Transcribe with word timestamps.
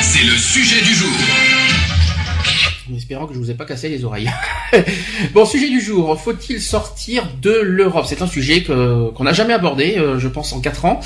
C'est 0.00 0.24
le 0.24 0.34
sujet 0.36 0.80
du 0.82 0.94
jour. 0.94 1.10
En 2.90 2.96
espérant 2.96 3.26
que 3.26 3.34
je 3.34 3.38
vous 3.38 3.50
ai 3.50 3.54
pas 3.54 3.66
cassé 3.66 3.90
les 3.90 4.02
oreilles. 4.02 4.30
bon, 5.34 5.44
sujet 5.44 5.68
du 5.68 5.78
jour. 5.82 6.18
Faut-il 6.18 6.58
sortir 6.62 7.28
de 7.42 7.50
l'Europe? 7.62 8.06
C'est 8.08 8.22
un 8.22 8.26
sujet 8.26 8.62
qu'on 8.62 9.22
n'a 9.24 9.34
jamais 9.34 9.52
abordé, 9.52 9.96
euh, 9.98 10.18
je 10.18 10.26
pense, 10.26 10.54
en 10.54 10.60
quatre 10.60 10.86
ans, 10.86 11.00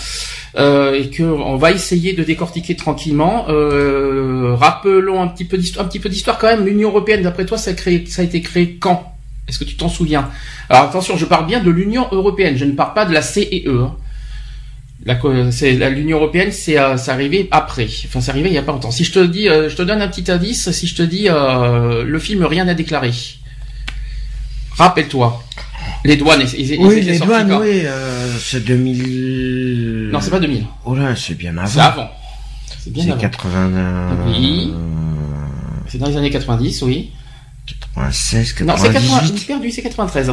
euh, 0.56 0.94
et 0.94 1.10
que 1.10 1.24
on 1.24 1.56
va 1.56 1.72
essayer 1.72 2.12
de 2.12 2.22
décortiquer 2.22 2.76
tranquillement. 2.76 3.46
Euh, 3.48 4.54
rappelons 4.54 5.20
un 5.20 5.26
petit 5.26 5.44
peu 5.44 5.58
d'histoire, 5.58 6.38
quand 6.38 6.46
même. 6.46 6.64
L'Union 6.64 6.90
européenne, 6.90 7.22
d'après 7.22 7.46
toi, 7.46 7.58
ça 7.58 7.72
a, 7.72 8.22
été 8.22 8.40
créé 8.42 8.76
quand? 8.76 9.12
Est-ce 9.48 9.58
que 9.58 9.64
tu 9.64 9.74
t'en 9.76 9.88
souviens? 9.88 10.30
Alors 10.68 10.84
attention, 10.84 11.16
je 11.16 11.24
parle 11.24 11.46
bien 11.46 11.58
de 11.60 11.70
l'Union 11.70 12.06
européenne. 12.12 12.56
Je 12.56 12.64
ne 12.64 12.72
parle 12.72 12.94
pas 12.94 13.06
de 13.06 13.12
la 13.12 13.22
CEE. 13.22 13.64
hein. 13.66 13.72
La 13.76 13.86
co- 13.86 13.96
c'est 13.96 13.96
la- 13.96 13.96
l'Union 15.04 16.18
européenne, 16.18 16.52
c'est 16.52 16.78
euh, 16.78 16.96
c'est 16.96 17.10
arrivé 17.10 17.48
après. 17.50 17.88
Enfin, 18.06 18.20
c'est 18.20 18.30
arrivé 18.30 18.48
il 18.50 18.54
y 18.54 18.58
a 18.58 18.62
pas 18.62 18.72
longtemps. 18.72 18.90
Si 18.92 19.04
je 19.04 19.12
te 19.12 19.18
dis, 19.24 19.48
euh, 19.48 19.68
je 19.68 19.74
te 19.76 19.82
donne 19.82 20.00
un 20.00 20.08
petit 20.08 20.30
indice. 20.30 20.70
Si 20.70 20.86
je 20.86 20.94
te 20.94 21.02
dis 21.02 21.26
euh, 21.28 22.04
le 22.04 22.18
film 22.18 22.44
Rien 22.44 22.68
à 22.68 22.74
déclarer, 22.74 23.10
rappelle-toi. 24.76 25.42
Les 26.04 26.16
douanes, 26.16 26.40
ils, 26.42 26.60
ils- 26.60 26.70
ils 26.74 26.78
Oui, 26.86 26.94
étaient 26.98 27.12
les 27.12 27.18
douanes, 27.18 27.48
quand 27.48 27.60
oui, 27.60 27.82
euh, 27.84 28.36
c'est 28.40 28.64
2000... 28.64 30.10
Non, 30.12 30.20
c'est 30.20 30.30
pas 30.30 30.38
2000. 30.40 30.64
Oh 30.84 30.94
là, 30.94 31.14
c'est 31.16 31.34
bien 31.34 31.56
avant. 31.58 31.66
C'est 31.68 31.80
avant. 31.80 32.10
C'est 32.80 32.92
bien 32.92 33.04
avant. 33.10 33.20
80... 33.20 34.16
Oui. 34.26 34.72
C'est 35.88 35.98
dans 35.98 36.06
les 36.08 36.16
années 36.16 36.30
90, 36.30 36.82
oui. 36.82 37.10
96, 37.66 38.54
Non, 38.64 38.74
c'est 38.76 38.92
80, 38.92 38.92
98. 38.92 39.46
perdu, 39.46 39.70
c'est 39.70 39.82
93. 39.82 40.32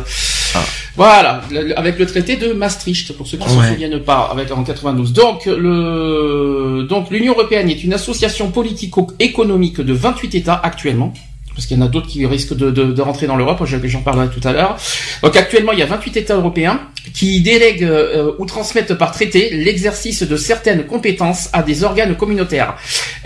Ah. 0.55 0.59
Voilà, 0.95 1.41
avec 1.77 1.97
le 1.99 2.05
traité 2.05 2.35
de 2.35 2.51
Maastricht, 2.53 3.13
pour 3.15 3.27
ceux 3.27 3.37
qui 3.37 3.45
ne 3.47 3.57
Ouais. 3.59 3.67
se 3.67 3.73
souviennent 3.73 3.99
pas, 3.99 4.29
avec 4.31 4.51
en 4.51 4.63
92. 4.63 5.13
Donc, 5.13 5.45
le, 5.45 6.85
donc 6.89 7.09
l'Union 7.11 7.33
européenne 7.33 7.69
est 7.69 7.83
une 7.83 7.93
association 7.93 8.49
politico-économique 8.51 9.79
de 9.81 9.93
28 9.93 10.35
États 10.35 10.59
actuellement. 10.61 11.13
Parce 11.59 11.67
qu'il 11.67 11.77
y 11.77 11.81
en 11.81 11.85
a 11.85 11.89
d'autres 11.89 12.07
qui 12.07 12.25
risquent 12.25 12.55
de, 12.55 12.71
de, 12.71 12.85
de 12.93 13.01
rentrer 13.01 13.27
dans 13.27 13.35
l'Europe, 13.35 13.61
je- 13.65 13.85
j'en 13.85 13.99
parlerai 14.01 14.29
tout 14.29 14.39
à 14.47 14.53
l'heure. 14.53 14.77
Donc 15.21 15.35
actuellement, 15.35 15.73
il 15.73 15.79
y 15.79 15.81
a 15.81 15.85
28 15.87 16.15
États 16.15 16.35
européens 16.37 16.79
qui 17.13 17.41
délèguent 17.41 17.83
euh, 17.83 18.31
ou 18.39 18.45
transmettent 18.45 18.93
par 18.93 19.11
traité 19.11 19.49
l'exercice 19.51 20.23
de 20.23 20.37
certaines 20.37 20.85
compétences 20.85 21.49
à 21.51 21.61
des 21.61 21.83
organes 21.83 22.15
communautaires. 22.15 22.75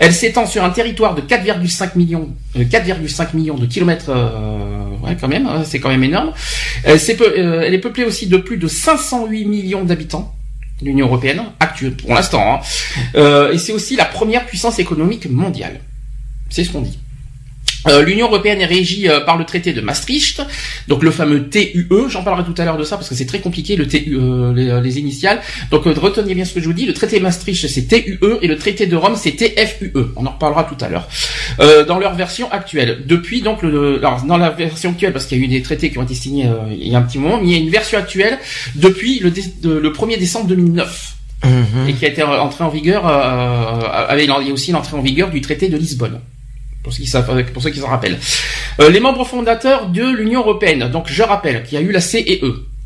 Elle 0.00 0.12
s'étend 0.12 0.46
sur 0.46 0.64
un 0.64 0.70
territoire 0.70 1.14
de 1.14 1.20
4,5 1.20 1.90
millions, 1.94 2.28
euh, 2.56 2.64
4,5 2.64 3.34
millions 3.36 3.54
de 3.56 3.66
kilomètres, 3.66 4.06
euh, 4.08 4.88
ouais, 5.04 5.16
quand 5.20 5.28
même, 5.28 5.46
hein, 5.46 5.62
c'est 5.64 5.78
quand 5.78 5.90
même 5.90 6.02
énorme. 6.02 6.32
Elle, 6.82 6.98
c'est 6.98 7.14
peu- 7.14 7.32
euh, 7.38 7.62
elle 7.64 7.72
est 7.72 7.78
peuplée 7.78 8.02
aussi 8.02 8.26
de 8.26 8.36
plus 8.38 8.56
de 8.56 8.66
508 8.66 9.44
millions 9.44 9.84
d'habitants. 9.84 10.34
L'Union 10.82 11.06
européenne 11.06 11.40
actuelle 11.60 11.92
pour 11.94 12.12
l'instant, 12.14 12.54
hein. 12.56 12.60
Euh, 13.14 13.52
et 13.52 13.58
c'est 13.58 13.72
aussi 13.72 13.94
la 13.94 14.06
première 14.06 14.44
puissance 14.44 14.80
économique 14.80 15.30
mondiale. 15.30 15.78
C'est 16.50 16.64
ce 16.64 16.70
qu'on 16.70 16.80
dit. 16.80 16.98
Euh, 17.88 18.02
L'Union 18.02 18.26
européenne 18.28 18.60
est 18.60 18.66
régie 18.66 19.08
euh, 19.08 19.20
par 19.20 19.36
le 19.36 19.44
traité 19.44 19.72
de 19.72 19.80
Maastricht, 19.80 20.42
donc 20.88 21.02
le 21.02 21.10
fameux 21.10 21.48
TUE. 21.48 21.86
J'en 22.08 22.22
parlerai 22.22 22.44
tout 22.44 22.60
à 22.60 22.64
l'heure 22.64 22.78
de 22.78 22.84
ça 22.84 22.96
parce 22.96 23.08
que 23.08 23.14
c'est 23.14 23.26
très 23.26 23.40
compliqué 23.40 23.76
le 23.76 23.86
TUE, 23.86 24.16
euh, 24.18 24.52
les, 24.54 24.80
les 24.80 24.98
initiales. 24.98 25.40
Donc 25.70 25.86
euh, 25.86 25.94
retenez 25.96 26.34
bien 26.34 26.44
ce 26.44 26.54
que 26.54 26.60
je 26.60 26.66
vous 26.66 26.72
dis. 26.72 26.86
Le 26.86 26.94
traité 26.94 27.18
de 27.18 27.22
Maastricht 27.22 27.66
c'est 27.68 27.86
TUE 27.86 28.18
et 28.42 28.46
le 28.48 28.56
traité 28.56 28.86
de 28.86 28.96
Rome 28.96 29.16
c'est 29.16 29.32
TFUE. 29.32 29.92
On 30.16 30.26
en 30.26 30.30
reparlera 30.30 30.64
tout 30.64 30.82
à 30.84 30.88
l'heure. 30.88 31.08
Euh, 31.60 31.84
dans 31.84 31.98
leur 31.98 32.14
version 32.14 32.50
actuelle. 32.50 33.02
Depuis 33.06 33.42
donc 33.42 33.62
le, 33.62 33.98
alors 33.98 34.22
dans 34.22 34.36
la 34.38 34.50
version 34.50 34.90
actuelle 34.90 35.12
parce 35.12 35.26
qu'il 35.26 35.38
y 35.38 35.42
a 35.42 35.44
eu 35.44 35.48
des 35.48 35.62
traités 35.62 35.90
qui 35.90 35.98
ont 35.98 36.02
été 36.02 36.14
signés 36.14 36.46
euh, 36.46 36.72
il 36.72 36.88
y 36.88 36.94
a 36.94 36.98
un 36.98 37.02
petit 37.02 37.18
moment, 37.18 37.38
mais 37.40 37.48
il 37.48 37.52
y 37.52 37.54
a 37.56 37.58
une 37.58 37.70
version 37.70 37.98
actuelle 37.98 38.38
depuis 38.74 39.20
le, 39.20 39.30
le 39.80 39.90
1er 39.90 40.18
décembre 40.18 40.46
2009 40.46 41.14
Mhm. 41.44 41.88
et 41.88 41.92
qui 41.92 42.06
a 42.06 42.08
été 42.08 42.22
entré 42.22 42.64
en 42.64 42.70
vigueur 42.70 43.06
euh, 43.06 43.80
avec 44.08 44.24
il 44.24 44.46
y 44.46 44.50
a 44.50 44.52
aussi 44.52 44.72
l'entrée 44.72 44.96
en 44.96 45.02
vigueur 45.02 45.30
du 45.30 45.40
traité 45.40 45.68
de 45.68 45.76
Lisbonne. 45.76 46.20
Pour 46.84 46.92
ceux 46.92 47.02
qui 47.02 47.08
savent, 47.08 47.44
pour 47.52 47.62
ceux 47.62 47.70
qui 47.70 47.80
s'en 47.80 47.88
rappellent. 47.88 48.18
Euh, 48.80 48.90
les 48.90 49.00
membres 49.00 49.24
fondateurs 49.26 49.88
de 49.88 50.04
l'Union 50.04 50.40
européenne. 50.40 50.88
Donc 50.92 51.06
je 51.08 51.22
rappelle 51.24 51.64
qu'il 51.64 51.76
y 51.78 51.82
a 51.82 51.84
eu 51.84 51.90
la 51.90 52.00
CEE 52.00 52.40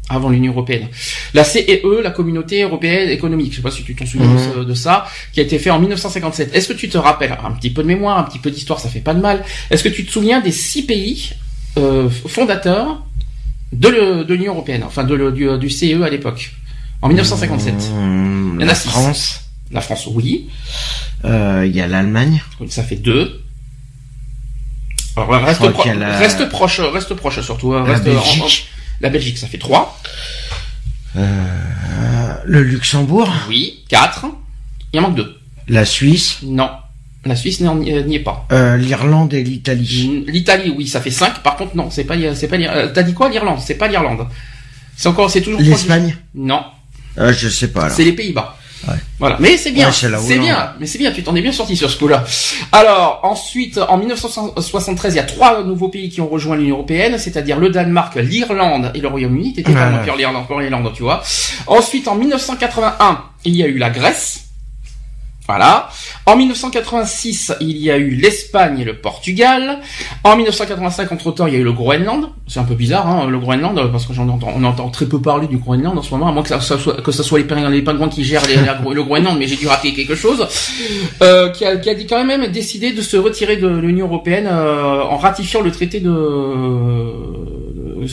avant 0.09 0.31
l'Union 0.31 0.53
européenne. 0.53 0.87
La 1.35 1.45
CEE, 1.45 1.83
la 2.03 2.11
Communauté 2.13 2.63
européenne 2.63 3.11
économique. 3.11 3.51
Je 3.53 3.57
sais 3.57 3.63
pas 3.63 3.71
si 3.73 3.83
tu 3.83 3.95
t'en 3.95 4.07
souviens 4.07 4.33
de 4.33 4.39
ce- 4.39 4.65
de 4.65 4.75
ça, 4.75 5.07
qui 5.33 5.41
a 5.41 5.43
été 5.43 5.59
fait 5.59 5.69
en 5.71 5.79
1957. 5.81 6.55
Est-ce 6.55 6.69
que 6.69 6.73
tu 6.79 6.89
te 6.89 6.97
rappelles 6.97 7.37
un 7.45 7.51
petit 7.51 7.69
peu 7.71 7.83
de 7.83 7.89
mémoire, 7.89 8.17
un 8.19 8.23
petit 8.23 8.39
peu 8.39 8.51
d'histoire, 8.51 8.81
ça 8.81 8.89
fait 8.89 9.01
pas 9.01 9.13
de 9.15 9.21
mal. 9.21 9.45
Est-ce 9.71 9.83
que 9.85 9.89
tu 9.91 10.07
te 10.07 10.11
souviens 10.13 10.41
des 10.41 10.53
six 10.53 10.85
pays 10.87 11.31
euh, 11.77 12.09
fondateurs 12.09 13.03
de 13.73 14.25
l'Union 14.33 14.53
européenne, 14.55 14.83
enfin 14.87 15.05
de 15.05 15.15
le- 15.15 15.33
du, 15.33 15.47
du 15.59 15.69
CE 15.69 16.03
à 16.03 16.09
l'époque, 16.09 16.53
en 17.03 17.09
1957 17.09 17.75
Mmh, 17.75 18.55
Il 18.55 18.61
y 18.63 18.65
en 18.65 18.69
a 18.69 18.71
la 18.71 18.75
six. 18.75 18.89
France, 18.89 19.41
La 19.73 19.81
France, 19.83 20.07
oui. 20.11 20.49
euh, 21.27 21.65
il 21.67 21.77
y 21.77 21.81
a 21.83 21.87
l'Allemagne, 21.87 22.43
Ça 22.69 22.83
fait 22.83 22.97
deux. 22.97 23.43
Alors, 25.23 25.45
reste, 25.45 25.69
pro- 25.71 25.85
la- 25.95 26.47
proche, 26.49 26.81
reste 26.81 27.15
proche 27.15 27.41
surtout. 27.41 27.73
hein, 27.75 27.85
la 27.87 27.95
Reste 27.95 28.07
en- 28.07 28.11
en- 28.11 28.15
Belgique, 28.15 28.69
la 29.01 29.09
Belgique, 29.11 29.39
ça 29.39 29.47
fait 29.47 29.59
trois. 29.59 29.99
euh, 31.17 32.35
le 32.45 32.63
Luxembourg, 32.63 33.31
Oui, 33.49 33.85
quatre. 33.89 34.27
Il 34.93 34.99
en 35.01 35.03
manque 35.03 35.17
deux. 35.17 35.37
la 35.69 35.85
Suisse, 35.85 36.39
Non. 36.43 36.71
La 37.25 37.35
Suisse 37.37 37.61
euh, 37.61 37.75
n'y 37.75 38.15
est 38.15 38.21
pas. 38.21 38.47
euh, 38.53 38.77
l'Irlande 38.77 39.35
et 39.35 39.43
l'Italie. 39.43 40.25
L'Italie, 40.29 40.73
oui, 40.75 40.87
ça 40.87 41.01
fait 41.01 41.11
cinq. 41.11 41.43
Par 41.43 41.57
contre, 41.57 41.77
non, 41.77 41.91
c'est 41.91 42.05
pas, 42.05 42.15
c'est 42.35 42.49
pas, 42.49 42.57
euh, 42.57 42.89
t'as 42.95 43.03
dit 43.03 43.13
quoi, 43.13 43.29
l'Irlande? 43.29 43.59
C'est 43.63 43.75
pas 43.75 43.89
l'Irlande. 43.89 44.27
C'est 44.97 45.09
encore, 45.09 45.31
c'est 45.31 45.41
toujours 45.43 45.61
du- 45.61 45.69
L'Espagne 45.71 46.17
Non. 46.35 46.63
euh, 47.19 47.33
Je 47.33 47.49
sais 47.49 47.69
pas. 47.69 47.91
C'est 47.91 48.05
les 48.05 48.13
Pays-Bas. 48.13 48.57
Ouais. 48.87 48.95
Voilà, 49.19 49.37
mais 49.41 49.57
c'est 49.57 49.73
bien, 49.73 49.89
Ouais, 49.89 49.93
c'est 49.93 50.39
bien, 50.39 50.75
mais 50.79 50.87
c'est 50.87 50.99
bien, 50.99 51.11
tu 51.11 51.23
t'en 51.25 51.35
es 51.35 51.43
bien 51.43 51.53
sorti 51.53 51.77
sur 51.77 51.91
ce 51.91 51.99
coup-là. 51.99 52.25
Alors, 52.71 53.21
ensuite, 53.25 53.79
en 53.79 53.97
1973, 53.97 55.15
il 55.15 55.17
y 55.17 55.21
a 55.21 55.25
trois 55.25 55.65
nouveaux 55.65 55.89
pays 55.89 56.09
qui 56.09 56.21
ont 56.21 56.29
rejoint 56.29 56.57
l'Union 56.57 56.77
Européenne, 56.77 57.19
c'est-à-dire 57.19 57.59
le 57.59 57.71
Danemark, 57.71 58.15
l'Irlande 58.17 58.93
et 58.95 59.01
le 59.01 59.09
Royaume-Uni. 59.09 59.55
T'étais 59.55 59.73
pas 59.73 59.91
l'Irlande, 60.17 60.45
l'Irlande, 60.61 60.93
tu 60.95 61.03
vois. 61.03 61.23
Ensuite, 61.67 62.07
en 62.07 62.15
1981, 62.15 63.23
il 63.45 63.57
y 63.57 63.63
a 63.63 63.67
eu 63.67 63.79
la 63.79 63.91
Grèce. 63.91 64.48
Voilà. 65.49 65.89
En 66.27 66.37
1986, 66.37 67.55
il 67.61 67.79
y 67.79 67.91
a 67.91 67.97
eu 67.97 68.11
l'Espagne 68.11 68.81
et 68.81 68.85
le 68.85 68.99
Portugal. 68.99 69.79
En 70.23 70.37
1985, 70.37 71.11
entre-temps, 71.11 71.47
il 71.47 71.55
y 71.55 71.57
a 71.57 71.61
eu 71.61 71.65
le 71.65 71.73
Groenland. 71.73 72.29
C'est 72.47 72.61
un 72.61 72.65
peu 72.65 72.75
bizarre, 72.75 73.09
hein, 73.09 73.27
le 73.29 73.39
Groenland, 73.39 73.91
parce 73.91 74.05
que 74.05 74.13
j'en 74.13 74.29
entends, 74.29 74.53
on 74.55 74.63
entend 74.65 74.91
très 74.91 75.07
peu 75.07 75.23
parler 75.23 75.47
du 75.47 75.57
Groenland 75.57 75.97
en 75.97 76.03
ce 76.03 76.11
moment, 76.11 76.29
à 76.29 76.33
moins 76.33 76.43
que 76.43 76.51
ça, 76.51 76.61
soit, 76.61 77.01
que 77.03 77.13
ça 77.13 77.23
soit 77.23 77.39
les, 77.39 77.45
pingouins- 77.47 77.71
les 77.71 78.09
qui 78.11 78.25
gèrent 78.25 78.43
le 78.91 79.03
Groenland, 79.03 79.39
mais 79.39 79.47
j'ai 79.47 79.57
dû 79.57 79.67
rater 79.67 79.95
quelque 79.95 80.15
chose. 80.15 80.47
Euh, 81.23 81.49
qui, 81.49 81.65
a, 81.65 81.77
qui 81.79 81.89
a 81.89 81.95
quand 81.95 82.25
même 82.25 82.49
décidé 82.49 82.93
de 82.93 83.01
se 83.01 83.17
retirer 83.17 83.57
de 83.57 83.69
l'Union 83.69 84.07
européenne 84.07 84.49
euh, 84.51 85.01
en 85.03 85.17
ratifiant 85.17 85.63
le 85.63 85.71
traité 85.73 86.01
de, 86.01 86.11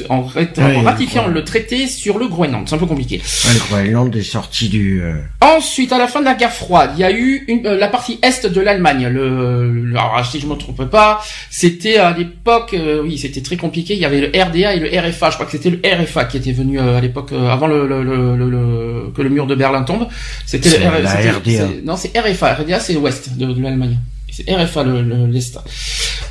en, 0.09 0.22
rat- 0.23 0.41
en 0.57 0.62
Ouais, 0.66 0.81
ratifiant 0.81 1.28
le 1.28 1.44
traité 1.44 1.88
sur 1.88 2.18
le 2.18 2.28
Groenland. 2.28 2.68
C'est 2.68 2.75
un 2.75 2.78
peu 2.79 2.85
compliqué. 2.85 3.18
Ouais, 3.18 3.53
le 3.53 3.59
Groenland 3.59 4.16
est 4.16 4.22
sorti 4.23 4.69
du... 4.69 5.01
euh, 5.01 5.13
Ensuite, 5.41 5.91
à 5.94 5.97
la 5.97 6.07
fin 6.07 6.19
de 6.19 6.25
la 6.25 6.34
guerre 6.35 6.51
froide, 6.51 6.92
il 6.95 7.00
y 7.01 7.04
a 7.04 7.12
eu 7.12 7.44
une, 7.48 7.65
euh, 7.65 7.77
la 7.77 7.88
partie 7.88 8.19
est 8.21 8.45
de 8.45 8.62
l'Allemagne. 8.62 9.07
Le, 9.07 9.92
alors, 9.92 10.25
si 10.25 10.39
je 10.39 10.48
me 10.48 10.56
trompe 10.56 10.86
pas, 10.86 11.21
c'était 11.50 11.98
à 11.98 12.15
l'époque, 12.18 12.74
euh, 12.74 13.01
oui, 13.04 13.18
c'était 13.18 13.42
très 13.42 13.57
compliqué. 13.57 13.94
Il 13.94 14.00
y 14.00 14.06
avait 14.06 14.21
le 14.21 14.27
RDA 14.27 14.75
et 14.75 14.80
le 14.80 14.88
RFA. 14.88 15.30
Je 15.30 15.36
crois 15.36 15.45
que 15.45 15.51
c'était 15.51 15.69
le 15.69 15.80
RFA 15.83 16.25
qui 16.25 16.38
était 16.38 16.51
venu 16.51 16.80
euh, 16.80 16.98
à 16.98 17.01
l'époque, 17.01 17.31
euh, 17.31 17.50
avant 17.50 17.68
le, 17.68 17.88
le, 17.88 18.04
le, 18.04 18.36
le- 18.36 18.50
le- 18.50 19.12
que 19.15 19.21
le 19.21 19.30
mur 19.30 19.45
de 19.48 19.56
Berlin 19.56 19.83
tombe. 19.83 20.07
C'était 20.45 20.69
le 20.69 20.75
C'est 20.75 20.81
R- 20.81 21.01
la 21.01 21.09
c'était- 21.09 21.31
RDA. 21.31 21.42
c'est- 21.68 21.86
Non, 21.86 21.95
c'est 21.95 22.18
RFA. 22.19 22.54
RDA, 22.56 22.80
c'est 22.80 22.94
l'ouest 22.94 23.38
de, 23.38 23.45
de 23.54 23.62
l'Allemagne. 23.62 23.98
C'est 24.35 24.53
RFA 24.53 24.83
le- 24.83 25.01
le- 25.01 25.27
l'est. 25.27 25.57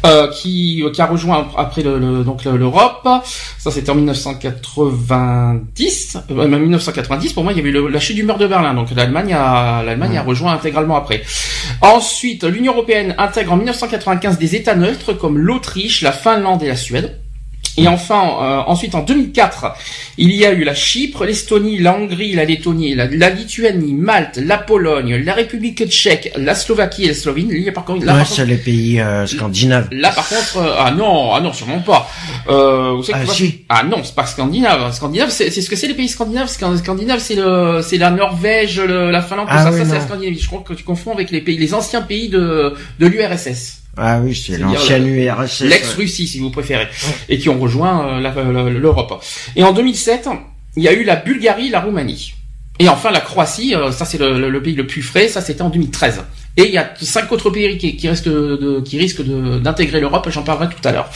Euh, 0.04 0.28
qui, 0.28 0.84
qui 0.92 1.00
a 1.00 1.06
rejoint 1.06 1.48
après 1.56 1.82
le, 1.82 1.98
le- 1.98 2.24
donc 2.24 2.44
le- 2.44 2.56
l'Europe. 2.58 3.08
Ça 3.58 3.70
c'était 3.70 3.88
en 3.90 3.94
1990. 3.94 6.18
Euh, 6.30 6.46
même 6.48 6.60
1990 6.60 7.32
pour 7.32 7.42
moi 7.44 7.52
il 7.52 7.58
y 7.58 7.60
avait 7.60 7.70
eu 7.70 7.88
la 7.90 8.00
chute 8.00 8.16
du 8.16 8.22
mur 8.24 8.36
de 8.36 8.46
Berlin. 8.46 8.74
Donc 8.74 8.90
l'Allemagne 8.94 9.32
a 9.34 9.82
l'Allemagne 9.82 10.18
a 10.18 10.22
rejoint 10.22 10.52
intégralement 10.52 10.96
après. 10.96 11.22
Ensuite 11.80 12.44
l'Union 12.44 12.72
européenne 12.74 13.14
intègre 13.18 13.52
en 13.52 13.56
1995 13.56 14.38
des 14.38 14.56
États 14.56 14.74
neutres 14.74 15.12
comme 15.14 15.38
l'Autriche, 15.38 16.02
la 16.02 16.12
Finlande 16.12 16.62
et 16.62 16.68
la 16.68 16.76
Suède. 16.76 17.20
Et 17.76 17.88
enfin, 17.88 18.23
euh, 18.41 18.62
ensuite 18.69 18.94
en 18.94 19.03
2004, 19.03 19.67
il 20.19 20.31
y 20.32 20.44
a 20.47 20.53
eu 20.53 20.62
la 20.62 20.75
Chypre, 20.75 21.25
l'Estonie, 21.25 21.79
la 21.81 21.97
Hongrie, 21.97 22.32
la 22.35 22.44
Lettonie, 22.44 22.94
la, 22.94 23.06
la 23.09 23.31
Lituanie, 23.31 23.94
Malte, 23.94 24.37
la 24.37 24.59
Pologne, 24.59 25.17
la 25.17 25.35
République 25.35 25.85
tchèque, 25.88 26.32
la 26.37 26.55
Slovaquie 26.55 27.05
et 27.05 27.09
la 27.09 27.15
Slovénie. 27.15 27.50
Il 27.53 27.62
y 27.65 27.69
a 27.69 27.73
par 27.73 27.85
contre, 27.85 28.06
là, 28.06 28.15
Ouais, 28.15 28.23
c'est 28.25 28.47
les 28.47 28.59
pays 28.59 29.00
euh, 29.00 29.26
scandinaves. 29.26 29.88
Là, 29.91 30.11
par 30.12 30.29
contre, 30.29 30.59
euh, 30.59 30.75
ah 30.79 30.93
non, 30.93 31.32
ah 31.35 31.41
non, 31.41 31.53
sûrement 31.53 31.81
pas. 31.81 32.09
Euh, 32.49 32.93
vous 32.97 33.03
savez 33.03 33.19
Ah, 33.23 33.25
quoi 33.25 33.35
si. 33.35 33.65
Ah 33.69 33.82
non, 33.82 34.05
c'est 34.05 34.15
pas 34.15 34.26
scandinave. 34.26 34.93
Scandinave, 34.94 35.31
c'est 35.31 35.50
ce 35.50 35.69
que 35.69 35.75
c'est 35.75 35.88
les 35.88 35.94
pays 35.94 36.09
scandinaves? 36.09 36.49
Scan- 36.49 36.76
Scandinave, 36.76 37.19
c'est 37.19 37.35
le, 37.35 37.81
c'est 37.82 37.99
la 37.99 38.11
Norvège, 38.11 38.81
le- 38.81 39.11
la 39.11 39.21
Finlande, 39.21 39.47
tout 39.49 39.55
Ah 39.56 39.65
ça, 39.65 39.73
oui, 39.73 39.81
ça 39.81 39.85
c'est 39.87 39.94
la 39.94 40.00
Scandinavie. 40.00 40.38
Je 40.38 40.47
crois 40.47 40.62
que 40.65 40.75
tu 40.75 40.85
confonds 40.85 41.12
avec 41.12 41.32
les 41.32 41.41
pays, 41.41 41.59
les 41.59 41.75
anciens 41.75 42.03
pays 42.03 42.29
de 42.29 42.75
de 43.00 43.06
l'URSS, 43.06 43.82
Ah 43.96 44.20
oui, 44.23 44.35
c'est 44.35 44.58
l'ancienne 44.58 45.06
URSS. 45.06 45.61
l'ex-Russie 45.62 46.26
si 46.26 46.38
vous 46.41 46.50
préférez, 46.50 46.88
et 47.29 47.38
qui 47.38 47.49
ont 47.49 47.58
rejoint 47.58 48.19
euh, 48.19 48.20
la- 48.20 48.70
l'Europe. 48.70 49.23
Et 49.56 49.62
en 49.62 49.73
2007, 49.73 50.29
il 50.76 50.82
y 50.82 50.88
a 50.88 50.93
eu 50.93 51.05
la 51.05 51.17
Bulgarie, 51.17 51.70
la 51.70 51.81
Roumanie. 51.81 52.35
Et 52.81 52.88
enfin 52.88 53.12
la 53.12 53.20
Croatie, 53.20 53.75
euh, 53.76 53.93
ça 53.93 54.05
c'est 54.05 54.19
le, 54.19 54.37
le- 54.41 54.50
le 54.50 54.62
pays 54.62 54.75
le 54.75 54.87
plus 54.87 55.02
frais, 55.02 55.29
ça 55.29 55.41
c'était 55.41 55.62
en 55.62 55.70
2013. 55.70 56.23
Et 56.56 56.64
il 56.67 56.73
y 56.73 56.79
a 56.79 56.93
cinq 57.00 57.31
autres 57.31 57.50
pays 57.50 57.79
qui, 57.79 57.96
qui 57.96 58.08
restent 58.08 58.29
de, 58.29 58.81
qui 58.85 58.99
risquent 58.99 59.23
d'intégrer 59.23 60.00
l'Europe, 60.00 60.29
j'en 60.31 60.43
parlerai 60.43 60.69
tout 60.75 60.88
à 60.88 60.93
l'heure. 60.93 61.08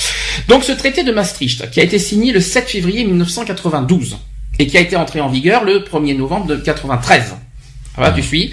Donc 0.48 0.62
ce 0.64 0.70
traité 0.72 1.02
de 1.02 1.10
Maastricht, 1.12 1.68
qui 1.70 1.80
a 1.80 1.82
été 1.84 1.98
signé 1.98 2.32
le 2.32 2.40
7 2.40 2.68
février 2.68 3.04
1992 3.04 4.18
et 4.60 4.66
qui 4.68 4.76
a 4.76 4.80
été 4.80 4.94
entré 4.96 5.20
en 5.20 5.28
vigueur 5.28 5.64
le 5.64 5.80
1er 5.80 6.16
novembre 6.16 6.46
de 6.46 6.56
93. 6.56 7.34
Voilà, 7.98 8.12
tu 8.14 8.22
suis. 8.22 8.52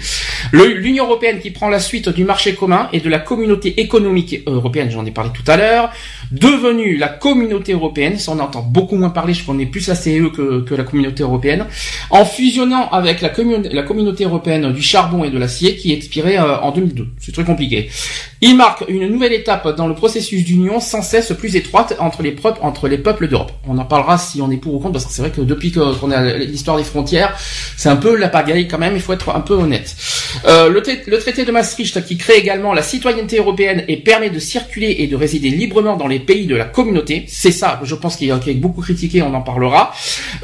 L'Union 0.52 1.04
européenne 1.06 1.38
qui 1.40 1.50
prend 1.52 1.68
la 1.68 1.78
suite 1.80 2.08
du 2.08 2.24
marché 2.24 2.54
commun 2.54 2.88
et 2.92 3.00
de 3.00 3.08
la 3.08 3.18
communauté 3.20 3.80
économique 3.80 4.40
européenne, 4.46 4.90
j'en 4.90 5.04
ai 5.06 5.10
parlé 5.12 5.30
tout 5.32 5.48
à 5.50 5.56
l'heure, 5.56 5.90
devenue 6.32 6.96
la 6.96 7.08
communauté 7.08 7.72
européenne, 7.72 8.18
ça 8.18 8.32
on 8.32 8.38
entend 8.40 8.62
beaucoup 8.62 8.96
moins 8.96 9.10
parler, 9.10 9.34
je 9.34 9.44
connais 9.44 9.66
plus 9.66 9.86
la 9.88 9.94
CE 9.94 10.28
que, 10.34 10.62
que 10.62 10.74
la 10.74 10.82
communauté 10.84 11.22
européenne, 11.22 11.66
en 12.10 12.24
fusionnant 12.24 12.88
avec 12.90 13.20
la, 13.20 13.28
commun- 13.28 13.62
la 13.70 13.82
communauté 13.82 14.24
européenne 14.24 14.72
du 14.72 14.82
charbon 14.82 15.22
et 15.24 15.30
de 15.30 15.38
l'acier 15.38 15.76
qui 15.76 15.92
expirait 15.92 16.38
euh, 16.38 16.58
en 16.60 16.72
2002. 16.72 17.06
C'est 17.20 17.32
très 17.32 17.44
compliqué. 17.44 17.88
Il 18.40 18.56
marque 18.56 18.84
une 18.88 19.06
nouvelle 19.08 19.32
étape 19.32 19.76
dans 19.76 19.86
le 19.86 19.94
processus 19.94 20.44
d'union 20.44 20.80
sans 20.80 21.02
cesse 21.02 21.32
plus 21.38 21.54
étroite 21.56 21.94
entre 22.00 22.22
les, 22.22 22.32
peuples- 22.32 22.58
entre 22.62 22.88
les 22.88 22.98
peuples 22.98 23.28
d'Europe. 23.28 23.52
On 23.68 23.78
en 23.78 23.84
parlera 23.84 24.18
si 24.18 24.42
on 24.42 24.50
est 24.50 24.56
pour 24.56 24.74
ou 24.74 24.78
contre, 24.80 24.94
parce 24.94 25.06
que 25.06 25.12
c'est 25.12 25.22
vrai 25.22 25.30
que 25.30 25.40
depuis 25.40 25.70
qu'on 25.72 26.10
a 26.10 26.34
l'histoire 26.36 26.76
des 26.76 26.84
frontières, 26.84 27.36
c'est 27.76 27.88
un 27.88 27.96
peu 27.96 28.16
la 28.16 28.28
pagaille 28.28 28.66
quand 28.68 28.78
même, 28.78 28.94
il 28.94 29.00
faut 29.00 29.12
être 29.12 29.28
un 29.36 29.40
peu 29.40 29.54
honnête. 29.54 29.94
Euh, 30.46 30.68
le, 30.68 30.82
trai- 30.82 31.02
le 31.06 31.18
traité 31.18 31.44
de 31.44 31.52
Maastricht 31.52 32.04
qui 32.04 32.16
crée 32.16 32.36
également 32.38 32.72
la 32.72 32.82
citoyenneté 32.82 33.38
européenne 33.38 33.84
et 33.88 33.98
permet 33.98 34.30
de 34.30 34.38
circuler 34.38 34.96
et 34.98 35.06
de 35.06 35.16
résider 35.16 35.50
librement 35.50 35.96
dans 35.96 36.08
les 36.08 36.18
pays 36.18 36.46
de 36.46 36.56
la 36.56 36.64
communauté, 36.64 37.24
c'est 37.28 37.52
ça, 37.52 37.80
je 37.84 37.94
pense 37.94 38.16
qu'il 38.16 38.28
y 38.28 38.30
a, 38.32 38.40
beaucoup 38.54 38.80
critiqué, 38.80 39.22
on 39.22 39.34
en 39.34 39.42
parlera. 39.42 39.92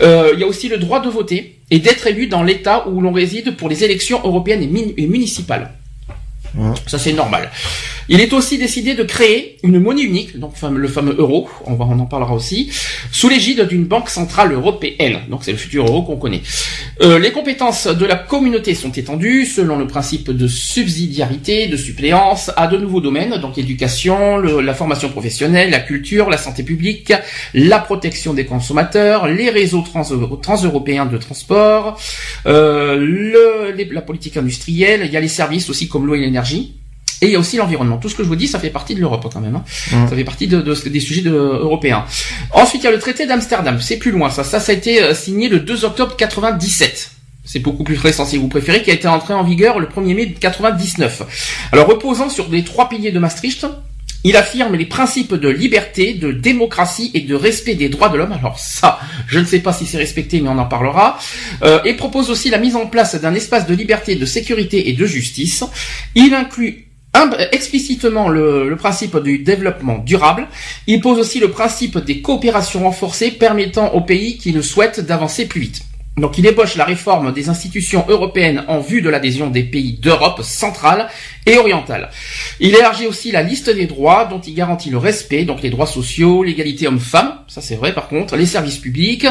Euh, 0.00 0.32
il 0.34 0.40
y 0.40 0.44
a 0.44 0.46
aussi 0.46 0.68
le 0.68 0.78
droit 0.78 1.00
de 1.00 1.08
voter 1.08 1.58
et 1.70 1.78
d'être 1.78 2.06
élu 2.06 2.26
dans 2.26 2.42
l'État 2.42 2.86
où 2.88 3.00
l'on 3.00 3.12
réside 3.12 3.56
pour 3.56 3.68
les 3.68 3.82
élections 3.84 4.20
européennes 4.24 4.62
et, 4.62 5.06
municipales. 5.06 5.70
Ça 6.86 6.98
c'est 6.98 7.14
normal. 7.14 7.50
Il 8.14 8.20
est 8.20 8.34
aussi 8.34 8.58
décidé 8.58 8.94
de 8.94 9.04
créer 9.04 9.56
une 9.62 9.80
monnaie 9.80 10.02
unique, 10.02 10.38
donc 10.38 10.52
le 10.60 10.86
fameux 10.86 11.16
euro, 11.16 11.48
on, 11.64 11.80
en 11.80 12.04
parlera 12.04 12.34
aussi, 12.34 12.70
sous 13.10 13.30
l'égide 13.30 13.62
d'une 13.66 13.84
banque 13.84 14.10
centrale 14.10 14.52
européenne. 14.52 15.20
Donc 15.30 15.44
c'est 15.44 15.52
le 15.52 15.56
futur 15.56 15.86
euro 15.86 16.02
qu'on 16.02 16.18
connaît. 16.18 16.42
Euh, 17.00 17.18
les 17.18 17.32
compétences 17.32 17.86
de 17.86 18.04
la 18.04 18.16
communauté 18.16 18.74
sont 18.74 18.92
étendues 18.92 19.46
selon 19.46 19.78
le 19.78 19.86
principe 19.86 20.30
de 20.30 20.46
subsidiarité, 20.46 21.68
de 21.68 21.76
suppléance 21.78 22.50
à 22.54 22.66
de 22.66 22.76
nouveaux 22.76 23.00
domaines, 23.00 23.38
donc 23.40 23.56
l'éducation, 23.56 24.36
la 24.36 24.74
formation 24.74 25.08
professionnelle, 25.08 25.70
la 25.70 25.80
culture, 25.80 26.28
la 26.28 26.36
santé 26.36 26.64
publique, 26.64 27.14
la 27.54 27.78
protection 27.78 28.34
des 28.34 28.44
consommateurs, 28.44 29.26
les 29.26 29.48
réseaux 29.48 29.80
trans- 29.90 30.36
trans-européens 30.42 31.06
de 31.06 31.16
transport, 31.16 31.98
euh, 32.44 33.72
la 33.90 34.02
politique 34.02 34.36
industrielle, 34.36 35.00
il 35.06 35.10
y 35.10 35.16
a 35.16 35.20
les 35.20 35.28
services 35.28 35.70
aussi 35.70 35.88
comme 35.88 36.06
l'eau 36.06 36.14
et 36.14 36.20
l'énergie. 36.20 36.74
Et 37.22 37.26
il 37.26 37.32
y 37.32 37.36
a 37.36 37.38
aussi 37.38 37.56
l'environnement. 37.56 37.96
Tout 37.96 38.08
ce 38.10 38.14
que 38.16 38.22
je 38.22 38.28
vous 38.28 38.36
dis, 38.36 38.48
ça 38.48 38.58
fait 38.58 38.68
partie 38.68 38.94
de 38.94 39.00
l'Europe 39.00 39.26
quand 39.32 39.40
même. 39.40 39.56
hein. 39.56 39.64
Mm. 39.92 40.08
Ça 40.08 40.14
fait 40.16 40.24
partie 40.24 40.48
de, 40.48 40.60
de- 40.60 40.88
des 40.88 41.00
sujets 41.00 41.22
de- 41.22 41.30
européens. 41.30 42.04
Ensuite, 42.52 42.82
il 42.82 42.84
y 42.84 42.88
a 42.88 42.92
le 42.92 42.98
traité 42.98 43.26
d'Amsterdam. 43.26 43.80
C'est 43.80 43.96
plus 43.96 44.10
loin. 44.10 44.28
Ça, 44.28 44.44
ça, 44.44 44.60
ça 44.60 44.72
a 44.72 44.74
été 44.74 45.00
euh, 45.02 45.14
signé 45.14 45.48
le 45.48 45.60
2 45.60 45.84
octobre 45.86 46.16
97. 46.16 47.12
C'est 47.44 47.58
beaucoup 47.60 47.84
plus 47.84 47.96
récent 47.96 48.24
si 48.26 48.36
vous 48.36 48.48
préférez, 48.48 48.82
qui 48.82 48.90
a 48.90 48.94
été 48.94 49.08
entré 49.08 49.34
en 49.34 49.42
vigueur 49.44 49.78
le 49.78 49.86
1er 49.86 50.14
mai 50.14 50.32
99. 50.32 51.22
Alors, 51.72 51.88
reposant 51.88 52.28
sur 52.28 52.48
les 52.50 52.64
trois 52.64 52.88
piliers 52.88 53.10
de 53.12 53.18
Maastricht, 53.18 53.66
il 54.24 54.36
affirme 54.36 54.76
les 54.76 54.86
principes 54.86 55.34
de 55.34 55.48
liberté, 55.48 56.14
de 56.14 56.30
démocratie 56.30 57.10
et 57.14 57.20
de 57.20 57.34
respect 57.34 57.74
des 57.74 57.88
droits 57.88 58.08
de 58.08 58.16
l'homme. 58.18 58.30
Alors 58.32 58.58
ça, 58.60 59.00
je 59.26 59.40
ne 59.40 59.44
sais 59.44 59.58
pas 59.58 59.72
si 59.72 59.84
c'est 59.86 59.98
respecté, 59.98 60.40
mais 60.40 60.48
on 60.48 60.58
en 60.58 60.66
parlera. 60.66 61.18
Euh, 61.64 61.80
et 61.84 61.94
propose 61.94 62.30
aussi 62.30 62.48
la 62.48 62.58
mise 62.58 62.76
en 62.76 62.86
place 62.86 63.16
d'un 63.20 63.34
espace 63.34 63.66
de 63.66 63.74
liberté, 63.74 64.14
de 64.14 64.24
sécurité 64.26 64.88
et 64.90 64.92
de 64.92 65.06
justice. 65.06 65.64
Il 66.14 66.34
inclut 66.34 66.86
explicitement 67.52 68.28
le, 68.28 68.74
principe 68.76 69.16
du 69.18 69.38
développement 69.38 69.98
durable. 69.98 70.48
Il 70.86 71.00
pose 71.00 71.18
aussi 71.18 71.40
le 71.40 71.50
principe 71.50 71.98
des 71.98 72.20
coopérations 72.20 72.80
renforcées 72.80 73.30
permettant 73.30 73.92
aux 73.94 74.00
pays 74.00 74.38
qui 74.38 74.52
le 74.52 74.62
souhaitent 74.62 75.00
d'avancer 75.00 75.46
plus 75.46 75.60
vite. 75.60 75.82
Donc 76.18 76.36
il 76.36 76.44
ébauche 76.44 76.76
la 76.76 76.84
réforme 76.84 77.32
des 77.32 77.48
institutions 77.48 78.04
européennes 78.06 78.64
en 78.68 78.80
vue 78.80 79.00
de 79.00 79.08
l'adhésion 79.08 79.48
des 79.48 79.62
pays 79.62 79.94
d'Europe 79.94 80.42
centrale 80.42 81.08
et 81.46 81.56
orientale. 81.56 82.10
Il 82.60 82.74
élargit 82.74 83.06
aussi 83.06 83.32
la 83.32 83.42
liste 83.42 83.70
des 83.70 83.86
droits 83.86 84.26
dont 84.26 84.38
il 84.38 84.54
garantit 84.54 84.90
le 84.90 84.98
respect, 84.98 85.44
donc 85.46 85.62
les 85.62 85.70
droits 85.70 85.86
sociaux, 85.86 86.42
l'égalité 86.42 86.86
homme-femme, 86.86 87.36
ça 87.48 87.62
c'est 87.62 87.76
vrai 87.76 87.94
par 87.94 88.08
contre, 88.08 88.36
les 88.36 88.44
services 88.44 88.76
publics, 88.76 89.26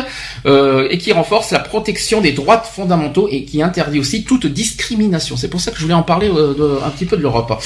euh, 0.48 0.88
et 0.90 0.98
qui 0.98 1.12
renforce 1.14 1.52
la 1.52 1.60
protection 1.60 2.20
des 2.20 2.32
droits 2.32 2.60
fondamentaux 2.62 3.30
et 3.32 3.46
qui 3.46 3.62
interdit 3.62 4.00
aussi 4.00 4.24
toute 4.24 4.48
discrimination. 4.48 5.38
C'est 5.38 5.50
pour 5.50 5.62
ça 5.62 5.70
que 5.70 5.78
je 5.78 5.84
voulais 5.84 5.94
en 5.94 6.02
parler 6.04 6.30
euh, 6.30 6.56
de- 6.56 6.80
un 6.84 6.90
petit 6.90 7.06
peu 7.06 7.16
de 7.16 7.22
l'Europe. 7.22 7.62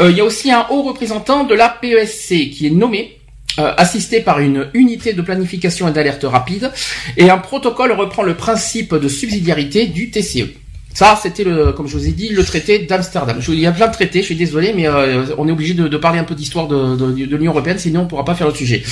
Euh, 0.00 0.10
il 0.10 0.16
y 0.16 0.20
a 0.20 0.24
aussi 0.24 0.50
un 0.50 0.66
haut 0.70 0.82
représentant 0.82 1.44
de 1.44 1.54
la 1.54 1.68
PESC 1.68 2.50
qui 2.50 2.66
est 2.66 2.70
nommé 2.70 3.19
euh, 3.58 3.74
assisté 3.76 4.20
par 4.20 4.38
une 4.38 4.68
unité 4.74 5.12
de 5.12 5.22
planification 5.22 5.88
et 5.88 5.92
d'alerte 5.92 6.24
rapide, 6.24 6.70
et 7.16 7.30
un 7.30 7.38
protocole 7.38 7.92
reprend 7.92 8.22
le 8.22 8.34
principe 8.34 8.94
de 8.94 9.08
subsidiarité 9.08 9.86
du 9.86 10.10
TCE. 10.10 10.46
Ça, 10.94 11.18
c'était 11.20 11.44
le, 11.44 11.72
comme 11.72 11.86
je 11.86 11.96
vous 11.96 12.08
ai 12.08 12.12
dit, 12.12 12.28
le 12.30 12.44
traité 12.44 12.80
d'Amsterdam. 12.80 13.40
Il 13.48 13.60
y 13.60 13.66
a 13.66 13.72
plein 13.72 13.88
de 13.88 13.92
traités, 13.92 14.20
je 14.20 14.26
suis 14.26 14.34
désolé, 14.34 14.72
mais 14.74 14.88
euh, 14.88 15.24
on 15.38 15.48
est 15.48 15.52
obligé 15.52 15.74
de, 15.74 15.96
parler 15.96 16.18
un 16.18 16.24
peu 16.24 16.34
d'histoire 16.34 16.68
de, 16.68 16.96
de, 16.96 17.36
l'Union 17.36 17.52
européenne, 17.52 17.78
sinon 17.78 18.02
on 18.02 18.06
pourra 18.06 18.24
pas 18.24 18.34
faire 18.34 18.48
le 18.48 18.54
sujet. 18.54 18.82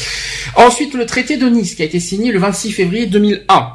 Ensuite, 0.55 0.95
le 0.95 1.07
traité 1.07 1.37
de 1.37 1.49
Nice, 1.49 1.75
qui 1.75 1.83
a 1.83 1.85
été 1.85 2.01
signé 2.01 2.31
le 2.31 2.39
26 2.39 2.73
février 2.73 3.07
2001 3.07 3.73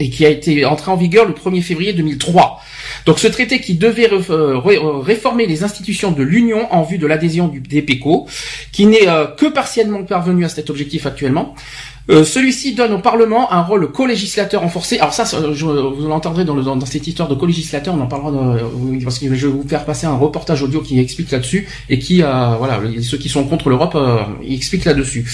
et 0.00 0.10
qui 0.10 0.24
a 0.26 0.30
été 0.30 0.64
entré 0.64 0.90
en 0.90 0.96
vigueur 0.96 1.26
le 1.26 1.34
1er 1.34 1.62
février 1.62 1.92
2003. 1.92 2.60
Donc 3.06 3.18
ce 3.18 3.26
traité 3.28 3.60
qui 3.60 3.74
devait 3.74 4.12
euh, 4.12 4.20
euh, 4.30 4.98
réformer 4.98 5.46
les 5.46 5.64
institutions 5.64 6.10
de 6.12 6.22
l'Union 6.22 6.72
en 6.72 6.82
vue 6.82 6.98
de 6.98 7.06
l'adhésion 7.06 7.48
du 7.48 7.60
DPECO, 7.60 8.26
qui 8.72 8.86
n'est 8.86 9.08
euh, 9.08 9.26
que 9.26 9.46
partiellement 9.46 10.04
parvenu 10.04 10.44
à 10.44 10.48
cet 10.48 10.70
objectif 10.70 11.06
actuellement. 11.06 11.54
Euh, 12.10 12.24
Celui-ci 12.24 12.74
donne 12.74 12.92
au 12.92 12.98
Parlement 12.98 13.52
un 13.52 13.62
rôle 13.62 13.90
co-législateur 13.92 14.62
renforcé. 14.62 14.98
Alors 14.98 15.14
ça, 15.14 15.24
je- 15.52 15.64
vous 15.64 16.08
l'entendrez 16.08 16.44
dans, 16.44 16.56
dans, 16.56 16.84
cette 16.86 17.06
histoire 17.06 17.28
de 17.28 17.34
co-législateur, 17.34 17.94
on 17.94 18.00
en 18.00 18.06
parlera 18.06 18.30
oui, 18.74 19.02
parce 19.04 19.18
que 19.18 19.32
je 19.34 19.46
vais 19.46 19.52
vous 19.52 19.64
faire 19.68 19.84
passer 19.84 20.06
un 20.06 20.16
reportage 20.16 20.62
audio 20.62 20.80
qui 20.80 20.98
explique 20.98 21.30
là-dessus 21.30 21.68
et 21.88 21.98
qui, 21.98 22.22
euh, 22.22 22.54
voilà, 22.58 22.80
ceux 23.00 23.16
qui 23.18 23.28
sont 23.28 23.44
contre 23.44 23.68
l'Europe, 23.70 23.94
euh, 23.94 24.18
expliquent 24.48 24.86
là-dessus. 24.86 25.24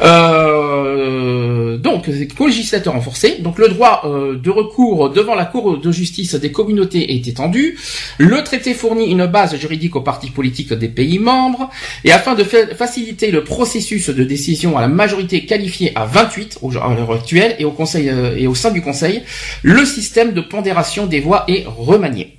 Euh, 0.00 1.76
donc, 1.76 2.08
co-législateur 2.36 2.94
renforcé. 2.94 3.36
Donc, 3.40 3.58
le 3.58 3.68
droit 3.68 4.02
euh, 4.04 4.36
de 4.38 4.50
recours 4.50 5.10
devant 5.10 5.34
la 5.34 5.44
Cour 5.44 5.78
de 5.78 5.92
justice 5.92 6.34
des 6.34 6.50
communautés 6.52 7.14
est 7.14 7.28
étendu. 7.28 7.78
Le 8.18 8.42
traité 8.42 8.72
fournit 8.74 9.10
une 9.10 9.26
base 9.26 9.56
juridique 9.56 9.94
aux 9.96 10.00
partis 10.00 10.30
politiques 10.30 10.72
des 10.72 10.88
pays 10.88 11.18
membres. 11.18 11.68
Et 12.04 12.12
afin 12.12 12.34
de 12.34 12.44
fa- 12.44 12.74
faciliter 12.74 13.30
le 13.30 13.44
processus 13.44 14.08
de 14.10 14.24
décision 14.24 14.76
à 14.78 14.80
la 14.80 14.88
majorité 14.88 15.44
qualifiée 15.44 15.92
à 15.94 16.06
28 16.14 16.58
au- 16.62 16.70
à 16.76 16.94
l'heure 16.94 17.12
actuelle 17.12 17.56
et 17.58 17.64
au 17.64 17.72
Conseil 17.72 18.08
euh, 18.08 18.36
et 18.38 18.46
au 18.46 18.54
sein 18.54 18.70
du 18.70 18.80
Conseil, 18.82 19.22
le 19.62 19.84
système 19.84 20.32
de 20.32 20.40
pondération 20.40 21.06
des 21.06 21.20
voix 21.20 21.44
est 21.48 21.64
remanié. 21.66 22.36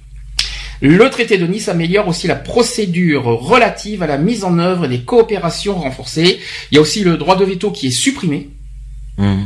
Le 0.81 1.09
traité 1.09 1.37
de 1.37 1.45
Nice 1.47 1.67
améliore 1.69 2.07
aussi 2.07 2.27
la 2.27 2.35
procédure 2.35 3.23
relative 3.25 4.03
à 4.03 4.07
la 4.07 4.17
mise 4.17 4.43
en 4.43 4.59
œuvre 4.59 4.87
des 4.87 4.99
coopérations 5.01 5.75
renforcées. 5.75 6.39
Il 6.71 6.75
y 6.75 6.77
a 6.77 6.81
aussi 6.81 7.03
le 7.03 7.17
droit 7.17 7.35
de 7.37 7.45
veto 7.45 7.71
qui 7.71 7.87
est 7.87 7.91
supprimé. 7.91 8.49
Hum. 9.17 9.43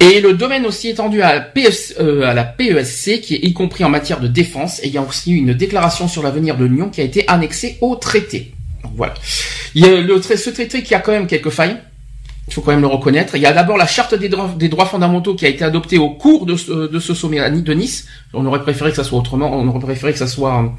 Et 0.00 0.20
le 0.20 0.34
domaine 0.34 0.64
aussi 0.66 0.88
étendu 0.90 1.22
à 1.22 1.34
la, 1.34 1.40
PS, 1.40 1.94
euh, 1.98 2.22
à 2.24 2.32
la 2.34 2.44
PESC, 2.44 3.20
qui 3.20 3.34
est 3.34 3.40
y 3.42 3.52
compris 3.52 3.82
en 3.82 3.88
matière 3.88 4.20
de 4.20 4.28
défense. 4.28 4.78
Et 4.82 4.86
il 4.88 4.92
y 4.94 4.98
a 4.98 5.02
aussi 5.02 5.32
une 5.32 5.54
déclaration 5.54 6.06
sur 6.06 6.22
l'avenir 6.22 6.56
de 6.56 6.64
l'Union 6.66 6.88
qui 6.88 7.00
a 7.00 7.04
été 7.04 7.26
annexée 7.28 7.78
au 7.80 7.96
traité. 7.96 8.52
Donc 8.84 8.92
voilà. 8.96 9.14
Il 9.74 9.84
y 9.84 9.88
a 9.88 10.00
le, 10.00 10.22
ce 10.22 10.50
traité 10.50 10.82
qui 10.82 10.94
a 10.94 11.00
quand 11.00 11.12
même 11.12 11.26
quelques 11.26 11.50
failles. 11.50 11.76
Il 12.48 12.54
faut 12.54 12.62
quand 12.62 12.72
même 12.72 12.80
le 12.80 12.86
reconnaître. 12.86 13.36
Il 13.36 13.42
y 13.42 13.46
a 13.46 13.52
d'abord 13.52 13.76
la 13.76 13.86
charte 13.86 14.14
des 14.14 14.28
droits, 14.28 14.86
fondamentaux 14.86 15.34
qui 15.34 15.44
a 15.44 15.48
été 15.48 15.64
adoptée 15.64 15.98
au 15.98 16.10
cours 16.10 16.46
de 16.46 16.56
ce, 16.56 17.14
sommet 17.14 17.38
de 17.50 17.74
Nice. 17.74 18.06
On 18.32 18.44
aurait 18.46 18.62
préféré 18.62 18.90
que 18.90 18.96
ça 18.96 19.04
soit 19.04 19.18
autrement. 19.18 19.52
On 19.52 19.68
aurait 19.68 19.80
préféré 19.80 20.12
que 20.12 20.18
ça 20.18 20.26
soit 20.26 20.72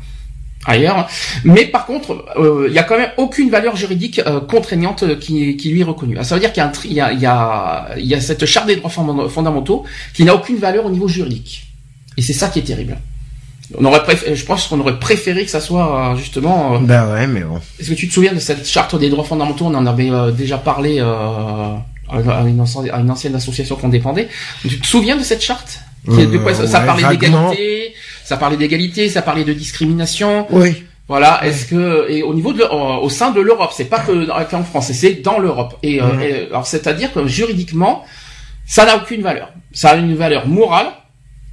ailleurs. 0.66 1.08
Mais 1.44 1.66
par 1.66 1.86
contre, 1.86 2.26
euh, 2.38 2.66
il 2.68 2.74
y 2.74 2.80
a 2.80 2.84
quand 2.84 2.98
même 2.98 3.12
aucune 3.18 3.50
valeur 3.50 3.76
juridique 3.76 4.20
euh, 4.26 4.40
contraignante 4.40 5.20
qui, 5.20 5.56
lui 5.66 5.82
est 5.82 5.84
reconnue. 5.84 6.18
Ça 6.24 6.36
veut 6.36 6.42
dire 6.42 6.52
qu'il 6.52 6.94
y 6.94 7.26
a, 7.26 8.20
cette 8.20 8.46
charte 8.46 8.68
des 8.68 8.76
droits 8.76 8.90
fondam- 8.90 9.30
fondamentaux 9.30 9.86
qui 10.14 10.24
n'a 10.24 10.34
aucune 10.36 10.58
valeur 10.58 10.86
au 10.86 10.90
niveau 10.90 11.08
juridique. 11.08 11.68
Et 12.18 12.22
c'est 12.22 12.34
ça 12.34 12.50
qui 12.50 12.60
est 12.60 12.64
terrible. 12.64 12.98
On 13.78 13.86
aurait 13.86 14.04
préféré, 14.04 14.36
je 14.36 14.46
pense 14.46 14.68
qu'on 14.68 14.80
aurait 14.80 14.98
préféré 15.00 15.46
que 15.46 15.52
ça 15.52 15.60
soit 15.62 16.14
euh, 16.14 16.18
justement. 16.18 16.80
Bah 16.80 17.08
ouais, 17.14 17.28
mais 17.28 17.42
bon. 17.42 17.60
Est-ce 17.80 17.90
que 17.90 17.94
tu 17.96 18.08
te 18.08 18.14
souviens 18.14 18.34
de 18.34 18.40
cette 18.40 18.68
charte 18.68 18.96
des 18.98 19.10
droits 19.10 19.24
fondamentaux? 19.24 19.66
On 19.66 19.76
en 19.76 19.86
avait 19.86 20.10
euh, 20.10 20.32
déjà 20.32 20.58
parlé 20.58 21.00
euh, 21.00 21.76
à, 22.12 22.44
une 22.48 22.60
ancienne, 22.62 23.36
association 23.36 23.76
qu'on 23.76 23.90
dépendait. 23.90 24.28
Tu 24.68 24.80
te 24.80 24.88
souviens 24.88 25.16
de 25.16 25.24
cette 25.24 25.42
charte? 25.44 25.80
De 26.08 26.38
quoi? 26.40 26.54
Ça, 26.56 26.66
ça 26.66 26.80
ouais, 26.80 26.86
parlait 26.86 27.08
d'égalité, 27.10 27.94
ça 28.24 28.38
parlait 28.38 28.58
d'égalité, 28.58 29.10
ça 29.10 29.22
parlait 29.22 29.44
de 29.44 29.54
discrimination. 29.54 30.48
Oui. 30.50 30.84
Voilà. 31.08 31.40
Est-ce 31.46 31.66
que 31.66 32.10
et 32.10 32.24
au 32.24 32.34
niveau 32.34 32.54
de 32.54 32.64
au 32.64 33.10
sein 33.10 33.32
de 33.32 33.42
l'Europe, 33.42 33.72
c'est 33.76 33.86
pas 33.86 34.00
que 34.00 34.26
dans- 34.26 34.44
qu'en 34.46 34.64
France, 34.64 34.92
c'est 34.94 35.22
dans 35.24 35.38
l'Europe. 35.40 35.78
Et, 35.84 36.02
euh, 36.02 36.06
Mhm. 36.06 36.22
et, 36.22 36.34
alors 36.50 36.66
c'est-à-dire 36.66 37.12
que 37.14 37.28
juridiquement, 37.28 38.04
ça 38.66 38.86
n'a 38.86 38.96
aucune 38.98 39.22
valeur. 39.22 39.50
Ça 39.74 39.90
a 39.92 39.96
une 39.98 40.16
valeur 40.16 40.48
morale, 40.48 40.88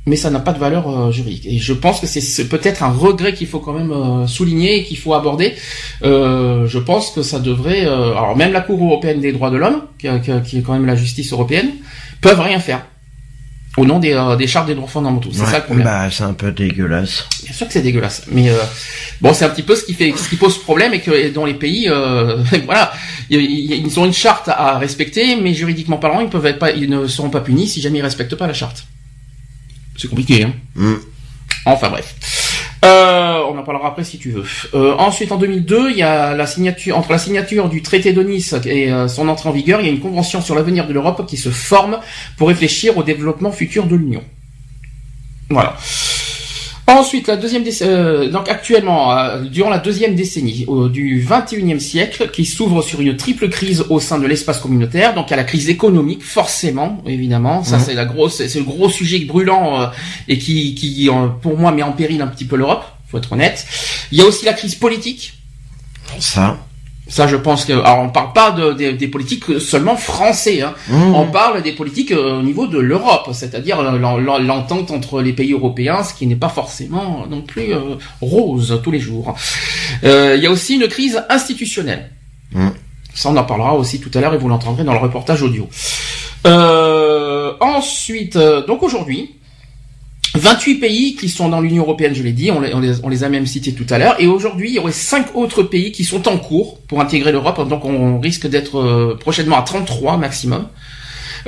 mais 0.09 0.15
ça 0.17 0.31
n'a 0.31 0.39
pas 0.39 0.53
de 0.53 0.59
valeur 0.61 0.89
euh, 0.89 1.11
juridique. 1.11 1.47
Et 1.47 1.59
je 1.59 1.73
pense 1.73 2.01
que 2.01 2.07
c'est- 2.07 2.49
peut-être 2.49 2.83
un 2.85 2.91
regret 2.91 3.35
qu'il 3.35 3.49
faut 3.49 3.59
quand 3.59 3.73
même 3.73 3.91
euh, 3.91 4.27
souligner 4.29 4.79
et 4.79 4.85
qu'il 4.85 4.99
faut 4.99 5.15
aborder. 5.15 5.55
Euh, 6.05 6.67
je 6.67 6.79
pense 6.79 7.11
que 7.11 7.23
ça 7.23 7.41
devrait. 7.41 7.87
euh, 7.87 8.11
alors 8.13 8.37
même 8.37 8.53
la 8.53 8.61
Cour 8.61 8.81
européenne 8.85 9.21
des 9.21 9.33
droits 9.33 9.51
de 9.51 9.57
l'homme, 9.57 9.83
qui, 9.99 10.07
qui- 10.21 10.43
qui 10.49 10.59
est 10.59 10.63
quand 10.63 10.75
même 10.75 10.87
la 10.87 10.95
justice 10.97 11.33
européenne, 11.33 11.71
peuvent 12.21 12.41
rien 12.41 12.61
faire 12.61 12.85
au 13.77 13.85
nom 13.85 13.99
des, 13.99 14.13
euh, 14.15 14.37
des 14.37 14.47
chartes 14.47 14.69
des 14.69 14.75
droits 14.77 14.89
fondamentaux. 14.89 15.29
C'est 15.33 15.41
Ouais, 15.43 15.51
ça 15.51 15.59
le 15.59 15.65
problème. 15.65 15.85
Bah, 15.85 16.09
c'est 16.11 16.23
un 16.23 16.33
peu 16.33 16.51
dégueulasse. 16.53 17.27
Bien 17.45 17.53
sûr 17.53 17.67
que 17.67 17.73
c'est 17.75 17.83
dégueulasse, 17.83 18.23
mais 18.31 18.49
euh, 18.49 18.55
bon, 19.21 19.35
c'est 19.35 19.45
un 19.45 19.51
petit 19.51 19.63
peu 19.65 19.75
ce 19.75 19.85
qui 19.85 19.93
fait, 19.93 20.15
ce 20.17 20.29
qui 20.31 20.37
pose 20.37 20.57
problème 20.57 20.95
et 20.95 21.01
que 21.01 21.11
et 21.11 21.31
dans 21.31 21.45
les 21.45 21.53
pays, 21.55 21.89
euh, 21.91 22.39
voilà, 22.65 22.93
ils 23.29 23.99
ont 24.01 24.07
une 24.07 24.15
charte 24.15 24.49
à 24.49 24.79
respecter, 24.79 25.35
mais 25.37 25.53
juridiquement 25.53 25.99
parlant, 25.99 26.21
ils 26.21 26.29
peuvent 26.31 26.47
être 26.47 26.59
pas, 26.61 26.71
ils 26.71 26.89
ne 26.89 27.07
seront 27.09 27.29
pas 27.29 27.41
punis 27.41 27.67
si 27.69 27.81
jamais 27.83 27.99
ils 27.99 28.03
respectent 28.03 28.37
pas 28.37 28.47
la 28.47 28.55
charte. 28.55 28.87
C'est 29.97 30.09
compliqué, 30.09 30.45
hein. 30.45 30.53
Mm. 30.75 30.95
Enfin 31.67 31.91
bref. 31.91 32.15
Euh, 32.85 33.43
on 33.51 33.59
en 33.59 33.63
parlera 33.63 33.89
après 33.89 34.05
si 34.05 34.19
tu 34.19 34.31
veux. 34.31 34.45
Euh, 34.75 34.95
ensuite, 34.99 35.33
en 35.33 35.37
2002, 35.37 35.91
il 35.91 35.97
y 35.97 36.03
a 36.03 36.35
la 36.35 36.47
signature 36.47 36.97
entre 36.97 37.11
la 37.11 37.19
signature 37.19 37.69
du 37.69 37.83
traité 37.83 38.13
de 38.13 38.23
Nice 38.23 38.55
et 38.65 38.93
euh, 38.93 39.09
son 39.09 39.29
entrée 39.29 39.49
en 39.49 39.53
vigueur, 39.53 39.81
il 39.81 39.87
y 39.87 39.89
a 39.89 39.93
une 39.93 40.01
convention 40.01 40.41
sur 40.41 40.55
l'avenir 40.55 40.87
de 40.87 40.93
l'Europe 40.93 41.27
qui 41.27 41.37
se 41.37 41.49
forme 41.49 41.99
pour 42.37 42.49
réfléchir 42.49 42.97
au 42.97 43.03
développement 43.03 43.51
futur 43.51 43.87
de 43.87 43.97
l'Union. 43.97 44.23
Voilà. 45.51 45.77
Ensuite, 46.89 47.27
la 47.27 47.37
deuxième 47.37 47.65
euh, 47.83 48.31
donc 48.31 48.49
actuellement, 48.49 49.17
euh, 49.19 49.43
durant 49.43 49.71
la 49.71 49.79
deuxième 49.79 50.15
décennie 50.15 50.67
euh, 50.69 50.89
du 50.89 51.21
21e 51.21 51.81
siècle, 51.81 52.31
qui 52.33 52.45
s'ouvre 52.45 52.81
sur 52.81 53.01
une 53.01 53.17
triple 53.17 53.49
crise 53.49 53.85
au 53.91 53.99
sein 53.99 54.19
de 54.21 54.27
l'espace 54.27 54.61
communautaire. 54.61 55.13
Donc, 55.15 55.27
il 55.29 55.31
y 55.31 55.35
a 55.35 55.37
la 55.37 55.45
crise 55.45 55.69
économique, 55.69 56.23
forcément, 56.23 57.03
évidemment. 57.05 57.65
Ça, 57.65 57.79
Mhm. 57.79 57.83
c'est 57.85 57.95
la 57.95 58.05
grosse, 58.05 58.37
c'est 58.47 58.59
le 58.59 58.65
gros 58.65 58.89
sujet 58.89 59.19
brûlant 59.21 59.81
euh, 59.83 59.87
et 60.29 60.39
qui, 60.39 60.77
qui, 60.77 61.09
pour 61.43 61.59
moi, 61.59 61.73
met 61.73 61.83
en 61.83 61.93
péril 61.93 62.23
un 62.23 62.29
petit 62.29 62.45
peu 62.45 62.55
l'Europe. 62.57 62.85
Faut 63.09 63.19
être 63.19 63.33
honnête. 63.33 63.67
Il 64.13 64.19
y 64.19 64.23
a 64.23 64.25
aussi 64.25 64.45
la 64.45 64.53
crise 64.53 64.77
politique. 64.77 65.35
Ça. 66.21 66.57
Ça, 67.09 67.29
je 67.29 67.37
pense 67.37 67.65
que, 67.65 67.73
alors, 67.73 68.01
on 68.01 68.09
parle 68.09 68.33
pas 68.33 68.51
de, 68.51 68.73
des- 68.73 68.93
des 68.93 69.07
politiques 69.07 69.61
seulement 69.61 69.97
français. 69.97 70.63
Hein. 70.63 70.75
Mmh. 70.89 71.15
On 71.15 71.27
parle 71.29 71.63
des 71.63 71.71
politiques 71.71 72.11
euh, 72.11 72.41
au 72.41 72.43
niveau 72.43 72.67
de 72.67 72.79
l'Europe, 72.81 73.29
c'est-à-dire 73.33 73.79
euh, 73.79 73.97
l'en- 73.97 74.19
l'en- 74.19 74.41
l'entente 74.41 74.91
entre 74.91 75.23
les 75.23 75.33
pays 75.33 75.53
européens, 75.53 76.03
ce 76.03 76.15
qui 76.15 76.27
n'est 76.27 76.35
pas 76.35 76.49
forcément 76.49 77.25
non 77.31 77.43
plus 77.43 77.73
euh, 77.73 77.95
rose 78.21 78.81
tous 78.83 78.91
les 78.91 78.99
jours. 78.99 79.37
Euh, 80.03 80.35
Il 80.37 80.43
y 80.43 80.47
a 80.49 80.51
aussi 80.51 80.75
une 80.75 80.89
crise 80.89 81.23
institutionnelle. 81.31 82.11
Mm. 82.51 82.71
Ça, 83.15 83.31
on 83.31 83.37
en 83.37 83.45
parlera 83.45 83.75
aussi 83.77 84.01
tout 84.01 84.11
à 84.15 84.21
l'heure 84.21 84.35
et 84.35 84.39
vous 84.39 84.49
l'entendrez 84.49 84.83
dans 84.83 84.93
le 84.93 84.99
reportage 84.99 85.43
audio. 85.43 85.69
Euh, 86.47 87.53
ensuite, 87.61 88.37
donc 88.67 88.83
aujourd'hui, 88.83 89.36
28 90.39 90.75
pays 90.77 91.17
qui 91.17 91.29
sont 91.29 91.49
dans 91.49 91.61
l'Union 91.61 91.83
européenne, 91.83 92.15
je 92.15 92.23
l'ai 92.23 92.33
dit, 92.33 92.51
on 92.51 92.61
les, 92.61 92.75
on, 92.75 92.81
les, 92.81 92.93
on 93.03 93.09
les 93.09 93.25
a 93.25 93.29
même 93.29 93.47
cités 93.47 93.73
tout 93.73 93.87
à 93.91 93.99
l'heure, 93.99 94.17
et 94.21 94.27
aujourd'hui 94.27 94.71
il 94.71 94.75
y 94.75 94.79
aurait 94.79 94.93
5 94.93 95.35
autres 95.37 95.63
pays 95.63 95.93
qui 95.93 96.05
sont 96.05 96.27
en 96.29 96.39
cours 96.39 96.79
pour 96.89 97.01
intégrer 97.01 97.33
l'Europe, 97.33 97.69
donc 97.69 97.85
on 97.85 98.21
risque 98.21 98.47
d'être 98.47 98.79
euh, 98.79 99.17
prochainement 99.19 99.59
à 99.59 99.63
33 99.63 100.17
maximum. 100.19 100.67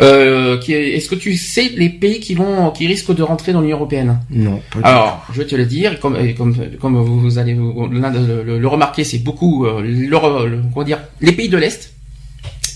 Euh, 0.01 0.61
Est-ce 0.61 1.09
que 1.09 1.17
tu 1.17 1.37
sais 1.37 1.73
les 1.77 1.89
pays 1.89 2.21
qui 2.21 2.35
vont, 2.35 2.71
qui 2.71 2.87
risquent 2.87 3.13
de 3.15 3.23
rentrer 3.25 3.53
dans 3.53 3.61
l'Union 3.61 3.77
européenne? 3.79 4.21
Non, 4.31 4.61
pas 4.71 4.79
Alors, 4.89 5.27
je 5.33 5.39
vais 5.39 5.47
te 5.47 5.57
le 5.57 5.67
dire, 5.67 5.99
comme, 5.99 6.17
comme, 6.35 6.55
comme 6.81 7.03
vous, 7.03 7.39
allez 7.39 7.55
vous- 7.55 7.89
de- 7.89 8.43
le, 8.47 8.59
le 8.61 8.69
remarquer, 8.69 9.03
c'est 9.03 9.19
beaucoup 9.19 9.67
euh, 9.67 9.81
le- 9.83 10.63
comment 10.73 10.85
dire, 10.87 11.01
les 11.21 11.33
pays 11.33 11.49
de 11.49 11.57
l'Est 11.57 11.93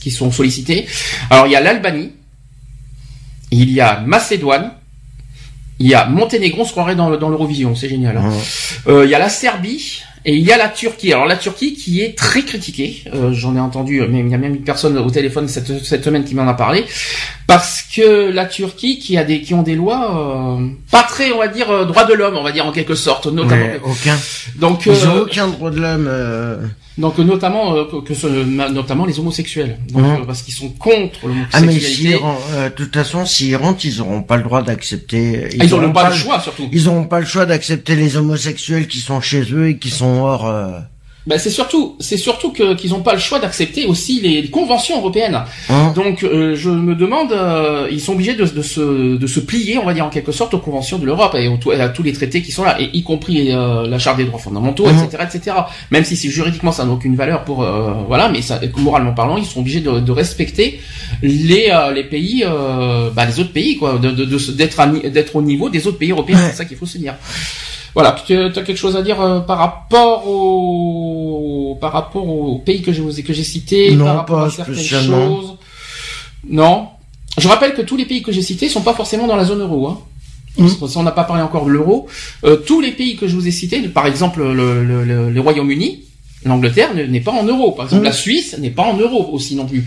qui 0.01 0.11
sont 0.11 0.33
sollicités. 0.33 0.87
Alors, 1.31 1.47
il 1.47 1.53
y 1.53 1.57
a 1.57 1.61
l'Albanie, 1.61 2.11
il 3.53 3.71
y 3.71 3.81
a 3.81 4.01
Macédoine, 4.01 4.73
il 5.83 5.89
y 5.91 5.95
a 5.95 6.07
Monténégro, 6.07 6.63
on 6.63 6.65
se 6.65 6.71
croirait 6.73 6.95
dans, 6.95 7.09
le- 7.11 7.17
dans 7.17 7.29
l'Eurovision, 7.29 7.75
c'est 7.75 7.89
génial. 7.89 8.17
hein. 8.17 8.31
Euh, 8.89 9.05
il 9.05 9.11
y 9.11 9.15
a 9.15 9.19
la 9.19 9.29
Serbie 9.29 10.03
et 10.25 10.37
il 10.37 10.45
y 10.47 10.53
a 10.53 10.57
la 10.57 10.69
Turquie. 10.69 11.13
Alors 11.13 11.27
la 11.27 11.37
Turquie 11.37 11.75
qui 11.75 12.01
est 12.01 12.17
très 12.17 12.43
critiquée, 12.43 13.03
euh, 13.13 13.33
j'en 13.33 13.57
ai 13.57 13.61
entendu, 13.61 14.01
mais 14.09 14.21
il 14.21 14.29
y 14.29 14.35
a 14.35 14.39
même 14.39 14.55
une 14.55 14.63
personne 14.63 14.97
au 14.99 15.11
téléphone 15.11 15.49
cette, 15.49 15.85
cette 15.85 16.05
semaine 16.05 16.25
qui 16.25 16.35
m'en 16.37 16.47
a 16.47 16.55
parlé, 16.55 16.85
parce 17.49 17.83
que 17.95 18.31
la 18.31 18.47
Turquie 18.47 18.99
qui 19.01 19.17
a 19.19 19.25
des 19.25 19.41
qui 19.41 19.53
ont 19.55 19.63
des 19.63 19.75
lois 19.75 20.57
euh, 20.61 20.67
pas 20.91 21.03
très, 21.03 21.33
on 21.33 21.39
va 21.39 21.49
dire, 21.49 21.71
euh, 21.71 21.85
droits 21.85 22.05
de 22.05 22.15
l'homme, 22.15 22.37
on 22.37 22.43
va 22.45 22.53
dire 22.53 22.65
en 22.67 22.73
quelque 22.73 22.95
sorte, 22.95 23.27
notamment. 23.27 23.65
Ouais, 23.65 23.81
aucun. 23.85 24.17
Donc, 24.57 24.87
Ils 24.87 25.07
ont 25.09 25.17
euh, 25.17 25.23
aucun 25.23 25.49
droit 25.49 25.71
de 25.71 25.81
l'homme. 25.81 26.09
Euh. 26.99 27.01
donc 27.03 27.19
notamment 27.19 27.75
euh, 27.77 27.85
que, 28.05 28.15
ce- 28.15 28.27
notamment 28.73 29.05
les 29.07 29.19
homosexuels, 29.19 29.79
donc, 29.93 30.03
Mhm. 30.03 30.11
euh, 30.23 30.25
parce 30.27 30.43
qu'ils 30.43 30.55
sont 30.55 30.69
contre 30.71 31.21
Ah 31.53 31.61
mais 31.61 31.67
l'homosexualité. 31.67 31.95
s'ils 32.11 32.17
ren- 32.17 32.39
euh, 32.53 32.69
de 32.71 32.75
toute 32.75 32.95
façon, 32.95 33.25
s'ils 33.27 33.57
rentrent, 33.57 33.85
ils 33.85 34.01
auront 34.01 34.23
pas 34.23 34.37
le 34.37 34.43
droit 34.43 34.63
d'accepter. 34.63 35.49
Ah, 35.59 35.65
ils 35.65 35.75
auront 35.75 35.83
n'ont 35.83 35.93
pas 35.93 36.09
le 36.11 36.15
choix 36.17 36.41
surtout. 36.41 36.69
Ils 36.73 36.89
auront 36.89 37.05
pas 37.05 37.21
le 37.21 37.27
choix 37.27 37.47
d'accepter 37.47 37.97
les 37.97 38.17
homosexuels 38.17 38.87
qui 38.89 38.99
sont 38.99 39.21
chez 39.21 39.43
eux 39.53 39.69
et 39.69 39.79
qui 39.79 39.91
sont 39.91 40.21
hors. 40.23 40.47
Ben, 41.27 41.39
c'est 41.39 41.51
surtout, 41.51 41.95
c'est 42.01 42.17
surtout 42.17 42.51
que 42.51 42.75
qu'ils 42.75 42.91
n'ont 42.91 43.03
pas 43.03 43.13
le 43.13 43.21
choix 43.21 43.39
d'accepter 43.39 43.87
aussi 43.87 44.21
les 44.21 44.51
conventions 44.51 44.99
européennes. 44.99 45.37
hein. 45.37 45.93
Donc, 45.95 46.25
euh, 46.25 46.57
je 46.57 46.69
me 46.69 46.95
demande, 46.97 47.31
euh, 47.33 47.87
ils 47.93 48.01
sont 48.01 48.13
obligés 48.15 48.35
de, 48.35 48.45
de 48.45 48.63
se, 48.63 49.17
de 49.17 49.27
se 49.29 49.39
plier, 49.39 49.79
on 49.79 49.85
va 49.87 49.95
dire 49.95 50.05
en 50.05 50.11
quelque 50.11 50.33
sorte, 50.33 50.53
aux 50.55 50.59
conventions 50.59 50.99
de 50.99 51.07
l'Europe 51.07 51.37
et 51.37 51.47
au- 51.47 51.71
à 51.71 51.89
tous 51.91 52.03
les 52.03 52.13
traités 52.13 52.43
qui 52.43 52.51
sont 52.51 52.65
là, 52.65 52.81
et 52.81 52.91
y 52.93 53.03
compris 53.05 53.53
euh, 53.53 53.87
la 53.87 53.99
Charte 54.01 54.17
des 54.17 54.25
droits 54.25 54.41
fondamentaux, 54.41 54.85
etc., 55.05 55.23
etc. 55.33 55.57
Même 55.93 56.05
si 56.05 56.17
juridiquement 56.29 56.73
ça 56.73 56.85
n'a 56.85 56.91
aucune 56.93 57.15
valeur 57.15 57.45
pour, 57.45 57.63
euh, 57.63 57.93
voilà, 58.09 58.29
mais 58.29 58.43
ça, 58.43 58.61
moralement 58.79 59.13
parlant, 59.13 59.37
ils 59.37 59.45
sont 59.45 59.61
obligés 59.61 59.81
de, 59.81 60.01
de 60.01 60.13
respecter 60.13 60.81
les 61.23 61.69
euh, 61.71 61.93
les 61.93 62.05
pays, 62.05 62.43
euh, 62.45 63.11
bah, 63.15 63.25
les 63.27 63.39
autres 63.39 63.53
pays, 63.53 63.77
quoi, 63.77 63.99
de 63.99 64.11
de- 64.11 64.25
de 64.25 64.39
d'être 64.53 64.85
d'être 65.11 65.37
au 65.37 65.43
niveau 65.43 65.69
des 65.69 65.87
autres 65.87 65.99
pays 65.99 66.11
européens. 66.11 66.37
Ouais. 66.39 66.51
C'est 66.51 66.57
ça 66.57 66.65
qu'il 66.65 66.77
faut 66.77 66.87
se 66.87 66.99
dire. 66.99 67.15
Voilà, 67.95 68.17
tu 68.27 68.35
as 68.35 68.51
quelque 68.51 68.77
chose 68.77 68.97
à 68.97 69.03
dire 69.03 69.21
euh, 69.21 69.41
par 69.41 69.59
rapport 69.59 70.27
au 70.29 71.77
par 71.81 71.93
rapport 71.93 72.27
aux 72.27 72.59
pays 72.59 72.81
que 72.83 72.93
je 72.93 73.03
vous 73.03 73.19
ai 73.19 73.23
que 73.23 73.33
j'ai 73.33 73.45
cités, 73.45 73.95
Non, 73.95 74.05
par 74.07 74.17
rapport 74.17 74.41
pas 74.41 74.47
à 74.47 74.51
certaines 74.51 74.77
choses? 74.83 75.57
Non. 76.49 76.89
Je 77.39 77.49
rappelle 77.49 77.75
que 77.75 77.83
tous 77.83 77.97
les 77.97 78.05
pays 78.05 78.23
que 78.23 78.33
j'ai 78.33 78.43
cités 78.43 78.69
sont 78.69 78.83
pas 78.83 78.95
forcément 78.95 79.27
dans 79.27 79.37
la 79.37 79.45
zone 79.45 79.61
euro. 79.61 79.89
Hein. 79.89 79.99
Mm. 80.59 80.69
Parce 80.79 80.91
Si 80.93 80.97
on 80.99 81.03
n'a 81.03 81.13
pas 81.13 81.25
parlé 81.25 81.43
encore 81.43 81.65
de 81.65 81.71
l'euro, 81.71 82.07
euh, 82.45 82.57
tous 82.57 82.81
les 82.81 82.93
pays 82.93 83.17
que 83.17 83.27
je 83.27 83.35
vous 83.35 83.47
ai 83.49 83.51
cités, 83.51 83.81
par 83.89 84.07
exemple 84.07 84.41
le, 84.43 84.85
le, 84.85 85.05
le, 85.05 85.31
le 85.31 85.41
Royaume-Uni, 85.41 86.01
l'Angleterre 86.45 86.95
ne- 86.95 87.05
n'est 87.05 87.21
pas 87.21 87.33
en 87.33 87.45
euro. 87.45 87.73
Par 87.73 87.87
exemple, 87.87 88.03
Mm. 88.03 88.07
la 88.07 88.13
Suisse 88.13 88.57
n'est 88.59 88.71
pas 88.71 88.83
en 88.85 88.97
euro 88.99 89.31
aussi 89.33 89.55
non 89.55 89.65
plus. 89.67 89.85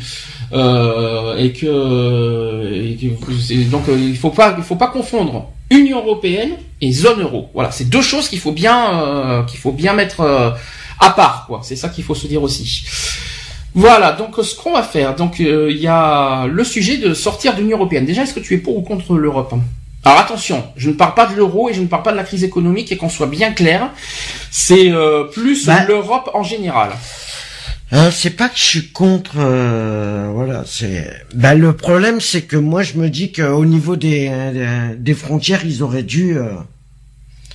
Euh, 0.54 1.38
et 1.38 1.52
que, 1.54 2.72
et 2.74 2.96
que- 2.96 3.70
donc 3.72 3.90
euh, 3.90 3.98
il 4.00 4.16
faut 4.18 4.30
pas 4.30 4.56
il 4.58 4.64
faut 4.64 4.76
pas 4.76 4.88
confondre 4.88 5.50
Union 5.70 5.98
européenne 6.00 6.52
et 6.82 6.92
zone 6.92 7.22
euro. 7.22 7.50
Voilà, 7.54 7.72
c'est 7.72 7.90
deux 7.90 8.02
choses 8.02 8.30
qu'il 8.30 8.40
faut 8.40 8.52
bien 8.52 9.02
euh, 9.02 9.44
qu'il 9.44 9.60
faut 9.60 9.72
bien 9.72 9.94
mettre 9.94 10.22
euh, 10.22 10.52
à 11.00 11.10
part 11.12 11.46
quoi. 11.48 11.62
C'est 11.64 11.76
ça 11.76 11.90
qu'il 11.90 12.04
faut 12.04 12.16
se 12.16 12.28
dire 12.28 12.44
aussi. 12.44 12.86
Voilà, 13.74 14.14
donc 14.14 14.36
ce 14.42 14.56
qu'on 14.56 14.72
va 14.72 14.84
faire, 14.84 15.16
donc 15.16 15.42
euh, 15.42 15.70
il 15.70 15.78
y 15.78 15.88
a 15.88 16.46
le 16.48 16.64
sujet 16.64 16.98
de 16.98 17.14
sortir 17.14 17.54
de 17.56 17.60
l'Union 17.62 17.76
européenne. 17.78 18.06
Déjà, 18.06 18.24
est-ce 18.24 18.34
que 18.34 18.40
tu 18.40 18.54
es 18.54 18.58
pour 18.58 18.78
ou 18.78 18.82
contre 18.82 19.18
l'Europe? 19.18 19.54
Alors 20.06 20.20
attention, 20.20 20.64
je 20.78 20.90
ne 20.92 20.94
parle 20.96 21.14
pas 21.16 21.26
de 21.26 21.36
l'euro 21.36 21.68
et 21.68 21.74
je 21.74 21.82
ne 21.82 21.88
parle 21.88 22.04
pas 22.04 22.12
de 22.12 22.18
la 22.18 22.24
crise 22.24 22.44
économique 22.44 22.92
et 22.92 22.98
qu'on 22.98 23.10
soit 23.10 23.26
bien 23.28 23.52
clair, 23.52 23.90
c'est 24.52 24.92
euh, 24.92 25.24
plus 25.26 25.66
Bah. 25.66 25.84
l'Europe 25.86 26.30
en 26.34 26.44
général. 26.44 26.92
Hein, 27.98 28.10
c'est 28.12 28.32
pas 28.32 28.50
que 28.50 28.58
je 28.58 28.64
suis 28.64 28.88
contre, 28.90 29.36
euh, 29.38 30.30
voilà, 30.34 30.64
c'est. 30.68 31.10
Bah 31.34 31.56
le 31.56 31.72
problème 31.74 32.20
c'est 32.20 32.42
que 32.42 32.58
moi 32.58 32.84
je 32.84 32.96
me 32.96 33.10
dis 33.10 33.32
qu'au 33.32 33.64
niveau 33.64 33.96
des, 33.96 34.28
des 34.54 34.96
des 34.98 35.14
frontières 35.14 35.62
ils 35.66 35.82
auraient 35.82 36.04
dû, 36.04 36.38
euh, 36.38 36.50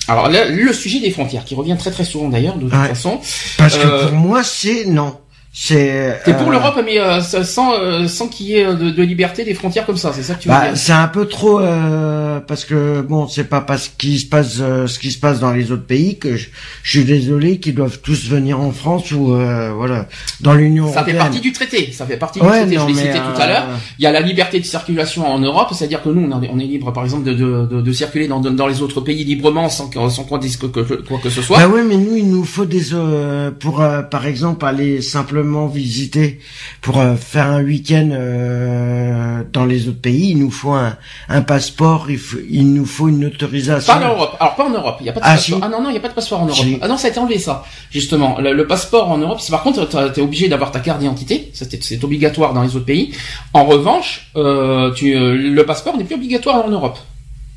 Alors 0.09 0.29
là, 0.31 0.49
le 0.49 0.73
sujet 0.73 0.99
des 1.01 1.11
frontières, 1.11 1.45
qui 1.45 1.55
revient 1.55 1.77
très 1.79 1.91
très 1.91 2.05
souvent 2.05 2.29
d'ailleurs, 2.31 2.57
de 2.57 2.69
toute 2.69 2.73
Ouais. 2.73 2.89
façon. 2.89 3.21
parce 3.59 3.77
que 3.77 3.87
Euh, 3.87 4.07
pour 4.09 4.13
moi 4.17 4.43
c'est 4.43 4.87
non. 4.87 5.19
C'est. 5.53 6.21
T'es 6.25 6.33
pour 6.35 6.47
euh, 6.47 6.53
l'Europe, 6.53 6.81
mais 6.85 7.01
euh, 7.01 7.21
sans 7.21 7.73
euh, 7.75 8.07
sans 8.07 8.29
qu'il 8.29 8.47
y 8.47 8.55
ait 8.55 8.67
de, 8.73 8.91
de 8.91 9.03
liberté 9.03 9.45
des 9.45 9.53
frontières 9.55 9.85
comme 9.85 9.97
ça, 9.97 10.13
c'est 10.15 10.23
ça 10.23 10.35
que 10.35 10.43
tu 10.43 10.49
veux 10.49 10.55
Bah, 10.55 10.69
dire 10.69 10.77
c'est 10.77 10.93
un 10.93 11.09
peu 11.09 11.27
trop 11.27 11.59
euh, 11.59 12.39
parce 12.39 12.65
que 12.65 13.01
bon, 13.01 13.27
c'est 13.27 13.43
pas 13.49 13.61
parce 13.61 13.89
qu'il 13.89 14.21
se 14.21 14.27
passe 14.27 14.59
euh, 14.61 14.87
ce 14.87 15.01
qui 15.01 15.11
se 15.11 15.19
passe 15.19 15.41
dans 15.41 15.51
les 15.51 15.73
autres 15.73 15.85
pays 15.87 16.19
que 16.19 16.37
je, 16.37 16.49
je 16.85 16.91
suis 16.99 17.05
désolé 17.05 17.59
qu'ils 17.59 17.75
doivent 17.75 17.99
tous 17.99 18.29
venir 18.29 18.61
en 18.61 18.71
France 18.71 19.11
ou 19.11 19.35
euh, 19.35 19.73
voilà 19.75 20.07
dans 20.41 20.55
l'Union 20.55 20.87
Ça 20.87 20.93
fait 21.03 21.11
européenne. 21.11 21.19
partie 21.19 21.41
du 21.41 21.53
traité. 21.53 21.91
Ça 21.91 22.07
fait 22.07 22.17
partie 22.17 22.39
du 22.39 22.47
traité. 22.47 22.77
non, 22.77 22.83
je 22.89 22.95
l'ai 22.95 23.01
cité 23.01 23.19
euh, 23.19 23.35
tout 23.35 23.41
à 23.43 23.47
l'heure. 23.49 23.65
Il 23.99 24.05
y 24.05 24.07
a 24.07 24.13
la 24.13 24.21
liberté 24.21 24.61
de 24.61 24.65
circulation 24.65 25.27
en 25.27 25.41
Europe, 25.41 25.71
c'est-à-dire 25.75 26.01
que 26.01 26.11
nous, 26.11 26.31
on 26.31 26.43
est, 26.43 26.49
on 26.53 26.61
est 26.61 26.65
libre, 26.65 26.93
par 26.93 27.03
exemple, 27.03 27.25
de, 27.25 27.35
de, 27.35 27.81
de, 27.81 27.93
circuler 27.93 28.29
dans, 28.29 28.39
dans 28.39 28.69
les 28.69 28.83
autres 28.83 29.01
pays 29.01 29.25
librement 29.25 29.69
sans, 29.69 29.91
sans 30.11 30.23
qu'on 30.23 30.39
dise 30.39 30.57
que, 30.59 30.67
que- 30.67 30.95
quoi 31.03 31.19
que 31.21 31.29
ce 31.29 31.43
soit. 31.43 31.59
Bah 31.59 31.67
ouais, 31.67 31.83
mais 31.83 31.97
nous, 31.97 32.15
il 32.15 32.31
nous 32.31 32.45
faut 32.45 32.67
des 32.67 32.95
euh, 32.95 33.51
pour 33.51 33.81
euh, 33.81 34.03
par 34.03 34.27
exemple 34.27 34.65
aller 34.65 35.03
simplement 35.03 35.40
visiter 35.69 36.41
pour 36.81 36.99
euh, 36.99 37.17
faire 37.17 37.47
un 37.47 37.63
week-end 37.63 38.09
euh, 38.13 39.43
dans 39.53 39.65
les 39.65 39.89
autres 39.89 40.01
pays. 40.01 40.31
Il 40.31 40.39
nous 40.39 40.51
faut 40.51 40.73
un, 40.73 40.97
un 41.29 41.43
passeport. 41.43 42.11
Il, 42.11 42.19
faut- 42.19 42.39
il 42.49 42.73
nous 42.75 42.87
faut 42.87 43.09
une 43.09 43.25
autorisation. 43.25 43.93
Pas 43.93 43.99
en 44.01 44.09
Europe. 44.15 44.37
Alors 44.41 44.55
pas 44.57 44.65
en 44.67 44.71
Europe. 44.71 44.97
Il 45.01 45.07
y 45.07 45.09
a 45.09 45.13
pas 45.13 45.21
de 45.21 45.25
Ah, 45.27 45.35
passeport. 45.35 45.59
si. 45.59 45.65
Ah 45.65 45.69
non 45.69 45.83
non, 45.83 45.91
il 45.91 45.95
y 45.95 45.99
a 45.99 46.01
pas 46.01 46.09
de 46.09 46.15
passeport 46.15 46.41
en 46.43 46.47
Europe. 46.47 46.57
Si. 46.65 46.79
Ah 46.81 46.89
non, 46.89 46.97
ça 46.97 47.09
a 47.09 47.11
été 47.11 47.19
enlevé 47.19 47.39
ça. 47.39 47.65
Justement, 47.91 48.39
le, 48.41 48.53
le 48.53 48.67
passeport 48.67 49.11
en 49.11 49.19
Europe, 49.19 49.41
c'est 49.41 49.51
par 49.51 49.63
contre, 49.63 49.87
t'es 50.13 50.21
obligé 50.21 50.49
d'avoir 50.49 50.71
ta 50.73 50.81
carte 50.81 51.01
d'identité. 51.01 51.51
C'est 51.53 52.05
obligatoire 52.05 52.53
dans 52.55 52.63
les 52.63 52.77
autres 52.77 52.87
pays. 52.87 53.13
En 53.53 53.65
revanche, 53.65 54.31
euh, 54.37 54.93
tu, 54.93 55.15
le 55.15 55.63
passeport 55.65 55.97
n'est 55.97 56.05
plus 56.05 56.17
obligatoire 56.17 56.65
en 56.65 56.69
Europe. 56.69 56.99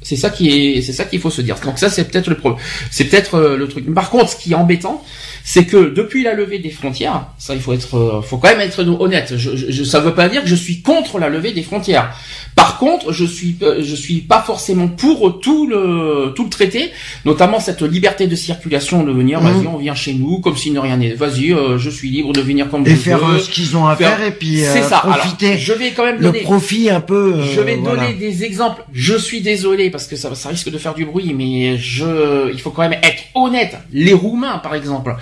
C'est 0.03 0.15
ça 0.15 0.29
qui 0.29 0.49
est, 0.49 0.81
c'est 0.81 0.93
ça 0.93 1.05
qu'il 1.05 1.19
faut 1.19 1.29
se 1.29 1.41
dire. 1.41 1.55
Donc 1.63 1.79
ça, 1.79 1.89
c'est 1.89 2.05
peut-être 2.05 2.29
le 2.29 2.37
problème. 2.37 2.61
C'est 2.91 3.05
peut-être 3.05 3.35
euh, 3.35 3.57
le 3.57 3.67
truc. 3.67 3.91
Par 3.93 4.09
contre, 4.09 4.29
ce 4.29 4.35
qui 4.35 4.51
est 4.51 4.55
embêtant, 4.55 5.03
c'est 5.43 5.65
que 5.65 5.93
depuis 5.93 6.23
la 6.23 6.33
levée 6.33 6.59
des 6.59 6.69
frontières, 6.69 7.27
ça, 7.37 7.55
il 7.55 7.61
faut 7.61 7.73
être, 7.73 7.97
euh, 7.97 8.21
faut 8.21 8.37
quand 8.37 8.49
même 8.49 8.61
être 8.61 8.79
honnête. 8.79 9.33
Je, 9.35 9.55
je, 9.55 9.83
ça 9.83 9.99
veut 9.99 10.13
pas 10.13 10.29
dire 10.29 10.43
que 10.43 10.47
je 10.47 10.55
suis 10.55 10.81
contre 10.81 11.19
la 11.19 11.29
levée 11.29 11.51
des 11.51 11.63
frontières. 11.63 12.15
Par 12.55 12.77
contre, 12.77 13.11
je 13.11 13.25
suis, 13.25 13.55
euh, 13.63 13.81
je 13.81 13.95
suis 13.95 14.19
pas 14.21 14.41
forcément 14.41 14.87
pour 14.87 15.39
tout 15.39 15.67
le, 15.67 16.33
tout 16.35 16.43
le 16.43 16.49
traité, 16.49 16.91
notamment 17.25 17.59
cette 17.59 17.81
liberté 17.81 18.27
de 18.27 18.35
circulation 18.35 19.03
de 19.03 19.11
venir. 19.11 19.41
Mhm. 19.41 19.51
Vas-y, 19.51 19.67
on 19.67 19.77
vient 19.77 19.95
chez 19.95 20.13
nous 20.13 20.39
comme 20.39 20.55
si 20.57 20.71
ne 20.71 20.79
rien 20.79 20.97
n'est. 20.97 21.13
Vas-y, 21.13 21.51
euh, 21.53 21.77
je 21.77 21.89
suis 21.89 22.09
libre 22.09 22.31
de 22.33 22.41
venir 22.41 22.69
comme 22.69 22.85
et 22.85 22.91
je 22.91 22.95
faire 22.95 23.17
veux. 23.19 23.35
euh, 23.35 23.39
ce 23.39 23.49
qu'ils 23.49 23.75
ont 23.77 23.87
à 23.87 23.95
Faire- 23.95 24.17
faire, 24.17 24.27
et 24.27 24.31
puis 24.31 24.59
C'est 24.59 24.79
euh, 24.83 24.87
ça. 24.89 24.97
Alors, 24.99 25.17
je 25.57 25.73
vais 25.73 25.91
quand 25.91 26.05
même 26.05 26.17
le 26.17 26.23
donner. 26.27 26.41
profit 26.41 26.89
un 26.89 27.01
peu. 27.01 27.35
euh, 27.37 27.43
Je 27.55 27.61
vais 27.61 27.75
voilà. 27.75 28.01
donner 28.03 28.13
des 28.15 28.43
exemples. 28.43 28.83
Je 28.93 29.15
suis 29.17 29.41
désolé 29.41 29.89
parce 29.89 30.07
que 30.07 30.15
ça, 30.15 30.33
ça 30.35 30.49
risque 30.49 30.69
de 30.69 30.77
faire 30.77 30.93
du 30.93 31.05
bruit, 31.05 31.33
mais 31.35 31.77
je, 31.77 32.51
il 32.53 32.59
faut 32.59 32.69
quand 32.71 32.83
même 32.87 32.99
être 33.03 33.23
honnête. 33.35 33.77
Les 33.91 34.13
Roumains, 34.13 34.59
par 34.59 34.75
exemple, 34.75 35.15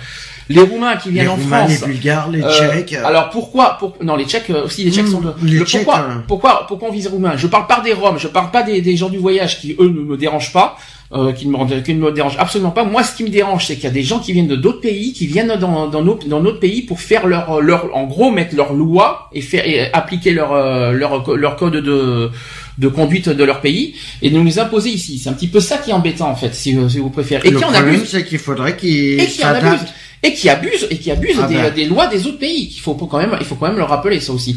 les 0.48 0.60
Roumains 0.60 0.96
qui 0.96 1.08
les 1.08 1.14
viennent 1.14 1.28
en 1.28 1.34
Roumains, 1.36 1.66
France. 1.66 1.80
les 1.80 1.86
Bulgares, 1.92 2.30
les 2.30 2.42
euh, 2.42 2.50
Tchèques. 2.52 2.94
alors 3.04 3.30
pourquoi 3.30 3.76
pour, 3.78 3.94
Non, 4.02 4.16
les 4.16 4.24
Tchèques 4.24 4.50
euh, 4.50 4.64
aussi. 4.64 4.84
Les 4.84 4.90
Tchèques 4.90 5.06
Mmh, 5.06 5.10
sont 5.10 5.20
de. 5.20 5.32
les 5.44 5.58
le- 5.58 5.64
Tchèques, 5.64 5.84
pourquoi, 5.84 6.00
hein. 6.00 6.24
pourquoi 6.28 6.64
Pourquoi 6.68 6.88
on 6.88 6.92
vise 6.92 7.04
les 7.04 7.10
Roumains? 7.10 7.36
Je 7.36 7.46
parle 7.46 7.66
pas 7.66 7.80
des 7.80 7.92
Roms. 7.92 8.18
Je 8.18 8.28
parle 8.28 8.50
pas 8.50 8.62
des, 8.62 8.80
des 8.80 8.96
gens 8.96 9.08
du 9.08 9.18
voyage 9.18 9.60
qui 9.60 9.76
eux 9.78 9.88
ne 9.88 10.00
me 10.02 10.16
dérangent 10.16 10.52
pas. 10.52 10.76
Euh, 11.14 11.32
qui 11.32 11.46
ne 11.46 11.52
me 11.52 11.80
qui 11.82 11.92
ne 11.94 12.00
me 12.00 12.10
dérangent 12.10 12.38
absolument 12.38 12.70
pas. 12.70 12.84
Moi, 12.84 13.02
ce 13.02 13.14
qui 13.14 13.22
me 13.22 13.28
dérange, 13.28 13.66
c'est 13.66 13.74
qu'il 13.74 13.84
y 13.84 13.86
a 13.86 13.90
des 13.90 14.02
gens 14.02 14.18
qui 14.18 14.32
viennent 14.32 14.46
de 14.48 14.56
d'autres 14.56 14.80
pays, 14.80 15.12
qui 15.12 15.26
viennent 15.26 15.54
dans, 15.60 15.86
dans, 15.86 16.00
nos, 16.02 16.18
dans 16.26 16.40
notre 16.40 16.58
pays 16.58 16.80
pour 16.80 17.00
faire 17.00 17.26
leur, 17.26 17.60
leur, 17.60 17.94
en 17.94 18.04
gros, 18.04 18.30
mettre 18.30 18.56
leur 18.56 18.72
loi 18.72 19.28
et 19.34 19.42
faire 19.42 19.66
et 19.68 19.92
appliquer 19.92 20.30
leur, 20.32 20.54
euh, 20.54 20.92
leur, 20.92 21.36
leur 21.36 21.56
code 21.56 21.74
de, 21.76 22.30
de 22.78 22.88
conduite 22.88 23.28
de 23.28 23.44
leur 23.44 23.60
pays 23.60 23.94
et 24.22 24.30
de 24.30 24.36
nous 24.38 24.44
les 24.44 24.58
imposer 24.58 24.88
ici. 24.88 25.18
C'est 25.18 25.28
un 25.28 25.34
petit 25.34 25.48
peu 25.48 25.60
ça 25.60 25.76
qui 25.76 25.90
est 25.90 25.92
embêtant 25.92 26.30
en 26.30 26.34
fait, 26.34 26.54
si, 26.54 26.74
si 26.88 26.98
vous 26.98 27.10
préférez. 27.10 27.46
Et 27.46 27.50
le 27.50 27.58
qui 27.58 27.64
en 27.66 27.70
problème, 27.72 27.94
abuse 27.94 28.08
c'est 28.10 28.24
qu'il 28.24 28.38
faudrait 28.38 28.74
qu'ils 28.78 29.20
s'adaptent. 29.28 29.92
Et 30.22 30.34
qui 30.34 30.48
abuse 30.48 30.86
et 30.90 30.98
qui 30.98 31.10
abuse 31.10 31.36
Ah 31.42 31.46
des, 31.46 31.54
ben. 31.54 31.74
des 31.74 31.84
lois 31.84 32.06
des 32.06 32.26
autres 32.26 32.38
pays. 32.38 32.72
Il 32.74 32.80
faut 32.80 32.94
quand 32.94 33.18
même, 33.18 33.36
il 33.40 33.46
faut 33.46 33.56
quand 33.56 33.66
même 33.68 33.76
le 33.76 33.82
rappeler 33.84 34.20
ça 34.20 34.32
aussi. 34.32 34.56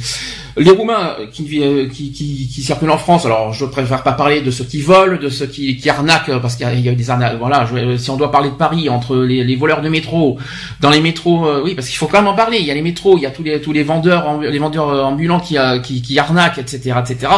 Les 0.57 0.71
Roumains 0.71 1.15
qui, 1.33 1.43
vi- 1.43 1.61
euh, 1.63 1.89
qui, 1.89 2.13
qui, 2.13 2.47
qui 2.47 2.61
circulent 2.61 2.89
en 2.91 2.97
France, 2.97 3.25
alors 3.25 3.51
je 3.51 3.65
préfère 3.65 4.03
pas 4.03 4.13
parler 4.13 4.39
de 4.41 4.51
ceux 4.51 4.63
qui 4.63 4.79
volent, 4.81 5.17
de 5.21 5.27
ceux 5.27 5.47
qui, 5.47 5.75
qui 5.75 5.89
arnaquent, 5.89 6.29
euh, 6.29 6.39
parce 6.39 6.55
qu'il 6.55 6.65
y 6.65 6.87
a- 6.87 6.91
eu 6.93 6.95
des 6.95 7.09
arnaques. 7.09 7.37
Voilà, 7.37 7.65
je- 7.69 7.97
si 7.97 8.09
on 8.09 8.15
doit 8.15 8.31
parler 8.31 8.49
de 8.49 8.55
Paris 8.55 8.87
entre 8.87 9.17
les, 9.17 9.43
les 9.43 9.55
voleurs 9.57 9.81
de 9.81 9.89
métro, 9.89 10.37
dans 10.79 10.89
les 10.89 11.01
métros, 11.01 11.45
euh, 11.45 11.61
oui, 11.63 11.75
parce 11.75 11.87
qu'il 11.89 11.97
faut 11.97 12.07
quand 12.07 12.19
même 12.19 12.29
en 12.29 12.35
parler. 12.35 12.59
Il 12.59 12.65
y 12.65 12.71
a 12.71 12.73
les 12.73 12.81
métros, 12.81 13.17
il 13.17 13.23
y 13.23 13.25
a 13.25 13.31
tous 13.31 13.43
les 13.43 13.59
tous 13.59 13.73
les 13.73 13.83
vendeurs, 13.83 14.39
les 14.41 14.57
vendeurs 14.59 14.87
euh, 14.89 15.03
ambulants 15.03 15.41
qui, 15.41 15.57
euh, 15.57 15.79
qui, 15.79 16.01
qui 16.01 16.17
arnaquent, 16.17 16.57
etc., 16.59 16.93
etc. 17.01 17.33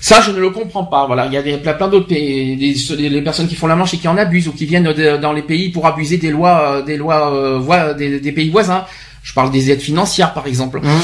Ça, 0.00 0.20
je 0.20 0.30
ne 0.30 0.38
le 0.38 0.50
comprends 0.50 0.84
pas. 0.84 1.06
Voilà, 1.06 1.26
il 1.26 1.32
y 1.32 1.36
a 1.36 1.42
des, 1.42 1.56
plein, 1.56 1.88
d'autres 1.88 2.06
pays, 2.06 2.54
les 2.98 3.22
personnes 3.22 3.48
qui 3.48 3.56
font 3.56 3.66
la 3.66 3.74
manche 3.74 3.94
et 3.94 3.96
qui 3.96 4.06
en 4.06 4.16
abusent 4.16 4.46
ou 4.46 4.52
qui 4.52 4.66
viennent 4.66 4.92
dans 5.20 5.32
les 5.32 5.42
pays 5.42 5.70
pour 5.70 5.86
abuser 5.86 6.18
des 6.18 6.30
lois, 6.30 6.76
euh, 6.76 6.82
des 6.82 6.96
lois, 6.98 7.32
euh, 7.34 7.94
des, 7.94 8.20
des 8.20 8.32
pays 8.32 8.50
voisins. 8.50 8.84
Je 9.24 9.32
parle 9.32 9.50
des 9.50 9.70
aides 9.70 9.80
financières, 9.80 10.34
par 10.34 10.46
exemple. 10.46 10.78
Hein 10.84 11.00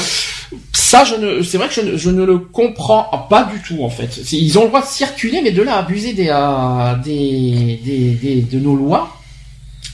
Ça, 0.73 1.05
je 1.05 1.15
ne, 1.15 1.41
c'est 1.43 1.57
vrai 1.57 1.67
que 1.69 1.73
je 1.73 1.81
ne, 1.81 1.97
je 1.97 2.09
ne 2.09 2.23
le 2.25 2.37
comprends 2.37 3.03
pas 3.29 3.43
du 3.45 3.59
tout 3.61 3.83
en 3.83 3.89
fait. 3.89 4.19
Ils 4.33 4.57
ont 4.57 4.63
le 4.63 4.67
droit 4.67 4.81
de 4.81 4.87
circuler, 4.87 5.41
mais 5.41 5.51
de 5.51 5.61
là 5.61 5.77
abuser 5.77 6.11
des, 6.13 6.27
euh, 6.29 6.95
des, 7.03 7.79
des, 7.85 8.11
des- 8.11 8.41
de 8.41 8.59
nos 8.59 8.75
lois, 8.75 9.17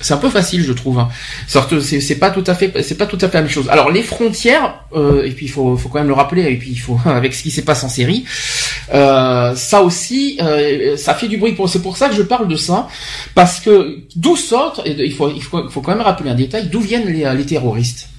c'est 0.02 0.14
un 0.14 0.18
peu 0.18 0.30
facile, 0.30 0.64
je 0.64 0.74
trouve. 0.74 0.98
hein. 1.00 1.10
Sorte, 1.48 1.80
c'est, 1.80 2.16
pas 2.16 2.32
tout 2.32 2.44
à 2.48 2.56
fait, 2.56 2.82
c'est 2.84 2.98
pas 2.98 3.06
tout 3.06 3.18
à 3.22 3.28
fait 3.30 3.38
la 3.38 3.42
même 3.42 3.50
chose. 3.52 3.68
Alors 3.70 3.92
les 3.92 4.02
frontières, 4.04 4.84
euh, 4.96 5.24
et 5.26 5.32
puis 5.32 5.46
il 5.46 5.50
faut, 5.50 5.76
faut 5.78 5.90
quand 5.90 6.00
même 6.00 6.08
le 6.08 6.14
rappeler, 6.14 6.44
et 6.52 6.56
puis 6.58 6.70
il 6.72 6.80
faut 6.80 6.98
avec 7.06 7.36
ce 7.36 7.44
qui 7.44 7.52
s'est 7.52 7.64
passé 7.64 7.86
en 7.86 7.90
série, 7.90 8.24
euh, 8.94 9.54
ça 9.56 9.82
aussi, 9.84 10.40
euh, 10.42 10.98
ça 10.98 11.14
fait 11.14 11.28
du 11.28 11.38
bruit. 11.38 11.56
C'est 11.68 11.82
pour 11.84 11.98
ça 11.98 12.10
que 12.10 12.16
je 12.16 12.24
parle 12.24 12.48
de 12.48 12.56
ça, 12.56 12.88
parce 13.36 13.60
que 13.60 14.00
d'où 14.16 14.36
sortent, 14.36 14.82
et 14.86 14.92
il 15.06 15.14
faut, 15.14 15.30
il 15.32 15.42
faut, 15.44 15.70
faut 15.70 15.82
quand 15.82 15.92
même 15.92 16.02
rappeler 16.02 16.32
un 16.32 16.36
détail, 16.36 16.68
d'où 16.72 16.80
viennent 16.80 17.08
les, 17.08 17.26
euh, 17.26 17.34
les 17.36 17.46
terroristes? 17.46 18.10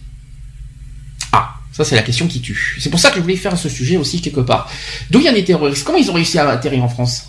Ça 1.78 1.84
c'est 1.84 1.94
la 1.96 2.02
question 2.02 2.26
qui 2.26 2.40
tue. 2.40 2.76
C'est 2.80 2.90
pour 2.90 2.98
ça 3.00 3.08
que 3.10 3.16
je 3.16 3.20
voulais 3.22 3.36
faire 3.36 3.56
ce 3.56 3.68
sujet 3.68 3.96
aussi 3.96 4.20
quelque 4.20 4.40
part. 4.40 4.68
D'où 5.10 5.20
viennent 5.20 5.36
les 5.36 5.44
terroristes? 5.44 5.84
Comment 5.84 5.98
ils 5.98 6.10
ont 6.10 6.14
réussi 6.14 6.36
à 6.38 6.48
atterrir 6.50 6.82
en 6.84 6.88
France? 6.88 7.26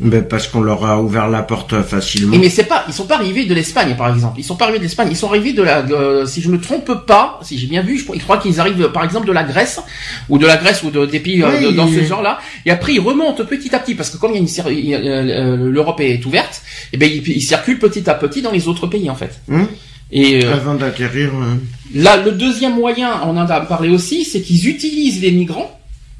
Ben, 0.00 0.24
parce 0.26 0.48
qu'on 0.48 0.60
leur 0.60 0.84
a 0.84 1.00
ouvert 1.00 1.28
la 1.28 1.42
porte 1.42 1.80
facilement. 1.82 2.32
Et 2.34 2.38
mais 2.38 2.48
c'est 2.50 2.64
pas, 2.64 2.84
ils 2.88 2.92
sont 2.94 3.04
pas 3.06 3.14
arrivés 3.14 3.44
de 3.44 3.54
l'Espagne 3.54 3.94
par 3.96 4.12
exemple. 4.12 4.40
Ils 4.40 4.44
sont 4.44 4.56
pas 4.56 4.64
arrivés 4.64 4.78
de 4.80 4.82
l'Espagne. 4.84 5.06
Ils 5.10 5.16
sont 5.16 5.28
arrivés 5.28 5.52
de 5.52 5.62
la, 5.62 5.82
de- 5.82 6.24
si 6.26 6.42
je 6.42 6.48
me 6.48 6.58
trompe 6.60 7.06
pas, 7.06 7.38
si 7.44 7.58
j'ai 7.58 7.68
bien 7.68 7.80
vu, 7.82 7.96
je, 7.98 8.02
crois- 8.04 8.16
je 8.18 8.22
crois 8.22 8.38
qu'ils 8.38 8.58
arrivent 8.58 8.88
par 8.88 9.04
exemple 9.04 9.26
de 9.28 9.32
la 9.32 9.44
Grèce 9.44 9.78
ou 10.28 10.38
de 10.38 10.46
la 10.46 10.56
Grèce 10.56 10.82
ou 10.82 10.90
de, 10.90 11.06
des 11.06 11.20
pays 11.20 11.42
euh, 11.44 11.50
Oui, 11.56 11.66
de- 11.66 11.70
dans 11.70 11.86
ce 11.86 12.02
genre-là. 12.02 12.40
Et 12.66 12.70
après 12.72 12.94
ils 12.94 12.98
remontent 13.00 13.44
petit 13.44 13.72
à 13.74 13.78
petit 13.78 13.94
parce 13.94 14.10
que 14.10 14.16
comme 14.16 14.32
l'Europe 14.34 16.00
est 16.00 16.24
ouverte, 16.26 16.62
et 16.92 16.96
ben 16.96 17.08
ils, 17.08 17.26
ils 17.28 17.42
circulent 17.42 17.78
petit 17.78 18.08
à 18.10 18.14
petit 18.14 18.42
dans 18.42 18.50
les 18.52 18.66
autres 18.66 18.86
pays 18.88 19.08
en 19.10 19.14
fait. 19.14 19.40
Hein 19.52 19.68
Et 20.12 20.44
euh, 20.44 20.54
Avant 20.54 20.74
d'atterrir. 20.74 21.30
euh, 21.34 21.54
là, 21.94 22.16
le 22.18 22.32
deuxième 22.32 22.74
moyen, 22.76 23.20
on 23.24 23.36
en 23.36 23.48
a 23.48 23.60
parlé 23.62 23.88
aussi, 23.90 24.24
c'est 24.24 24.40
qu'ils 24.42 24.68
utilisent 24.68 25.20
les 25.20 25.32
migrants 25.32 25.70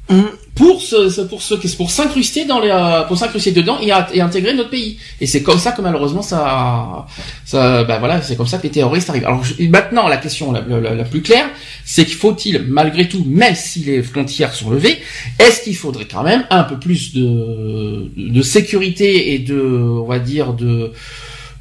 Hum. 0.07 0.23
pour 0.53 0.83
se, 0.83 1.19
pour 1.23 1.41
se, 1.41 1.55
pour 1.75 1.89
s'incruster 1.89 2.45
dans 2.45 2.59
les, 2.59 2.69
euh, 2.69 3.01
pour 3.07 3.17
s'incruster 3.17 3.51
dedans 3.51 3.79
et, 3.81 3.89
à- 3.91 4.07
et 4.13 4.21
intégrer 4.21 4.53
notre 4.53 4.69
pays. 4.69 4.99
Et 5.19 5.25
c'est 5.25 5.41
comme 5.41 5.57
ça 5.57 5.71
que 5.71 5.81
malheureusement 5.81 6.21
ça, 6.21 7.07
ça, 7.43 7.83
bah 7.85 7.97
voilà, 7.97 8.21
c'est 8.21 8.35
comme 8.35 8.45
ça 8.45 8.59
que 8.59 8.63
les 8.63 8.69
terroristes 8.69 9.09
arrivent. 9.09 9.25
Alors 9.25 9.43
je- 9.43 9.63
maintenant, 9.63 10.07
la 10.07 10.17
question 10.17 10.51
la, 10.51 10.61
la- 10.61 10.93
la 10.93 11.03
plus 11.05 11.23
claire, 11.23 11.49
c'est 11.85 12.05
qu'il 12.05 12.13
faut-il, 12.17 12.65
malgré 12.67 13.09
tout, 13.09 13.23
même 13.27 13.55
si 13.55 13.79
les 13.79 14.03
frontières 14.03 14.53
sont 14.53 14.69
levées, 14.69 14.99
est-ce 15.39 15.63
qu'il 15.63 15.75
faudrait 15.75 16.05
quand 16.05 16.21
même 16.21 16.43
un 16.51 16.61
peu 16.65 16.77
plus 16.77 17.15
de, 17.15 18.11
de 18.15 18.41
sécurité 18.43 19.33
et 19.33 19.39
de, 19.39 19.59
on 19.59 20.05
va 20.05 20.19
dire 20.19 20.53
de, 20.53 20.91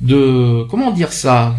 de, 0.02 0.64
comment 0.64 0.90
dire 0.90 1.14
ça, 1.14 1.54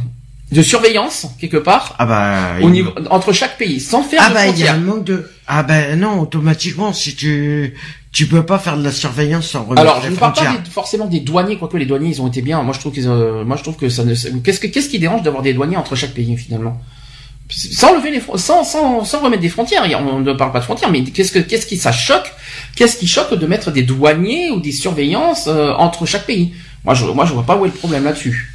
de 0.51 0.61
surveillance 0.61 1.27
quelque 1.39 1.57
part 1.57 1.95
Ah 1.97 2.05
bah. 2.05 2.39
au 2.61 2.67
il- 2.67 2.71
niveau 2.71 2.91
entre 3.09 3.33
chaque 3.33 3.57
pays, 3.57 3.79
sans 3.79 4.03
faire 4.03 4.21
Ah 4.23 4.29
de 4.29 4.33
bah 4.35 4.45
il 4.47 4.59
y 4.59 4.63
a 4.63 4.67
frontières. 4.67 4.73
un 4.75 4.77
manque 4.79 5.03
de. 5.03 5.29
Ah 5.47 5.63
bah 5.63 5.95
non, 5.95 6.19
automatiquement, 6.19 6.93
si 6.93 7.15
tu 7.15 7.73
tu 8.11 8.27
peux 8.27 8.43
pas 8.45 8.59
faire 8.59 8.77
de 8.77 8.83
la 8.83 8.91
surveillance 8.93 9.47
sans 9.49 9.63
remettre 9.63 9.81
Alors, 9.81 10.01
je 10.01 10.09
ne 10.09 10.15
parle 10.15 10.33
pas 10.33 10.41
des- 10.63 10.69
forcément 10.69 11.05
des 11.07 11.19
douaniers, 11.19 11.57
quoique 11.57 11.75
les 11.77 11.85
douaniers 11.85 12.09
ils 12.11 12.21
ont 12.21 12.27
été 12.27 12.41
bien. 12.41 12.61
Moi, 12.63 12.73
je 12.73 12.79
trouve 12.79 12.93
qu'ils, 12.93 13.07
euh, 13.09 13.43
moi, 13.43 13.57
je 13.57 13.63
trouve 13.63 13.75
que 13.75 13.89
ça 13.89 14.03
ne. 14.05 14.13
Qu'est-ce 14.13 14.59
que 14.61 14.67
qu'est-ce 14.67 14.87
qui 14.89 14.99
dérange 14.99 15.21
d'avoir 15.23 15.41
des 15.43 15.53
douaniers 15.53 15.77
entre 15.77 15.95
chaque 15.95 16.11
pays 16.13 16.37
finalement? 16.37 16.79
Sans 17.49 17.93
lever 17.95 18.11
les 18.11 18.21
sans, 18.37 18.63
sans 18.63 19.03
sans 19.03 19.19
remettre 19.19 19.41
des 19.41 19.49
frontières. 19.49 19.83
On 20.07 20.19
ne 20.19 20.33
parle 20.33 20.51
pas 20.51 20.59
de 20.59 20.63
frontières, 20.63 20.89
mais 20.91 21.03
qu'est-ce 21.03 21.31
que 21.31 21.39
qu'est-ce 21.39 21.65
qui 21.67 21.77
ça 21.77 21.91
choque 21.91 22.31
Qu'est-ce 22.75 22.97
qui 22.97 23.07
choque 23.07 23.33
de 23.33 23.45
mettre 23.47 23.69
des 23.71 23.83
douaniers 23.83 24.49
ou 24.51 24.59
des 24.59 24.71
surveillances 24.71 25.45
euh, 25.47 25.73
entre 25.73 26.05
chaque 26.05 26.25
pays? 26.25 26.53
Moi, 26.85 26.93
je 26.93 27.05
moi 27.05 27.25
je 27.25 27.33
vois 27.33 27.43
pas 27.43 27.55
où 27.57 27.65
est 27.65 27.69
le 27.69 27.73
problème 27.73 28.03
là-dessus. 28.05 28.54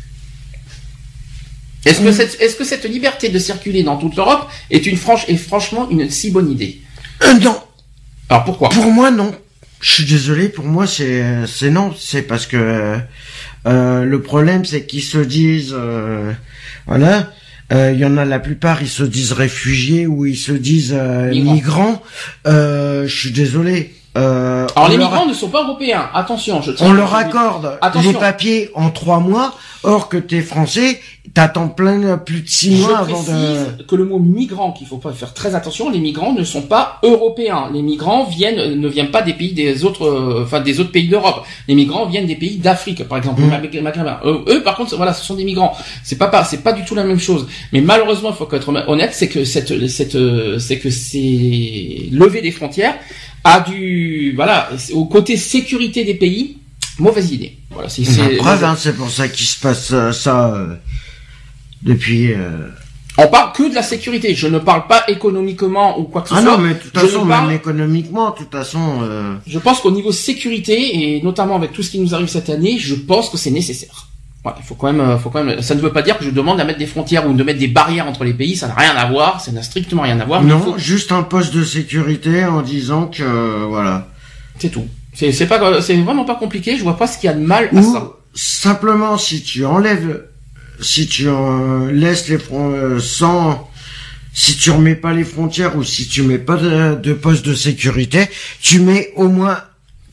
Est-ce 1.87 2.01
que 2.01 2.12
cette 2.12 2.40
est-ce 2.40 2.57
que 2.57 2.64
cette 2.64 2.85
liberté 2.85 3.29
de 3.31 3.38
circuler 3.38 3.83
dans 3.83 3.97
toute 3.97 4.14
l'Europe 4.16 4.49
est 4.71 4.85
une 4.87 4.97
franche 4.97 5.25
est 5.29 5.37
franchement 5.37 5.88
une 5.90 6.11
si 6.11 6.31
bonne 6.31 6.51
idée? 6.51 6.81
Euh, 7.25 7.35
non, 7.35 7.57
Alors 8.29 8.45
pourquoi? 8.45 8.69
Pour 8.69 8.87
moi 8.87 9.11
non. 9.11 9.33
Je 9.81 9.90
suis 9.93 10.05
désolé, 10.05 10.51
pour 10.51 10.66
moi 10.66 10.87
c'est 10.87 11.25
c'est 11.47 11.71
non, 11.71 11.95
c'est 11.99 12.23
parce 12.23 12.47
que 12.47 12.99
euh, 13.66 14.05
le 14.05 14.21
problème 14.23 14.64
c'est 14.66 14.85
qu'ils 14.85 15.03
se 15.03 15.16
disent 15.19 15.75
euh, 15.75 16.33
voilà, 16.87 17.31
il 17.73 17.99
y 17.99 18.05
en 18.05 18.16
a 18.19 18.25
la 18.27 18.40
plupart 18.40 18.83
ils 18.83 18.88
se 18.88 19.03
disent 19.05 19.33
réfugiés 19.33 20.07
ou 20.07 20.27
ils 20.27 20.37
se 20.37 20.53
disent 20.53 20.93
Migrants. 21.33 22.03
je 22.45 23.07
suis 23.09 23.31
désolé. 23.33 23.95
euh, 24.19 24.66
Alors 24.77 24.88
on 24.88 24.90
les 24.90 24.97
leur- 24.99 25.11
migrants 25.11 25.27
ne 25.27 25.33
sont 25.35 25.49
pas 25.49 25.62
européens. 25.62 26.11
Attention, 26.12 26.61
je 26.62 26.73
tiens 26.73 26.87
on 26.88 26.90
à- 26.93 26.95
leur 26.95 27.14
accorde 27.14 27.79
les 28.05 28.12
papiers 28.12 28.71
en 28.75 28.90
trois 28.90 29.21
mois, 29.21 29.55
or 29.83 30.09
que 30.09 30.16
t'es 30.16 30.40
français, 30.43 31.01
t'attends 31.35 31.69
plein 31.69 32.19
plus 32.19 32.43
de 32.43 32.49
six 32.49 32.77
Je 32.77 32.83
mois 32.83 32.99
avant 32.99 33.23
précise 33.23 33.77
de. 33.79 33.83
que 33.85 33.97
le 33.97 34.05
mot 34.05 34.19
migrant, 34.19 34.73
qu'il 34.73 34.87
faut 34.87 34.99
pas 34.99 35.12
faire 35.12 35.33
très 35.35 35.55
attention, 35.55 35.90
les 35.90 35.99
migrants 36.01 36.33
ne 36.35 36.45
sont 36.45 36.62
pas 36.62 36.99
européens. 37.03 37.71
Les 37.73 37.83
migrants 37.83 38.25
viennent, 38.25 38.79
ne 38.81 38.88
viennent 38.88 39.11
pas 39.11 39.23
des 39.23 39.33
pays 39.35 39.53
des 39.53 39.85
autres, 39.85 40.05
euh, 40.07 40.43
enfin 40.45 40.61
des 40.61 40.81
autres 40.81 40.93
pays 40.93 41.09
d'Europe. 41.09 41.45
Les 41.69 41.75
migrants 41.75 42.07
viennent 42.07 42.27
des 42.27 42.37
pays 42.37 42.57
d'Afrique, 42.57 43.05
par 43.09 43.19
exemple, 43.19 43.40
Mm. 43.40 43.51
Euh, 44.25 44.38
eux, 44.49 44.62
par 44.62 44.77
contre, 44.77 44.97
voilà, 44.97 45.12
ce 45.14 45.25
sont 45.25 45.35
des 45.35 45.45
migrants. 45.45 45.73
C'est 46.03 46.16
pas, 46.19 46.29
pas, 46.29 46.45
c'est 46.45 46.62
pas 46.62 46.73
du 46.73 46.85
tout 46.85 46.95
la 46.95 47.05
même 47.05 47.19
chose. 47.19 47.47
Mais 47.73 47.81
malheureusement, 47.81 48.31
il 48.31 48.37
faut 48.37 48.49
être 48.55 48.69
honnête, 48.88 49.11
c'est 49.14 49.29
que 49.29 49.45
cette, 49.45 49.87
cette, 49.88 50.14
euh, 50.14 50.59
c'est 50.59 50.79
que 50.79 50.90
ces 50.90 52.09
levée 52.12 52.43
des 52.43 52.51
frontières 52.51 52.95
a 53.45 53.61
du, 53.61 54.33
voilà, 54.37 54.69
c'est- 54.77 54.93
au 54.93 55.05
côté 55.07 55.37
sécurité 55.37 56.05
des 56.05 56.14
pays, 56.14 56.59
mauvaise 57.01 57.31
idée. 57.33 57.57
Voilà, 57.71 57.89
c'est, 57.89 58.03
preuve, 58.37 58.65
hein, 58.65 58.77
c'est 58.79 58.97
pour 58.97 59.11
ça 59.11 59.29
qu'il 59.29 59.47
se 59.47 59.59
passe 59.61 59.91
euh, 59.93 60.13
ça 60.13 60.53
euh, 60.55 60.75
depuis. 61.83 62.33
euh, 62.33 62.69
On 63.19 63.27
parle 63.29 63.53
que 63.53 63.69
de 63.69 63.75
la 63.75 63.83
sécurité. 63.83 64.35
Je 64.35 64.47
ne 64.47 64.59
parle 64.59 64.87
pas 64.87 65.05
économiquement 65.09 65.99
ou 65.99 66.05
quoi 66.05 66.23
que 66.23 66.29
ce 66.29 66.35
Ah 66.35 66.43
soit. 66.43 66.51
non, 66.53 66.59
mais 66.59 66.75
de 66.75 66.79
toute 66.79 66.97
façon, 66.99 67.27
parle- 67.27 67.47
même 67.49 67.57
économiquement, 67.57 68.31
de 68.31 68.37
toute 68.37 68.51
façon. 68.53 69.01
euh, 69.03 69.35
Je 69.47 69.59
pense 69.59 69.81
qu'au 69.81 69.91
niveau 69.91 70.13
sécurité 70.13 71.17
et 71.17 71.23
notamment 71.23 71.57
avec 71.57 71.73
tout 71.73 71.83
ce 71.83 71.91
qui 71.91 71.99
nous 72.01 72.15
arrive 72.15 72.29
cette 72.29 72.51
année, 72.51 72.79
je 72.79 72.95
pense 72.95 73.29
que 73.31 73.37
c'est 73.37 73.51
nécessaire. 73.51 74.07
Voilà, 74.43 74.57
il 74.63 74.65
faut 74.67 74.75
quand 74.75 74.91
même, 74.91 75.19
faut 75.19 75.29
quand 75.29 75.45
même. 75.45 75.61
Ça 75.61 75.75
ne 75.75 75.81
veut 75.83 75.93
pas 75.93 76.01
dire 76.01 76.17
que 76.17 76.25
je 76.25 76.31
demande 76.31 76.59
à 76.61 76.65
mettre 76.65 76.79
des 76.79 76.87
frontières 76.87 77.29
ou 77.29 77.35
de 77.35 77.43
mettre 77.43 77.59
des 77.59 77.69
barrières 77.69 78.07
entre 78.09 78.25
les 78.25 78.33
pays. 78.33 78.57
Ça 78.57 78.69
n'a 78.69 78.75
rien 78.75 78.97
à 78.97 79.05
voir. 79.11 79.39
Ça 79.43 79.53
n'a 79.53 79.63
strictement 79.63 80.01
rien 80.03 80.19
à 80.19 80.25
voir. 80.25 80.43
Non, 80.43 80.59
faut- 80.61 80.79
juste 80.79 81.13
un 81.13 81.23
poste 81.23 81.53
de 81.55 81.63
sécurité 81.63 82.47
en 82.47 82.63
disant 82.63 83.07
que 83.07 83.65
voilà. 83.69 84.09
c'est 84.59 84.71
tout. 84.71 84.87
C'est, 85.20 85.33
c'est 85.33 85.46
pas, 85.46 85.83
c'est 85.83 85.96
vraiment 86.00 86.24
pas 86.24 86.35
compliqué. 86.35 86.76
Je 86.78 86.83
vois 86.83 86.96
pas 86.96 87.06
ce 87.06 87.18
qu'il 87.18 87.28
y 87.28 87.33
a 87.33 87.37
de 87.37 87.44
mal 87.44 87.68
à 87.72 87.74
Ou 87.78 87.92
ça. 87.92 88.12
simplement 88.35 89.18
si 89.18 89.42
tu 89.42 89.64
enlèves, 89.66 90.24
si 90.80 91.06
tu 91.06 91.28
euh, 91.28 91.92
laisses 91.92 92.28
les 92.28 92.38
fron- 92.38 92.72
euh, 92.72 92.98
sans, 92.98 93.68
si 94.33 94.56
tu 94.56 94.70
remets 94.70 94.94
pas 94.94 95.12
les 95.12 95.24
frontières 95.24 95.76
ou 95.76 95.85
si 95.85 96.09
tu 96.09 96.22
mets 96.22 96.38
pas 96.38 96.56
de, 96.56 96.94
de 96.94 97.12
poste 97.12 97.44
de 97.44 97.54
sécurité, 97.54 98.28
tu 98.62 98.80
mets 98.80 99.12
au 99.14 99.28
moins 99.28 99.59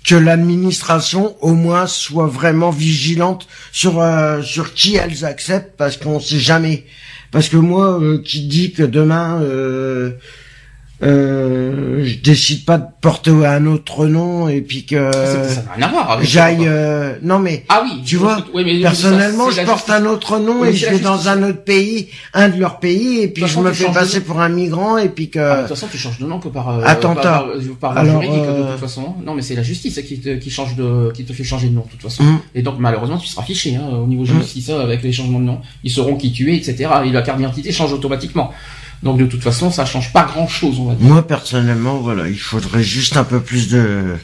que 0.05 0.15
l'administration 0.15 1.35
au 1.41 1.53
moins 1.53 1.87
soit 1.87 2.27
vraiment 2.27 2.69
vigilante 2.69 3.47
sur 3.71 4.01
euh, 4.01 4.41
sur 4.41 4.73
qui 4.73 4.95
elles 4.95 5.23
acceptent 5.25 5.75
parce 5.77 5.97
qu'on 5.97 6.19
sait 6.19 6.39
jamais. 6.39 6.85
Parce 7.31 7.49
que 7.49 7.57
moi 7.57 7.99
euh, 8.01 8.21
qui 8.23 8.41
dit 8.47 8.71
que 8.71 8.83
demain 8.83 9.41
euh, 9.41 10.11
euh, 11.03 12.03
je 12.05 12.15
décide 12.17 12.65
pas 12.65 12.77
de 12.77 12.85
porter 13.01 13.31
un 13.45 13.65
autre 13.67 14.07
nom 14.07 14.47
et 14.49 14.61
puis 14.61 14.85
que 14.85 14.95
avec- 14.95 16.27
j'aille 16.27 16.65
euh, 16.67 17.13
non 17.21 17.39
mais 17.39 17.65
Ah 17.69 17.83
oui. 17.83 18.01
tu 18.05 18.15
vois, 18.17 18.43
Oui, 18.53 18.63
mais- 18.65 18.81
personnellement, 18.81 19.51
ça, 19.51 19.61
je 19.61 19.67
porte 19.67 19.89
un 19.89 20.05
autre 20.05 20.39
nom 20.39 20.61
Oui, 20.61 20.69
et 20.69 20.73
je 20.73 20.87
vais 20.87 20.99
dans 20.99 21.27
un 21.29 21.43
autre 21.43 21.63
pays, 21.63 22.07
un 22.33 22.49
de 22.49 22.59
leurs 22.59 22.79
pays, 22.79 23.19
et 23.21 23.27
puis 23.27 23.43
je 23.43 23.47
façon, 23.47 23.61
me 23.61 23.71
fais 23.71 23.91
passer 23.91 24.21
pour 24.21 24.39
un 24.41 24.49
migrant 24.49 24.97
et 24.97 25.09
puis 25.09 25.29
que. 25.29 25.39
Ah, 25.39 25.55
de 25.57 25.59
toute 25.61 25.69
façon, 25.69 25.87
tu 25.91 25.97
changes 25.97 26.19
de 26.19 26.25
nom 26.25 26.39
que 26.39 26.47
par 26.47 26.69
euh, 26.69 26.81
Attentat. 26.85 27.45
par, 27.79 27.93
par, 27.93 27.97
Alors, 27.97 28.21
juridique 28.21 28.43
de 28.43 28.47
euh, 28.49 28.71
toute 28.71 28.79
façon. 28.79 29.13
Non, 29.25 29.33
mais 29.35 29.41
c'est 29.41 29.55
la 29.55 29.63
justice 29.63 29.99
qui 30.01 30.19
te, 30.19 30.35
qui 30.37 30.49
change 30.49 30.75
de, 30.75 31.11
qui 31.13 31.23
te 31.25 31.33
fait 31.33 31.43
changer 31.43 31.67
de 31.69 31.75
nom 31.75 31.81
de 31.85 31.89
toute 31.91 32.01
façon. 32.01 32.23
Mm. 32.23 32.39
Et 32.55 32.61
donc 32.63 32.75
malheureusement, 32.79 33.17
tu 33.17 33.27
seras 33.27 33.43
fiché 33.43 33.75
hein, 33.75 33.87
au 33.87 34.07
niveau 34.07 34.23
Mm. 34.23 34.39
justice 34.41 34.69
euh, 34.69 34.81
avec 34.83 35.03
les 35.03 35.11
changements 35.11 35.39
de 35.39 35.45
nom. 35.45 35.59
Ils 35.83 35.91
sauront 35.91 36.15
qui 36.15 36.31
tu 36.31 36.51
es, 36.51 36.57
etc. 36.57 36.89
Et 37.05 37.11
la 37.11 37.21
carte 37.21 37.37
d'identité 37.37 37.71
change 37.71 37.93
automatiquement. 37.93 38.51
Donc 39.03 39.17
de 39.19 39.25
toute 39.25 39.43
façon, 39.43 39.69
ça 39.71 39.85
change 39.85 40.11
pas 40.11 40.23
grand 40.23 40.47
chose, 40.47 40.79
on 40.79 40.85
va 40.85 40.95
dire. 40.95 41.07
Moi 41.07 41.25
personnellement, 41.27 41.97
voilà, 41.97 42.27
il 42.27 42.39
faudrait 42.39 42.83
juste 42.83 43.15
un 43.17 43.23
peu 43.23 43.39
plus 43.41 43.67
de 43.69 44.15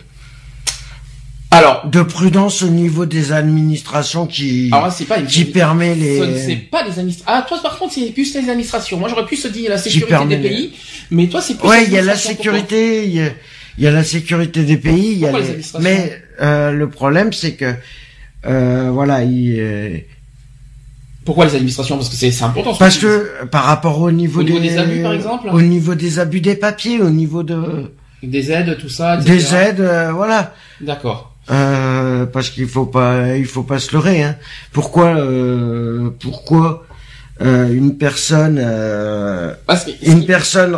Alors, 1.52 1.88
de 1.88 2.02
prudence 2.02 2.64
au 2.64 2.70
niveau 2.70 3.06
des 3.06 3.32
administrations 3.32 4.26
qui 4.26 4.70
alors 4.72 4.86
là, 4.88 4.92
c'est 4.92 5.06
pas 5.06 5.20
une 5.20 5.28
qui 5.28 5.46
permet 5.46 5.94
les. 5.94 6.40
C'est 6.40 6.56
pas 6.56 6.82
les 6.84 6.98
administrations. 6.98 7.26
Ah, 7.28 7.46
toi, 7.48 7.60
par 7.62 7.78
contre, 7.78 7.94
c'est 7.94 8.08
plus 8.12 8.34
les 8.34 8.40
administrations. 8.50 8.98
Moi, 8.98 9.08
j'aurais 9.10 9.26
pu 9.28 9.36
se 9.36 9.48
dire 9.48 9.70
la 9.70 9.78
sécurité 9.78 10.26
des 10.28 10.38
les- 10.38 10.50
pays, 10.50 10.74
mais 11.12 11.28
toi, 11.28 11.42
c'est 11.42 11.56
plus. 11.60 11.68
Ouais, 11.68 11.84
il 11.86 11.94
y 11.94 11.98
a 12.00 12.02
la 12.02 12.16
sécurité, 12.16 13.06
il 13.06 13.14
y 13.14 13.22
a, 13.22 13.30
il 13.78 13.84
y 13.84 13.88
a 13.88 13.92
la 13.92 14.04
sécurité 14.04 14.64
des 14.64 14.78
pays, 14.78 15.12
il 15.12 15.20
y 15.20 15.28
a 15.28 15.32
les 15.32 15.42
les- 15.58 15.64
mais 15.82 16.12
euh, 16.42 16.72
le 16.72 16.90
problème 16.90 17.32
c'est 17.32 17.54
que 17.54 17.76
euh, 18.48 18.90
voilà, 18.92 19.24
il, 19.24 19.56
euh, 19.60 19.98
Pourquoi 21.26 21.46
les 21.46 21.56
administrations? 21.56 21.96
Parce 21.98 22.10
que 22.10 22.16
c'est 22.16 22.44
important. 22.44 22.74
ce 22.74 22.80
parce 22.80 22.98
que 22.98 23.46
par 23.46 23.64
rapport 23.64 24.00
au 24.02 24.12
niveau, 24.12 24.42
Au 24.42 24.44
niveau 24.44 24.60
des, 24.60 24.70
des 24.70 24.78
abus, 24.78 25.02
par 25.02 25.14
exemple? 25.14 25.50
au 25.52 25.62
niveau 25.62 25.96
des 25.96 26.20
abus 26.20 26.42
des 26.42 26.56
papiers, 26.56 27.00
au 27.02 27.10
niveau 27.10 27.44
de 27.44 27.92
des 28.22 28.52
aides, 28.52 28.78
tout 28.78 28.90
ça, 28.90 29.16
etc. 29.16 29.30
des 29.36 29.56
aides, 29.56 29.80
euh, 29.82 30.12
voilà. 30.14 30.54
D'accord. 30.82 31.34
Euh, 31.52 32.26
parce 32.26 32.50
qu'il 32.50 32.68
faut 32.68 32.86
pas, 32.86 33.36
il 33.36 33.46
faut 33.46 33.64
pas 33.64 33.80
se 33.80 33.92
leurrer. 33.92 34.24
Hein. 34.24 34.36
Pourquoi, 34.72 35.08
euh, 35.18 36.10
pourquoi 36.22 36.86
euh, 37.42 37.74
une 37.74 37.98
personne, 37.98 38.58
euh, 38.62 39.54
Parce 39.66 39.84
que 39.86 39.92
une 40.04 40.26
personne 40.26 40.78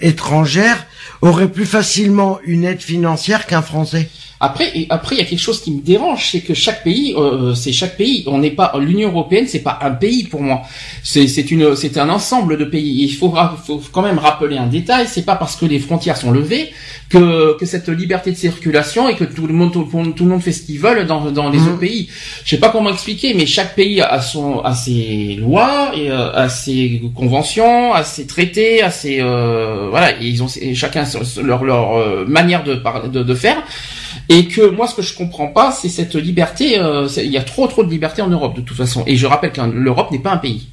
étrangère 0.00 0.86
aurait 1.22 1.48
plus 1.48 1.66
facilement 1.66 2.38
une 2.44 2.64
aide 2.64 2.80
financière 2.80 3.46
qu'un 3.46 3.62
Français? 3.62 4.08
Après, 4.40 4.70
et 4.74 4.86
après, 4.90 5.16
il 5.16 5.18
y 5.18 5.22
a 5.22 5.24
quelque 5.24 5.38
chose 5.40 5.60
qui 5.62 5.70
me 5.70 5.80
dérange, 5.80 6.28
c'est 6.32 6.40
que 6.40 6.54
chaque 6.54 6.82
pays, 6.84 7.14
euh, 7.16 7.54
c'est 7.54 7.72
chaque 7.72 7.96
pays. 7.96 8.24
On 8.26 8.38
n'est 8.38 8.50
pas 8.50 8.72
l'Union 8.78 9.08
européenne, 9.10 9.46
c'est 9.48 9.60
pas 9.62 9.78
un 9.82 9.92
pays 9.92 10.24
pour 10.24 10.42
moi. 10.42 10.62
C'est 11.02 11.28
c'est 11.28 11.50
une, 11.50 11.74
c'est 11.76 11.96
un 11.98 12.08
ensemble 12.10 12.58
de 12.58 12.64
pays. 12.64 13.04
Il 13.04 13.12
faut, 13.14 13.32
faut 13.66 13.80
quand 13.92 14.02
même 14.02 14.18
rappeler 14.18 14.56
un 14.58 14.66
détail. 14.66 15.06
C'est 15.08 15.24
pas 15.24 15.36
parce 15.36 15.56
que 15.56 15.64
les 15.66 15.78
frontières 15.78 16.16
sont 16.16 16.30
levées 16.32 16.70
que 17.08 17.56
que 17.58 17.64
cette 17.64 17.88
liberté 17.88 18.32
de 18.32 18.36
circulation 18.36 19.08
et 19.08 19.14
que 19.14 19.24
tout 19.24 19.46
le 19.46 19.54
monde, 19.54 19.72
tout, 19.72 19.86
le 19.90 19.98
monde- 19.98 20.14
tout 20.16 20.24
le 20.24 20.30
monde 20.30 20.42
fait 20.42 20.52
ce 20.52 20.62
qu'il 20.62 20.78
veut 20.80 21.04
dans 21.04 21.30
dans 21.30 21.48
les 21.50 21.58
Mhm. 21.58 21.68
autres 21.68 21.78
pays. 21.78 22.08
Je 22.44 22.50
sais 22.50 22.58
pas 22.58 22.70
comment 22.70 22.90
expliquer, 22.90 23.34
mais 23.34 23.46
chaque 23.46 23.74
pays 23.76 24.00
a 24.00 24.20
son, 24.20 24.60
a 24.60 24.74
ses 24.74 25.36
lois 25.40 25.92
et 25.96 26.10
euh, 26.10 26.32
a 26.32 26.48
ses 26.48 27.00
conventions, 27.14 27.94
a 27.94 28.02
ses 28.02 28.26
traités, 28.26 28.82
a 28.82 28.90
ses, 28.90 29.20
euh, 29.20 29.86
voilà, 29.90 30.10
et 30.20 30.26
ils 30.26 30.42
ont 30.42 30.48
et 30.60 30.74
chacun 30.74 31.04
leur 31.42 31.64
leur 31.64 31.96
euh, 31.96 32.24
manière 32.26 32.64
de 32.64 32.74
de 33.22 33.34
faire. 33.34 33.62
Et 34.28 34.48
que 34.48 34.70
moi, 34.70 34.86
ce 34.86 34.94
que 34.94 35.02
je 35.02 35.14
comprends 35.16 35.48
pas, 35.48 35.70
c'est 35.72 35.88
cette 35.88 36.14
liberté. 36.14 36.78
euh, 36.78 37.08
il 37.16 37.30
y 37.30 37.36
a 37.36 37.42
trop 37.42 37.66
trop 37.66 37.84
de 37.84 37.90
liberté 37.90 38.22
en 38.22 38.28
Europe 38.28 38.56
de 38.56 38.62
toute 38.62 38.76
façon. 38.76 39.04
Et 39.06 39.16
je 39.16 39.26
rappelle 39.26 39.52
que 39.52 39.60
l'Europe 39.60 40.10
n'est 40.10 40.18
pas 40.18 40.32
un 40.32 40.38
pays. 40.38 40.68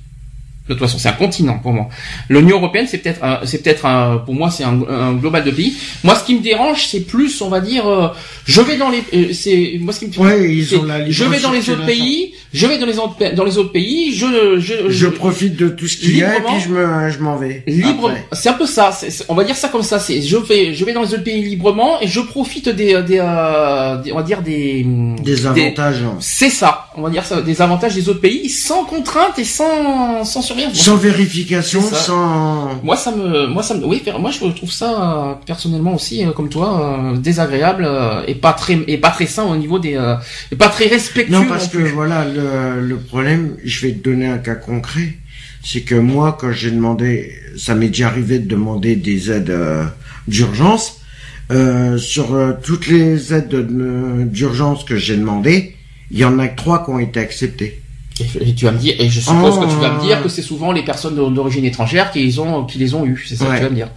De 0.70 0.76
toute 0.76 0.84
façon, 0.84 1.00
c'est 1.00 1.10
un 1.10 1.14
continent 1.14 1.58
pour 1.60 1.74
moi. 1.74 1.90
L'Union 2.30 2.58
européenne, 2.58 2.86
c'est 2.88 3.00
peut-être, 3.00 3.22
un- 3.24 3.40
c'est 3.46 3.62
peut-être 3.64 3.86
un, 3.86 4.18
pour 4.20 4.36
moi, 4.36 4.52
c'est 4.52 4.64
un, 4.64 4.80
un 4.88 5.14
global 5.14 5.44
de 5.44 5.52
pays. 5.52 5.74
Moi, 6.04 6.16
ce 6.16 6.24
qui 6.24 6.36
me 6.36 6.40
dérange, 6.42 6.86
c'est 6.86 7.02
plus, 7.02 7.42
on 7.42 7.50
va 7.50 7.60
dire, 7.60 7.86
euh, 7.88 8.08
je 8.46 8.62
vais 8.62 8.78
dans 8.78 8.90
les, 8.90 9.04
euh, 9.14 9.34
c'est 9.34 9.78
moi 9.82 9.92
ce 9.92 10.00
qui 10.06 10.20
me, 10.20 10.24
Ouais, 10.26 10.54
ils 10.54 10.76
ont 10.78 10.84
la 10.84 11.10
je 11.10 11.24
vais 11.26 11.40
dans 11.40 11.52
les 11.52 11.70
autres 11.72 11.86
pays, 11.86 12.34
je 12.54 12.68
vais 12.68 12.78
dans 12.78 12.86
les 12.86 13.00
autres, 13.00 13.16
dans 13.36 13.44
les 13.44 13.58
autres 13.58 13.72
pays, 13.72 14.14
je, 14.16 14.60
je, 14.60 14.90
Je 14.90 15.08
profite 15.08 15.56
de 15.58 15.68
tout 15.68 15.88
ce 15.88 15.98
qu'il 15.98 16.16
y 16.18 16.24
a 16.24 16.38
et 16.38 16.42
puis 16.42 16.54
je 16.64 16.70
me, 16.70 17.10
je 17.10 17.20
m'en 17.20 17.38
vais. 17.38 17.64
Libre, 17.68 18.12
c'est 18.32 18.50
un 18.50 18.54
peu 18.54 18.68
ça. 18.68 18.92
on 19.30 19.34
va 19.36 19.44
dire 19.44 19.56
ça 19.56 19.68
comme 19.68 19.84
ça. 19.84 20.00
C'est 20.00 20.22
je 20.22 20.38
vais, 20.38 20.74
je 20.76 20.86
vais 20.86 20.94
dans 20.94 21.02
les 21.02 21.14
autres 21.16 21.24
pays 21.24 21.42
librement 21.44 22.00
et 22.02 22.08
je 22.08 22.22
profite 22.22 22.70
des, 22.70 23.02
des, 23.02 23.20
euh, 23.20 23.98
des- 24.04 24.12
on 24.14 24.18
va 24.18 24.24
dire 24.24 24.42
des, 24.42 24.86
Des 25.24 25.46
avantages. 25.48 26.02
hein. 26.04 26.18
c'est 26.20 26.50
ça. 26.52 26.86
On 26.96 27.02
va 27.02 27.10
dire 27.10 27.26
ça, 27.26 27.42
des 27.42 27.62
avantages 27.62 27.96
des 27.96 28.08
autres 28.10 28.22
pays 28.22 28.48
sans 28.50 28.86
contrainte 28.86 29.38
et 29.40 29.44
sans, 29.44 30.24
sans 30.24 30.42
Sans 30.74 30.96
vérification, 30.98 31.82
sans... 31.82 32.80
Moi, 32.84 32.96
ça 32.98 33.12
me, 33.12 33.48
moi, 33.48 33.64
ça 33.64 33.76
me, 33.76 33.86
oui, 33.86 34.02
moi, 34.20 34.32
je 34.32 34.40
trouve 34.56 34.72
ça 34.72 34.90
euh, 34.92 35.34
personnellement 35.46 35.96
aussi, 35.96 36.26
euh, 36.26 36.32
comme 36.32 36.50
toi, 36.50 37.12
euh, 37.14 37.18
désagréable 37.18 37.86
euh, 37.86 38.22
et 38.28 38.36
pas 38.36 38.54
très, 38.54 38.80
et 38.88 38.98
pas 38.98 39.10
très 39.12 39.26
sain 39.28 39.44
au 39.44 39.56
niveau 39.56 39.80
des, 39.80 39.96
euh, 39.96 40.16
et 40.52 40.56
pas 40.56 40.70
très 40.70 40.88
respectueux. 40.88 41.34
Non, 41.34 41.46
parce 41.46 41.68
que 41.68 41.78
voilà, 41.94 42.26
le, 42.26 42.82
le 42.86 42.98
problème, 42.98 43.56
je 43.64 43.88
vais 43.88 43.94
te 43.94 44.04
donner 44.04 44.28
un 44.28 44.38
cas 44.38 44.56
concret, 44.56 45.14
c'est 45.64 45.82
que 45.82 45.96
moi, 45.96 46.38
quand 46.40 46.52
j'ai 46.52 46.72
demandé, 46.72 47.32
ça 47.58 47.76
m'est 47.76 47.88
déjà 47.90 48.08
arrivé 48.08 48.40
de 48.40 48.48
demander 48.48 48.96
des 48.96 49.32
aides 49.32 49.50
euh, 49.50 49.84
d'urgence, 50.28 50.98
euh, 51.52 51.98
sur 51.98 52.34
euh, 52.34 52.54
toutes 52.64 52.88
les 52.88 53.34
aides 53.34 53.50
de- 53.50 54.24
d'urgence 54.24 54.84
que 54.86 54.96
j'ai 54.96 55.18
demandées, 55.18 55.76
il 56.10 56.18
y 56.20 56.26
en 56.26 56.40
a 56.40 56.48
que 56.48 56.56
trois 56.56 56.84
qui 56.86 56.92
ont 56.92 57.00
été 57.00 57.20
acceptées. 57.20 57.81
Et, 58.20 58.54
tu 58.54 58.66
vas 58.66 58.72
me 58.72 58.78
dire, 58.78 58.94
et 59.00 59.10
je 59.10 59.20
suppose 59.20 59.56
Oh. 59.58 59.62
que 59.62 59.70
tu 59.72 59.78
vas 59.78 59.94
me 59.94 60.02
dire 60.02 60.22
que 60.22 60.30
c'est 60.30 60.42
souvent 60.44 60.72
les 60.72 60.84
personnes 60.84 61.16
d'o- 61.16 61.30
d'origine 61.32 61.66
étrangère 61.66 62.12
qui 62.12 62.20
les 62.24 62.38
ont, 62.40 62.66
qui 62.66 62.78
les 62.78 62.94
ont 62.94 63.04
eu. 63.06 63.24
C'est 63.28 63.36
ça 63.36 63.46
que 63.46 63.56
tu 63.58 63.64
vas 63.64 63.70
me 63.70 63.76
dire. 63.76 63.88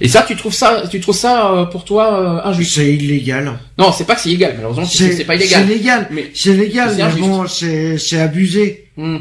Et 0.00 0.08
ça, 0.08 0.24
tu 0.26 0.34
trouves 0.34 0.54
ça, 0.54 0.82
tu 0.90 0.98
trouves 1.00 1.14
ça 1.14 1.52
euh, 1.52 1.64
pour 1.66 1.84
toi 1.84 2.42
euh, 2.44 2.48
injuste? 2.50 2.74
C'est 2.74 2.92
illégal. 2.94 3.52
Non, 3.78 3.92
c'est 3.92 4.04
pas 4.04 4.14
que 4.16 4.20
c'est 4.22 4.30
illégal. 4.30 4.54
Malheureusement, 4.56 4.84
c'est 4.84 4.98
C'est 5.10 5.16
c'est 5.18 5.24
pas 5.24 5.34
C'est 5.38 5.44
illégal. 5.44 5.68
légal. 5.68 6.08
Mais 6.10 6.30
C'est 6.34 6.54
légal, 6.54 6.92
c'est 6.96 7.04
mais 7.04 7.20
bon, 7.20 7.46
c'est 7.46 7.98
c'est 7.98 8.18
abusé. 8.20 8.88
Hmm. 8.96 9.18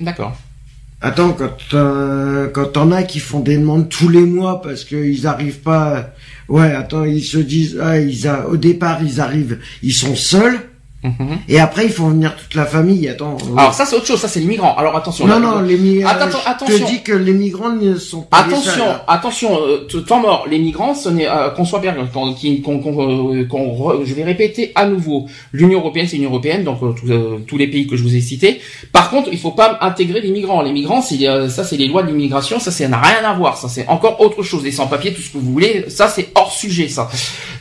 D'accord. 0.00 0.36
Attends, 1.00 1.32
quand 1.32 1.56
euh, 1.74 2.48
quand 2.48 2.66
t'en 2.72 2.92
as 2.92 3.02
qui 3.02 3.18
font 3.20 3.40
des 3.40 3.56
demandes 3.56 3.88
tous 3.88 4.08
les 4.08 4.22
mois 4.22 4.62
parce 4.62 4.84
qu'ils 4.84 5.26
arrivent 5.26 5.60
pas, 5.60 6.10
ouais, 6.48 6.72
attends, 6.72 7.04
ils 7.04 7.24
se 7.24 7.38
disent, 7.38 7.78
ah, 7.82 7.98
ils 7.98 8.28
a, 8.28 8.46
au 8.48 8.56
départ 8.56 9.00
ils 9.02 9.20
arrivent, 9.20 9.58
ils 9.82 9.92
sont 9.92 10.14
seuls, 10.14 10.58
Mhm. 11.06 11.38
Et 11.48 11.60
après, 11.60 11.84
il 11.84 11.92
faut 11.92 12.06
venir 12.06 12.34
toute 12.36 12.54
la 12.54 12.66
famille. 12.66 13.08
Attends. 13.08 13.36
Alors 13.56 13.74
ça, 13.74 13.86
c'est 13.86 13.96
autre 13.96 14.06
chose. 14.06 14.20
Ça, 14.20 14.28
c'est 14.28 14.40
les 14.40 14.46
migrants. 14.46 14.74
Alors 14.76 14.96
attention. 14.96 15.26
Non, 15.26 15.38
non, 15.38 15.60
les 15.60 15.76
migrants. 15.76 16.10
Attention, 16.10 16.38
attention. 16.44 16.76
Je 16.76 16.82
te 16.82 16.90
dis 16.90 17.02
que 17.02 17.12
les 17.12 17.32
migrants 17.32 17.72
ne 17.72 17.96
sont 17.96 18.22
pas. 18.22 18.38
Attention, 18.38 18.84
attention. 19.06 19.58
Euh, 19.62 20.00
temps 20.00 20.20
mort. 20.20 20.46
Les 20.50 20.58
migrants, 20.58 20.94
ce 20.94 21.08
n'est 21.08 21.28
euh, 21.28 21.50
qu'on 21.50 21.64
soit 21.64 21.78
bien, 21.78 21.94
qu'on, 22.12 22.34
qu'on, 22.34 23.44
qu'on, 23.48 24.04
je 24.04 24.14
vais 24.14 24.24
répéter 24.24 24.72
à 24.74 24.86
nouveau. 24.86 25.26
L'Union 25.52 25.78
européenne, 25.78 26.06
c'est 26.08 26.16
l'Union 26.16 26.30
européenne, 26.30 26.64
donc 26.64 26.78
euh, 26.82 27.38
tous 27.46 27.56
les 27.56 27.68
pays 27.68 27.86
que 27.86 27.96
je 27.96 28.02
vous 28.02 28.16
ai 28.16 28.20
cités. 28.20 28.60
Par 28.92 29.10
contre, 29.10 29.28
il 29.32 29.38
faut 29.38 29.52
pas 29.52 29.78
intégrer 29.80 30.20
les 30.20 30.30
migrants. 30.30 30.62
Les 30.62 30.72
migrants, 30.72 31.02
c'est 31.02 31.24
ça, 31.48 31.64
c'est 31.64 31.76
les 31.76 31.86
lois 31.86 32.02
de 32.02 32.08
l'immigration. 32.08 32.58
Ça, 32.58 32.70
ça 32.70 32.88
n'a 32.88 33.00
rien 33.00 33.28
à 33.28 33.34
voir. 33.34 33.56
Ça, 33.56 33.68
c'est 33.68 33.86
encore 33.88 34.20
autre 34.20 34.42
chose. 34.42 34.64
Les 34.64 34.72
sans-papiers, 34.72 35.12
tout 35.12 35.22
ce 35.22 35.30
que 35.30 35.38
vous 35.38 35.52
voulez. 35.52 35.84
Ça, 35.88 36.08
c'est 36.08 36.30
hors 36.34 36.52
sujet. 36.52 36.88
Ça. 36.88 37.08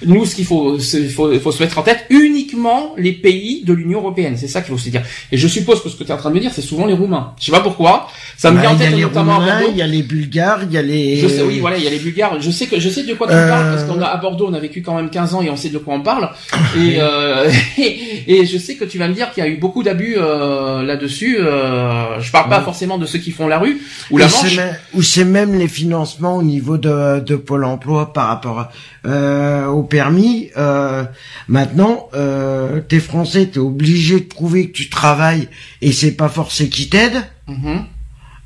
Nous, 0.05 0.25
ce 0.25 0.35
qu'il 0.35 0.45
faut, 0.45 0.77
il 0.77 1.09
faut, 1.09 1.39
faut 1.39 1.51
se 1.51 1.61
mettre 1.61 1.77
en 1.77 1.83
tête 1.83 2.05
uniquement 2.09 2.93
les 2.97 3.13
pays 3.13 3.34
de 3.65 3.73
l'Union 3.73 3.99
européenne. 3.99 4.35
C'est 4.37 4.47
ça 4.47 4.61
qu'il 4.61 4.71
faut 4.71 4.77
se 4.77 4.89
dire. 4.89 5.01
Et 5.31 5.37
je 5.37 5.47
suppose 5.47 5.81
que 5.81 5.89
ce 5.89 5.95
que 5.95 6.03
tu 6.03 6.09
es 6.09 6.13
en 6.13 6.17
train 6.17 6.29
de 6.29 6.35
me 6.35 6.39
dire, 6.39 6.51
c'est 6.53 6.61
souvent 6.61 6.85
les 6.85 6.93
Roumains. 6.93 7.33
Je 7.39 7.45
sais 7.45 7.51
pas 7.51 7.61
pourquoi. 7.61 8.07
Ça 8.37 8.51
me 8.51 8.55
bah, 8.55 8.61
vient 8.61 8.71
en 8.71 8.75
tête 8.75 8.97
notamment 8.97 9.41
à 9.41 9.45
Bordeaux. 9.45 9.71
Il 9.71 9.77
y 9.77 9.81
a 9.81 9.87
les 9.87 10.03
Bulgares, 10.03 10.63
il 10.63 10.73
y 10.73 10.77
a 10.77 10.81
les. 10.81 11.17
Je 11.17 11.27
sais, 11.27 11.41
oui, 11.41 11.59
voilà, 11.59 11.77
il 11.77 11.83
y 11.83 11.87
a 11.87 11.89
les 11.89 11.99
Bulgares. 11.99 12.39
Je 12.39 12.51
sais 12.51 12.67
que 12.67 12.79
je 12.79 12.89
sais 12.89 13.03
de 13.03 13.13
quoi 13.13 13.27
tu 13.27 13.33
euh... 13.33 13.49
parles 13.49 13.75
parce 13.75 13.83
qu'on 13.83 14.01
a 14.01 14.07
à 14.07 14.17
Bordeaux, 14.17 14.47
on 14.49 14.53
a 14.53 14.59
vécu 14.59 14.81
quand 14.81 14.95
même 14.95 15.09
15 15.09 15.35
ans 15.35 15.41
et 15.41 15.49
on 15.49 15.55
sait 15.55 15.69
de 15.69 15.77
quoi 15.77 15.95
on 15.95 16.01
parle. 16.01 16.29
Et 16.77 16.97
euh, 16.99 17.49
et, 18.27 18.45
je 18.45 18.57
sais 18.57 18.75
que 18.75 18.85
tu 18.85 18.97
vas 18.97 19.07
me 19.07 19.13
dire 19.13 19.31
qu'il 19.31 19.43
y 19.43 19.47
a 19.47 19.49
eu 19.49 19.57
beaucoup 19.57 19.83
d'abus 19.83 20.15
euh, 20.17 20.83
là-dessus. 20.83 21.37
Euh, 21.39 22.19
je 22.19 22.31
parle 22.31 22.49
pas 22.49 22.61
forcément 22.61 22.97
de 22.97 23.05
ceux 23.05 23.19
qui 23.19 23.31
font 23.31 23.47
la 23.47 23.59
rue 23.59 23.81
ou 24.11 24.17
la 24.17 24.27
manche. 24.27 24.59
Ou 24.93 25.01
c'est 25.01 25.25
même 25.25 25.57
les 25.57 25.67
financements 25.67 26.37
au 26.37 26.43
niveau 26.43 26.77
de, 26.77 27.19
de 27.19 27.35
Pôle 27.35 27.65
Emploi 27.65 28.13
par 28.13 28.27
rapport 28.27 28.69
euh, 29.05 29.67
au 29.67 29.83
permis. 29.83 30.49
Euh, 30.57 31.03
maintenant, 31.47 32.09
euh, 32.15 32.81
t'es 32.87 32.99
français, 32.99 33.24
t'es 33.25 33.59
obligé 33.59 34.19
de 34.19 34.25
prouver 34.25 34.67
que 34.67 34.73
tu 34.73 34.89
travailles 34.89 35.47
et 35.81 35.91
c'est 35.91 36.13
pas 36.13 36.29
forcé 36.29 36.69
qui 36.69 36.89
t'aide. 36.89 37.23
Mhm. 37.47 37.85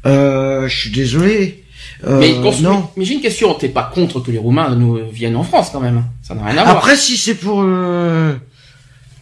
Euh, 0.06 0.68
je 0.68 0.78
suis 0.78 0.92
désolé. 0.92 1.64
Euh, 2.06 2.20
mais, 2.20 2.34
non. 2.62 2.90
mais 2.96 3.06
j'ai 3.06 3.16
une 3.16 3.22
question. 3.22 3.54
T'es 3.54 3.70
pas 3.70 3.84
contre 3.84 4.20
que 4.22 4.32
les 4.32 4.38
Roumains 4.38 4.76
nous 4.76 5.00
viennent 5.12 5.36
en 5.36 5.44
France 5.44 5.70
quand 5.72 5.82
même 5.82 6.06
Ça 6.22 6.36
n'a 6.36 6.46
rien 6.46 6.58
à 6.58 6.64
voir. 6.64 6.78
Après, 6.78 6.96
si 6.96 7.18
c'est 7.18 7.36
pour 7.36 7.62
euh, 7.62 8.36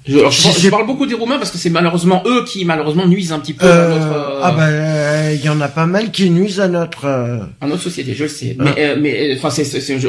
je, 0.07 0.69
parle 0.69 0.85
beaucoup 0.85 1.05
des 1.05 1.13
Roumains 1.13 1.37
parce 1.37 1.51
que 1.51 1.57
c'est 1.57 1.69
malheureusement 1.69 2.23
eux 2.25 2.45
qui 2.45 2.65
malheureusement 2.65 3.07
nuisent 3.07 3.31
un 3.31 3.39
petit 3.39 3.53
peu 3.53 3.65
à 3.65 3.87
notre. 3.89 4.11
Euh, 4.11 4.39
ah 4.41 4.51
bah 4.51 5.33
il 5.33 5.43
y 5.43 5.49
en 5.49 5.59
a 5.59 5.67
pas 5.67 5.85
mal 5.85 6.11
qui 6.11 6.29
nuisent 6.29 6.59
à 6.59 6.67
notre. 6.67 7.05
Euh, 7.05 7.39
à 7.61 7.67
notre 7.67 7.81
société, 7.83 8.13
je 8.13 8.23
le 8.23 8.29
sais. 8.29 8.55
Mais 8.59 8.73
euh, 8.79 8.95
mais 8.99 9.35
enfin 9.37 9.49
c'est 9.49 9.63
c'est 9.63 9.99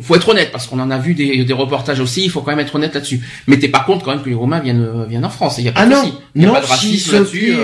faut 0.00 0.14
être 0.14 0.28
honnête 0.28 0.50
parce 0.52 0.66
qu'on 0.66 0.78
en 0.78 0.90
a 0.90 0.98
vu 0.98 1.14
des, 1.14 1.44
des 1.44 1.52
reportages 1.52 2.00
aussi. 2.00 2.24
Il 2.24 2.30
faut 2.30 2.40
quand 2.40 2.52
même 2.52 2.60
être 2.60 2.74
honnête 2.74 2.94
là-dessus. 2.94 3.20
Mais 3.46 3.58
t'es 3.58 3.68
pas 3.68 3.80
contre 3.80 4.04
quand 4.04 4.12
même 4.12 4.22
que 4.22 4.28
les 4.28 4.34
Roumains 4.34 4.60
viennent 4.60 5.04
viennent 5.08 5.24
en 5.24 5.30
France. 5.30 5.56
Il 5.58 5.64
y 5.64 5.68
a 5.68 5.72
pas 5.72 5.82
ah 5.82 5.86
de 5.86 5.92
non, 5.92 6.12
il 6.34 6.42
y 6.42 6.46
a 6.46 6.50
pas 6.50 6.60
de 6.60 6.66
racisme 6.66 7.12
là-dessus. 7.12 7.56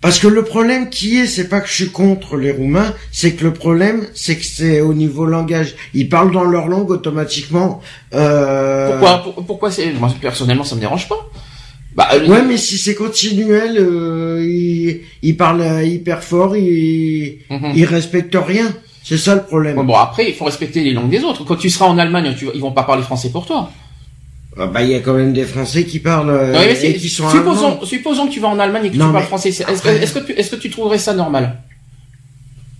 Parce 0.00 0.18
que 0.18 0.28
le 0.28 0.44
problème 0.44 0.90
qui 0.90 1.18
est, 1.18 1.26
c'est 1.26 1.48
pas 1.48 1.60
que 1.60 1.68
je 1.68 1.72
suis 1.72 1.90
contre 1.90 2.36
les 2.36 2.52
Roumains, 2.52 2.94
c'est 3.12 3.32
que 3.32 3.44
le 3.44 3.52
problème, 3.52 4.06
c'est 4.14 4.36
que 4.36 4.44
c'est 4.44 4.80
au 4.80 4.94
niveau 4.94 5.24
langage. 5.24 5.74
Ils 5.94 6.08
parlent 6.08 6.32
dans 6.32 6.44
leur 6.44 6.68
langue 6.68 6.90
automatiquement. 6.90 7.80
Euh... 8.14 8.98
Pourquoi 8.98 9.34
Pourquoi 9.46 9.70
c'est 9.70 9.92
Moi 9.92 10.14
personnellement, 10.20 10.64
ça 10.64 10.76
me 10.76 10.80
dérange 10.80 11.08
pas. 11.08 11.28
Bah, 11.94 12.08
euh, 12.12 12.28
ouais, 12.28 12.42
mais 12.42 12.58
si 12.58 12.76
c'est 12.76 12.94
continuel, 12.94 13.78
euh, 13.78 14.44
ils, 14.46 15.00
ils 15.22 15.36
parlent 15.36 15.82
hyper 15.82 16.22
fort, 16.22 16.54
ils, 16.54 17.38
mhm. 17.48 17.72
ils 17.74 17.86
respectent 17.86 18.36
rien. 18.36 18.66
C'est 19.02 19.16
ça 19.16 19.34
le 19.34 19.44
problème. 19.44 19.76
Bon, 19.82 19.94
après, 19.94 20.28
il 20.28 20.34
faut 20.34 20.44
respecter 20.44 20.82
les 20.82 20.92
langues 20.92 21.08
des 21.08 21.24
autres. 21.24 21.44
Quand 21.44 21.56
tu 21.56 21.70
seras 21.70 21.86
en 21.86 21.96
Allemagne, 21.96 22.34
tu, 22.36 22.48
ils 22.54 22.60
vont 22.60 22.72
pas 22.72 22.82
parler 22.82 23.02
français 23.02 23.30
pour 23.30 23.46
toi. 23.46 23.70
Ah 24.58 24.66
bah 24.66 24.82
il 24.82 24.90
y 24.90 24.94
a 24.94 25.00
quand 25.00 25.12
même 25.12 25.34
des 25.34 25.44
Français 25.44 25.84
qui 25.84 25.98
parlent 25.98 26.30
euh, 26.30 26.74
et 26.82 26.94
qui 26.94 27.10
sont 27.10 27.28
supposons, 27.28 27.84
supposons 27.84 28.26
que 28.26 28.32
tu 28.32 28.40
vas 28.40 28.48
en 28.48 28.58
Allemagne 28.58 28.86
et 28.86 28.88
que 28.88 28.94
tu 28.94 28.98
parles 28.98 29.22
français. 29.24 29.50
Est-ce 29.50 30.12
que, 30.12 30.18
tu, 30.20 30.32
est-ce 30.32 30.50
que 30.50 30.56
tu 30.56 30.70
trouverais 30.70 30.98
ça 30.98 31.12
normal? 31.12 31.62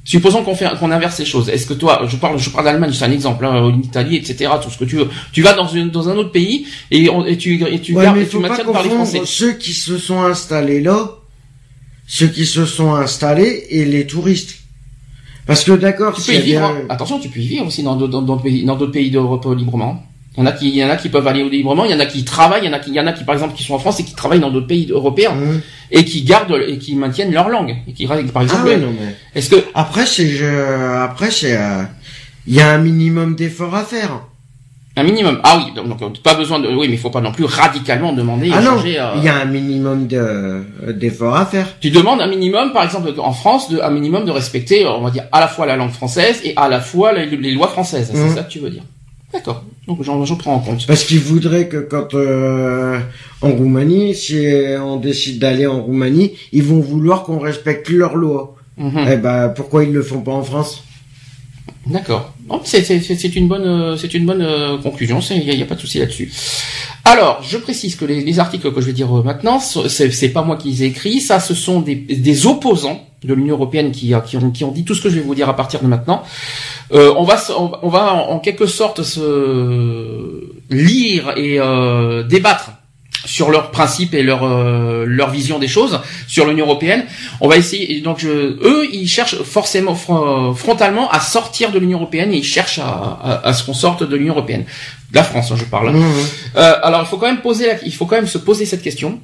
Supposons 0.03 0.43
qu'on 0.45 0.55
fait 0.55 0.69
qu'on 0.79 0.91
inverse 0.93 1.19
les 1.19 1.25
choses. 1.25 1.49
Est-ce 1.49 1.67
que 1.67 1.75
toi, 1.75 2.07
je 2.09 2.17
parle, 2.17 2.39
je 2.39 2.49
parle 2.49 2.65
d'Allemagne, 2.65 2.93
c'est 2.93 3.05
un 3.05 3.11
exemple, 3.11 3.45
hein, 3.45 3.73
l'Italie, 3.73 4.17
etc. 4.17 4.53
Tout 4.63 4.71
ce 4.71 4.79
que 4.79 4.85
tu 4.85 4.97
veux. 4.97 5.11
Tu 5.33 5.43
vas 5.43 5.53
dans 5.53 5.67
une 5.67 5.91
dans 5.91 6.09
un 6.09 6.17
autre 6.17 6.31
pays 6.31 6.67
et, 6.93 7.11
on, 7.11 7.27
et 7.27 7.37
tu 7.37 7.63
et 7.63 7.81
tu 7.81 7.93
gardes 7.93 8.17
et 8.17 8.27
tu 8.27 8.39
maintiens 8.39 8.65
de 8.65 8.71
parler 8.71 8.89
français. 8.89 9.23
Ceux 9.25 9.53
qui 9.53 9.73
se 9.73 9.99
sont 9.99 10.23
installés 10.23 10.81
là, 10.81 11.11
ceux 12.07 12.29
qui 12.29 12.47
se 12.47 12.65
sont 12.65 12.95
installés 12.95 13.67
et 13.69 13.85
les 13.85 14.07
touristes. 14.07 14.61
Parce 15.45 15.63
que 15.63 15.73
d'accord, 15.73 16.15
tu 16.15 16.23
peux 16.23 16.39
y 16.39 16.41
vivre. 16.41 16.73
Attention, 16.89 17.19
tu 17.19 17.29
peux 17.29 17.41
y 17.41 17.47
vivre 17.49 17.67
aussi 17.67 17.83
dans 17.83 17.97
d'autres 17.97 18.43
pays, 18.43 18.65
dans 18.65 18.77
d'autres 18.77 18.93
pays 18.93 19.11
d'Europe 19.11 19.47
librement. 19.57 20.03
Il 20.37 20.41
y 20.41 20.43
en 20.43 20.47
a 20.47 20.53
qui, 20.53 20.69
il 20.69 20.77
y 20.77 20.85
en 20.85 20.91
a 20.91 20.97
qui 20.97 21.09
peuvent 21.09 21.27
aller 21.27 21.49
librement, 21.49 21.85
il 21.85 21.91
y 21.91 21.95
en 21.95 22.01
a 22.01 22.07
qui 22.07 22.25
travaillent, 22.25 22.65
il 22.65 22.67
y 22.67 22.69
en 22.69 22.75
a 22.75 22.79
qui, 22.79 22.91
il 22.91 22.97
y 22.97 23.01
en 23.01 23.07
a 23.07 23.13
qui, 23.13 23.25
par 23.25 23.35
exemple, 23.35 23.55
qui 23.55 23.63
sont 23.63 23.75
en 23.75 23.79
France 23.79 24.01
et 24.01 24.05
qui 24.05 24.15
travaillent 24.15 24.41
dans 24.41 24.51
d'autres 24.51 24.67
pays 24.67 24.89
européens 24.91 25.35
mmh. 25.35 25.61
et 25.93 26.05
qui 26.05 26.23
gardent 26.23 26.61
et 26.67 26.79
qui 26.79 26.95
maintiennent 26.95 27.33
leur 27.33 27.49
langue 27.49 27.77
et 27.89 27.93
qui, 27.93 28.07
par 28.07 28.43
exemple, 28.43 28.69
ah 28.69 28.79
est-ce 29.35 29.51
que 29.51 29.65
après 29.75 30.05
c'est, 30.05 30.29
je... 30.29 31.03
après 31.03 31.31
c'est, 31.31 31.57
euh, 31.57 31.83
il 32.47 32.55
y 32.55 32.61
a 32.61 32.71
un 32.71 32.79
minimum 32.79 33.35
d'efforts 33.35 33.75
à 33.75 33.85
faire. 33.85 34.21
Un 34.99 35.03
minimum. 35.03 35.41
Ah 35.43 35.59
oui, 35.59 35.73
donc, 35.75 36.23
pas 36.23 36.35
besoin 36.35 36.59
de. 36.59 36.69
Oui, 36.69 36.89
mais 36.89 36.95
il 36.95 36.99
faut 36.99 37.11
pas 37.11 37.21
non 37.21 37.31
plus 37.31 37.45
radicalement 37.45 38.15
demander. 38.15 38.51
Ah 38.53 38.63
non. 38.63 38.79
Euh, 38.79 39.15
il 39.17 39.25
y 39.25 39.29
a 39.29 39.37
un 39.37 39.45
minimum 39.45 40.07
de 40.07 40.65
d'efforts 40.93 41.37
à 41.37 41.45
faire. 41.45 41.67
Tu 41.81 41.91
demandes 41.91 42.23
un 42.23 42.27
minimum, 42.27 42.73
par 42.73 42.83
exemple, 42.85 43.13
en 43.19 43.33
France, 43.33 43.69
de, 43.69 43.79
un 43.79 43.91
minimum 43.91 44.25
de 44.25 44.31
respecter, 44.31 44.87
on 44.87 45.03
va 45.03 45.11
dire, 45.11 45.25
à 45.33 45.41
la 45.41 45.49
fois 45.49 45.67
la 45.67 45.77
langue 45.77 45.91
française 45.91 46.41
et 46.45 46.55
à 46.57 46.69
la 46.69 46.81
fois 46.81 47.13
les, 47.13 47.53
lois 47.53 47.69
françaises. 47.69 48.11
C'est 48.15 48.19
mmh. 48.19 48.35
ça 48.35 48.43
que 48.45 48.51
tu 48.51 48.59
veux 48.59 48.71
dire. 48.71 48.85
D'accord. 49.37 49.65
Donc 49.87 50.03
j'en 50.03 50.25
prends 50.37 50.55
en 50.55 50.61
compte. 50.61 50.87
Parce 50.87 51.05
qu'ils 51.05 51.21
voudraient 51.21 51.69
que 51.69 51.77
quand 51.77 52.15
euh, 52.15 52.99
en 53.43 53.51
Roumanie, 53.51 54.15
si 54.15 54.47
on 54.83 54.97
décide 54.97 55.39
d'aller 55.39 55.67
en 55.67 55.83
Roumanie, 55.83 56.33
ils 56.53 56.63
vont 56.63 56.81
vouloir 56.81 57.23
qu'on 57.23 57.39
respecte 57.39 57.91
leurs 57.91 58.17
lois. 58.17 58.57
Mhm. 58.79 59.07
Eh 59.13 59.17
ben 59.17 59.51
pourquoi 59.51 59.85
ils 59.85 59.93
le 59.93 60.03
font 60.03 60.21
pas 60.21 60.33
en 60.33 60.43
France? 60.43 60.83
D'accord. 61.87 62.35
C'est 62.65 63.37
une 63.37 63.49
bonne 63.49 63.97
c'est 63.97 64.15
une 64.15 64.27
bonne 64.27 64.43
euh, 64.43 64.79
conclusion. 64.79 65.21
Il 65.31 65.45
n'y 65.45 65.63
a, 65.63 65.65
a, 65.65 65.69
pas 65.69 65.75
de 65.75 65.81
souci 65.81 65.99
là-dessus. 65.99 66.33
Alors, 67.05 67.43
je 67.43 67.57
précise 67.59 67.95
que 67.95 68.05
les, 68.05 68.23
les, 68.23 68.39
articles 68.41 68.73
que 68.73 68.81
je 68.81 68.87
vais 68.87 68.93
dire 68.93 69.17
euh, 69.17 69.23
maintenant, 69.23 69.61
c'est 69.61 70.29
pas 70.31 70.43
moi 70.43 70.57
qui 70.57 70.71
les 70.71 70.83
ai 70.83 70.87
écrits, 70.87 71.21
ça, 71.21 71.39
ce 71.39 71.55
sont 71.55 71.81
des, 71.81 71.95
des 71.95 72.47
opposants 72.47 73.07
de 73.27 73.35
l'Union 73.35 73.55
européenne 73.55 73.93
qui, 73.93 74.15
qui, 74.27 74.37
ont, 74.37 74.51
qui 74.51 74.65
ont 74.65 74.71
dit 74.71 74.85
tout 74.85 74.95
ce 74.95 75.03
que 75.03 75.11
je 75.11 75.17
vais 75.17 75.21
vous 75.21 75.35
dire 75.35 75.49
à 75.49 75.57
partir 75.57 75.81
de 75.81 75.87
maintenant. 75.87 76.23
Euh, 76.93 77.13
on 77.17 77.25
va, 77.25 77.37
on, 77.83 77.89
va 77.89 78.13
en, 78.15 78.39
quelque 78.39 78.67
sorte 78.67 79.03
se 79.03 80.41
lire 80.71 81.33
et 81.37 81.59
euh, 81.59 82.23
débattre 82.23 82.71
sur 83.25 83.51
leurs 83.51 83.71
principes 83.71 84.15
et 84.15 84.23
leur 84.23 84.45
euh, 84.45 85.05
leur 85.07 85.31
vision 85.31 85.59
des 85.59 85.69
choses 85.69 86.01
sur 86.29 86.47
l'Union 86.47 86.67
européenne. 86.67 87.05
On 87.41 87.49
va 87.49 87.57
essayer 87.57 88.01
donc 88.01 88.25
eux 88.25 88.89
ils 88.93 89.09
cherchent 89.09 89.43
forcément 89.43 89.95
frontalement 89.95 91.11
à 91.11 91.21
sortir 91.21 91.73
de 91.73 91.79
l'Union 91.79 91.99
européenne 91.99 92.33
et 92.33 92.37
ils 92.37 92.45
cherchent 92.45 92.79
à, 92.79 93.41
à, 93.43 93.53
ce 93.53 93.65
qu'on 93.65 93.75
sorte 93.75 94.03
de 94.09 94.17
l'Union 94.17 94.35
européenne. 94.35 94.65
la 95.13 95.25
France, 95.25 95.51
hein, 95.51 95.57
je 95.59 95.65
parle. 95.65 95.93
Mmh, 95.93 95.99
mmh. 95.99 96.15
Euh, 96.57 96.75
alors 96.83 97.01
il 97.03 97.07
faut 97.07 97.17
quand 97.17 97.27
même 97.27 97.41
poser 97.41 97.67
il 97.85 97.93
faut 97.93 98.07
quand 98.07 98.17
même 98.17 98.29
se 98.29 98.39
poser 98.39 98.65
cette 98.65 98.83
question 98.83 99.19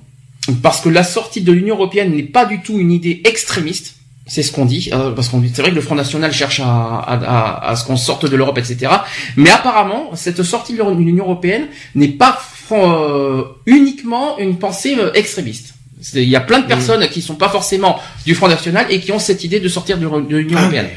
parce 0.62 0.80
que 0.80 0.88
la 0.88 1.04
sortie 1.04 1.42
de 1.42 1.52
l'Union 1.52 1.76
européenne 1.76 2.14
n'est 2.14 2.22
pas 2.22 2.44
du 2.46 2.60
tout 2.60 2.78
une 2.78 2.90
idée 2.90 3.20
extrémiste. 3.24 3.96
C'est 4.26 4.42
ce 4.42 4.52
qu'on 4.52 4.64
dit, 4.64 4.88
euh, 4.92 5.10
parce 5.10 5.28
qu'on 5.28 5.42
c'est 5.52 5.62
vrai 5.62 5.70
que 5.70 5.74
le 5.74 5.80
Front 5.80 5.96
National 5.96 6.32
cherche 6.32 6.60
à, 6.60 6.64
à, 6.64 7.70
à, 7.70 7.76
ce 7.76 7.84
qu'on 7.84 7.96
sorte 7.96 8.24
de 8.30 8.36
l'Europe, 8.36 8.56
etc. 8.56 8.90
Mais 9.36 9.50
apparemment, 9.50 10.10
cette 10.14 10.42
sortie 10.42 10.74
de 10.74 10.82
l'Union 10.82 11.24
européenne 11.24 11.66
n'est 11.96 12.08
pas 12.08 12.40
euh, 12.72 13.44
uniquement 13.66 14.38
une 14.38 14.58
pensée 14.58 14.96
euh, 14.98 15.12
extrémiste. 15.14 15.74
Il 16.14 16.28
y 16.28 16.36
a 16.36 16.40
plein 16.40 16.60
de 16.60 16.66
personnes 16.66 17.06
qui 17.08 17.22
sont 17.22 17.36
pas 17.36 17.48
forcément 17.48 18.00
du 18.24 18.34
Front 18.34 18.48
National 18.48 18.86
et 18.90 18.98
qui 19.00 19.12
ont 19.12 19.18
cette 19.18 19.44
idée 19.44 19.60
de 19.60 19.68
sortir 19.68 19.98
de 19.98 20.06
l'Union 20.36 20.56
ah, 20.58 20.62
européenne. 20.62 20.88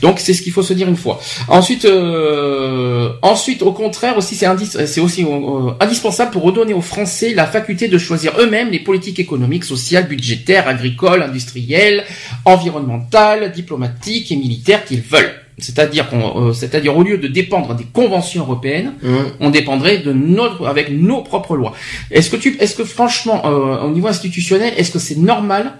Donc 0.00 0.18
c'est 0.18 0.34
ce 0.34 0.42
qu'il 0.42 0.52
faut 0.52 0.62
se 0.62 0.72
dire 0.72 0.88
une 0.88 0.96
fois. 0.96 1.20
Ensuite, 1.48 1.84
euh, 1.84 3.12
ensuite 3.22 3.62
au 3.62 3.72
contraire 3.72 4.16
aussi 4.16 4.34
c'est 4.34 5.00
aussi 5.00 5.24
euh, 5.24 5.70
indispensable 5.80 6.30
pour 6.30 6.42
redonner 6.42 6.74
aux 6.74 6.80
Français 6.80 7.34
la 7.34 7.46
faculté 7.46 7.88
de 7.88 7.98
choisir 7.98 8.32
eux-mêmes 8.38 8.70
les 8.70 8.80
politiques 8.80 9.18
économiques, 9.18 9.64
sociales, 9.64 10.06
budgétaires, 10.06 10.68
agricoles, 10.68 11.22
industrielles, 11.22 12.04
environnementales, 12.44 13.52
diplomatiques 13.52 14.32
et 14.32 14.36
militaires 14.36 14.84
qu'ils 14.84 15.02
veulent. 15.02 15.34
C'est-à-dire 15.58 16.08
qu'on, 16.10 16.48
euh, 16.48 16.52
c'est-à-dire 16.52 16.96
au 16.96 17.04
lieu 17.04 17.16
de 17.16 17.28
dépendre 17.28 17.74
des 17.74 17.84
conventions 17.84 18.42
européennes, 18.42 18.94
mmh. 19.02 19.16
on 19.38 19.50
dépendrait 19.50 19.98
de 19.98 20.12
notre, 20.12 20.66
avec 20.66 20.90
nos 20.90 21.22
propres 21.22 21.56
lois. 21.56 21.74
Est-ce 22.10 22.28
que 22.28 22.36
tu, 22.36 22.56
est-ce 22.58 22.74
que 22.74 22.84
franchement, 22.84 23.44
au 23.44 23.90
niveau 23.90 24.08
institutionnel, 24.08 24.74
est-ce 24.76 24.90
que 24.90 24.98
c'est 24.98 25.16
normal 25.16 25.74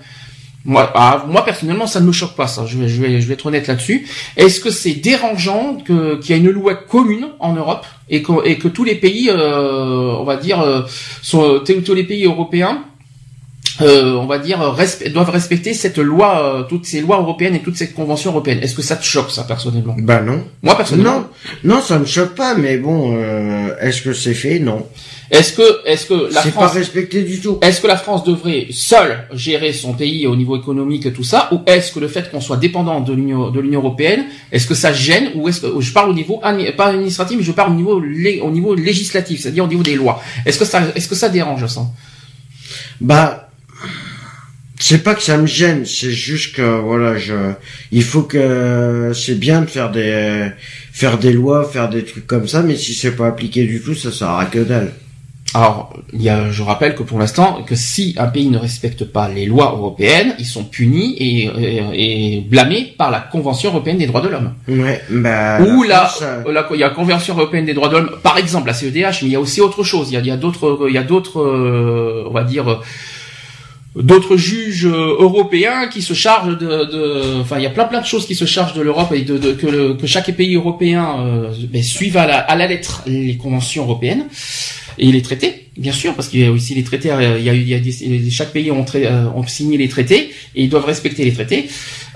moi, 0.64 0.90
ah, 0.94 1.24
moi 1.28 1.44
personnellement, 1.44 1.86
ça 1.86 2.00
ne 2.00 2.06
me 2.06 2.12
choque 2.12 2.34
pas. 2.34 2.46
Ça, 2.46 2.64
je 2.66 2.78
vais, 2.78 2.88
je 2.88 3.00
vais, 3.00 3.20
je 3.20 3.26
vais 3.26 3.34
être 3.34 3.46
honnête 3.46 3.66
là-dessus. 3.66 4.06
Est-ce 4.36 4.60
que 4.60 4.70
c'est 4.70 4.94
dérangeant 4.94 5.76
que 5.84 6.16
qu'il 6.20 6.34
y 6.34 6.38
ait 6.38 6.42
une 6.42 6.50
loi 6.50 6.74
commune 6.74 7.28
en 7.38 7.52
Europe 7.52 7.84
et 8.08 8.22
que, 8.22 8.32
et 8.46 8.56
que 8.58 8.68
tous 8.68 8.84
les 8.84 8.94
pays, 8.94 9.28
euh, 9.30 10.14
on 10.18 10.24
va 10.24 10.36
dire, 10.36 10.60
euh, 10.60 10.82
sont 11.22 11.60
tous 11.84 11.94
les 11.94 12.04
pays 12.04 12.24
européens 12.24 12.84
euh, 13.80 14.12
on 14.14 14.26
va 14.26 14.38
dire, 14.38 14.60
respe- 14.60 15.10
doivent 15.10 15.30
respecter 15.30 15.74
cette 15.74 15.98
loi, 15.98 16.60
euh, 16.60 16.62
toutes 16.62 16.86
ces 16.86 17.00
lois 17.00 17.18
européennes 17.18 17.56
et 17.56 17.60
toutes 17.60 17.76
ces 17.76 17.90
conventions 17.90 18.30
européennes? 18.30 18.60
Est-ce 18.62 18.74
que 18.76 18.82
ça 18.82 18.94
te 18.94 19.04
choque, 19.04 19.30
ça, 19.30 19.42
personnellement? 19.42 19.96
Bah 19.98 20.20
non. 20.20 20.44
Moi, 20.62 20.76
personnellement. 20.76 21.24
Non, 21.64 21.76
non, 21.76 21.80
ça 21.80 21.98
me 21.98 22.04
choque 22.04 22.34
pas, 22.36 22.54
mais 22.54 22.76
bon, 22.76 23.16
euh, 23.16 23.74
est-ce 23.80 24.02
que 24.02 24.12
c'est 24.12 24.34
fait? 24.34 24.60
Non. 24.60 24.86
Est-ce 25.30 25.52
que, 25.54 25.86
est-ce 25.86 26.06
que 26.06 26.32
la 26.32 26.42
pas 26.42 26.50
France, 26.50 26.72
respecté 26.72 27.22
du 27.22 27.40
tout. 27.40 27.58
est-ce 27.62 27.80
que 27.80 27.86
la 27.86 27.96
France 27.96 28.24
devrait 28.24 28.66
seule 28.70 29.26
gérer 29.32 29.72
son 29.72 29.94
pays 29.94 30.26
au 30.26 30.36
niveau 30.36 30.56
économique 30.56 31.06
et 31.06 31.12
tout 31.12 31.24
ça, 31.24 31.48
ou 31.52 31.60
est-ce 31.66 31.92
que 31.92 32.00
le 32.00 32.08
fait 32.08 32.30
qu'on 32.30 32.40
soit 32.40 32.58
dépendant 32.58 33.00
de 33.00 33.12
l'Union, 33.12 33.50
de 33.50 33.60
l'Union 33.60 33.80
européenne, 33.80 34.26
est-ce 34.52 34.66
que 34.66 34.74
ça 34.74 34.92
gêne, 34.92 35.30
ou 35.34 35.48
est-ce 35.48 35.62
que, 35.62 35.80
je 35.80 35.92
parle 35.92 36.10
au 36.10 36.14
niveau, 36.14 36.40
pas 36.76 36.86
administratif, 36.86 37.38
mais 37.38 37.44
je 37.44 37.52
parle 37.52 37.72
au 37.72 37.74
niveau, 37.74 38.00
au 38.42 38.50
niveau 38.50 38.74
législatif, 38.74 39.40
c'est-à-dire 39.40 39.64
au 39.64 39.68
niveau 39.68 39.82
des 39.82 39.94
lois. 39.94 40.22
Est-ce 40.44 40.58
que 40.58 40.64
ça, 40.64 40.82
est-ce 40.94 41.08
que 41.08 41.14
ça 41.14 41.30
dérange, 41.30 41.66
ça 41.66 41.86
Bah, 43.00 43.48
c'est 44.78 45.02
pas 45.02 45.14
que 45.14 45.22
ça 45.22 45.38
me 45.38 45.46
gêne, 45.46 45.86
c'est 45.86 46.10
juste 46.10 46.56
que 46.56 46.80
voilà, 46.80 47.16
je, 47.16 47.52
il 47.92 48.02
faut 48.02 48.22
que 48.22 49.12
c'est 49.14 49.38
bien 49.38 49.62
de 49.62 49.66
faire 49.66 49.90
des, 49.90 50.50
faire 50.92 51.16
des 51.16 51.32
lois, 51.32 51.64
faire 51.64 51.88
des 51.88 52.04
trucs 52.04 52.26
comme 52.26 52.46
ça, 52.46 52.62
mais 52.62 52.76
si 52.76 52.92
c'est 52.92 53.16
pas 53.16 53.28
appliqué 53.28 53.64
du 53.64 53.80
tout, 53.80 53.94
ça 53.94 54.12
sert 54.12 54.28
à 54.30 54.44
que 54.44 54.58
dalle. 54.58 54.92
Alors, 55.54 55.92
il 56.12 56.20
y 56.20 56.28
a, 56.28 56.50
je 56.50 56.62
rappelle 56.62 56.94
que 56.96 57.02
pour 57.04 57.18
l'instant, 57.18 57.62
que 57.64 57.74
si 57.76 58.14
un 58.18 58.26
pays 58.26 58.48
ne 58.48 58.58
respecte 58.58 59.04
pas 59.04 59.28
les 59.28 59.46
lois 59.46 59.72
européennes, 59.76 60.34
ils 60.38 60.44
sont 60.46 60.64
punis 60.64 61.14
et, 61.18 61.44
et, 61.44 62.36
et 62.36 62.40
blâmés 62.40 62.92
par 62.98 63.10
la 63.10 63.20
Convention 63.20 63.70
européenne 63.70 63.98
des 63.98 64.06
droits 64.06 64.20
de 64.20 64.28
l'homme. 64.28 64.52
Ouais, 64.68 65.00
bah. 65.10 65.60
Ou 65.62 65.84
France, 65.84 66.20
euh, 66.22 66.42
il 66.72 66.80
y 66.80 66.82
a 66.82 66.88
la 66.88 66.94
Convention 66.94 67.34
européenne 67.36 67.64
des 67.66 67.74
droits 67.74 67.88
de 67.88 67.96
l'homme, 67.98 68.10
par 68.22 68.36
exemple 68.36 68.66
la 68.66 68.74
CEDH, 68.74 69.22
mais 69.22 69.28
il 69.28 69.32
y 69.32 69.36
a 69.36 69.40
aussi 69.40 69.60
autre 69.60 69.82
chose. 69.84 70.08
Il 70.10 70.14
y 70.14 70.16
a, 70.16 70.20
il 70.20 70.26
y 70.26 70.30
a 70.30 70.36
d'autres, 70.36 70.86
il 70.88 70.94
y 70.94 70.98
a 70.98 71.02
d'autres, 71.04 71.40
euh, 71.40 72.24
on 72.28 72.32
va 72.32 72.42
dire, 72.42 72.68
euh, 72.68 72.76
d'autres 73.94 74.36
juges 74.36 74.86
euh, 74.86 75.16
européens 75.20 75.86
qui 75.86 76.02
se 76.02 76.14
chargent 76.14 76.58
de, 76.58 76.84
de- 76.84 77.40
enfin, 77.40 77.58
il 77.58 77.62
y 77.62 77.66
a 77.66 77.70
plein 77.70 77.84
plein 77.84 78.00
de 78.00 78.06
choses 78.06 78.26
qui 78.26 78.34
se 78.34 78.44
chargent 78.44 78.74
de 78.74 78.82
l'Europe 78.82 79.12
et 79.12 79.22
de, 79.22 79.38
de- 79.38 79.52
que, 79.52 79.66
le- 79.68 79.94
que 79.94 80.06
chaque 80.08 80.32
pays 80.32 80.56
européen 80.56 81.16
euh, 81.20 81.52
ben, 81.72 81.80
suive 81.82 82.16
à 82.16 82.26
la, 82.26 82.38
à 82.38 82.56
la 82.56 82.66
lettre 82.66 83.02
les 83.06 83.36
conventions 83.36 83.84
européennes 83.84 84.24
et 84.98 85.10
les 85.12 85.22
traités, 85.22 85.68
bien 85.76 85.92
sûr, 85.92 86.14
parce 86.14 86.28
qu'il 86.28 86.40
y 86.40 86.44
a 86.46 86.50
aussi 86.52 86.74
les 86.74 86.84
traités. 86.84 87.10
euh, 87.10 87.38
Il 87.38 87.44
y 87.44 87.50
a, 87.50 87.54
il 87.54 87.68
y 87.68 87.74
a 87.74 87.78
des- 87.80 88.30
chaque 88.30 88.52
pays 88.52 88.70
ont, 88.70 88.84
euh, 88.94 89.24
ont 89.34 89.46
signé 89.46 89.76
les 89.76 89.88
traités 89.88 90.30
et 90.54 90.62
ils 90.64 90.68
doivent 90.68 90.84
respecter 90.84 91.24
les 91.24 91.32
traités. 91.32 91.68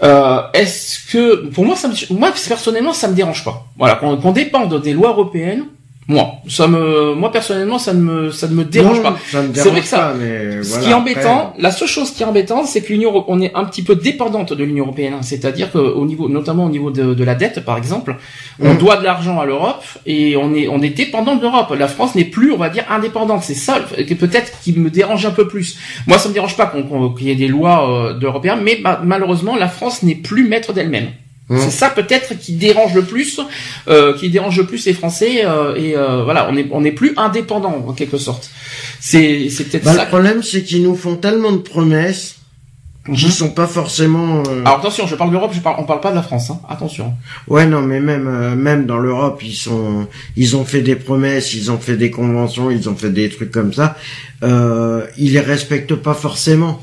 Euh, 0.03 0.41
Est-ce 0.55 1.11
que, 1.11 1.47
pour 1.49 1.65
moi, 1.65 1.77
ça 1.77 1.89
me, 1.89 1.95
moi 2.19 2.33
personnellement, 2.49 2.93
ça 2.93 3.09
me 3.09 3.15
dérange 3.15 3.45
pas. 3.45 3.67
Voilà, 3.77 3.97
qu'on 3.97 4.17
qu'on 4.17 4.33
dépende 4.33 4.81
des 4.83 4.93
lois 4.93 5.11
européennes. 5.11 5.65
Moi, 6.11 6.37
ça 6.49 6.67
me, 6.69 7.13
moi 7.15 7.31
personnellement, 7.31 7.79
ça 7.79 7.93
ne 7.93 8.01
me, 8.01 8.31
ça 8.31 8.49
ne 8.49 8.55
me 8.55 8.65
dérange 8.65 8.97
non, 8.97 9.03
pas. 9.03 9.17
C'est 9.53 9.69
vrai 9.69 9.81
que 9.83 9.87
ça- 9.87 9.99
pas, 9.99 10.15
mais 10.19 10.63
Ce 10.63 10.69
voilà, 10.71 10.83
qui 10.85 10.89
est 10.91 10.93
après, 10.95 11.13
embêtant, 11.13 11.55
la 11.59 11.71
seule 11.71 11.87
chose 11.87 12.13
qui 12.13 12.23
est 12.23 12.27
embêtante, 12.27 12.67
c'est 12.67 12.81
que 12.81 12.95
l'Union, 12.95 13.25
on 13.29 13.43
est 13.43 13.53
un 13.55 13.67
petit 13.67 13.83
peu 13.83 13.95
dépendante 13.95 14.55
de 14.55 14.65
l'Union 14.65 14.85
européenne. 14.85 15.13
hein. 15.13 15.23
C'est-à-dire 15.23 15.71
qu'au 15.71 16.07
niveau, 16.07 16.31
notamment 16.31 16.65
au 16.65 16.71
niveau 16.71 16.91
de, 16.91 17.13
de 17.13 17.25
la 17.25 17.35
dette, 17.35 17.63
par 17.63 17.77
exemple, 17.77 18.17
on 18.59 18.73
Mm. 18.73 18.79
doit 18.79 18.97
de 18.97 19.05
l'argent 19.05 19.39
à 19.39 19.45
l'Europe 19.45 19.85
et 20.07 20.35
on 20.39 20.55
est, 20.55 20.67
on 20.69 20.81
est 20.81 20.89
dépendant 20.89 21.37
de 21.37 21.43
l'Europe. 21.43 21.75
La 21.79 21.89
France 21.89 22.15
n'est 22.15 22.25
plus, 22.25 22.53
on 22.53 22.57
va 22.57 22.71
dire, 22.71 22.85
indépendante. 22.89 23.43
C'est 23.43 23.53
ça 23.53 23.79
peut-être 24.19 24.53
qui 24.63 24.73
me 24.79 24.89
dérange 24.89 25.27
un 25.27 25.31
peu 25.31 25.47
plus. 25.47 25.77
Moi, 26.07 26.17
ça 26.17 26.31
me 26.31 26.35
dérange 26.35 26.57
pas 26.57 26.65
qu'on- 26.67 27.11
qu'il 27.11 27.27
y 27.27 27.31
ait 27.31 27.35
des 27.35 27.49
lois 27.49 27.87
euh, 27.87 28.15
d'Européens, 28.15 28.57
mais 28.57 28.79
ma- 28.83 29.01
malheureusement, 29.05 29.57
la 29.57 29.69
France 29.69 30.03
n'est 30.03 30.15
plus 30.15 30.49
maître 30.49 30.73
d'elle-même. 30.73 31.09
Mm. 31.49 31.59
C'est 31.61 31.71
ça 31.71 31.89
peut-être 31.91 32.39
qui 32.39 32.53
dérange 32.53 32.95
le 32.95 33.03
plus, 33.03 33.41
euh, 33.89 34.17
qui 34.19 34.29
dérange 34.31 34.57
le 34.59 34.67
plus 34.67 34.85
les 34.87 34.93
Français 34.95 35.45
euh, 35.45 35.75
et 35.77 35.97
euh, 35.97 36.23
voilà, 36.25 36.49
on 36.51 36.57
est 36.57 36.67
on 36.73 36.81
n'est 36.83 36.93
plus 36.93 37.15
indépendant 37.17 37.85
en 37.89 37.93
quelque 37.95 38.19
sorte. 38.19 38.51
C'est 39.01 39.49
c'est 39.51 39.65
peut-être 39.65 39.85
Bah, 39.85 39.95
ça. 39.95 40.03
le 40.05 40.09
problème, 40.09 40.43
c'est 40.43 40.63
qu'ils 40.63 40.83
nous 40.83 40.97
font 40.97 41.17
tellement 41.17 41.53
de 41.53 41.59
promesses 41.59 42.35
qui 43.07 43.25
Mhm. 43.25 43.31
sont 43.31 43.49
pas 43.51 43.67
forcément. 43.67 44.43
euh, 44.47 44.61
Alors 44.67 44.81
attention, 44.81 45.07
je 45.07 45.15
parle 45.15 45.31
d'Europe, 45.31 45.53
je 45.55 45.61
parle, 45.61 45.77
on 45.79 45.85
parle 45.85 46.01
pas 46.03 46.11
de 46.11 46.17
la 46.17 46.23
France, 46.23 46.51
hein. 46.51 46.61
attention. 46.69 47.15
Ouais, 47.47 47.65
non, 47.65 47.81
mais 47.81 48.01
même 48.01 48.27
euh, 48.29 48.55
même 48.55 48.85
dans 48.85 48.99
l'Europe, 48.99 49.41
ils 49.43 49.55
sont, 49.55 50.07
ils 50.37 50.55
ont 50.57 50.67
fait 50.67 50.83
des 50.83 50.97
promesses, 50.97 51.55
ils 51.55 51.71
ont 51.71 51.79
fait 51.79 51.97
des 51.97 52.11
conventions, 52.11 52.71
ils 52.71 52.87
ont 52.91 52.95
fait 52.97 53.09
des 53.09 53.31
trucs 53.31 53.51
comme 53.51 53.73
ça. 53.73 53.97
Euh, 54.43 55.07
ils 55.17 55.33
les 55.33 55.41
respectent 55.41 55.95
pas 55.95 56.13
forcément. 56.13 56.83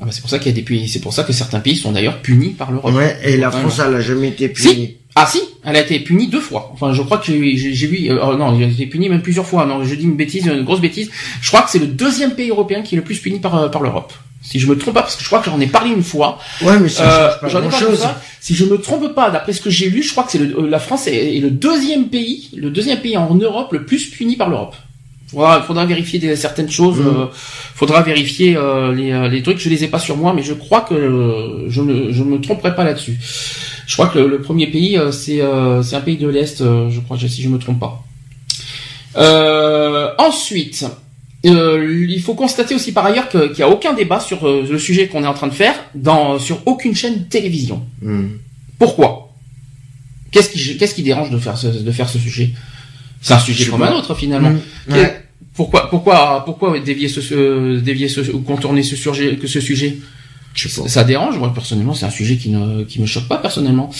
Ah 0.00 0.04
bah, 0.04 0.10
c'est 0.12 0.20
pour 0.20 0.28
ça 0.30 0.38
qu'il 0.38 0.48
y 0.48 0.54
a 0.54 0.56
des 0.56 0.62
pays, 0.62 0.88
c'est 0.88 1.00
pour 1.00 1.12
ça 1.14 1.24
que 1.24 1.32
certains 1.32 1.60
pays 1.60 1.76
sont 1.76 1.92
d'ailleurs 1.92 2.20
punis 2.20 2.50
par 2.50 2.70
l'Europe. 2.70 2.94
Ouais, 2.94 3.18
et 3.24 3.36
la 3.36 3.50
France, 3.50 3.80
elle 3.86 3.94
a 3.94 4.00
jamais 4.00 4.28
été 4.28 4.52
Si. 4.54 4.68
punie. 4.68 4.96
Ah 5.18 5.26
si, 5.26 5.40
elle 5.64 5.76
a 5.76 5.80
été 5.80 5.98
punie 6.00 6.28
deux 6.28 6.40
fois. 6.42 6.70
Enfin, 6.74 6.92
je 6.92 7.00
crois 7.00 7.16
que 7.16 7.24
j'ai 7.32 7.86
vu, 7.86 8.10
euh, 8.10 8.18
oh, 8.22 8.36
non, 8.36 8.54
elle 8.54 8.64
a 8.64 8.66
été 8.66 8.84
punie 8.84 9.08
même 9.08 9.22
plusieurs 9.22 9.46
fois. 9.46 9.64
Non, 9.64 9.82
je 9.82 9.94
dis 9.94 10.04
une 10.04 10.14
bêtise, 10.16 10.44
une 10.44 10.62
grosse 10.64 10.82
bêtise. 10.82 11.08
Je 11.40 11.48
crois 11.48 11.62
que 11.62 11.70
c'est 11.70 11.78
le 11.78 11.86
deuxième 11.86 12.32
pays 12.32 12.50
européen 12.50 12.82
qui 12.82 12.94
est 12.94 12.98
le 12.98 13.04
plus 13.04 13.18
puni 13.18 13.38
par 13.40 13.54
euh, 13.56 13.68
par 13.68 13.80
l'Europe. 13.82 14.12
Si 14.42 14.60
je 14.60 14.66
me 14.66 14.76
trompe 14.76 14.92
pas, 14.94 15.00
parce 15.00 15.16
que 15.16 15.22
je 15.22 15.26
crois 15.28 15.38
que 15.40 15.46
j'en 15.50 15.58
ai 15.58 15.66
parlé 15.66 15.90
une 15.90 16.02
fois. 16.02 16.38
Ouais, 16.60 16.78
mais 16.78 16.90
ça 16.90 17.38
Euh, 17.42 17.48
change 17.48 17.52
pas 17.54 17.60
grand 17.60 17.70
chose. 17.78 18.06
Si 18.40 18.54
je 18.54 18.66
me 18.66 18.76
trompe 18.76 19.14
pas, 19.14 19.30
d'après 19.30 19.54
ce 19.54 19.62
que 19.62 19.70
j'ai 19.70 19.88
lu, 19.88 20.02
je 20.02 20.10
crois 20.12 20.24
que 20.24 20.32
c'est 20.32 20.40
euh, 20.40 20.68
la 20.68 20.78
France 20.78 21.06
est, 21.06 21.36
est 21.36 21.40
le 21.40 21.50
deuxième 21.50 22.08
pays, 22.08 22.50
le 22.54 22.68
deuxième 22.70 22.98
pays 23.00 23.16
en 23.16 23.34
Europe 23.34 23.72
le 23.72 23.86
plus 23.86 24.04
puni 24.10 24.36
par 24.36 24.50
l'Europe. 24.50 24.76
Faudra, 25.28 25.60
faudra 25.62 25.84
vérifier 25.86 26.18
des, 26.20 26.36
certaines 26.36 26.70
choses. 26.70 26.98
Mhm. 27.00 27.06
euh, 27.06 27.26
faudra 27.74 28.02
vérifier 28.02 28.56
euh, 28.56 28.94
les, 28.94 29.10
euh, 29.12 29.28
les 29.28 29.42
trucs. 29.42 29.58
Je 29.58 29.68
les 29.68 29.82
ai 29.84 29.88
pas 29.88 29.98
sur 29.98 30.16
moi, 30.16 30.32
mais 30.34 30.42
je 30.42 30.54
crois 30.54 30.82
que 30.82 30.94
euh, 30.94 31.68
je 31.68 31.82
ne 31.82 32.12
je 32.12 32.22
me 32.22 32.40
tromperai 32.40 32.74
pas 32.74 32.84
là-dessus. 32.84 33.18
Je 33.86 33.94
crois 33.94 34.06
que 34.08 34.18
le, 34.18 34.28
le 34.28 34.40
premier 34.40 34.68
pays 34.68 34.96
euh, 34.96 35.10
c'est 35.12 35.40
euh, 35.40 35.82
c'est 35.82 35.96
un 35.96 36.00
pays 36.00 36.16
de 36.16 36.28
l'est. 36.28 36.60
euh, 36.60 36.90
je 36.90 37.00
crois 37.00 37.18
si 37.18 37.42
je 37.42 37.48
me 37.48 37.58
trompe 37.58 37.80
pas. 37.80 38.04
Euh, 39.16 40.10
ensuite. 40.18 40.84
euh, 41.46 42.06
il 42.08 42.20
faut 42.20 42.34
constater 42.34 42.74
aussi 42.74 42.92
par 42.92 43.06
ailleurs 43.06 43.28
qu'il 43.28 43.52
n'y 43.56 43.62
a 43.62 43.68
aucun 43.68 43.94
débat 43.94 44.20
sur 44.20 44.46
euh, 44.46 44.66
le 44.68 44.78
sujet 44.78 45.06
qu'on 45.08 45.22
est 45.24 45.28
en 45.28 45.34
train 45.34 45.46
de 45.48 45.54
faire 45.54 45.74
dans 45.94 46.38
sur 46.38 46.58
aucune 46.66 46.94
chaîne 46.94 47.18
de 47.18 47.24
télévision. 47.24 47.82
Hmm. 48.02 48.28
Pourquoi? 48.78 49.32
Qu'est-ce 50.30 50.50
qui 50.50 50.94
qui 50.94 51.02
dérange 51.02 51.30
de 51.30 51.38
faire 51.38 51.56
ce, 51.56 51.66
de 51.68 51.92
faire 51.92 52.08
ce 52.08 52.18
sujet? 52.18 52.50
C'est 53.26 53.34
un 53.34 53.38
sujet 53.40 53.58
Je 53.58 53.64
sais 53.64 53.70
comme 53.70 53.82
un 53.82 53.92
autre 53.92 54.14
finalement. 54.14 54.52
Ouais. 54.88 55.22
Pourquoi 55.54 55.88
pourquoi 55.90 56.44
pourquoi 56.44 56.78
dévier 56.78 57.08
ce 57.08 57.20
ce- 57.20 57.78
dévier 57.80 58.08
ce 58.08 58.20
ou 58.30 58.40
contourner 58.40 58.82
ce 58.82 58.94
sujet 58.94 59.36
que 59.36 59.46
ce 59.46 59.60
sujet? 59.60 59.96
Pas. 60.82 60.88
ça 60.88 61.04
dérange 61.04 61.36
moi 61.38 61.52
personnellement 61.52 61.92
c'est 61.92 62.06
un 62.06 62.10
sujet 62.10 62.36
qui 62.36 62.48
ne 62.50 62.84
qui 62.84 62.98
me 63.00 63.06
choque 63.06 63.28
pas 63.28 63.36
personnellement 63.36 63.90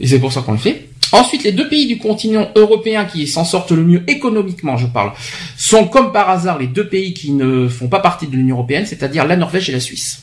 et 0.00 0.06
c'est 0.06 0.18
pour 0.18 0.32
ça 0.32 0.40
qu'on 0.42 0.52
le 0.52 0.58
fait. 0.58 0.88
Ensuite 1.12 1.42
les 1.44 1.52
deux 1.52 1.68
pays 1.68 1.86
du 1.86 1.98
continent 1.98 2.50
européen 2.56 3.04
qui 3.04 3.26
s'en 3.26 3.44
sortent 3.44 3.72
le 3.72 3.82
mieux 3.84 4.02
économiquement 4.08 4.76
je 4.76 4.86
parle 4.86 5.12
sont 5.56 5.86
comme 5.86 6.12
par 6.12 6.30
hasard 6.30 6.58
les 6.58 6.66
deux 6.66 6.88
pays 6.88 7.12
qui 7.14 7.32
ne 7.32 7.68
font 7.68 7.88
pas 7.88 8.00
partie 8.00 8.26
de 8.26 8.32
l'Union 8.36 8.54
européenne 8.56 8.86
c'est-à-dire 8.86 9.26
la 9.26 9.36
Norvège 9.36 9.68
et 9.70 9.72
la 9.72 9.80
Suisse. 9.80 10.22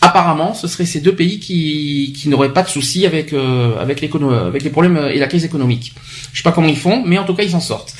Apparemment, 0.00 0.52
ce 0.52 0.66
seraient 0.66 0.84
ces 0.84 1.00
deux 1.00 1.14
pays 1.14 1.38
qui, 1.38 2.12
qui 2.16 2.28
n'auraient 2.28 2.52
pas 2.52 2.62
de 2.62 2.68
soucis 2.68 3.06
avec 3.06 3.32
euh, 3.32 3.78
avec 3.80 4.02
avec 4.02 4.62
les 4.62 4.70
problèmes 4.70 4.96
et 5.12 5.18
la 5.18 5.26
crise 5.26 5.44
économique. 5.44 5.94
Je 6.32 6.38
sais 6.38 6.42
pas 6.42 6.52
comment 6.52 6.68
ils 6.68 6.76
font, 6.76 7.02
mais 7.06 7.18
en 7.18 7.24
tout 7.24 7.34
cas 7.34 7.44
ils 7.44 7.50
s'en 7.50 7.60
sortent. 7.60 7.94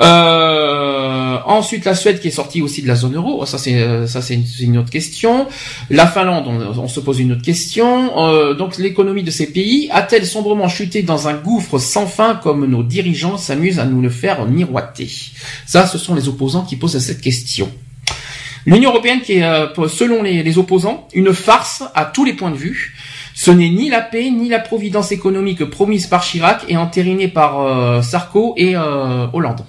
Euh, 0.00 1.38
ensuite, 1.46 1.84
la 1.84 1.94
Suède 1.94 2.20
qui 2.20 2.28
est 2.28 2.32
sortie 2.32 2.62
aussi 2.62 2.82
de 2.82 2.88
la 2.88 2.96
zone 2.96 3.16
euro, 3.16 3.46
ça 3.46 3.58
c'est 3.58 3.74
euh, 3.74 4.06
ça 4.06 4.22
c'est 4.22 4.38
une 4.60 4.78
autre 4.78 4.90
question. 4.90 5.46
La 5.90 6.06
Finlande, 6.06 6.44
on, 6.46 6.78
on 6.78 6.88
se 6.88 7.00
pose 7.00 7.20
une 7.20 7.32
autre 7.32 7.42
question. 7.42 8.18
Euh, 8.18 8.54
donc 8.54 8.76
l'économie 8.78 9.22
de 9.22 9.30
ces 9.30 9.46
pays 9.46 9.88
a-t-elle 9.92 10.26
sombrement 10.26 10.68
chuté 10.68 11.02
dans 11.02 11.28
un 11.28 11.34
gouffre 11.34 11.78
sans 11.78 12.06
fin 12.06 12.34
comme 12.34 12.66
nos 12.66 12.82
dirigeants 12.82 13.38
s'amusent 13.38 13.78
à 13.78 13.84
nous 13.84 14.00
le 14.00 14.10
faire 14.10 14.44
miroiter? 14.46 15.10
Ça, 15.66 15.86
ce 15.86 15.98
sont 15.98 16.14
les 16.14 16.28
opposants 16.28 16.62
qui 16.62 16.76
posent 16.76 16.98
cette 16.98 17.20
question. 17.20 17.70
L'Union 18.66 18.90
européenne 18.90 19.20
qui 19.20 19.34
est, 19.34 19.42
euh, 19.44 19.66
selon 19.88 20.22
les, 20.22 20.58
opposants, 20.58 21.06
une 21.14 21.32
farce 21.34 21.82
à 21.94 22.06
tous 22.06 22.24
les 22.24 22.32
points 22.32 22.50
de 22.50 22.56
vue. 22.56 22.94
Ce 23.34 23.50
n'est 23.50 23.68
ni 23.68 23.90
la 23.90 24.00
paix 24.00 24.30
ni 24.30 24.48
la 24.48 24.60
providence 24.60 25.12
économique 25.12 25.64
promise 25.64 26.06
par 26.06 26.22
Chirac 26.22 26.64
et 26.68 26.76
entérinée 26.76 27.28
par 27.28 27.60
euh, 27.60 28.00
Sarko 28.00 28.54
et 28.56 28.74
euh, 28.76 29.26
Hollande. 29.32 29.64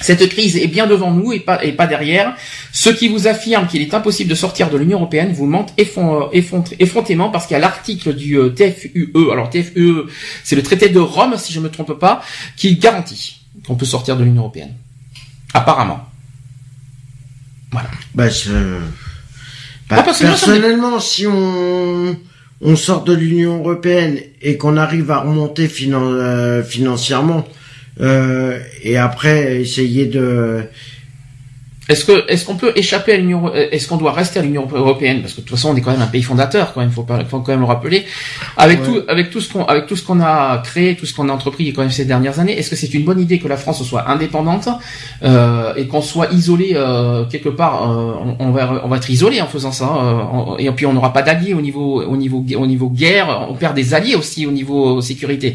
Cette 0.00 0.28
crise 0.28 0.56
est 0.56 0.66
bien 0.66 0.86
devant 0.86 1.12
nous 1.12 1.32
et 1.32 1.40
pas, 1.40 1.86
derrière. 1.86 2.34
Ceux 2.72 2.92
qui 2.92 3.08
vous 3.08 3.26
affirment 3.26 3.66
qu'il 3.66 3.80
est 3.80 3.94
impossible 3.94 4.28
de 4.28 4.34
sortir 4.34 4.68
de 4.68 4.76
l'Union 4.76 4.98
européenne 4.98 5.32
vous 5.32 5.46
mentent 5.46 5.72
effron- 5.78 6.28
effron- 6.34 6.64
effrontément 6.78 7.30
parce 7.30 7.46
qu'il 7.46 7.54
y 7.54 7.56
a 7.56 7.60
l'article 7.60 8.14
du 8.14 8.36
TFUE, 8.54 9.12
alors 9.32 9.48
TFUE, 9.48 10.02
c'est 10.42 10.56
le 10.56 10.62
traité 10.62 10.90
de 10.90 10.98
Rome, 10.98 11.36
si 11.38 11.54
je 11.54 11.60
me 11.60 11.70
trompe 11.70 11.94
pas, 11.98 12.20
qui 12.56 12.76
garantit 12.76 13.40
qu'on 13.66 13.76
peut 13.76 13.86
sortir 13.86 14.16
de 14.18 14.24
l'Union 14.24 14.42
européenne. 14.42 14.74
Apparemment. 15.54 16.00
Bah, 18.14 18.30
c'est- 18.30 18.50
bah, 19.88 19.96
Moi, 19.96 20.04
personnellement, 20.28 21.00
si 21.00 21.26
on 21.26 22.16
on 22.66 22.76
sort 22.76 23.04
de 23.04 23.12
l'Union 23.12 23.58
européenne 23.58 24.18
et 24.40 24.56
qu'on 24.56 24.76
arrive 24.78 25.10
à 25.10 25.18
remonter 25.18 25.66
finan- 25.68 26.14
euh, 26.14 26.62
financièrement 26.62 27.46
euh, 28.00 28.58
et 28.82 28.96
après 28.96 29.60
essayer 29.60 30.06
de 30.06 30.62
est-ce 31.88 32.04
que 32.04 32.24
est-ce 32.30 32.46
qu'on 32.46 32.56
peut 32.56 32.72
échapper 32.76 33.12
à 33.12 33.16
l'Union 33.16 33.52
Est-ce 33.54 33.88
qu'on 33.88 33.96
doit 33.98 34.12
rester 34.12 34.38
à 34.38 34.42
l'Union 34.42 34.66
européenne? 34.72 35.20
Parce 35.20 35.34
que 35.34 35.40
de 35.40 35.46
toute 35.46 35.56
façon, 35.56 35.70
on 35.70 35.76
est 35.76 35.82
quand 35.82 35.90
même 35.90 36.00
un 36.00 36.06
pays 36.06 36.22
fondateur, 36.22 36.72
quand 36.72 36.80
même. 36.80 36.90
Faut, 36.90 37.02
pas, 37.02 37.22
faut 37.24 37.40
quand 37.40 37.52
même 37.52 37.60
le 37.60 37.66
rappeler. 37.66 38.06
Avec 38.56 38.82
tout 38.82 39.02
avec 39.08 39.30
tout 39.30 39.40
ce 39.40 39.52
qu'on 39.52 39.64
avec 39.64 39.86
tout 39.86 39.96
ce 39.96 40.02
qu'on 40.02 40.20
a 40.20 40.62
créé, 40.64 40.96
tout 40.96 41.04
ce 41.04 41.12
qu'on 41.12 41.28
a 41.28 41.32
entrepris 41.32 41.72
quand 41.72 41.82
même 41.82 41.90
ces 41.90 42.06
dernières 42.06 42.40
années, 42.40 42.58
est-ce 42.58 42.70
que 42.70 42.76
c'est 42.76 42.92
une 42.94 43.04
bonne 43.04 43.20
idée 43.20 43.38
que 43.38 43.48
la 43.48 43.56
France 43.56 43.82
soit 43.82 44.08
indépendante 44.10 44.68
euh, 45.22 45.74
et 45.76 45.86
qu'on 45.86 46.00
soit 46.00 46.32
isolé 46.32 46.72
euh, 46.74 47.24
quelque 47.24 47.50
part 47.50 47.90
euh, 47.90 48.34
on, 48.38 48.50
va 48.50 48.82
on 48.84 48.88
va 48.88 48.96
être 48.96 49.10
isolé 49.10 49.42
en 49.42 49.46
faisant 49.46 49.72
ça. 49.72 49.84
Euh, 49.84 50.56
et 50.58 50.70
puis 50.70 50.86
on 50.86 50.94
n'aura 50.94 51.12
pas 51.12 51.22
d'alliés 51.22 51.54
au 51.54 51.60
niveau 51.60 52.02
au 52.02 52.16
niveau 52.16 52.44
au 52.56 52.66
niveau 52.66 52.88
guerre. 52.88 53.46
On 53.50 53.54
perd 53.54 53.74
des 53.74 53.92
alliés 53.92 54.14
aussi 54.14 54.46
au 54.46 54.50
niveau 54.52 55.00
sécurité 55.02 55.54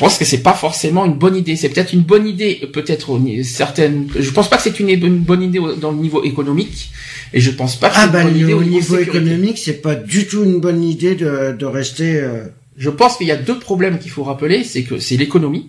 pense 0.00 0.18
que 0.18 0.24
c'est 0.24 0.42
pas 0.42 0.54
forcément 0.54 1.04
une 1.04 1.14
bonne 1.14 1.36
idée. 1.36 1.56
C'est 1.56 1.68
peut-être 1.68 1.92
une 1.92 2.00
bonne 2.00 2.26
idée, 2.26 2.68
peut-être 2.72 3.20
certaines. 3.44 4.08
Je 4.18 4.30
pense 4.30 4.48
pas 4.48 4.56
que 4.56 4.62
c'est 4.62 4.80
une, 4.80 5.18
bonne 5.18 5.42
idée 5.42 5.60
dans 5.80 5.92
le 5.92 5.98
niveau 5.98 6.24
économique, 6.24 6.90
et 7.34 7.40
je 7.40 7.50
pense 7.50 7.76
pas 7.76 7.90
que 7.90 7.94
ah 7.96 8.00
c'est 8.00 8.06
une 8.06 8.12
bah, 8.12 8.22
bonne 8.24 8.36
idée 8.36 8.54
au 8.54 8.64
niveau, 8.64 8.98
économique. 8.98 9.58
C'est 9.58 9.82
pas 9.82 9.94
du 9.94 10.26
tout 10.26 10.42
une 10.42 10.58
bonne 10.58 10.82
idée 10.82 11.14
de, 11.14 11.54
de 11.56 11.66
rester. 11.66 12.16
Euh... 12.16 12.46
Je 12.78 12.88
pense 12.88 13.18
qu'il 13.18 13.26
y 13.26 13.30
a 13.30 13.36
deux 13.36 13.58
problèmes 13.58 13.98
qu'il 13.98 14.10
faut 14.10 14.24
rappeler, 14.24 14.64
c'est 14.64 14.84
que 14.84 14.98
c'est 14.98 15.16
l'économie 15.16 15.68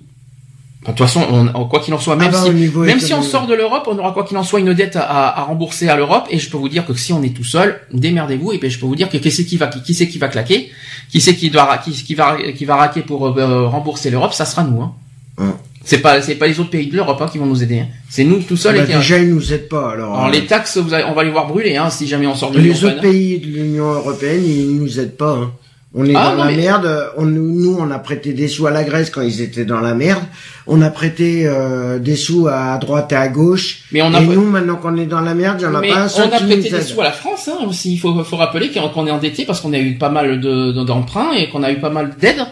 de 0.81 0.87
toute 0.87 0.97
façon, 0.97 1.23
on, 1.53 1.65
quoi 1.65 1.79
qu'il 1.79 1.93
en 1.93 1.99
soit, 1.99 2.15
même, 2.15 2.31
ah 2.33 2.43
bah, 2.43 2.51
si, 2.51 2.77
même 2.79 2.99
si 2.99 3.13
on 3.13 3.21
sort 3.21 3.45
de 3.45 3.53
l'Europe, 3.53 3.83
on 3.85 3.99
aura 3.99 4.13
quoi 4.13 4.23
qu'il 4.23 4.35
en 4.37 4.43
soit 4.43 4.59
une 4.59 4.73
dette 4.73 4.95
à, 4.95 5.39
à, 5.39 5.43
rembourser 5.43 5.87
à 5.89 5.95
l'Europe. 5.95 6.25
Et 6.31 6.39
je 6.39 6.49
peux 6.49 6.57
vous 6.57 6.69
dire 6.69 6.87
que 6.87 6.95
si 6.95 7.13
on 7.13 7.21
est 7.21 7.35
tout 7.35 7.43
seul, 7.43 7.81
démerdez-vous. 7.93 8.53
Et 8.53 8.57
puis 8.57 8.71
je 8.71 8.79
peux 8.79 8.87
vous 8.87 8.95
dire 8.95 9.07
que 9.07 9.17
qui 9.17 9.29
c'est 9.29 9.45
qui 9.45 9.57
va 9.57 9.67
qui 9.67 9.93
c'est 9.93 10.07
qui 10.07 10.17
va 10.17 10.27
claquer, 10.27 10.71
qui 11.11 11.21
c'est 11.21 11.35
qui 11.35 11.51
doit 11.51 11.77
qui, 11.77 11.91
qui 11.91 12.15
va 12.15 12.35
qui 12.57 12.65
va 12.65 12.77
raquer 12.77 13.01
pour 13.01 13.27
euh, 13.27 13.67
rembourser 13.67 14.09
l'Europe, 14.09 14.33
ça 14.33 14.45
sera 14.45 14.63
nous. 14.63 14.81
Hein. 14.81 15.55
C'est 15.83 15.99
pas 15.99 16.19
c'est 16.23 16.35
pas 16.35 16.47
les 16.47 16.59
autres 16.59 16.71
pays 16.71 16.87
de 16.87 16.95
l'Europe 16.95 17.21
hein, 17.21 17.27
qui 17.31 17.37
vont 17.37 17.45
nous 17.45 17.61
aider. 17.61 17.81
Hein. 17.81 17.87
C'est 18.09 18.23
nous 18.23 18.39
tout 18.39 18.57
seuls. 18.57 18.77
Bah, 18.77 18.83
et 18.83 18.87
déjà 18.87 19.19
ils 19.19 19.29
nous 19.29 19.53
aident 19.53 19.69
pas. 19.69 19.91
Alors, 19.91 20.15
alors 20.15 20.31
les 20.31 20.47
taxes, 20.47 20.77
vous 20.77 20.95
on 20.95 21.13
va 21.13 21.23
les 21.23 21.29
voir 21.29 21.47
brûler 21.47 21.77
hein, 21.77 21.91
si 21.91 22.07
jamais 22.07 22.25
on 22.25 22.33
sort 22.33 22.49
de 22.49 22.57
l'Union 22.57 22.73
Les 22.73 22.85
autres 22.85 23.01
pays 23.01 23.37
de 23.37 23.45
l'Union 23.45 23.91
européenne, 23.91 24.43
ils 24.43 24.77
nous 24.77 24.99
aident 24.99 25.17
pas. 25.17 25.33
Hein. 25.33 25.51
On 25.93 26.05
est 26.05 26.15
ah, 26.15 26.35
dans 26.35 26.45
la 26.45 26.51
merde. 26.51 27.11
On, 27.17 27.25
nous, 27.25 27.77
on 27.77 27.91
a 27.91 27.99
prêté 27.99 28.31
des 28.31 28.47
sous 28.47 28.65
à 28.65 28.71
la 28.71 28.85
Grèce 28.85 29.09
quand 29.09 29.21
ils 29.21 29.41
étaient 29.41 29.65
dans 29.65 29.81
la 29.81 29.93
merde. 29.93 30.23
On 30.65 30.81
a 30.81 30.89
prêté 30.89 31.43
euh, 31.45 31.99
des 31.99 32.15
sous 32.15 32.47
à 32.47 32.77
droite 32.77 33.11
et 33.11 33.15
à 33.15 33.27
gauche. 33.27 33.83
Mais 33.91 34.01
on 34.01 34.13
a 34.13 34.21
et 34.21 34.25
nous, 34.25 34.45
maintenant 34.45 34.77
qu'on 34.77 34.95
est 34.95 35.05
dans 35.05 35.19
la 35.19 35.33
merde, 35.33 35.57
il 35.59 35.63
y 35.63 35.67
en 35.67 35.75
a 35.75 35.81
pas 35.81 36.03
un 36.03 36.07
seul 36.07 36.29
On 36.31 36.35
a 36.35 36.39
prêté 36.39 36.69
des 36.69 36.81
sous 36.81 37.01
à 37.01 37.05
la 37.05 37.11
France 37.11 37.49
hein, 37.49 37.65
aussi. 37.67 37.93
Il 37.93 37.97
faut, 37.97 38.23
faut 38.23 38.37
rappeler 38.37 38.71
qu'on 38.71 39.05
est 39.05 39.11
endetté 39.11 39.43
parce 39.43 39.59
qu'on 39.59 39.73
a 39.73 39.79
eu 39.79 39.95
pas 39.95 40.09
mal 40.09 40.39
d'emprunts 40.39 41.33
et 41.33 41.49
qu'on 41.49 41.61
a 41.61 41.71
eu 41.71 41.79
pas 41.79 41.89
mal 41.89 42.15
d'aides. 42.17 42.45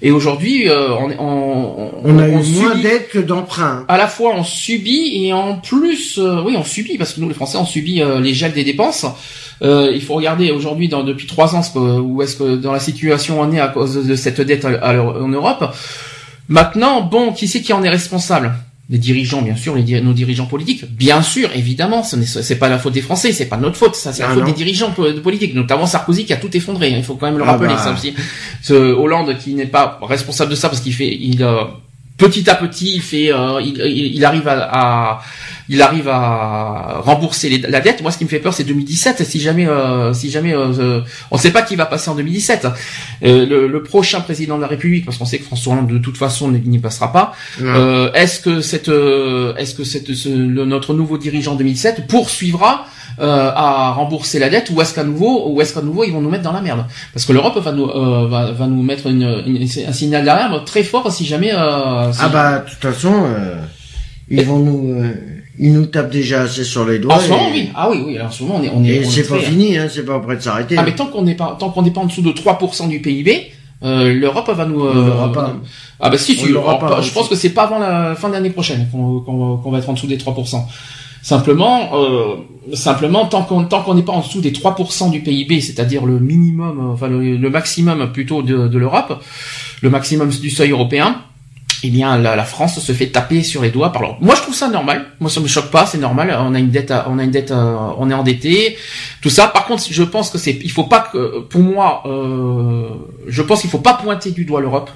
Et 0.00 0.12
aujourd'hui, 0.12 0.68
euh, 0.68 0.90
on, 0.90 1.10
on, 1.18 1.90
on, 2.04 2.18
a 2.18 2.28
eu 2.28 2.32
moins 2.32 2.76
d'aides 2.76 3.08
que 3.08 3.18
d'emprunts. 3.18 3.84
À 3.88 3.96
la 3.96 4.06
fois, 4.06 4.34
on 4.36 4.44
subit 4.44 5.24
et 5.24 5.32
en 5.32 5.56
plus, 5.56 6.18
euh, 6.18 6.42
oui, 6.44 6.54
on 6.56 6.64
subit 6.64 6.96
parce 6.96 7.14
que 7.14 7.20
nous, 7.20 7.28
les 7.28 7.34
Français, 7.34 7.58
on 7.58 7.66
subit 7.66 8.02
les 8.20 8.34
gels 8.34 8.52
des 8.52 8.64
dépenses. 8.64 9.04
Euh, 9.62 9.92
il 9.94 10.02
faut 10.02 10.14
regarder 10.14 10.50
aujourd'hui, 10.50 10.88
depuis 10.88 11.26
trois 11.26 11.54
ans, 11.54 11.62
où 11.76 12.22
est-ce 12.22 12.36
que 12.36 12.56
dans 12.56 12.72
la 12.72 12.80
situation 12.80 13.40
on 13.40 13.52
est 13.52 13.60
à 13.60 13.68
cause 13.68 14.06
de 14.06 14.16
cette 14.16 14.40
dette 14.40 14.64
en 14.64 15.28
Europe. 15.28 15.74
Maintenant, 16.48 17.02
bon, 17.02 17.32
qui 17.32 17.48
c'est 17.48 17.62
qui 17.62 17.72
en 17.72 17.82
est 17.82 17.88
responsable? 17.88 18.52
Les 18.90 18.98
dirigeants, 18.98 19.40
bien 19.40 19.56
sûr, 19.56 19.74
les, 19.74 20.00
nos 20.02 20.12
dirigeants 20.12 20.44
politiques, 20.44 20.84
bien 20.94 21.22
sûr, 21.22 21.48
évidemment, 21.54 22.02
ce 22.02 22.16
n'est 22.16 22.58
pas 22.58 22.68
la 22.68 22.78
faute 22.78 22.92
des 22.92 23.00
Français, 23.00 23.32
c'est 23.32 23.46
pas 23.46 23.56
notre 23.56 23.76
faute, 23.76 23.96
ça 23.96 24.12
c'est 24.12 24.22
la 24.22 24.28
ah 24.28 24.34
faute 24.34 24.44
des 24.44 24.52
dirigeants 24.52 24.90
politiques, 25.22 25.54
notamment 25.54 25.86
Sarkozy 25.86 26.26
qui 26.26 26.34
a 26.34 26.36
tout 26.36 26.54
effondré. 26.54 26.92
Hein, 26.92 26.96
il 26.98 27.02
faut 27.02 27.14
quand 27.14 27.24
même 27.26 27.38
le 27.38 27.44
ah 27.44 27.52
rappeler, 27.52 27.68
bah. 27.68 27.78
ça 27.78 27.94
aussi. 27.94 28.14
Ce 28.60 28.74
Hollande 28.74 29.38
qui 29.38 29.54
n'est 29.54 29.64
pas 29.64 29.98
responsable 30.02 30.50
de 30.50 30.54
ça 30.54 30.68
parce 30.68 30.82
qu'il 30.82 30.92
fait, 30.92 31.16
il 31.18 31.42
euh, 31.42 31.62
petit 32.18 32.48
à 32.50 32.56
petit, 32.56 32.96
il 32.96 33.00
fait, 33.00 33.32
euh, 33.32 33.58
il, 33.62 33.78
il, 33.78 34.22
arrive 34.22 34.46
à, 34.48 34.68
à 34.70 35.22
il 35.68 35.80
arrive 35.82 36.08
à 36.08 37.00
rembourser 37.00 37.58
la 37.58 37.80
dette. 37.80 38.02
Moi, 38.02 38.10
ce 38.10 38.18
qui 38.18 38.24
me 38.24 38.28
fait 38.28 38.38
peur, 38.38 38.52
c'est 38.52 38.64
2017. 38.64 39.24
Si 39.24 39.40
jamais, 39.40 39.66
euh, 39.66 40.12
si 40.12 40.30
jamais, 40.30 40.54
euh, 40.54 41.00
on 41.30 41.36
ne 41.36 41.40
sait 41.40 41.50
pas 41.50 41.62
qui 41.62 41.76
va 41.76 41.86
passer 41.86 42.10
en 42.10 42.14
2017. 42.14 42.66
Euh, 43.22 43.46
le, 43.46 43.68
le, 43.68 43.82
prochain 43.82 44.20
président 44.20 44.56
de 44.56 44.62
la 44.62 44.66
République, 44.66 45.04
parce 45.04 45.18
qu'on 45.18 45.24
sait 45.24 45.38
que 45.38 45.44
François 45.44 45.74
Hollande 45.74 45.88
de 45.88 45.98
toute 45.98 46.16
façon 46.16 46.50
n'y 46.50 46.78
passera 46.78 47.12
pas. 47.12 47.32
Euh, 47.60 48.12
est-ce 48.12 48.40
que 48.40 48.60
cette, 48.60 48.88
euh, 48.88 49.54
est-ce 49.56 49.74
que 49.74 49.84
cette, 49.84 50.12
ce, 50.14 50.28
notre 50.28 50.94
nouveau 50.94 51.18
dirigeant 51.18 51.54
2017 51.54 52.06
poursuivra 52.06 52.86
à 53.16 53.92
rembourser 53.92 54.40
la 54.40 54.48
dette 54.50 54.70
ou 54.70 54.80
est-ce 54.80 54.92
qu'à 54.92 55.04
nouveau, 55.04 55.48
ou 55.48 55.60
est-ce 55.60 55.72
qu'à 55.72 55.82
nouveau 55.82 56.02
ils 56.02 56.12
vont 56.12 56.20
nous 56.20 56.30
mettre 56.30 56.42
dans 56.42 56.52
la 56.52 56.60
merde? 56.60 56.84
Parce 57.12 57.24
que 57.24 57.32
l'Europe 57.32 57.56
va 57.58 57.70
nous, 57.70 57.86
va, 57.86 58.50
va, 58.50 58.66
nous 58.66 58.82
mettre 58.82 59.06
une, 59.06 59.44
une, 59.46 59.62
un 59.62 59.92
signal 59.92 60.24
d'alarme 60.24 60.64
très 60.64 60.82
fort 60.82 61.12
si 61.12 61.24
jamais. 61.24 61.52
ah 61.52 62.10
bah, 62.32 62.58
de 62.58 62.70
toute 62.70 62.80
façon, 62.80 63.28
ils 64.28 64.44
vont 64.44 64.58
nous 64.58 65.04
il 65.58 65.72
nous 65.72 65.86
tape 65.86 66.10
déjà 66.10 66.42
assez 66.42 66.64
sur 66.64 66.84
les 66.84 66.98
doigts. 66.98 67.14
En 67.14 67.20
ce 67.20 67.28
moment, 67.28 67.48
oui. 67.52 67.70
Ah 67.74 67.88
oui, 67.90 68.02
oui. 68.04 68.16
Alors, 68.16 68.28
en 68.28 68.30
ce 68.30 68.42
moment, 68.42 68.56
on 68.60 68.64
est, 68.64 68.70
on 68.74 68.84
est. 68.84 68.88
Et 68.88 69.04
c'est 69.04 69.28
pas 69.28 69.38
fini, 69.38 69.76
hein. 69.76 69.88
C'est 69.88 70.04
pas 70.04 70.18
prêt 70.18 70.36
de 70.36 70.40
s'arrêter. 70.42 70.76
Ah, 70.78 70.82
mais 70.84 70.94
tant 70.94 71.06
qu'on 71.06 71.22
n'est 71.22 71.36
pas, 71.36 71.56
tant 71.58 71.70
qu'on 71.70 71.82
n'est 71.82 71.92
pas 71.92 72.00
en 72.00 72.06
dessous 72.06 72.22
de 72.22 72.32
3% 72.32 72.88
du 72.88 73.00
PIB, 73.00 73.52
euh, 73.84 74.12
l'Europe 74.12 74.50
va 74.50 74.66
nous. 74.66 74.84
Euh, 74.84 75.28
pas. 75.28 75.54
Ah 76.00 76.10
bah 76.10 76.18
si, 76.18 76.36
tu. 76.36 76.48
je 76.48 77.12
pense 77.12 77.28
que 77.28 77.36
c'est 77.36 77.50
pas 77.50 77.64
avant 77.64 77.78
la 77.78 78.14
fin 78.14 78.28
de 78.28 78.32
l'année 78.34 78.50
prochaine 78.50 78.88
qu'on 78.90 79.20
qu'on 79.20 79.70
va 79.70 79.78
être 79.78 79.88
en 79.88 79.92
dessous 79.92 80.06
des 80.06 80.16
3%. 80.16 80.62
Simplement, 81.22 81.90
euh, 81.94 82.36
simplement, 82.74 83.26
tant 83.26 83.42
qu'on 83.42 83.64
tant 83.64 83.82
qu'on 83.82 83.94
n'est 83.94 84.02
pas 84.02 84.12
en 84.12 84.20
dessous 84.20 84.40
des 84.40 84.52
3% 84.52 85.10
du 85.10 85.20
PIB, 85.20 85.60
c'est-à-dire 85.60 86.04
le 86.04 86.18
minimum, 86.18 86.90
enfin 86.92 87.08
le, 87.08 87.36
le 87.36 87.50
maximum 87.50 88.12
plutôt 88.12 88.42
de, 88.42 88.68
de 88.68 88.78
l'Europe, 88.78 89.22
le 89.82 89.90
maximum 89.90 90.28
du 90.28 90.50
seuil 90.50 90.72
européen, 90.72 91.22
eh 91.86 91.90
bien 91.90 92.16
la, 92.16 92.34
la, 92.34 92.44
France 92.44 92.80
se 92.80 92.92
fait 92.92 93.08
taper 93.08 93.42
sur 93.42 93.60
les 93.60 93.68
doigts 93.68 93.92
par 93.92 94.00
l'Europe. 94.00 94.16
Moi 94.22 94.34
je 94.34 94.40
trouve 94.40 94.54
ça 94.54 94.68
normal. 94.68 95.04
Moi 95.20 95.28
ça 95.28 95.40
me 95.40 95.46
choque 95.46 95.70
pas, 95.70 95.84
c'est 95.84 95.98
normal. 95.98 96.34
On 96.40 96.54
a 96.54 96.58
une 96.58 96.70
dette, 96.70 96.94
on 97.06 97.18
a 97.18 97.24
une 97.24 97.30
dette, 97.30 97.50
euh, 97.50 97.76
on 97.98 98.10
est 98.10 98.14
endetté, 98.14 98.78
tout 99.20 99.28
ça. 99.28 99.48
Par 99.48 99.66
contre, 99.66 99.84
je 99.90 100.02
pense 100.02 100.30
que 100.30 100.38
c'est, 100.38 100.58
il 100.62 100.70
faut 100.70 100.84
pas 100.84 101.00
que, 101.12 101.40
pour 101.40 101.60
moi, 101.60 102.02
euh, 102.06 102.88
je 103.28 103.42
pense 103.42 103.60
qu'il 103.60 103.68
faut 103.68 103.80
pas 103.80 103.92
pointer 103.92 104.30
du 104.30 104.46
doigt 104.46 104.62
l'Europe. 104.62 104.90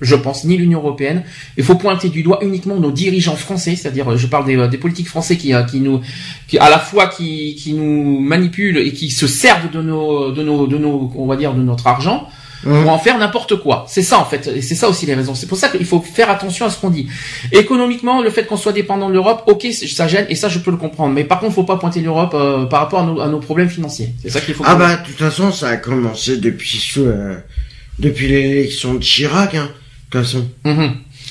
Je 0.00 0.16
pense 0.16 0.44
ni 0.44 0.56
l'Union 0.56 0.80
européenne. 0.80 1.22
Il 1.56 1.62
faut 1.62 1.76
pointer 1.76 2.08
du 2.08 2.24
doigt 2.24 2.40
uniquement 2.42 2.74
nos 2.76 2.90
dirigeants 2.90 3.36
français, 3.36 3.76
c'est-à-dire, 3.76 4.16
je 4.16 4.26
parle 4.26 4.44
des, 4.44 4.66
des 4.66 4.76
politiques 4.78 5.08
français 5.08 5.36
qui, 5.36 5.54
qui 5.70 5.78
nous, 5.78 6.00
qui 6.48 6.58
à 6.58 6.68
la 6.68 6.80
fois 6.80 7.06
qui, 7.06 7.54
qui 7.54 7.74
nous 7.74 8.18
manipulent 8.18 8.78
et 8.78 8.92
qui 8.92 9.10
se 9.10 9.28
servent 9.28 9.70
de 9.70 9.80
nos, 9.80 10.32
de 10.32 10.42
nos, 10.42 10.66
de 10.66 10.78
nos, 10.78 11.12
on 11.14 11.26
va 11.26 11.36
dire, 11.36 11.54
de 11.54 11.62
notre 11.62 11.86
argent 11.86 12.28
pour 12.64 12.90
en 12.90 12.98
faire 12.98 13.18
n'importe 13.18 13.56
quoi. 13.56 13.86
C'est 13.88 14.02
ça 14.02 14.18
en 14.18 14.24
fait, 14.24 14.48
et 14.48 14.62
c'est 14.62 14.74
ça 14.74 14.88
aussi 14.88 15.06
les 15.06 15.14
raisons. 15.14 15.34
C'est 15.34 15.46
pour 15.46 15.58
ça 15.58 15.68
qu'il 15.68 15.84
faut 15.84 16.00
faire 16.00 16.30
attention 16.30 16.66
à 16.66 16.70
ce 16.70 16.78
qu'on 16.78 16.90
dit. 16.90 17.08
Économiquement, 17.52 18.22
le 18.22 18.30
fait 18.30 18.46
qu'on 18.46 18.56
soit 18.56 18.72
dépendant 18.72 19.08
de 19.08 19.14
l'Europe, 19.14 19.42
ok, 19.46 19.66
ça 19.72 20.08
gêne 20.08 20.26
et 20.28 20.34
ça 20.34 20.48
je 20.48 20.58
peux 20.58 20.70
le 20.70 20.76
comprendre. 20.76 21.14
Mais 21.14 21.24
par 21.24 21.40
contre, 21.40 21.54
faut 21.54 21.64
pas 21.64 21.76
pointer 21.76 22.00
l'Europe 22.00 22.32
euh, 22.34 22.66
par 22.66 22.80
rapport 22.80 23.00
à 23.00 23.28
nos, 23.28 23.40
problèmes 23.40 23.68
financiers. 23.68 24.14
C'est 24.22 24.30
ça 24.30 24.40
qu'il 24.40 24.54
faut. 24.54 24.64
Ah 24.66 24.74
bah 24.74 24.96
de 24.96 25.06
toute 25.06 25.18
façon, 25.18 25.52
ça 25.52 25.68
a 25.68 25.76
commencé 25.76 26.38
depuis 26.38 26.94
euh, 26.96 27.36
depuis 27.98 28.28
l'élection 28.28 28.94
de 28.94 29.00
Chirac, 29.00 29.54
hein. 29.54 29.70
De 30.10 30.20
toute 30.20 30.26
façon. 30.26 30.48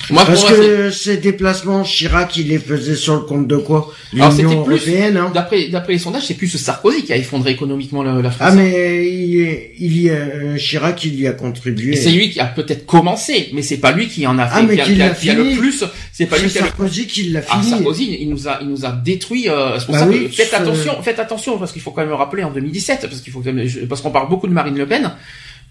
Mhm. 0.09 0.15
Parce 0.15 0.43
que 0.43 0.91
ces 0.91 1.17
déplacements, 1.17 1.83
Chirac, 1.83 2.35
il 2.35 2.49
les 2.49 2.59
faisait 2.59 2.95
sur 2.95 3.15
le 3.15 3.21
compte 3.21 3.47
de 3.47 3.57
quoi 3.57 3.93
L'Union 4.11 4.59
européenne. 4.59 5.17
Hein. 5.17 5.31
D'après 5.33 5.69
d'après 5.69 5.93
les 5.93 5.99
sondages, 5.99 6.25
c'est 6.27 6.33
plus 6.33 6.49
Sarkozy 6.49 7.03
qui 7.03 7.13
a 7.13 7.17
effondré 7.17 7.51
économiquement 7.51 8.03
la, 8.03 8.21
France. 8.31 8.35
Ah 8.39 8.51
mais 8.51 9.07
il, 9.07 10.01
y 10.01 10.09
a 10.09 10.13
euh, 10.13 10.57
Chirac, 10.57 11.03
il 11.05 11.19
y 11.19 11.27
a 11.27 11.31
contribué. 11.31 11.95
C'est 11.95 12.11
lui 12.11 12.29
qui 12.29 12.39
a 12.39 12.45
peut-être 12.45 12.85
commencé, 12.85 13.49
mais 13.53 13.61
c'est 13.61 13.77
pas 13.77 13.91
lui 13.91 14.07
qui 14.07 14.27
en 14.27 14.37
a 14.37 14.47
fait. 14.47 14.53
Ah 14.57 14.63
mais 14.63 14.77
qui, 14.77 15.01
a, 15.01 15.33
le 15.33 15.57
plus. 15.57 15.83
C'est 16.11 16.25
pas 16.25 16.37
lui 16.37 16.49
qui 16.49 16.59
a 16.59 16.61
Sarkozy 16.61 17.07
qui 17.07 17.29
l'a 17.29 17.41
ah, 17.49 17.59
fini. 17.59 17.71
Ah 17.73 17.77
Sarkozy, 17.77 18.17
il 18.21 18.29
nous 18.29 18.47
a 18.47 18.59
il 18.61 18.69
nous 18.69 18.85
a 18.85 18.91
détruit. 18.91 19.49
Euh, 19.49 19.79
pour 19.85 19.93
bah 19.93 19.99
ça 19.99 20.07
faites 20.31 20.53
attention, 20.53 21.01
faites 21.01 21.19
attention 21.19 21.57
parce 21.57 21.71
qu'il 21.71 21.81
faut 21.81 21.91
quand 21.91 22.01
même 22.01 22.09
le 22.09 22.15
rappeler 22.15 22.43
en 22.43 22.51
2017 22.51 23.07
parce 23.09 23.21
qu'il 23.21 23.31
faut 23.31 23.43
parce 23.89 24.01
qu'on 24.01 24.11
parle 24.11 24.29
beaucoup 24.29 24.47
de 24.47 24.53
Marine 24.53 24.77
Le 24.77 24.85
Pen 24.85 25.11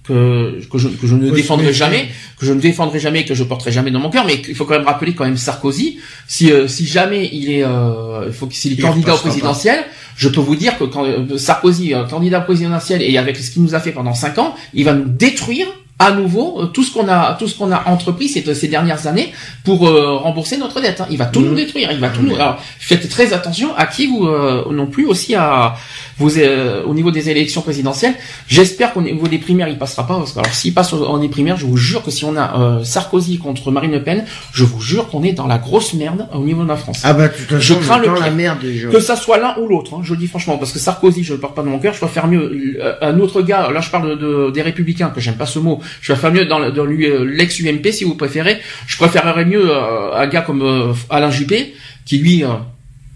que, 0.05 0.61
que, 0.71 0.79
je, 0.79 0.89
que 0.89 1.07
je 1.07 1.15
ne 1.15 1.31
défendrai 1.31 1.73
jamais, 1.73 2.09
que 2.39 2.45
je 2.45 2.53
ne 2.53 2.61
défendrai 2.61 2.99
jamais, 2.99 3.25
que 3.25 3.35
je 3.35 3.45
porterai 3.45 3.71
jamais 3.71 3.91
dans 3.91 4.01
mon 4.01 4.11
cœur, 4.11 4.25
mais 4.27 4.43
il 4.49 4.55
faut 4.55 4.65
quand 4.65 4.75
même 4.75 4.87
rappeler 4.87 5.15
quand 5.15 5.25
même 5.25 5.37
Sarkozy, 5.37 5.99
si 6.27 6.53
euh, 6.53 6.67
si 6.67 6.87
jamais 6.87 7.29
il 7.33 7.51
est, 7.51 7.65
euh, 7.65 8.25
il 8.27 8.33
faut 8.33 8.49
s'il 8.51 8.73
est 8.73 8.83
candidat 8.83 9.15
au 9.15 9.19
présidentiel, 9.19 9.85
je 10.17 10.29
peux 10.29 10.41
vous 10.41 10.57
dire 10.57 10.77
que 10.77 10.85
quand 10.85 11.05
euh, 11.05 11.39
Sarkozy 11.39 11.93
candidat 12.11 12.41
au 12.41 12.45
présidentiel 12.45 13.03
et 13.03 13.17
avec 13.17 13.37
ce 13.37 13.51
qu'il 13.51 13.63
nous 13.63 13.75
a 13.75 13.81
fait 13.81 13.93
pendant 13.93 14.15
cinq 14.15 14.39
ans, 14.39 14.55
il 14.75 14.85
va 14.85 14.95
nous 14.95 15.09
détruire 15.09 15.67
à 16.07 16.13
nouveau 16.13 16.67
tout 16.67 16.85
ce 16.85 16.93
qu'on 16.93 17.09
a 17.09 17.35
tout 17.39 17.49
ce 17.49 17.57
qu'on 17.57 17.73
a 17.73 17.89
entrepris 17.89 18.29
ces, 18.29 18.55
ces 18.55 18.69
dernières 18.69 19.07
années 19.07 19.33
pour 19.65 19.81
rembourser 19.81 20.57
notre 20.59 20.81
dette. 20.81 21.01
Hein. 21.01 21.07
Il 21.11 21.19
va 21.19 21.27
tout 21.27 21.41
nous 21.41 21.53
mmh. 21.53 21.57
détruire. 21.57 21.93
Il 21.93 22.01
va 22.01 22.09
tout 22.09 22.23
nous. 22.23 22.35
Alors 22.35 22.59
faites 22.79 23.09
très 23.09 23.33
attention 23.33 23.75
à 23.77 23.87
qui 23.87 24.07
vous 24.07 24.27
non 24.71 24.87
plus 24.87 25.07
aussi 25.07 25.35
à 25.35 25.75
vous 26.19 26.39
euh, 26.39 26.83
au 26.85 26.95
niveau 26.95 27.11
des 27.11 27.31
élections 27.31 27.63
présidentielles. 27.63 28.15
J'espère 28.49 28.93
qu'au 28.93 29.03
niveau 29.03 29.27
des 29.29 29.39
primaires, 29.39 29.69
il 29.69 29.79
passera 29.79 30.07
pas. 30.07 30.19
Parce 30.19 30.33
que 30.33 30.39
alors 30.39 30.55
s'il 30.55 30.75
passe 30.75 30.93
en 30.93 31.19
des 31.19 31.29
primaires, 31.29 31.57
je 31.57 31.67
vous 31.67 31.77
jure 31.77 32.03
que 32.03 32.11
si 32.11 32.25
on 32.25 32.37
a 32.37 32.61
euh, 32.61 32.85
Sarkozy 32.85 33.39
contre 33.39 33.71
Marine 33.71 33.93
Le 33.93 34.03
Pen, 34.03 34.25
je 34.53 34.65
vous 34.65 34.81
jure 34.81 35.09
qu'on 35.09 35.23
est 35.23 35.33
dans 35.33 35.47
la 35.47 35.59
grosse 35.59 35.95
merde 35.95 36.29
au 36.35 36.45
niveau 36.45 36.63
de 36.63 36.69
la 36.69 36.77
France. 36.77 37.03
Ah 37.05 37.13
bah 37.13 37.29
je 37.59 37.75
crains 37.75 37.99
le 37.99 38.13
la 38.21 38.31
merde 38.31 38.59
Que 38.91 39.01
ça 39.01 39.17
soit 39.17 39.39
l'un 39.39 39.57
ou 39.59 39.67
l'autre. 39.67 39.95
Hein, 39.95 40.01
je 40.03 40.13
le 40.13 40.19
dis 40.19 40.27
franchement, 40.27 40.59
parce 40.59 40.73
que 40.73 40.79
Sarkozy, 40.79 41.25
je 41.25 41.35
le 41.35 41.41
porte 41.41 41.55
pas 41.55 41.63
dans 41.63 41.71
mon 41.71 41.79
cœur. 41.79 41.95
Je 41.95 41.99
préfère 41.99 42.27
mieux 42.27 42.77
euh, 42.81 42.95
un 43.01 43.19
autre 43.19 43.43
gars. 43.43 43.71
Là, 43.71 43.81
je 43.81 43.91
parle 43.91 44.19
de, 44.19 44.51
des 44.51 44.63
Républicains, 44.63 45.11
que 45.11 45.21
j'aime 45.21 45.37
pas 45.37 45.47
ce 45.47 45.59
mot. 45.59 45.81
Je 46.01 46.13
préfère 46.13 46.33
mieux 46.33 46.47
dans, 46.47 46.71
dans 46.71 46.85
l'ex 46.85 47.61
UMP, 47.61 47.93
si 47.93 48.05
vous 48.05 48.15
préférez. 48.15 48.59
Je 48.87 48.97
préférerais 48.97 49.45
mieux 49.45 49.71
un 49.75 50.27
gars 50.27 50.43
comme 50.43 50.95
Alain 51.11 51.31
Juppé, 51.31 51.75
qui 52.05 52.19
lui 52.19 52.45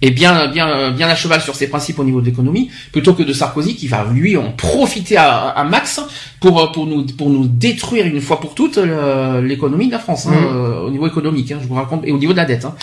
et 0.02 0.10
bien 0.10 0.48
bien 0.48 0.90
bien 0.90 1.08
à 1.08 1.14
cheval 1.14 1.40
sur 1.40 1.54
ses 1.54 1.68
principes 1.68 1.98
au 1.98 2.04
niveau 2.04 2.20
de 2.20 2.26
l'économie 2.26 2.70
plutôt 2.92 3.14
que 3.14 3.22
de 3.22 3.32
Sarkozy 3.32 3.76
qui 3.76 3.88
va 3.88 4.06
lui 4.12 4.36
en 4.36 4.52
profiter 4.52 5.16
à, 5.16 5.66
max 5.68 6.00
pour 6.38 6.70
pour 6.72 6.86
nous 6.86 7.06
pour 7.06 7.30
nous 7.30 7.46
détruire 7.46 8.04
une 8.04 8.20
fois 8.20 8.38
pour 8.38 8.54
toutes 8.54 8.78
l'économie 9.42 9.86
de 9.86 9.92
la 9.92 9.98
France 9.98 10.26
hein, 10.26 10.32
mmh. 10.32 10.56
euh, 10.56 10.80
au 10.80 10.90
niveau 10.90 11.06
économique 11.06 11.50
hein, 11.50 11.58
je 11.62 11.66
vous 11.66 11.74
raconte 11.74 12.06
et 12.06 12.12
au 12.12 12.18
niveau 12.18 12.32
de 12.32 12.36
la 12.36 12.44
dette 12.44 12.66
hein. 12.66 12.74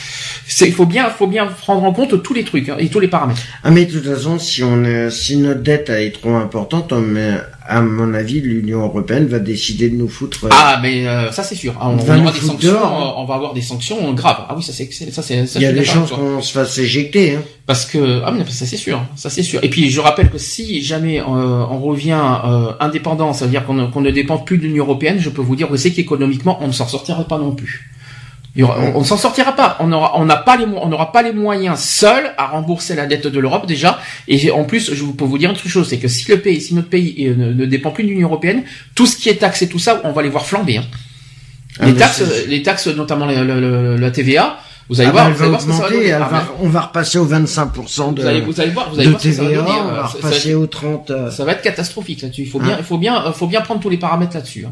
il 0.62 0.74
faut 0.74 0.88
bien 0.88 1.08
faut 1.12 1.28
bien 1.28 1.46
prendre 1.46 1.84
en 1.84 1.94
compte 1.94 2.24
tous 2.24 2.34
les 2.34 2.44
trucs 2.44 2.70
hein, 2.70 2.78
et 2.80 2.90
tous 2.90 3.00
les 3.00 3.08
paramètres 3.08 3.42
ah 3.64 3.70
mais 3.70 3.86
de 3.86 3.92
toute 3.92 4.12
façon 4.12 4.40
si 4.40 4.64
on 4.64 4.84
est, 4.84 5.12
si 5.12 5.38
notre 5.38 5.62
dette 5.62 5.92
est 5.92 6.20
trop 6.20 6.36
importante 6.36 6.94
on 6.94 7.02
met 7.02 7.38
à 7.66 7.82
mon 7.82 8.14
avis, 8.14 8.42
l'Union 8.42 8.82
européenne 8.82 9.28
va 9.28 9.40
décider 9.40 9.90
de 9.90 9.96
nous 9.96 10.10
foutre. 10.10 10.46
Euh, 10.46 10.50
ah, 10.52 10.80
mais 10.82 11.08
euh, 11.08 11.32
ça 11.32 11.44
c'est 11.44 11.56
sûr. 11.56 11.74
On, 11.80 11.96
va 11.96 12.14
avoir 12.16 12.34
des 12.34 12.42
sanctions. 12.42 12.78
Hein. 12.84 13.14
On 13.18 13.26
va 13.26 13.36
avoir 13.36 13.54
des 13.54 13.62
sanctions 13.62 14.14
graves. 14.14 14.46
Ah 14.50 14.54
oui, 14.56 14.64
ça 14.64 14.74
c'est 14.74 14.92
ça 15.12 15.22
c'est. 15.22 15.46
Il 15.56 15.62
y 15.62 15.66
a 15.66 15.72
des 15.72 15.86
chances 15.86 16.12
qu'on 16.12 16.42
se 16.42 16.52
fasse 16.52 16.78
éjecter. 16.78 17.36
Hein. 17.36 17.44
Parce 17.66 17.86
que 17.86 18.22
ah 18.26 18.32
mais 18.32 18.44
ça 18.50 18.66
c'est 18.66 18.78
sûr, 18.78 19.02
ça 19.16 19.30
c'est 19.30 19.44
sûr. 19.44 19.64
Et 19.64 19.70
puis 19.70 19.90
je 19.90 20.02
rappelle 20.02 20.30
que 20.30 20.38
si 20.38 20.82
jamais 20.82 21.22
euh, 21.22 21.24
on 21.26 21.80
revient 21.80 22.20
indépendant, 22.82 23.32
ça 23.32 23.46
veut 23.46 23.52
dire 23.52 23.66
qu'on 23.66 23.74
ne, 23.74 23.88
ne 23.88 24.12
dépend 24.12 24.38
plus 24.38 24.58
de 24.58 24.64
l'Union 24.64 24.84
européenne, 24.84 25.18
je 25.20 25.30
peux 25.30 25.42
vous 25.42 25.56
dire 25.56 25.72
aussi 25.72 25.94
qu'économiquement 25.94 26.58
on 26.62 26.68
ne 26.68 26.74
s'en 26.74 26.88
sortira 26.88 27.24
pas 27.24 27.38
non 27.38 27.52
plus 27.52 27.93
on, 28.62 29.00
ne 29.00 29.04
s'en 29.04 29.18
sortira 29.18 29.54
pas. 29.54 29.78
On 29.80 29.92
aura, 29.92 30.20
on 30.20 30.26
n'a 30.26 30.36
pas 30.36 30.58
les, 30.58 30.66
on 30.66 30.88
n'aura 30.88 31.12
pas 31.12 31.24
les 31.24 31.34
moyens 31.34 31.80
seuls 31.80 32.34
à 32.38 32.48
rembourser 32.48 32.96
la 32.96 33.08
dette 33.08 33.26
de 33.26 33.40
l'Europe 33.40 33.66
déjà. 33.66 34.00
Et 34.28 34.52
en 34.52 34.64
plus, 34.64 34.94
je 34.94 35.04
peux 35.06 35.26
vous 35.26 35.38
dire 35.38 35.50
une 35.50 35.56
autre 35.56 35.68
chose, 35.68 35.88
c'est 35.90 35.98
que 35.98 36.08
si 36.08 36.30
le 36.30 36.40
pays, 36.40 36.62
si 36.62 36.76
notre 36.76 36.90
pays 36.90 37.34
ne, 37.36 37.66
dépend 37.66 37.92
plus 37.92 38.04
de 38.04 38.10
l'Union 38.10 38.28
européenne, 38.28 38.64
tout 38.94 39.08
ce 39.08 39.18
qui 39.18 39.30
est 39.30 39.36
taxe 39.36 39.64
et 39.64 39.70
tout 39.70 39.80
ça, 39.80 40.02
on 40.04 40.12
va 40.12 40.22
les 40.22 40.30
voir 40.30 40.46
flamber. 40.46 40.78
Hein. 40.78 40.86
Ah, 41.80 41.88
les 41.88 41.96
taxes, 41.96 42.24
les 42.48 42.62
taxes, 42.62 42.88
notamment 42.88 43.26
la, 43.26 44.12
TVA. 44.12 44.58
Vous 44.90 45.00
allez 45.02 45.12
voir, 45.12 45.32
va 45.32 45.48
augmenter, 45.48 46.16
on 46.60 46.68
va 46.68 46.82
repasser 46.82 47.18
au 47.18 47.26
25% 47.26 48.14
de, 48.14 48.22
vous 48.22 48.28
allez, 48.28 48.42
vous 48.42 48.60
allez 48.60 48.70
voir, 48.70 48.90
vous 48.92 49.00
allez 49.00 49.10
voir 49.10 49.22
TVA, 49.22 49.66
on 49.66 49.92
va 49.94 50.06
repasser 50.08 50.54
au 50.54 50.68
30. 50.68 51.10
Euh. 51.10 51.32
Ça 51.32 51.46
va 51.46 51.54
être 51.54 51.62
catastrophique 51.62 52.22
là-dessus. 52.22 52.42
Il 52.42 52.50
faut 52.50 52.60
bien, 52.60 52.74
hein 52.74 52.78
il 52.80 52.84
faut 52.84 52.98
bien, 52.98 53.32
faut 53.32 53.48
bien 53.48 53.62
prendre 53.62 53.80
tous 53.80 53.90
les 53.90 53.98
paramètres 53.98 54.36
là-dessus. 54.36 54.68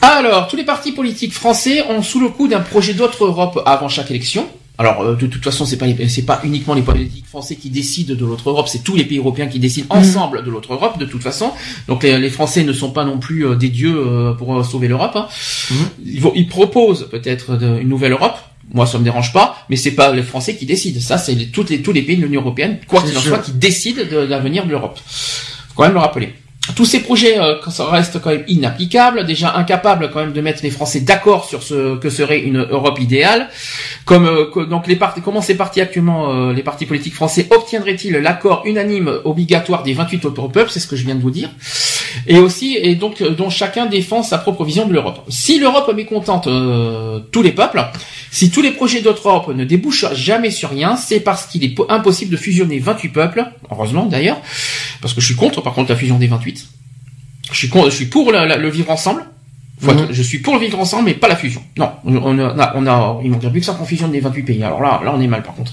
Alors, 0.00 0.48
tous 0.48 0.56
les 0.56 0.64
partis 0.64 0.92
politiques 0.92 1.32
français 1.32 1.82
ont 1.88 2.02
sous 2.02 2.20
le 2.20 2.28
coup 2.28 2.48
d'un 2.48 2.60
projet 2.60 2.94
d'autre 2.94 3.24
Europe 3.24 3.62
avant 3.66 3.88
chaque 3.88 4.10
élection. 4.10 4.48
Alors, 4.80 5.02
euh, 5.02 5.16
de 5.16 5.26
toute 5.26 5.42
façon, 5.42 5.64
c'est 5.66 5.76
pas 5.76 5.86
c'est 6.08 6.22
pas 6.22 6.40
uniquement 6.44 6.74
les 6.74 6.82
politiques 6.82 7.26
français 7.26 7.56
qui 7.56 7.68
décident 7.68 8.14
de 8.14 8.24
l'autre 8.24 8.48
Europe, 8.48 8.68
c'est 8.68 8.84
tous 8.84 8.94
les 8.94 9.04
pays 9.04 9.18
européens 9.18 9.48
qui 9.48 9.58
décident 9.58 9.92
mhm. 9.92 10.00
ensemble 10.00 10.44
de 10.44 10.50
l'autre 10.50 10.72
Europe, 10.72 10.98
de 10.98 11.04
toute 11.04 11.22
façon. 11.22 11.50
Donc, 11.88 12.04
les, 12.04 12.30
Français 12.30 12.62
ne 12.62 12.72
sont 12.72 12.92
pas 12.92 13.04
non 13.04 13.18
plus 13.18 13.44
euh, 13.44 13.56
des 13.56 13.70
dieux 13.70 13.96
euh, 13.96 14.32
pour 14.34 14.64
sauver 14.64 14.86
l'Europe. 14.86 15.16
Hein. 15.16 15.26
Mhm. 15.70 16.30
Ils, 16.36 16.46
proposent 16.46 17.08
peut-être 17.10 17.60
une 17.60 17.88
nouvelle 17.88 18.12
Europe. 18.12 18.38
Moi, 18.72 18.86
ça 18.86 18.98
me 18.98 19.04
dérange 19.04 19.32
pas, 19.32 19.56
mais 19.68 19.76
c'est 19.76 19.92
pas 19.92 20.12
les 20.12 20.22
Français 20.22 20.54
qui 20.54 20.66
décident. 20.66 21.00
Ça, 21.00 21.18
c'est 21.18 21.34
les, 21.34 21.46
toutes 21.46 21.70
les, 21.70 21.82
tous 21.82 21.92
les 21.92 22.02
pays 22.02 22.16
de 22.16 22.22
l'Union 22.22 22.42
européenne, 22.42 22.78
quoi 22.86 23.02
qu'il 23.02 23.16
en 23.16 23.20
soit, 23.20 23.38
qui 23.38 23.52
décident 23.52 24.02
de 24.08 24.16
l'avenir 24.16 24.64
de 24.64 24.70
l'Europe. 24.70 25.00
Faut 25.06 25.74
quand 25.74 25.84
même 25.84 25.94
le 25.94 26.00
rappeler 26.00 26.34
tous 26.74 26.84
ces 26.84 27.00
projets 27.00 27.38
euh, 27.38 27.56
restent 27.78 28.20
quand 28.20 28.30
même 28.30 28.44
inapplicables, 28.48 29.26
déjà 29.26 29.54
incapables 29.56 30.10
quand 30.12 30.20
même 30.20 30.32
de 30.32 30.40
mettre 30.40 30.62
les 30.62 30.70
Français 30.70 31.00
d'accord 31.00 31.44
sur 31.44 31.62
ce 31.62 31.96
que 31.96 32.10
serait 32.10 32.40
une 32.40 32.66
Europe 32.70 33.00
idéale. 33.00 33.48
Comme 34.04 34.26
euh, 34.26 34.66
donc 34.66 34.86
les 34.86 34.96
partis, 34.96 35.20
comment 35.20 35.40
ces 35.40 35.56
partis 35.56 35.80
actuellement, 35.80 36.32
euh, 36.32 36.52
les 36.52 36.62
partis 36.62 36.86
politiques 36.86 37.14
français 37.14 37.46
obtiendraient-ils 37.50 38.12
l'accord 38.12 38.62
unanime 38.64 39.20
obligatoire 39.24 39.82
des 39.82 39.94
28 39.94 40.24
autres 40.26 40.48
peuples 40.48 40.70
C'est 40.70 40.80
ce 40.80 40.86
que 40.86 40.96
je 40.96 41.04
viens 41.04 41.14
de 41.14 41.22
vous 41.22 41.30
dire. 41.30 41.50
Et 42.26 42.38
aussi, 42.38 42.76
et 42.80 42.94
donc 42.94 43.22
dont 43.22 43.50
chacun 43.50 43.86
défend 43.86 44.22
sa 44.22 44.38
propre 44.38 44.64
vision 44.64 44.86
de 44.86 44.92
l'Europe. 44.92 45.24
Si 45.28 45.58
l'Europe 45.58 45.92
mécontente 45.94 46.48
tous 47.30 47.42
les 47.42 47.52
peuples, 47.52 47.84
si 48.30 48.50
tous 48.50 48.62
les 48.62 48.70
projets 48.70 49.00
d'autres 49.00 49.28
Europe 49.28 49.54
ne 49.54 49.64
débouchent 49.64 50.12
jamais 50.14 50.50
sur 50.50 50.70
rien, 50.70 50.96
c'est 50.96 51.20
parce 51.20 51.46
qu'il 51.46 51.64
est 51.64 51.74
impossible 51.88 52.32
de 52.32 52.36
fusionner 52.36 52.78
28 52.78 53.08
peuples. 53.10 53.44
Heureusement 53.70 54.06
d'ailleurs, 54.06 54.38
parce 55.00 55.14
que 55.14 55.20
je 55.20 55.26
suis 55.26 55.36
contre 55.36 55.60
par 55.60 55.74
contre 55.74 55.90
la 55.90 55.96
fusion 55.96 56.18
des 56.18 56.26
28. 56.26 56.57
Je 57.50 57.56
suis, 57.56 57.70
je 57.72 57.90
suis 57.90 58.06
pour 58.06 58.30
le 58.32 58.68
vivre 58.68 58.90
ensemble. 58.90 59.24
Mhm. 59.80 60.08
Je 60.10 60.22
suis 60.22 60.38
pour 60.38 60.54
le 60.54 60.60
vivre 60.60 60.78
ensemble, 60.78 61.04
mais 61.04 61.14
pas 61.14 61.28
la 61.28 61.36
fusion. 61.36 61.62
Non, 61.76 61.90
on 62.04 62.38
a, 62.38 62.72
on 62.74 62.86
a, 62.86 63.20
dire 63.38 63.50
plus 63.50 63.60
que 63.60 63.66
ça 63.66 63.74
qu'on 63.74 63.84
fusionne 63.84 64.12
les 64.12 64.20
28 64.20 64.42
pays. 64.42 64.62
Alors 64.62 64.82
là, 64.82 65.00
là, 65.04 65.12
on 65.14 65.20
est 65.20 65.26
mal 65.26 65.42
par 65.42 65.54
contre. 65.54 65.72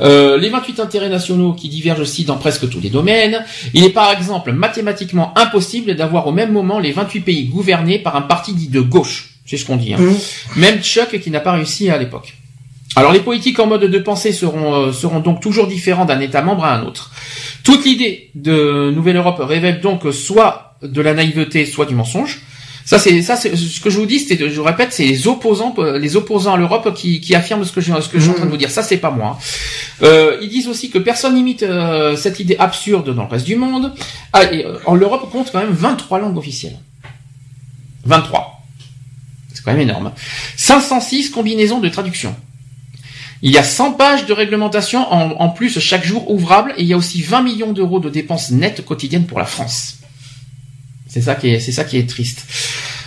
Euh, 0.00 0.38
les 0.38 0.50
28 0.50 0.80
intérêts 0.80 1.08
nationaux 1.08 1.52
qui 1.52 1.68
divergent 1.68 2.00
aussi 2.00 2.24
dans 2.24 2.36
presque 2.36 2.68
tous 2.68 2.80
les 2.80 2.90
domaines. 2.90 3.44
Il 3.72 3.84
est 3.84 3.90
par 3.90 4.12
exemple 4.12 4.52
mathématiquement 4.52 5.36
impossible 5.36 5.94
d'avoir 5.96 6.26
au 6.26 6.32
même 6.32 6.52
moment 6.52 6.78
les 6.78 6.92
28 6.92 7.20
pays 7.20 7.44
gouvernés 7.46 7.98
par 7.98 8.16
un 8.16 8.22
parti 8.22 8.54
dit 8.54 8.68
de 8.68 8.80
gauche. 8.80 9.30
C'est 9.46 9.56
ce 9.56 9.66
qu'on 9.66 9.76
dit. 9.76 9.94
Hein. 9.94 9.98
Mhm. 10.00 10.16
Même 10.56 10.82
Chuck 10.82 11.18
qui 11.20 11.30
n'a 11.30 11.40
pas 11.40 11.52
réussi 11.52 11.90
à 11.90 11.98
l'époque. 11.98 12.34
Alors 12.96 13.12
les 13.12 13.20
politiques 13.20 13.58
en 13.58 13.66
mode 13.66 13.84
de 13.84 13.98
pensée 13.98 14.30
seront, 14.30 14.74
euh, 14.74 14.92
seront 14.92 15.18
donc 15.18 15.40
toujours 15.40 15.66
différents 15.66 16.04
d'un 16.04 16.20
État 16.20 16.42
membre 16.42 16.64
à 16.64 16.74
un 16.76 16.84
autre. 16.84 17.10
Toute 17.64 17.84
l'idée 17.84 18.30
de 18.36 18.92
Nouvelle 18.94 19.16
Europe 19.16 19.40
révèle 19.40 19.80
donc 19.80 20.02
soit 20.12 20.73
de 20.84 21.00
la 21.00 21.14
naïveté, 21.14 21.66
soit 21.66 21.86
du 21.86 21.94
mensonge. 21.94 22.40
Ça, 22.84 22.98
c'est 22.98 23.22
ça, 23.22 23.36
c'est 23.36 23.56
ce 23.56 23.80
que 23.80 23.88
je 23.88 23.98
vous 23.98 24.04
dis. 24.04 24.20
C'est, 24.20 24.48
je 24.48 24.60
répète, 24.60 24.92
c'est 24.92 25.06
les 25.06 25.26
opposants, 25.26 25.74
les 25.98 26.16
opposants 26.16 26.52
à 26.52 26.56
l'Europe 26.58 26.94
qui, 26.94 27.20
qui 27.20 27.34
affirment 27.34 27.64
ce 27.64 27.72
que 27.72 27.80
je, 27.80 27.98
ce 28.00 28.08
que 28.08 28.18
je 28.18 28.24
suis 28.24 28.30
en 28.30 28.34
train 28.34 28.44
de 28.44 28.50
vous 28.50 28.58
dire. 28.58 28.70
Ça, 28.70 28.82
c'est 28.82 28.98
pas 28.98 29.10
moi. 29.10 29.38
Euh, 30.02 30.38
ils 30.42 30.50
disent 30.50 30.68
aussi 30.68 30.90
que 30.90 30.98
personne 30.98 31.34
n'imite 31.34 31.62
euh, 31.62 32.14
cette 32.14 32.40
idée 32.40 32.56
absurde 32.58 33.14
dans 33.14 33.22
le 33.22 33.28
reste 33.28 33.46
du 33.46 33.56
monde. 33.56 33.94
Ah, 34.34 34.52
et, 34.52 34.66
euh, 34.66 34.78
L'Europe 34.94 35.30
compte 35.30 35.50
quand 35.50 35.60
même 35.60 35.72
23 35.72 36.18
langues 36.18 36.36
officielles. 36.36 36.78
23. 38.04 38.62
C'est 39.54 39.64
quand 39.64 39.72
même 39.72 39.80
énorme. 39.80 40.12
506 40.56 41.30
combinaisons 41.30 41.80
de 41.80 41.88
traduction. 41.88 42.36
Il 43.40 43.50
y 43.50 43.56
a 43.56 43.64
100 43.64 43.92
pages 43.92 44.26
de 44.26 44.32
réglementation 44.34 45.10
en, 45.10 45.30
en 45.40 45.48
plus 45.48 45.78
chaque 45.80 46.04
jour 46.04 46.30
ouvrable 46.30 46.74
et 46.76 46.82
il 46.82 46.86
y 46.86 46.92
a 46.92 46.98
aussi 46.98 47.22
20 47.22 47.42
millions 47.42 47.72
d'euros 47.72 48.00
de 48.00 48.10
dépenses 48.10 48.50
nettes 48.50 48.84
quotidiennes 48.84 49.26
pour 49.26 49.38
la 49.38 49.46
France. 49.46 49.98
C'est 51.14 51.20
ça 51.20 51.84
qui 51.84 51.96
est, 51.96 52.08
triste. 52.08 52.44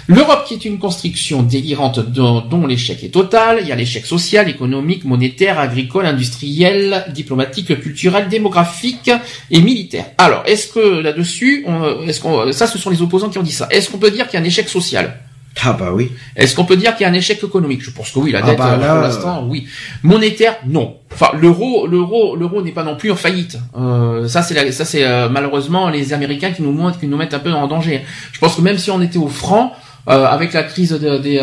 L'Europe 0.07 0.45
qui 0.47 0.53
est 0.53 0.63
une 0.63 0.79
construction 0.79 1.43
délirante 1.43 1.99
dont, 1.99 2.65
l'échec 2.65 3.03
est 3.03 3.09
total, 3.09 3.57
il 3.61 3.67
y 3.67 3.73
a 3.73 3.75
l'échec 3.75 4.05
social, 4.05 4.47
économique, 4.47 5.03
monétaire, 5.03 5.59
agricole, 5.59 6.05
industriel, 6.05 7.03
diplomatique, 7.13 7.77
culturel, 7.81 8.29
démographique 8.29 9.11
et 9.51 9.59
militaire. 9.59 10.05
Alors, 10.17 10.43
est-ce 10.45 10.67
que 10.67 11.01
là-dessus, 11.01 11.65
est-ce 12.07 12.21
qu'on, 12.21 12.53
ça 12.53 12.65
ce 12.67 12.77
sont 12.77 12.89
les 12.89 13.01
opposants 13.01 13.29
qui 13.29 13.39
ont 13.39 13.43
dit 13.43 13.51
ça. 13.51 13.67
Est-ce 13.71 13.89
qu'on 13.89 13.97
peut 13.97 14.11
dire 14.11 14.27
qu'il 14.27 14.39
y 14.39 14.41
a 14.41 14.45
un 14.45 14.47
échec 14.47 14.69
social? 14.69 15.19
Ah 15.63 15.73
bah 15.73 15.91
oui. 15.93 16.11
Est-ce 16.35 16.55
qu'on 16.55 16.65
peut 16.65 16.75
dire 16.75 16.95
qu'il 16.95 17.03
y 17.05 17.09
a 17.09 17.11
un 17.11 17.15
échec 17.15 17.43
économique? 17.43 17.81
Je 17.83 17.91
pense 17.91 18.11
que 18.11 18.19
oui, 18.19 18.31
la 18.31 18.39
ah 18.43 18.47
dette 18.47 18.57
bah 18.57 18.73
euh, 18.73 18.93
pour 18.93 19.01
l'instant, 19.01 19.45
oui. 19.47 19.67
Monétaire, 20.03 20.57
non. 20.67 20.97
Enfin, 21.13 21.31
l'euro, 21.39 21.87
l'euro, 21.87 22.35
l'euro 22.35 22.61
n'est 22.61 22.71
pas 22.71 22.83
non 22.83 22.95
plus 22.95 23.11
en 23.11 23.15
faillite. 23.15 23.57
Euh, 23.77 24.27
ça 24.27 24.41
c'est 24.41 24.71
ça 24.71 24.85
c'est 24.85 25.03
euh, 25.03 25.29
malheureusement 25.29 25.89
les 25.89 26.13
Américains 26.13 26.51
qui 26.51 26.61
nous 26.61 26.71
montrent, 26.71 26.99
qui 26.99 27.07
nous 27.07 27.17
mettent 27.17 27.33
un 27.33 27.39
peu 27.39 27.51
en 27.51 27.67
danger. 27.67 28.03
Je 28.31 28.39
pense 28.39 28.55
que 28.55 28.61
même 28.61 28.77
si 28.77 28.91
on 28.91 29.01
était 29.01 29.17
au 29.17 29.27
franc, 29.27 29.73
avec 30.05 30.53
la 30.53 30.63
crise 30.63 30.93
des 30.93 31.41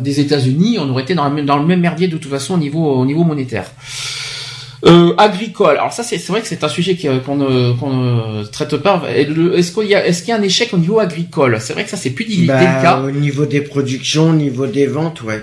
des 0.00 0.20
États-Unis, 0.20 0.78
on 0.80 0.88
aurait 0.90 1.02
été 1.02 1.14
dans, 1.14 1.28
dans, 1.28 1.56
le 1.56 1.66
même 1.66 1.80
merdier 1.80 2.06
de 2.06 2.16
toute 2.16 2.30
façon 2.30 2.54
au 2.54 2.58
niveau 2.58 2.92
au 2.92 3.04
niveau 3.04 3.24
monétaire. 3.24 3.64
Euh, 4.86 5.14
agricole. 5.16 5.76
Alors 5.76 5.92
ça, 5.92 6.02
c'est 6.02 6.18
vrai 6.28 6.42
que 6.42 6.46
c'est 6.46 6.62
un 6.62 6.68
sujet 6.68 6.96
qu'on 7.24 7.36
ne, 7.36 7.72
qu'on 7.72 8.44
traite 8.50 8.76
pas. 8.76 9.02
Est-ce 9.08 9.72
qu'il 9.72 9.88
y 9.88 9.94
a, 9.94 10.06
est-ce 10.06 10.20
qu'il 10.20 10.28
y 10.28 10.32
a 10.32 10.36
un 10.36 10.42
échec 10.42 10.74
au 10.74 10.78
niveau 10.78 10.98
agricole? 10.98 11.58
C'est 11.60 11.72
vrai 11.72 11.84
que 11.84 11.90
ça, 11.90 11.96
c'est 11.96 12.10
plus 12.10 12.24
bah, 12.46 12.58
délicat. 12.58 13.00
Au 13.00 13.10
niveau 13.10 13.46
des 13.46 13.62
productions, 13.62 14.30
au 14.30 14.34
niveau 14.34 14.66
des 14.66 14.86
ventes, 14.86 15.22
ouais. 15.22 15.42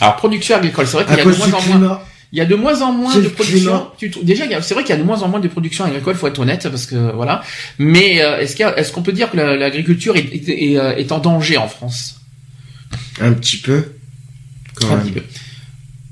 Alors 0.00 0.16
production 0.16 0.56
agricole, 0.56 0.86
c'est 0.86 0.96
vrai 0.96 1.04
qu'il 1.04 1.16
y 1.16 1.20
a 1.20 1.24
de 1.24 1.36
moins 1.36 1.52
en 1.52 1.78
moins. 1.78 2.00
Il 2.32 2.38
y 2.38 2.40
a 2.40 2.46
de 2.46 2.54
moins 2.54 2.80
en 2.80 2.92
moins 2.92 3.14
de 3.14 3.28
production. 3.28 3.88
déjà, 4.22 4.62
c'est 4.62 4.72
vrai 4.74 4.84
qu'il 4.84 4.94
y 4.94 4.98
a 4.98 5.00
de 5.00 5.06
moins 5.06 5.22
en 5.22 5.28
moins 5.28 5.38
de 5.38 5.48
production 5.48 5.84
agricole, 5.84 6.14
faut 6.14 6.26
être 6.26 6.38
honnête, 6.38 6.66
parce 6.68 6.86
que 6.86 7.12
voilà. 7.12 7.42
Mais 7.78 8.22
euh, 8.22 8.40
est-ce 8.40 8.56
qu'il 8.56 8.66
est-ce 8.76 8.90
qu'on 8.90 9.02
peut 9.02 9.12
dire 9.12 9.30
que 9.30 9.36
l'agriculture 9.36 10.16
est, 10.16 10.30
est, 10.48 10.78
euh, 10.78 10.96
est, 10.96 11.12
en 11.12 11.18
danger 11.18 11.58
en 11.58 11.68
France? 11.68 12.20
Un 13.20 13.34
petit 13.34 13.58
peu. 13.58 13.84
un 14.90 14.96
petit 14.96 15.12
peu. 15.12 15.22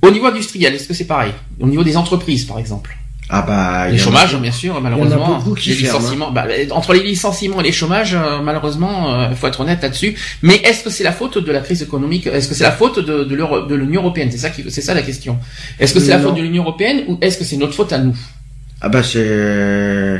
Au 0.03 0.11
niveau 0.11 0.27
industriel, 0.27 0.75
est-ce 0.75 0.89
que 0.89 0.95
c'est 0.95 1.07
pareil 1.07 1.33
Au 1.61 1.67
niveau 1.67 1.85
des 1.85 1.97
entreprises, 1.97 2.45
par 2.45 2.59
exemple. 2.59 2.97
Ah 3.33 3.43
bah 3.43 3.89
les 3.89 3.97
chômages 3.97 4.37
bien 4.37 4.51
sûr 4.51 4.81
malheureusement. 4.81 5.41
les 5.65 5.75
licenciements 5.75 6.33
bah, 6.33 6.47
entre 6.73 6.95
les 6.95 7.03
licenciements 7.05 7.61
et 7.61 7.63
les 7.63 7.71
chômages 7.71 8.15
euh, 8.15 8.41
malheureusement 8.43 9.25
il 9.29 9.33
euh, 9.33 9.37
faut 9.37 9.47
être 9.47 9.61
honnête 9.61 9.81
là-dessus. 9.83 10.17
Mais 10.43 10.57
est-ce 10.57 10.83
que 10.83 10.91
c'est 10.91 11.05
la 11.05 11.13
faute 11.13 11.39
de 11.39 11.53
la 11.53 11.61
crise 11.61 11.81
économique 11.81 12.27
est-ce 12.27 12.49
que 12.49 12.55
c'est 12.55 12.65
la 12.65 12.73
faute 12.73 12.99
de 12.99 13.23
de 13.23 13.75
l'Union 13.77 14.01
européenne? 14.01 14.33
C'est 14.33 14.39
ça 14.39 14.51
qui 14.51 14.69
c'est 14.69 14.81
ça 14.81 14.95
la 14.95 15.03
question. 15.03 15.39
Est-ce 15.79 15.95
que 15.95 16.01
c'est 16.01 16.11
la 16.11 16.19
faute 16.19 16.35
de 16.35 16.43
l'Union 16.43 16.65
européenne 16.65 17.05
ou 17.07 17.19
est-ce 17.21 17.39
que 17.39 17.45
c'est 17.45 17.57
notre 17.57 17.75
faute 17.75 17.93
à 17.93 17.99
nous? 17.99 18.17
Ah 18.81 18.89
bah 18.89 19.05
c'est 19.05 19.21
euh, 19.23 20.19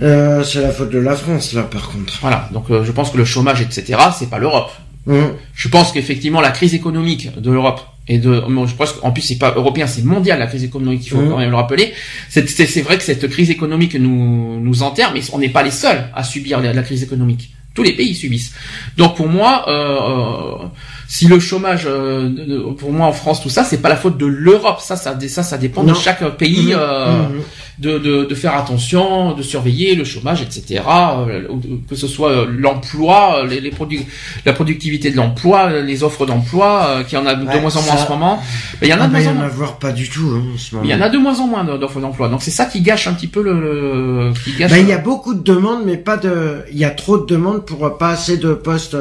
c'est 0.00 0.62
la 0.62 0.70
faute 0.70 0.90
de 0.90 0.98
la 0.98 1.14
France 1.14 1.52
là 1.52 1.62
par 1.62 1.90
contre. 1.90 2.12
Voilà. 2.20 2.48
Donc 2.52 2.64
je 2.70 2.90
pense 2.90 3.10
que 3.10 3.18
le 3.18 3.24
chômage 3.24 3.60
etc 3.60 4.00
c'est 4.18 4.28
pas 4.28 4.38
l'Europe. 4.38 4.72
Mmh. 5.06 5.20
je 5.54 5.68
pense 5.68 5.92
qu'effectivement 5.92 6.40
la 6.42 6.50
crise 6.50 6.74
économique 6.74 7.40
de 7.40 7.50
l'Europe 7.50 7.80
et 8.08 8.18
de 8.18 8.42
je 8.66 8.74
pense 8.74 8.92
qu'en 8.92 9.10
plus 9.12 9.22
c'est 9.22 9.38
pas 9.38 9.52
européen 9.54 9.86
c'est 9.86 10.04
mondial 10.04 10.38
la 10.38 10.46
crise 10.46 10.64
économique 10.64 11.06
il 11.06 11.10
faut 11.10 11.20
mmh. 11.20 11.28
quand 11.30 11.38
même 11.38 11.50
le 11.50 11.56
rappeler. 11.56 11.92
C'est 12.28 12.82
vrai 12.82 12.96
que 12.98 13.04
cette 13.04 13.28
crise 13.28 13.50
économique 13.50 13.94
nous 13.94 14.60
nous 14.60 14.82
enterre 14.82 15.12
mais 15.12 15.20
on 15.32 15.38
n'est 15.38 15.48
pas 15.48 15.62
les 15.62 15.70
seuls 15.70 16.08
à 16.14 16.24
subir 16.24 16.60
la, 16.60 16.82
crise 16.82 17.02
économique. 17.02 17.50
Tous 17.74 17.82
les 17.82 17.92
pays 17.92 18.14
subissent. 18.14 18.54
Donc 18.96 19.16
pour 19.16 19.28
moi 19.28 19.64
euh, 19.68 20.64
euh 20.64 20.68
si 21.10 21.26
le 21.26 21.40
chômage, 21.40 21.84
euh, 21.86 22.74
pour 22.76 22.92
moi 22.92 23.06
en 23.06 23.14
France, 23.14 23.42
tout 23.42 23.48
ça, 23.48 23.64
c'est 23.64 23.78
pas 23.78 23.88
la 23.88 23.96
faute 23.96 24.18
de 24.18 24.26
l'Europe. 24.26 24.80
Ça, 24.80 24.94
ça, 24.94 25.18
ça, 25.18 25.42
ça 25.42 25.56
dépend 25.56 25.82
de 25.82 25.94
chaque 25.94 26.22
pays 26.36 26.74
mmh. 26.74 26.78
euh, 26.78 27.22
mmh. 27.22 27.42
De, 27.78 27.96
de, 27.96 28.24
de, 28.24 28.34
faire 28.34 28.56
attention, 28.56 29.34
de 29.34 29.42
surveiller 29.42 29.94
le 29.94 30.02
chômage, 30.02 30.42
etc. 30.42 30.82
Euh, 30.88 31.42
que 31.88 31.94
ce 31.94 32.08
soit 32.08 32.44
l'emploi, 32.44 33.44
les, 33.48 33.60
les 33.60 33.70
produits, 33.70 34.04
la 34.44 34.52
productivité 34.52 35.12
de 35.12 35.16
l'emploi, 35.16 35.80
les 35.80 36.02
offres 36.02 36.26
d'emploi, 36.26 37.04
qui 37.08 37.16
en 37.16 37.24
a 37.24 37.36
de 37.36 37.44
moins 37.44 37.76
en 37.76 37.82
moins 37.82 37.94
en 37.94 38.04
ce 38.04 38.08
moment. 38.10 38.42
Mais 38.82 38.88
il 38.88 38.90
y 38.90 38.94
en 38.94 39.00
a 39.00 39.06
de 39.06 39.12
moins 39.12 39.26
en 39.28 39.34
moins. 39.34 39.44
avoir 39.44 39.78
pas 39.78 39.92
du 39.92 40.10
tout 40.10 40.28
hein, 40.34 40.42
en 40.54 40.58
ce 40.58 40.74
moment. 40.74 40.84
Il 40.86 40.90
y 40.90 40.94
en 40.94 41.00
a 41.00 41.08
de 41.08 41.18
moins 41.18 41.38
en 41.38 41.46
moins 41.46 41.64
d'offres 41.64 42.00
d'emploi. 42.00 42.28
Donc 42.28 42.42
c'est 42.42 42.50
ça 42.50 42.66
qui 42.66 42.80
gâche 42.80 43.06
un 43.06 43.14
petit 43.14 43.28
peu 43.28 43.42
le. 43.42 44.32
qui 44.44 44.52
gâche. 44.58 44.72
Ben, 44.72 44.78
il 44.78 44.88
y 44.88 44.92
a 44.92 44.98
beaucoup 44.98 45.34
de 45.34 45.42
demandes, 45.42 45.84
mais 45.86 45.96
pas 45.96 46.16
de. 46.16 46.64
Il 46.72 46.78
y 46.78 46.84
a 46.84 46.90
trop 46.90 47.16
de 47.16 47.26
demandes 47.26 47.64
pour 47.64 47.96
pas 47.96 48.10
assez 48.10 48.36
de 48.36 48.52
postes. 48.54 48.96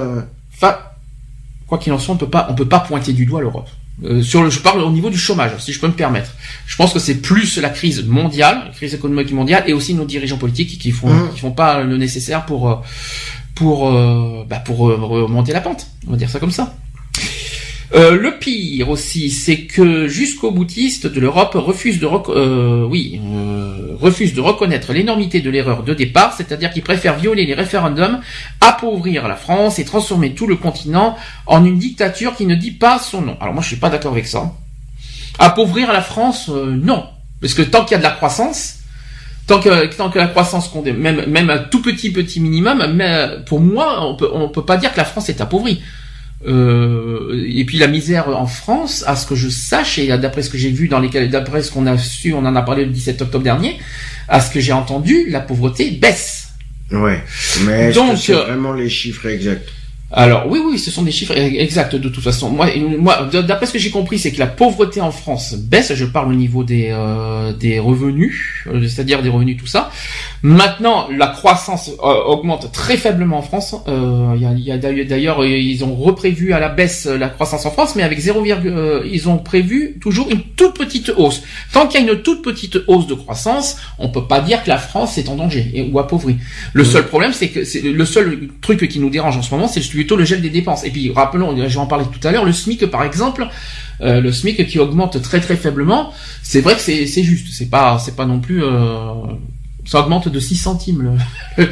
Enfin, 0.54 0.78
quoi 1.68 1.78
qu'il 1.78 1.94
en 1.94 2.00
soit, 2.00 2.16
on 2.16 2.18
peut 2.18 2.30
pas, 2.30 2.48
on 2.50 2.56
peut 2.56 2.68
pas 2.68 2.80
pointer 2.80 3.14
du 3.14 3.26
doigt 3.26 3.42
l'Europe. 3.42 3.70
Euh, 4.04 4.22
sur 4.22 4.44
le, 4.44 4.50
je 4.50 4.60
parle 4.60 4.82
au 4.82 4.92
niveau 4.92 5.10
du 5.10 5.18
chômage, 5.18 5.52
si 5.60 5.74
je 5.74 5.80
peux 5.80 5.88
me 5.88 5.94
permettre. 5.94 6.32
Je 6.68 6.76
pense 6.76 6.94
que 6.94 7.00
c'est 7.00 7.16
plus 7.16 7.58
la 7.58 7.70
crise 7.70 8.06
mondiale, 8.06 8.64
la 8.68 8.72
crise 8.72 8.94
économique 8.94 9.32
mondiale, 9.32 9.64
et 9.68 9.74
aussi 9.74 9.94
nos 9.96 10.06
dirigeants 10.06 10.38
politiques 10.38 10.78
qui 10.80 10.92
font, 10.92 11.10
mmh. 11.10 11.32
qui 11.34 11.40
font 11.40 11.52
pas 11.52 11.82
le 11.82 11.98
nécessaire 11.98 12.46
pour, 12.46 12.70
euh, 12.70 12.76
pour, 13.56 13.90
euh, 13.90 14.46
bah 14.48 14.58
pour 14.58 14.78
remonter 14.78 15.52
la 15.52 15.62
pente. 15.62 15.88
On 16.08 16.12
va 16.12 16.18
dire 16.18 16.30
ça 16.30 16.40
comme 16.40 16.52
ça. 16.52 16.76
Euh, 17.94 18.18
le 18.20 18.38
pire 18.38 18.90
aussi, 18.90 19.30
c'est 19.32 19.62
que 19.62 20.08
jusqu'aux 20.08 20.52
boutistes 20.52 21.08
de 21.08 21.20
l'Europe 21.22 21.54
refusent 21.56 22.00
de, 22.00 22.06
euh, 22.06 22.90
euh, 22.90 23.98
de 23.98 24.42
reconnaître 24.42 24.92
l'énormité 24.92 25.40
de 25.40 25.50
l'erreur 25.50 25.84
de 25.84 25.94
départ, 25.94 26.34
c'est-à-dire 26.34 26.72
qu'ils 26.72 26.84
préfèrent 26.84 27.18
violer 27.18 27.46
les 27.46 27.54
référendums, 27.54 28.20
appauvrir 28.60 29.28
la 29.30 29.36
France 29.36 29.80
et 29.80 29.86
transformer 29.86 30.34
tout 30.34 30.48
le 30.48 30.58
continent 30.58 31.16
en 31.46 31.64
une 31.64 31.78
dictature 31.78 32.36
qui 32.36 32.46
ne 32.46 32.56
dit 32.56 32.72
pas 32.72 33.00
son 33.00 33.22
nom. 33.22 33.38
Alors 33.40 33.54
moi, 33.54 33.64
je 33.64 33.68
suis 33.68 33.78
pas 33.78 33.90
d'accord 33.90 34.12
avec 34.12 34.28
ça. 34.28 34.52
Appauvrir 35.40 35.94
la 35.94 36.02
France, 36.02 36.50
non, 36.50 37.06
parce 37.40 37.54
que 37.54 37.62
tant 37.62 37.86
qu'il 37.86 37.92
y 37.92 37.96
a 37.96 38.00
de 38.00 38.04
la 38.04 38.12
croissance, 38.12 38.80
tant 39.46 39.62
que 39.62 39.86
tant 39.96 40.10
que 40.10 40.18
la 40.18 40.28
croissance 40.28 40.74
même 40.76 41.26
même 41.28 41.50
un 41.50 41.60
tout 41.60 41.82
petit 41.82 42.12
petit 42.12 42.42
minimum, 42.42 42.84
pour 43.46 43.62
moi, 43.62 44.04
on 44.06 44.16
peut 44.16 44.30
on 44.34 44.50
peut 44.50 44.66
pas 44.66 44.78
dire 44.78 44.92
que 44.92 44.98
la 44.98 45.06
France 45.06 45.30
est 45.30 45.40
appauvrie. 45.40 45.82
Euh, 46.46 47.46
et 47.48 47.66
puis 47.66 47.78
la 47.78 47.88
misère 47.88 48.30
en 48.30 48.46
France, 48.46 49.04
à 49.08 49.16
ce 49.16 49.26
que 49.26 49.36
je 49.36 49.50
sache 49.50 49.98
et 49.98 50.08
d'après 50.18 50.44
ce 50.44 50.50
que 50.50 50.58
j'ai 50.58 50.70
vu 50.70 50.88
dans 50.88 51.00
les 51.00 51.10
d'après 51.28 51.64
ce 51.64 51.72
qu'on 51.72 51.88
a 51.88 51.98
su, 51.98 52.34
on 52.34 52.46
en 52.46 52.56
a 52.56 52.62
parlé 52.62 52.86
le 52.86 52.92
17 52.92 53.24
octobre 53.24 53.44
dernier, 53.44 53.78
à 54.28 54.40
ce 54.40 54.52
que 54.52 54.60
j'ai 54.60 54.74
entendu, 54.74 55.26
la 55.30 55.40
pauvreté 55.40 55.92
baisse. 55.92 56.50
Ouais, 56.92 57.22
mais 57.66 57.92
donc 57.92 58.18
c'est 58.18 58.34
vraiment 58.34 58.74
les 58.74 58.90
chiffres 58.90 59.28
exacts 59.28 59.70
alors 60.12 60.50
oui, 60.50 60.60
oui, 60.66 60.80
ce 60.80 60.90
sont 60.90 61.04
des 61.04 61.12
chiffres 61.12 61.36
exacts 61.36 61.96
de 61.96 62.08
toute 62.08 62.24
façon. 62.24 62.50
Moi, 62.50 62.68
moi, 62.98 63.30
d'après 63.46 63.66
ce 63.66 63.74
que 63.74 63.80
j'ai 63.80 63.90
compris, 63.90 64.18
c'est 64.18 64.32
que 64.32 64.40
la 64.40 64.48
pauvreté 64.48 65.02
en 65.02 65.12
France 65.12 65.54
baisse. 65.56 65.94
Je 65.94 66.06
parle 66.06 66.30
au 66.30 66.36
niveau 66.36 66.64
des 66.64 66.90
euh, 66.92 67.52
des 67.52 67.78
revenus, 67.78 68.64
euh, 68.68 68.88
c'est-à-dire 68.88 69.22
des 69.22 69.28
revenus, 69.28 69.58
tout 69.58 69.68
ça. 69.68 69.92
Maintenant, 70.44 71.08
la 71.10 71.28
croissance 71.28 71.90
euh, 71.90 72.24
augmente 72.26 72.72
très 72.72 72.98
faiblement 72.98 73.40
en 73.40 73.42
France. 73.42 73.76
Il 73.88 74.42
y 74.42 74.72
a, 74.72 74.78
d'ailleurs, 74.78 75.46
ils 75.46 75.84
ont 75.84 75.96
reprévu 75.96 76.54
à 76.54 76.60
la 76.60 76.70
baisse 76.70 77.06
la 77.06 77.30
croissance 77.30 77.66
en 77.66 77.72
France, 77.72 77.96
mais 77.96 78.04
avec 78.04 78.20
0, 78.20 78.44
ils 79.06 79.30
ont 79.30 79.38
prévu 79.38 79.98
toujours 80.00 80.30
une 80.30 80.42
toute 80.42 80.78
petite 80.78 81.12
hausse. 81.18 81.42
Tant 81.74 81.88
qu'il 81.88 82.04
y 82.04 82.08
a 82.08 82.12
une 82.12 82.22
toute 82.22 82.44
petite 82.44 82.78
hausse 82.88 83.08
de 83.08 83.14
croissance, 83.14 83.78
on 84.00 84.10
peut 84.10 84.26
pas 84.26 84.42
dire 84.42 84.64
que 84.64 84.70
la 84.70 84.78
France 84.78 85.18
est 85.18 85.30
en 85.30 85.36
danger 85.36 85.90
ou 85.92 86.00
appauvrie. 86.00 86.38
Le 86.74 86.84
seul 86.84 87.08
problème, 87.08 87.34
c'est 87.34 87.50
que 87.50 87.64
c'est 87.64 87.82
le 87.82 88.06
seul 88.06 88.50
truc 88.62 88.88
qui 88.88 89.00
nous 89.00 89.10
dérange 89.10 89.38
en 89.38 89.42
ce 89.42 89.54
moment, 89.54 89.68
c'est 89.68 89.82
plutôt 89.82 90.16
le 90.16 90.26
gel 90.26 90.42
des 90.42 90.50
dépenses. 90.50 90.84
Et 90.84 90.92
puis 90.92 91.12
rappelons, 91.12 91.56
je 91.56 91.62
vais 91.62 91.78
en 91.78 91.88
parler 91.88 92.06
tout 92.12 92.26
à 92.28 92.32
l'heure, 92.32 92.46
le 92.46 92.54
SMIC 92.54 92.86
par 92.88 93.04
exemple, 93.04 93.48
euh, 94.02 94.22
le 94.22 94.32
SMIC 94.32 94.68
qui 94.68 94.80
augmente 94.80 95.22
très 95.22 95.40
très 95.40 95.56
faiblement, 95.56 96.14
c'est 96.44 96.62
vrai 96.62 96.76
que 96.76 96.82
c'est 96.82 97.08
c'est 97.08 97.24
juste, 97.24 97.48
c'est 97.52 97.70
pas 97.70 97.98
c'est 98.00 98.16
pas 98.16 98.26
non 98.26 98.40
plus 98.40 98.64
euh, 98.64 99.14
ça 99.88 100.00
augmente 100.02 100.28
de 100.28 100.40
6 100.40 100.56
centimes 100.56 101.18
le 101.58 101.68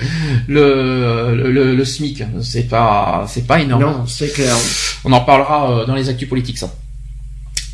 le, 0.48 1.52
le, 1.52 1.76
le, 1.76 1.86
SMIC, 1.86 2.24
c'est 2.42 2.68
pas 2.68 3.26
c'est 3.28 3.46
pas 3.46 3.60
énorme. 3.60 3.82
Non, 3.82 4.06
c'est 4.08 4.32
clair. 4.34 4.56
On 5.04 5.12
en 5.12 5.22
parlera 5.22 5.72
euh, 5.72 5.86
dans 5.86 5.96
les 5.96 6.10
actus 6.10 6.28
politiques 6.28 6.58
ça. 6.58 6.72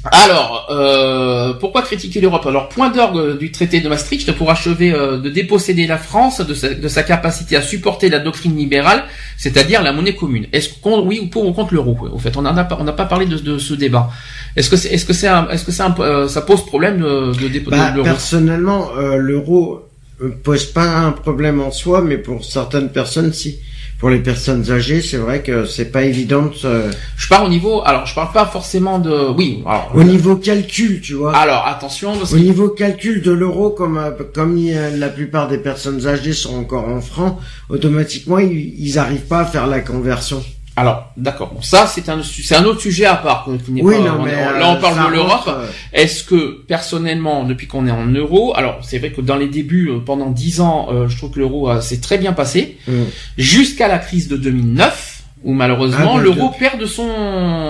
Alors, 0.03 0.67
euh, 0.71 1.53
pourquoi 1.53 1.83
critiquer 1.83 2.21
l'Europe? 2.21 2.45
Alors, 2.47 2.69
point 2.69 2.89
d'orgue 2.89 3.37
du 3.37 3.51
traité 3.51 3.81
de 3.81 3.89
Maastricht 3.89 4.31
pour 4.31 4.49
achever 4.49 4.91
euh, 4.91 5.19
de 5.19 5.29
déposséder 5.29 5.85
la 5.85 5.99
France 5.99 6.41
de 6.41 6.87
sa, 6.87 7.03
capacité 7.03 7.55
à 7.55 7.61
supporter 7.61 8.09
la 8.09 8.17
doctrine 8.17 8.57
libérale, 8.57 9.03
c'est-à-dire 9.37 9.83
la 9.83 9.93
monnaie 9.93 10.15
commune. 10.15 10.47
Est-ce 10.53 10.69
qu'on, 10.81 11.05
oui 11.05 11.19
ou 11.21 11.27
pour 11.27 11.45
ou 11.45 11.53
contre 11.53 11.75
l'euro? 11.75 11.95
Au 12.11 12.17
fait, 12.17 12.35
on 12.35 12.41
n'a 12.41 12.63
pas, 12.63 12.77
on 12.79 12.83
n'a 12.83 12.93
pas 12.93 13.05
parlé 13.05 13.27
de, 13.27 13.57
ce 13.59 13.73
débat. 13.75 14.09
Est-ce 14.55 14.71
que 14.71 14.75
c'est, 14.75 14.89
est-ce 14.89 15.05
que 15.05 15.13
c'est, 15.13 15.27
est-ce 15.51 15.65
que 15.65 15.71
c'est 15.71 15.83
euh, 15.99 16.27
ça 16.27 16.41
pose 16.41 16.65
problème 16.65 16.99
de, 16.99 17.33
de, 17.39 17.47
de, 17.47 17.59
bah, 17.69 17.91
l'euro? 17.91 18.03
Personnellement, 18.03 18.89
l'euro 18.95 19.90
pose 20.29 20.65
pas 20.65 20.99
un 20.99 21.11
problème 21.11 21.59
en 21.61 21.71
soi, 21.71 22.01
mais 22.01 22.17
pour 22.17 22.43
certaines 22.43 22.91
personnes, 22.91 23.33
si 23.33 23.59
pour 23.99 24.09
les 24.09 24.19
personnes 24.19 24.71
âgées, 24.71 24.99
c'est 24.99 25.17
vrai 25.17 25.43
que 25.43 25.65
c'est 25.65 25.91
pas 25.91 26.01
évident 26.01 26.47
de 26.47 26.55
se... 26.55 26.89
Je 27.17 27.27
parle 27.27 27.45
au 27.45 27.49
niveau, 27.49 27.83
alors 27.85 28.07
je 28.07 28.15
parle 28.15 28.31
pas 28.31 28.47
forcément 28.47 28.97
de, 28.97 29.29
oui, 29.37 29.61
alors, 29.63 29.91
au 29.93 30.03
niveau 30.03 30.35
calcul, 30.37 31.01
tu 31.01 31.13
vois. 31.13 31.35
Alors 31.37 31.67
attention. 31.67 32.13
Au 32.13 32.37
niveau 32.37 32.69
calcul 32.69 33.21
de 33.21 33.31
l'euro, 33.31 33.69
comme 33.69 33.99
euh, 33.99 34.09
comme 34.33 34.59
la 34.97 35.09
plupart 35.09 35.47
des 35.47 35.59
personnes 35.59 36.07
âgées 36.07 36.33
sont 36.33 36.55
encore 36.55 36.87
en 36.89 36.99
francs, 36.99 37.37
automatiquement 37.69 38.39
ils, 38.39 38.73
ils 38.79 38.97
arrivent 38.97 39.27
pas 39.27 39.41
à 39.41 39.45
faire 39.45 39.67
la 39.67 39.81
conversion. 39.81 40.43
Alors, 40.81 41.11
d'accord. 41.15 41.51
Bon, 41.53 41.61
ça, 41.61 41.85
c'est 41.85 42.09
un, 42.09 42.21
c'est 42.23 42.55
un 42.55 42.65
autre 42.65 42.81
sujet 42.81 43.05
à 43.05 43.15
part. 43.15 43.47
oui, 43.47 43.95
non, 43.99 44.23
mais 44.23 44.31
là, 44.31 44.75
on 44.75 44.81
parle 44.81 45.11
de 45.11 45.13
l'Europe. 45.13 45.47
Euh, 45.47 45.67
Est-ce 45.93 46.23
que, 46.23 46.63
personnellement, 46.67 47.43
depuis 47.43 47.67
qu'on 47.67 47.85
est 47.85 47.91
en 47.91 48.07
euro, 48.07 48.53
alors 48.55 48.79
c'est 48.81 48.97
vrai 48.97 49.11
que 49.11 49.21
dans 49.21 49.35
les 49.35 49.47
débuts, 49.47 49.89
euh, 49.89 49.99
pendant 49.99 50.31
dix 50.31 50.59
ans, 50.59 50.87
euh, 50.91 51.07
je 51.07 51.15
trouve 51.17 51.29
que 51.29 51.39
l'euro 51.39 51.79
s'est 51.81 52.01
très 52.01 52.17
bien 52.17 52.33
passé, 52.33 52.79
mm. 52.87 52.93
jusqu'à 53.37 53.87
la 53.87 53.99
crise 53.99 54.27
de 54.27 54.37
2009, 54.37 55.21
où 55.43 55.53
malheureusement 55.53 56.15
ah, 56.17 56.21
l'euro 56.21 56.49
perd 56.57 56.79
de 56.79 56.87
son. 56.87 57.07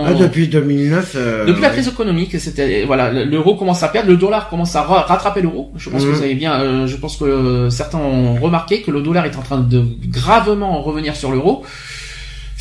Ah, 0.05 0.13
depuis 0.13 0.47
2009. 0.47 1.17
depuis 1.47 1.61
la 1.61 1.69
crise 1.69 1.89
économique, 1.89 2.39
c'était 2.39 2.85
voilà, 2.85 3.11
l'euro 3.11 3.55
commence 3.55 3.83
à 3.83 3.89
perdre, 3.89 4.09
le 4.09 4.15
dollar 4.15 4.47
commence 4.47 4.73
à 4.77 4.83
rattraper 4.83 5.41
l'euro. 5.41 5.73
Je 5.75 5.89
pense 5.89 6.05
que 6.05 6.07
mm. 6.07 6.13
vous 6.13 6.23
avez 6.23 6.35
bien, 6.35 6.87
je 6.87 6.95
pense 6.95 7.17
que 7.17 7.67
certains 7.69 7.97
ont 7.97 8.35
remarqué 8.35 8.81
que 8.83 8.91
le 8.91 9.01
dollar 9.01 9.25
est 9.25 9.35
en 9.35 9.41
train 9.41 9.59
de 9.59 9.83
gravement 10.07 10.81
revenir 10.81 11.17
sur 11.17 11.29
l'euro 11.29 11.65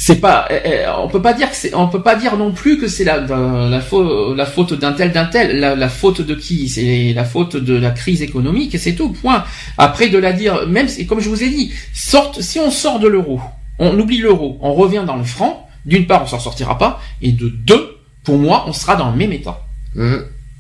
c'est 0.03 0.17
pas 0.17 0.49
eh, 0.49 0.61
eh, 0.65 0.87
on 0.99 1.09
peut 1.09 1.21
pas 1.21 1.35
dire 1.35 1.51
que 1.51 1.55
c'est 1.55 1.75
on 1.75 1.87
peut 1.87 2.03
pas 2.03 2.17
dire 2.17 2.39
non 2.39 2.53
plus 2.53 2.79
que 2.79 2.89
c'est 2.89 3.05
la 3.05 3.21
la, 3.21 3.81
faute 3.83 4.35
la 4.35 4.47
faute 4.47 4.73
d'un 4.73 4.95
tel 4.95 5.13
d'un 5.13 5.27
tel. 5.27 5.61
La, 5.61 5.77
la, 5.77 5.89
faute 5.91 6.23
de 6.23 6.35
qui? 6.35 6.71
C'est 6.71 7.13
la 7.13 7.27
faute 7.27 7.57
de 7.57 7.75
la 7.75 7.91
crise 7.91 8.23
économique 8.23 8.75
et 8.75 8.79
c'est 8.79 8.95
tout 8.95 9.11
point. 9.11 9.45
Après 9.77 10.09
de 10.09 10.17
la 10.17 10.33
dire 10.33 10.67
même 10.67 10.89
comme 11.07 11.21
je 11.21 11.29
vous 11.29 11.43
ai 11.43 11.51
dit 11.51 11.71
sorte 11.93 12.41
si 12.41 12.59
on 12.59 12.71
sort 12.71 12.99
de 12.99 13.09
l'euro 13.09 13.43
on 13.79 13.99
oublie 13.99 14.17
l'euro 14.17 14.57
on 14.63 14.73
revient 14.73 15.05
dans 15.07 15.17
le 15.17 15.25
franc 15.25 15.69
d'une 15.85 16.07
part 16.07 16.23
on 16.23 16.27
s'en 16.27 16.41
sortira 16.41 16.79
pas 16.79 16.99
et 17.21 17.33
de 17.33 17.51
deux 17.51 17.99
pour 18.25 18.39
moi 18.39 18.65
on 18.67 18.73
sera 18.73 18.97
dans 18.97 19.11
le 19.11 19.19
même 19.19 19.35
état. 19.35 19.61
Mmh. 19.95 20.15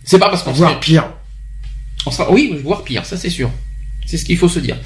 c'est 0.05 0.19
pas 0.19 0.29
parce 0.29 0.43
qu'on 0.43 0.55
sera 0.55 0.79
pire. 0.79 1.09
On 2.05 2.11
sera 2.11 2.31
oui 2.31 2.55
voire 2.63 2.85
pire 2.85 3.07
ça 3.07 3.17
c'est 3.17 3.31
sûr. 3.31 3.51
C'est 4.05 4.19
ce 4.19 4.27
qu'il 4.27 4.37
faut 4.37 4.49
se 4.49 4.59
dire. 4.59 4.77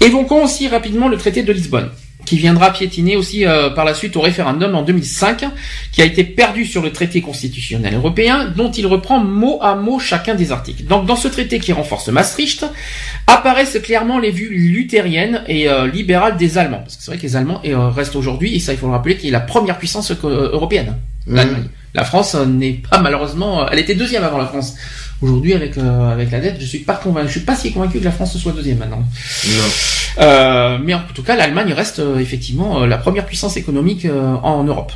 Évoquons 0.00 0.44
aussi 0.44 0.68
rapidement 0.68 1.08
le 1.08 1.16
traité 1.16 1.42
de 1.42 1.52
Lisbonne 1.52 1.90
qui 2.26 2.36
viendra 2.36 2.72
piétiner 2.72 3.16
aussi 3.16 3.46
euh, 3.46 3.70
par 3.70 3.84
la 3.84 3.94
suite 3.94 4.16
au 4.16 4.20
référendum 4.20 4.74
en 4.74 4.82
2005, 4.82 5.44
qui 5.92 6.02
a 6.02 6.04
été 6.04 6.24
perdu 6.24 6.66
sur 6.66 6.82
le 6.82 6.92
traité 6.92 7.22
constitutionnel 7.22 7.94
européen, 7.94 8.52
dont 8.54 8.70
il 8.70 8.86
reprend 8.86 9.20
mot 9.20 9.58
à 9.62 9.76
mot 9.76 9.98
chacun 9.98 10.34
des 10.34 10.52
articles. 10.52 10.84
Donc 10.84 11.06
dans 11.06 11.16
ce 11.16 11.28
traité 11.28 11.58
qui 11.58 11.72
renforce 11.72 12.08
Maastricht, 12.08 12.66
apparaissent 13.26 13.78
clairement 13.82 14.18
les 14.18 14.30
vues 14.30 14.50
luthériennes 14.50 15.42
et 15.46 15.68
euh, 15.68 15.86
libérales 15.86 16.36
des 16.36 16.58
Allemands. 16.58 16.80
Parce 16.80 16.96
que 16.96 17.02
c'est 17.02 17.10
vrai 17.12 17.18
que 17.18 17.22
les 17.22 17.36
Allemands 17.36 17.62
euh, 17.64 17.88
restent 17.88 18.16
aujourd'hui, 18.16 18.54
et 18.54 18.58
ça 18.58 18.72
il 18.72 18.78
faut 18.78 18.86
le 18.86 18.92
rappeler, 18.92 19.16
qui 19.16 19.28
est 19.28 19.32
la 19.32 19.40
première 19.40 19.78
puissance 19.78 20.10
européenne, 20.10 20.96
mmh. 21.26 21.38
La 21.94 22.04
France 22.04 22.34
n'est 22.34 22.74
pas 22.90 23.00
malheureusement, 23.00 23.66
elle 23.70 23.78
était 23.78 23.94
deuxième 23.94 24.22
avant 24.22 24.36
la 24.36 24.44
France. 24.44 24.76
Aujourd'hui, 25.22 25.54
avec 25.54 25.78
euh, 25.78 26.12
avec 26.12 26.30
la 26.30 26.40
dette, 26.40 26.56
je 26.60 26.66
suis 26.66 26.80
pas 26.80 26.94
convaincu, 26.94 27.28
je 27.28 27.32
suis 27.32 27.40
pas 27.40 27.56
si 27.56 27.72
convaincu 27.72 28.00
que 28.00 28.04
la 28.04 28.10
France 28.10 28.36
soit 28.36 28.52
deuxième 28.52 28.78
maintenant. 28.78 29.02
Euh, 30.18 30.78
mais 30.82 30.92
en 30.92 31.00
tout 31.14 31.22
cas, 31.22 31.36
l'Allemagne 31.36 31.72
reste 31.72 32.00
euh, 32.00 32.18
effectivement 32.18 32.84
la 32.84 32.98
première 32.98 33.24
puissance 33.24 33.56
économique 33.56 34.06
en 34.42 34.64
Europe. 34.64 34.92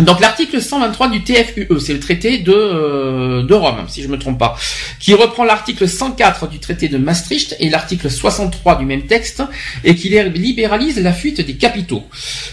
Donc 0.00 0.20
l'article 0.20 0.62
123 0.62 1.08
du 1.08 1.24
TFUE, 1.24 1.80
c'est 1.80 1.92
le 1.92 1.98
traité 1.98 2.38
de, 2.38 3.42
de 3.42 3.54
Rome, 3.54 3.86
si 3.88 4.02
je 4.02 4.08
me 4.08 4.16
trompe 4.16 4.38
pas, 4.38 4.56
qui 5.00 5.12
reprend 5.12 5.42
l'article 5.42 5.88
104 5.88 6.48
du 6.48 6.60
traité 6.60 6.88
de 6.88 6.98
Maastricht 6.98 7.56
et 7.58 7.68
l'article 7.68 8.08
63 8.08 8.76
du 8.76 8.84
même 8.84 9.06
texte, 9.06 9.42
et 9.82 9.96
qui 9.96 10.08
libéralise 10.08 11.02
la 11.02 11.12
fuite 11.12 11.40
des 11.40 11.56
capitaux. 11.56 12.04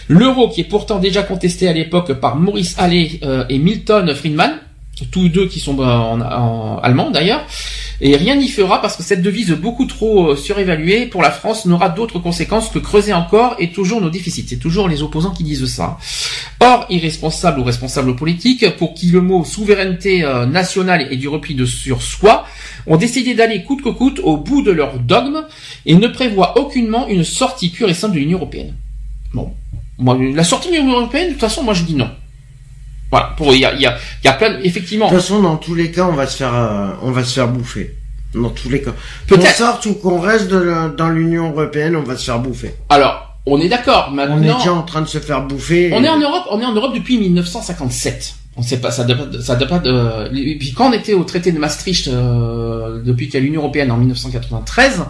L'euro, 0.07 0.49
qui 0.49 0.61
est 0.61 0.65
pourtant 0.65 0.97
déjà 0.97 1.21
contesté 1.21 1.67
à 1.67 1.73
l'époque 1.73 2.13
par 2.13 2.35
Maurice 2.35 2.73
Allais 2.79 3.19
et 3.49 3.59
Milton 3.59 4.15
Friedman, 4.15 4.59
tous 5.11 5.29
deux 5.29 5.47
qui 5.47 5.59
sont 5.59 5.77
en, 5.79 6.21
en 6.21 6.77
allemand 6.79 7.11
d'ailleurs, 7.11 7.45
Et 8.01 8.17
rien 8.17 8.35
n'y 8.35 8.49
fera 8.49 8.81
parce 8.81 8.97
que 8.97 9.03
cette 9.03 9.21
devise 9.21 9.51
beaucoup 9.51 9.85
trop 9.85 10.31
euh, 10.31 10.35
surévaluée 10.35 11.05
pour 11.05 11.21
la 11.21 11.31
France 11.31 11.65
n'aura 11.65 11.89
d'autres 11.89 12.19
conséquences 12.19 12.69
que 12.69 12.79
creuser 12.79 13.13
encore 13.13 13.55
et 13.57 13.71
toujours 13.71 14.01
nos 14.01 14.09
déficits. 14.09 14.45
C'est 14.49 14.59
toujours 14.59 14.89
les 14.89 15.01
opposants 15.01 15.31
qui 15.31 15.43
disent 15.43 15.65
ça. 15.65 15.97
Or, 16.59 16.85
irresponsables 16.89 17.59
ou 17.59 17.63
responsables 17.63 18.15
politiques, 18.15 18.69
pour 18.77 18.93
qui 18.93 19.07
le 19.07 19.21
mot 19.21 19.45
souveraineté 19.45 20.23
euh, 20.23 20.45
nationale 20.45 21.07
et 21.09 21.15
du 21.15 21.29
repli 21.29 21.55
de 21.55 21.65
sur 21.65 22.01
soi, 22.01 22.45
ont 22.85 22.97
décidé 22.97 23.33
d'aller 23.33 23.63
coûte 23.63 23.81
que 23.81 23.89
coûte 23.89 24.19
au 24.23 24.37
bout 24.37 24.61
de 24.61 24.71
leur 24.71 24.99
dogme 24.99 25.45
et 25.85 25.95
ne 25.95 26.07
prévoient 26.07 26.59
aucunement 26.59 27.07
une 27.07 27.23
sortie 27.23 27.69
pure 27.69 27.89
et 27.89 27.93
simple 27.93 28.15
de 28.15 28.19
l'Union 28.19 28.39
européenne. 28.39 28.73
Bon, 29.33 29.53
moi, 29.97 30.17
la 30.19 30.43
sortie 30.43 30.69
de 30.69 30.75
l'Union 30.75 30.97
européenne, 30.99 31.27
de 31.27 31.31
toute 31.31 31.41
façon, 31.41 31.63
moi 31.63 31.73
je 31.73 31.83
dis 31.83 31.95
non. 31.95 32.09
Voilà, 33.16 33.34
pour 33.38 33.53
il 33.53 33.61
y 33.61 33.66
a, 33.66 33.74
il 33.74 33.80
y 33.82 33.86
a, 33.86 33.95
il 34.24 34.28
y 34.28 34.30
a 34.30 34.34
plein, 34.34 34.59
effectivement. 34.63 35.05
De 35.05 35.11
toute 35.11 35.22
façon, 35.22 35.41
dans 35.41 35.55
tous 35.55 35.74
les 35.74 35.89
cas, 35.89 36.05
on 36.05 36.11
va 36.13 36.28
se 36.28 36.36
faire, 36.36 36.53
euh, 36.53 36.88
on 37.01 37.11
va 37.11 37.24
se 37.24 37.34
faire 37.34 37.47
bouffer. 37.47 37.95
Dans 38.34 38.49
tous 38.49 38.70
les 38.70 38.82
cas. 38.82 38.91
Peut-être- 39.28 39.41
Qu'on 39.57 39.66
sorte 39.66 39.86
ou 39.86 39.93
qu'on 39.93 40.20
reste 40.20 40.49
de 40.49 40.57
la- 40.57 40.89
dans 40.89 41.07
l'Union 41.09 41.51
européenne, 41.51 41.95
on 41.95 42.03
va 42.03 42.18
se 42.18 42.26
faire 42.26 42.39
bouffer. 42.39 42.76
Alors, 42.89 43.38
on 43.45 43.57
est 43.61 43.70
d'accord. 43.70 44.09
On 44.11 44.13
est 44.20 44.28
Maintenant, 44.28 44.57
déjà 44.57 44.74
en 44.74 44.82
train 44.82 45.01
de 45.01 45.07
se 45.07 45.20
faire 45.20 45.43
bouffer. 45.43 45.91
On 45.93 46.03
et- 46.03 46.05
est 46.05 46.09
en 46.09 46.20
Europe, 46.20 46.43
on 46.51 46.59
est 46.59 46.66
en 46.66 46.74
Europe 46.74 46.93
depuis 46.93 47.18
1957. 47.18 48.34
On 48.57 48.61
sait 48.61 48.80
pas, 48.80 48.91
ça 48.91 49.05
date 49.05 49.30
de- 49.30 49.39
ça 49.39 49.55
date 49.55 49.70
pas 49.70 49.80
de. 49.80 50.36
Et 50.36 50.57
puis 50.57 50.74
quand 50.74 50.89
on 50.89 50.93
était 50.93 51.13
au 51.13 51.24
traité 51.24 51.53
de 51.53 51.59
Maastricht, 51.59 52.09
euh, 52.09 53.01
depuis 53.01 53.28
qu'il 53.30 53.36
y 53.39 53.43
a 53.43 53.45
l'Union 53.45 53.61
européenne 53.61 53.91
en 53.91 53.97
1993, 53.97 55.03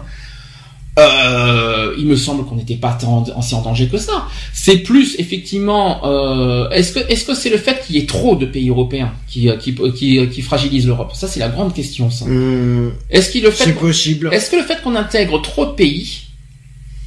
euh, 0.98 1.94
il 1.98 2.06
me 2.06 2.16
semble 2.16 2.46
qu'on 2.46 2.54
n'était 2.56 2.76
pas 2.76 2.92
tant 2.92 3.24
en, 3.34 3.42
si 3.42 3.54
en 3.54 3.60
danger 3.60 3.86
que 3.88 3.98
ça. 3.98 4.26
C'est 4.54 4.78
plus 4.78 5.14
effectivement, 5.18 6.00
euh, 6.06 6.70
est-ce 6.70 6.92
que 6.92 7.00
est-ce 7.12 7.24
que 7.26 7.34
c'est 7.34 7.50
le 7.50 7.58
fait 7.58 7.84
qu'il 7.84 7.96
y 7.96 7.98
ait 7.98 8.06
trop 8.06 8.34
de 8.34 8.46
pays 8.46 8.70
européens 8.70 9.12
qui 9.28 9.50
qui 9.60 9.74
qui, 9.94 10.28
qui 10.28 10.42
fragilise 10.42 10.86
l'Europe? 10.86 11.12
Ça 11.14 11.28
c'est 11.28 11.40
la 11.40 11.48
grande 11.48 11.74
question. 11.74 12.10
Ça. 12.10 12.24
Hum, 12.24 12.92
Est-ce 13.10 13.30
qu'il 13.30 13.42
le 13.42 13.50
fait 13.50 13.64
c'est 13.64 13.72
possible. 13.74 14.30
Est-ce 14.32 14.50
que 14.50 14.56
le 14.56 14.62
fait 14.62 14.80
qu'on 14.82 14.96
intègre 14.96 15.40
trop 15.42 15.66
de 15.66 15.72
pays, 15.72 16.22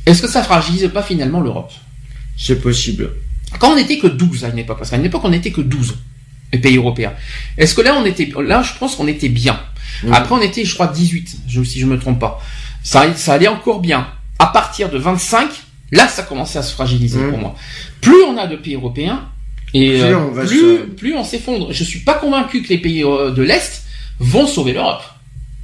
est-ce 0.05 0.21
que 0.21 0.27
ça 0.27 0.43
fragilise 0.43 0.87
pas 0.93 1.01
finalement 1.01 1.41
l'Europe? 1.41 1.71
C'est 2.37 2.61
possible. 2.61 3.11
quand 3.59 3.71
on 3.71 3.75
n'était 3.75 3.97
que 3.97 4.07
12 4.07 4.45
à 4.45 4.49
une 4.49 4.59
époque, 4.59 4.77
parce 4.77 4.91
qu'à 4.91 4.97
une 4.97 5.05
époque 5.05 5.21
on 5.23 5.29
n'était 5.29 5.51
que 5.51 5.61
12 5.61 5.95
les 6.53 6.59
pays 6.59 6.77
européens. 6.77 7.13
Est-ce 7.57 7.73
que 7.75 7.81
là 7.81 7.95
on 7.99 8.05
était 8.05 8.29
là 8.45 8.61
je 8.61 8.77
pense 8.79 8.95
qu'on 8.95 9.07
était 9.07 9.29
bien. 9.29 9.59
Mhm. 10.03 10.13
Après 10.13 10.35
on 10.35 10.41
était 10.41 10.63
je 10.63 10.73
crois 10.75 10.87
18 10.87 11.37
je, 11.47 11.63
si 11.63 11.79
je 11.79 11.85
me 11.87 11.97
trompe 11.97 12.19
pas. 12.19 12.39
Ça 12.83 13.13
ça 13.15 13.33
allait 13.33 13.47
encore 13.47 13.79
bien. 13.79 14.07
À 14.39 14.47
partir 14.47 14.89
de 14.89 14.97
25, 14.97 15.49
là 15.91 16.07
ça 16.07 16.23
commençait 16.23 16.59
à 16.59 16.63
se 16.63 16.73
fragiliser 16.73 17.19
Mhm. 17.19 17.29
pour 17.29 17.39
moi. 17.39 17.55
Plus 18.01 18.23
on 18.27 18.37
a 18.37 18.47
de 18.47 18.55
pays 18.55 18.75
européens 18.75 19.25
et 19.73 19.89
Plus 19.91 20.01
euh, 20.01 20.17
on 20.17 20.31
va 20.31 20.45
plus 20.45 20.57
se- 20.59 20.81
plus 20.95 21.13
on 21.15 21.23
s'effondre. 21.23 21.71
Je 21.71 21.83
suis 21.83 21.99
pas 21.99 22.13
convaincu 22.15 22.61
que 22.63 22.69
les 22.69 22.77
pays 22.79 23.03
euh, 23.03 23.31
de 23.31 23.41
l'est 23.43 23.83
vont 24.19 24.47
sauver 24.47 24.73
l'Europe. 24.73 25.03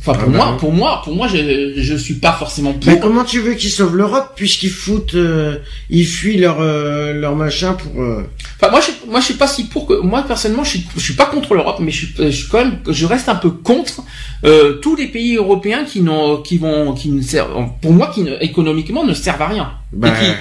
Enfin 0.08 0.14
pour 0.20 0.30
Ah 0.30 0.32
bah 0.32 0.38
moi, 0.38 0.52
non. 0.52 0.58
pour 0.58 0.72
moi, 0.74 1.02
pour 1.04 1.16
moi 1.16 1.28
je 1.28 1.74
je 1.78 1.96
suis 1.96 2.16
pas 2.16 2.34
forcément 2.34 2.74
pour 2.74 2.86
Mais 2.92 3.00
comment 3.00 3.24
tu 3.24 3.40
veux 3.40 3.54
qu'ils 3.56 3.72
sauvent 3.72 3.96
l'Europe 3.96 4.34
puisqu'ils 4.36 4.70
foutent, 4.70 5.16
euh, 5.16 5.58
ils 5.90 6.06
fuient 6.06 6.38
leur 6.38 6.58
euh, 6.60 7.14
leur 7.14 7.36
machin 7.36 7.74
pour. 7.74 8.02
euh, 8.02 8.24
Enfin, 8.62 8.72
moi, 8.72 8.80
je, 8.80 9.12
moi, 9.12 9.20
je 9.20 9.26
suis 9.26 9.34
pas 9.34 9.48
si 9.48 9.66
pour 9.66 9.86
que, 9.86 10.00
moi, 10.02 10.24
personnellement, 10.24 10.64
je 10.64 10.70
suis, 10.70 10.88
je 10.96 11.02
suis 11.02 11.14
pas 11.16 11.26
contre 11.26 11.56
l'Europe, 11.56 11.78
mais 11.82 11.92
je 11.92 12.06
suis, 12.06 12.14
je 12.18 12.30
suis 12.30 12.48
quand 12.48 12.60
même, 12.60 12.78
je 12.90 13.06
reste 13.06 13.28
un 13.28 13.36
peu 13.36 13.50
contre, 13.50 14.02
euh, 14.46 14.74
tous 14.76 14.96
les 14.96 15.08
pays 15.08 15.36
européens 15.36 15.84
qui 15.84 16.00
n'ont, 16.02 16.38
qui 16.38 16.58
vont, 16.58 16.94
qui 16.94 17.10
ne 17.10 17.22
servent, 17.22 17.52
pour 17.82 17.92
moi, 17.92 18.12
qui 18.16 18.22
ne, 18.22 18.32
économiquement 18.42 19.04
ne 19.04 19.14
servent 19.14 19.42
à 19.42 19.48
rien. 19.48 19.72
bah, 19.92 20.08
et 20.10 20.12
qui, 20.26 20.32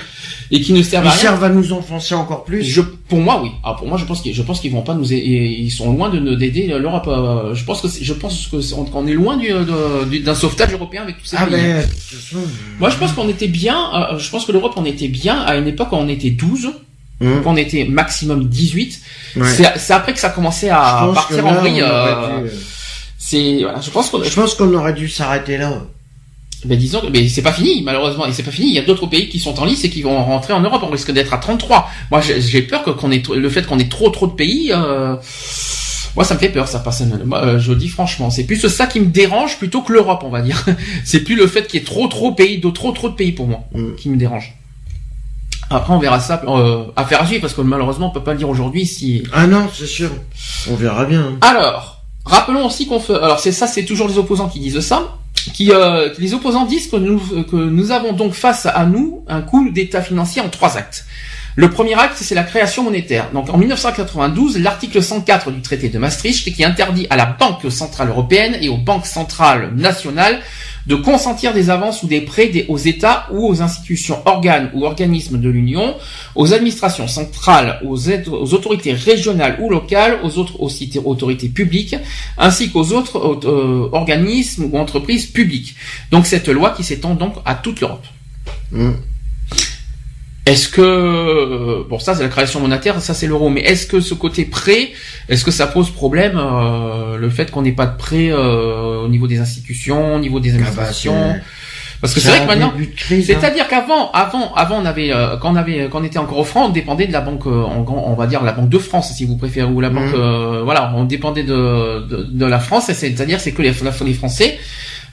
et 0.55 0.61
qui 0.61 0.73
ne 0.73 0.83
servent 0.83 1.05
ils 1.05 1.09
à 1.09 1.11
rien. 1.13 1.21
servent 1.21 1.45
à 1.45 1.49
nous 1.49 1.73
enfoncer 1.73 2.15
encore 2.15 2.45
plus. 2.45 2.63
Je, 2.63 2.81
pour 2.81 3.19
moi, 3.21 3.41
oui. 3.43 3.51
Alors, 3.65 3.77
pour 3.77 3.89
moi, 3.89 3.99
je 3.99 4.05
pense 4.05 4.21
qu'ils, 4.23 4.35
je 4.35 4.43
pense 4.43 4.61
qu'ils 4.61 4.73
vont 4.73 4.83
pas 4.83 4.95
nous, 4.95 5.13
aider, 5.13 5.25
ils 5.59 5.71
sont 5.71 5.93
loin 5.93 6.09
de 6.11 6.19
nous 6.21 6.37
d'aider 6.37 6.67
l'Europe. 6.69 7.09
euh, 7.09 7.55
je 7.55 7.65
pense 7.65 7.81
que, 7.83 7.89
je 7.89 8.13
pense 8.13 8.47
que 8.47 8.61
c'est- 8.61 8.75
on 8.75 9.07
est 9.07 9.13
loin 9.13 9.37
du, 9.37 9.49
de- 9.49 10.05
du- 10.05 10.21
d'un 10.21 10.35
sauvetage 10.35 10.73
européen 10.73 11.03
avec 11.03 11.19
tous 11.19 11.27
ces 11.27 11.37
Ah 11.39 11.47
pays. 11.47 11.57
ben, 11.57 11.85
Moi, 12.79 12.91
je 12.91 12.97
pense 12.97 13.13
qu'on 13.13 13.29
était 13.29 13.49
bien, 13.49 13.77
euh, 14.13 14.19
je 14.19 14.31
pense 14.31 14.45
que 14.45 14.53
l'Europe, 14.53 14.75
on 14.77 14.85
était 14.85 15.09
bien 15.09 15.41
à 15.41 15.57
une 15.57 15.67
époque 15.67 15.91
où 15.93 15.97
on 15.97 16.09
était 16.09 16.31
12, 16.31 16.67
hum, 17.21 17.41
quand 17.43 17.53
on 17.53 17.57
était 17.57 17.85
maximum 17.85 18.45
18. 18.49 19.01
ouais. 19.37 19.43
C'est 19.77 19.93
après 19.93 20.13
que 20.13 20.19
ça 20.21 20.29
a 20.29 20.31
commencé 20.31 20.67
Je 20.69 20.73
à 20.73 21.11
partir 21.15 21.47
en 21.47 21.55
vrille. 21.55 21.83
euh, 21.83 21.87
euh, 21.87 22.49
c'est 23.19 23.63
voilà, 23.63 23.81
je 23.81 23.91
pense 23.91 24.11
qu'on 24.11 24.23
Je 24.23 24.35
pense 24.35 24.55
qu'on 24.55 24.73
aurait 24.75 24.93
dû 24.95 25.09
s'arrêter 25.09 25.57
là. 25.59 25.83
Ben 26.65 26.79
disons 26.79 27.01
que- 27.01 27.07
mais 27.09 27.29
c'est 27.29 27.43
pas 27.43 27.53
fini 27.53 27.83
malheureusement 27.83 28.27
et 28.27 28.33
c'est 28.33 28.43
pas 28.43 28.51
fini, 28.51 28.69
il 28.69 28.75
y 28.75 28.79
a 28.79 28.83
d'autres 28.83 29.07
pays 29.07 29.29
qui 29.29 29.39
sont 29.39 29.59
en 29.61 29.65
lice 29.65 29.85
et 29.85 29.91
qui 29.91 30.03
vont 30.03 30.23
rentrer 30.25 30.53
en 30.53 30.61
Europe, 30.61 30.83
on 30.85 30.91
risque 30.91 31.11
d'être 31.13 31.33
à 31.35 31.39
33. 31.39 31.89
Moi 32.11 32.21
j'ai 32.21 32.63
peur 32.63 32.83
que 32.85 32.91
qu'on 32.91 33.11
ait 33.11 33.23
le 33.35 33.49
fait 33.51 33.67
qu'on 33.67 33.79
ait 33.79 33.89
trop 33.89 34.11
trop 34.11 34.27
de 34.27 34.33
pays 34.33 34.71
euh, 34.73 35.17
moi 36.17 36.25
ça 36.25 36.35
me 36.35 36.39
fait 36.39 36.49
peur 36.49 36.69
ça 36.69 36.79
personnellement. 36.79 37.27
Moi, 37.27 37.45
euh, 37.45 37.59
je 37.59 37.73
le 37.73 37.77
dis 37.79 37.89
franchement, 37.89 38.31
c'est 38.31 38.45
plus 38.45 38.67
ça 38.69 38.87
qui 38.87 39.01
me 39.01 39.07
dérange 39.07 39.59
plutôt 39.59 39.83
que 39.83 39.93
l'Europe, 39.93 40.23
on 40.25 40.29
va 40.31 40.43
dire. 40.43 40.65
c'est 41.05 41.21
plus 41.21 41.35
le 41.35 41.47
fait 41.49 41.67
qu'il 41.67 41.81
y 41.81 41.83
ait 41.83 41.87
trop 41.87 42.07
trop 42.07 42.31
de 42.31 42.37
pays, 42.37 42.59
de 42.59 42.71
trop 42.71 42.93
trop 42.93 43.09
de 43.09 43.15
pays 43.15 43.33
pour 43.33 43.47
moi 43.49 43.61
Mm. 43.75 43.95
qui 43.97 44.09
me 44.11 44.17
dérange. 44.17 44.55
Après 45.71 45.93
on 45.95 45.99
verra 45.99 46.21
ça 46.21 46.41
euh, 46.47 46.85
à 46.95 47.05
faire 47.05 47.27
suivre 47.27 47.41
parce 47.41 47.55
que 47.55 47.63
malheureusement 47.63 48.09
on 48.09 48.11
peut 48.11 48.23
pas 48.23 48.33
le 48.33 48.39
dire 48.39 48.49
aujourd'hui 48.49 48.87
si 48.87 49.25
Ah 49.33 49.47
non, 49.47 49.67
c'est 49.75 49.87
sûr. 49.87 50.11
On 50.71 50.77
verra 50.77 51.05
bien. 51.07 51.37
Alors, 51.41 52.03
rappelons 52.25 52.67
aussi 52.67 52.87
qu'on 52.87 53.01
fait. 53.01 53.15
Alors 53.15 53.41
c'est 53.41 53.51
ça, 53.53 53.67
c'est 53.67 53.85
toujours 53.85 54.07
les 54.07 54.19
opposants 54.19 54.49
qui 54.49 54.61
disent 54.61 54.81
ça. 54.81 55.17
Euh, 55.71 56.11
les 56.19 56.35
opposants 56.35 56.67
disent 56.67 56.89
que 56.89 56.97
nous, 56.97 57.19
que 57.45 57.57
nous 57.57 57.91
avons 57.91 58.13
donc 58.13 58.35
face 58.35 58.67
à 58.67 58.85
nous 58.85 59.25
un 59.29 59.43
coup 59.43 59.71
d'État 59.71 60.03
financier 60.03 60.41
en 60.41 60.49
trois 60.49 60.77
actes. 60.77 61.07
Le 61.57 61.71
premier 61.71 61.95
acte, 61.95 62.17
c'est 62.17 62.35
la 62.35 62.43
création 62.43 62.83
monétaire. 62.83 63.31
Donc 63.33 63.49
en 63.49 63.57
1992, 63.57 64.59
l'article 64.59 65.01
104 65.01 65.53
du 65.53 65.63
traité 65.63 65.89
de 65.89 65.99
Maastricht 65.99 66.53
qui 66.53 66.65
interdit 66.65 67.07
à 67.11 67.17
la 67.17 67.27
Banque 67.27 67.71
centrale 67.71 68.09
européenne 68.09 68.57
et 68.61 68.69
aux 68.69 68.77
banques 68.77 69.07
centrales 69.07 69.71
nationales 69.77 70.41
de 70.87 70.95
consentir 70.95 71.55
des 71.55 71.71
avances 71.71 72.03
ou 72.03 72.07
des 72.07 72.21
prêts 72.21 72.67
aux 72.69 72.79
États 72.79 73.27
ou 73.33 73.47
aux 73.47 73.63
institutions, 73.63 74.19
organes 74.27 74.71
ou 74.75 74.85
organismes 74.85 75.39
de 75.39 75.49
l'Union, 75.49 75.95
aux 76.35 76.53
administrations 76.53 77.09
centrales, 77.09 77.81
aux, 77.85 78.55
autorités 78.55 78.93
régionales 78.93 79.59
ou 79.61 79.71
locales, 79.71 80.19
aux 80.23 80.39
autres 80.39 80.61
autorités 81.05 81.49
publiques, 81.49 81.97
ainsi 82.39 82.71
qu'aux 82.71 82.93
autres 82.93 83.19
euh, 83.47 83.89
organismes 83.93 84.69
ou 84.71 84.79
entreprises 84.79 85.27
publiques. 85.27 85.75
Donc 86.11 86.27
cette 86.27 86.49
loi 86.49 86.71
qui 86.71 86.85
s'étend 86.85 87.15
donc 87.15 87.35
à 87.45 87.55
toute 87.55 87.81
l'Europe. 87.81 88.07
Hum. 88.73 88.97
Est-ce 90.47 90.69
que 90.69 90.83
euh, 90.83 91.85
bon 91.89 91.99
ça 91.99 92.15
c'est 92.15 92.23
la 92.23 92.29
création 92.29 92.61
monétaire, 92.61 93.01
ça 93.01 93.15
c'est 93.15 93.27
l'euro, 93.27 93.49
mais 93.49 93.63
est-ce 93.63 93.87
que 93.87 94.01
ce 94.01 94.13
côté 94.13 94.45
prêt, 94.45 94.91
est-ce 95.31 95.43
que 95.43 95.51
ça 95.51 95.67
pose 95.67 95.89
problème 95.91 96.37
euh, 96.37 97.17
le 97.17 97.31
fait 97.31 97.51
qu'on 97.51 97.63
n'ait 97.63 97.73
pas 97.73 97.87
de 97.87 97.97
prêt 97.97 98.29
euh, 98.31 99.05
au 99.05 99.09
niveau 99.09 99.27
des 99.27 99.39
institutions, 99.39 100.17
au 100.17 100.19
niveau 100.19 100.41
des 100.41 100.51
Ah 100.51 100.53
bah, 100.53 100.59
administrations? 100.59 101.37
Parce 102.03 102.13
que 102.13 102.21
c'est 102.21 102.29
vrai 102.29 102.41
que 102.41 102.47
maintenant, 102.47 102.75
hein. 102.79 103.23
c'est-à-dire 103.25 103.67
qu'avant, 103.67 104.11
avant, 104.13 104.53
avant, 104.55 104.77
on 104.79 104.85
avait, 104.85 105.11
euh, 105.11 105.39
quand 105.39 105.51
on 105.55 105.57
avait, 105.57 105.89
quand 105.91 106.03
on 106.03 106.05
était 106.05 106.19
encore 106.19 106.37
au 106.37 106.45
franc, 106.45 106.67
on 106.67 106.69
dépendait 106.69 107.07
de 107.07 107.13
la 107.15 107.23
banque, 107.23 107.47
euh, 107.47 107.65
on 107.65 108.13
va 108.13 108.27
dire 108.27 108.43
la 108.43 108.53
banque 108.53 108.69
de 108.69 108.77
France, 108.77 109.15
si 109.17 109.25
vous 109.25 109.39
préférez, 109.39 109.67
ou 109.67 109.81
la 109.81 109.89
banque, 109.89 110.13
Mhm. 110.13 110.21
euh, 110.21 110.61
voilà, 110.65 110.93
on 110.95 111.05
dépendait 111.05 111.45
de, 111.45 112.07
de, 112.07 112.25
de 112.31 112.45
la 112.45 112.59
France, 112.59 112.91
c'est-à-dire 112.93 113.41
c'est 113.41 113.53
que 113.53 113.63
les, 113.63 113.73
les 114.05 114.13
Français, 114.13 114.59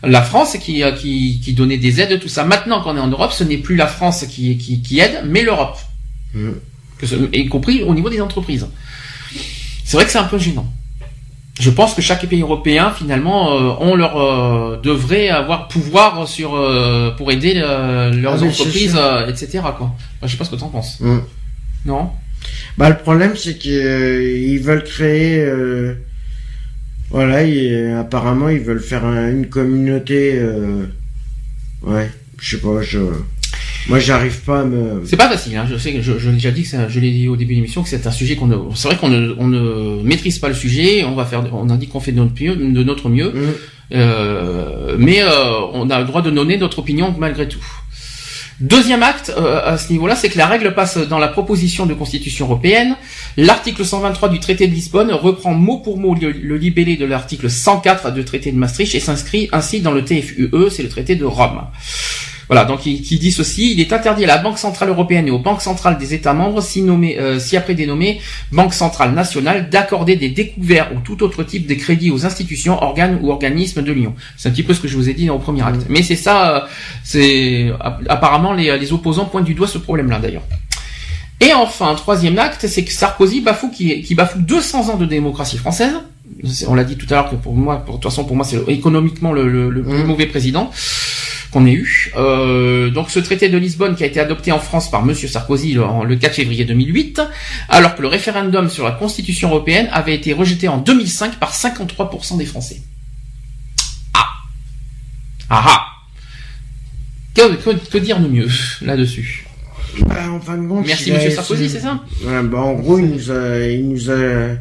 la 0.04 0.22
France 0.22 0.58
qui, 0.58 0.84
euh, 0.84 0.91
qui, 0.91 1.39
qui 1.43 1.54
donnait 1.54 1.78
des 1.78 2.02
aides, 2.02 2.20
tout 2.20 2.28
ça. 2.30 2.43
Maintenant 2.43 2.82
qu'on 2.82 2.97
est 2.97 2.99
en 2.99 3.08
Europe, 3.08 3.32
ce 3.34 3.43
n'est 3.43 3.58
plus 3.58 3.76
la 3.76 3.88
France 3.88 4.26
qui, 4.26 4.58
qui, 4.58 4.82
qui 4.82 4.99
aide, 4.99 5.24
mais 5.26 5.41
l'Europe, 5.43 5.78
ce- 7.04 7.30
y 7.36 7.47
compris 7.47 7.84
au 7.84 7.93
niveau 7.93 8.10
des 8.10 8.22
entreprises. 8.22 8.68
C'est 9.84 9.97
vrai 9.97 10.06
que 10.06 10.12
c'est 10.12 10.18
un 10.18 10.24
peu 10.26 10.38
gênant. 10.39 10.66
Je 11.60 11.70
pense 11.70 11.93
que 11.93 12.02
chaque 12.02 12.26
pays 12.28 12.41
européen, 12.41 12.91
finalement, 12.97 13.52
euh, 13.54 13.86
ont 13.86 13.95
leur 13.95 14.18
euh, 14.18 14.80
devrait 14.82 15.30
avoir 15.30 15.68
pouvoir 15.68 16.28
sur 16.28 16.56
euh, 16.56 17.12
pour 17.18 17.32
aider 17.32 17.56
euh, 17.58 18.12
leurs 18.12 18.41
Ah 18.41 18.47
entreprises, 18.47 18.95
euh, 18.97 19.28
etc. 19.28 19.60
Quoi. 19.78 19.91
Enfin, 19.91 19.93
je 20.24 20.28
sais 20.30 20.38
pas 20.38 20.45
ce 20.45 20.49
que 20.52 20.56
t'en 20.56 20.70
penses. 20.70 20.97
Hum. 21.02 21.22
Non? 21.86 22.10
Bah 22.78 22.89
le 22.89 22.97
problème 22.97 23.36
c'est 23.36 23.58
qu'ils 23.58 24.60
veulent 24.62 24.84
créer 24.84 25.39
euh, 25.41 25.95
voilà 27.12 27.43
et, 27.43 27.91
apparemment 27.91 28.49
ils 28.49 28.59
veulent 28.62 28.80
faire 28.82 29.05
un- 29.05 29.30
une 29.32 29.47
communauté 29.47 30.34
euh, 30.36 30.86
ouais 31.84 32.09
je 32.39 32.55
sais 32.55 32.62
pas 32.62 32.82
je 32.82 32.99
moi 33.89 33.97
j'arrive 33.99 34.41
pas 34.41 34.62
à 34.62 34.64
me 34.64 35.01
C'est 35.05 35.18
pas 35.18 35.28
facile. 35.28 35.55
Hein. 35.57 35.66
Je 35.70 35.76
sais 35.76 35.91
que 35.91 36.01
je, 36.03 36.20
je 36.20 36.28
l'ai 36.30 36.36
déjà 36.36 36.51
dit 36.51 36.62
que 36.62 36.68
ça- 36.68 36.88
je 36.88 36.99
l'ai 36.99 37.09
dit 37.12 37.28
au 37.28 37.36
début 37.36 37.53
de 37.53 37.57
l'émission 37.57 37.82
que 37.82 37.89
c'est 37.89 38.05
un 38.05 38.12
sujet 38.12 38.36
qu'on 38.36 38.45
ne. 38.45 38.55
C'est 38.76 38.88
vrai 38.89 38.95
qu'on 38.97 39.09
ne, 39.09 39.34
on 39.39 39.47
ne 39.47 40.03
maîtrise 40.03 40.38
pas 40.38 40.49
le 40.49 40.53
sujet. 40.53 41.03
On 41.03 41.16
va 41.16 41.26
faire. 41.26 41.43
On 41.51 41.68
a 41.68 41.78
dit 41.78 41.88
qu'on 41.88 41.99
fait 41.99 42.12
de 42.12 42.18
notre 42.18 42.34
mieux, 42.39 42.55
de 42.55 42.84
notre 42.84 43.09
mieux. 43.09 43.30
Hum. 43.30 43.53
Euh, 43.93 44.95
mais 44.99 45.24
euh, 45.24 45.59
on 45.74 45.89
a 45.89 45.99
le 45.99 46.05
droit 46.05 46.22
de 46.22 46.30
donner 46.30 46.57
notre 46.57 46.78
opinion 46.78 47.14
malgré 47.18 47.47
tout. 47.47 47.59
Deuxième 48.62 49.01
acte 49.01 49.34
euh, 49.36 49.59
à 49.66 49.78
ce 49.80 49.91
niveau-là, 49.91 50.16
c'est 50.16 50.30
que 50.30 50.38
la 50.38 50.45
règle 50.45 50.76
passe 50.76 50.97
dans 50.97 51.18
la 51.18 51.28
proposition 51.28 51.88
de 51.88 51.95
constitution 51.95 52.45
européenne. 52.45 52.95
L'article 53.36 53.84
123 53.84 54.30
du 54.30 54.39
traité 54.39 54.68
de 54.68 54.74
Lisbonne 54.74 55.12
reprend 55.12 55.55
mot 55.55 55.80
pour 55.80 55.97
mot 55.97 56.14
le, 56.14 56.32
le 56.32 56.57
libellé 56.57 56.95
de 56.95 57.05
l'article 57.05 57.49
104 57.49 58.12
du 58.12 58.24
traité 58.24 58.51
de 58.51 58.57
Maastricht 58.57 58.93
et 58.93 58.99
s'inscrit 58.99 59.49
ainsi 59.51 59.82
dans 59.82 59.91
le 59.91 60.05
TFUE, 60.05 60.51
c'est 60.70 60.84
le 60.84 60.89
traité 60.89 61.16
de 61.16 61.26
Rome. 61.26 61.64
Voilà, 62.52 62.66
donc 62.66 62.82
qui, 62.82 63.02
qui 63.02 63.18
dit 63.18 63.32
ceci, 63.32 63.72
il 63.72 63.80
est 63.80 63.93
interdit 63.93 64.26
à 64.26 64.28
la 64.28 64.38
Banque 64.38 64.58
Centrale 64.60 64.89
Européenne 64.89 65.26
et 65.26 65.32
aux 65.32 65.39
banques 65.39 65.62
centrales 65.62 65.97
des 65.97 66.14
États 66.14 66.34
membres, 66.34 66.62
si, 66.62 66.82
nommé, 66.82 67.18
euh, 67.18 67.39
si 67.39 67.56
après 67.56 67.76
dénommé 67.76 68.20
Banque 68.52 68.74
Centrale 68.74 69.14
Nationale, 69.14 69.70
d'accorder 69.70 70.18
des 70.18 70.28
découverts 70.28 70.91
ou 70.93 70.99
tout 70.99 71.24
autre 71.24 71.43
type 71.43 71.66
de 71.66 71.76
crédit 71.76 72.12
aux 72.12 72.26
institutions, 72.26 72.74
organes 72.84 73.20
ou 73.22 73.32
organismes 73.32 73.82
de 73.84 73.93
l'Union. 73.93 74.14
C'est 74.36 74.49
un 74.49 74.52
petit 74.52 74.64
peu 74.64 74.74
ce 74.74 74.82
que 74.82 74.89
je 74.89 74.97
vous 74.97 75.08
ai 75.08 75.14
dit 75.14 75.30
au 75.30 75.39
premier 75.39 75.62
acte. 75.62 75.86
Mais 75.88 76.04
c'est 76.04 76.18
ça, 76.18 76.58
euh, 76.58 76.60
c'est 77.06 77.72
apparemment 78.10 78.52
les, 78.52 78.78
les 78.78 78.91
opposants 78.91 79.24
pointent 79.28 79.45
du 79.45 79.54
doigt 79.54 79.68
ce 79.70 79.78
problème-là 79.78 80.20
d'ailleurs. 80.20 80.43
Et 81.39 81.54
enfin, 81.54 81.95
troisième 81.95 82.38
acte, 82.38 82.68
c'est 82.68 82.84
que 82.84 82.91
Sarkozy 82.91 83.39
bafoue 83.39 83.72
qui, 83.72 84.02
qui 84.02 84.14
bafoue 84.14 84.39
200 84.39 84.89
ans 84.89 84.97
de 84.97 85.06
démocratie 85.06 85.58
française. 85.58 85.93
On 86.68 86.76
l'a 86.76 86.84
dit 86.84 86.97
tout 86.97 87.08
à 87.12 87.14
l'heure 87.16 87.30
que 87.30 87.36
pour 87.36 87.54
moi, 87.56 87.78
pour, 87.78 87.95
de 87.97 88.02
toute 88.02 88.12
façon, 88.12 88.26
pour 88.26 88.36
moi, 88.36 88.43
c'est 88.45 88.58
le- 88.58 88.70
économiquement 88.70 89.32
le, 89.32 89.47
le- 89.47 89.70
le 89.70 89.84
plus 89.84 90.04
Mm. 90.04 90.08
mauvais 90.08 90.26
président 90.26 90.70
qu'on 91.52 91.66
ait 91.66 91.74
eu. 91.74 92.12
Euh, 92.16 92.89
donc 92.89 93.12
ce 93.12 93.20
traité 93.20 93.49
de 93.49 93.58
Lisbonne 93.58 93.95
qui 93.95 94.04
a 94.04 94.08
été 94.08 94.20
adopté 94.20 94.52
en 94.52 94.60
France 94.60 94.89
par 94.89 95.04
Monsieur 95.06 95.28
Sarkozy 95.28 95.74
le, 95.74 95.84
en- 95.84 96.04
le 96.04 96.16
4 96.16 96.36
février 96.36 96.64
2008, 96.66 97.22
alors 97.70 97.95
que 97.95 98.02
le 98.02 98.08
référendum 98.08 98.70
sur 98.70 98.86
la 98.86 98.91
Constitution 98.91 99.49
européenne 99.49 99.89
avait 99.91 100.16
été 100.16 100.34
rejeté 100.34 100.68
en 100.68 100.78
2005 100.78 101.36
par 101.39 101.54
53% 101.54 102.38
des 102.38 102.45
Français. 102.45 102.82
Ah 104.14 104.26
Ah 105.49 105.64
ah 105.68 105.88
que, 107.34 107.56
que, 107.56 107.70
que 107.89 107.97
dire 107.97 108.20
de 108.20 108.28
mieux 108.28 108.47
là-dessus? 108.82 109.45
Bah, 110.06 110.30
en 110.30 110.39
fin 110.39 110.58
de 110.58 110.68
compte, 110.68 110.86
Merci 110.86 111.12
Monsieur 111.12 111.32
Sarkozy, 111.32 111.70
c'est 111.70 111.80
ça? 111.82 111.99
Ouais, 112.26 112.43
bah, 112.43 112.60
en 112.60 112.74
gros, 112.74 112.97
il 112.99 113.08
nous 113.08 113.32
a, 113.32 113.60
il 113.68 113.89
nous 113.89 114.10
a, 114.10 114.54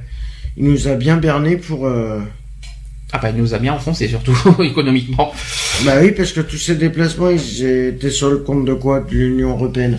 il 0.56 0.64
nous 0.64 0.88
a 0.88 0.94
bien 0.94 1.16
berné 1.16 1.56
pour. 1.56 1.86
euh, 1.86 2.20
Ah 3.12 3.18
bah 3.18 3.30
il 3.30 3.36
nous 3.36 3.54
a 3.54 3.58
bien 3.58 3.74
enfoncé 3.74 4.08
surtout 4.08 4.36
économiquement. 4.62 5.32
Bah 5.84 5.94
oui, 6.00 6.12
parce 6.12 6.32
que 6.32 6.40
tous 6.40 6.58
ces 6.58 6.76
déplacements, 6.76 7.30
ils 7.30 7.64
étaient 7.64 8.10
sur 8.10 8.30
le 8.30 8.38
compte 8.38 8.64
de 8.64 8.74
quoi? 8.74 9.00
De 9.00 9.10
l'Union 9.14 9.50
européenne. 9.50 9.98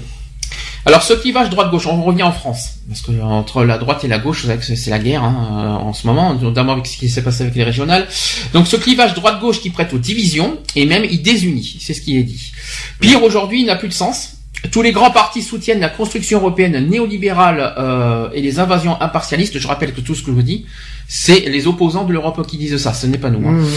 Alors 0.84 1.04
ce 1.04 1.14
clivage 1.14 1.52
droite-gauche, 1.52 1.86
on 1.86 2.02
revient 2.02 2.24
en 2.24 2.32
France, 2.32 2.80
parce 2.88 3.02
que 3.02 3.12
entre 3.22 3.64
la 3.64 3.78
droite 3.78 4.04
et 4.04 4.08
la 4.08 4.18
gauche, 4.18 4.48
c'est 4.62 4.90
la 4.90 4.98
guerre 4.98 5.24
hein, 5.24 5.80
euh, 5.82 5.86
en 5.86 5.94
ce 5.94 6.08
moment, 6.08 6.34
notamment 6.34 6.74
avec 6.74 6.88
ce 6.88 6.98
qui 6.98 7.08
s'est 7.08 7.22
passé 7.22 7.44
avec 7.44 7.56
les 7.56 7.64
régionales. 7.64 8.08
Donc 8.54 8.68
ce 8.68 8.78
clivage 8.78 9.14
droite-gauche 9.14 9.62
qui 9.62 9.70
prête 9.70 9.94
aux 9.94 10.00
divisions, 10.00 10.58
et 10.76 10.88
même 10.88 11.06
il 11.06 11.22
désunit, 11.22 11.78
c'est 11.80 11.94
ce 11.94 12.02
qui 12.02 12.18
est 12.18 12.24
dit. 12.24 12.52
Pire 13.00 13.24
aujourd'hui, 13.24 13.62
il 13.62 13.68
n'a 13.68 13.76
plus 13.76 13.90
de 13.90 13.94
sens. 13.94 14.41
Tous 14.72 14.82
les 14.84 14.92
grands 14.92 15.10
partis 15.12 15.42
soutiennent 15.42 15.80
la 15.80 15.90
construction 15.90 16.38
européenne 16.40 16.88
néolibérale 16.88 17.74
euh, 17.78 18.30
et 18.34 18.42
les 18.42 18.60
invasions 18.60 19.00
impartialistes. 19.02 19.58
Je 19.58 19.68
rappelle 19.68 19.92
que 19.94 20.02
tout 20.02 20.14
ce 20.14 20.22
que 20.22 20.28
je 20.28 20.36
vous 20.36 20.44
dis, 20.44 20.66
c'est 21.08 21.40
les 21.42 21.66
opposants 21.68 22.04
de 22.06 22.14
l'Europe 22.14 22.46
qui 22.48 22.58
disent 22.58 22.78
ça, 22.78 22.94
ce 22.94 23.08
n'est 23.08 23.18
pas 23.18 23.30
nous. 23.32 23.46
hein. 23.48 23.54
Mmh. 23.54 23.68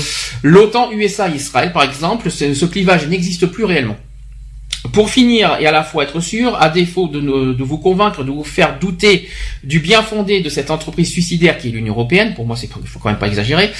L'OTAN, 0.43 0.91
USA, 0.93 1.29
Israël, 1.31 1.72
par 1.72 1.85
exemple, 1.85 2.31
ce, 2.31 2.53
ce 2.55 2.66
clivage 2.66 3.09
n'existe 3.09 3.47
plus 3.47 3.64
réellement. 3.64 3.97
Pour 4.93 5.09
finir 5.11 5.57
et 5.61 5.66
à 5.66 5.72
la 5.72 5.82
fois 5.82 6.05
être 6.05 6.20
sûr, 6.20 6.57
à 6.61 6.68
défaut 6.68 7.09
de, 7.09 7.20
ne- 7.20 7.53
de 7.55 7.64
vous 7.64 7.78
convaincre, 7.78 8.22
de 8.22 8.30
vous 8.30 8.45
faire 8.45 8.78
douter 8.78 9.28
du 9.64 9.80
bien 9.80 10.03
fondé 10.03 10.41
de 10.41 10.49
cette 10.51 10.70
entreprise 10.70 11.11
suicidaire 11.11 11.57
qui 11.59 11.68
est 11.68 11.70
l'Union 11.70 11.95
européenne, 11.95 12.35
pour 12.35 12.47
moi 12.47 12.55
c'est 12.55 12.68
faut 12.70 12.99
quand 12.99 13.09
même 13.09 13.18
pas 13.18 13.26
exagérer, 13.28 13.70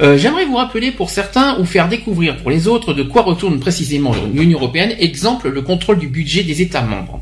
euh, 0.00 0.16
j'aimerais 0.16 0.44
vous 0.46 0.54
rappeler 0.56 0.92
pour 0.92 1.10
certains 1.10 1.58
ou 1.58 1.64
faire 1.64 1.88
découvrir 1.88 2.36
pour 2.36 2.50
les 2.50 2.68
autres 2.68 2.94
de 2.94 3.02
quoi 3.02 3.22
retourne 3.22 3.58
précisément 3.58 4.14
l'Union 4.32 4.58
européenne, 4.58 4.94
exemple 5.00 5.48
le 5.48 5.62
contrôle 5.62 5.98
du 5.98 6.06
budget 6.06 6.44
des 6.44 6.62
États 6.62 6.82
membres. 6.82 7.20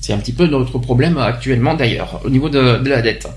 C'est 0.00 0.12
un 0.12 0.18
petit 0.18 0.32
peu 0.32 0.46
notre 0.46 0.78
problème 0.78 1.16
actuellement 1.16 1.74
d'ailleurs 1.74 2.20
au 2.24 2.28
niveau 2.30 2.48
de, 2.48 2.78
de 2.78 2.90
la 2.90 3.00
dette. 3.02 3.28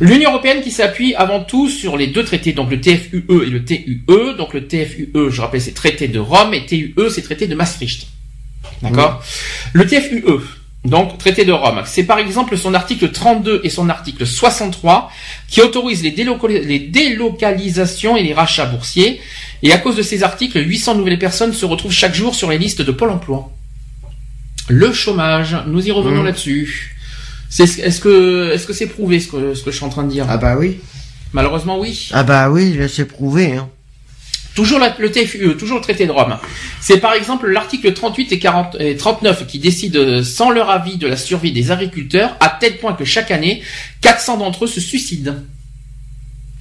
L'Union 0.00 0.30
européenne 0.30 0.62
qui 0.62 0.70
s'appuie 0.70 1.14
avant 1.16 1.40
tout 1.42 1.68
sur 1.68 1.96
les 1.96 2.06
deux 2.06 2.24
traités, 2.24 2.52
donc 2.52 2.70
le 2.70 2.80
TFUE 2.80 3.24
et 3.28 3.50
le 3.50 3.64
TUE. 3.64 4.02
Donc 4.38 4.54
le 4.54 4.66
TFUE, 4.66 5.10
je 5.30 5.40
rappelle, 5.40 5.60
c'est 5.60 5.74
traité 5.74 6.08
de 6.08 6.18
Rome 6.18 6.54
et 6.54 6.64
TUE, 6.64 6.94
c'est 7.10 7.22
traité 7.22 7.46
de 7.46 7.54
Maastricht. 7.54 8.06
D'accord 8.82 9.22
Le 9.72 9.86
TFUE, 9.86 10.24
donc 10.84 11.16
traité 11.18 11.44
de 11.44 11.52
Rome, 11.52 11.82
c'est 11.86 12.02
par 12.04 12.18
exemple 12.18 12.56
son 12.58 12.74
article 12.74 13.10
32 13.12 13.60
et 13.64 13.70
son 13.70 13.88
article 13.88 14.26
63 14.26 15.10
qui 15.48 15.60
autorisent 15.60 16.02
les, 16.02 16.10
déloca- 16.10 16.48
les 16.48 16.78
délocalisations 16.80 18.16
et 18.16 18.22
les 18.22 18.34
rachats 18.34 18.66
boursiers. 18.66 19.20
Et 19.62 19.72
à 19.72 19.78
cause 19.78 19.94
de 19.96 20.02
ces 20.02 20.24
articles, 20.24 20.58
800 20.58 20.96
nouvelles 20.96 21.18
personnes 21.20 21.52
se 21.52 21.64
retrouvent 21.64 21.92
chaque 21.92 22.14
jour 22.14 22.34
sur 22.34 22.50
les 22.50 22.58
listes 22.58 22.82
de 22.82 22.90
Pôle 22.90 23.10
emploi. 23.10 23.50
Le 24.68 24.92
chômage, 24.92 25.56
nous 25.66 25.86
y 25.86 25.90
revenons 25.92 26.22
Mmh. 26.22 26.26
là-dessus. 26.26 26.96
Est-ce 27.58 28.00
que 28.00 28.50
est-ce 28.52 28.66
que 28.66 28.72
c'est 28.72 28.86
prouvé 28.86 29.20
ce 29.20 29.28
que, 29.28 29.54
ce 29.54 29.62
que 29.62 29.70
je 29.70 29.76
suis 29.76 29.84
en 29.84 29.90
train 29.90 30.04
de 30.04 30.10
dire? 30.10 30.24
Ah 30.28 30.36
bah 30.38 30.56
oui. 30.58 30.78
Malheureusement 31.32 31.78
oui. 31.78 32.08
Ah 32.12 32.22
bah 32.22 32.50
oui, 32.50 32.76
c'est 32.88 33.04
prouvé. 33.04 33.56
Hein. 33.56 33.68
Toujours 34.54 34.78
la- 34.78 34.94
le 34.98 35.10
TFUE, 35.10 35.56
toujours 35.56 35.78
le 35.78 35.82
traité 35.82 36.06
de 36.06 36.12
Rome. 36.12 36.36
C'est 36.80 36.98
par 36.98 37.14
exemple 37.14 37.48
l'article 37.48 37.92
38 37.94 38.32
et, 38.32 38.38
40, 38.38 38.76
et 38.80 38.96
39 38.96 39.46
qui 39.46 39.58
décide 39.58 39.96
euh, 39.96 40.22
sans 40.22 40.50
leur 40.50 40.68
avis 40.70 40.96
de 40.98 41.06
la 41.06 41.16
survie 41.16 41.52
des 41.52 41.70
agriculteurs 41.70 42.36
à 42.40 42.48
tel 42.48 42.76
point 42.78 42.92
que 42.92 43.04
chaque 43.04 43.30
année, 43.30 43.62
400 44.02 44.36
d'entre 44.38 44.64
eux 44.64 44.68
se 44.68 44.80
suicident. 44.80 45.34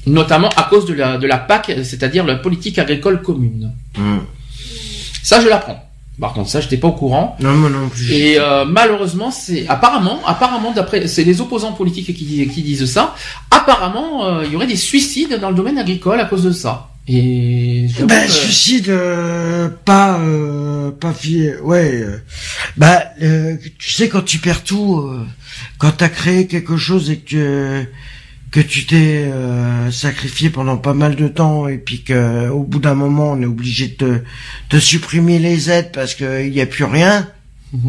Notamment 0.07 0.49
à 0.55 0.63
cause 0.63 0.85
de 0.85 0.93
la, 0.93 1.17
de 1.17 1.27
la 1.27 1.37
PAC, 1.37 1.71
c'est-à-dire 1.83 2.25
la 2.25 2.35
politique 2.35 2.79
agricole 2.79 3.21
commune. 3.21 3.71
Mmh. 3.97 4.17
Ça, 5.21 5.41
je 5.41 5.47
l'apprends. 5.47 5.87
Par 6.19 6.33
contre, 6.33 6.49
ça, 6.49 6.59
j'étais 6.61 6.77
pas 6.77 6.87
au 6.87 6.91
courant. 6.93 7.35
Non, 7.39 7.53
moi 7.53 7.69
non 7.69 7.89
plus. 7.89 8.11
Et 8.11 8.39
euh, 8.39 8.65
malheureusement, 8.65 9.31
c'est 9.31 9.67
apparemment, 9.67 10.19
apparemment, 10.25 10.71
d'après, 10.71 11.07
c'est 11.07 11.23
les 11.23 11.41
opposants 11.41 11.71
politiques 11.73 12.07
qui, 12.15 12.47
qui 12.47 12.61
disent 12.63 12.85
ça. 12.91 13.15
Apparemment, 13.49 14.25
euh, 14.25 14.43
il 14.45 14.51
y 14.51 14.55
aurait 14.55 14.67
des 14.67 14.75
suicides 14.75 15.39
dans 15.39 15.49
le 15.49 15.55
domaine 15.55 15.77
agricole 15.77 16.19
à 16.19 16.25
cause 16.25 16.43
de 16.43 16.51
ça. 16.51 16.90
Et 17.14 17.88
Bah, 18.07 18.26
que- 18.26 18.32
suicide, 18.32 18.88
euh, 18.89 19.70
pas, 19.84 20.20
euh, 20.20 20.91
pas 20.91 21.14
fier, 21.14 21.55
ouais. 21.64 22.01
euh, 22.03 22.18
bah, 22.78 23.03
euh, 23.22 23.57
tu 23.78 23.91
sais, 23.91 24.07
quand 24.07 24.22
tu 24.24 24.38
perds 24.38 24.64
tout, 24.64 24.97
euh, 24.99 25.26
quand 25.78 25.91
t'as 25.91 26.07
créé 26.09 26.47
quelque 26.47 26.78
chose 26.78 27.09
et 27.09 27.18
que 27.18 27.86
que 28.51 28.59
tu 28.59 28.86
t'es 28.86 29.32
sacrifié 29.91 30.49
pendant 30.49 30.76
pas 30.76 30.93
mal 30.93 31.16
de 31.16 31.30
temps 31.30 31.70
et 31.70 31.78
puis 31.78 32.03
que 32.03 32.49
au 32.49 32.64
bout 32.64 32.80
d'un 32.80 32.95
moment 32.95 33.32
on 33.32 33.41
est 33.41 33.45
obligé 33.45 33.88
de 33.88 33.93
te, 33.93 34.20
te 34.68 34.78
supprimer 34.78 35.39
les 35.39 35.70
aides 35.70 35.91
parce 35.93 36.16
que 36.16 36.45
il 36.45 36.53
y 36.53 36.59
a 36.59 36.66
plus 36.66 36.84
rien, 36.84 37.30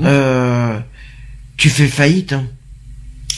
euh, 0.05 0.79
tu 1.57 1.69
fais 1.69 1.89
faillite. 1.89 2.33
Hein. 2.35 2.47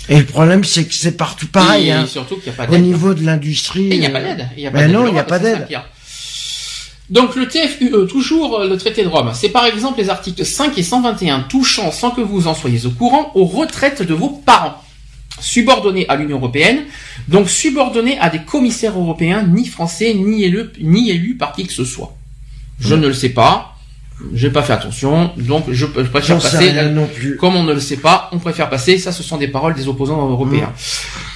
Et 0.09 0.18
le 0.18 0.26
problème 0.26 0.64
c'est 0.64 0.84
que 0.84 0.94
c'est 0.94 1.16
partout 1.16 1.46
pareil. 1.46 1.88
Et 1.88 1.92
hein. 1.92 2.07
surtout 2.07 2.36
qu'il 2.36 2.52
n'y 2.52 2.59
a 2.59 2.64
pas 2.64 2.68
Au 2.68 2.72
d'aide. 2.72 2.82
niveau 2.82 3.14
de 3.14 3.24
l'industrie. 3.24 3.88
Et 3.90 3.94
il 3.94 4.00
n'y 4.00 4.07
a 4.07 4.11
pas 4.11 4.20
euh, 4.20 4.34
d'aide. 4.34 4.40
A 4.40 4.70
ben 4.70 4.72
pas 4.72 4.78
d'aide 4.80 4.92
non, 4.92 5.05
de 5.05 5.09
il 5.09 5.14
y 5.14 5.18
a 5.18 5.24
pas 5.24 5.38
d'aide. 5.38 5.66
Donc 7.11 7.36
le 7.36 7.46
TFUE, 7.46 8.07
toujours 8.09 8.61
euh, 8.61 8.68
le 8.68 8.76
traité 8.78 9.02
de 9.02 9.09
Rome, 9.09 9.30
c'est 9.34 9.50
par 9.50 9.66
exemple 9.66 10.00
les 10.00 10.09
articles 10.09 10.44
5 10.44 10.76
et 10.78 10.82
121 10.82 11.40
touchant, 11.40 11.92
sans 11.92 12.11
que 12.11 12.22
vous 12.22 12.48
en 12.48 12.55
soyez 12.55 12.86
au 12.86 12.90
courant, 12.90 13.30
aux 13.34 13.44
retraites 13.44 14.02
de 14.02 14.14
vos 14.14 14.30
parents, 14.30 14.82
subordonnés 15.38 16.07
à 16.09 16.16
l'Union 16.16 16.38
européenne, 16.38 16.84
donc 17.28 17.50
subordonnés 17.50 18.18
à 18.20 18.30
des 18.30 18.40
commissaires 18.40 18.98
européens, 18.98 19.42
ni 19.42 19.66
français, 19.66 20.14
ni 20.14 20.44
élus, 20.44 20.70
ni 20.80 21.11
élus 21.11 21.36
par 21.36 21.52
qui 21.52 21.66
que 21.66 21.74
ce 21.74 21.84
soit. 21.84 22.16
Je 22.80 22.94
ne 22.94 23.07
le 23.07 23.14
sais 23.14 23.28
pas, 23.28 23.73
j'ai 24.32 24.48
pas 24.50 24.62
fait 24.62 24.72
attention, 24.72 25.32
donc 25.36 25.64
je, 25.68 25.74
je 25.74 25.86
préfère 25.86 26.36
passer 26.38 26.70
rien 26.70 26.88
non 26.90 27.06
plus. 27.08 27.36
comme 27.36 27.56
on 27.56 27.64
ne 27.64 27.72
le 27.72 27.80
sait 27.80 27.96
pas, 27.96 28.28
on 28.32 28.38
préfère 28.38 28.70
passer. 28.70 28.96
Ça, 28.98 29.10
ce 29.12 29.22
sont 29.24 29.36
des 29.38 29.48
paroles 29.48 29.74
des 29.74 29.88
opposants 29.88 30.28
européens. 30.30 30.72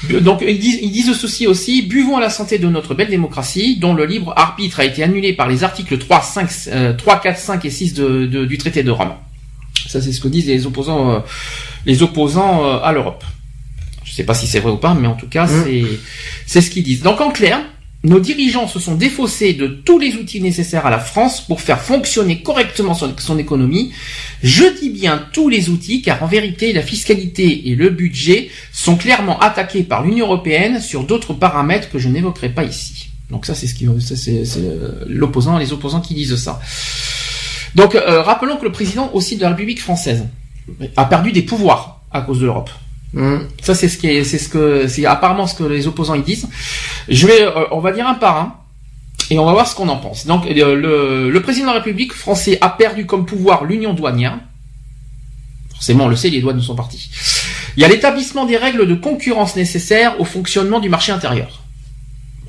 Bu- 0.05 0.21
Donc, 0.21 0.45
ils 0.47 0.59
disent, 0.61 0.79
ils 0.81 0.93
disent 0.93 1.13
ceci 1.15 1.47
aussi. 1.49 1.83
Buvons 1.83 2.17
à 2.17 2.21
la 2.21 2.31
santé 2.31 2.59
de 2.59 2.69
notre 2.69 2.95
belle 2.95 3.09
démocratie, 3.11 3.77
dont 3.79 3.95
le 3.95 4.07
libre 4.07 4.33
arbitre 4.37 4.79
a 4.81 4.85
été 4.85 5.03
annulé 5.03 5.33
par 5.33 5.49
les 5.49 5.65
articles 5.65 5.99
3, 5.99 6.23
5, 6.23 6.49
euh, 6.69 6.93
3 6.95 7.21
4, 7.21 7.37
5 7.39 7.65
et 7.65 7.71
6 7.71 7.95
de, 7.95 8.27
de- 8.27 8.45
du 8.45 8.59
traité 8.59 8.83
de 8.85 8.91
Rome. 8.93 9.13
Ça, 9.89 10.01
c'est 10.01 10.13
ce 10.13 10.21
que 10.21 10.29
disent 10.29 10.47
les 10.47 10.65
opposants, 10.67 11.11
euh, 11.11 11.19
les 11.85 12.03
opposants 12.03 12.65
euh, 12.65 12.79
à 12.83 12.93
l'Europe. 12.93 13.25
Je 14.05 14.13
sais 14.13 14.25
pas 14.25 14.35
si 14.35 14.47
c'est 14.47 14.61
vrai 14.61 14.71
ou 14.73 14.77
pas, 14.77 14.95
mais 14.95 15.09
en 15.09 15.15
tout 15.15 15.29
cas, 15.29 15.47
Mm. 15.47 15.65
c'est, 15.65 15.85
c'est 16.47 16.61
ce 16.61 16.71
qu'ils 16.71 16.85
disent. 16.85 17.03
Donc, 17.03 17.21
en 17.21 17.31
clair, 17.31 17.61
nos 18.05 18.21
dirigeants 18.21 18.69
se 18.69 18.79
sont 18.79 18.95
défaussés 18.95 19.55
de 19.55 19.67
tous 19.67 19.99
les 19.99 20.15
outils 20.15 20.41
nécessaires 20.41 20.87
à 20.87 20.91
la 20.91 21.01
France 21.01 21.41
pour 21.41 21.61
faire 21.61 21.81
fonctionner 21.81 22.43
correctement 22.43 22.95
son, 22.95 23.39
économie. 23.39 23.93
Je 24.43 24.65
dis 24.81 24.91
bien 24.91 25.27
tous 25.33 25.49
les 25.49 25.69
outils, 25.69 26.01
car 26.01 26.23
en 26.23 26.27
vérité, 26.27 26.73
la 26.73 26.83
fiscalité 26.83 27.69
et 27.69 27.75
le 27.75 27.91
budget 27.91 28.51
sont 28.73 28.97
clairement 28.97 29.41
attaqués 29.41 29.83
par 29.83 30.05
l'Union 30.05 30.27
européenne 30.27 30.81
sur 30.81 31.03
d'autres 31.03 31.35
paramètres 31.35 31.91
que 31.91 31.99
je 31.99 32.09
n'évoquerai 32.09 32.51
pas 32.51 32.63
ici. 32.63 33.11
Donc 33.31 33.45
ça, 33.45 33.55
c'est 33.55 33.67
ce 33.67 33.75
qui, 33.75 33.87
c'est, 34.01 34.45
l'opposant, 35.09 35.59
les 35.59 35.73
opposants 35.73 36.01
qui 36.01 36.15
disent 36.15 36.37
ça. 36.37 36.61
Donc, 37.75 37.97
euh, 37.97 38.23
rappelons 38.23 38.57
que 38.57 38.65
le 38.65 38.73
président 38.73 39.11
aussi 39.13 39.37
de 39.37 39.43
la 39.43 39.51
République 39.51 39.83
française 39.83 40.25
a 40.97 41.05
perdu 41.05 41.33
des 41.33 41.43
pouvoirs 41.43 42.01
à 42.13 42.23
cause 42.23 42.39
de 42.39 42.47
l'Europe. 42.47 42.71
Hum. 43.17 43.49
Ça, 43.63 43.75
c'est 43.75 43.89
ce 43.89 43.97
qui 43.99 44.09
est, 44.09 44.25
c'est 44.25 44.39
ce 44.39 44.49
que, 44.49 44.87
c'est 44.87 45.07
apparemment 45.07 45.47
ce 45.47 45.55
que 45.55 45.65
les 45.65 45.87
opposants 45.87 46.15
ils 46.15 46.23
disent. 46.23 46.49
Je 47.09 47.27
vais, 47.27 47.43
euh, 47.43 47.65
on 47.71 47.81
va 47.81 47.93
dire 47.93 48.07
un 48.07 48.15
par 48.15 48.37
un, 48.37 48.55
et 49.31 49.39
on 49.39 49.45
va 49.47 49.53
voir 49.53 49.67
ce 49.67 49.75
qu'on 49.75 49.89
en 49.89 49.97
pense. 49.97 50.27
Donc, 50.27 50.45
le, 50.49 50.75
le, 50.75 51.31
le 51.31 51.43
président 51.43 51.69
de 51.69 51.73
la 51.73 51.79
République 51.79 52.13
français 52.13 52.59
a 52.61 52.69
perdu 52.69 53.07
comme 53.07 53.25
pouvoir 53.27 53.65
l'union 53.65 53.95
douanière. 53.95 54.39
Forcément, 55.73 56.05
on 56.05 56.09
le 56.09 56.17
sait, 56.17 56.29
les 56.29 56.41
douanes 56.41 56.61
sont 56.61 56.75
partis. 56.75 57.09
Il 57.77 57.83
y 57.83 57.85
a 57.85 57.89
l'établissement 57.89 58.45
des 58.45 58.57
règles 58.57 58.87
de 58.87 58.95
concurrence 58.95 59.55
nécessaires 59.55 60.21
au 60.21 60.25
fonctionnement 60.25 60.81
du 60.81 60.89
marché 60.89 61.13
intérieur. 61.13 61.63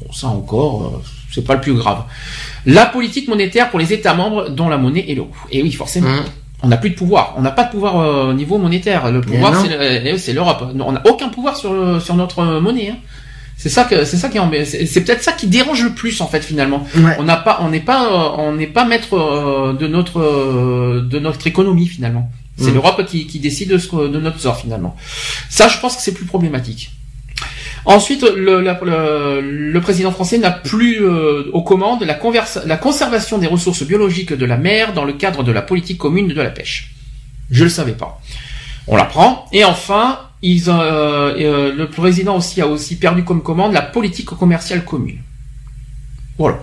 Bon, 0.02 0.12
ça 0.12 0.28
encore, 0.28 0.86
euh, 0.86 1.04
c'est 1.32 1.46
pas 1.46 1.56
le 1.56 1.62
plus 1.62 1.74
grave. 1.76 2.04
La 2.66 2.86
politique 2.86 3.28
monétaire 3.28 3.70
pour 3.70 3.80
les 3.80 3.94
États 3.94 4.14
membres 4.14 4.50
dont 4.50 4.68
la 4.68 4.78
monnaie 4.78 5.06
est 5.08 5.16
l'euro. 5.16 5.32
Et 5.52 5.62
oui, 5.62 5.72
forcément. 5.72 6.10
Mmh. 6.10 6.26
On 6.62 6.68
n'a 6.68 6.78
plus 6.78 6.90
de 6.90 6.96
pouvoir. 6.96 7.34
On 7.38 7.42
n'a 7.42 7.52
pas 7.52 7.64
de 7.64 7.72
pouvoir 7.72 8.00
euh, 8.00 8.30
au 8.32 8.34
niveau 8.34 8.58
monétaire. 8.58 9.12
Le 9.12 9.22
pouvoir, 9.22 9.54
c'est 9.62 10.04
eh, 10.06 10.18
c'est 10.18 10.34
l'Europe. 10.34 10.64
On 10.80 10.92
n'a 10.92 11.02
aucun 11.08 11.30
pouvoir 11.30 11.56
sur, 11.56 12.02
sur 12.02 12.16
notre 12.16 12.44
monnaie. 12.60 12.90
hein. 12.92 12.98
C'est 13.56 13.68
ça 13.70 13.84
que 13.84 14.06
c'est 14.06 14.16
ça 14.16 14.30
qui 14.30 14.38
c'est 14.66 15.02
peut-être 15.04 15.22
ça 15.22 15.34
qui 15.34 15.48
dérange 15.48 15.84
le 15.84 15.90
plus 15.90 16.22
en 16.22 16.28
fait 16.28 16.40
finalement. 16.42 16.86
Ouais. 16.96 17.18
On 17.20 17.24
n'a 17.24 17.36
pas 17.36 17.60
on 17.62 17.68
n'est 17.70 17.82
pas 17.82 18.06
euh, 18.06 18.42
on 18.42 18.54
n'est 18.54 18.68
pas 18.68 18.86
maître 18.86 19.18
euh, 19.18 19.74
de 19.74 19.86
notre 19.86 20.22
euh, 20.22 21.02
de 21.02 21.20
notre 21.20 21.46
économie 21.46 21.88
finalement. 21.88 22.32
C'est 22.58 22.72
Mm. 22.72 22.74
l'Europe 22.76 23.06
qui, 23.06 23.26
qui 23.28 23.40
décide 23.40 23.70
de, 23.70 23.78
ce 23.78 23.90
de 24.08 24.20
notre 24.20 24.40
sort 24.40 24.58
finalement. 24.58 24.96
Ça, 25.50 25.68
je 25.70 25.78
pense 25.80 25.96
que 25.98 26.02
c'est 26.02 26.14
plus 26.14 26.26
problématique. 26.26 26.92
Ensuite, 27.86 28.24
le, 28.24 29.80
président 29.80 30.12
français 30.12 30.38
n'a 30.38 30.52
plus 30.52 31.02
euh, 31.02 31.50
aux 31.54 31.64
commandes 31.64 32.04
la, 32.04 32.78
conservation 32.78 33.38
des 33.38 33.48
ressources 33.48 33.84
biologiques 33.84 34.34
de 34.34 34.46
la 34.46 34.58
mer 34.58 34.94
dans 34.94 35.06
le 35.06 35.14
cadre 35.14 35.44
de 35.44 35.52
la 35.52 35.62
politique 35.62 35.98
commune 35.98 36.28
de 36.28 36.42
la 36.42 36.50
pêche. 36.50 36.92
Je 37.52 37.64
le 37.64 37.70
savais 37.70 37.94
pas. 37.94 38.22
On 38.88 38.96
l'apprend. 38.96 39.46
Et 39.52 39.64
enfin, 39.64 40.20
euh, 40.44 41.36
euh, 41.38 41.74
le 41.76 41.88
président 41.90 42.38
aussi 42.38 42.62
a 42.62 42.68
aussi 42.68 42.98
perdu 42.98 43.24
comme 43.24 43.42
commande 43.42 43.74
la 43.74 43.82
politique 43.82 44.28
commerciale 44.28 44.84
commune. 44.84 45.20
Voilà. 46.38 46.60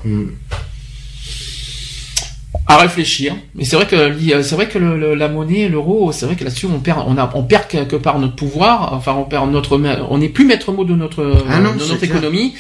À 2.68 2.78
réfléchir. 2.78 3.34
Mais 3.54 3.64
c'est 3.64 3.76
vrai 3.76 3.86
que 3.86 4.08
li- 4.08 4.34
c'est 4.42 4.54
vrai 4.56 4.68
que 4.68 4.78
le- 4.78 4.98
le- 4.98 5.14
la 5.14 5.28
monnaie, 5.28 5.68
l'euro, 5.68 6.10
c'est 6.12 6.26
vrai 6.26 6.34
que 6.34 6.42
là-dessus 6.44 6.66
on 6.66 6.80
perd, 6.80 7.04
on 7.06 7.16
a, 7.16 7.30
on 7.34 7.44
perd 7.44 7.68
quelque 7.68 7.94
part 7.96 8.18
notre 8.18 8.34
pouvoir. 8.34 8.92
Enfin, 8.92 9.14
on 9.16 9.24
perd 9.24 9.50
notre, 9.52 9.78
on 10.10 10.18
n'est 10.18 10.28
plus 10.28 10.44
maître 10.44 10.72
mot 10.72 10.84
de 10.84 10.94
notre, 10.94 11.32
Ah 11.48 11.60
non, 11.60 11.72
de 11.74 11.78
notre 11.78 11.96
clair. 11.98 12.10
économie. 12.10 12.54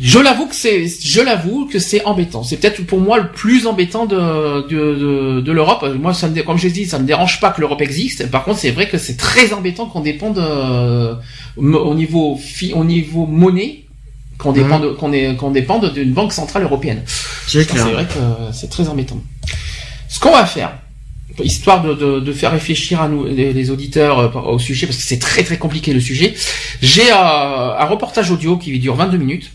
Je 0.00 0.20
l'avoue 0.20 0.46
que 0.46 0.54
c'est, 0.54 0.86
je 0.86 1.20
l'avoue 1.20 1.66
que 1.66 1.78
c'est 1.80 2.04
embêtant. 2.04 2.44
C'est 2.44 2.58
peut-être 2.58 2.86
pour 2.86 3.00
moi 3.00 3.18
le 3.18 3.28
plus 3.32 3.66
embêtant 3.66 4.06
de 4.06 4.68
de, 4.68 4.94
de, 4.94 5.40
de 5.40 5.52
l'Europe. 5.52 5.84
Moi, 5.98 6.14
ça 6.14 6.28
me, 6.28 6.42
comme 6.42 6.58
je 6.58 6.64
l'ai 6.68 6.72
dit, 6.72 6.84
ça 6.86 6.98
me 7.00 7.06
dérange 7.06 7.40
pas 7.40 7.50
que 7.50 7.60
l'Europe 7.60 7.80
existe. 7.82 8.30
Par 8.30 8.44
contre, 8.44 8.58
c'est 8.60 8.70
vrai 8.70 8.88
que 8.88 8.98
c'est 8.98 9.16
très 9.16 9.52
embêtant 9.52 9.86
qu'on 9.86 10.00
dépende 10.00 10.38
euh, 10.38 11.14
au 11.56 11.94
niveau 11.94 12.38
au 12.74 12.84
niveau 12.84 13.26
monnaie, 13.26 13.84
qu'on 14.40 14.52
dépende 14.52 14.96
qu'on 14.96 15.12
est 15.12 15.36
qu'on 15.36 15.50
dépende 15.50 15.92
d'une 15.92 16.12
banque 16.12 16.32
centrale 16.32 16.62
européenne. 16.64 17.02
C'est 17.46 17.62
Ça, 17.64 17.72
clair. 17.72 17.84
C'est 17.86 17.92
vrai 17.92 18.04
que 18.06 18.52
c'est 18.52 18.70
très 18.70 18.88
embêtant. 18.88 19.20
Ce 20.08 20.18
qu'on 20.18 20.32
va 20.32 20.44
faire, 20.46 20.72
histoire 21.44 21.82
de, 21.82 21.94
de, 21.94 22.20
de 22.20 22.32
faire 22.32 22.50
réfléchir 22.52 23.00
à 23.00 23.08
nous 23.08 23.24
les, 23.24 23.52
les 23.52 23.70
auditeurs 23.70 24.18
euh, 24.18 24.40
au 24.54 24.58
sujet, 24.58 24.86
parce 24.86 24.96
que 24.98 25.04
c'est 25.04 25.18
très 25.20 25.42
très 25.44 25.56
compliqué 25.58 25.92
le 25.92 26.00
sujet, 26.00 26.34
j'ai 26.82 27.10
euh, 27.12 27.78
un 27.78 27.84
reportage 27.86 28.30
audio 28.30 28.56
qui 28.56 28.76
dure 28.78 28.96
22 28.96 29.16
minutes. 29.18 29.50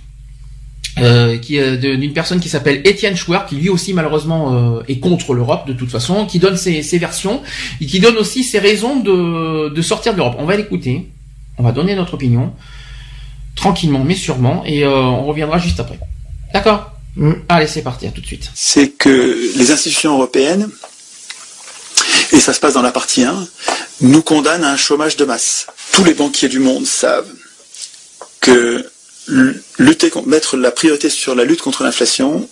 euh, 0.98 1.38
qui 1.38 1.58
est 1.58 1.76
de- 1.76 1.96
d'une 1.96 2.14
personne 2.14 2.40
qui 2.40 2.48
s'appelle 2.48 2.80
Étienne 2.86 3.18
Chouer, 3.18 3.40
qui 3.50 3.56
lui 3.58 3.68
aussi 3.68 3.92
malheureusement 3.94 4.54
euh, 4.78 4.82
est 4.88 5.00
contre 5.00 5.34
l'Europe 5.34 5.68
de 5.68 5.74
toute 5.74 5.92
façon, 5.92 6.26
qui 6.26 6.40
donne 6.40 6.56
ses, 6.56 6.84
ses 6.84 6.98
versions 7.00 7.42
et 7.82 7.86
qui 7.86 8.00
donne 8.00 8.16
aussi 8.16 8.46
ses 8.46 8.60
raisons 8.60 8.96
de, 9.02 9.68
de 9.68 9.82
sortir 9.82 10.14
de 10.14 10.18
l'Europe. 10.20 10.38
On 10.40 10.46
va 10.46 10.56
l'écouter, 10.56 11.10
on 11.58 11.64
va 11.64 11.74
donner 11.74 11.96
notre 11.96 12.14
opinion 12.14 12.54
tranquillement 13.56 14.04
mais 14.04 14.16
sûrement 14.16 14.64
et 14.66 14.84
euh, 14.84 14.92
on 14.94 15.26
reviendra 15.26 15.58
juste 15.58 15.80
après. 15.80 16.00
D'accord 16.54 16.96
Mm. 17.16 17.34
Allez, 17.50 17.68
c'est 17.68 17.82
parti, 17.82 18.08
à 18.08 18.12
tout 18.12 18.22
de 18.22 18.26
suite. 18.26 18.50
c'est 18.54 18.90
que 18.90 19.52
les 19.56 19.72
institutions 19.72 20.14
européennes, 20.14 20.70
et 22.32 22.40
ça 22.40 22.54
se 22.54 22.60
passe 22.60 22.74
dans 22.74 22.82
la 22.82 22.92
partie 22.92 23.24
1, 23.24 23.48
nous 24.02 24.22
condamnent 24.22 24.64
à 24.64 24.72
un 24.72 24.78
chômage 24.78 25.16
de 25.16 25.26
masse. 25.26 25.68
Tous 25.92 26.04
les 26.04 26.14
banquiers 26.14 26.50
du 26.50 26.60
monde 26.60 26.86
savent 26.86 27.30
que 28.42 28.90
lutter 29.80 30.10
contre, 30.10 30.28
mettre 30.28 30.58
la 30.58 30.72
priorité 30.72 31.10
sur 31.10 31.36
la 31.36 31.46
lutte 31.46 31.62
contre 31.62 31.84
l'inflation, 31.84 32.48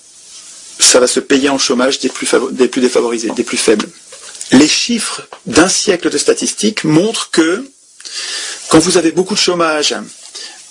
ça 0.79 0.99
va 0.99 1.07
se 1.07 1.19
payer 1.19 1.49
en 1.49 1.59
chômage 1.59 1.99
des 1.99 2.09
plus, 2.09 2.27
des 2.51 2.67
plus 2.67 2.81
défavorisés, 2.81 3.29
des 3.31 3.43
plus 3.43 3.57
faibles. 3.57 3.87
Les 4.51 4.67
chiffres 4.67 5.21
d'un 5.45 5.67
siècle 5.67 6.09
de 6.09 6.17
statistiques 6.17 6.83
montrent 6.83 7.29
que 7.31 7.69
quand 8.69 8.79
vous 8.79 8.97
avez 8.97 9.11
beaucoup 9.11 9.33
de 9.35 9.39
chômage, 9.39 9.93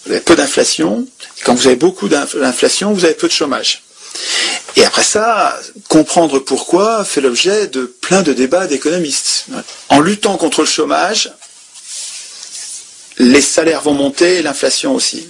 vous 0.07 0.13
avez 0.13 0.21
peu 0.21 0.37
d'inflation. 0.37 1.07
Quand 1.45 1.55
vous 1.55 1.67
avez 1.67 1.77
beaucoup 1.77 2.09
d'inf- 2.09 2.37
d'inflation, 2.39 2.93
vous 2.93 3.05
avez 3.05 3.15
peu 3.15 3.29
de 3.29 3.33
chômage. 3.33 3.83
Et 4.77 4.85
après 4.85 5.03
ça, 5.05 5.59
comprendre 5.89 6.39
pourquoi 6.39 7.05
fait 7.05 7.21
l'objet 7.21 7.67
de 7.67 7.85
plein 7.85 8.23
de 8.23 8.33
débats 8.33 8.67
d'économistes. 8.67 9.47
En 9.89 10.01
luttant 10.01 10.37
contre 10.37 10.61
le 10.63 10.67
chômage, 10.67 11.33
les 13.19 13.41
salaires 13.43 13.83
vont 13.83 13.95
monter 13.95 14.39
et 14.39 14.43
l'inflation 14.43 14.95
aussi. 14.95 15.29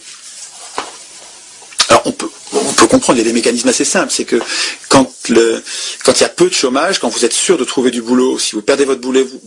Alors 1.89 2.03
on 2.07 2.12
peut, 2.12 2.31
on 2.53 2.73
peut 2.73 2.87
comprendre, 2.87 3.18
il 3.18 3.23
y 3.23 3.25
a 3.27 3.29
des 3.29 3.35
mécanismes 3.35 3.68
assez 3.68 3.85
simples. 3.85 4.12
C'est 4.12 4.25
que 4.25 4.41
quand, 4.89 5.12
le, 5.29 5.62
quand 6.05 6.12
il 6.18 6.23
y 6.23 6.27
a 6.27 6.29
peu 6.29 6.49
de 6.49 6.55
chômage, 6.55 6.99
quand 7.01 7.09
vous 7.09 7.25
êtes 7.25 7.33
sûr 7.33 7.59
de 7.59 7.64
trouver 7.64 7.91
du 7.91 8.01
boulot, 8.03 8.39
si 8.39 8.53
vous 8.55 8.62
perdez 8.62 8.85
votre 8.85 9.01
vous 9.07 9.41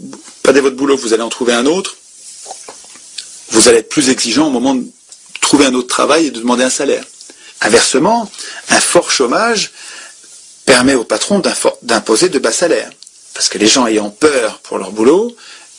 perdez 0.43 0.61
votre 0.61 0.75
boulot, 0.75 0.97
vous 0.97 1.13
allez 1.13 1.23
en 1.23 1.29
trouver 1.29 1.53
un 1.53 1.65
autre, 1.65 1.95
vous 3.49 3.67
allez 3.67 3.79
être 3.79 3.89
plus 3.89 4.09
exigeant 4.09 4.47
au 4.47 4.51
moment 4.51 4.75
de 4.75 4.83
trouver 5.45 5.65
un 5.67 5.75
autre 5.79 5.87
travail 5.99 6.27
et 6.27 6.31
de 6.31 6.39
demander 6.39 6.63
un 6.63 6.75
salaire. 6.81 7.05
Inversement, 7.61 8.19
un 8.69 8.81
fort 8.91 9.09
chômage 9.11 9.71
permet 10.65 10.95
aux 10.95 11.03
patrons 11.13 11.39
d'info- 11.39 11.77
d'imposer 11.83 12.29
de 12.29 12.39
bas 12.39 12.51
salaires. 12.51 12.89
Parce 13.35 13.47
que 13.49 13.57
les 13.63 13.67
gens 13.67 13.85
ayant 13.85 14.09
peur 14.09 14.59
pour 14.65 14.77
leur 14.81 14.91
boulot 14.91 15.35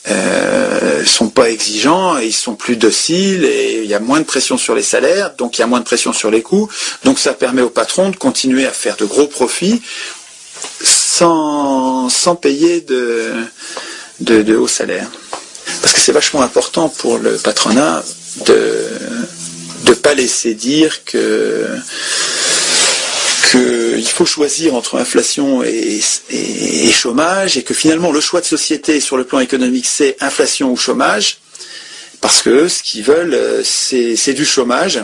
euh, 0.09 1.03
sont 1.05 1.29
pas 1.29 1.49
exigeants, 1.49 2.17
et 2.17 2.25
ils 2.27 2.39
sont 2.47 2.55
plus 2.55 2.77
dociles 2.77 3.43
et 3.43 3.83
il 3.83 3.89
y 3.89 3.93
a 3.93 3.99
moins 3.99 4.21
de 4.21 4.25
pression 4.33 4.57
sur 4.57 4.73
les 4.73 4.83
salaires, 4.83 5.27
donc 5.37 5.57
il 5.57 5.61
y 5.61 5.63
a 5.63 5.67
moins 5.67 5.79
de 5.79 5.89
pression 5.91 6.13
sur 6.13 6.31
les 6.31 6.41
coûts. 6.41 6.69
Donc 7.03 7.19
ça 7.19 7.33
permet 7.33 7.61
aux 7.61 7.69
patrons 7.81 8.09
de 8.09 8.15
continuer 8.15 8.65
à 8.65 8.71
faire 8.71 8.95
de 8.95 9.05
gros 9.05 9.27
profits 9.27 9.81
sans, 10.81 12.09
sans 12.09 12.35
payer 12.35 12.81
de, 12.81 13.33
de, 14.21 14.41
de 14.43 14.55
hauts 14.55 14.67
salaires. 14.81 15.09
Parce 15.81 15.93
que 15.93 15.99
c'est 15.99 16.13
vachement 16.13 16.41
important 16.41 16.87
pour 16.89 17.17
le 17.17 17.35
patronat 17.37 18.03
de 18.45 18.87
ne 19.91 19.95
pas 19.95 20.13
laisser 20.13 20.53
dire 20.53 21.03
que 21.05 21.67
qu'il 23.51 24.07
faut 24.07 24.25
choisir 24.25 24.75
entre 24.75 24.97
inflation 24.97 25.63
et, 25.63 26.01
et- 26.29 26.87
et 26.87 26.91
chômage 26.91 27.57
et 27.57 27.63
que 27.63 27.73
finalement 27.73 28.11
le 28.11 28.19
choix 28.21 28.41
de 28.41 28.45
société 28.45 28.99
sur 28.99 29.15
le 29.17 29.23
plan 29.23 29.39
économique 29.39 29.85
c'est 29.87 30.17
inflation 30.19 30.71
ou 30.71 30.75
chômage 30.77 31.37
parce 32.19 32.41
que 32.41 32.67
ce 32.67 32.83
qu'ils 32.83 33.03
veulent 33.03 33.33
euh, 33.33 33.63
c'est 33.63 34.33
du 34.33 34.45
chômage. 34.45 34.99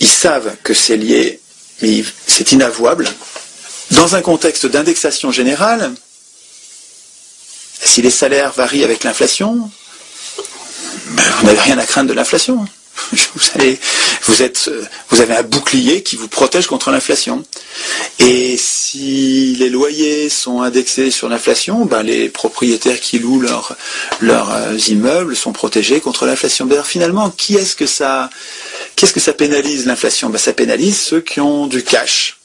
Ils 0.00 0.06
savent 0.08 0.54
que 0.62 0.74
c'est 0.74 0.96
lié, 0.96 1.40
mais 1.82 2.04
c'est 2.26 2.52
inavouable. 2.52 3.08
Dans 3.92 4.14
un 4.14 4.20
contexte 4.22 4.66
d'indexation 4.66 5.32
générale, 5.32 5.92
si 7.82 8.02
les 8.02 8.10
salaires 8.10 8.52
varient 8.52 8.84
avec 8.84 9.02
l'inflation, 9.02 9.68
ben, 11.10 11.22
vous 11.38 11.46
n'avez 11.46 11.60
rien 11.60 11.78
à 11.78 11.86
craindre 11.86 12.08
de 12.08 12.14
l'inflation. 12.14 12.64
Êtes, 14.40 14.68
euh, 14.68 14.84
vous 15.10 15.20
avez 15.20 15.34
un 15.34 15.42
bouclier 15.42 16.02
qui 16.02 16.14
vous 16.14 16.28
protège 16.28 16.68
contre 16.68 16.90
l'inflation. 16.92 17.42
Et 18.20 18.56
si 18.56 19.56
les 19.58 19.68
loyers 19.68 20.28
sont 20.28 20.62
indexés 20.62 21.10
sur 21.10 21.28
l'inflation, 21.28 21.86
ben, 21.86 22.02
les 22.02 22.28
propriétaires 22.28 23.00
qui 23.00 23.18
louent 23.18 23.40
leurs 23.40 23.74
leurs 24.20 24.52
euh, 24.54 24.76
immeubles 24.88 25.34
sont 25.34 25.52
protégés 25.52 26.00
contre 26.00 26.26
l'inflation. 26.26 26.66
D'ailleurs, 26.66 26.86
finalement, 26.86 27.30
qui 27.30 27.56
est-ce 27.56 27.74
que 27.74 27.86
ça, 27.86 28.30
qu'est-ce 28.94 29.12
que 29.12 29.20
ça 29.20 29.32
pénalise 29.32 29.86
l'inflation? 29.86 30.30
Ben, 30.30 30.38
Ça 30.38 30.52
pénalise 30.52 30.98
ceux 30.98 31.20
qui 31.20 31.40
ont 31.40 31.66
du 31.66 31.82
cash 31.82 32.38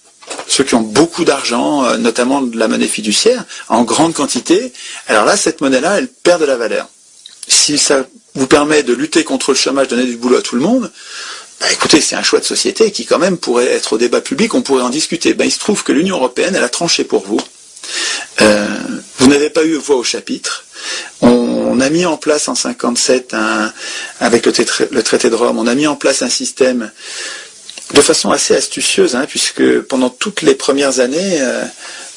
ceux 0.48 0.64
qui 0.64 0.74
ont 0.76 0.82
beaucoup 0.82 1.26
d'argent, 1.26 1.84
euh, 1.84 1.98
notamment 1.98 2.42
de 2.42 2.58
la 2.58 2.68
monnaie 2.68 2.88
fiduciaire, 2.88 3.44
en 3.68 3.84
grande 3.84 4.14
quantité, 4.14 4.72
alors 5.08 5.26
là, 5.26 5.36
cette 5.36 5.62
monnaie-là, 5.62 5.98
elle 5.98 6.08
perd 6.08 6.42
de 6.42 6.46
la 6.46 6.56
valeur. 6.56 6.88
Si 7.48 7.78
ça 7.78 8.06
vous 8.36 8.48
permet 8.48 8.84
de 8.84 8.94
lutter 8.94 9.24
contre 9.24 9.52
le 9.52 9.58
chômage, 9.58 9.88
donner 9.88 10.06
du 10.06 10.18
boulot 10.18 10.38
à 10.38 10.42
tout 10.42 10.56
le 10.56 10.62
monde, 10.62 10.92
bah, 11.60 11.72
écoutez, 11.72 12.02
c'est 12.02 12.16
un 12.16 12.24
choix 12.24 12.40
de 12.40 12.46
société 12.46 12.92
qui 12.92 13.06
quand 13.06 13.20
même 13.20 13.38
pourrait 13.38 13.68
être 13.68 13.94
au 13.94 13.98
débat 13.98 14.22
public, 14.22 14.54
on 14.54 14.62
pourrait 14.62 14.84
en 14.84 14.90
discuter. 14.90 15.34
Ben, 15.34 15.46
il 15.46 15.52
se 15.52 15.60
trouve 15.60 15.84
que 15.84 15.92
l'Union 15.92 16.18
européenne, 16.18 16.56
elle 16.56 16.64
a 16.64 16.70
tranché 16.70 17.04
pour 17.04 17.26
vous. 17.26 17.40
Euh, 18.42 18.68
vous 19.20 19.28
n'avez 19.28 19.50
pas 19.50 19.64
eu 19.64 19.76
voix 19.76 19.96
au 19.96 20.04
chapitre. 20.04 20.66
On, 21.22 21.80
a 21.80 21.90
mis 21.90 22.06
en 22.06 22.18
place 22.18 22.48
en 22.48 22.56
57, 22.56 23.34
un, 23.34 23.74
avec 24.20 24.46
le, 24.46 25.02
traité 25.02 25.30
de 25.30 25.36
Rome, 25.36 25.58
on 25.58 25.68
a 25.68 25.74
mis 25.74 25.88
en 25.88 25.96
place 25.96 26.22
un 26.22 26.30
système 26.30 26.92
de 27.94 28.02
façon 28.02 28.32
assez 28.32 28.56
astucieuse, 28.56 29.16
hein, 29.16 29.26
puisque 29.28 29.82
pendant 29.82 30.10
toutes 30.10 30.42
les 30.42 30.56
premières 30.56 31.00
années, 31.00 31.42
euh, 31.42 31.64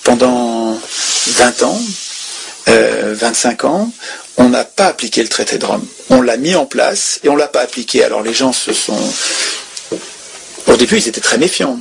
pendant 0.04 0.78
20 1.26 1.62
ans, 1.62 1.80
euh, 2.68 3.14
25 3.16 3.64
ans, 3.64 3.92
on 4.36 4.48
n'a 4.48 4.64
pas 4.64 4.86
appliqué 4.86 5.22
le 5.22 5.28
traité 5.28 5.58
de 5.58 5.64
Rome. 5.64 5.86
On 6.10 6.20
l'a 6.22 6.36
mis 6.36 6.54
en 6.54 6.66
place 6.66 7.20
et 7.24 7.28
on 7.28 7.36
l'a 7.36 7.48
pas 7.48 7.60
appliqué. 7.60 8.04
Alors 8.04 8.22
les 8.22 8.34
gens 8.34 8.52
se 8.52 8.72
sont... 8.72 8.98
Au 10.66 10.76
début, 10.76 10.96
ils 10.96 11.08
étaient 11.08 11.20
très 11.20 11.38
méfiants. 11.38 11.78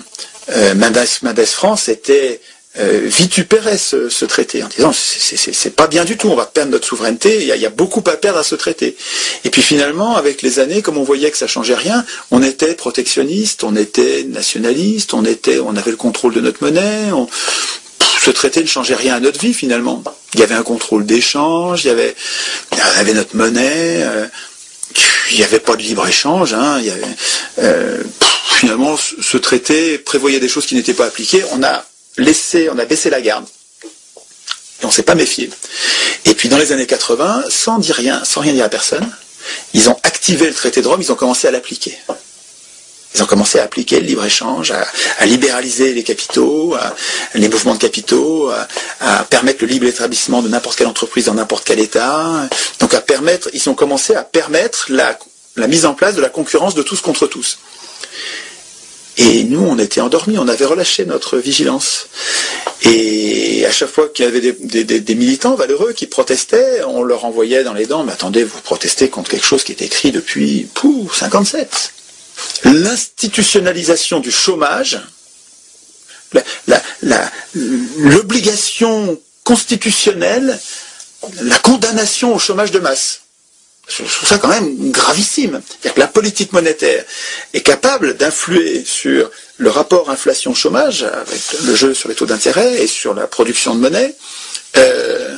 Euh, 0.49 0.75
Mendes, 0.75 1.45
France 1.45 1.89
était 1.89 2.39
euh, 2.77 3.01
vitupérait 3.05 3.77
ce, 3.77 4.25
traité 4.25 4.63
en 4.63 4.67
disant 4.67 4.91
c'est 4.93 5.75
pas 5.75 5.87
bien 5.87 6.03
du 6.03 6.17
tout, 6.17 6.27
on 6.27 6.35
va 6.35 6.45
perdre 6.45 6.71
notre 6.71 6.85
souveraineté, 6.85 7.41
il 7.41 7.47
y, 7.47 7.65
a, 7.65 7.69
beaucoup 7.69 8.03
à 8.05 8.17
perdre 8.17 8.39
à 8.39 8.43
ce 8.43 8.53
traité. 8.53 8.95
Et 9.43 9.49
puis 9.49 9.61
finalement, 9.61 10.17
avec 10.17 10.41
les 10.41 10.59
années, 10.59 10.81
comme 10.81 10.97
on 10.97 11.03
voyait 11.03 11.31
que 11.31 11.37
ça 11.37 11.47
changeait 11.47 11.75
rien, 11.75 12.05
on 12.31 12.43
était 12.43 12.75
protectionniste, 12.75 13.63
on 13.63 13.75
était 13.75 14.23
nationaliste, 14.23 15.13
on 15.13 15.25
était, 15.25 15.59
on 15.59 15.75
avait 15.75 15.91
le 15.91 15.97
contrôle 15.97 16.33
de 16.33 16.41
notre 16.41 16.63
monnaie. 16.63 17.11
On, 17.11 17.27
ce 18.23 18.31
traité 18.31 18.61
ne 18.61 18.67
changeait 18.67 18.95
rien 18.95 19.15
à 19.15 19.19
notre 19.19 19.39
vie 19.39 19.53
finalement. 19.53 20.03
Il 20.33 20.39
y 20.39 20.43
avait 20.43 20.55
un 20.55 20.63
contrôle 20.63 21.05
d'échange, 21.05 21.85
il 21.85 21.87
y 21.87 21.91
avait, 21.91 22.15
notre 23.13 23.35
monnaie. 23.35 24.03
Euh, 24.03 24.25
il 25.31 25.37
n'y 25.37 25.43
avait 25.43 25.59
pas 25.59 25.75
de 25.75 25.81
libre-échange. 25.81 26.53
Hein, 26.53 26.81
euh, 27.59 28.03
finalement, 28.59 28.97
ce 28.97 29.37
traité 29.37 29.97
prévoyait 29.97 30.39
des 30.39 30.47
choses 30.47 30.65
qui 30.65 30.75
n'étaient 30.75 30.93
pas 30.93 31.05
appliquées. 31.05 31.43
On 31.51 31.63
a 31.63 31.85
laissé, 32.17 32.69
on 32.69 32.77
a 32.77 32.85
baissé 32.85 33.09
la 33.09 33.21
garde. 33.21 33.45
On 34.83 34.91
s'est 34.91 35.03
pas 35.03 35.15
méfié. 35.15 35.49
Et 36.25 36.33
puis 36.33 36.49
dans 36.49 36.57
les 36.57 36.71
années 36.71 36.85
80, 36.85 37.45
sans 37.49 37.79
dire 37.79 37.95
rien, 37.95 38.23
sans 38.23 38.41
rien 38.41 38.53
dire 38.53 38.65
à 38.65 38.69
personne, 38.69 39.09
ils 39.73 39.89
ont 39.89 39.97
activé 40.03 40.47
le 40.47 40.53
traité 40.53 40.81
de 40.81 40.87
Rome, 40.87 41.01
ils 41.01 41.11
ont 41.11 41.15
commencé 41.15 41.47
à 41.47 41.51
l'appliquer. 41.51 41.97
Ils 43.15 43.23
ont 43.23 43.27
commencé 43.27 43.59
à 43.59 43.63
appliquer 43.63 44.01
le 44.01 44.07
libre-échange, 44.07 44.71
à, 44.71 45.25
libéraliser 45.25 45.93
les 45.93 46.03
capitaux, 46.03 46.75
les 47.33 47.47
mouvements 47.47 47.73
de 47.73 47.79
capitaux, 47.79 48.51
à, 48.99 49.23
permettre 49.23 49.59
le 49.61 49.67
libre 49.67 49.85
établissement 49.87 50.41
de 50.41 50.49
n'importe 50.49 50.77
quelle 50.77 50.87
entreprise 50.87 51.25
dans 51.25 51.33
n'importe 51.33 51.65
quel 51.65 51.79
État. 51.79 52.49
Donc 52.81 52.93
à 52.93 52.99
permettre, 52.99 53.49
ils 53.53 53.69
ont 53.69 53.73
commencé 53.73 54.15
à 54.15 54.23
permettre 54.23 54.87
la, 54.89 55.17
mise 55.67 55.85
en 55.85 55.93
place 55.93 56.15
de 56.15 56.21
la 56.21 56.27
concurrence 56.27 56.75
de 56.75 56.83
tous 56.83 56.99
contre 56.99 57.25
tous. 57.27 57.59
Et 59.17 59.45
nous, 59.45 59.65
on 59.65 59.79
était 59.79 60.01
endormis, 60.01 60.37
on 60.37 60.49
avait 60.49 60.65
relâché 60.65 61.05
notre 61.05 61.37
vigilance. 61.37 62.07
Et 62.81 63.65
à 63.65 63.71
chaque 63.71 63.91
fois 63.91 64.09
qu'il 64.09 64.25
y 64.25 64.27
avait 64.27 64.41
des, 64.41 65.15
militants 65.15 65.55
valeureux 65.55 65.93
qui 65.93 66.05
protestaient, 66.05 66.83
on 66.85 67.01
leur 67.01 67.23
envoyait 67.23 67.63
dans 67.63 67.73
les 67.73 67.85
dents, 67.85 68.03
mais 68.03 68.11
attendez, 68.11 68.43
vous 68.43 68.59
protestez 68.59 69.07
contre 69.07 69.31
quelque 69.31 69.45
chose 69.45 69.63
qui 69.63 69.71
est 69.71 69.81
écrit 69.81 70.11
depuis, 70.11 70.67
pouf, 70.73 71.15
57 71.15 71.94
l'institutionnalisation 72.63 74.19
du 74.19 74.31
chômage, 74.31 74.99
l'obligation 77.97 79.19
constitutionnelle, 79.43 80.59
la 81.41 81.59
condamnation 81.59 82.33
au 82.35 82.39
chômage 82.39 82.71
de 82.71 82.79
masse. 82.79 83.21
Je 83.87 83.97
trouve 84.03 84.27
ça 84.27 84.39
quand 84.39 84.47
même 84.47 84.91
gravissime. 84.91 85.61
La 85.95 86.07
politique 86.07 86.51
monétaire 86.53 87.03
est 87.53 87.61
capable 87.61 88.17
d'influer 88.17 88.83
sur 88.83 89.29
le 89.57 89.69
rapport 89.69 90.09
inflation-chômage, 90.09 91.03
avec 91.03 91.41
le 91.63 91.75
jeu 91.75 91.93
sur 91.93 92.09
les 92.09 92.15
taux 92.15 92.25
d'intérêt 92.25 92.81
et 92.81 92.87
sur 92.87 93.13
la 93.13 93.27
production 93.27 93.75
de 93.75 93.79
monnaie. 93.81 94.15
Euh, 94.77 95.37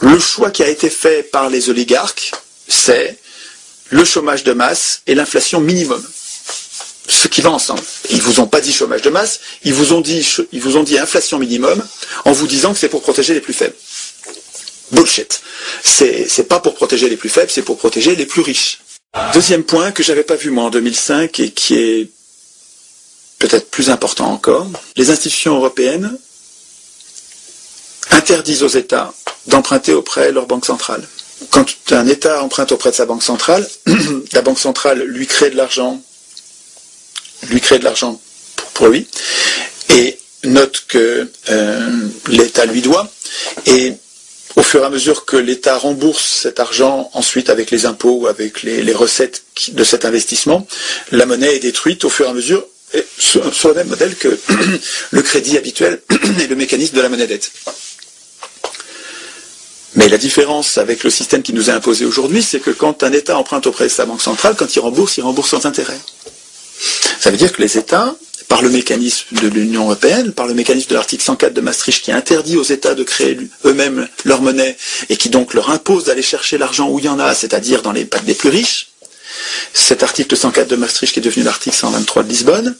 le 0.00 0.18
choix 0.18 0.50
qui 0.50 0.64
a 0.64 0.68
été 0.68 0.90
fait 0.90 1.22
par 1.22 1.48
les 1.48 1.70
oligarques, 1.70 2.32
c'est 2.68 3.16
le 3.92 4.04
chômage 4.04 4.42
de 4.42 4.52
masse 4.52 5.02
et 5.06 5.14
l'inflation 5.14 5.60
minimum. 5.60 6.02
Ce 7.06 7.28
qui 7.28 7.40
va 7.42 7.50
ensemble. 7.50 7.82
Ils 8.10 8.22
vous 8.22 8.40
ont 8.40 8.46
pas 8.46 8.60
dit 8.60 8.72
chômage 8.72 9.02
de 9.02 9.10
masse, 9.10 9.40
ils 9.64 9.74
vous 9.74 9.92
ont 9.92 10.00
dit, 10.00 10.98
inflation 10.98 11.38
minimum 11.38 11.84
en 12.24 12.32
vous 12.32 12.46
disant 12.46 12.72
que 12.72 12.78
c'est 12.78 12.88
pour 12.88 13.02
protéger 13.02 13.34
les 13.34 13.40
plus 13.40 13.52
faibles. 13.52 13.74
Bullshit. 14.92 15.42
C'est 15.84 16.48
pas 16.48 16.58
pour 16.60 16.74
protéger 16.74 17.08
les 17.08 17.16
plus 17.18 17.28
faibles, 17.28 17.50
c'est 17.50 17.62
pour 17.62 17.76
protéger 17.78 18.16
les 18.16 18.24
plus 18.26 18.40
riches. 18.40 18.80
Deuxième 19.34 19.62
point 19.62 19.92
que 19.92 20.02
j'avais 20.02 20.22
pas 20.22 20.36
vu 20.36 20.50
moi 20.50 20.64
en 20.64 20.70
2005 20.70 21.38
et 21.40 21.50
qui 21.50 21.74
est 21.74 22.08
peut-être 23.38 23.68
plus 23.70 23.90
important 23.90 24.30
encore, 24.32 24.68
les 24.96 25.10
institutions 25.10 25.56
européennes 25.56 26.16
interdisent 28.10 28.62
aux 28.62 28.68
États 28.68 29.12
d'emprunter 29.48 29.92
auprès 29.92 30.28
de 30.28 30.34
leur 30.34 30.46
banque 30.46 30.64
centrale 30.64 31.06
quand 31.52 31.66
un 31.90 32.08
État 32.08 32.42
emprunte 32.42 32.72
auprès 32.72 32.90
de 32.90 32.96
sa 32.96 33.06
banque 33.06 33.22
centrale, 33.22 33.68
la 34.32 34.42
banque 34.42 34.58
centrale 34.58 35.02
lui 35.02 35.26
crée 35.26 35.50
de 35.50 35.56
l'argent, 35.56 36.02
lui 37.50 37.60
crée 37.60 37.78
de 37.78 37.84
l'argent 37.84 38.20
pour, 38.74 38.88
lui, 38.88 39.06
et 39.90 40.18
note 40.44 40.84
que 40.88 41.30
euh, 41.50 42.08
l'État 42.28 42.64
lui 42.64 42.80
doit, 42.80 43.12
et 43.66 43.92
au 44.56 44.62
fur 44.62 44.82
et 44.82 44.86
à 44.86 44.90
mesure 44.90 45.26
que 45.26 45.36
l'État 45.36 45.76
rembourse 45.76 46.40
cet 46.42 46.58
argent 46.58 47.10
ensuite 47.12 47.50
avec 47.50 47.70
les 47.70 47.84
impôts 47.84 48.20
ou 48.22 48.26
avec 48.26 48.62
les, 48.62 48.92
recettes 48.92 49.44
de 49.68 49.84
cet 49.84 50.06
investissement, 50.06 50.66
la 51.10 51.26
monnaie 51.26 51.56
est 51.56 51.60
détruite 51.60 52.04
au 52.04 52.10
fur 52.10 52.26
et 52.26 52.30
à 52.30 52.32
mesure 52.32 52.66
sur, 53.18 53.68
le 53.68 53.74
même 53.74 53.88
modèle 53.88 54.14
que 54.16 54.38
le 55.10 55.22
crédit 55.22 55.58
habituel 55.58 56.00
et 56.40 56.46
le 56.46 56.56
mécanisme 56.56 56.96
de 56.96 57.02
la 57.02 57.10
monnaie 57.10 57.26
dette. 57.26 57.50
Mais 59.94 60.08
la 60.08 60.16
différence 60.16 60.78
avec 60.78 61.04
le 61.04 61.10
système 61.10 61.42
qui 61.42 61.52
nous 61.52 61.68
est 61.68 61.72
imposé 61.72 62.04
aujourd'hui, 62.06 62.42
c'est 62.42 62.60
que 62.60 62.70
quand 62.70 63.02
un 63.02 63.12
État 63.12 63.36
emprunte 63.36 63.66
auprès 63.66 63.84
de 63.84 63.90
sa 63.90 64.06
banque 64.06 64.22
centrale, 64.22 64.54
quand 64.56 64.74
il 64.74 64.80
rembourse, 64.80 65.18
il 65.18 65.22
rembourse 65.22 65.50
sans 65.50 65.66
intérêt. 65.66 65.98
Ça 67.20 67.30
veut 67.30 67.36
dire 67.36 67.52
que 67.52 67.60
les 67.60 67.76
États, 67.76 68.16
par 68.48 68.62
le 68.62 68.70
mécanisme 68.70 69.26
de 69.40 69.48
l'Union 69.48 69.84
européenne, 69.84 70.32
par 70.32 70.46
le 70.46 70.54
mécanisme 70.54 70.88
de 70.88 70.94
l'article 70.94 71.22
104 71.22 71.52
de 71.52 71.60
Maastricht 71.60 72.02
qui 72.04 72.10
interdit 72.12 72.56
aux 72.56 72.62
États 72.62 72.94
de 72.94 73.04
créer 73.04 73.38
eux-mêmes 73.64 74.08
leur 74.24 74.40
monnaie 74.40 74.76
et 75.10 75.16
qui 75.16 75.28
donc 75.28 75.54
leur 75.54 75.70
impose 75.70 76.04
d'aller 76.04 76.22
chercher 76.22 76.58
l'argent 76.58 76.88
où 76.88 76.98
il 76.98 77.04
y 77.04 77.08
en 77.08 77.18
a, 77.18 77.34
c'est-à-dire 77.34 77.82
dans 77.82 77.92
les 77.92 78.04
pattes 78.04 78.24
des 78.24 78.34
plus 78.34 78.48
riches, 78.48 78.88
cet 79.74 80.02
article 80.02 80.36
104 80.36 80.68
de 80.68 80.76
Maastricht 80.76 81.12
qui 81.12 81.20
est 81.20 81.22
devenu 81.22 81.44
l'article 81.44 81.76
123 81.76 82.22
de 82.24 82.28
Lisbonne, 82.28 82.76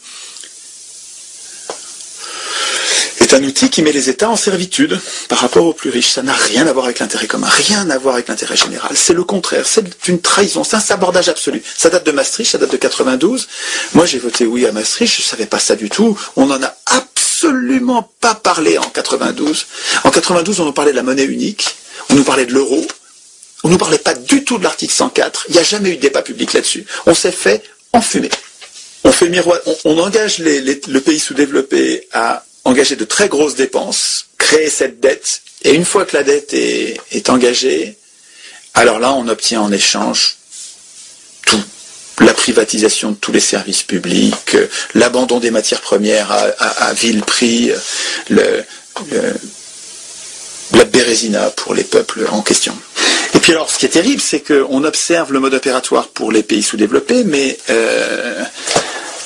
c'est 3.23 3.35
un 3.37 3.45
outil 3.45 3.71
qui 3.71 3.83
met 3.83 3.93
les 3.93 4.11
États 4.11 4.29
en 4.29 4.37
servitude 4.37 4.99
par 5.29 5.39
rapport 5.39 5.65
aux 5.65 5.73
plus 5.73 5.91
riches. 5.91 6.11
Ça 6.11 6.23
n'a 6.23 6.33
rien 6.33 6.67
à 6.67 6.73
voir 6.73 6.87
avec 6.87 6.99
l'intérêt 6.99 7.29
commun, 7.29 7.47
rien 7.47 7.89
à 7.89 7.97
voir 7.97 8.15
avec 8.15 8.27
l'intérêt 8.27 8.57
général. 8.57 8.97
C'est 8.97 9.13
le 9.13 9.23
contraire, 9.23 9.65
c'est 9.65 9.85
une 10.09 10.21
trahison, 10.21 10.65
c'est 10.65 10.75
un 10.75 10.81
sabordage 10.81 11.29
absolu. 11.29 11.63
Ça 11.77 11.89
date 11.89 12.05
de 12.05 12.11
Maastricht, 12.11 12.51
ça 12.51 12.59
date 12.59 12.73
de 12.73 12.77
92. 12.77 13.49
Moi 13.95 14.07
j'ai 14.07 14.19
voté 14.19 14.45
oui 14.45 14.67
à 14.67 14.73
Maastricht, 14.73 15.15
je 15.17 15.23
ne 15.23 15.27
savais 15.27 15.47
pas 15.47 15.61
ça 15.61 15.77
du 15.77 15.89
tout. 15.89 16.19
On 16.35 16.47
n'en 16.47 16.61
a 16.61 16.75
absolument 16.87 18.11
pas 18.21 18.35
parlé 18.35 18.77
en 18.77 18.91
92. 18.91 19.67
En 20.03 20.11
92, 20.11 20.59
on 20.59 20.65
nous 20.65 20.73
parlait 20.73 20.91
de 20.91 20.97
la 20.97 21.05
monnaie 21.05 21.25
unique, 21.25 21.77
on 22.11 22.17
nous 22.17 22.25
parlait 22.25 22.47
de 22.47 22.53
l'euro, 22.53 22.85
on 23.63 23.69
ne 23.69 23.75
nous 23.75 23.79
parlait 23.79 23.99
pas 23.99 24.15
du 24.15 24.43
tout 24.43 24.59
de 24.59 24.65
l'article 24.65 24.93
104. 24.93 25.47
Il 25.49 25.55
n'y 25.55 25.61
a 25.61 25.63
jamais 25.63 25.91
eu 25.91 25.97
de 25.97 26.01
débat 26.01 26.23
public 26.23 26.55
là-dessus. 26.55 26.85
On 27.07 27.15
s'est 27.15 27.31
fait 27.31 27.63
enfumer. 27.93 28.31
On 29.05 29.13
fait 29.13 29.29
miroir, 29.29 29.59
on, 29.85 29.99
engage 29.99 30.39
le 30.39 30.99
pays 30.99 31.19
sous-développé 31.19 32.09
à 32.13 32.45
engager 32.65 32.97
de 32.97 33.05
très 33.05 33.29
grosses 33.29 33.55
dépenses, 33.55 34.27
créer 34.39 34.69
cette 34.69 35.01
dette, 35.01 35.43
et 35.65 35.75
une 35.75 35.85
fois 35.85 36.05
que 36.05 36.17
la 36.17 36.23
dette 36.23 36.55
est, 36.55 37.31
engagée, 37.31 37.97
alors 38.75 38.99
là, 38.99 39.13
on 39.13 39.29
obtient 39.29 39.61
en 39.61 39.71
échange 39.73 40.37
tout. 41.47 41.63
La 42.21 42.35
privatisation 42.35 43.11
de 43.13 43.17
tous 43.17 43.33
les 43.33 43.41
services 43.41 43.83
publics, 43.83 44.57
l'abandon 44.95 45.41
des 45.41 45.51
matières 45.51 45.81
premières 45.81 46.31
à, 46.31 46.93
vil 46.93 47.23
prix, 47.23 47.71
la 48.31 48.65
bérésina 50.85 51.51
pour 51.51 51.75
les 51.75 51.85
peuples 51.85 52.27
en 52.31 52.43
question. 52.43 52.77
Et 53.35 53.39
puis 53.39 53.53
alors, 53.53 53.71
ce 53.71 53.79
qui 53.79 53.87
est 53.87 53.91
terrible, 53.91 54.21
c'est 54.21 54.41
qu'on 54.41 54.85
observe 54.85 55.33
le 55.33 55.41
mode 55.41 55.55
opératoire 55.55 56.09
pour 56.09 56.33
les 56.33 56.43
pays 56.43 56.63
sous-développés, 56.63 57.25
mais 57.25 57.59
euh, 57.71 58.43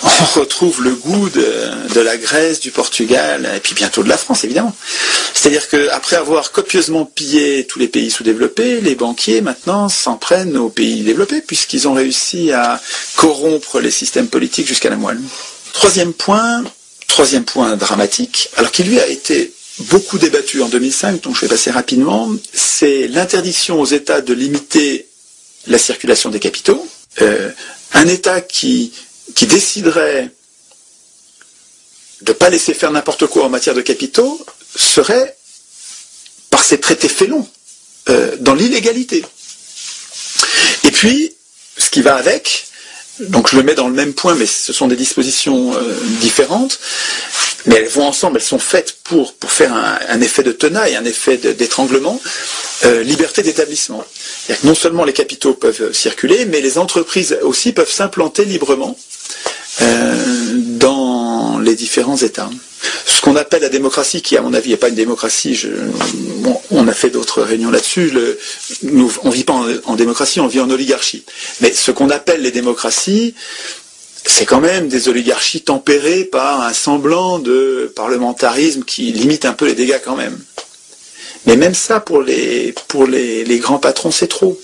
on 0.03 0.41
retrouve 0.41 0.83
le 0.83 0.95
goût 0.95 1.29
de, 1.31 2.01
la 2.01 2.17
Grèce, 2.17 2.61
du 2.61 2.71
Portugal, 2.71 3.51
et 3.57 3.61
puis 3.61 3.75
bientôt 3.75 4.03
de 4.03 4.09
la 4.09 4.17
France, 4.17 4.45
évidemment. 4.45 4.75
C'est-à-dire 5.35 5.69
qu'après 5.69 6.17
avoir 6.17 6.53
copieusement 6.53 7.05
pillé 7.05 7.67
tous 7.67 7.79
les 7.79 7.89
pays 7.89 8.11
sous-développés, 8.11 8.81
les 8.81 8.95
banquiers 8.95 9.41
maintenant 9.41 9.89
s'en 9.89 10.17
prennent 10.17 10.57
aux 10.57 10.69
pays 10.69 11.03
développés, 11.03 11.41
puisqu'ils 11.41 11.89
ont 11.89 11.95
réussi 11.95 12.53
à 12.53 12.81
corrompre 13.17 13.81
les 13.81 13.91
systèmes 13.91 14.29
politiques 14.29 14.69
jusqu'à 14.69 14.91
la 14.91 14.97
moelle. 14.97 15.21
Troisième 15.73 16.13
point, 16.13 16.65
troisième 17.07 17.45
point 17.45 17.77
dramatique, 17.77 18.51
alors 18.57 18.71
qui 18.71 18.85
lui 18.85 19.01
a 19.01 19.07
été 19.07 19.53
beaucoup 19.79 20.19
débattu 20.19 20.63
en 20.63 20.69
2005, 20.69 21.23
donc 21.23 21.37
je 21.37 21.43
vais 21.43 21.49
passer 21.49 21.71
rapidement, 21.71 22.31
c'est 22.53 23.09
l'interdiction 23.09 23.81
aux 23.81 23.87
États 23.87 24.21
de 24.21 24.33
limiter 24.33 25.07
la 25.67 25.79
circulation 25.79 26.31
des 26.31 26.41
capitaux. 26.41 26.87
Euh, 27.23 27.51
un 27.93 28.09
État 28.09 28.41
qui 28.41 28.93
qui 29.35 29.47
déciderait 29.47 30.31
de 32.22 32.33
ne 32.33 32.37
pas 32.37 32.49
laisser 32.51 32.74
faire 32.74 32.91
n'importe 32.91 33.27
quoi 33.27 33.45
en 33.45 33.49
matière 33.49 33.74
de 33.74 33.83
capitaux 33.83 34.45
serait, 34.74 35.37
par 36.51 36.64
ces 36.64 36.81
traités 36.81 37.09
félons, 37.09 37.47
euh, 38.09 38.37
dans 38.41 38.55
l'illégalité. 38.55 39.24
Et 40.85 40.91
puis, 40.91 41.35
ce 41.77 41.91
qui 41.91 42.03
va 42.03 42.16
avec, 42.16 42.66
donc 43.20 43.51
je 43.51 43.57
le 43.57 43.62
mets 43.62 43.74
dans 43.74 43.89
le 43.89 43.95
même 43.95 44.14
point, 44.14 44.35
mais 44.35 44.47
ce 44.47 44.72
sont 44.72 44.87
des 44.89 44.97
dispositions 44.97 45.74
euh, 45.77 45.95
différentes, 46.20 46.79
mais 47.66 47.77
elles 47.77 47.89
vont 47.89 48.07
ensemble, 48.07 48.39
elles 48.39 48.45
sont 48.45 48.59
faites 48.59 48.97
pour, 49.05 49.35
pour 49.35 49.51
faire 49.51 49.74
un, 49.74 50.20
effet 50.20 50.43
de 50.43 50.53
tenaille, 50.53 50.95
un 50.97 51.05
effet 51.05 51.37
d'étranglement, 51.37 52.20
euh, 52.85 53.03
liberté 53.03 53.43
d'établissement. 53.43 54.05
Non 54.64 54.74
seulement 54.74 55.05
les 55.05 55.12
capitaux 55.12 55.55
peuvent 55.55 55.93
circuler, 55.93 56.47
mais 56.47 56.61
les 56.61 56.79
entreprises 56.79 57.37
aussi 57.43 57.72
peuvent 57.72 57.91
s'implanter 57.91 58.45
librement 58.45 58.97
euh, 59.83 60.14
dans 60.79 61.59
les 61.59 61.74
différents 61.74 62.16
États. 62.16 62.51
Ce 63.05 63.20
qu'on 63.20 63.37
appelle 63.37 63.62
la 63.62 63.68
démocratie, 63.68 64.22
qui 64.22 64.37
à 64.37 64.43
mon 64.43 64.55
avis 64.55 64.70
n'est 64.70 64.77
pas 64.77 64.89
une 64.89 64.95
démocratie, 64.95 65.55
je, 65.55 65.68
on 66.70 66.87
a 66.89 66.93
fait 66.93 67.11
d'autres 67.11 67.43
réunions 67.43 67.70
là-dessus, 67.70 68.12
nous, 68.83 69.12
on 69.22 69.29
ne 69.29 69.35
vit 69.35 69.45
pas 69.45 69.61
en, 69.85 69.97
démocratie, 69.97 70.41
on 70.41 70.47
vit 70.47 70.61
en 70.61 70.70
oligarchie. 70.70 71.24
Mais 71.61 71.72
ce 71.72 71.91
qu'on 71.91 72.11
appelle 72.11 72.43
les 72.43 72.53
démocraties, 72.53 73.35
c'est 74.24 74.47
quand 74.47 74.61
même 74.61 74.89
des 74.89 75.09
oligarchies 75.09 75.62
tempérées 75.62 76.24
par 76.24 76.62
un 76.62 76.72
semblant 76.72 77.39
de 77.39 77.93
parlementarisme 77.95 78.83
qui 78.83 79.12
limite 79.12 79.45
un 79.45 79.53
peu 79.53 79.66
les 79.66 79.74
dégâts 79.74 80.01
quand 80.05 80.17
même. 80.17 80.38
Mais 81.46 81.57
même 81.57 81.75
ça, 81.75 82.01
pour 82.01 82.22
les, 82.22 82.75
pour 82.88 83.07
les 83.07 83.59
grands 83.59 83.79
patrons, 83.79 84.11
c'est 84.11 84.26
trop. 84.26 84.61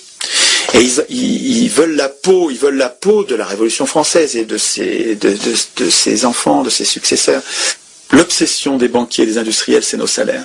Et 0.74 0.89
ils, 1.11 1.69
veulent 1.69 1.97
la 1.97 2.09
peau, 2.09 2.51
ils 2.51 2.59
veulent 2.59 2.77
la 2.77 2.89
peau 2.89 3.24
de 3.24 3.35
la 3.35 3.44
Révolution 3.44 3.85
française 3.86 4.36
et 4.36 4.44
de 4.44 4.57
ses, 4.57 6.24
enfants, 6.24 6.62
de 6.62 6.70
ses 6.70 6.85
successeurs. 6.85 7.43
L'obsession 8.11 8.78
des 8.78 8.89
banquiers 8.89 9.24
et 9.24 9.27
des 9.27 9.39
industriels, 9.39 9.85
c'est 9.85 9.97
nos 9.97 10.07
salaires. 10.07 10.44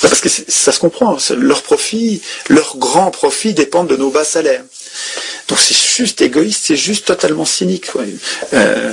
Parce 0.00 0.20
que 0.20 0.28
ça 0.28 0.72
se 0.72 0.80
comprend, 0.80 1.16
leur 1.36 1.62
profit, 1.62 2.20
leur 2.48 2.76
grand 2.78 3.10
profit 3.10 3.54
dépendent 3.54 3.88
de 3.88 3.96
nos 3.96 4.10
bas 4.10 4.24
salaires. 4.24 4.64
Donc 5.48 5.58
c'est 5.60 5.76
juste 5.76 6.20
égoïste, 6.20 6.64
c'est 6.66 6.76
juste 6.76 7.06
totalement 7.06 7.44
cynique. 7.44 7.86
Euh, 8.52 8.92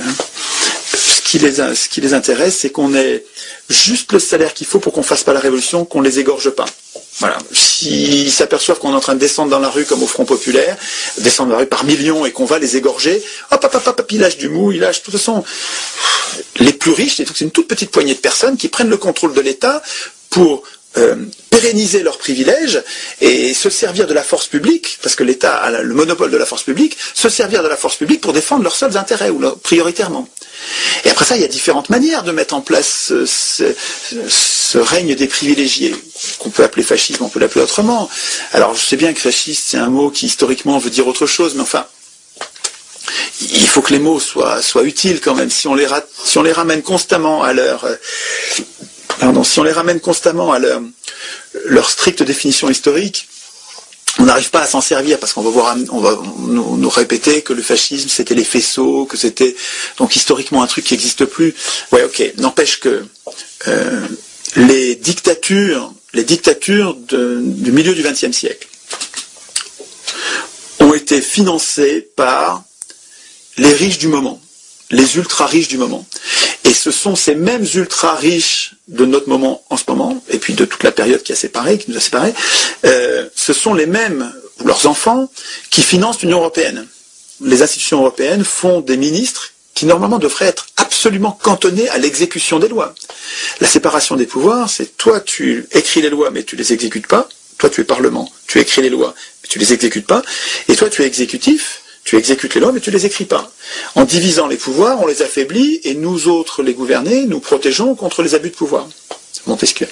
ce, 0.94 1.20
qui 1.22 1.38
les, 1.38 1.54
ce 1.54 1.88
qui 1.88 2.00
les 2.00 2.14
intéresse, 2.14 2.58
c'est 2.58 2.70
qu'on 2.70 2.94
ait 2.94 3.24
juste 3.68 4.12
le 4.12 4.18
salaire 4.18 4.54
qu'il 4.54 4.66
faut 4.66 4.78
pour 4.78 4.92
qu'on 4.92 5.02
fasse 5.02 5.24
pas 5.24 5.32
la 5.32 5.40
révolution, 5.40 5.84
qu'on 5.84 6.00
les 6.00 6.18
égorge 6.20 6.50
pas. 6.50 6.66
Voilà. 7.20 7.38
S'ils 7.52 8.32
s'aperçoivent 8.32 8.78
qu'on 8.78 8.92
est 8.92 8.96
en 8.96 9.00
train 9.00 9.14
de 9.14 9.20
descendre 9.20 9.50
dans 9.50 9.58
la 9.58 9.68
rue 9.68 9.84
comme 9.84 10.02
au 10.02 10.06
Front 10.06 10.24
Populaire, 10.24 10.76
descendre 11.18 11.50
dans 11.50 11.56
la 11.56 11.62
rue 11.62 11.68
par 11.68 11.84
millions 11.84 12.24
et 12.24 12.32
qu'on 12.32 12.46
va 12.46 12.58
les 12.58 12.78
égorger, 12.78 13.22
hop, 13.50 13.62
hop, 13.62 13.74
hop, 13.74 13.98
hop, 13.98 14.12
il 14.12 14.20
lâche 14.20 14.38
du 14.38 14.48
mou, 14.48 14.72
il 14.72 14.80
lâche. 14.80 15.00
De 15.00 15.04
toute 15.04 15.14
façon, 15.14 15.44
les 16.58 16.72
plus 16.72 16.92
riches, 16.92 17.16
c'est 17.16 17.40
une 17.42 17.50
toute 17.50 17.68
petite 17.68 17.90
poignée 17.90 18.14
de 18.14 18.20
personnes 18.20 18.56
qui 18.56 18.68
prennent 18.68 18.88
le 18.88 18.96
contrôle 18.96 19.34
de 19.34 19.40
l'État 19.40 19.82
pour 20.30 20.62
euh, 20.96 21.14
pérenniser 21.50 22.02
leurs 22.02 22.18
privilèges 22.18 22.82
et 23.20 23.52
se 23.52 23.68
servir 23.68 24.06
de 24.06 24.14
la 24.14 24.22
force 24.22 24.46
publique, 24.46 24.98
parce 25.02 25.14
que 25.14 25.22
l'État 25.22 25.56
a 25.56 25.82
le 25.82 25.94
monopole 25.94 26.30
de 26.30 26.36
la 26.36 26.46
force 26.46 26.62
publique, 26.62 26.96
se 27.14 27.28
servir 27.28 27.62
de 27.62 27.68
la 27.68 27.76
force 27.76 27.96
publique 27.96 28.20
pour 28.22 28.32
défendre 28.32 28.62
leurs 28.62 28.74
seuls 28.74 28.96
intérêts, 28.96 29.30
ou 29.30 29.40
leur, 29.40 29.58
prioritairement. 29.58 30.26
Et 31.04 31.10
après 31.10 31.24
ça, 31.24 31.36
il 31.36 31.42
y 31.42 31.44
a 31.44 31.48
différentes 31.48 31.90
manières 31.90 32.22
de 32.22 32.32
mettre 32.32 32.54
en 32.54 32.60
place 32.60 32.88
ce, 33.08 33.26
ce, 33.26 33.74
ce 34.28 34.78
règne 34.78 35.14
des 35.14 35.26
privilégiés, 35.26 35.94
qu'on 36.38 36.50
peut 36.50 36.64
appeler 36.64 36.82
fascisme, 36.82 37.24
on 37.24 37.28
peut 37.28 37.40
l'appeler 37.40 37.62
autrement. 37.62 38.08
Alors 38.52 38.74
je 38.74 38.80
sais 38.80 38.96
bien 38.96 39.12
que 39.12 39.20
fasciste, 39.20 39.64
c'est 39.68 39.78
un 39.78 39.90
mot 39.90 40.10
qui 40.10 40.26
historiquement 40.26 40.78
veut 40.78 40.90
dire 40.90 41.06
autre 41.06 41.26
chose, 41.26 41.54
mais 41.54 41.62
enfin, 41.62 41.86
il 43.40 43.66
faut 43.66 43.82
que 43.82 43.92
les 43.92 43.98
mots 43.98 44.20
soient, 44.20 44.62
soient 44.62 44.84
utiles 44.84 45.20
quand 45.20 45.34
même. 45.34 45.50
Si 45.50 45.66
on 45.66 45.74
les, 45.74 45.88
si 46.24 46.38
on 46.38 46.42
les 46.42 46.52
ramène 46.52 46.82
constamment 46.82 47.42
à 47.42 47.52
leur 47.52 47.86
pardon, 49.20 49.44
si 49.44 49.60
on 49.60 49.62
les 49.62 49.72
ramène 49.72 50.00
constamment 50.00 50.52
à 50.52 50.58
leur, 50.58 51.90
stricte 51.90 52.22
définition 52.22 52.68
historique, 52.70 53.28
on 54.18 54.24
n'arrive 54.24 54.50
pas 54.50 54.62
à 54.62 54.66
s'en 54.66 54.80
servir 54.80 55.18
parce 55.18 55.32
qu'on 55.34 55.42
va 55.42 55.50
voir, 55.50 55.76
on 55.92 56.00
va 56.00 56.18
nous, 56.38 56.76
nous, 56.76 56.88
répéter 56.88 57.42
que 57.42 57.52
le 57.52 57.62
fascisme 57.62 58.08
c'était 58.08 58.34
les 58.34 58.44
faisceaux, 58.44 59.04
que 59.04 59.16
c'était 59.16 59.54
donc 59.98 60.16
historiquement 60.16 60.62
un 60.62 60.66
truc 60.66 60.84
qui 60.84 60.94
n'existe 60.94 61.26
plus. 61.26 61.54
Ouais, 61.92 62.02
ok. 62.02 62.32
N'empêche 62.38 62.80
que 62.80 63.04
euh, 63.68 64.06
les 64.56 64.96
dictatures, 64.96 65.92
les 66.12 66.24
dictatures 66.24 66.94
du 66.96 67.72
milieu 67.72 67.94
du 67.94 68.02
XXe 68.02 68.32
siècle 68.36 68.68
ont 70.80 70.94
été 70.94 71.20
financées 71.20 72.08
par 72.16 72.64
les 73.56 73.72
riches 73.72 73.98
du 73.98 74.08
moment, 74.08 74.40
les 74.90 75.16
ultra 75.16 75.46
riches 75.46 75.68
du 75.68 75.78
moment. 75.78 76.06
Et 76.64 76.72
ce 76.74 76.90
sont 76.90 77.16
ces 77.16 77.34
mêmes 77.34 77.66
ultra 77.74 78.14
riches 78.14 78.74
de 78.88 79.04
notre 79.04 79.28
moment 79.28 79.62
en 79.70 79.76
ce 79.76 79.84
moment, 79.88 80.22
et 80.28 80.38
puis 80.38 80.54
de 80.54 80.64
toute 80.64 80.82
la 80.82 80.92
période 80.92 81.22
qui 81.22 81.32
a 81.32 81.36
séparé, 81.36 81.78
qui 81.78 81.90
nous 81.90 81.96
a 81.96 82.00
séparés, 82.00 82.34
euh, 82.84 83.28
ce 83.34 83.52
sont 83.52 83.74
les 83.74 83.86
mêmes, 83.86 84.32
ou 84.60 84.66
leurs 84.66 84.86
enfants, 84.86 85.30
qui 85.70 85.82
financent 85.82 86.22
l'Union 86.22 86.38
européenne. 86.38 86.86
Les 87.42 87.62
institutions 87.62 87.98
européennes 88.00 88.44
font 88.44 88.80
des 88.80 88.96
ministres 88.96 89.52
qui 89.74 89.86
normalement 89.86 90.18
devraient 90.18 90.46
être 90.46 90.66
absolument 90.76 91.38
cantonnés 91.42 91.88
à 91.88 91.98
l'exécution 91.98 92.58
des 92.58 92.68
lois. 92.68 92.94
La 93.60 93.66
séparation 93.66 94.16
des 94.16 94.26
pouvoirs, 94.26 94.68
c'est 94.68 94.96
toi 94.96 95.20
tu 95.20 95.66
écris 95.72 96.02
les 96.02 96.10
lois 96.10 96.30
mais 96.30 96.42
tu 96.42 96.56
les 96.56 96.72
exécutes 96.72 97.06
pas, 97.06 97.28
toi 97.58 97.70
tu 97.70 97.80
es 97.80 97.84
parlement, 97.84 98.30
tu 98.46 98.58
écris 98.58 98.82
les 98.82 98.90
lois 98.90 99.14
mais 99.42 99.48
tu 99.48 99.58
les 99.58 99.72
exécutes 99.72 100.06
pas, 100.06 100.22
et 100.68 100.76
toi 100.76 100.88
tu 100.90 101.02
es 101.02 101.06
exécutif, 101.06 101.82
tu 102.04 102.16
exécutes 102.16 102.54
les 102.54 102.60
lois, 102.60 102.72
mais 102.72 102.80
tu 102.80 102.90
les 102.90 103.06
écris 103.06 103.24
pas. 103.24 103.52
En 103.94 104.04
divisant 104.04 104.48
les 104.48 104.56
pouvoirs, 104.56 105.00
on 105.00 105.06
les 105.06 105.22
affaiblit, 105.22 105.80
et 105.84 105.94
nous 105.94 106.28
autres, 106.28 106.62
les 106.62 106.74
gouvernés, 106.74 107.26
nous 107.26 107.40
protégeons 107.40 107.94
contre 107.94 108.22
les 108.22 108.34
abus 108.34 108.50
de 108.50 108.54
pouvoir. 108.54 108.88
Montesquieu. 109.46 109.86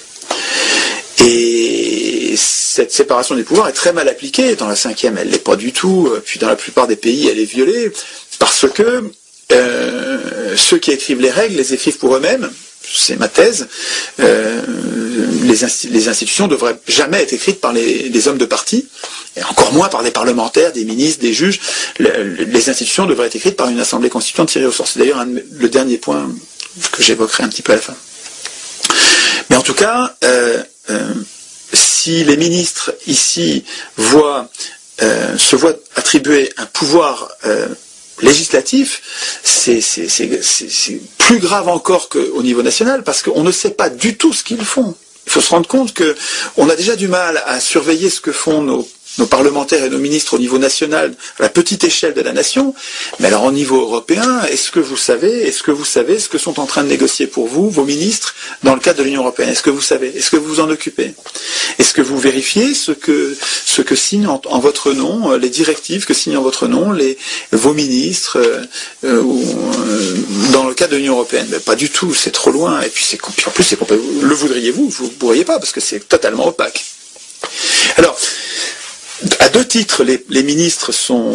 Et 1.24 2.34
cette 2.36 2.92
séparation 2.92 3.34
des 3.34 3.42
pouvoirs 3.42 3.68
est 3.68 3.72
très 3.72 3.92
mal 3.92 4.08
appliquée. 4.08 4.54
Dans 4.56 4.68
la 4.68 4.76
cinquième, 4.76 5.18
elle 5.18 5.30
l'est 5.30 5.38
pas 5.38 5.56
du 5.56 5.72
tout. 5.72 6.10
Puis 6.24 6.38
dans 6.38 6.48
la 6.48 6.56
plupart 6.56 6.86
des 6.86 6.96
pays, 6.96 7.28
elle 7.28 7.38
est 7.38 7.44
violée 7.44 7.92
parce 8.38 8.66
que 8.68 9.10
euh, 9.50 10.56
ceux 10.56 10.78
qui 10.78 10.90
écrivent 10.90 11.20
les 11.20 11.30
règles 11.30 11.56
les 11.56 11.74
écrivent 11.74 11.98
pour 11.98 12.14
eux-mêmes. 12.16 12.50
C'est 12.90 13.16
ma 13.16 13.28
thèse. 13.28 13.68
Euh, 14.20 14.62
les, 15.42 15.64
insti 15.64 15.88
les, 15.88 16.08
institutions 16.08 16.46
ne 16.46 16.52
devraient 16.52 16.78
jamais 16.86 17.22
être 17.22 17.32
écrites 17.32 17.60
par 17.60 17.72
les, 17.72 18.28
hommes 18.28 18.38
de 18.38 18.44
parti, 18.44 18.86
et 19.36 19.42
encore 19.44 19.72
moins 19.72 19.88
par 19.88 20.02
des 20.02 20.10
parlementaires, 20.10 20.72
des 20.72 20.84
ministres, 20.84 21.20
des 21.20 21.32
juges. 21.32 21.60
Le, 21.98 22.44
les 22.44 22.70
institutions 22.70 23.06
devraient 23.06 23.26
être 23.26 23.36
écrites 23.36 23.56
par 23.56 23.68
une 23.68 23.80
assemblée 23.80 24.08
constituante 24.08 24.48
tirée 24.48 24.66
au 24.66 24.72
sort. 24.72 24.86
C'est 24.86 25.00
d'ailleurs 25.00 25.24
le 25.24 25.68
dernier 25.68 25.98
point 25.98 26.30
que 26.92 27.02
j'évoquerai 27.02 27.44
un 27.44 27.48
petit 27.48 27.62
peu 27.62 27.72
à 27.72 27.76
la 27.76 27.82
fin. 27.82 27.96
Mais 29.50 29.56
en 29.56 29.62
tout 29.62 29.74
cas, 29.74 30.16
euh, 30.24 30.62
si 31.72 32.24
les 32.24 32.36
ministres 32.36 32.94
ici 33.06 33.64
voient, 33.96 34.48
se 35.00 35.56
voient 35.56 35.76
attribuer 35.96 36.52
un 36.56 36.66
pouvoir 36.66 37.30
législatif, 38.22 39.40
c'est 39.42 39.80
plus 41.18 41.38
grave 41.38 41.68
encore 41.68 42.08
qu'au 42.08 42.42
niveau 42.42 42.62
national, 42.62 43.04
parce 43.04 43.22
qu'on 43.22 43.42
ne 43.42 43.52
sait 43.52 43.70
pas 43.70 43.90
du 43.90 44.16
tout 44.16 44.32
ce 44.32 44.42
qu'ils 44.44 44.64
font. 44.64 44.94
Il 45.26 45.32
faut 45.32 45.40
se 45.40 45.50
rendre 45.50 45.68
compte 45.68 45.94
qu'on 45.94 46.68
a 46.70 46.76
déjà 46.76 46.96
du 46.96 47.06
mal 47.08 47.42
à 47.46 47.60
surveiller 47.60 48.08
ce 48.08 48.20
que 48.20 48.32
font 48.32 48.62
nos 48.62 48.88
nos 49.18 49.26
parlementaires 49.26 49.84
et 49.84 49.90
nos 49.90 49.98
ministres 49.98 50.34
au 50.34 50.38
niveau 50.38 50.58
national, 50.58 51.14
à 51.38 51.42
la 51.42 51.48
petite 51.48 51.84
échelle 51.84 52.14
de 52.14 52.20
la 52.20 52.32
nation, 52.32 52.74
mais 53.20 53.28
alors 53.28 53.44
au 53.44 53.52
niveau 53.52 53.80
européen, 53.80 54.42
est-ce 54.50 54.70
que 54.70 54.80
vous 54.80 54.96
savez, 54.96 55.46
est-ce 55.46 55.62
que 55.62 55.70
vous 55.70 55.84
savez 55.84 56.18
ce 56.18 56.28
que 56.28 56.38
sont 56.38 56.60
en 56.60 56.66
train 56.66 56.82
de 56.84 56.88
négocier 56.88 57.26
pour 57.26 57.46
vous 57.46 57.68
vos 57.70 57.84
ministres 57.84 58.34
dans 58.62 58.74
le 58.74 58.80
cadre 58.80 58.98
de 59.00 59.04
l'Union 59.04 59.22
européenne? 59.22 59.48
Est-ce 59.50 59.62
que 59.62 59.70
vous 59.70 59.80
savez? 59.80 60.16
Est-ce 60.16 60.30
que 60.30 60.36
vous 60.36 60.46
vous 60.48 60.60
en 60.60 60.70
occupez? 60.70 61.14
Est-ce 61.78 61.92
que 61.92 62.02
vous 62.02 62.18
vérifiez 62.18 62.74
ce 62.74 62.92
que 62.92 63.36
ce 63.64 63.82
que 63.82 63.94
signent 63.96 64.28
en, 64.28 64.58
votre 64.60 64.92
nom 64.92 65.36
les 65.36 65.50
directives 65.50 66.06
que 66.06 66.14
signent 66.14 66.36
en 66.38 66.42
votre 66.42 66.66
nom 66.66 66.92
les 66.92 67.18
vos 67.52 67.74
ministres 67.74 68.38
euh, 68.38 68.64
euh, 69.04 69.22
dans 70.52 70.64
le 70.64 70.74
cadre 70.74 70.92
de 70.92 70.96
l'Union 70.96 71.14
européenne? 71.14 71.48
Pas 71.64 71.76
du 71.76 71.90
tout, 71.90 72.14
c'est 72.14 72.30
trop 72.30 72.50
loin. 72.50 72.80
Et 72.82 72.88
puis 72.88 73.04
c'est 73.04 73.18
en 73.24 73.50
plus 73.50 73.64
c'est 73.64 73.78
le 73.80 74.34
voudriez-vous? 74.34 74.88
Vous 74.88 75.04
ne 75.04 75.10
pourriez 75.10 75.44
pas 75.44 75.58
parce 75.58 75.72
que 75.72 75.80
c'est 75.80 76.08
totalement 76.08 76.46
opaque. 76.48 76.84
Alors 77.96 78.16
à 79.40 79.48
deux 79.48 79.66
titres, 79.66 80.04
les, 80.04 80.42
ministres 80.42 80.92
sont 80.92 81.32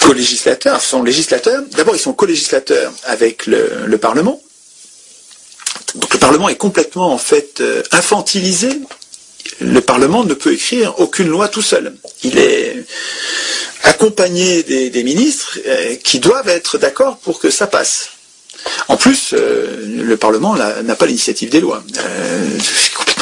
co-législateurs, 0.00 0.80
sont 0.80 1.02
législateurs. 1.02 1.62
D'abord, 1.72 1.94
ils 1.94 2.00
sont 2.00 2.14
co-législateurs 2.14 2.92
avec 3.04 3.46
le, 3.46 3.84
le, 3.86 3.98
Parlement. 3.98 4.40
Donc 5.94 6.12
le 6.12 6.18
Parlement 6.18 6.48
est 6.48 6.56
complètement 6.56 7.12
en 7.12 7.18
fait 7.18 7.60
euh, 7.60 7.82
infantilisé. 7.92 8.70
Le 9.60 9.80
Parlement 9.80 10.24
ne 10.24 10.34
peut 10.34 10.52
écrire 10.52 10.98
aucune 10.98 11.28
loi 11.28 11.48
tout 11.48 11.62
seul. 11.62 11.94
Il 12.22 12.38
est 12.38 12.84
accompagné 13.82 14.62
des, 14.62 15.02
ministres 15.02 15.58
euh, 15.66 15.96
qui 15.96 16.20
doivent 16.20 16.48
être 16.48 16.78
d'accord 16.78 17.18
pour 17.18 17.38
que 17.38 17.50
ça 17.50 17.66
passe. 17.66 18.10
En 18.88 18.96
plus, 18.96 19.34
euh, 19.34 19.84
le 19.86 20.16
Parlement 20.16 20.54
n'a 20.56 20.94
pas 20.96 21.06
l'initiative 21.06 21.50
des 21.50 21.60
lois. 21.60 21.82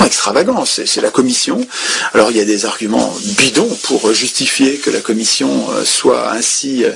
Extravagant. 0.05 0.64
C'est 0.64 1.01
la 1.01 1.10
Commission. 1.10 1.60
Alors 2.12 2.31
il 2.31 2.36
y 2.36 2.40
a 2.40 2.44
des 2.44 2.66
arguments 2.66 3.14
bidons 3.39 3.68
pour 3.82 4.12
justifier 4.12 4.77
que 4.78 4.90
la 4.90 5.01
Commission 5.01 5.70
euh, 5.70 5.85
soit 5.85 6.32
ainsi. 6.32 6.85
Euh, 6.85 6.93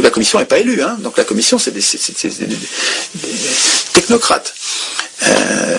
la 0.00 0.10
Commission 0.10 0.38
n'est 0.38 0.44
pas 0.46 0.58
élue, 0.58 0.82
hein, 0.82 0.96
donc 1.00 1.16
la 1.16 1.24
Commission 1.24 1.58
c'est 1.58 1.72
des, 1.72 1.82
technocrates. 3.92 4.54
Euh, 5.24 5.78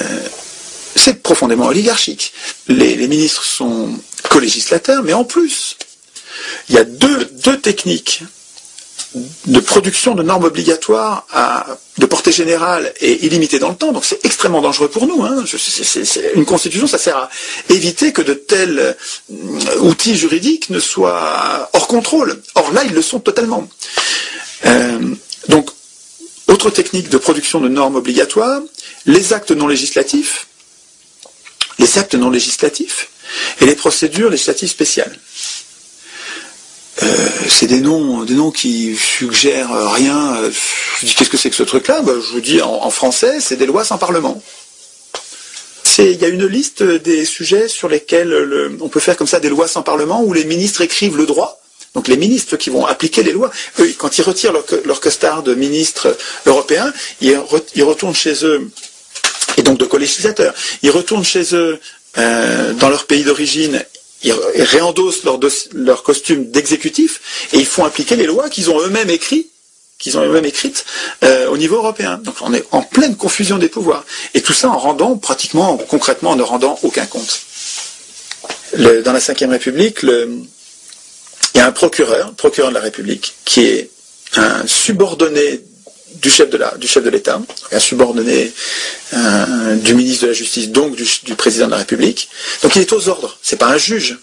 c'est 0.96 1.22
profondément 1.24 1.66
oligarchique. 1.68 2.34
Les, 2.68 2.96
les 2.96 3.08
ministres 3.08 3.44
sont 3.44 3.90
co-législateurs, 4.30 5.04
mais 5.04 5.14
en 5.14 5.24
plus, 5.24 5.76
il 6.70 6.76
y 6.76 6.78
a 6.78 6.84
deux, 6.84 7.26
deux 7.44 7.60
techniques 7.60 8.22
de 9.46 9.60
production 9.60 10.16
de 10.16 10.24
normes 10.24 10.46
obligatoires 10.46 11.26
de 11.98 12.06
portée 12.06 12.32
générale 12.32 12.92
et 13.02 13.26
illimitée 13.26 13.60
dans 13.60 13.70
le 13.70 13.76
temps. 13.76 13.92
Donc 13.92 14.06
c'est 14.06 14.26
extrêmement 14.26 14.62
dangereux 14.62 14.88
pour 14.88 15.06
nous. 15.08 15.24
Hein. 15.24 15.44
Une 16.36 16.46
constitution, 16.46 16.88
ça 16.88 16.98
sert 16.98 17.18
à 17.18 17.30
éviter 17.70 18.12
que 18.14 18.22
de 18.22 18.34
tels 18.34 18.80
euh, 18.80 19.80
outils 19.80 20.16
juridiques 20.18 20.70
ne 20.70 20.80
soient 20.80 21.70
hors 21.74 21.88
contrôle. 21.88 22.42
Or 22.56 22.72
là, 22.72 22.84
ils 22.84 22.94
le 22.94 23.02
sont 23.02 23.20
totalement. 23.20 23.68
Euh, 24.66 25.00
donc, 25.50 25.70
autre 26.48 26.70
technique 26.70 27.10
de 27.10 27.18
production 27.18 27.60
de 27.62 27.70
normes 27.70 27.96
obligatoires, 27.96 28.62
les 29.06 29.34
actes 29.34 29.52
non 29.52 29.68
législatifs, 29.68 30.48
les 31.80 31.98
actes 31.98 32.16
non 32.16 32.30
législatifs 32.30 33.10
et 33.60 33.66
les 33.66 33.76
procédures 33.76 34.30
législatives 34.30 34.70
spéciales. 34.70 35.18
C'est 36.98 37.68
des 37.68 37.82
noms, 37.82 38.24
des 38.24 38.36
noms 38.36 38.52
qui 38.52 38.96
suggèrent 38.96 39.92
rien. 39.94 40.38
Je 41.00 41.06
dis 41.06 41.16
qu'est-ce 41.16 41.30
que 41.30 41.38
c'est 41.38 41.50
que 41.50 41.56
ce 41.56 41.64
truc-là? 41.64 42.02
Ben, 42.02 42.20
Je 42.22 42.32
vous 42.34 42.42
dis 42.42 42.62
en, 42.62 42.90
français, 42.90 43.40
c'est 43.40 43.56
des 43.56 43.66
lois 43.66 43.84
sans 43.84 43.98
parlement. 43.98 44.42
Il 45.98 46.14
y 46.22 46.26
a 46.26 46.28
une 46.28 46.46
liste 46.48 46.82
des 46.82 47.24
sujets 47.26 47.68
sur 47.68 47.88
lesquels 47.88 48.30
le- 48.30 48.78
on 48.82 48.90
peut 48.90 49.00
faire 49.00 49.16
comme 49.18 49.28
ça 49.28 49.40
des 49.40 49.50
lois 49.50 49.68
sans 49.68 49.84
parlement 49.84 50.24
où 50.24 50.34
les 50.34 50.44
ministres 50.46 50.82
écrivent 50.82 51.18
le 51.18 51.26
droit. 51.26 51.62
Donc 51.94 52.08
les 52.08 52.18
ministres 52.18 52.58
qui 52.58 52.72
vont 52.72 52.86
appliquer 52.88 53.22
les 53.22 53.32
lois, 53.32 53.52
eux, 53.80 53.94
quand 54.00 54.18
ils 54.18 54.24
retirent 54.24 54.54
leur, 54.54 54.66
leur 54.86 55.00
costard 55.00 55.44
de 55.44 55.54
ministres 55.54 56.18
européens, 56.48 56.92
ils, 57.22 57.34
re- 57.36 57.62
ils 57.76 57.84
retournent 57.84 58.16
chez 58.16 58.44
eux 58.46 58.72
et 59.58 59.62
donc 59.62 59.78
de 59.78 59.86
co-législateurs. 59.86 60.56
Ils 60.82 60.90
retournent 60.90 61.26
chez 61.26 61.54
eux 61.54 61.80
euh, 62.18 62.74
dans 62.74 62.90
leur 62.90 63.06
pays 63.06 63.24
d'origine, 63.24 63.84
ils, 64.24 64.34
réendossent 64.64 65.24
leur, 65.24 65.40
leur 65.74 66.04
costume 66.04 66.50
d'exécutif 66.52 67.50
et 67.54 67.58
ils 67.58 67.66
font 67.66 67.86
appliquer 67.86 68.16
les 68.16 68.26
lois 68.26 68.50
qu'ils 68.50 68.70
ont 68.70 68.80
eux-mêmes 68.82 69.10
écrites 69.10 69.50
qu'ils 70.00 70.18
ont 70.18 70.24
eux-mêmes 70.24 70.44
écrites 70.46 70.84
euh, 71.24 71.48
au 71.48 71.58
niveau 71.58 71.78
européen. 71.78 72.18
Donc 72.22 72.36
on 72.42 72.54
est 72.54 72.66
en 72.72 72.82
pleine 72.82 73.16
confusion 73.16 73.58
des 73.58 73.70
pouvoirs. 73.70 74.04
Et 74.34 74.42
tout 74.42 74.52
ça 74.52 74.70
en 74.70 74.78
rendant 74.78 75.16
pratiquement, 75.16 75.78
concrètement, 75.78 76.32
en 76.32 76.36
ne 76.36 76.44
rendant 76.44 76.78
aucun 76.84 77.06
compte. 77.06 77.42
Dans 78.78 79.14
la 79.14 79.20
Ve 79.20 79.50
République, 79.50 80.00
il 80.04 80.48
y 81.56 81.60
a 81.60 81.68
un 81.68 81.72
procureur, 81.72 82.34
procureur 82.34 82.70
de 82.72 82.76
la 82.76 82.82
République, 82.82 83.36
qui 83.46 83.62
est 83.62 83.90
un 84.36 84.68
subordonné 84.68 85.62
du 86.16 86.30
chef 86.30 86.50
de 86.50 86.58
la- 86.58 86.76
du 86.78 86.88
chef 86.88 87.04
l'État, 87.06 87.42
un 87.72 87.80
subordonné 87.80 88.52
du 89.78 89.94
ministre 89.96 90.24
de 90.24 90.28
la 90.28 90.34
Justice, 90.34 90.70
donc 90.70 90.96
du, 90.96 91.36
président 91.36 91.66
de 91.66 91.72
la 91.72 91.78
République. 91.78 92.30
Donc 92.62 92.76
il 92.76 92.82
est 92.82 92.94
aux 92.94 93.08
ordres. 93.10 93.38
C'est 93.42 93.58
pas 93.58 93.68
un 93.68 93.78
juge. 93.78 94.18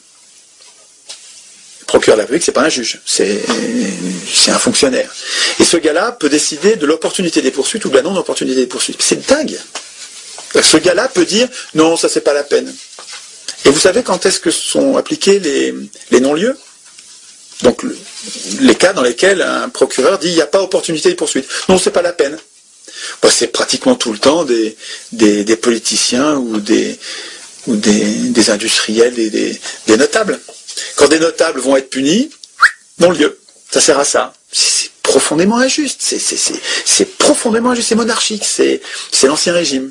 Le 1.80 1.86
procureur 1.86 2.16
de 2.16 2.20
la 2.20 2.24
République, 2.24 2.44
c'est 2.44 2.52
pas 2.52 2.62
un 2.62 2.68
juge, 2.68 3.00
c'est 3.04 3.42
un 4.48 4.58
fonctionnaire. 4.58 5.12
Et 5.58 5.64
ce 5.64 5.76
gars-là 5.76 6.12
peut 6.12 6.28
décider 6.28 6.76
de 6.76 6.86
l'opportunité 6.86 7.42
des 7.42 7.50
poursuites 7.50 7.84
ou 7.84 7.90
de 7.90 7.96
la 7.96 8.02
non-opportunité 8.02 8.56
des 8.60 8.66
poursuites. 8.68 9.02
C'est 9.02 9.26
dingue. 9.28 9.58
Ce 10.62 10.76
gars-là 10.76 11.08
peut 11.08 11.24
dire 11.24 11.48
non, 11.74 11.96
ça 11.96 12.08
c'est 12.08 12.20
pas 12.20 12.32
la 12.34 12.44
peine. 12.44 12.72
Et 13.64 13.70
vous 13.70 13.78
savez 13.78 14.02
quand 14.02 14.24
est-ce 14.26 14.40
que 14.40 14.50
sont 14.50 14.96
appliqués 14.96 15.38
les, 15.40 15.74
les 16.10 16.20
non-lieux? 16.20 16.56
Donc 17.62 17.82
le- 17.82 17.96
les 18.60 18.74
cas 18.74 18.92
dans 18.92 19.02
lesquels 19.02 19.42
un 19.42 19.68
procureur 19.68 20.18
dit 20.18 20.28
il 20.28 20.34
n'y 20.34 20.40
a 20.40 20.46
pas 20.46 20.62
opportunité 20.62 21.10
de 21.10 21.14
poursuite. 21.14 21.46
Non, 21.68 21.78
c'est 21.78 21.90
pas 21.90 22.02
la 22.02 22.12
peine. 22.12 22.38
Bah, 23.22 23.30
c'est 23.30 23.48
pratiquement 23.48 23.94
tout 23.94 24.12
le 24.12 24.18
temps 24.18 24.44
des, 24.44 24.76
des, 25.12 25.56
politiciens 25.56 26.36
ou 26.36 26.60
des, 26.60 26.98
ou 27.66 27.76
des, 27.76 28.00
des 28.30 28.50
industriels 28.50 29.14
des, 29.14 29.58
notables. 29.96 30.38
Quand 30.96 31.08
des 31.08 31.18
notables 31.18 31.60
vont 31.60 31.76
être 31.76 31.90
punis, 31.90 32.30
non-lieu. 32.98 33.38
Ça 33.70 33.80
sert 33.80 33.98
à 33.98 34.04
ça. 34.04 34.34
C'est 34.52 34.90
profondément 35.02 35.58
injuste. 35.58 36.00
C'est, 36.00 37.04
profondément 37.18 37.70
injuste. 37.70 37.88
C'est 37.88 37.94
monarchique. 37.94 38.44
C'est 38.44 38.80
l'ancien 39.26 39.52
régime. 39.52 39.90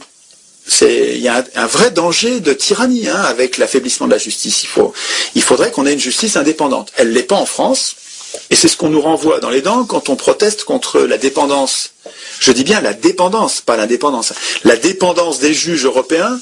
Il 0.82 1.18
y 1.20 1.28
a 1.28 1.44
un, 1.56 1.66
vrai 1.68 1.92
danger 1.92 2.40
de 2.40 2.54
tyrannie 2.54 3.08
hein, 3.10 3.22
avec 3.22 3.58
l'affaiblissement 3.58 4.08
de 4.08 4.12
la 4.12 4.18
justice. 4.18 4.64
Il, 4.64 4.68
faut, 4.68 4.94
il 5.36 5.42
faudrait 5.42 5.72
qu'on 5.72 5.86
ait 5.86 5.94
une 5.94 6.00
justice 6.00 6.36
indépendante. 6.38 6.92
Elle 6.96 7.12
l'est 7.12 7.24
pas 7.24 7.36
en 7.36 7.46
France. 7.46 7.96
Et 8.52 8.56
c'est 8.56 8.68
ce 8.68 8.78
qu'on 8.78 8.90
nous 8.90 9.02
renvoie 9.02 9.40
dans 9.40 9.50
les 9.50 9.62
dents 9.62 9.86
quand 9.86 10.10
on 10.10 10.16
proteste 10.16 10.64
contre 10.64 11.00
la 11.02 11.18
dépendance. 11.18 11.92
Je 12.40 12.52
dis 12.52 12.64
bien 12.64 12.80
la 12.82 12.94
dépendance, 12.94 13.62
pas 13.62 13.76
l'indépendance. 13.76 14.34
La 14.64 14.76
dépendance 14.76 15.40
des 15.40 15.54
juges 15.54 15.86
européens 15.86 16.40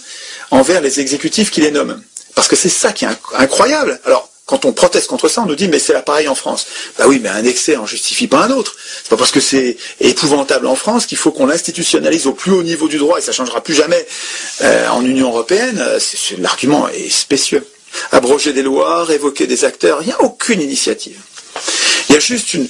envers 0.51 0.81
les 0.81 0.99
exécutifs 0.99 1.49
qui 1.49 1.61
les 1.61 1.71
nomment. 1.71 2.01
Parce 2.35 2.49
que 2.49 2.55
c'est 2.57 2.69
ça 2.69 2.91
qui 2.91 3.05
est 3.05 3.07
inc- 3.07 3.35
incroyable. 3.35 3.99
Alors, 4.05 4.29
quand 4.47 4.65
on 4.65 4.71
proteste 4.71 5.07
contre 5.07 5.27
ça, 5.27 5.41
on 5.43 5.45
nous 5.45 5.55
dit 5.55 5.67
mais 5.67 5.77
c'est 5.77 5.93
la 5.93 6.01
pareil 6.01 6.27
en 6.27 6.33
France. 6.35 6.65
Bah 6.97 7.05
oui, 7.07 7.19
mais 7.21 7.29
un 7.29 7.43
excès 7.43 7.75
en 7.75 7.85
justifie 7.85 8.27
pas 8.27 8.45
un 8.45 8.51
autre. 8.51 8.75
C'est 9.03 9.09
pas 9.09 9.17
parce 9.17 9.31
que 9.31 9.41
c'est 9.41 9.77
épouvantable 9.99 10.65
en 10.65 10.75
France 10.75 11.05
qu'il 11.05 11.17
faut 11.17 11.31
qu'on 11.31 11.45
l'institutionnalise 11.45 12.25
au 12.27 12.33
plus 12.33 12.51
haut 12.51 12.63
niveau 12.63 12.87
du 12.87 12.97
droit 12.97 13.19
et 13.19 13.21
ça 13.21 13.33
changera 13.33 13.61
plus 13.61 13.75
jamais 13.75 14.07
euh, 14.61 14.87
en 14.87 15.05
Union 15.05 15.27
européenne. 15.27 15.79
Euh, 15.79 15.99
L'argument 16.39 16.87
est 16.87 17.09
spécieux. 17.09 17.67
Abroger 18.11 18.53
des 18.53 18.63
lois, 18.63 19.03
révoquer 19.03 19.47
des 19.47 19.65
acteurs, 19.65 19.99
il 20.01 20.07
n'y 20.07 20.13
a 20.13 20.21
aucune 20.21 20.61
initiative. 20.61 21.19
Il 22.09 22.13
y 22.13 22.15
a 22.17 22.19
juste 22.19 22.53
une, 22.53 22.67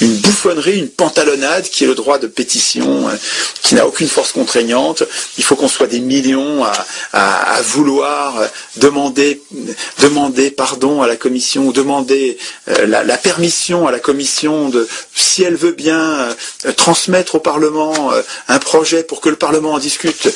bouffonnerie, 0.00 0.78
une 0.78 0.88
pantalonnade 0.88 1.68
qui 1.68 1.84
est 1.84 1.86
le 1.86 1.94
droit 1.94 2.18
de 2.18 2.26
pétition, 2.26 3.08
euh, 3.08 3.12
qui 3.62 3.74
n'a 3.74 3.86
aucune 3.86 4.08
force 4.08 4.32
contraignante. 4.32 5.02
Il 5.38 5.44
faut 5.44 5.56
qu'on 5.56 5.68
soit 5.68 5.86
des 5.86 6.00
millions 6.00 6.64
à, 7.12 7.60
vouloir 7.62 8.38
euh, 8.38 8.46
demander, 8.76 9.40
pardon 10.50 11.02
à 11.02 11.06
la 11.06 11.16
commission 11.16 11.70
demander 11.70 12.38
euh, 12.68 12.86
la, 12.86 13.18
permission 13.18 13.86
à 13.86 13.92
la 13.92 13.98
commission 13.98 14.68
de, 14.68 14.86
si 15.14 15.42
elle 15.42 15.56
veut 15.56 15.72
bien, 15.72 16.28
euh, 16.66 16.72
transmettre 16.72 17.36
au 17.36 17.40
Parlement 17.40 18.12
un 18.48 18.58
projet 18.58 19.02
pour 19.02 19.20
que 19.20 19.28
le 19.28 19.36
Parlement 19.36 19.72
en 19.72 19.78
discute. 19.78 20.28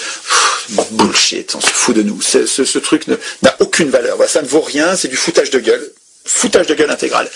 Bullshit, 0.93 1.55
on 1.57 1.61
se 1.61 1.67
fout 1.67 1.97
de 1.97 2.03
nous. 2.03 2.21
Ce, 2.21 2.79
truc 2.79 3.07
n'a 3.09 3.57
aucune 3.61 3.91
valeur. 3.91 4.17
Voilà, 4.17 4.31
ça 4.31 4.43
ne 4.43 4.47
vaut 4.47 4.61
rien, 4.61 4.97
c'est 4.97 5.09
du 5.09 5.17
foutage 5.17 5.51
de 5.51 5.59
gueule 5.59 5.93
foutage 6.25 6.67
de 6.67 6.75
gueule 6.75 6.91
intégral. 6.91 7.29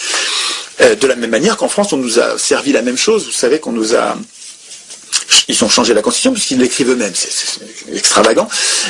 Euh, 0.81 0.94
de 0.94 1.06
la 1.06 1.16
même 1.16 1.31
manière 1.31 1.56
qu'en 1.56 1.69
France, 1.69 1.93
on 1.93 1.97
nous 1.97 2.19
a 2.19 2.39
servi 2.39 2.73
la 2.73 2.82
même 2.82 2.97
chose. 2.98 3.24
Vous 3.27 3.32
savez 3.32 3.59
qu'on 3.61 3.73
nous 3.73 3.94
a... 3.94 4.16
Ils 5.48 5.62
ont 5.65 5.69
changé 5.69 5.94
la 5.94 6.02
Constitution 6.02 6.32
puisqu'ils 6.32 6.59
l'écrivent 6.59 6.90
eux-mêmes. 6.90 7.12
C'est 7.15 7.61
extravagant. 7.94 8.48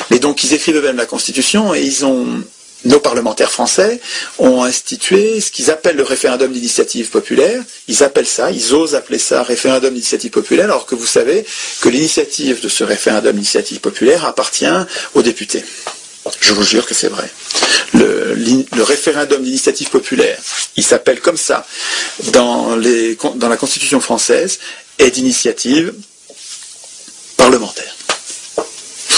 Mais 0.09 0.19
donc, 0.19 0.43
ils 0.43 0.53
écrivent 0.53 0.77
eux-mêmes 0.77 0.97
la 0.97 1.05
Constitution 1.05 1.73
et 1.75 1.81
ils 1.81 2.05
ont... 2.05 2.43
Nos 2.85 2.99
parlementaires 2.99 3.51
français 3.51 3.99
ont 4.37 4.61
institué 4.63 5.41
ce 5.41 5.49
qu'ils 5.49 5.71
appellent 5.71 5.95
le 5.95 6.03
référendum 6.03 6.51
d'initiative 6.51 7.09
populaire. 7.09 7.63
Ils 7.87 8.03
appellent 8.03 8.27
ça, 8.27 8.51
ils 8.51 8.75
osent 8.75 8.93
appeler 8.93 9.17
ça 9.17 9.41
référendum 9.41 9.91
d'initiative 9.91 10.29
populaire, 10.29 10.65
alors 10.65 10.85
que 10.85 10.93
vous 10.93 11.07
savez 11.07 11.45
que 11.81 11.89
l'initiative 11.89 12.61
de 12.61 12.69
ce 12.69 12.83
référendum 12.83 13.31
d'initiative 13.33 13.79
populaire 13.79 14.25
appartient 14.25 14.67
aux 15.15 15.23
députés. 15.23 15.63
Je 16.41 16.53
vous 16.53 16.63
jure 16.63 16.85
que 16.85 16.93
c'est 16.93 17.07
vrai. 17.07 17.29
Le, 17.93 18.83
référendum 18.83 19.43
d'initiative 19.43 19.89
populaire, 19.89 20.37
il 20.75 20.83
s'appelle 20.83 21.19
comme 21.21 21.37
ça 21.37 21.65
dans, 22.33 22.77
dans 23.35 23.49
la 23.49 23.57
Constitution 23.57 23.99
française, 23.99 24.59
est 24.99 25.11
d'initiative 25.11 25.93
parlementaire. 27.37 27.95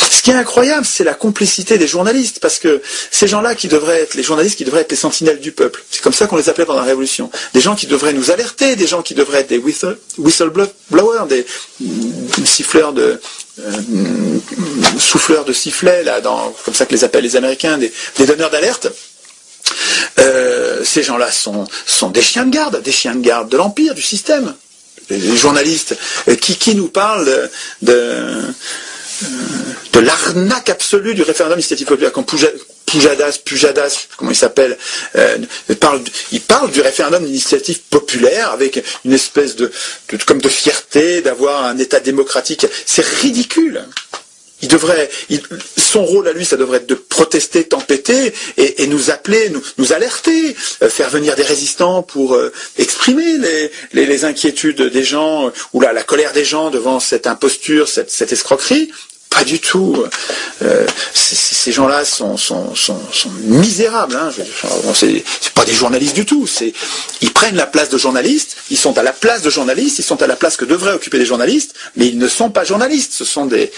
Ce 0.10 0.22
qui 0.22 0.32
est 0.32 0.36
incroyable, 0.36 0.86
c'est 0.86 1.04
la 1.04 1.14
complicité 1.14 1.78
des 1.78 1.88
journalistes, 1.88 2.40
parce 2.40 2.60
que 2.60 2.82
ces 3.12 3.28
gens-là 3.28 3.56
qui 3.56 3.68
devraient 3.68 4.02
être 4.02 4.16
les 4.16 4.24
journalistes 4.24 4.58
qui 4.58 4.66
devraient 4.66 4.82
être 4.82 4.92
les 4.92 4.98
sentinelles 4.98 5.40
du 5.40 5.52
peuple, 5.52 5.84
c'est 5.90 6.02
comme 6.02 6.14
ça 6.14 6.28
qu'on 6.28 6.38
les 6.38 6.50
appelait 6.50 6.66
pendant 6.66 6.80
la 6.80 6.86
Révolution, 6.86 7.30
des 7.54 7.62
gens 7.62 7.76
qui 7.76 7.88
devraient 7.88 8.14
nous 8.14 8.32
alerter, 8.32 8.76
des 8.76 8.88
gens 8.88 9.02
qui 9.02 9.14
devraient 9.14 9.40
être 9.40 9.50
des 9.50 9.60
whistle- 9.60 9.98
whistleblowers, 10.18 11.28
des 11.28 11.46
mm, 11.80 12.46
siffleurs 12.46 12.94
de 12.94 13.20
euh, 13.60 13.72
souffleurs 15.00 15.46
de 15.46 15.54
sifflets, 15.54 16.04
là, 16.04 16.22
comme 16.22 16.74
ça 16.74 16.86
que 16.86 16.94
les 16.94 17.04
appellent 17.04 17.24
les 17.24 17.36
Américains, 17.36 17.78
des, 17.78 17.92
donneurs 18.26 18.50
d'alerte. 18.52 18.88
Euh, 20.20 20.84
ces 20.84 21.04
gens-là 21.04 21.32
sont, 21.32 21.66
des 22.10 22.22
chiens 22.22 22.46
de 22.46 22.52
garde, 22.52 22.82
des 22.82 22.92
chiens 22.92 23.16
de 23.16 23.22
garde 23.22 23.50
de 23.50 23.58
l'empire, 23.58 23.94
du 23.96 24.02
système. 24.02 24.54
Les, 25.10 25.38
journalistes 25.38 25.96
euh, 26.28 26.36
qui, 26.36 26.76
nous 26.76 26.90
parlent 26.90 27.50
de, 27.82 28.42
de 29.94 30.00
l'arnaque 30.00 30.70
absolue 30.70 31.14
du 31.16 31.24
référendum 31.24 31.58
d'initiative 31.58 31.88
populaire. 31.88 32.12
Quand 32.12 32.24
Pujadas, 32.86 33.40
Pujadas, 33.44 34.08
comment 34.16 34.32
il 34.32 34.36
s'appelle, 34.36 34.78
euh, 35.16 35.38
il 36.32 36.42
parle 36.42 36.72
du 36.72 36.82
référendum 36.82 37.26
d'initiative 37.26 37.80
populaire 37.90 38.52
avec 38.52 38.82
une 39.04 39.14
espèce 39.14 39.56
de- 39.56 39.72
comme 40.26 40.40
de 40.40 40.48
fierté 40.50 41.22
d'avoir 41.22 41.66
un 41.66 41.78
État 41.78 42.00
démocratique. 42.00 42.66
C'est 42.86 43.06
ridicule. 43.06 43.84
Il 44.62 44.70
devrait, 44.70 45.10
son 45.78 46.04
rôle 46.04 46.28
à 46.28 46.34
lui, 46.34 46.44
ça 46.44 46.58
devrait 46.58 46.78
être 46.78 46.88
de 46.88 46.96
protester, 46.96 47.64
tempêter 47.66 48.34
et, 48.58 48.88
nous 48.88 49.12
appeler, 49.12 49.52
nous, 49.78 49.94
alerter, 49.94 50.56
euh, 50.82 50.90
faire 50.90 51.10
venir 51.10 51.36
des 51.36 51.44
résistants 51.44 52.02
pour 52.02 52.34
euh, 52.34 52.52
exprimer 52.78 53.38
les, 53.94 54.26
inquiétudes 54.26 54.82
des 54.82 55.04
gens 55.04 55.48
euh, 55.48 55.52
ou 55.74 55.82
la, 55.82 55.94
colère 56.02 56.34
des 56.34 56.46
gens 56.46 56.72
devant 56.72 57.00
cette 57.00 57.28
imposture, 57.28 57.88
cette, 57.88 58.32
escroquerie. 58.32 58.92
Pas 59.30 59.44
du 59.44 59.60
tout. 59.60 60.04
Ces 61.14 61.72
gens-là 61.72 62.06
sont, 62.06 62.38
misérables. 63.44 64.16
Hein. 64.16 64.32
Bon, 64.84 64.94
c'est 64.96 65.24
pas 65.54 65.66
des 65.66 65.74
journalistes 65.74 66.16
du 66.16 66.26
tout. 66.26 66.48
Ils 67.22 67.34
prennent 67.34 67.58
la 67.58 67.68
place 67.68 67.90
de 67.90 67.98
journalistes. 68.00 68.56
Ils 68.72 68.78
sont 68.78 68.98
à 68.98 69.04
la 69.04 69.12
place 69.12 69.44
de 69.44 69.52
journalistes. 69.52 70.00
Ils 70.00 70.04
sont 70.04 70.24
à 70.24 70.28
la 70.28 70.38
place 70.38 70.56
que 70.56 70.66
devraient 70.66 70.94
occuper 70.94 71.20
les 71.20 71.26
journalistes. 71.26 71.76
Mais 71.98 72.08
ils 72.08 72.18
ne 72.18 72.28
sont 72.28 72.50
pas 72.50 72.64
journalistes. 72.64 73.14
Ce 73.14 73.26
sont 73.26 73.46
des 73.46 73.72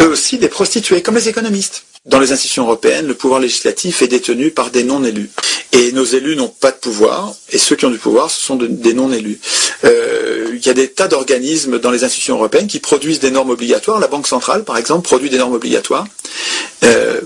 eux 0.00 0.08
aussi 0.08 0.38
des 0.38 0.48
prostituées, 0.48 1.02
comme 1.02 1.14
les 1.16 1.28
économistes. 1.28 1.82
dans 2.06 2.20
les 2.20 2.30
institutions 2.30 2.62
européennes, 2.62 3.08
le 3.08 3.14
pouvoir 3.14 3.40
législatif 3.40 4.00
est 4.00 4.06
détenu 4.06 4.52
par 4.52 4.70
des 4.70 4.84
non-élus. 4.84 5.28
Et 5.72 5.90
nos 5.90 6.04
élus 6.04 6.36
n'ont 6.36 6.46
pas 6.48 6.70
de 6.70 6.76
pouvoir, 6.76 7.34
et 7.50 7.58
ceux 7.58 7.74
qui 7.74 7.84
ont 7.84 7.90
du 7.90 7.98
pouvoir, 7.98 8.30
ce 8.30 8.40
sont 8.40 8.54
de- 8.54 8.68
des 8.68 8.94
non-élus. 8.94 9.40
Euh, 9.84 10.50
il 10.54 10.64
y 10.64 10.68
a 10.70 10.74
des 10.74 10.86
tas 10.88 11.08
d'organismes 11.08 11.80
dans 11.80 11.90
les 11.90 12.04
institutions 12.04 12.36
européennes 12.36 12.68
qui 12.68 12.78
produisent 12.78 13.18
des 13.18 13.32
normes 13.32 13.50
obligatoires. 13.50 13.98
La 13.98 14.06
Banque 14.06 14.28
centrale, 14.28 14.62
par 14.62 14.76
exemple, 14.78 15.02
produit 15.02 15.30
des 15.30 15.38
normes 15.38 15.54
obligatoires 15.54 16.06
euh, 16.84 17.20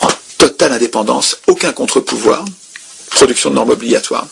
en 0.00 0.08
totale 0.38 0.72
indépendance, 0.72 1.38
aucun 1.46 1.72
contre-pouvoir, 1.72 2.44
production 3.10 3.50
de 3.50 3.54
normes 3.54 3.70
obligatoires. 3.70 4.26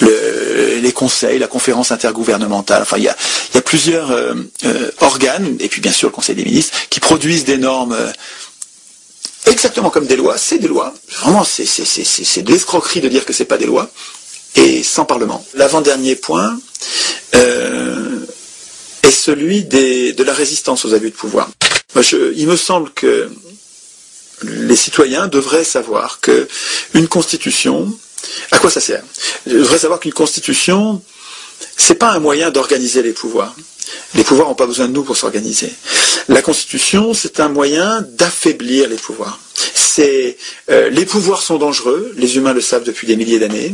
Le- 0.00 0.78
les 0.80 0.92
conseils, 0.92 1.38
la 1.38 1.46
conférence 1.48 1.90
intergouvernementale, 1.90 2.82
enfin 2.82 2.98
il 2.98 3.04
y 3.04 3.08
a, 3.08 3.16
plusieurs 3.62 4.10
euh, 4.10 4.34
euh, 4.64 4.90
organes, 5.00 5.56
et 5.60 5.68
puis 5.68 5.80
bien 5.80 5.92
sûr 5.92 6.08
le 6.08 6.12
Conseil 6.14 6.36
des 6.36 6.44
ministres, 6.44 6.72
qui 6.90 7.00
produisent 7.00 7.44
des 7.44 7.56
normes 7.58 7.92
euh, 7.94 8.12
exactement 9.46 9.90
comme 9.90 10.06
des 10.06 10.16
lois, 10.16 10.36
c'est 10.38 10.58
des 10.58 10.68
lois. 10.68 10.94
Vraiment, 11.20 11.44
c'est, 11.44 11.64
de 12.42 12.52
l'escroquerie 12.52 13.00
de 13.00 13.08
dire 13.08 13.24
que 13.24 13.32
c'est 13.32 13.44
pas 13.46 13.58
des 13.58 13.66
lois, 13.66 13.90
et 14.54 14.82
sans 14.82 15.04
parlement. 15.04 15.44
L'avant-dernier 15.54 16.14
point 16.16 16.58
est 17.32 19.10
celui 19.10 19.64
de 19.64 20.22
la 20.22 20.32
résistance 20.32 20.84
aux 20.84 20.94
abus 20.94 21.10
de 21.10 21.16
pouvoir. 21.16 21.50
Il 22.36 22.46
me 22.46 22.56
semble 22.56 22.90
que 22.90 23.30
les 24.42 24.76
citoyens 24.76 25.28
devraient 25.28 25.64
savoir 25.64 26.20
que 26.20 26.46
une 26.94 27.08
constitution, 27.08 27.90
à 28.50 28.58
quoi 28.58 28.70
ça 28.70 28.80
sert? 28.80 29.02
Ils 29.46 29.54
devraient 29.54 29.78
savoir 29.78 30.00
qu'une 30.00 30.12
constitution, 30.12 31.02
c'est 31.76 31.94
pas 31.94 32.12
un 32.12 32.18
moyen 32.18 32.50
d'organiser 32.50 33.02
les 33.02 33.12
pouvoirs. 33.12 33.54
Les 34.14 34.24
pouvoirs 34.24 34.48
n'ont 34.48 34.54
pas 34.54 34.66
besoin 34.66 34.88
de 34.88 34.92
nous 34.92 35.04
pour 35.04 35.16
s'organiser. 35.16 35.72
La 36.28 36.42
Constitution, 36.42 37.14
c'est 37.14 37.38
un 37.40 37.48
moyen 37.48 38.02
d'affaiblir 38.02 38.88
les 38.88 38.96
pouvoirs. 38.96 39.38
Euh, 39.98 40.90
les 40.90 41.06
pouvoirs 41.06 41.40
sont 41.40 41.56
dangereux, 41.56 42.12
les 42.16 42.36
humains 42.36 42.52
le 42.52 42.60
savent 42.60 42.84
depuis 42.84 43.06
des 43.06 43.16
milliers 43.16 43.38
d'années. 43.38 43.72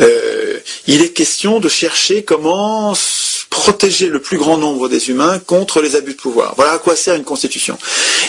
Euh, 0.00 0.58
il 0.86 1.02
est 1.02 1.10
question 1.10 1.60
de 1.60 1.68
chercher 1.68 2.24
comment 2.24 2.94
protéger 3.50 4.06
le 4.06 4.20
plus 4.20 4.38
grand 4.38 4.56
nombre 4.56 4.88
des 4.88 5.10
humains 5.10 5.40
contre 5.40 5.82
les 5.82 5.96
abus 5.96 6.14
de 6.14 6.20
pouvoir. 6.20 6.54
Voilà 6.56 6.72
à 6.72 6.78
quoi 6.78 6.96
sert 6.96 7.16
une 7.16 7.24
constitution. 7.24 7.76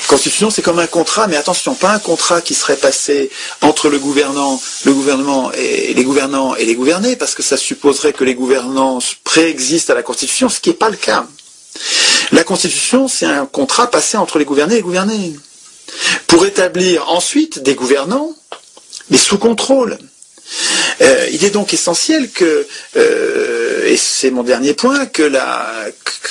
Une 0.02 0.07
constitution, 0.07 0.49
c'est 0.49 0.64
comme 0.64 0.80
un 0.80 0.88
contrat, 0.88 1.27
mais 1.27 1.38
attention, 1.38 1.76
pas 1.76 1.91
un 1.91 1.99
contrat 1.99 2.41
qui 2.41 2.56
serait 2.56 2.76
passé 2.76 3.30
entre 3.61 3.88
le 3.89 3.99
gouvernant, 3.99 4.60
le 4.84 4.93
gouvernement 4.93 5.52
et 5.53 5.93
les 5.93 6.03
gouvernants 6.03 6.56
et 6.56 6.65
les 6.65 6.76
gouvernés, 6.76 7.15
parce 7.15 7.35
que 7.35 7.43
ça 7.43 7.56
supposerait 7.56 8.14
que 8.14 8.23
les 8.23 8.35
gouvernants 8.35 8.99
préexistent 9.23 9.91
à 9.91 9.95
la 9.95 10.03
constitution, 10.03 10.49
ce 10.49 10.60
qui 10.60 10.69
n'est 10.69 10.76
pas 10.76 10.89
le 10.89 10.98
cas. 10.98 11.26
La 12.31 12.43
constitution, 12.43 13.07
c'est 13.07 13.26
un 13.26 13.45
contrat 13.45 13.89
passé 13.91 14.18
entre 14.18 14.39
les 14.39 14.45
gouvernés 14.45 14.73
et 14.73 14.77
les 14.77 14.84
gouvernés, 14.84 15.35
pour 16.27 16.45
établir 16.45 17.10
ensuite 17.10 17.60
des 17.60 17.76
gouvernants, 17.76 18.34
mais 19.10 19.18
sous 19.18 19.38
contrôle. 19.38 19.98
Euh, 21.01 21.27
il 21.31 21.43
est 21.45 21.49
donc 21.49 21.73
essentiel 21.73 22.29
que, 22.29 22.67
euh, 22.95 23.85
et 23.87 23.97
c'est 23.97 24.29
mon 24.31 24.43
dernier 24.43 24.73
point, 24.73 25.05
que, 25.05 25.31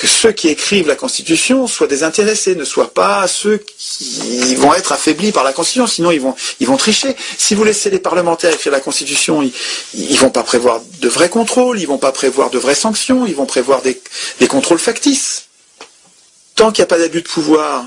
ceux 0.03 0.31
qui 0.31 0.47
écrivent 0.49 0.87
la 0.87 0.95
Constitution 0.95 1.67
soient 1.67 1.87
désintéressés, 1.87 2.55
ne 2.55 2.63
soient 2.63 2.93
pas 2.93 3.27
ceux 3.27 3.61
qui 3.77 4.55
vont 4.55 4.73
être 4.73 4.91
affaiblis 4.91 5.31
par 5.31 5.43
la 5.43 5.53
Constitution, 5.53 5.87
sinon 5.87 6.11
ils 6.11 6.21
vont, 6.21 6.35
ils 6.59 6.67
vont 6.67 6.77
tricher. 6.77 7.15
Si 7.37 7.55
vous 7.55 7.63
laissez 7.63 7.89
les 7.89 7.99
parlementaires 7.99 8.53
écrire 8.53 8.71
la 8.71 8.79
Constitution, 8.79 9.41
ils, 9.41 9.51
ils 9.93 10.17
vont 10.17 10.29
pas 10.29 10.43
prévoir 10.43 10.81
de 11.01 11.09
vrais 11.09 11.29
contrôles, 11.29 11.79
ils 11.79 11.87
vont 11.87 11.97
pas 11.97 12.11
prévoir 12.11 12.49
de 12.49 12.57
vraies 12.57 12.75
sanctions, 12.75 13.25
ils 13.25 13.35
vont 13.35 13.45
prévoir 13.45 13.81
des, 13.81 14.01
des 14.39 14.47
contrôles 14.47 14.79
factices. 14.79 15.43
Tant 16.55 16.71
qu'il 16.71 16.81
n'y 16.81 16.85
a 16.85 16.87
pas 16.87 16.99
d'abus 16.99 17.21
de 17.21 17.27
pouvoir, 17.27 17.85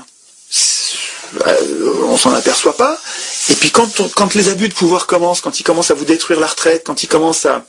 euh, 1.47 2.03
on 2.07 2.17
s'en 2.17 2.33
aperçoit 2.33 2.75
pas. 2.77 2.99
Et 3.49 3.55
puis 3.55 3.71
quand, 3.71 4.33
les 4.33 4.49
abus 4.49 4.69
de 4.69 4.73
pouvoir 4.73 5.05
commencent, 5.05 5.41
quand 5.41 5.59
ils 5.59 5.63
commencent 5.63 5.91
à 5.91 5.93
vous 5.93 6.05
détruire 6.05 6.39
la 6.39 6.47
retraite, 6.47 6.83
quand 6.85 7.03
ils 7.03 7.07
commencent 7.07 7.45
à, 7.45 7.65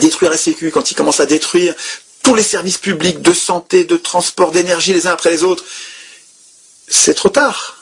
détruire 0.00 0.30
la 0.30 0.36
Sécu, 0.36 0.70
quand 0.70 0.90
ils 0.90 0.94
commencent 0.94 1.20
à 1.20 1.26
détruire 1.26 1.74
tous 2.22 2.34
les 2.34 2.42
services 2.42 2.78
publics 2.78 3.22
de 3.22 3.32
santé, 3.32 3.84
de 3.84 3.96
transport, 3.96 4.50
d'énergie 4.50 4.92
les 4.92 5.06
uns 5.06 5.12
après 5.12 5.30
les 5.30 5.44
autres, 5.44 5.64
c'est 6.88 7.14
trop 7.14 7.28
tard. 7.28 7.76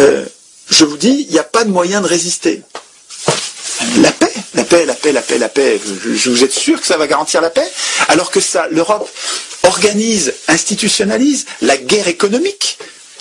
Euh, 0.00 0.26
je 0.70 0.84
vous 0.84 0.96
dis, 0.96 1.26
il 1.28 1.32
n'y 1.32 1.38
a 1.38 1.44
pas 1.44 1.64
de 1.64 1.70
moyen 1.70 2.00
de 2.00 2.06
résister. 2.06 2.62
La 4.00 4.12
paix, 4.12 4.32
la 4.54 4.64
paix, 4.64 4.84
la 4.84 4.94
paix, 4.94 5.12
la 5.12 5.22
paix, 5.22 5.38
la 5.38 5.48
paix. 5.48 5.80
Vous 6.26 6.44
êtes 6.44 6.52
sûr 6.52 6.80
que 6.80 6.86
ça 6.86 6.96
va 6.96 7.06
garantir 7.06 7.40
la 7.40 7.50
paix? 7.50 7.68
Alors 8.08 8.30
que 8.30 8.40
l'Europe 8.70 9.08
organise, 9.62 10.34
institutionnalise 10.48 11.46
la 11.62 11.76
guerre 11.76 12.08
économique. 12.08 12.78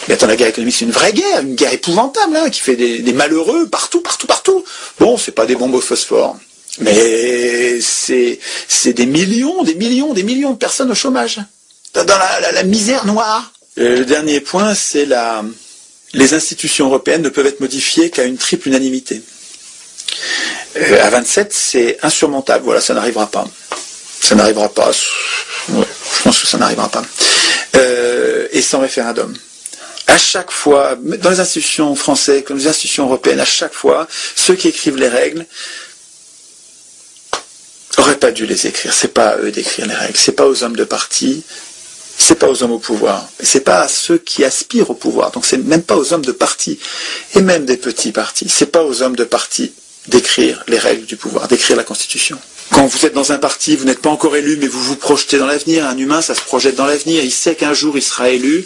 Mais 0.08 0.14
attends, 0.14 0.28
la 0.28 0.36
guerre 0.36 0.48
économique, 0.50 0.76
c'est 0.78 0.86
une 0.86 0.92
vraie 0.92 1.14
guerre, 1.14 1.42
une 1.42 1.56
guerre 1.56 1.74
épouvantable, 1.74 2.36
hein, 2.38 2.50
qui 2.50 2.60
fait 2.60 2.76
des, 2.76 3.14
malheureux 3.14 3.68
partout, 3.68 4.02
partout, 4.02 4.28
partout. 4.28 4.64
Bon, 5.00 5.18
c'est 5.18 5.32
pas 5.32 5.46
des 5.46 5.56
bombes 5.56 5.74
au 5.76 5.82
phosphore, 5.82 6.38
mais 6.80 7.80
c'est 7.82 8.40
des 8.94 9.06
millions, 9.06 9.64
des 9.64 9.76
millions, 9.76 10.14
des 10.14 10.24
millions 10.24 10.52
de 10.52 10.58
personnes 10.58 10.92
au 10.92 10.96
chômage, 10.96 11.40
dans 11.94 12.06
la, 12.54 12.64
misère 12.64 13.06
noire. 13.06 13.52
Euh, 13.80 13.98
Le 14.00 14.06
dernier 14.06 14.40
point, 14.40 14.74
c'est 14.76 15.06
la 15.06 15.44
les 16.14 16.34
institutions 16.34 16.88
européennes 16.88 17.22
ne 17.22 17.30
peuvent 17.30 17.46
être 17.46 17.60
modifiées 17.60 18.10
qu'à 18.10 18.24
une 18.24 18.38
triple 18.38 18.70
unanimité. 18.70 19.22
Euh, 20.78 21.04
à 21.06 21.10
27, 21.10 21.54
c'est 21.54 21.98
insurmontable. 22.02 22.64
Voilà, 22.66 22.82
ça 22.82 22.94
n'arrivera 22.94 23.28
pas. 23.28 23.48
Ça 24.22 24.36
n'arrivera 24.36 24.70
pas. 24.70 24.92
Je 24.92 26.24
pense 26.24 26.42
que 26.42 26.48
ça 26.48 26.58
n'arrivera 26.58 26.90
pas. 26.90 27.04
Euh, 27.76 28.48
et 28.52 28.62
sans 28.62 28.80
référendum. 28.80 29.34
À 30.08 30.18
chaque 30.18 30.52
fois, 30.52 30.96
dans 30.96 31.30
les 31.30 31.40
institutions 31.40 31.94
françaises 31.96 32.44
comme 32.46 32.58
les 32.58 32.68
institutions 32.68 33.06
européennes, 33.06 33.40
à 33.40 33.46
chaque 33.46 33.74
fois, 33.74 34.08
ceux 34.36 34.56
qui 34.56 34.70
écrivent 34.70 34.98
les 34.98 35.10
règles 35.10 35.46
auraient 37.98 38.18
pas 38.18 38.32
dû 38.32 38.46
les 38.46 38.68
écrire. 38.68 38.94
C'est 38.94 39.14
pas 39.14 39.30
à 39.30 39.38
eux 39.40 39.52
d'écrire 39.52 39.86
les 39.86 39.94
règles. 39.94 40.18
C'est 40.18 40.32
pas 40.32 40.48
aux 40.48 40.64
hommes 40.64 40.76
de 40.76 40.84
parti. 40.84 41.44
C'est 42.18 42.36
pas 42.36 42.48
aux 42.48 42.64
hommes 42.64 42.72
au 42.72 42.80
pouvoir. 42.80 43.28
C'est 43.40 43.62
pas 43.62 43.82
à 43.82 43.88
ceux 43.88 44.18
qui 44.18 44.44
aspirent 44.44 44.90
au 44.90 44.96
pouvoir. 44.96 45.32
Donc 45.32 45.46
c'est 45.46 45.58
même 45.58 45.84
pas 45.84 45.96
aux 45.96 46.14
hommes 46.14 46.26
de 46.26 46.32
parti 46.32 46.80
et 47.36 47.42
même 47.42 47.66
des 47.66 47.78
petits 47.78 48.12
partis. 48.12 48.48
C'est 48.50 48.72
pas 48.72 48.84
aux 48.84 49.02
hommes 49.02 49.16
de 49.16 49.24
parti 49.24 49.74
d'écrire 50.08 50.64
les 50.68 50.80
règles 50.80 51.06
du 51.06 51.18
pouvoir, 51.18 51.48
d'écrire 51.48 51.76
la 51.76 51.84
Constitution. 51.84 52.40
Quand 52.72 52.86
vous 52.86 53.06
êtes 53.06 53.14
dans 53.14 53.32
un 53.32 53.38
parti, 53.38 53.76
vous 53.76 53.86
n'êtes 53.86 54.02
pas 54.02 54.10
encore 54.10 54.36
élu, 54.36 54.58
mais 54.58 54.68
vous 54.68 54.82
vous 54.82 54.96
projetez 54.96 55.38
dans 55.38 55.48
l'avenir. 55.48 55.86
Un 55.86 55.98
humain, 55.98 56.22
ça 56.22 56.36
se 56.36 56.42
projette 56.42 56.76
dans 56.76 56.86
l'avenir. 56.86 57.24
Il 57.24 57.32
sait 57.32 57.56
qu'un 57.56 57.74
jour, 57.74 57.98
il 57.98 58.02
sera 58.02 58.30
élu. 58.30 58.66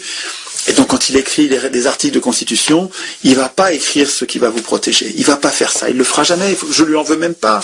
Et 0.68 0.72
donc, 0.74 0.88
quand 0.88 1.08
il 1.08 1.16
écrit 1.16 1.48
des 1.48 1.86
articles 1.86 2.14
de 2.14 2.20
Constitution, 2.20 2.90
il 3.24 3.34
va 3.34 3.48
pas 3.48 3.72
écrire 3.72 4.08
ce 4.08 4.24
qui 4.24 4.38
va 4.38 4.48
vous 4.48 4.62
protéger. 4.62 5.12
Il 5.16 5.24
va 5.24 5.36
pas 5.36 5.50
faire 5.50 5.72
ça. 5.72 5.90
Il 5.90 5.96
le 5.96 6.04
fera 6.04 6.22
jamais. 6.22 6.56
Je 6.70 6.84
lui 6.84 6.96
en 6.96 7.02
veux 7.02 7.16
même 7.16 7.34
pas. 7.34 7.60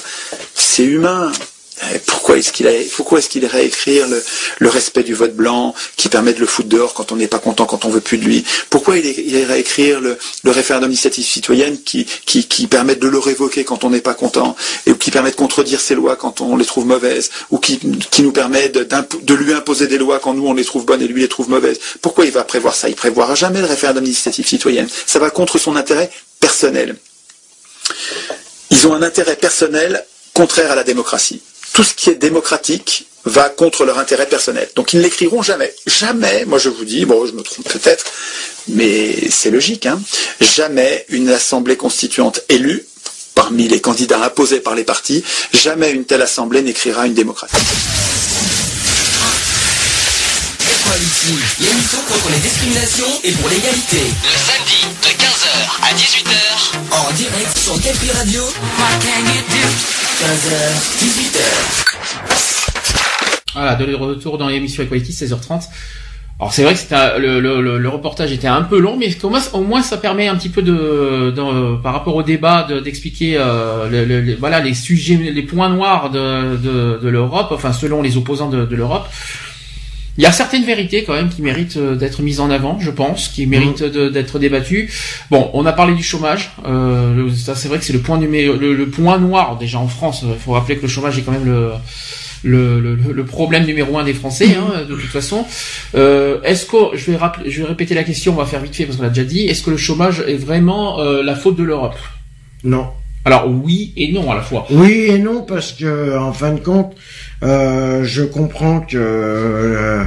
C'est 0.55 0.85
humain. 0.85 1.33
Eh, 1.95 1.99
Pourquoi 2.07 2.39
est-ce 2.39 2.53
qu'il 2.53 2.69
pourquoi 2.97 3.19
est-ce 3.19 3.29
qu'il 3.29 3.43
irait 3.45 3.67
écrire 3.67 4.07
le, 4.09 4.69
respect 4.69 5.03
du 5.03 5.15
vote 5.15 5.35
blanc 5.35 5.75
qui 5.97 6.09
permet 6.09 6.33
de 6.33 6.41
le 6.41 6.47
foutre 6.47 6.69
dehors 6.69 6.95
quand 6.95 7.13
on 7.13 7.17
n'est 7.17 7.29
pas 7.29 7.39
content, 7.39 7.67
quand 7.67 7.85
on 7.85 7.89
veut 7.89 8.01
plus 8.01 8.19
de 8.19 8.25
lui? 8.25 8.45
Pourquoi 8.71 8.99
il, 8.99 9.07
il 9.07 9.35
irait 9.35 9.61
écrire 9.61 10.01
le, 10.01 10.19
référendum 10.45 10.89
d'initiative 10.89 11.25
citoyenne 11.25 11.79
qui, 11.83 12.07
permet 12.69 12.97
de 12.97 13.09
le 13.09 13.19
révoquer 13.19 13.65
quand 13.65 13.85
on 13.85 13.91
n'est 13.91 14.01
pas 14.01 14.15
content 14.15 14.57
et 14.87 14.95
qui 14.95 15.11
permet 15.11 15.31
de 15.31 15.37
contredire 15.37 15.81
ses 15.81 15.95
lois 15.95 16.17
quand 16.17 16.41
on 16.41 16.57
les 16.57 16.65
trouve 16.65 16.87
mauvaises 16.87 17.31
ou 17.51 17.59
qui, 17.59 17.81
nous 18.19 18.33
permet 18.33 18.69
de 18.69 19.35
lui 19.35 19.53
imposer 19.53 19.87
des 19.87 19.99
lois 19.99 20.19
quand 20.19 20.35
nous 20.35 20.47
on 20.47 20.55
les 20.55 20.65
trouve 20.65 20.85
bonnes 20.85 21.03
et 21.03 21.09
lui 21.09 21.23
les 21.23 21.29
trouve 21.29 21.49
mauvaises? 21.49 21.79
Pourquoi 22.03 22.25
il 22.25 22.33
va 22.33 22.45
prévoir 22.45 22.75
ça? 22.75 22.89
Il 22.89 22.95
prévoira 22.97 23.35
jamais 23.35 23.61
le 23.61 23.67
référendum 23.67 24.05
d'initiative 24.05 24.47
citoyenne. 24.47 24.89
Ça 25.07 25.19
va 25.19 25.31
contre 25.31 25.59
son 25.59 25.77
intérêt 25.77 26.11
personnel. 26.41 26.97
Ils 28.71 28.87
ont 28.87 28.95
un 28.95 29.03
intérêt 29.03 29.37
personnel 29.37 30.05
contraire 30.35 30.71
à 30.71 30.75
la 30.75 30.85
démocratie. 30.85 31.43
Tout 31.73 31.85
ce 31.85 31.95
qui 31.95 32.11
est 32.11 32.15
démocratique 32.15 33.07
va 33.24 33.49
contre 33.49 33.85
leur 33.85 33.99
intérêt 33.99 34.27
personnel. 34.27 34.69
Donc 34.74 34.93
ils 34.93 34.99
ne 34.99 35.03
l'écriront 35.03 35.43
jamais. 35.43 35.73
Jamais, 35.86 36.45
moi 36.45 36.59
je 36.59 36.69
vous 36.69 36.85
dis, 36.85 37.05
bon 37.05 37.27
je 37.27 37.32
me 37.32 37.43
trompe 37.43 37.69
peut-être, 37.69 38.07
mais 38.69 39.31
c'est 39.31 39.51
logique, 39.51 39.86
hein, 39.86 40.01
jamais 40.40 41.05
une 41.09 41.28
assemblée 41.31 41.77
constituante 41.77 42.40
élue 42.49 42.85
parmi 43.35 43.69
les 43.69 43.81
candidats 43.81 44.23
imposés 44.24 44.61
par 44.61 44.74
les 44.74 44.85
partis, 44.85 45.23
jamais 45.53 45.90
une 45.90 46.05
telle 46.05 46.23
assemblée 46.23 46.62
n'écrira 46.62 47.07
une 47.07 47.15
démocratie. 47.15 47.55
L'émission 51.61 51.99
contre 52.09 52.31
les 52.31 52.39
discriminations 52.39 53.20
et 53.23 53.32
pour 53.32 53.49
l'égalité. 53.49 53.99
Le 53.99 54.39
samedi 54.49 54.86
de 55.03 55.09
15h 55.09 55.53
à 55.82 55.95
18h. 55.95 56.39
En 56.90 57.12
direct 57.12 57.57
sur 57.57 57.74
Radio. 58.15 58.43
15h, 60.19 60.51
18h. 60.99 61.39
Voilà, 63.55 63.77
de 63.77 63.95
retour 63.95 64.36
dans 64.36 64.49
l'émission 64.49 64.82
Equality, 64.82 65.12
16h30. 65.12 65.69
Alors 66.40 66.53
c'est 66.53 66.65
vrai 66.65 66.74
que 66.74 67.19
le, 67.20 67.39
le, 67.39 67.78
le, 67.78 67.89
reportage 67.89 68.32
était 68.32 68.49
un 68.49 68.62
peu 68.62 68.81
long, 68.81 68.97
mais 68.97 69.16
au 69.53 69.61
moins, 69.62 69.81
ça 69.82 69.97
permet 69.97 70.27
un 70.27 70.35
petit 70.35 70.49
peu 70.49 70.62
de, 70.62 71.31
de- 71.31 71.77
par 71.82 71.93
rapport 71.93 72.16
au 72.16 72.24
débat 72.24 72.65
de- 72.69 72.81
d'expliquer 72.81 73.36
euh, 73.39 73.89
le- 73.89 74.05
le- 74.05 74.20
les- 74.20 74.35
voilà 74.35 74.59
les 74.59 74.74
sujets, 74.74 75.15
les 75.16 75.43
points 75.43 75.69
noirs 75.69 76.11
de, 76.11 76.57
de, 76.57 77.09
l'Europe, 77.09 77.49
enfin 77.53 77.73
selon 77.73 78.03
les 78.03 78.16
opposants 78.16 78.49
de 78.51 78.74
l'Europe. 78.74 79.07
Il 80.19 80.24
y 80.24 80.27
a 80.27 80.32
certaines 80.32 80.65
vérités 80.65 81.05
quand 81.05 81.15
même 81.15 81.28
qui 81.28 81.43
méritent 81.43 81.77
euh, 81.77 81.95
d'être 81.95 82.23
mises 82.23 82.40
en 82.40 82.51
avant, 82.51 82.78
je 82.81 82.90
pense, 82.90 83.28
qui 83.28 83.47
méritent 83.47 83.85
de- 83.85 84.09
d'être 84.09 84.39
débattues. 84.40 84.93
Bon, 85.31 85.49
on 85.55 85.65
a 85.65 85.73
parlé 85.73 85.95
du 85.95 86.03
chômage. 86.03 86.51
Euh, 86.66 87.31
ça, 87.31 87.55
c'est 87.55 87.69
vrai 87.69 87.78
que 87.78 87.85
c'est 87.85 87.93
le 87.93 88.01
point 88.01 88.19
numé- 88.19 88.47
le, 88.47 88.74
le 88.74 88.86
point 88.89 89.19
noir 89.19 89.57
déjà 89.59 89.78
en 89.78 89.86
France. 89.89 90.24
Il 90.28 90.36
faut 90.39 90.53
rappeler 90.53 90.77
que 90.77 90.82
le 90.82 90.89
chômage 90.89 91.16
est 91.19 91.23
quand 91.23 91.32
même 91.32 91.47
le 91.47 91.70
le, 92.45 92.78
le, 92.81 92.95
le 93.12 93.24
problème 93.24 93.65
numéro 93.66 93.99
un 93.99 94.05
des 94.05 94.15
Français, 94.15 94.55
hein, 94.57 94.85
de 94.89 94.95
toute 94.95 95.11
façon. 95.11 95.45
Euh, 95.97 96.40
est-ce 96.45 96.66
que 96.66 96.97
je 96.97 97.11
vais 97.11 97.16
rappeler, 97.16 97.51
je 97.51 97.62
vais 97.62 97.69
répéter 97.69 97.95
la 97.97 98.05
question, 98.05 98.32
on 98.32 98.36
va 98.36 98.47
faire 98.47 98.61
vite 98.61 98.77
fait 98.77 98.85
parce 98.85 98.97
qu'on 98.97 99.03
l'a 99.05 99.09
déjà 99.11 99.24
dit. 99.27 99.47
Est-ce 99.47 99.62
que 99.62 99.70
le 99.70 99.77
chômage 99.77 100.23
est 100.27 100.36
vraiment 100.36 101.01
euh, 101.01 101.23
la 101.24 101.35
faute 101.35 101.57
de 101.57 101.65
l'Europe? 101.65 101.97
Non. 102.65 102.89
Alors 103.24 103.49
oui 103.49 103.93
et 103.97 104.12
non 104.12 104.31
à 104.31 104.36
la 104.36 104.43
fois. 104.43 104.66
Oui 104.70 105.07
et 105.11 105.19
non 105.19 105.43
parce 105.43 105.73
que 105.73 106.16
en 106.16 106.32
fin 106.32 106.53
de 106.53 106.61
compte, 106.61 106.95
je 107.43 108.23
comprends 108.23 108.81
que 108.81 108.97
euh, 108.97 110.05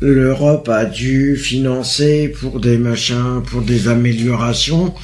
l'Europe 0.00 0.68
a 0.68 0.84
dû 0.84 1.36
financer 1.36 2.28
pour 2.28 2.60
des 2.60 2.78
machins, 2.78 3.42
pour 3.46 3.62
des 3.62 3.88
améliorations, 3.88 4.94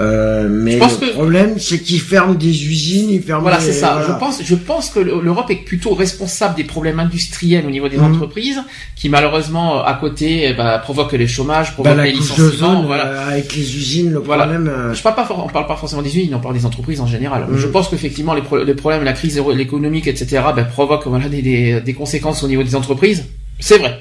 euh, 0.00 0.48
mais 0.48 0.72
Je 0.72 0.78
pense 0.78 1.00
le 1.00 1.06
que- 1.08 1.12
problème 1.12 1.58
c'est 1.58 1.80
qu'ils 1.80 2.00
ferment 2.00 2.34
des 2.34 2.66
usines, 2.66 3.10
ils 3.10 3.22
ferment. 3.22 3.42
Voilà, 3.42 3.58
c'est 3.60 3.72
ça. 3.72 3.94
voilà. 3.94 4.06
Je 4.06 4.12
pense, 4.18 4.42
je 4.44 4.54
pense 4.54 4.90
que 4.90 5.00
l'Europe 5.00 5.50
est 5.50 5.56
plutôt 5.64 5.94
responsable 5.94 6.54
des 6.56 6.64
problèmes 6.64 7.00
industriels 7.00 7.66
au 7.66 7.70
niveau 7.70 7.88
des 7.88 7.96
Mhm. 7.96 8.14
entreprises, 8.14 8.60
qui 8.96 9.08
malheureusement 9.08 9.82
à 9.84 9.94
côté 9.94 10.52
ben, 10.56 10.78
provoquent 10.78 11.12
les 11.14 11.26
chômages, 11.26 11.68
Bah, 11.68 11.72
provoquent 11.74 11.96
la 11.96 12.04
les 12.04 12.12
licenciements. 12.12 12.48
d'ozone 12.48 12.86
voilà. 12.86 13.06
euh, 13.06 13.28
avec 13.32 13.54
les 13.56 13.76
usines, 13.76 14.12
le 14.12 14.18
Voilà. 14.20 14.44
problème. 14.44 14.68
euh, 14.68 14.94
Je 14.94 15.02
parle 15.02 15.16
pas, 15.16 15.28
on 15.30 15.48
parle 15.48 15.66
pas 15.66 15.76
forcément 15.76 16.02
des 16.02 16.10
usines, 16.16 16.34
on 16.34 16.38
parle 16.40 16.54
des 16.54 16.66
entreprises 16.66 17.00
en 17.00 17.06
général. 17.06 17.46
Mhm. 17.48 17.58
Je 17.58 17.66
pense 17.66 17.88
qu'effectivement 17.88 18.34
les, 18.34 18.42
pro- 18.42 18.62
les 18.62 18.74
problèmes, 18.74 19.02
la 19.04 19.12
crise 19.14 19.36
économique, 19.58 20.06
etc., 20.06 20.42
ben, 20.54 20.64
provoquent 20.64 21.06
voilà 21.06 21.28
des, 21.28 21.42
des, 21.42 21.80
des 21.80 21.94
conséquences 21.94 22.42
au 22.42 22.48
niveau 22.48 22.62
des 22.62 22.76
entreprises. 22.76 23.24
C'est 23.58 23.78
vrai. 23.78 23.98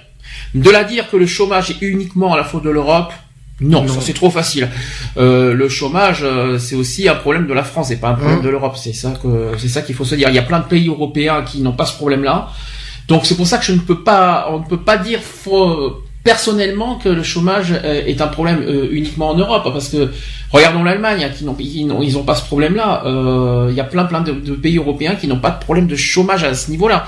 De 0.54 0.70
la 0.70 0.84
dire 0.84 1.10
que 1.10 1.18
le 1.18 1.26
chômage 1.26 1.72
est 1.72 1.82
uniquement 1.82 2.34
à 2.34 2.38
la 2.38 2.44
faute 2.44 2.64
de 2.64 2.70
l'Europe, 2.70 3.12
non, 3.60 3.86
c'est 4.02 4.14
trop 4.14 4.30
facile. 4.30 4.70
Euh, 5.18 5.54
le 5.54 5.68
chômage, 5.70 6.20
euh, 6.24 6.60
c'est 6.60 6.76
aussi 6.76 7.10
un 7.10 7.16
problème 7.16 7.48
de 7.48 7.54
la 7.54 7.64
France, 7.64 7.88
c'est 7.88 7.96
pas 8.00 8.10
un 8.10 8.14
problème 8.14 8.38
Mhm. 8.40 8.44
de 8.46 8.50
l'Europe. 8.50 8.76
C'est 8.78 8.94
ça 8.94 9.14
que 9.22 9.52
c'est 9.58 9.68
ça 9.68 9.82
qu'il 9.82 9.96
faut 9.96 10.06
se 10.06 10.16
dire. 10.16 10.30
Il 10.30 10.36
y 10.36 10.40
a 10.40 10.44
plein 10.44 10.60
de 10.60 10.66
pays 10.66 10.88
européens 10.88 11.42
qui 11.44 11.62
n'ont 11.62 11.72
pas 11.72 11.86
ce 11.86 11.96
problème-là. 11.96 12.50
Donc 13.08 13.26
c'est 13.26 13.36
pour 13.36 13.48
ça 13.48 13.58
que 13.58 13.66
je 13.66 13.72
ne 13.74 13.80
peux 13.80 14.04
pas, 14.04 14.48
on 14.52 14.60
ne 14.60 14.66
peut 14.66 14.78
pas 14.82 14.98
dire 14.98 15.20
faut- 15.22 16.04
personnellement 16.24 16.96
que 16.96 17.08
le 17.08 17.24
chômage 17.24 17.72
euh, 17.72 18.06
est 18.06 18.20
un 18.22 18.28
problème 18.28 18.62
euh, 18.62 18.90
uniquement 18.92 19.30
en 19.30 19.36
Europe, 19.36 19.64
parce 19.72 19.88
que 19.90 20.12
regardons 20.52 20.84
l'Allemagne, 20.84 21.24
hein, 21.24 21.30
qui 21.36 21.46
n'ont, 21.46 21.56
ils 21.58 21.88
n'ont, 21.88 22.02
ils 22.02 22.18
ont 22.18 22.24
pas 22.24 22.36
ce 22.36 22.44
problème-là. 22.46 23.04
Euh, 23.06 23.68
Il 23.72 23.76
y 23.76 23.80
a 23.80 23.86
plein, 23.86 24.04
plein 24.06 24.20
de, 24.22 24.34
de 24.34 24.54
pays 24.54 24.78
européens 24.78 25.16
qui 25.16 25.28
n'ont 25.28 25.40
pas 25.40 25.52
de 25.52 25.60
problème 25.60 25.88
de 25.88 25.96
chômage 25.96 26.44
à 26.44 26.54
ce 26.54 26.70
niveau-là. 26.70 27.06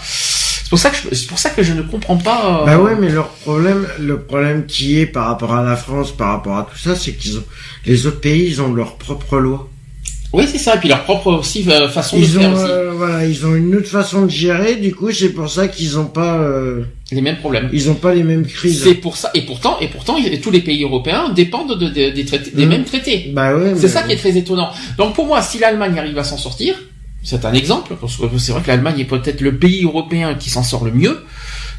C'est 0.69 0.75
pour 0.75 0.79
ça 0.79 0.91
que 0.91 0.97
je, 0.97 1.15
c'est 1.15 1.27
pour 1.27 1.39
ça 1.39 1.49
que 1.49 1.63
je 1.63 1.73
ne 1.73 1.81
comprends 1.81 2.17
pas. 2.17 2.61
euh, 2.61 2.65
Bah 2.67 2.77
ouais, 2.77 2.95
mais 2.99 3.09
leur 3.09 3.29
problème, 3.29 3.87
le 3.99 4.19
problème 4.19 4.67
qui 4.67 4.99
est 4.99 5.07
par 5.07 5.25
rapport 5.25 5.55
à 5.55 5.63
la 5.63 5.75
France, 5.75 6.11
par 6.15 6.27
rapport 6.29 6.57
à 6.59 6.67
tout 6.71 6.77
ça, 6.77 6.95
c'est 6.95 7.13
qu'ils 7.13 7.37
ont, 7.39 7.43
les 7.87 8.05
autres 8.05 8.19
pays, 8.19 8.45
ils 8.47 8.61
ont 8.61 8.71
leur 8.71 8.97
propre 8.97 9.39
loi. 9.39 9.67
Oui, 10.31 10.45
c'est 10.47 10.59
ça. 10.59 10.75
Et 10.75 10.77
puis 10.77 10.87
leur 10.87 11.05
propre 11.05 11.31
aussi 11.33 11.65
euh, 11.67 11.89
façon 11.89 12.17
de 12.17 12.21
Ils 12.21 12.27
faire 12.29 12.51
ont, 12.51 12.53
aussi 12.53 12.65
euh, 12.69 12.91
voilà, 12.95 13.25
ils 13.25 13.47
ont 13.47 13.55
une 13.55 13.75
autre 13.75 13.87
façon 13.87 14.25
de 14.27 14.29
gérer. 14.29 14.75
Du 14.75 14.93
coup, 14.93 15.11
c'est 15.11 15.29
pour 15.29 15.49
ça 15.49 15.67
qu'ils 15.67 15.97
ont 15.97 16.05
pas, 16.05 16.35
euh, 16.37 16.83
les 17.11 17.21
mêmes 17.21 17.37
problèmes. 17.37 17.67
ils 17.73 17.89
ont 17.89 17.95
pas 17.95 18.13
les 18.13 18.21
mêmes 18.21 18.45
crises. 18.45 18.83
C'est 18.83 18.93
pour 18.93 19.17
ça. 19.17 19.31
Et 19.33 19.41
pourtant, 19.41 19.79
et 19.79 19.87
pourtant, 19.87 20.17
tous 20.43 20.51
les 20.51 20.61
pays 20.61 20.83
européens 20.83 21.29
dépendent 21.29 21.79
de- 21.79 21.89
de- 21.89 22.11
des, 22.11 22.25
traités, 22.25 22.51
des 22.51 22.65
Mhm. 22.65 22.69
mêmes 22.69 22.83
traités. 22.85 23.31
Bah 23.33 23.55
ouais. 23.55 23.73
C'est 23.75 23.87
ça 23.87 24.03
qui 24.03 24.11
est 24.11 24.17
très 24.17 24.37
étonnant. 24.37 24.69
Donc 24.99 25.15
pour 25.15 25.25
moi, 25.25 25.41
si 25.41 25.57
l'Allemagne 25.57 25.97
arrive 25.97 26.19
à 26.19 26.23
s'en 26.23 26.37
sortir, 26.37 26.75
c'est 27.23 27.45
un 27.45 27.53
exemple, 27.53 27.95
parce 27.99 28.15
que 28.17 28.37
c'est 28.37 28.51
vrai 28.53 28.61
que 28.61 28.67
l'Allemagne 28.67 28.99
est 28.99 29.05
peut-être 29.05 29.41
le 29.41 29.55
pays 29.57 29.83
européen 29.83 30.35
qui 30.35 30.49
s'en 30.49 30.63
sort 30.63 30.85
le 30.85 30.91
mieux 30.91 31.25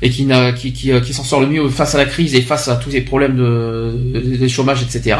et 0.03 0.11
qui, 0.11 0.25
n'a- 0.25 0.53
qui, 0.53 0.73
qui, 0.73 0.93
euh, 0.93 1.01
qui 1.01 1.13
s'en 1.15 1.25
sort 1.25 1.41
le 1.41 1.47
mieux 1.47 1.69
face 1.69 1.95
à 1.95 1.99
la 1.99 2.05
crise 2.07 2.35
et 2.35 2.43
face 2.43 2.69
à 2.69 2.77
tous 2.77 2.91
ces 2.91 3.01
problèmes 3.03 3.37
de, 3.37 4.49
chômage, 4.49 4.83
etc. 4.83 5.17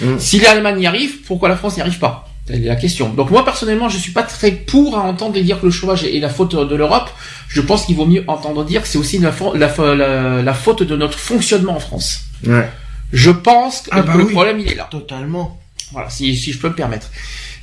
Mm. 0.00 0.18
Si 0.18 0.38
l'Allemagne 0.40 0.80
y 0.80 0.86
arrive, 0.86 1.22
pourquoi 1.26 1.48
la 1.48 1.56
France 1.56 1.76
n'y 1.76 1.82
arrive 1.82 1.98
pas? 1.98 2.28
C'est 2.46 2.58
la 2.58 2.76
question. 2.76 3.08
Donc 3.08 3.30
moi 3.30 3.42
personnellement, 3.44 3.88
je 3.88 3.96
suis 3.96 4.12
pas 4.12 4.22
très 4.22 4.50
pour 4.52 4.98
à 4.98 5.02
entendre 5.02 5.40
dire 5.40 5.60
que 5.60 5.66
le 5.66 5.72
chômage 5.72 6.04
est 6.04 6.18
la 6.20 6.28
faute 6.28 6.54
de 6.54 6.76
l'Europe. 6.76 7.08
Je 7.48 7.60
pense 7.62 7.86
qu'il 7.86 7.96
vaut 7.96 8.04
mieux 8.06 8.22
entendre 8.26 8.64
dire 8.64 8.82
que 8.82 8.88
c'est 8.88 8.98
aussi 8.98 9.18
la, 9.18 9.32
fa- 9.32 9.52
la, 9.54 9.68
fa- 9.68 9.94
la, 9.94 10.42
la 10.42 10.54
faute 10.54 10.82
de 10.82 10.94
notre 10.94 11.18
fonctionnement 11.18 11.76
en 11.76 11.80
France. 11.80 12.20
Ouais. 12.46 12.68
Je 13.12 13.30
pense 13.30 13.82
que 13.82 13.90
Ah 13.92 14.02
bah 14.02 14.14
le 14.16 14.24
oui. 14.24 14.32
problème 14.32 14.60
il 14.60 14.70
est 14.70 14.74
là. 14.74 14.88
Totalement. 14.90 15.58
Voilà, 15.92 16.10
si, 16.10 16.36
si 16.36 16.52
je 16.52 16.58
peux 16.58 16.68
me 16.68 16.74
permettre. 16.74 17.08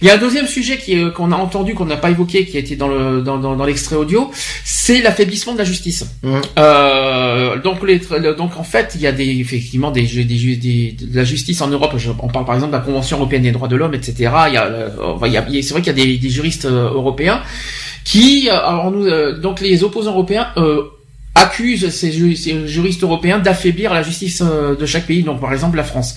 Il 0.01 0.07
y 0.07 0.09
a 0.09 0.15
un 0.15 0.17
deuxième 0.17 0.47
sujet 0.47 0.77
qui 0.77 0.93
est- 0.93 1.13
qu'on 1.13 1.31
a 1.31 1.35
entendu, 1.35 1.75
qu'on 1.75 1.85
n'a 1.85 1.97
pas 1.97 2.09
évoqué, 2.09 2.45
qui 2.45 2.57
a 2.57 2.59
été 2.59 2.75
dans 2.75 2.87
le 2.87 3.21
dans, 3.21 3.37
dans, 3.37 3.55
dans 3.55 3.65
l'extrait 3.65 3.95
audio, 3.95 4.31
c'est 4.65 5.01
l'affaiblissement 5.01 5.53
de 5.53 5.59
la 5.59 5.63
justice. 5.63 6.05
Euh, 6.57 7.59
donc 7.61 7.85
les 7.87 7.99
le- 8.19 8.33
donc 8.33 8.57
en 8.57 8.63
fait 8.63 8.93
il 8.95 9.01
y 9.01 9.07
a 9.07 9.11
des 9.11 9.27
effectivement 9.39 9.91
des, 9.91 10.03
des, 10.03 10.23
des- 10.23 10.55
des- 10.55 10.95
de 10.99 11.15
la 11.15 11.23
justice 11.23 11.61
en 11.61 11.67
Europe. 11.67 11.93
Je- 11.97 12.09
on 12.19 12.27
parle 12.29 12.45
par 12.45 12.55
exemple 12.55 12.71
de 12.73 12.77
la 12.77 12.83
Convention 12.83 13.17
européenne 13.17 13.43
des 13.43 13.51
droits 13.51 13.67
de 13.67 13.75
l'homme, 13.75 13.93
etc. 13.93 14.13
Il 14.47 14.53
y 14.53 14.57
a, 14.57 14.65
euh, 14.65 14.89
il 15.25 15.31
y 15.33 15.37
a- 15.37 15.45
c'est 15.61 15.71
vrai 15.73 15.81
qu'il 15.81 15.95
y 15.97 16.01
a 16.01 16.05
des, 16.05 16.17
des 16.17 16.29
juristes 16.29 16.65
euh, 16.65 16.89
européens 16.93 17.41
qui 18.03 18.49
euh, 18.49 18.53
alors 18.53 18.89
nous 18.91 19.05
euh, 19.05 19.37
donc 19.39 19.61
les 19.61 19.83
opposants 19.83 20.11
européens 20.13 20.47
euh, 20.57 20.81
accusent 21.35 21.89
ces, 21.89 22.11
ces 22.35 22.67
juristes 22.67 23.03
européens 23.03 23.39
d'affaiblir 23.39 23.93
la 23.93 24.01
justice 24.03 24.41
euh, 24.43 24.75
de 24.75 24.85
chaque 24.85 25.05
pays. 25.05 25.21
Donc 25.23 25.39
par 25.39 25.53
exemple 25.53 25.77
la 25.77 25.83
France. 25.83 26.15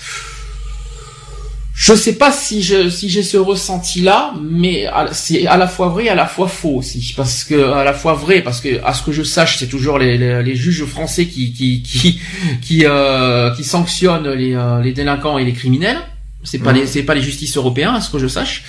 Je 1.77 1.93
sais 1.95 2.15
pas 2.15 2.31
si 2.31 2.63
je 2.63 2.89
si 2.89 3.09
j'ai 3.09 3.25
ce 3.25 3.37
ressenti 3.37 4.01
là, 4.01 4.33
mais 4.41 4.87
c'est 5.11 5.45
à 5.49 5.57
la 5.57 5.67
fois 5.67 5.89
vrai, 5.89 6.09
à 6.09 6.15
la 6.15 6.27
fois 6.27 6.47
faux 6.47 6.77
aussi, 6.77 7.13
parce 7.17 7.43
que 7.43 7.73
à 7.73 7.83
la 7.83 7.93
fois 7.93 8.15
vrai, 8.15 8.43
parce 8.43 8.61
que 8.61 8.81
à 8.85 8.95
ce 8.95 9.03
que 9.03 9.11
je 9.11 9.25
sache, 9.25 9.59
c'est 9.59 9.67
toujours 9.67 9.99
les, 9.99 10.17
les, 10.17 10.41
les 10.45 10.55
juges 10.55 10.85
français 10.85 11.27
qui 11.27 11.53
qui 11.53 11.83
qui 11.83 12.21
qui, 12.63 12.85
euh, 12.87 13.51
qui 13.57 13.65
sanctionnent 13.65 14.29
les, 14.31 14.55
euh, 14.55 14.81
les 14.83 14.93
délinquants 14.93 15.37
et 15.37 15.45
les 15.45 15.53
criminels. 15.53 15.99
C'est 16.45 16.59
pas 16.61 16.73
Mhm. 16.73 16.79
les 16.81 16.87
c'est 16.87 17.03
pas 17.03 17.15
les 17.15 17.23
justices 17.23 17.57
européens, 17.57 17.95
à 17.95 18.01
ce 18.01 18.09
que 18.11 18.19
je 18.19 18.29
sache. 18.29 18.63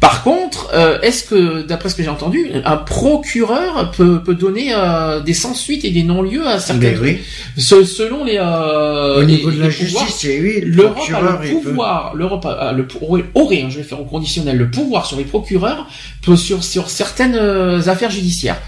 Par 0.00 0.22
contre, 0.22 0.70
euh, 0.74 1.00
est-ce 1.00 1.24
que, 1.24 1.62
d'après 1.62 1.88
ce 1.88 1.94
que 1.96 2.02
j'ai 2.02 2.08
entendu, 2.08 2.50
un 2.64 2.76
procureur 2.76 3.90
peut, 3.92 4.22
peut 4.22 4.34
donner 4.34 4.72
euh, 4.74 5.20
des 5.20 5.34
sans-suite 5.34 5.84
et 5.84 5.90
des 5.90 6.02
non-lieux 6.02 6.46
à 6.46 6.58
certains 6.60 6.80
Ben 6.80 6.98
oui. 7.02 7.18
Se- 7.56 7.84
selon 7.84 8.24
les 8.24 8.36
euh, 8.38 9.16
Au 9.18 9.20
les- 9.22 9.26
niveau 9.36 9.50
de 9.50 9.58
la 9.60 9.66
les 9.66 9.70
justice, 9.72 10.14
c'est 10.18 10.40
oui. 10.40 10.60
le 10.60 10.70
L'Europe 10.70 10.98
a 11.12 11.20
le 11.44 11.60
pouvoir, 11.60 12.14
l'Europe 12.14 12.46
a, 12.46 12.52
a 12.52 12.72
le 12.72 12.86
aurait, 13.34 13.62
hein, 13.62 13.68
je 13.70 13.78
vais 13.78 13.82
faire 13.82 14.00
au 14.00 14.04
conditionnel, 14.04 14.56
le 14.56 14.70
pouvoir 14.70 15.04
sur 15.06 15.16
les 15.18 15.24
procureurs 15.24 15.86
peut- 16.22 16.36
sur 16.36 16.62
sur 16.62 16.90
certaines 16.90 17.34
euh, 17.36 17.88
affaires 17.88 18.10
judiciaires. 18.10 18.58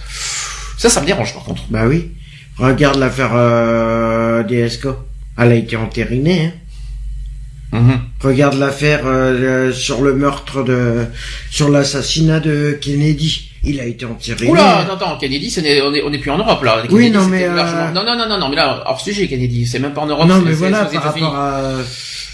Ça, 0.79 0.89
ça 0.89 1.01
me 1.01 1.07
dérange 1.07 1.33
par 1.35 1.45
contre. 1.45 1.63
Bah 1.71 1.87
oui. 1.87 2.09
Regarde 2.59 2.97
l'affaire 2.99 3.31
euh. 3.35 4.43
Elle 5.39 5.53
a 5.53 5.55
été 5.55 5.77
entérinée. 5.77 6.47
Hein. 6.47 6.53
Regarde 8.21 8.59
l'affaire 8.59 9.03
euh, 9.07 9.73
sur 9.73 10.03
le 10.03 10.15
meurtre 10.15 10.63
de, 10.65 11.05
sur 11.51 11.69
l'assassinat 11.69 12.41
de 12.41 12.77
Kennedy. 12.81 13.47
Il 13.63 13.79
a 13.79 13.85
été 13.85 14.07
entériné. 14.07 14.51
Oula, 14.51 14.79
attends, 14.79 14.95
attends, 14.95 15.19
Kennedy, 15.19 15.51
ce 15.51 15.61
n'est- 15.61 15.81
on 15.83 15.93
est, 15.95 16.03
on 16.03 16.13
est 16.13 16.19
plus 16.19 16.31
en 16.31 16.39
Europe 16.39 16.63
là. 16.65 16.83
Oui, 16.91 17.11
non, 17.11 17.27
mais, 17.27 17.45
euh, 17.45 17.55
largement- 17.55 17.93
non, 17.93 18.05
non, 18.05 18.17
non, 18.17 18.29
non, 18.29 18.39
non, 18.39 18.49
mais 18.49 18.57
là 18.57 18.83
hors 18.87 19.01
sujet, 19.01 19.29
Kennedy, 19.29 19.67
c'est 19.67 19.79
même 19.79 19.93
pas 19.93 20.01
en 20.01 20.07
Europe. 20.07 20.27
non, 20.27 20.41
mais 20.41 20.53
voilà, 20.53 20.85
par 20.87 21.03
rapport 21.03 21.35
à. 21.37 21.63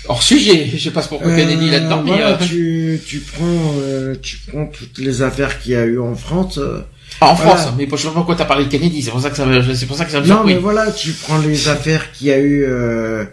Hors 0.08 0.22
sujet, 0.22 0.68
je 0.72 0.78
sais 0.78 0.90
pas 0.92 1.02
pourquoi 1.02 1.32
Euh, 1.32 1.36
Kennedy 1.36 1.68
là-dedans, 1.68 2.00
mais 2.04 2.12
voilà, 2.12 2.28
euh, 2.30 2.36
tu, 2.46 3.00
tu 3.04 3.18
prends, 3.18 3.74
euh, 3.80 4.14
tu 4.22 4.36
prends 4.46 4.66
toutes 4.66 4.98
les 4.98 5.20
affaires 5.22 5.60
qu'il 5.60 5.72
y 5.72 5.74
a 5.76 5.84
eu 5.84 5.98
en 5.98 6.14
France. 6.14 6.58
euh, 6.58 6.82
ah, 7.20 7.30
en 7.30 7.34
voilà. 7.34 7.56
France. 7.56 7.72
Mais 7.76 7.88
je 7.90 7.96
sais 7.96 8.06
pas 8.08 8.14
pourquoi 8.14 8.36
t'as 8.36 8.44
parlé 8.44 8.66
de 8.66 8.70
Kennedy. 8.70 9.02
C'est 9.02 9.10
pour 9.10 9.20
ça 9.20 9.30
que 9.30 9.36
ça, 9.36 9.44
me- 9.46 9.74
c'est 9.74 9.86
pour 9.86 9.96
ça 9.96 10.04
que 10.04 10.12
ça 10.12 10.20
me 10.20 10.26
Non, 10.26 10.36
surpris. 10.36 10.54
mais 10.54 10.60
voilà, 10.60 10.92
tu 10.92 11.10
prends 11.10 11.38
les 11.38 11.68
affaires 11.68 12.12
qu'il 12.12 12.28
y 12.28 12.32
a 12.32 12.38
eu. 12.38 12.64
euh, 12.68 13.24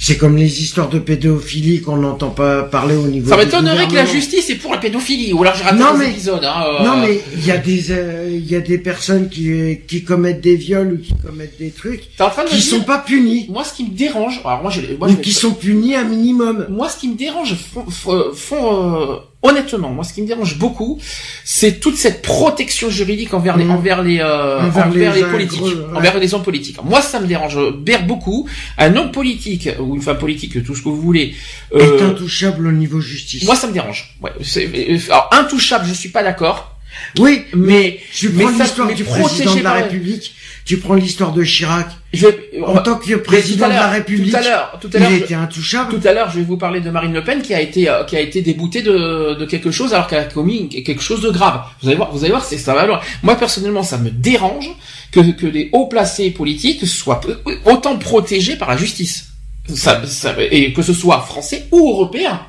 C'est 0.00 0.16
comme 0.16 0.36
les 0.36 0.62
histoires 0.62 0.88
de 0.88 0.98
pédophilie 1.00 1.80
qu'on 1.82 1.96
n'entend 1.96 2.30
pas 2.30 2.62
parler 2.62 2.94
au 2.94 3.08
niveau. 3.08 3.30
Ça 3.30 3.36
m'étonnerait 3.36 3.88
que 3.88 3.94
la 3.94 4.04
justice 4.06 4.48
est 4.48 4.54
pour 4.54 4.72
la 4.72 4.78
pédophilie, 4.78 5.32
ou 5.32 5.42
alors 5.42 5.54
j'ai 5.56 5.64
raté 5.64 5.76
Non, 5.76 5.96
mais- 5.98 6.10
épisodes. 6.10 6.44
Hein, 6.44 6.64
euh, 6.80 6.84
Non, 6.84 6.96
mais 6.98 7.20
il 7.36 7.44
y 7.44 7.50
a 7.50 7.56
des, 7.58 7.90
euh, 7.90 8.28
il 8.30 8.46
y 8.48 8.54
a 8.54 8.60
des 8.60 8.78
personnes 8.78 9.28
qui, 9.28 9.80
qui 9.88 10.04
commettent 10.04 10.40
des 10.40 10.54
viols 10.56 10.92
ou 10.94 10.98
qui 11.04 11.14
commettent 11.14 11.58
des 11.58 11.70
trucs 11.70 12.04
en 12.20 12.30
train 12.30 12.44
de 12.44 12.48
qui 12.48 12.60
sont 12.62 12.80
pas 12.82 12.98
punis 12.98 13.46
moi 13.48 13.64
ce 13.64 13.74
qui 13.74 13.84
me 13.84 13.90
dérange, 13.96 14.40
alors 14.44 14.62
moi, 14.62 14.70
je, 14.70 14.80
moi, 14.98 15.08
ou 15.08 15.10
je 15.10 15.16
vais- 15.16 15.22
qui 15.22 15.32
sont 15.32 15.52
punis 15.52 15.94
un 15.96 16.04
minimum. 16.04 16.66
moi 16.70 16.88
ce 16.88 16.96
qui 16.98 17.08
me 17.08 17.16
dérange, 17.16 17.54
fond- 17.54 17.86
fond- 17.90 18.32
fond, 18.34 19.10
euh, 19.10 19.16
honnêtement, 19.42 19.90
moi 19.90 20.04
ce 20.04 20.12
qui 20.12 20.22
me 20.22 20.26
dérange 20.26 20.58
beaucoup, 20.58 20.98
c'est 21.44 21.78
toute 21.80 21.96
cette 21.96 22.22
protection 22.22 22.90
juridique 22.90 23.32
envers 23.34 23.56
les, 23.56 23.64
Mhm. 23.64 23.70
envers 23.70 24.02
les, 24.02 24.18
euh, 24.20 24.60
Envers 24.60 24.86
envers, 24.88 25.14
les 25.14 25.22
les, 25.22 25.26
politiques, 25.28 25.62
ouais. 25.62 25.96
envers 25.96 26.18
les 26.18 26.34
hommes 26.34 26.42
politiques. 26.42 26.78
Moi 26.82 27.00
ça 27.02 27.20
me 27.20 27.26
dérange, 27.26 27.58
berre 27.78 28.04
beaucoup. 28.04 28.48
Un 28.78 28.96
homme 28.96 29.12
politique 29.12 29.68
ou 29.80 29.94
une 29.94 30.02
femme 30.02 30.18
politique, 30.18 30.62
tout 30.64 30.74
ce 30.74 30.82
que 30.82 30.88
vous 30.88 31.00
voulez. 31.00 31.34
Est 31.72 31.80
euh, 31.82 32.10
intouchable 32.10 32.66
au 32.66 32.72
niveau 32.72 33.00
justice. 33.00 33.44
moi 33.44 33.54
ça 33.56 33.66
me 33.68 33.72
dérange. 33.72 34.14
Ouais, 34.22 34.32
c'est- 34.42 34.66
euh, 34.66 34.98
alors 35.10 35.28
intouchable, 35.32 35.86
je 35.86 35.94
suis 35.94 36.08
pas 36.10 36.22
d'accord. 36.22 36.74
oui, 37.20 37.42
Mais 37.54 38.00
tu 38.12 38.30
mais 38.30 38.42
prends 38.44 38.56
ça- 38.56 38.64
l'histoire 38.64 38.88
mais 38.88 38.94
du 38.94 39.04
président 39.04 39.54
de 39.54 39.60
la- 39.62 39.72
République. 39.74 40.34
Tu 40.68 40.76
prends 40.76 40.94
l'histoire 40.94 41.32
de 41.32 41.42
Chirac. 41.42 41.88
Je 42.12 42.26
vais- 42.26 42.50
on 42.60 42.76
En 42.76 42.82
tant 42.82 42.96
que 42.96 43.14
président 43.14 43.66
de 43.68 43.72
la 43.72 43.88
République, 43.88 44.30
Tout 44.30 44.36
à 44.36 44.42
l'heure, 44.42 44.78
tout 44.80 44.90
à 44.92 44.98
l'heure, 44.98 45.10
il 45.10 45.22
était 45.22 45.34
intouchable. 45.34 45.98
Tout 45.98 46.06
à 46.06 46.12
l'heure, 46.12 46.30
je 46.30 46.36
vais 46.40 46.44
vous 46.44 46.58
parler 46.58 46.80
de 46.80 46.90
Marine 46.90 47.14
Le 47.14 47.24
Pen 47.24 47.40
qui 47.40 47.54
a 47.54 47.60
été 47.60 47.88
euh, 47.88 48.04
qui 48.04 48.16
a 48.16 48.20
été 48.20 48.42
déboutée 48.42 48.82
de, 48.82 49.34
de 49.34 49.44
quelque 49.46 49.70
chose 49.70 49.94
alors 49.94 50.06
qu'elle 50.08 50.18
a 50.20 50.24
commis 50.24 50.68
quelque 50.68 51.00
chose 51.02 51.22
de 51.22 51.30
grave. 51.30 51.62
Vous 51.80 51.88
allez 51.88 51.96
voir, 51.96 52.12
vous 52.12 52.20
allez 52.24 52.30
voir, 52.32 52.44
c'est 52.44 52.58
ça 52.58 52.74
va 52.74 52.84
loin. 52.86 53.00
Moi 53.22 53.34
personnellement, 53.36 53.82
ça 53.82 53.96
me 53.98 54.10
dérange 54.10 54.68
que 55.10 55.20
que 55.40 55.46
les 55.46 55.70
hauts 55.72 55.86
placés 55.86 56.30
politiques 56.30 56.86
soient 56.86 57.20
autant 57.64 57.96
protégés 57.96 58.56
par 58.56 58.68
la 58.68 58.76
justice. 58.76 59.28
Ça, 59.74 60.02
ça- 60.06 60.34
et 60.38 60.72
que 60.74 60.82
ce 60.82 60.92
soit 60.92 61.20
français 61.20 61.66
ou 61.72 61.88
européen. 61.90 62.40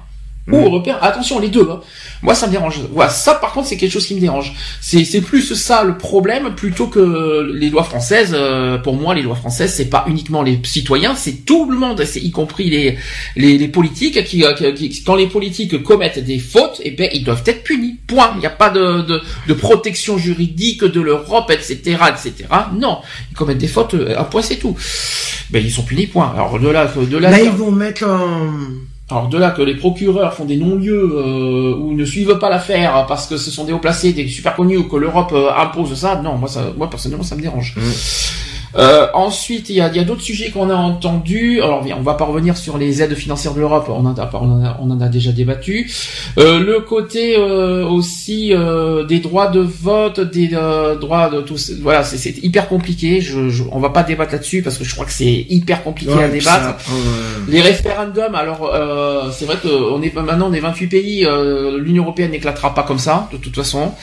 Ou 0.51 0.57
européen, 0.57 0.97
attention 1.01 1.39
les 1.39 1.49
deux. 1.49 1.67
hein. 1.69 1.80
Moi 2.21 2.35
ça 2.35 2.47
me 2.47 2.51
dérange. 2.51 2.80
Voilà, 2.91 3.09
ça 3.09 3.35
par 3.35 3.53
contre 3.53 3.67
c'est 3.67 3.77
quelque 3.77 3.91
chose 3.91 4.05
qui 4.05 4.15
me 4.15 4.19
dérange. 4.19 4.53
C'est 4.81 5.05
c'est 5.05 5.21
plus 5.21 5.53
ça 5.53 5.84
le 5.84 5.97
problème 5.97 6.53
plutôt 6.55 6.88
que 6.88 7.51
les 7.53 7.69
lois 7.69 7.84
françaises. 7.84 8.31
Euh, 8.38 8.77
pour 8.77 8.95
moi 8.95 9.13
les 9.15 9.21
lois 9.21 9.35
françaises 9.35 9.73
c'est 9.73 9.89
pas 9.89 10.05
uniquement 10.07 10.41
les 10.41 10.59
citoyens, 10.63 11.15
c'est 11.15 11.45
tout 11.45 11.69
le 11.69 11.77
monde, 11.77 12.03
c'est 12.05 12.19
y 12.19 12.31
compris 12.31 12.69
les 12.69 12.97
les, 13.35 13.57
les 13.57 13.67
politiques 13.67 14.23
qui, 14.26 14.43
euh, 14.43 14.53
qui, 14.53 14.89
qui- 14.89 15.03
quand 15.03 15.15
les 15.15 15.27
politiques 15.27 15.81
commettent 15.84 16.19
des 16.23 16.39
fautes, 16.39 16.81
eh 16.84 16.91
ben 16.91 17.09
ils 17.13 17.23
doivent 17.23 17.43
être 17.45 17.63
punis. 17.63 17.95
Point. 18.07 18.31
Il 18.35 18.39
n'y 18.39 18.45
a 18.45 18.49
pas 18.49 18.69
de, 18.69 19.01
de 19.03 19.21
de 19.47 19.53
protection 19.53 20.17
juridique 20.17 20.84
de 20.84 20.99
l'Europe, 21.01 21.51
etc., 21.51 21.77
etc. 22.09 22.34
Non, 22.73 22.99
ils 23.31 23.35
commettent 23.38 23.57
des 23.59 23.67
fautes. 23.67 23.93
euh, 23.93 24.17
Un 24.17 24.23
point 24.23 24.41
c'est 24.41 24.57
tout. 24.57 24.76
Ben 25.51 25.63
ils 25.63 25.71
sont 25.71 25.84
punis. 25.84 26.07
Point. 26.07 26.31
Alors 26.35 26.59
de 26.59 26.67
là 26.69 26.85
de 26.88 27.17
là. 27.17 27.30
Là, 27.31 27.39
ils 27.41 27.49
vont 27.51 27.71
mettre 27.71 28.05
en... 28.07 28.51
Alors 29.11 29.27
de 29.27 29.38
là 29.40 29.49
que 29.52 29.64
les 29.64 29.76
procureurs 29.76 30.34
font 30.34 30.45
des 30.45 30.57
non-lieux 30.57 31.11
euh, 31.15 31.76
ou 31.76 31.94
ne 31.94 32.06
suivent 32.06 32.38
pas 32.38 32.49
l'affaire 32.49 33.06
parce 33.07 33.26
que 33.26 33.38
ce 33.38 33.49
sont 33.49 33.64
des 33.64 33.73
hauts 33.73 33.80
placés, 33.80 34.14
des 34.14 34.27
super 34.27 34.56
connus 34.56 34.77
ou 34.77 34.84
que 34.84 34.98
l'Europe 34.98 35.31
euh, 35.34 35.49
impose 35.52 35.95
ça, 35.95 36.22
non, 36.22 36.38
moi 36.38 36.48
ça, 36.48 36.72
moi 36.77 36.90
personnellement 36.90 37.23
ça 37.23 37.36
me 37.36 37.41
dérange. 37.41 37.76
Euh, 38.78 39.08
ensuite, 39.14 39.70
il 39.70 39.76
y 39.78 39.82
a, 39.82 39.91
y 39.94 40.00
a 40.00 40.04
d'autres 40.04 40.22
sujets 40.22 40.52
qu'on 40.52 40.70
a 40.70 40.76
entendus. 40.76 41.62
Alors, 41.62 41.84
on 41.98 42.02
va 42.02 42.14
pas 42.14 42.26
revenir 42.26 42.56
sur 42.58 42.78
les 42.78 43.02
aides 43.02 43.16
financières 43.16 43.54
de 43.54 43.60
l'Europe. 43.60 43.88
On 43.90 44.06
en 44.06 44.16
a, 44.18 44.30
on 44.34 44.52
en 44.52 44.64
a, 44.66 44.78
on 44.82 44.91
en 44.91 45.02
a 45.02 45.08
déjà 45.08 45.32
débattu. 45.32 45.91
Euh, 46.38 46.60
le 46.60 46.80
côté 46.82 47.36
euh, 47.38 47.86
aussi 47.86 48.54
euh, 48.54 49.06
des 49.06 49.20
droits 49.20 49.48
de 49.48 49.60
vote, 49.62 50.20
des 50.20 50.52
euh, 50.54 50.96
droits 50.96 51.30
de 51.30 51.41
tous. 51.41 51.72
Voilà, 51.82 52.04
c'est- 52.04 52.38
hyper 52.44 52.68
compliqué. 52.70 53.22
Je, 53.22 53.50
je, 53.50 53.64
on 53.72 53.80
va 53.80 53.90
pas 53.90 54.04
débattre 54.04 54.34
là-dessus 54.34 54.62
parce 54.62 54.78
que 54.78 54.84
je 54.84 54.94
crois 54.94 55.06
que 55.06 55.12
c'est 55.12 55.46
hyper 55.50 55.84
compliqué 55.84 56.14
Ouais, 56.14 56.24
à 56.24 56.30
débattre. 56.30 56.80
ça 56.82 56.94
euh, 56.94 57.40
Les 57.50 57.62
référendums, 57.62 58.36
alors 58.36 58.70
euh, 58.74 59.30
c'est 59.32 59.46
vrai 59.46 59.56
que 59.62 59.68
on 59.68 60.02
est 60.02 60.14
maintenant 60.16 60.50
on 60.50 60.54
est 60.54 60.60
28 60.60 60.88
pays, 60.88 61.26
euh, 61.26 61.78
l'Union 61.80 62.04
européenne 62.04 62.32
n'éclatera 62.32 62.74
pas 62.74 62.84
comme 62.84 63.00
ça 63.00 63.28
de 63.32 63.38
toute 63.38 63.56
façon. 63.56 63.94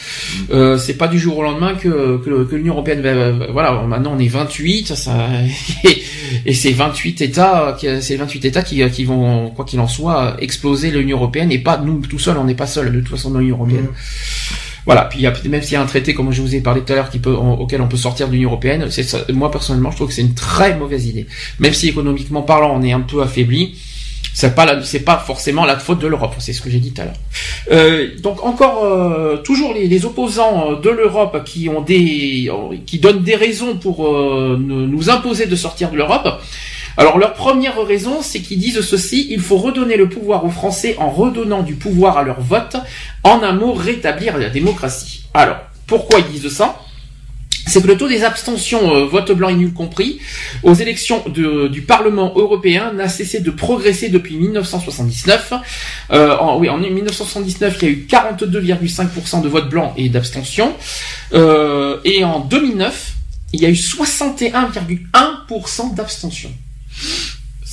Euh, 0.53 0.77
c'est 0.79 0.95
pas 0.95 1.09
du 1.09 1.19
jour 1.19 1.39
au 1.39 1.43
lendemain 1.43 1.75
que 1.75 2.17
que, 2.19 2.45
que 2.45 2.57
l'Union 2.57 2.75
européenne 2.75 3.01
va, 3.01 3.31
va- 3.33 3.47
voilà 3.53 3.73
maintenant 3.83 4.13
on 4.17 4.19
est 4.19 4.29
28, 4.29 4.56
ça 4.95 5.29
et, 5.85 6.03
et 6.47 6.55
c'est 6.55 6.73
28 6.73 7.21
États 7.23 7.77
qui 7.79 7.87
c'est 8.01 8.17
28 8.17 8.45
États 8.45 8.63
qui 8.63 8.89
qui 8.91 9.05
vont 9.05 9.51
quoi 9.51 9.65
qu'il 9.65 9.81
en 9.81 9.89
soit 9.89 10.37
exploser 10.41 10.91
l'Union 10.91 11.17
européenne 11.19 11.51
et 11.53 11.59
pas 11.59 11.77
nous 11.79 12.01
tout 12.01 12.19
seuls, 12.19 12.39
on 12.39 12.45
n'est 12.45 12.55
pas 12.55 12.67
seuls 12.67 12.93
de 12.93 13.01
toute 13.01 13.09
façon 13.11 13.31
dans 13.31 13.39
l'Union 13.41 13.57
européenne. 13.57 13.89
Voilà, 14.85 15.03
puis 15.07 15.19
il 15.19 15.23
y 15.23 15.27
a, 15.27 15.35
même 15.49 15.63
s'il 15.63 15.73
y 15.73 15.77
a 15.77 15.83
un 15.83 15.87
traité, 15.87 16.15
comme 16.15 16.31
je 16.33 16.41
vous 16.41 16.55
ai 16.55 16.61
parlé 16.61 16.81
tout 16.83 16.93
à 16.93 16.97
l'heure, 16.97 17.11
qui 17.11 17.19
peut, 17.19 17.35
en- 17.35 17.55
auquel 17.55 17.81
on 17.81 17.89
peut 17.89 17.97
sortir 17.97 18.29
de 18.29 18.33
l'Union 18.35 18.51
européenne, 18.51 18.87
c'est 18.91 19.29
moi 19.33 19.51
personnellement, 19.51 19.91
je 19.91 19.97
trouve 19.97 20.07
que 20.09 20.15
c'est 20.15 20.23
une 20.23 20.35
très 20.35 20.77
mauvaise 20.79 21.07
idée. 21.07 21.27
Même 21.59 21.73
si 21.75 21.89
économiquement 21.89 22.43
parlant, 22.43 22.73
on 22.79 22.83
est 22.85 22.93
un 22.93 23.01
peu 23.01 23.21
affaibli, 23.21 23.75
c'est 24.37 24.55
pas 24.55 24.67
pas 25.07 25.17
forcément 25.17 25.65
la 25.65 25.79
faute 25.79 25.99
de 25.99 26.07
l'Europe. 26.07 26.35
C'est 26.41 26.53
ce 26.53 26.61
que 26.61 26.69
j'ai 26.69 26.79
dit 26.79 26.93
tout 26.93 27.01
à 27.01 27.07
l'heure. 27.07 27.15
Euh, 27.73 28.11
donc 28.21 28.45
encore, 28.45 28.85
euh, 28.85 29.39
toujours 29.39 29.73
les, 29.73 30.05
opposants 30.05 30.73
euh, 30.73 30.77
de 30.77 30.91
l'Europe 30.91 31.43
qui 31.47 31.71
ont 31.71 31.81
des, 31.81 32.51
donnent 33.01 33.23
des 33.23 33.35
raisons 33.35 33.77
pour 33.77 34.07
nous 34.59 35.11
imposer 35.11 35.47
de 35.47 35.57
sortir 35.57 35.91
de 35.91 35.97
l'Europe. 35.97 36.29
Alors 36.99 37.17
leur 37.17 37.33
première 37.33 37.83
raison, 37.83 38.21
c'est 38.21 38.41
qu'ils 38.41 38.59
disent 38.59 38.83
ceci, 38.83 39.27
il 39.31 39.41
faut 39.41 39.57
redonner 39.57 39.97
le 39.97 40.11
pouvoir 40.11 40.45
aux 40.45 40.51
Français 40.51 40.97
en 40.99 41.09
redonnant 41.09 41.63
du 41.63 41.75
pouvoir 41.75 42.19
à 42.19 42.23
leur 42.23 42.43
vote, 42.43 42.77
en 43.23 43.43
un 43.43 43.53
mot 43.55 43.73
rétablir 43.73 44.37
la 44.37 44.51
démocratie. 44.51 45.25
Alors, 45.33 45.57
pourquoi 45.87 46.21
ils 46.21 46.39
disent 46.39 46.53
ça? 46.53 46.79
C'est 47.67 47.83
que 47.83 47.89
le 47.89 47.97
taux 47.97 48.09
des 48.09 48.23
abstentions, 48.23 48.95
euh, 48.95 49.07
vote 49.07 49.33
blanc 49.33 49.49
et 49.49 49.57
nul 49.57 49.73
compris, 49.73 50.21
aux 50.63 50.75
élections 50.75 51.25
du 51.29 51.83
Parlement 51.83 52.33
européen 52.37 52.93
n'a 52.93 53.09
cessé 53.09 53.41
de 53.41 53.51
progresser 53.51 54.09
depuis 54.09 54.37
1979. 54.37 55.53
Euh, 56.13 56.37
en, 56.39 56.59
oui, 56.59 56.69
en 56.69 56.79
1979, 56.79 57.79
il 57.83 57.85
y 57.85 57.89
a 57.89 57.93
eu 57.93 58.07
42,5% 58.09 59.43
de 59.43 59.49
vote 59.49 59.69
blanc 59.69 59.93
et 59.97 60.09
d'abstention. 60.09 60.75
Euh, 61.33 61.99
et 62.05 62.23
en 62.25 62.39
2009, 62.41 63.15
il 63.53 63.61
y 63.61 63.67
a 63.67 63.69
eu 63.69 63.75
61,1% 63.75 65.95
d'abstention. 65.95 66.51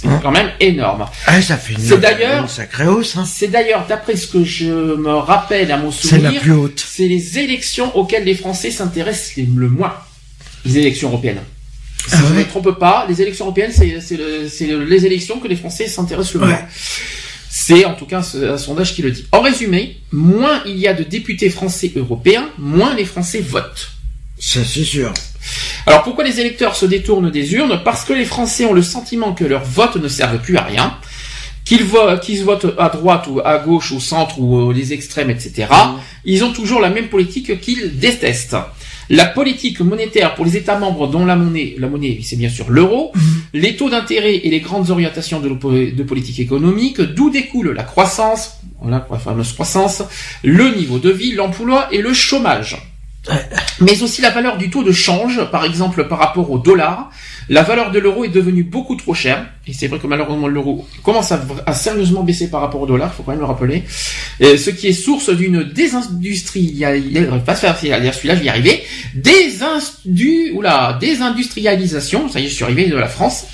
C'est 0.03 0.09
Hein 0.09 0.19
quand 0.21 0.31
même 0.31 0.51
énorme. 0.59 1.05
Ah, 1.27 1.41
ça 1.41 1.57
fait 1.57 1.73
une, 1.73 1.79
C'est 1.79 1.97
d'ailleurs- 1.97 2.49
sacrée 2.49 2.87
hausse. 2.87 3.15
Hein. 3.15 3.25
C'est 3.25 3.47
d'ailleurs, 3.47 3.85
d'après 3.87 4.15
ce 4.17 4.27
que 4.27 4.43
je 4.43 4.65
me 4.65 5.13
rappelle 5.13 5.71
à 5.71 5.77
mon 5.77 5.91
C'est 5.91 6.17
la 6.17 6.23
souvenir, 6.29 6.41
plus 6.41 6.51
haute. 6.51 6.85
c'est 6.87 7.07
les 7.07 7.39
élections 7.39 7.95
auxquelles 7.97 8.25
les 8.25 8.35
Français 8.35 8.69
s'intéressent 8.69 9.37
le 9.37 9.69
moins. 9.69 9.93
Les 10.65 10.77
élections 10.77 11.07
européennes. 11.09 11.39
Si 12.05 12.09
Ah 12.11 12.17
je 12.17 12.23
ne 12.25 12.29
ouais 12.37 12.43
me 12.43 12.49
trompe 12.49 12.77
pas, 12.77 13.05
les 13.07 13.21
élections 13.21 13.45
européennes, 13.45 13.71
c'est 13.73 14.01
c'est 14.01 14.17
le- 14.17 14.49
c'est 14.49 14.67
le- 14.67 14.83
les 14.83 15.05
élections 15.05 15.39
que 15.39 15.47
les 15.47 15.55
Français 15.55 15.87
s'intéressent 15.87 16.33
le 16.33 16.39
moins. 16.41 16.49
Ouais. 16.49 16.65
C'est 17.49 17.85
en 17.85 17.93
tout 17.93 18.05
cas 18.05 18.21
un 18.35 18.57
sondage 18.57 18.93
qui 18.95 19.01
le 19.03 19.11
dit. 19.11 19.25
En 19.31 19.39
résumé, 19.41 19.97
moins 20.11 20.61
il 20.65 20.77
y 20.77 20.87
a 20.87 20.93
de 20.93 21.03
députés 21.03 21.49
français 21.49 21.91
européens, 21.95 22.49
moins 22.57 22.93
les 22.95 23.05
Français 23.05 23.39
votent. 23.41 23.91
Ça, 24.39 24.59
c'est 24.65 24.83
sûr. 24.83 25.13
Alors 25.85 26.03
pourquoi 26.03 26.23
les 26.23 26.39
électeurs 26.39 26.75
se 26.75 26.85
détournent 26.85 27.29
des 27.29 27.53
urnes 27.53 27.81
Parce 27.83 28.05
que 28.05 28.13
les 28.13 28.25
Français 28.25 28.65
ont 28.65 28.73
le 28.73 28.81
sentiment 28.81 29.33
que 29.33 29.43
leur 29.43 29.63
vote 29.63 29.97
ne 29.97 30.07
servent 30.07 30.39
plus 30.39 30.55
à 30.57 30.63
rien, 30.63 30.95
qu'ils 31.65 31.83
vo- 31.83 32.17
qu'ils 32.21 32.43
votent 32.43 32.73
à 32.77 32.89
droite 32.89 33.27
ou 33.29 33.41
à 33.43 33.57
gauche, 33.59 33.91
au 33.91 33.99
centre 33.99 34.39
ou 34.39 34.71
les 34.71 34.93
extrêmes, 34.93 35.29
etc. 35.29 35.67
Ils 36.25 36.43
ont 36.43 36.53
toujours 36.53 36.79
la 36.79 36.89
même 36.89 37.07
politique 37.09 37.59
qu'ils 37.59 37.99
détestent. 37.99 38.55
La 39.09 39.25
politique 39.25 39.81
monétaire 39.81 40.33
pour 40.33 40.45
les 40.45 40.55
États 40.55 40.79
membres 40.79 41.07
dont 41.07 41.25
la 41.25 41.35
monnaie, 41.35 41.75
la 41.77 41.89
monnaie 41.89 42.19
c'est 42.23 42.37
bien 42.37 42.47
sûr 42.49 42.69
l'euro, 42.69 43.11
les 43.53 43.75
taux 43.75 43.89
d'intérêt 43.89 44.35
et 44.37 44.49
les 44.49 44.61
grandes 44.61 44.89
orientations 44.91 45.41
de, 45.41 46.03
politique 46.03 46.39
économique, 46.39 47.01
d'où 47.01 47.29
découle 47.29 47.73
la 47.73 47.83
croissance, 47.83 48.61
voilà 48.81 49.05
la 49.11 49.19
fameuse 49.19 49.51
croissance, 49.51 50.03
le 50.43 50.73
niveau 50.75 50.99
de 50.99 51.11
vie, 51.11 51.33
l'emploi 51.33 51.89
et 51.91 52.01
le 52.01 52.13
chômage 52.13 52.92
mais 53.79 54.03
aussi 54.03 54.21
la 54.21 54.31
valeur 54.31 54.57
du 54.57 54.69
taux 54.69 54.83
de 54.83 54.91
change, 54.91 55.41
par 55.51 55.63
exemple 55.65 56.07
par 56.07 56.19
rapport 56.19 56.51
au 56.51 56.59
dollar. 56.59 57.09
La 57.49 57.63
valeur 57.63 57.91
de 57.91 57.99
l'euro 57.99 58.23
est 58.23 58.29
devenue 58.29 58.63
beaucoup 58.63 58.95
trop 58.95 59.13
chère, 59.13 59.45
et 59.67 59.73
c'est 59.73 59.87
vrai 59.87 59.99
que 59.99 60.07
malheureusement 60.07 60.47
l'euro 60.47 60.87
commence 61.03 61.33
à, 61.33 61.73
sérieusement 61.73 62.23
baisser 62.23 62.49
par 62.49 62.61
rapport 62.61 62.79
au 62.81 62.85
dollar, 62.85 63.13
faut 63.13 63.23
quand 63.23 63.31
même 63.31 63.41
le 63.41 63.45
rappeler, 63.45 63.83
ce 64.39 64.69
qui 64.69 64.87
est 64.87 64.93
source 64.93 65.29
d'une 65.29 65.63
désindustrialisation, 65.63 67.17
je 68.23 68.27
vais 68.27 68.45
y 68.45 68.49
arriver, 68.49 68.83
oula, 70.53 70.97
désindustrialisation, 71.01 72.29
ça 72.29 72.39
y 72.39 72.45
est 72.45 72.49
je 72.49 72.53
suis 72.53 72.63
arrivé 72.63 72.87
de 72.87 72.95
la 72.95 73.09
France. 73.09 73.45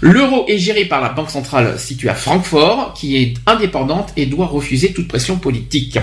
L'euro 0.00 0.44
est 0.46 0.58
géré 0.58 0.84
par 0.84 1.00
la 1.00 1.08
banque 1.08 1.30
centrale 1.30 1.78
située 1.78 2.10
à 2.10 2.14
Francfort, 2.14 2.92
qui 2.94 3.16
est 3.16 3.34
indépendante 3.46 4.12
et 4.16 4.26
doit 4.26 4.46
refuser 4.46 4.92
toute 4.92 5.08
pression 5.08 5.38
politique. 5.38 5.98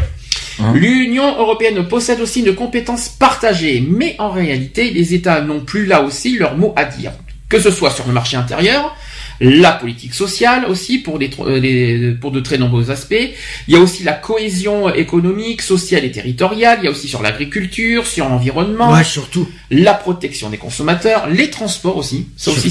L'Union 0.74 1.38
européenne 1.38 1.88
possède 1.88 2.22
aussi 2.22 2.42
une 2.42 2.56
compétence 2.56 3.10
partagée, 3.10 3.84
mais 3.88 4.16
en 4.20 4.30
réalité, 4.30 4.90
les 4.92 5.14
États 5.14 5.42
n'ont 5.42 5.62
plus 5.62 5.86
là 5.86 6.02
aussi 6.02 6.38
leur 6.38 6.58
mot 6.58 6.74
à 6.76 6.86
dire. 6.86 7.12
Que 7.50 7.60
ce 7.60 7.72
soit 7.72 7.92
sur 7.92 8.08
le 8.08 8.14
marché 8.14 8.38
intérieur, 8.38 8.96
la 9.42 9.74
politique 9.74 10.14
sociale 10.14 10.66
aussi 10.66 10.98
pour, 10.98 11.20
des, 11.20 11.30
tro- 11.30 11.46
euh, 11.48 12.18
pour 12.20 12.32
de 12.32 12.40
très 12.40 12.58
nombreux 12.58 12.90
aspects. 12.90 13.14
Il 13.68 13.74
y 13.74 13.78
a 13.78 13.80
aussi 13.82 14.04
la 14.04 14.14
cohésion 14.14 14.92
économique, 14.94 15.62
sociale 15.62 16.06
et 16.06 16.12
territoriale. 16.12 16.80
Il 16.82 16.86
y 16.86 16.88
a 16.88 16.92
aussi 16.92 17.08
sur 17.08 17.22
l'agriculture, 17.22 18.08
sur 18.08 18.28
l'environnement, 18.30 18.92
Ouais, 18.94 19.04
surtout. 19.04 19.48
la 19.70 19.94
protection 19.94 20.50
des 20.50 20.58
consommateurs, 20.58 21.28
les 21.30 21.50
transports 21.52 21.98
aussi. 21.98 22.28
Ça 22.38 22.50
aussi, 22.52 22.70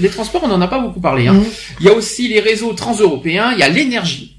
les 0.00 0.08
transports, 0.10 0.42
on 0.44 0.48
n'en 0.48 0.60
a 0.60 0.68
pas 0.68 0.78
beaucoup 0.78 1.00
parlé. 1.00 1.26
Hein. 1.26 1.32
Mhm. 1.34 1.44
Il 1.80 1.86
y 1.86 1.88
a 1.88 1.92
aussi 1.94 2.28
les 2.28 2.40
réseaux 2.40 2.74
transeuropéens, 2.74 3.52
il 3.54 3.58
y 3.58 3.62
a 3.62 3.68
l'énergie. 3.68 4.36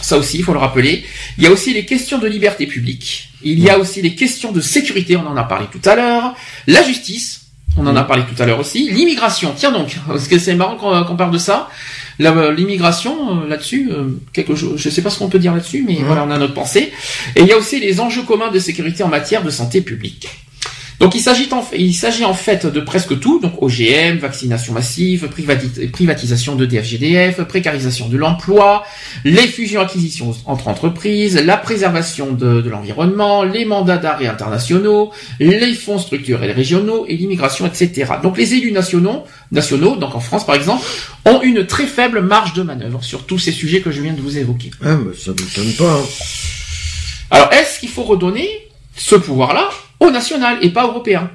Ça 0.00 0.18
aussi, 0.18 0.38
il 0.38 0.44
faut 0.44 0.52
le 0.52 0.58
rappeler. 0.58 1.04
Il 1.38 1.44
y 1.44 1.46
a 1.46 1.50
aussi 1.50 1.72
les 1.72 1.84
questions 1.86 2.18
de 2.18 2.26
liberté 2.26 2.66
publique. 2.66 3.30
Il 3.42 3.58
y 3.60 3.70
a 3.70 3.78
aussi 3.78 4.02
les 4.02 4.14
questions 4.14 4.52
de 4.52 4.60
sécurité, 4.60 5.16
on 5.16 5.26
en 5.26 5.36
a 5.36 5.44
parlé 5.44 5.66
tout 5.72 5.88
à 5.88 5.94
l'heure. 5.94 6.34
La 6.66 6.82
justice, 6.82 7.42
on 7.76 7.86
en 7.86 7.96
a 7.96 8.04
parlé 8.04 8.22
tout 8.24 8.40
à 8.42 8.46
l'heure 8.46 8.60
aussi. 8.60 8.90
L'immigration, 8.90 9.54
tiens 9.56 9.72
donc, 9.72 9.96
parce 10.06 10.28
que 10.28 10.38
c'est 10.38 10.54
marrant 10.54 10.76
qu'on 11.04 11.16
parle 11.16 11.32
de 11.32 11.38
ça. 11.38 11.68
La- 12.18 12.50
L'immigration, 12.52 13.42
euh, 13.42 13.48
là-dessus, 13.48 13.88
euh, 13.90 14.08
quelque 14.32 14.54
chose, 14.54 14.74
je 14.76 14.88
sais 14.90 15.02
pas 15.02 15.10
ce 15.10 15.18
qu'on 15.18 15.28
peut 15.28 15.38
dire 15.38 15.52
là-dessus, 15.54 15.84
mais 15.86 15.96
voilà, 16.04 16.24
on 16.24 16.30
a 16.30 16.38
notre 16.38 16.54
pensée. 16.54 16.92
Et 17.36 17.40
il 17.40 17.46
y 17.46 17.52
a 17.52 17.56
aussi 17.56 17.80
les 17.80 18.00
enjeux 18.00 18.22
communs 18.22 18.50
de 18.50 18.58
sécurité 18.58 19.02
en 19.02 19.08
matière 19.08 19.42
de 19.42 19.50
santé 19.50 19.80
publique. 19.80 20.28
Donc 21.00 21.14
il 21.16 21.20
s'agit 21.20 21.48
en, 21.52 21.60
fait- 22.34 22.64
en 22.64 22.70
de 22.70 22.80
presque 22.80 23.18
tout, 23.18 23.40
donc 23.40 23.60
OGM, 23.60 24.18
vaccination 24.18 24.72
massive, 24.72 25.28
privati- 25.28 25.90
privatisation 25.90 26.54
de 26.54 26.66
DFGDF, 26.66 27.42
précarisation 27.42 28.08
de 28.08 28.16
l'emploi, 28.16 28.84
les 29.24 29.46
fusions-acquisitions 29.46 30.34
entre 30.46 30.68
entreprises, 30.68 31.36
la 31.36 31.56
préservation 31.56 32.32
de, 32.32 32.60
de 32.60 32.70
l'environnement, 32.70 33.42
les 33.42 33.64
mandats 33.64 33.96
d'arrêt 33.98 34.26
internationaux, 34.28 35.10
les 35.40 35.74
fonds 35.74 35.98
structurels 35.98 36.52
régionaux 36.52 37.04
et 37.08 37.16
l'immigration, 37.16 37.66
etc. 37.66 38.12
Donc 38.22 38.38
les 38.38 38.54
élus 38.54 38.72
nationaux, 38.72 39.24
nationaux, 39.52 39.96
donc 39.96 40.14
en 40.14 40.20
France 40.20 40.46
par 40.46 40.54
exemple, 40.54 40.86
ont 41.26 41.42
une 41.42 41.66
très 41.66 41.86
faible 41.86 42.20
marge 42.22 42.54
de 42.54 42.62
manœuvre 42.62 43.02
sur 43.02 43.26
tous 43.26 43.38
ces 43.38 43.52
sujets 43.52 43.80
que 43.80 43.90
je 43.90 44.00
viens 44.00 44.12
de 44.12 44.20
vous 44.20 44.38
évoquer. 44.38 44.70
Ah, 44.82 44.96
mais 44.96 45.14
ça 45.14 45.32
m'étonne 45.32 45.72
pas. 45.72 45.92
hein. 45.92 46.04
Alors, 47.30 47.52
est-ce 47.52 47.80
qu'il 47.80 47.88
faut 47.88 48.04
redonner 48.04 48.48
ce 48.96 49.16
pouvoir-là 49.16 49.68
au 50.06 50.10
national 50.10 50.58
et 50.62 50.70
pas 50.70 50.84
européen 50.86 51.30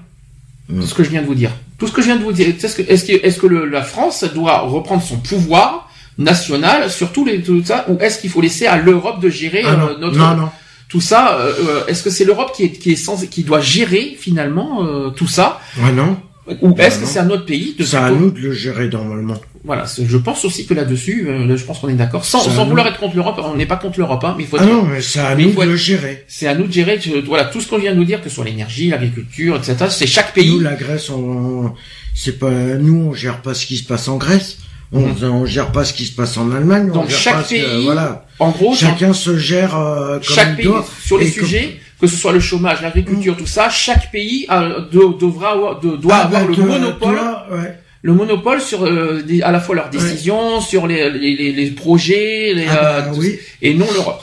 Mm. 0.71 0.81
C'est 0.83 0.87
ce 0.89 0.93
que 0.93 1.03
je 1.03 1.09
viens 1.09 1.21
de 1.23 1.25
vous 1.25 1.33
dire. 1.33 1.49
Tout 1.79 1.87
ce 1.87 1.91
que 1.91 2.01
je 2.03 2.05
viens 2.05 2.15
de 2.17 2.23
vous 2.23 2.31
dire. 2.31 2.47
Est-ce 2.47 2.75
que, 2.75 2.83
est-ce 2.83 3.03
que, 3.05 3.25
est-ce 3.25 3.39
que 3.39 3.47
le- 3.47 3.65
la 3.65 3.81
France 3.81 4.23
doit 4.35 4.59
reprendre 4.59 5.01
son 5.01 5.17
pouvoir 5.17 5.89
national 6.19 6.91
sur 6.91 7.11
tout, 7.11 7.25
les, 7.25 7.41
tout 7.41 7.63
ça, 7.65 7.85
ou 7.89 7.97
est-ce 7.99 8.19
qu'il 8.19 8.29
faut 8.29 8.39
laisser 8.41 8.67
à 8.67 8.77
l'Europe 8.77 9.19
de 9.19 9.29
gérer 9.29 9.63
Ah, 9.65 9.69
euh, 9.71 9.97
notre 9.97 10.17
non, 10.19 10.35
non. 10.35 10.49
tout 10.87 11.01
ça 11.01 11.37
euh, 11.39 11.53
euh, 11.67 11.85
Est-ce 11.87 12.03
que 12.03 12.11
c'est 12.11 12.23
l'Europe 12.23 12.51
qui 12.55 12.65
est, 12.65 12.69
qui 12.71 12.91
est 12.91 12.95
sans, 12.95 13.17
qui 13.25 13.41
doit 13.43 13.61
gérer 13.61 14.15
finalement 14.19 14.83
euh, 14.85 15.09
tout 15.09 15.27
ça, 15.27 15.59
Ouais, 15.79 15.91
non. 15.91 16.15
Ou 16.61 16.75
Ah, 16.77 16.83
est-ce 16.87 16.99
que 16.99 17.05
c'est 17.05 17.19
à 17.19 17.23
notre 17.25 17.45
pays 17.45 17.75
de 17.77 17.83
C'est 17.83 17.97
à 17.97 18.09
nous 18.11 18.31
de 18.31 18.39
le 18.39 18.51
gérer 18.53 18.87
normalement. 18.89 19.37
Voilà, 19.65 19.83
je 20.01 20.17
pense 20.17 20.45
aussi 20.45 20.65
que 20.65 20.73
là-dessus, 20.73 21.27
euh, 21.27 21.57
je 21.57 21.63
pense 21.65 21.79
qu'on 21.79 21.89
est 21.89 21.93
d'accord. 21.93 22.23
Sans, 22.25 22.39
sans 22.41 22.65
vouloir 22.65 22.87
être 22.87 22.97
contre 22.99 23.15
l'Europe, 23.15 23.39
on 23.43 23.55
n'est 23.55 23.65
pas 23.65 23.75
contre 23.75 23.99
l'Europe, 23.99 24.23
hein, 24.23 24.33
mais 24.37 24.43
il 24.45 24.49
faut 24.49 24.57
Ah 24.59 24.63
être- 24.63 24.69
non, 24.71 24.83
mais 24.83 25.01
c'est 25.01 25.19
à 25.19 25.35
Mais 25.35 25.43
nous 25.43 25.49
de 25.51 25.55
être- 25.61 25.65
le 25.65 25.75
gérer. 25.75 26.23
c'est 26.29 26.47
à 26.47 26.55
nous 26.55 26.65
de 26.65 26.71
gérer 26.71 26.97
voilà 27.27 27.45
tout 27.45 27.59
ce 27.59 27.67
qu'on 27.67 27.77
vient 27.77 27.91
de 27.91 27.97
nous 27.97 28.05
dire 28.05 28.21
que 28.21 28.29
ce 28.29 28.35
soit 28.35 28.45
l'énergie, 28.45 28.89
l'agriculture, 28.89 29.57
etc. 29.57 29.75
C'est 29.89 30.07
chaque 30.07 30.33
pays. 30.33 30.49
Nous, 30.51 30.59
la 30.61 30.75
Grèce, 30.75 31.09
on, 31.09 31.73
c'est 32.15 32.39
pas, 32.39 32.49
nous, 32.51 33.09
on 33.09 33.13
gère 33.13 33.41
pas 33.41 33.53
ce 33.53 33.65
qui 33.65 33.77
se 33.77 33.83
passe 33.83 34.07
en 34.07 34.15
Grèce. 34.17 34.59
On, 34.91 35.03
on 35.21 35.45
gère 35.45 35.71
pas 35.71 35.85
ce 35.85 35.93
qui 35.93 36.05
se 36.05 36.13
passe 36.15 36.35
en 36.37 36.49
Allemagne. 36.51 36.87
on 36.91 36.95
Donc, 36.95 37.09
gère 37.09 37.19
chaque 37.19 37.33
pas 37.35 37.43
ce 37.43 37.49
que- 37.55 37.55
pays, 37.75 37.83
voilà. 37.83 38.25
En 38.39 38.49
gros, 38.51 38.73
Chacun 38.73 39.13
se 39.13 39.37
gère 39.37 39.77
euh, 39.77 40.13
comme 40.19 40.23
chaque 40.23 40.49
il 40.51 40.55
pays 40.55 40.65
doit. 40.65 40.85
sur 41.05 41.17
les 41.19 41.27
Et 41.27 41.31
sujets, 41.31 41.63
que 41.63 41.73
ce 42.07 42.15
soit 42.15 42.31
le 42.31 42.39
chômage, 42.39 42.81
l'agriculture, 42.81 43.35
tout 43.35 43.45
ça, 43.47 43.69
chaque 43.69 44.11
pays 44.11 44.45
a- 44.49 44.63
de- 44.91 45.17
devra 45.19 45.51
avoir, 45.51 45.79
de- 45.79 45.95
doit 45.97 46.13
Ah, 46.15 46.25
avoir 46.25 46.41
bah, 46.47 46.53
le 46.57 46.63
monopole, 46.65 47.15
toi, 47.17 47.45
ouais. 47.51 47.77
le 48.01 48.13
monopole 48.13 48.61
sur 48.61 48.85
euh, 48.85 49.21
des- 49.21 49.41
à 49.41 49.51
la 49.51 49.59
fois 49.59 49.75
leurs 49.75 49.89
décisions, 49.89 50.61
sur 50.61 50.87
les, 50.87 51.09
les, 51.09 51.35
les- 51.35 51.51
les 51.51 51.71
projets, 51.71 52.55
Ah, 52.69 53.01
bah, 53.01 53.07
euh, 53.09 53.13
oui. 53.17 53.37
et 53.61 53.73
non 53.73 53.87
l'Europe. 53.93 54.21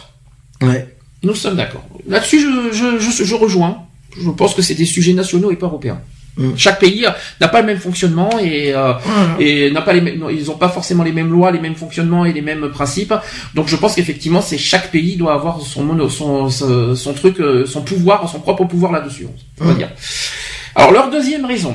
Ouais. 0.63 0.87
Nous 1.23 1.35
sommes 1.35 1.57
d'accord. 1.57 1.85
Là-dessus, 2.09 2.41
je, 2.41 2.73
je, 2.73 2.99
je, 2.99 3.25
je 3.25 3.35
rejoins. 3.35 3.83
Je 4.19 4.31
pense 4.31 4.55
que 4.55 4.63
c'est 4.63 4.75
des 4.75 4.87
sujets 4.87 5.13
nationaux 5.13 5.51
et 5.51 5.57
pas 5.57 5.67
européens. 5.67 6.01
Mm. 6.37 6.51
Chaque 6.57 6.79
pays 6.81 7.07
euh, 7.07 7.11
n'a 7.41 7.49
pas 7.49 7.61
le 7.61 7.67
même 7.67 7.79
fonctionnement 7.79 8.31
et 8.39 8.73
euh, 8.75 8.93
et 9.41 9.71
n'a 9.71 9.81
pas 9.83 9.93
les 9.95 10.01
mêmes, 10.03 10.23
ils 10.31 10.51
ont 10.51 10.57
pas 10.59 10.69
forcément 10.69 11.03
les 11.03 11.13
mêmes 11.13 11.31
lois, 11.33 11.51
les 11.51 11.61
mêmes 11.61 11.75
fonctionnements 11.77 12.25
et 12.25 12.33
les 12.33 12.43
mêmes 12.43 12.69
principes. 12.69 13.15
Donc 13.55 13.69
je 13.69 13.77
pense 13.77 13.95
qu'effectivement, 13.95 14.41
c'est 14.43 14.59
chaque 14.59 14.91
pays 14.91 15.17
doit 15.17 15.33
avoir 15.35 15.61
son 15.61 16.09
son, 16.09 16.51
son, 16.51 16.95
son 16.95 17.13
truc, 17.15 17.41
euh, 17.41 17.65
son 17.67 17.83
pouvoir, 17.83 18.29
son 18.29 18.41
propre 18.41 18.65
pouvoir 18.65 18.93
là-dessus, 18.93 19.27
on 19.61 19.65
va 19.65 19.73
Mm. 19.73 19.77
dire. 19.79 19.89
Alors 20.75 20.93
leur 20.93 21.11
deuxième 21.11 21.47
raison, 21.47 21.75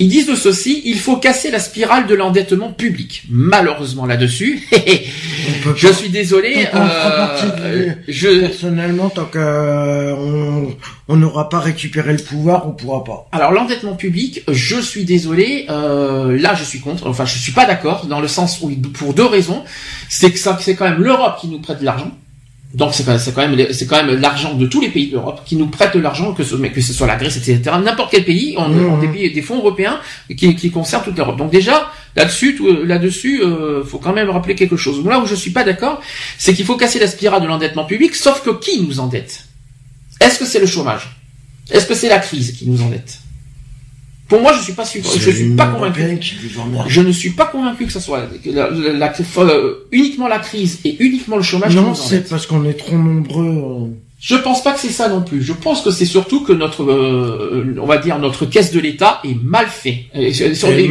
ils 0.00 0.08
disent 0.08 0.26
de 0.26 0.34
ceci, 0.34 0.80
il 0.86 0.98
faut 0.98 1.18
casser 1.18 1.50
la 1.50 1.58
spirale 1.58 2.06
de 2.06 2.14
l'endettement 2.14 2.72
public. 2.72 3.24
Malheureusement 3.28 4.06
là-dessus, 4.06 4.66
je 5.76 5.88
suis 5.88 6.08
désolé, 6.08 6.66
qu'on 6.72 6.78
euh, 6.80 7.92
je, 8.08 8.40
Personnellement, 8.40 9.10
tant 9.10 9.26
que 9.26 9.38
euh, 9.38 10.14
on 10.16 10.74
on 11.08 11.16
n'aura 11.16 11.50
pas 11.50 11.58
récupéré 11.60 12.12
le 12.12 12.18
pouvoir, 12.18 12.66
on 12.66 12.70
pourra 12.70 13.04
pas. 13.04 13.28
Alors 13.32 13.52
l'endettement 13.52 13.94
public, 13.94 14.42
je 14.48 14.80
suis 14.80 15.04
désolé, 15.04 15.66
euh, 15.68 16.38
là 16.40 16.54
je 16.54 16.64
suis 16.64 16.80
contre, 16.80 17.06
enfin 17.06 17.26
je 17.26 17.36
suis 17.36 17.52
pas 17.52 17.66
d'accord 17.66 18.06
dans 18.06 18.20
le 18.20 18.28
sens 18.28 18.60
où 18.62 18.70
pour 18.70 19.12
deux 19.12 19.26
raisons, 19.26 19.64
c'est 20.08 20.30
que 20.30 20.38
ça 20.38 20.56
c'est 20.60 20.76
quand 20.76 20.88
même 20.88 21.02
l'Europe 21.02 21.38
qui 21.40 21.48
nous 21.48 21.58
prête 21.60 21.80
de 21.80 21.84
l'argent. 21.84 22.10
Donc 22.72 22.94
c'est 22.94 23.04
quand 23.04 23.18
même 23.48 23.72
c'est 23.72 23.86
quand 23.86 24.02
même 24.04 24.20
l'argent 24.20 24.54
de 24.54 24.64
tous 24.66 24.80
les 24.80 24.90
pays 24.90 25.08
d'Europe 25.10 25.42
qui 25.44 25.56
nous 25.56 25.66
prêtent 25.66 25.94
de 25.96 26.00
l'argent 26.00 26.32
que 26.34 26.44
ce 26.44 26.54
mais 26.54 26.70
que 26.70 26.80
ce 26.80 26.92
soit 26.92 27.08
la 27.08 27.16
Grèce 27.16 27.36
etc 27.36 27.60
n'importe 27.82 28.12
quel 28.12 28.24
pays 28.24 28.54
on, 28.58 28.68
Mhm. 28.68 28.86
on 28.92 28.98
des 28.98 29.08
pays 29.08 29.32
des 29.32 29.42
fonds 29.42 29.58
européens 29.58 29.98
qui, 30.38 30.54
qui 30.54 30.70
concernent 30.70 31.02
toute 31.02 31.16
l'Europe. 31.18 31.36
Donc 31.36 31.50
déjà 31.50 31.90
là-dessus 32.14 32.54
tout- 32.56 32.84
là-dessus 32.84 33.42
euh, 33.42 33.82
faut 33.84 33.98
quand 33.98 34.12
même 34.12 34.30
rappeler 34.30 34.54
quelque 34.54 34.76
chose. 34.76 35.04
Là 35.04 35.18
où 35.18 35.26
je 35.26 35.34
suis 35.34 35.50
pas 35.50 35.64
d'accord, 35.64 36.00
c'est 36.38 36.54
qu'il 36.54 36.64
faut 36.64 36.76
casser 36.76 37.00
la 37.00 37.08
spirale 37.08 37.42
de 37.42 37.48
l'endettement 37.48 37.84
public 37.86 38.14
sauf 38.14 38.42
que 38.44 38.50
qui 38.50 38.80
nous 38.82 39.00
endette? 39.00 39.46
Est-ce 40.20 40.38
que 40.38 40.44
c'est 40.44 40.60
le 40.60 40.66
chômage? 40.66 41.04
Est-ce 41.72 41.86
que 41.86 41.94
c'est 41.94 42.08
la 42.08 42.18
crise 42.20 42.52
qui 42.52 42.68
nous 42.68 42.80
endette? 42.82 43.18
Pour 44.30 44.40
moi, 44.40 44.52
je 44.56 44.62
suis 44.62 44.72
pas 44.72 44.84
sûr, 44.86 45.02
je 45.18 45.30
suis 45.32 45.50
pas 45.56 45.66
convaincu. 45.74 46.00
Je 46.88 47.00
ne 47.02 47.12
suis 47.12 47.30
pas 47.30 47.46
convaincu 47.46 47.84
que 47.86 47.92
ce 47.92 48.00
soit 48.00 48.22
que 48.42 48.48
la- 48.50 48.70
la- 48.70 48.92
la- 48.92 49.12
euh, 49.38 49.74
uniquement 49.92 50.28
la 50.28 50.38
crise 50.38 50.78
et 50.84 50.96
uniquement 51.00 51.36
le 51.36 51.42
chômage 51.42 51.74
Non, 51.82 51.94
c'est 52.08 52.28
parce 52.30 52.46
qu'on 52.46 52.64
est 52.64 52.74
trop 52.74 52.96
nombreux. 52.96 53.44
euh. 53.44 53.86
Je 54.22 54.36
pense 54.36 54.62
pas 54.62 54.72
que 54.74 54.80
c'est 54.80 54.90
ça 54.90 55.08
non 55.08 55.22
plus. 55.22 55.42
Je 55.42 55.54
pense 55.54 55.80
que 55.80 55.90
c'est 55.90 56.04
surtout 56.04 56.44
que 56.44 56.52
notre, 56.52 56.82
euh, 56.84 57.74
on 57.80 57.86
va 57.86 57.96
dire 57.96 58.18
notre 58.18 58.44
caisse 58.44 58.70
de 58.70 58.78
l'État 58.78 59.18
est 59.24 59.34
mal 59.42 59.66
fait. 59.66 60.04
Et 60.14 60.32
sur- 60.32 60.68
les- 60.76 60.88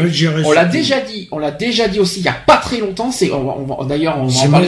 on 0.47 0.51
l'a 0.51 0.65
déjà 0.71 0.99
dit, 0.99 1.27
on 1.31 1.37
l'a 1.37 1.51
déjà 1.51 1.87
dit 1.87 1.99
aussi 1.99 2.21
il 2.21 2.25
y 2.25 2.27
a 2.27 2.33
pas 2.33 2.57
très 2.57 2.79
longtemps. 2.79 3.11
C'est, 3.11 3.31
on 3.31 3.79
on 3.81 3.85
d'ailleurs, 3.85 4.17
on 4.17 4.25
va 4.25 4.31
en 4.47 4.51
parler. 4.51 4.67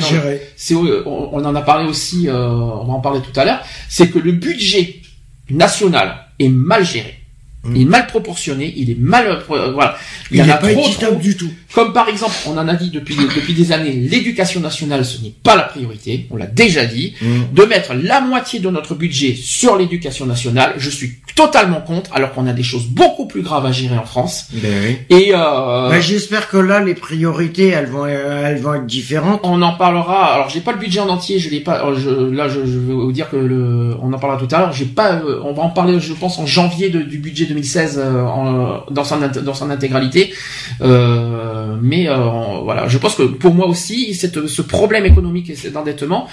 c'est, 0.56 0.76
euh, 0.76 1.02
on, 1.08 1.30
on 1.34 1.44
en 1.44 1.56
a 1.56 1.62
parlé 1.62 1.90
aussi, 1.90 2.30
euh, 2.30 2.48
on 2.48 2.86
va 2.86 2.94
en 2.94 3.00
parler 3.02 3.20
tout 3.22 3.38
à 3.40 3.46
l'heure, 3.46 3.62
c'est 3.90 4.10
que 4.10 4.20
le 4.20 4.32
budget 4.32 5.02
national 5.50 6.16
est 6.40 6.50
mal 6.50 6.86
géré. 6.86 7.16
Mm. 7.64 7.76
Il 7.76 7.82
est 7.84 7.86
mal 7.86 8.08
proportionné, 8.08 8.74
il 8.76 8.90
est 8.90 9.00
mal, 9.00 9.28
euh, 9.52 9.72
voilà. 9.72 9.96
Il, 10.32 10.42
en 10.42 10.50
a 10.50 10.58
pas 10.58 10.72
trop, 10.72 10.80
équitable 10.82 11.14
trop. 11.14 11.22
du 11.22 11.38
tout. 11.38 11.52
Comme 11.74 11.94
par 11.94 12.10
exemple, 12.10 12.34
on 12.48 12.58
en 12.58 12.68
a 12.68 12.74
dit 12.74 12.90
depuis, 12.90 13.16
depuis 13.16 13.54
des 13.54 13.72
années, 13.72 13.92
l'éducation 13.94 14.60
nationale, 14.60 15.06
ce 15.06 15.22
n'est 15.22 15.34
pas 15.44 15.56
la 15.56 15.64
priorité, 15.64 16.28
on 16.32 16.38
l'a 16.38 16.48
déjà 16.48 16.86
dit. 16.86 17.14
De 17.54 17.64
mettre 17.66 17.94
la 17.94 18.22
moitié 18.22 18.60
de 18.60 18.70
notre 18.70 18.96
budget 18.96 19.36
sur 19.36 19.78
l'éducation 19.78 20.26
nationale, 20.26 20.74
je 20.78 20.90
suis 20.90 21.14
totalement 21.36 21.82
contre, 21.82 22.10
alors 22.14 22.34
qu'on 22.34 22.48
a 22.48 22.54
des 22.54 22.64
choses 22.64 22.86
beaucoup 22.88 23.26
plus 23.28 23.42
graves 23.42 23.66
à 23.66 23.72
gérer 23.72 23.98
en 23.98 24.06
France. 24.06 24.48
Ben 24.54 24.72
oui. 24.84 24.98
Et 25.10 25.32
euh, 25.34 25.90
Ben, 25.90 26.02
j'espère 26.02 26.50
que 26.50 26.58
là, 26.58 26.80
les 26.84 26.94
priorités, 26.96 27.68
elles 27.70 27.88
vont, 27.88 28.06
euh, 28.06 28.46
elles 28.48 28.60
vont 28.60 28.74
être 28.76 28.86
différentes. 28.86 29.40
On 29.44 29.62
en 29.62 29.74
parlera. 29.74 30.34
Alors, 30.34 30.50
j'ai 30.50 30.62
pas 30.62 30.72
le 30.74 30.78
budget 30.80 31.00
en 31.00 31.10
entier. 31.10 31.40
Je 31.40 31.50
l'ai 31.50 31.60
pas. 31.62 31.74
alors, 31.74 31.96
je, 31.96 32.10
là, 32.10 32.48
je, 32.50 32.66
je 32.66 32.78
vais 32.80 32.94
vous 32.94 33.12
dire 33.12 33.30
que 33.30 33.38
le. 33.38 33.96
On 34.02 34.12
en 34.14 34.20
parlera 34.20 34.40
tout 34.40 34.54
à 34.54 34.60
l'heure. 34.60 34.74
J'ai 34.74 34.86
pas. 34.86 35.14
euh, 35.14 35.40
on 35.44 35.54
va 35.54 35.64
en 35.64 35.70
parler, 35.70 36.00
je 36.00 36.14
pense, 36.14 36.40
en 36.40 36.46
janvier 36.46 36.90
de- 36.90 37.02
du 37.02 37.18
budget 37.20 37.46
2016 37.46 37.98
euh, 38.04 38.24
en, 38.24 38.84
dans 38.92 39.04
son 39.04 39.20
dans 39.44 39.54
son 39.54 39.70
intégralité. 39.70 40.34
Euh, 40.82 41.76
mais 41.82 42.08
euh, 42.10 42.16
voilà, 42.64 42.88
je 42.88 42.98
pense 42.98 43.16
que 43.16 43.24
pour 43.24 43.54
moi 43.54 43.68
aussi, 43.68 44.14
cette, 44.14 44.48
ce 44.48 44.62
problème 44.62 45.06
économique 45.06 45.50
et 45.50 45.56
cet 45.56 45.76
endettement, 45.78 46.28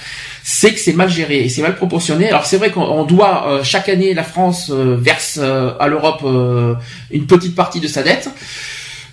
c'est 0.50 0.72
que 0.72 0.80
c'est 0.80 0.94
mal 0.94 1.10
géré 1.10 1.44
et 1.44 1.48
c'est 1.50 1.60
mal 1.60 1.76
proportionné. 1.76 2.26
Alors, 2.30 2.46
c'est 2.46 2.56
vrai 2.56 2.70
qu'on 2.70 2.80
on 3.00 3.04
doit 3.04 3.34
euh, 3.50 3.62
chaque 3.62 3.90
année, 3.90 4.14
la 4.14 4.22
France 4.22 4.70
euh, 4.70 4.96
verse 4.98 5.38
euh, 5.42 5.72
à 5.78 5.88
l'Europe 5.88 6.22
euh, 6.24 6.74
une 7.10 7.26
petite 7.26 7.54
partie 7.54 7.80
de 7.80 7.86
sa 7.86 8.02
dette. 8.02 8.30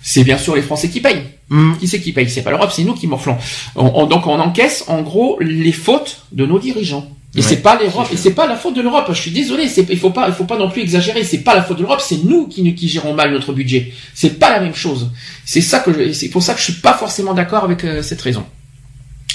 C'est 0.01 0.23
bien 0.23 0.37
sûr 0.37 0.55
les 0.55 0.61
Français 0.61 0.87
qui 0.89 1.01
payent. 1.01 1.23
Hum. 1.51 1.75
Qui 1.77 1.89
c'est 1.89 1.99
qui 1.99 2.13
paye? 2.13 2.29
C'est 2.29 2.41
pas 2.41 2.51
l'Europe, 2.51 2.71
c'est 2.73 2.85
nous 2.85 2.93
qui 2.93 3.05
morflons. 3.07 3.37
On- 3.75 3.91
on- 3.95 4.05
donc 4.05 4.27
on 4.27 4.39
encaisse 4.39 4.85
en 4.87 5.01
gros 5.01 5.37
les 5.41 5.73
fautes 5.73 6.21
de 6.31 6.45
nos 6.45 6.57
dirigeants. 6.57 7.05
Et 7.37 7.39
Ouais, 7.39 7.43
c'est 7.49 7.57
pas 7.61 7.77
l'Europe, 7.77 8.07
et 8.13 8.15
c'est 8.17 8.31
pas 8.33 8.47
la 8.47 8.55
faute 8.55 8.75
de 8.77 8.81
l'Europe. 8.81 9.07
Je 9.09 9.19
suis 9.19 9.31
désolé, 9.31 9.67
c'est 9.67 9.85
il 9.89 9.99
faut 9.99 10.11
pas, 10.11 10.29
il 10.29 10.33
faut 10.33 10.45
pas 10.45 10.57
non 10.57 10.69
plus 10.69 10.83
exagérer. 10.83 11.25
C'est 11.25 11.39
pas 11.39 11.53
la 11.53 11.63
faute 11.63 11.75
de 11.79 11.81
l'Europe, 11.81 11.99
c'est 12.01 12.23
nous 12.23 12.47
qui 12.47 12.73
qui 12.75 12.87
gérons 12.87 13.13
mal 13.13 13.33
notre 13.33 13.51
budget. 13.51 13.91
C'est 14.13 14.39
pas 14.39 14.51
la 14.51 14.61
même 14.61 14.73
chose. 14.75 15.11
C'est 15.43 15.59
ça 15.59 15.79
que 15.79 16.13
c'est 16.13 16.29
pour 16.29 16.41
ça 16.43 16.53
que 16.53 16.59
je 16.59 16.65
suis 16.71 16.79
pas 16.87 16.93
forcément 16.93 17.33
d'accord 17.33 17.65
avec 17.65 17.83
euh, 17.83 18.01
cette 18.01 18.21
raison. 18.21 18.45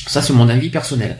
Ça 0.06 0.22
c'est 0.22 0.32
mon 0.32 0.48
avis 0.48 0.70
personnel. 0.70 1.18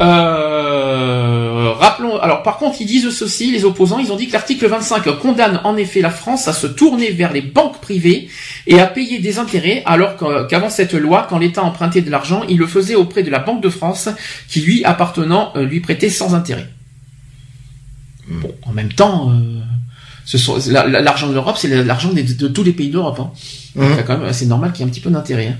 Euh, 0.00 1.72
rappelons. 1.72 2.18
Alors, 2.18 2.42
par 2.42 2.58
contre, 2.58 2.80
ils 2.80 2.86
disent 2.86 3.10
ceci, 3.10 3.50
les 3.50 3.64
opposants. 3.64 3.98
Ils 3.98 4.12
ont 4.12 4.16
dit 4.16 4.28
que 4.28 4.32
l'article 4.32 4.66
25 4.68 5.18
condamne 5.18 5.60
en 5.64 5.76
effet 5.76 6.00
la 6.00 6.10
France 6.10 6.48
à 6.48 6.52
se 6.52 6.66
tourner 6.66 7.10
vers 7.10 7.32
les 7.32 7.42
banques 7.42 7.80
privées 7.80 8.28
et 8.66 8.80
à 8.80 8.86
payer 8.86 9.18
des 9.18 9.38
intérêts, 9.38 9.82
alors 9.86 10.16
qu'avant 10.48 10.70
cette 10.70 10.94
loi, 10.94 11.26
quand 11.28 11.38
l'État 11.38 11.62
empruntait 11.62 12.02
de 12.02 12.10
l'argent, 12.10 12.42
il 12.48 12.58
le 12.58 12.66
faisait 12.66 12.94
auprès 12.94 13.22
de 13.22 13.30
la 13.30 13.38
Banque 13.38 13.62
de 13.62 13.68
France, 13.68 14.08
qui 14.48 14.60
lui 14.60 14.84
appartenant 14.84 15.52
euh, 15.56 15.64
lui 15.64 15.80
prêtait 15.80 16.10
sans 16.10 16.34
intérêt. 16.34 16.68
Bon, 18.28 18.54
en 18.62 18.72
même 18.72 18.92
temps, 18.92 19.32
euh, 19.32 21.00
l'argent 21.00 21.28
de 21.28 21.32
l'Europe, 21.32 21.56
c'est 21.58 21.84
l'argent 21.84 22.10
de, 22.12 22.48
tous 22.48 22.62
les 22.62 22.72
pays 22.72 22.90
d'Europe. 22.90 23.20
Hein. 23.20 23.30
Même, 23.74 24.32
c'est 24.32 24.46
normal 24.46 24.72
qu'il 24.72 24.84
y 24.84 24.84
ait 24.84 24.90
un 24.90 24.92
petit 24.92 25.00
peu 25.00 25.10
d'intérêt. 25.10 25.48
hein. 25.48 25.56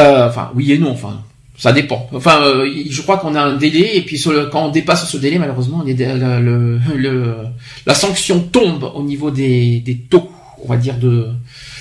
Euh, 0.00 0.28
enfin, 0.28 0.50
oui 0.54 0.72
et 0.72 0.78
non. 0.78 0.90
Enfin, 0.92 1.22
ça 1.58 1.72
dépend. 1.72 2.08
Enfin, 2.14 2.40
euh, 2.42 2.66
je 2.88 3.02
crois 3.02 3.18
qu'on 3.18 3.34
a 3.34 3.42
un 3.42 3.56
délai 3.56 3.96
et 3.96 4.02
puis 4.02 4.16
sur 4.16 4.32
le- 4.32 4.46
quand 4.46 4.64
on 4.66 4.68
dépasse 4.70 5.10
ce 5.10 5.16
délai, 5.18 5.38
malheureusement, 5.38 5.82
on 5.84 5.86
est 5.86 5.94
le, 5.94 6.40
le- 6.40 6.80
le- 6.96 7.36
la 7.84 7.94
sanction 7.94 8.40
tombe 8.40 8.90
au 8.94 9.02
niveau 9.02 9.30
des, 9.30 9.80
des 9.80 9.96
taux, 9.96 10.30
on 10.64 10.68
va 10.68 10.76
dire 10.76 10.96
de, 10.98 11.28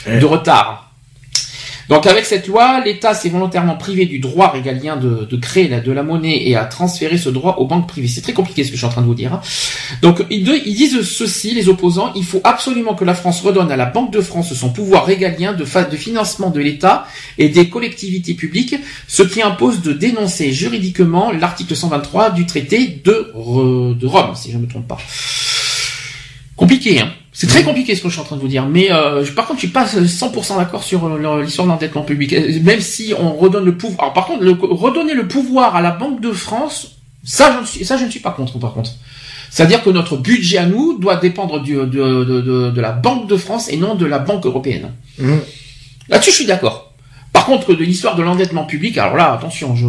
Ouais. 0.07 0.19
de 0.19 0.25
retard. 0.25 0.86
Donc 1.89 2.05
avec 2.05 2.26
cette 2.26 2.47
loi, 2.47 2.81
l'État 2.84 3.14
s'est 3.14 3.30
volontairement 3.30 3.77
privé 3.77 4.05
du 4.05 4.19
droit 4.19 4.51
régalien 4.51 4.97
de, 4.97 5.35
créer 5.38 5.69
de 5.69 5.91
la 5.91 6.03
monnaie 6.03 6.47
et 6.47 6.55
a 6.55 6.65
transféré 6.65 7.18
ce 7.18 7.30
droit 7.30 7.55
aux 7.59 7.65
banques 7.65 7.88
privées. 7.88 8.07
C'est 8.07 8.22
très 8.22 8.34
compliqué 8.34 8.64
ce 8.64 8.69
que 8.69 8.76
je 8.76 8.80
suis 8.80 8.85
en 8.85 8.89
train 8.89 9.01
de 9.01 9.07
vous 9.07 9.15
dire. 9.15 9.34
hein. 9.34 9.41
Donc 10.01 10.26
ils, 10.30 10.43
disent 10.43 11.01
ceci, 11.01 11.53
les 11.53 11.69
opposants, 11.69 12.11
il 12.15 12.26
faut 12.26 12.41
absolument 12.43 12.93
que 12.93 13.05
la 13.05 13.14
France 13.14 13.41
redonne 13.41 13.72
à 13.72 13.77
la 13.77 13.85
Banque 13.85 14.11
de 14.11 14.22
France 14.22 14.53
son 14.53 14.69
pouvoir 14.69 15.05
régalien 15.05 15.53
de, 15.53 15.65
financement 15.95 16.49
de 16.49 16.59
l'État 16.59 17.07
et 17.38 17.47
des 17.49 17.69
collectivités 17.69 18.34
publiques, 18.34 18.76
ce 19.07 19.23
qui 19.23 19.41
impose 19.41 19.81
de 19.81 19.93
dénoncer 19.93 20.51
juridiquement 20.51 21.31
l'article 21.31 21.76
123 21.76 22.31
du 22.31 22.45
traité 22.45 23.01
de, 23.03 23.31
de 23.93 24.05
Rome, 24.05 24.35
si 24.35 24.51
je 24.51 24.57
ne 24.57 24.64
me 24.64 24.68
trompe 24.68 24.88
pas. 24.88 24.97
Compliqué, 26.57 26.99
hein. 26.99 27.11
C'est 27.39 27.45
très 27.45 27.61
compliqué 27.64 27.93
ce 27.93 28.01
que 28.01 28.07
je 28.09 28.14
suis 28.14 28.22
en 28.22 28.26
train 28.26 28.35
de 28.35 28.41
vous 28.41 28.47
dire. 28.47 28.65
Mais 28.65 28.91
euh, 28.91 29.23
je- 29.23 29.31
par 29.31 29.45
contre, 29.45 29.59
je 29.59 29.65
suis 29.68 29.72
pas 29.73 29.85
100% 29.85 30.57
d'accord 30.57 30.84
sur 30.84 31.05
euh, 31.05 31.43
l'histoire 31.43 31.68
de 31.68 31.72
l'endettement 31.72 32.01
public. 32.01 32.34
Même 32.64 32.81
si 32.81 33.14
on 33.19 33.34
redonne 33.35 33.64
le 33.64 33.77
pouvoir. 33.77 33.99
Alors 34.01 34.14
par 34.14 34.26
contre, 34.26 34.43
le- 34.43 34.57
redonner 34.59 35.14
le 35.14 35.27
pouvoir 35.27 35.76
à 35.76 35.81
la 35.81 35.91
Banque 35.91 36.19
de 36.19 36.31
France, 36.31 36.97
ça, 37.23 37.53
je 37.55 37.59
ne 37.61 37.65
suis, 37.68 37.85
ça, 37.85 37.95
je 37.95 38.05
ne 38.05 38.09
suis 38.09 38.22
pas 38.22 38.31
contre. 38.31 38.57
Par 38.57 38.73
contre, 38.73 38.89
c'est-à-dire 39.51 39.84
que 39.84 39.91
notre 39.91 40.18
budget 40.18 40.57
à 40.57 40.65
nous 40.65 40.97
doit 40.97 41.18
dépendre 41.18 41.61
du, 41.61 41.76
de, 41.76 41.84
de, 41.85 42.23
de, 42.41 42.72
de 42.72 42.81
la 42.81 42.91
Banque 42.91 43.30
de 43.30 43.38
France 43.38 43.69
et 43.69 43.77
non 43.77 43.93
de 43.93 44.07
la 44.07 44.18
Banque 44.18 44.47
européenne. 44.47 44.93
Mhm. 45.19 45.39
Là-dessus, 46.09 46.31
je 46.31 46.35
suis 46.38 46.45
d'accord. 46.47 46.91
Par 47.34 47.45
contre, 47.45 47.76
de 47.76 47.84
l'histoire 47.84 48.15
de 48.15 48.23
l'endettement 48.23 48.65
public, 48.65 48.97
alors 48.97 49.15
là, 49.15 49.34
attention, 49.34 49.76
je, 49.76 49.85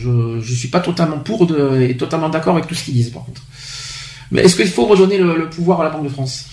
je, 0.00 0.40
je 0.40 0.54
suis 0.54 0.68
pas 0.68 0.78
totalement 0.78 1.18
pour 1.18 1.46
de, 1.48 1.80
et 1.82 1.96
totalement 1.96 2.28
d'accord 2.28 2.54
avec 2.54 2.68
tout 2.68 2.76
ce 2.76 2.84
qu'ils 2.84 2.94
disent, 2.94 3.10
par 3.10 3.24
contre. 3.24 3.42
Mais 4.30 4.42
est-ce 4.42 4.54
qu'il 4.54 4.68
faut 4.68 4.86
redonner 4.86 5.18
le, 5.18 5.36
le 5.36 5.50
pouvoir 5.50 5.80
à 5.80 5.84
la 5.84 5.90
Banque 5.90 6.04
de 6.04 6.08
France? 6.08 6.46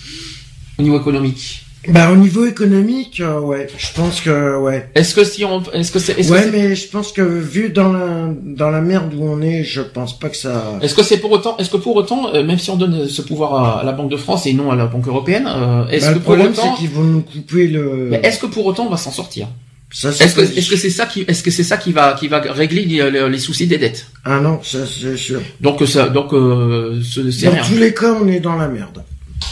Au 0.80 0.82
niveau 0.82 0.98
économique 0.98 1.62
Bah 1.88 2.10
au 2.12 2.16
niveau 2.16 2.44
économique, 2.44 3.20
euh, 3.20 3.40
ouais, 3.40 3.66
je 3.78 3.86
pense 3.94 4.20
que 4.20 4.58
ouais. 4.58 4.90
Est-ce 4.94 5.14
que 5.14 5.24
si 5.24 5.44
on, 5.46 5.62
est-ce 5.72 5.90
que 5.92 5.98
c'est, 5.98 6.18
est-ce 6.18 6.30
Ouais, 6.30 6.50
mais 6.52 6.74
je 6.76 6.88
pense 6.88 7.10
que 7.12 7.22
vu 7.22 7.70
dans 7.70 7.90
la 7.92 8.28
dans 8.62 8.68
la 8.70 8.82
merde 8.82 9.14
où 9.16 9.24
on 9.24 9.40
est, 9.40 9.64
je 9.64 9.80
pense 9.80 10.18
pas 10.18 10.28
que 10.28 10.36
ça. 10.36 10.78
est-ce 10.82 10.94
que 10.94 11.02
c'est 11.02 11.16
pour 11.24 11.30
autant, 11.32 11.56
est-ce 11.58 11.70
que 11.70 11.78
pour 11.78 11.96
autant, 11.96 12.34
euh, 12.34 12.42
même 12.44 12.58
si 12.58 12.68
on 12.70 12.76
donne 12.76 13.08
ce 13.08 13.22
pouvoir 13.22 13.50
à, 13.54 13.80
à 13.80 13.84
la 13.84 13.92
Banque 13.92 14.10
de 14.10 14.18
France 14.18 14.44
et 14.46 14.52
non 14.52 14.70
à 14.70 14.76
la 14.76 14.86
Banque 14.86 15.06
européenne, 15.08 15.48
euh, 15.48 15.88
est-ce 15.88 16.04
Bah, 16.06 16.10
que 16.12 16.18
le 16.18 16.20
pour 16.20 16.34
problème, 16.34 16.52
autant, 16.52 16.74
c'est 16.74 16.80
qu'ils 16.80 16.90
vont 16.90 17.04
nous 17.04 17.22
couper 17.22 17.66
le. 17.68 18.10
est-ce 18.22 18.38
que 18.40 18.46
pour 18.46 18.66
autant 18.66 18.84
on 18.86 18.90
va 18.90 18.98
s'en 18.98 19.10
sortir? 19.12 19.46
Est-ce 19.92 20.34
que, 20.36 20.42
est-ce 20.42 20.76
c'est 20.76 20.90
ça 20.90 21.06
qui, 21.06 21.24
est-ce 21.26 21.42
que 21.42 21.50
c'est 21.50 21.64
ça 21.64 21.76
qui 21.76 21.90
va, 21.92 22.12
qui 22.12 22.28
va 22.28 22.38
régler 22.40 22.84
les, 22.84 23.38
soucis 23.38 23.66
des 23.66 23.78
dettes? 23.78 24.06
Ah 24.24 24.38
non, 24.38 24.60
ça 24.62 24.78
c'est 24.86 25.16
sûr. 25.16 25.40
Donc 25.60 25.82
ça, 25.88 26.08
donc 26.10 26.32
euh, 26.32 27.00
ce- 27.02 27.28
c'est 27.32 27.46
Dans 27.46 27.52
rien. 27.52 27.62
tous 27.66 27.76
les 27.76 27.92
cas, 27.92 28.12
on 28.22 28.28
est 28.28 28.38
dans 28.38 28.54
la 28.56 28.68
merde. 28.68 29.02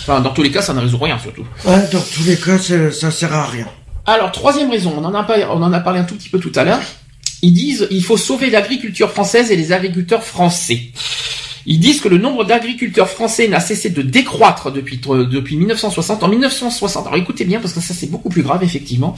Enfin, 0.09 0.23
dans 0.23 0.31
tous 0.31 0.43
les 0.43 0.51
cas, 0.51 0.63
ça 0.63 0.73
ne 0.73 0.81
résout 0.81 0.97
rien 0.97 1.19
surtout. 1.19 1.45
Ouais, 1.67 1.87
dans 1.93 2.01
tous 2.01 2.25
les 2.25 2.37
cas, 2.37 2.57
ça 2.59 3.11
sert 3.11 3.35
à 3.35 3.45
rien. 3.45 3.67
Alors, 4.07 4.33
troisième 4.33 4.71
raison, 4.71 4.95
on 4.97 5.05
en 5.05 5.13
a 5.13 5.23
pas, 5.23 5.37
on 5.51 5.63
en 5.63 5.71
a 5.71 5.81
parlé 5.81 6.01
un 6.01 6.05
tout 6.05 6.15
petit 6.15 6.31
peu 6.31 6.39
tout 6.39 6.53
à 6.55 6.65
l'heure. 6.65 6.81
Ils 7.43 7.53
disent, 7.53 7.87
il 7.91 8.03
faut 8.03 8.17
sauver 8.17 8.49
l'agriculture 8.49 9.11
française 9.11 9.51
et 9.51 9.57
les 9.57 9.71
agriculteurs 9.71 10.25
français. 10.25 10.93
Ils 11.67 11.79
disent 11.79 12.01
que 12.01 12.09
le 12.09 12.17
nombre 12.17 12.45
d'agriculteurs 12.45 13.11
français 13.11 13.49
n'a 13.49 13.61
cessé 13.61 13.91
de 13.91 14.01
décroître 14.01 14.73
depuis 14.73 14.97
depuis 14.97 15.57
1960. 15.59 16.23
En 16.23 16.29
1960, 16.29 17.07
alors 17.07 17.19
écoutez 17.19 17.45
bien 17.45 17.61
parce 17.61 17.75
que 17.75 17.81
ça 17.81 17.93
c'est 17.93 18.11
beaucoup 18.11 18.31
plus 18.31 18.43
grave 18.43 18.65
effectivement. 18.65 19.15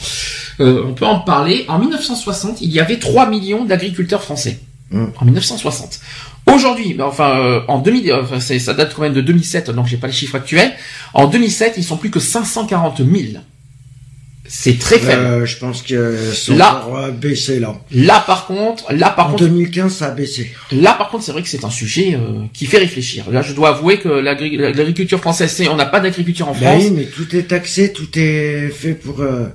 Euh, 0.59 0.83
on 0.85 0.95
peut 0.95 1.07
en 1.07 1.21
parler. 1.21 1.67
En 1.69 1.79
1960, 1.79 2.61
il 2.63 2.73
y 2.73 2.81
avait 2.81 2.99
3 2.99 3.31
millions 3.31 3.65
d'agriculteurs 3.65 4.25
français. 4.25 4.59
Mm. 4.91 5.05
En 5.21 5.25
1960. 5.25 6.01
Aujourd'hui, 6.55 6.95
ben, 6.95 7.05
enfin 7.05 7.39
euh, 7.41 7.61
en 7.69 7.79
2000, 7.79 8.11
euh, 8.11 8.23
enfin, 8.23 8.41
ça 8.41 8.75
date 8.75 8.95
quand 8.95 9.03
même 9.03 9.13
de 9.15 9.21
2007, 9.21 9.71
donc 9.71 9.87
j'ai 9.87 9.97
pas 9.97 10.07
les 10.07 10.13
chiffres 10.13 10.35
actuels. 10.37 10.73
En 11.15 11.27
2007, 11.27 11.75
ils 11.77 11.85
sont 11.85 11.97
plus 11.97 12.11
que 12.11 12.21
540 12.21 12.99
000. 12.99 13.11
C'est 14.53 14.81
très 14.81 14.99
faible. 14.99 15.23
Euh, 15.23 15.47
je 15.47 15.59
pense 15.59 15.81
que 15.83 16.17
c'est 16.35 16.55
Là. 16.57 16.85
euh, 16.93 17.11
baissé 17.13 17.61
là. 17.61 17.77
Là 17.93 18.21
par 18.27 18.47
contre, 18.47 18.93
là 18.93 19.11
par 19.11 19.29
En 19.29 19.31
contre, 19.31 19.45
2015, 19.45 19.93
ça 19.95 20.07
a 20.07 20.11
baissé. 20.11 20.53
là 20.73 20.95
par 20.95 21.09
contre, 21.11 21.23
c'est 21.23 21.31
vrai 21.31 21.43
que 21.43 21.49
c'est 21.49 21.65
un 21.65 21.71
sujet 21.71 22.15
euh, 22.17 22.43
qui 22.53 22.67
fait 22.67 22.79
réfléchir. 22.79 23.31
Là, 23.31 23.43
je 23.43 23.53
dois 23.53 23.69
avouer 23.69 23.99
que 24.01 24.09
l'agri- 24.09 24.57
l'agriculture 24.57 25.21
française, 25.21 25.53
c'est 25.53 25.69
on 25.69 25.77
n'a 25.77 25.87
pas 25.87 26.01
d'agriculture 26.01 26.49
en 26.49 26.53
Bah 26.53 26.59
France. 26.63 26.83
oui, 26.83 26.91
mais 26.91 27.05
tout 27.05 27.37
est 27.37 27.45
taxé, 27.45 27.93
tout 27.93 28.09
est 28.19 28.71
fait 28.71 28.95
pour. 28.95 29.21
euh, 29.21 29.47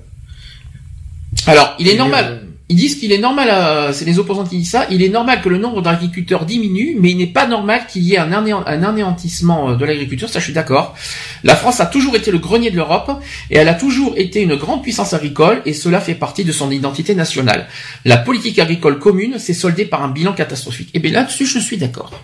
Alors, 1.47 1.75
il 1.79 1.89
est 1.89 1.97
normal. 1.97 2.44
Ils 2.67 2.77
disent 2.77 2.95
qu'il 2.97 3.11
est 3.11 3.19
normal, 3.19 3.47
euh, 3.51 3.93
c'est 3.93 4.05
les 4.05 4.17
opposants 4.17 4.43
qui 4.43 4.57
disent 4.57 4.71
ça, 4.71 4.87
il 4.89 5.03
est 5.03 5.09
normal 5.09 5.41
que 5.43 5.49
le 5.49 5.59
nombre 5.59 5.83
d'agriculteurs 5.83 6.45
diminue, 6.45 6.97
mais 6.99 7.11
il 7.11 7.17
n'est 7.17 7.27
pas 7.27 7.45
normal 7.45 7.81
qu'il 7.87 8.01
y 8.01 8.15
ait 8.15 8.17
un, 8.17 8.31
anéant- 8.31 8.63
un 8.65 8.81
anéantissement 8.81 9.69
euh, 9.69 9.75
de 9.75 9.85
l'agriculture, 9.85 10.29
ça 10.29 10.39
je 10.39 10.45
suis 10.45 10.53
d'accord. 10.53 10.95
La 11.43 11.55
France 11.55 11.79
a 11.79 11.85
toujours 11.85 12.15
été 12.15 12.31
le 12.31 12.39
grenier 12.39 12.71
de 12.71 12.75
l'Europe, 12.75 13.11
et 13.51 13.57
elle 13.57 13.69
a 13.69 13.75
toujours 13.75 14.15
été 14.17 14.41
une 14.41 14.55
grande 14.55 14.81
puissance 14.81 15.13
agricole, 15.13 15.61
et 15.67 15.73
cela 15.73 15.99
fait 15.99 16.15
partie 16.15 16.43
de 16.43 16.51
son 16.51 16.71
identité 16.71 17.13
nationale. 17.13 17.67
La 18.03 18.17
politique 18.17 18.57
agricole 18.57 18.97
commune 18.97 19.37
s'est 19.37 19.53
soldée 19.53 19.85
par 19.85 20.01
un 20.03 20.07
bilan 20.09 20.33
catastrophique. 20.33 20.89
Et 20.95 20.99
bien 20.99 21.11
là-dessus, 21.11 21.45
je 21.45 21.59
suis 21.59 21.77
d'accord. 21.77 22.19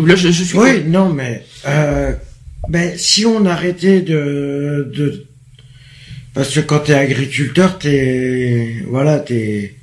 Là, 0.00 0.16
je, 0.16 0.30
je 0.30 0.44
suis 0.44 0.56
Oui, 0.56 0.82
non, 0.86 1.10
mais 1.10 1.44
euh, 1.66 2.14
ben 2.70 2.96
si 2.96 3.26
on 3.26 3.44
arrêtait 3.44 4.00
de, 4.00 4.90
de 4.96 5.26
parce 6.34 6.54
que 6.54 6.60
quand 6.60 6.80
t'es 6.80 6.94
agriculteur, 6.94 7.78
t'es 7.78 8.84
voilà, 8.88 9.18
t'es. 9.18 9.76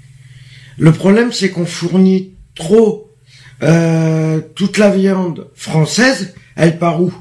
Le 0.78 0.92
problème, 0.92 1.32
c'est 1.32 1.50
qu'on 1.50 1.66
fournit 1.66 2.32
trop 2.56 3.12
euh, 3.62 4.40
toute 4.56 4.78
la 4.78 4.90
viande 4.90 5.48
française. 5.56 6.34
Elle 6.56 6.78
part 6.78 7.02
où? 7.02 7.14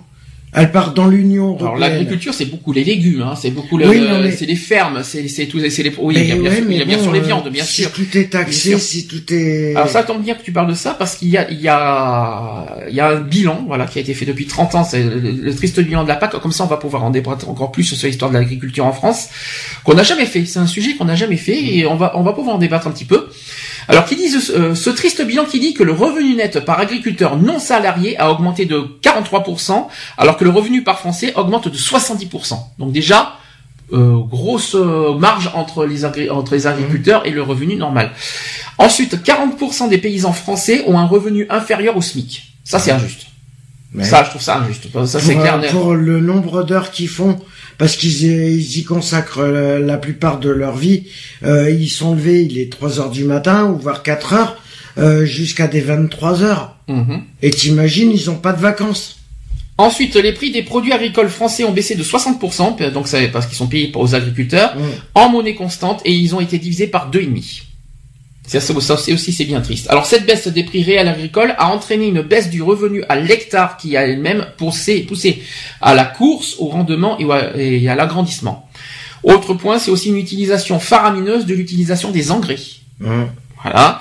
Elle 0.58 0.72
part 0.72 0.92
dans 0.92 1.06
l'Union 1.06 1.56
Alors 1.58 1.76
l'agriculture, 1.76 2.34
c'est 2.34 2.44
beaucoup 2.46 2.72
les 2.72 2.84
légumes, 2.84 3.22
hein, 3.22 3.34
c'est 3.40 3.50
beaucoup 3.50 3.78
le, 3.78 3.88
Oui, 3.88 4.00
le- 4.00 4.08
non, 4.08 4.20
mais- 4.22 4.30
c'est 4.32 4.46
les 4.46 4.56
fermes, 4.56 5.02
c'est 5.04 5.26
c'est 5.28 5.46
tout, 5.46 5.58
c'est 5.70 5.82
les 5.82 5.92
oui, 5.98 6.14
il 6.18 6.26
y 6.28 6.32
a 6.32 6.36
bien, 6.36 6.50
ouais, 6.50 6.56
sûr, 6.56 6.66
il 6.70 6.76
y 6.78 6.82
a 6.82 6.84
bien 6.84 6.96
bon, 6.96 7.02
sûr 7.04 7.12
les 7.12 7.20
euh, 7.20 7.22
viandes, 7.22 7.48
bien 7.50 7.64
si 7.64 7.82
sûr. 7.82 7.92
tout 7.92 8.16
est 8.16 8.30
taxé, 8.30 8.78
si 8.78 9.06
tout 9.06 9.22
est. 9.32 9.74
Alors 9.76 9.88
ça 9.88 10.02
tombe 10.02 10.22
bien 10.22 10.34
que 10.34 10.42
tu 10.42 10.52
parles 10.52 10.68
de 10.68 10.74
ça 10.74 10.94
parce 10.94 11.16
qu'il 11.16 11.28
y 11.28 11.36
a 11.36 11.50
il 11.50 11.60
y 11.60 11.68
a 11.68 12.76
il 12.88 12.94
y 12.94 13.00
a 13.00 13.08
un 13.08 13.20
bilan 13.20 13.64
voilà 13.66 13.86
qui 13.86 13.98
a 13.98 14.02
été 14.02 14.14
fait 14.14 14.26
depuis 14.26 14.46
30 14.46 14.74
ans, 14.74 14.84
c'est 14.84 15.02
le, 15.02 15.18
le 15.18 15.54
triste 15.54 15.80
bilan 15.80 16.02
de 16.04 16.08
la 16.08 16.16
PAC. 16.16 16.38
Comme 16.40 16.52
ça, 16.52 16.64
on 16.64 16.68
va 16.68 16.76
pouvoir 16.76 17.04
en 17.04 17.10
débattre 17.10 17.48
encore 17.48 17.72
plus 17.72 17.84
sur 17.84 18.06
l'histoire 18.06 18.30
de 18.30 18.36
l'agriculture 18.36 18.84
en 18.86 18.92
France 18.92 19.28
qu'on 19.84 19.94
n'a 19.94 20.02
jamais 20.02 20.26
fait. 20.26 20.44
C'est 20.44 20.58
un 20.58 20.66
sujet 20.66 20.94
qu'on 20.96 21.04
n'a 21.06 21.16
jamais 21.16 21.36
fait 21.36 21.58
et 21.76 21.86
on 21.86 21.96
va 21.96 22.12
on 22.16 22.22
va 22.22 22.32
pouvoir 22.32 22.56
en 22.56 22.58
débattre 22.58 22.86
un 22.86 22.90
petit 22.90 23.04
peu. 23.04 23.28
Alors, 23.88 24.04
qui 24.04 24.16
dit 24.16 24.28
ce, 24.28 24.52
euh, 24.52 24.74
ce 24.74 24.90
triste 24.90 25.24
bilan 25.24 25.44
qui 25.46 25.60
dit 25.60 25.72
que 25.74 25.82
le 25.82 25.92
revenu 25.92 26.34
net 26.34 26.60
par 26.64 26.78
agriculteur 26.78 27.36
non 27.36 27.58
salarié 27.58 28.18
a 28.18 28.30
augmenté 28.30 28.66
de 28.66 28.84
43%, 29.02 29.86
alors 30.18 30.36
que 30.36 30.44
le 30.44 30.50
revenu 30.50 30.84
par 30.84 30.98
français 30.98 31.32
augmente 31.36 31.68
de 31.68 31.76
70%. 31.76 32.54
Donc 32.78 32.92
déjà, 32.92 33.36
euh, 33.94 34.18
grosse 34.18 34.74
euh, 34.74 35.14
marge 35.14 35.50
entre 35.54 35.86
les, 35.86 36.04
agri- 36.04 36.28
entre 36.28 36.54
les 36.54 36.66
agriculteurs 36.66 37.26
et 37.26 37.30
le 37.30 37.42
revenu 37.42 37.76
normal. 37.76 38.12
Ensuite, 38.76 39.16
40% 39.24 39.88
des 39.88 39.98
paysans 39.98 40.32
français 40.34 40.84
ont 40.86 40.98
un 40.98 41.06
revenu 41.06 41.46
inférieur 41.48 41.96
au 41.96 42.02
SMIC. 42.02 42.42
Ça, 42.64 42.78
c'est 42.78 42.90
injuste. 42.92 43.26
Ça, 44.04 44.22
je 44.24 44.28
trouve 44.30 44.42
ça 44.42 44.58
injuste. 44.58 44.88
Ça, 45.06 45.18
c'est 45.18 45.32
pour, 45.32 45.42
clair. 45.42 45.60
pour 45.70 45.94
le 45.94 46.20
nombre 46.20 46.62
d'heures 46.62 46.90
qu'ils 46.90 47.08
font, 47.08 47.40
parce 47.78 47.96
qu'ils 47.96 48.24
y, 48.24 48.56
ils 48.56 48.78
y 48.78 48.84
consacrent 48.84 49.42
la 49.44 49.96
plupart 49.96 50.38
de 50.40 50.50
leur 50.50 50.76
vie. 50.76 51.04
Euh, 51.44 51.70
ils 51.70 51.88
sont 51.88 52.14
levés, 52.14 52.42
il 52.42 52.58
est 52.58 52.70
3 52.70 53.00
heures 53.00 53.10
du 53.10 53.24
matin, 53.24 53.66
ou 53.66 53.78
voire 53.78 54.02
4 54.02 54.32
heures, 54.34 54.62
euh, 54.98 55.24
jusqu'à 55.24 55.68
des 55.68 55.80
23 55.80 56.42
heures. 56.42 56.76
Mhm. 56.88 57.22
Et 57.42 57.50
t'imagines, 57.50 58.10
ils 58.10 58.28
ont 58.30 58.36
pas 58.36 58.52
de 58.52 58.60
vacances. 58.60 59.14
Ensuite, 59.80 60.16
les 60.16 60.32
prix 60.32 60.50
des 60.50 60.62
produits 60.64 60.92
agricoles 60.92 61.28
français 61.28 61.62
ont 61.62 61.70
baissé 61.70 61.94
de 61.94 62.02
60%, 62.02 62.90
donc 62.92 63.06
c'est 63.06 63.28
parce 63.28 63.46
qu'ils 63.46 63.56
sont 63.56 63.68
payés 63.68 63.92
aux 63.94 64.14
agriculteurs, 64.16 64.74
Ouais. 64.76 64.82
en 65.14 65.28
monnaie 65.28 65.54
constante, 65.54 66.02
et 66.04 66.12
ils 66.12 66.34
ont 66.34 66.40
été 66.40 66.58
divisés 66.58 66.88
par 66.88 67.10
deux 67.10 67.20
et 67.20 67.26
demi. 67.26 67.62
Ça, 68.48 68.60
c'est- 68.60 69.12
aussi 69.12 69.32
c'est 69.32 69.44
bien 69.44 69.60
triste. 69.60 69.86
Alors 69.90 70.06
cette 70.06 70.24
baisse 70.24 70.48
des 70.48 70.64
prix 70.64 70.82
réels 70.82 71.06
agricoles 71.06 71.54
a 71.58 71.68
entraîné 71.68 72.06
une 72.08 72.22
baisse 72.22 72.48
du 72.48 72.62
revenu 72.62 73.04
à 73.08 73.16
l'hectare 73.16 73.76
qui 73.76 73.96
a 73.96 74.06
elle-même 74.06 74.46
poussé, 74.56 75.00
poussé 75.00 75.42
à 75.82 75.94
la 75.94 76.04
course, 76.04 76.56
au 76.58 76.68
rendement 76.68 77.18
et 77.18 77.88
à, 77.88 77.94
l'agrandissement. 77.94 78.68
Autre 79.22 79.52
point, 79.52 79.78
c'est 79.78 79.90
aussi 79.90 80.08
une 80.08 80.16
utilisation 80.16 80.78
faramineuse 80.80 81.44
de 81.44 81.54
l'utilisation 81.54 82.10
des 82.10 82.30
engrais. 82.30 82.58
Ouais. 83.00 83.26
Voilà. 83.62 84.00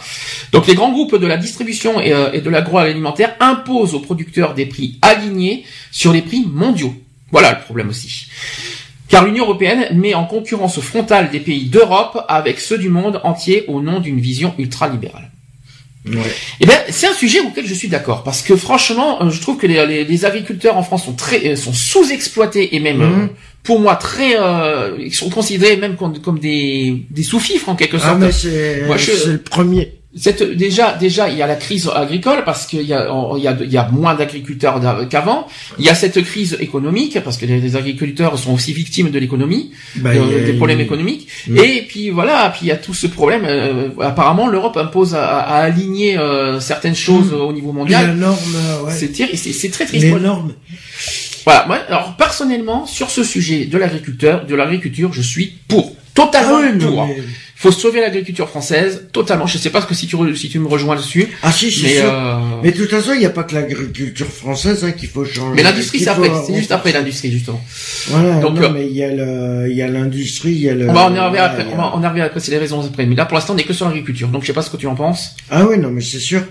Donc 0.52 0.68
les 0.68 0.76
grands 0.76 0.92
groupes 0.92 1.16
de 1.16 1.28
la 1.28 1.36
distribution 1.36 2.00
et, 2.00 2.14
euh, 2.14 2.32
et 2.32 2.42
de 2.42 2.50
l'agroalimentaire 2.50 3.36
imposent 3.40 3.96
aux 3.96 4.00
producteurs 4.00 4.54
des 4.54 4.66
prix 4.66 4.98
alignés 5.02 5.66
sur 5.92 6.14
les 6.14 6.22
prix 6.22 6.46
mondiaux. 6.46 6.94
Voilà 7.32 7.52
le 7.54 7.60
problème 7.60 7.90
aussi. 7.90 8.28
Car 9.10 9.26
l'Union 9.26 9.46
européenne 9.46 9.88
met 9.98 10.14
en 10.14 10.26
concurrence 10.26 10.80
frontale 10.82 11.30
des 11.32 11.40
pays 11.40 11.66
d'Europe 11.66 12.26
avec 12.28 12.60
ceux 12.60 12.78
du 12.78 12.90
monde 12.90 13.22
entier 13.24 13.64
au 13.68 13.82
nom 13.82 14.00
d'une 14.00 14.20
vision 14.20 14.54
ultralibérale. 14.58 15.32
Ouais. 16.06 16.22
Eh 16.62 16.66
bien, 16.66 16.78
c'est 16.90 17.08
un 17.08 17.14
sujet 17.14 17.42
auquel 17.42 17.66
je 17.68 17.74
suis 17.74 17.90
d'accord 17.90 18.24
parce 18.24 18.42
que 18.42 18.56
franchement, 18.56 19.22
euh, 19.22 19.30
je 19.30 19.42
trouve 19.42 19.58
que 19.58 19.68
les, 19.68 19.86
les- 19.86 20.06
les 20.06 20.26
agriculteurs 20.26 20.78
en 20.78 20.84
France 20.84 21.04
sont 21.06 21.14
très 21.14 21.46
euh, 21.52 21.56
sont 21.58 21.74
sous-exploités 21.74 22.76
et 22.76 22.80
même 22.80 22.98
Mhm. 22.98 23.04
euh, 23.24 23.28
pour 23.64 23.80
moi 23.82 23.96
très 23.98 24.38
euh, 24.40 24.96
ils 25.00 25.14
sont 25.14 25.30
considérés 25.30 25.76
même 25.76 25.98
comme, 25.98 26.18
comme 26.22 26.40
des 26.40 27.04
des 27.12 27.24
sous-fifres 27.24 27.68
en 27.68 27.76
quelque 27.76 27.98
sorte. 27.98 28.14
Ah 28.14 28.18
mais 28.26 28.32
c'est 28.32 28.84
Moi, 28.88 28.96
je- 28.96 29.12
c'est 29.12 29.28
le 29.34 29.38
premier. 29.42 29.94
Cette, 30.20 30.42
déjà, 30.44 30.94
déjà, 30.94 31.30
il 31.30 31.38
y 31.38 31.42
a 31.42 31.48
la 31.48 31.56
crise 31.56 31.90
agricole 31.94 32.44
parce 32.46 32.66
qu'il 32.66 32.82
y 32.82 32.94
a, 32.94 33.08
il 33.38 33.44
y 33.44 33.48
a, 33.48 33.58
il 33.62 33.72
y 33.72 33.78
a 33.78 33.88
moins 33.92 34.16
d'agriculteurs 34.16 34.80
d'a- 34.80 35.06
qu'avant. 35.10 35.48
Il 35.78 35.86
y 35.86 35.90
a 35.90 35.96
cette 35.96 36.22
crise 36.24 36.58
économique 36.60 37.20
parce 37.24 37.38
que 37.38 37.46
les, 37.46 37.60
les 37.60 37.76
agriculteurs 37.76 38.38
sont 38.40 38.54
aussi 38.54 38.74
victimes 38.74 39.12
de 39.12 39.20
l'économie, 39.20 39.72
Bah, 39.98 40.14
de- 40.14 40.46
des 40.46 40.54
problèmes 40.54 40.80
économiques. 40.80 41.28
Mm. 41.48 41.58
Et 41.58 41.82
puis 41.88 42.10
voilà, 42.10 42.50
puis 42.50 42.62
il 42.64 42.68
y 42.70 42.72
a 42.72 42.78
tout 42.78 42.94
ce 42.94 43.08
problème. 43.08 43.44
euh, 43.46 43.90
apparemment, 44.02 44.48
l'Europe 44.48 44.78
impose 44.78 45.14
à, 45.16 45.38
à 45.40 45.58
aligner 45.64 46.18
euh, 46.18 46.60
certaines 46.60 46.96
choses 46.96 47.32
au 47.34 47.54
niveau 47.54 47.68
La 47.70 47.74
mondial. 47.74 48.16
norme, 48.16 48.38
euh, 48.56 48.84
ouais. 48.86 48.92
C'est 48.94 49.14
c'est 49.36 49.54
c'est 49.54 49.70
très 49.70 49.86
triste. 49.86 50.06
les 50.06 50.12
normes. 50.20 50.54
Voilà. 51.46 51.66
Moi, 51.68 51.78
alors 51.88 52.16
personnellement, 52.18 52.86
sur 52.86 53.10
ce 53.10 53.24
sujet 53.24 53.66
de 53.66 53.78
l'agriculteur, 53.78 54.46
de 54.46 54.56
l'agriculture, 54.56 55.14
je 55.14 55.22
suis 55.22 55.54
pour, 55.68 55.96
totalement 56.14 56.60
Ah 56.62 56.86
pour. 56.86 57.08
mais- 57.08 57.18
Faut 57.60 57.72
sauver 57.72 58.02
l'agriculture 58.02 58.48
française, 58.48 59.08
totalement. 59.12 59.48
Je 59.48 59.58
sais 59.58 59.72
pas 59.72 59.82
ce 59.82 59.88
que 59.88 59.96
si 59.96 60.06
tu 60.06 60.16
re- 60.16 60.36
si 60.36 60.48
tu 60.48 60.60
me 60.60 60.68
rejoins 60.68 60.96
dessus, 60.96 61.28
Ah 61.42 61.52
si, 61.52 61.72
c'est 61.72 61.84
mais 61.88 61.94
sûr. 61.96 62.04
euh, 62.14 62.36
Mais 62.62 62.72
de 62.72 62.78
toute 62.78 62.92
façon, 62.92 63.14
il 63.14 63.20
n'y 63.20 63.26
a 63.26 63.32
pas 63.32 63.44
que 63.46 63.56
l'agriculture 63.56 64.28
française 64.28 64.84
hein, 64.84 64.92
qu'il 64.92 65.10
faut 65.10 65.26
changer. 65.26 65.56
mais 65.56 65.64
l'industrie 65.64 66.00
c'est 66.00 66.10
après, 66.10 66.30
c'est 66.46 66.54
juste 66.56 66.72
après 66.72 66.92
l'industrie 66.92 67.32
justement. 67.32 67.60
Voilà, 68.10 68.40
Donc, 68.42 68.56
non, 68.60 68.62
euh, 68.62 68.70
mais 68.72 68.86
il 68.86 68.96
y 68.96 69.04
a 69.04 69.12
le, 69.12 69.68
il 69.72 69.76
y 69.76 69.82
a 69.82 69.88
l'industrie, 69.88 70.52
il 70.52 70.62
y 70.62 70.70
a 70.70 70.76
le. 70.76 70.88
On 70.88 70.94
va 70.94 71.06
en 71.08 71.16
arriver 71.16 71.40
après, 71.40 71.66
on 71.74 71.78
va 71.78 71.86
en 71.96 72.04
arriver 72.04 72.22
après, 72.22 72.40
c'est 72.40 72.52
les 72.52 72.60
raisons 72.60 72.86
après. 72.86 73.08
Mais 73.08 73.16
là 73.16 73.26
pour 73.26 73.34
l'instant 73.36 73.56
on 73.56 73.58
est 73.58 73.64
que 73.64 73.74
sur 73.74 73.88
l'agriculture, 73.88 74.28
donc 74.28 74.44
je 74.44 74.48
sais 74.48 74.54
pas 74.54 74.62
ce 74.62 74.70
que 74.70 74.78
tu 74.78 74.86
en 74.86 74.94
penses. 74.96 75.36
Ah 75.50 75.66
oui, 75.66 75.80
non, 75.80 75.90
mais 75.90 76.02
c'est 76.02 76.20
sûr. 76.20 76.44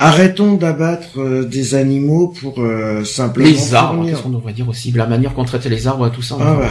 Arrêtons 0.00 0.54
d'abattre 0.54 1.18
euh, 1.20 1.44
des 1.44 1.74
animaux 1.74 2.28
pour 2.40 2.60
euh, 2.60 3.04
simplement 3.04 3.48
Les 3.48 3.74
arbres, 3.74 4.06
qu'est-ce 4.08 4.22
qu'on 4.22 4.28
devrait 4.28 4.52
dire 4.52 4.68
aussi, 4.68 4.92
la 4.92 5.06
manière 5.06 5.34
qu'on 5.34 5.44
traitait 5.44 5.68
les 5.68 5.88
arbres, 5.88 6.08
tout 6.10 6.22
ça. 6.22 6.36
Ah 6.38 6.52
enfin, 6.52 6.60
ouais. 6.60 6.68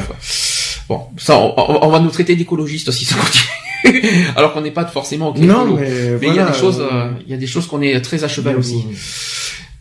Bon, 0.89 1.01
ça, 1.17 1.37
on, 1.37 1.89
va 1.89 1.99
nous 1.99 2.09
traiter 2.09 2.35
d'écologistes 2.35 2.91
si 2.91 3.03
ça 3.03 3.15
continue, 3.15 4.25
alors 4.37 4.53
qu'on 4.53 4.61
n'est 4.61 4.71
pas 4.71 4.85
forcément. 4.85 5.29
ok, 5.29 5.37
Non, 5.39 5.65
mais, 5.65 6.17
Mais 6.21 6.27
il 6.27 6.35
y 6.35 6.39
a 6.39 6.49
des 6.49 6.57
choses, 6.57 6.79
euh, 6.79 6.89
euh, 6.91 7.11
il 7.25 7.31
y 7.31 7.33
a 7.33 7.37
des 7.37 7.47
choses 7.47 7.67
qu'on 7.67 7.81
est 7.81 7.99
très 8.01 8.23
à 8.23 8.27
cheval 8.27 8.57
aussi. 8.57 8.85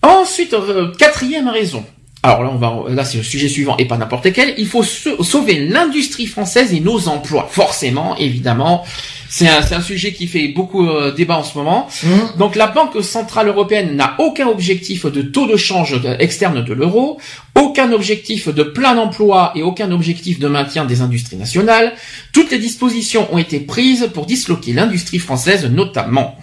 Ensuite, 0.02 0.52
euh, 0.54 0.92
quatrième 0.98 1.48
raison. 1.48 1.84
Alors 2.22 2.42
là, 2.42 2.50
on 2.52 2.56
va, 2.56 2.92
là, 2.92 3.04
c'est 3.04 3.18
le 3.18 3.22
sujet 3.22 3.48
suivant 3.48 3.76
et 3.76 3.84
pas 3.84 3.96
n'importe 3.96 4.26
lequel. 4.26 4.54
Il 4.58 4.66
faut 4.66 4.82
sauver 4.82 5.68
l'industrie 5.68 6.26
française 6.26 6.74
et 6.74 6.80
nos 6.80 7.06
emplois. 7.08 7.48
Forcément, 7.48 8.16
évidemment. 8.16 8.84
C'est 9.28 9.48
un, 9.48 9.80
sujet 9.80 10.12
qui 10.12 10.26
fait 10.26 10.48
beaucoup 10.48 10.88
euh, 10.88 11.12
débat 11.12 11.38
en 11.38 11.44
ce 11.44 11.56
moment. 11.56 11.88
Hein 12.04 12.32
Donc 12.38 12.54
la 12.54 12.66
Banque 12.66 13.02
Centrale 13.02 13.48
Européenne 13.48 13.96
n'a 13.96 14.16
aucun 14.18 14.46
objectif 14.48 15.06
de 15.06 15.22
taux 15.22 15.46
de 15.46 15.56
change 15.56 16.00
externe 16.18 16.64
de 16.64 16.72
l'euro, 16.72 17.18
aucun 17.54 17.92
objectif 17.92 18.48
de 18.48 18.62
plein 18.62 18.96
emploi 18.98 19.52
et 19.54 19.62
aucun 19.62 19.90
objectif 19.90 20.38
de 20.38 20.48
maintien 20.48 20.84
des 20.84 21.00
industries 21.00 21.36
nationales. 21.36 21.92
Toutes 22.32 22.50
les 22.50 22.58
dispositions 22.58 23.28
ont 23.32 23.38
été 23.38 23.60
prises 23.60 24.08
pour 24.12 24.26
disloquer 24.26 24.72
l'industrie 24.72 25.18
française 25.18 25.66
notamment. 25.66 26.36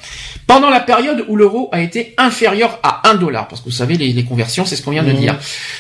Pendant 0.48 0.70
la 0.70 0.80
période 0.82 1.26
où 1.28 1.36
l'euro 1.36 1.70
a 1.72 1.82
été 1.82 2.14
inférieur 2.18 2.80
à 2.84 3.10
1 3.10 3.16
dollar, 3.16 3.48
parce 3.48 3.62
que 3.62 3.66
vous 3.66 3.72
savez, 3.76 3.96
les, 3.98 4.14
les 4.14 4.24
conversions, 4.26 4.66
c'est 4.66 4.76
ce 4.76 4.82
qu'on 4.84 4.92
vient 4.92 5.04
de 5.04 5.12
Mhm. 5.12 5.18
dire. 5.20 5.36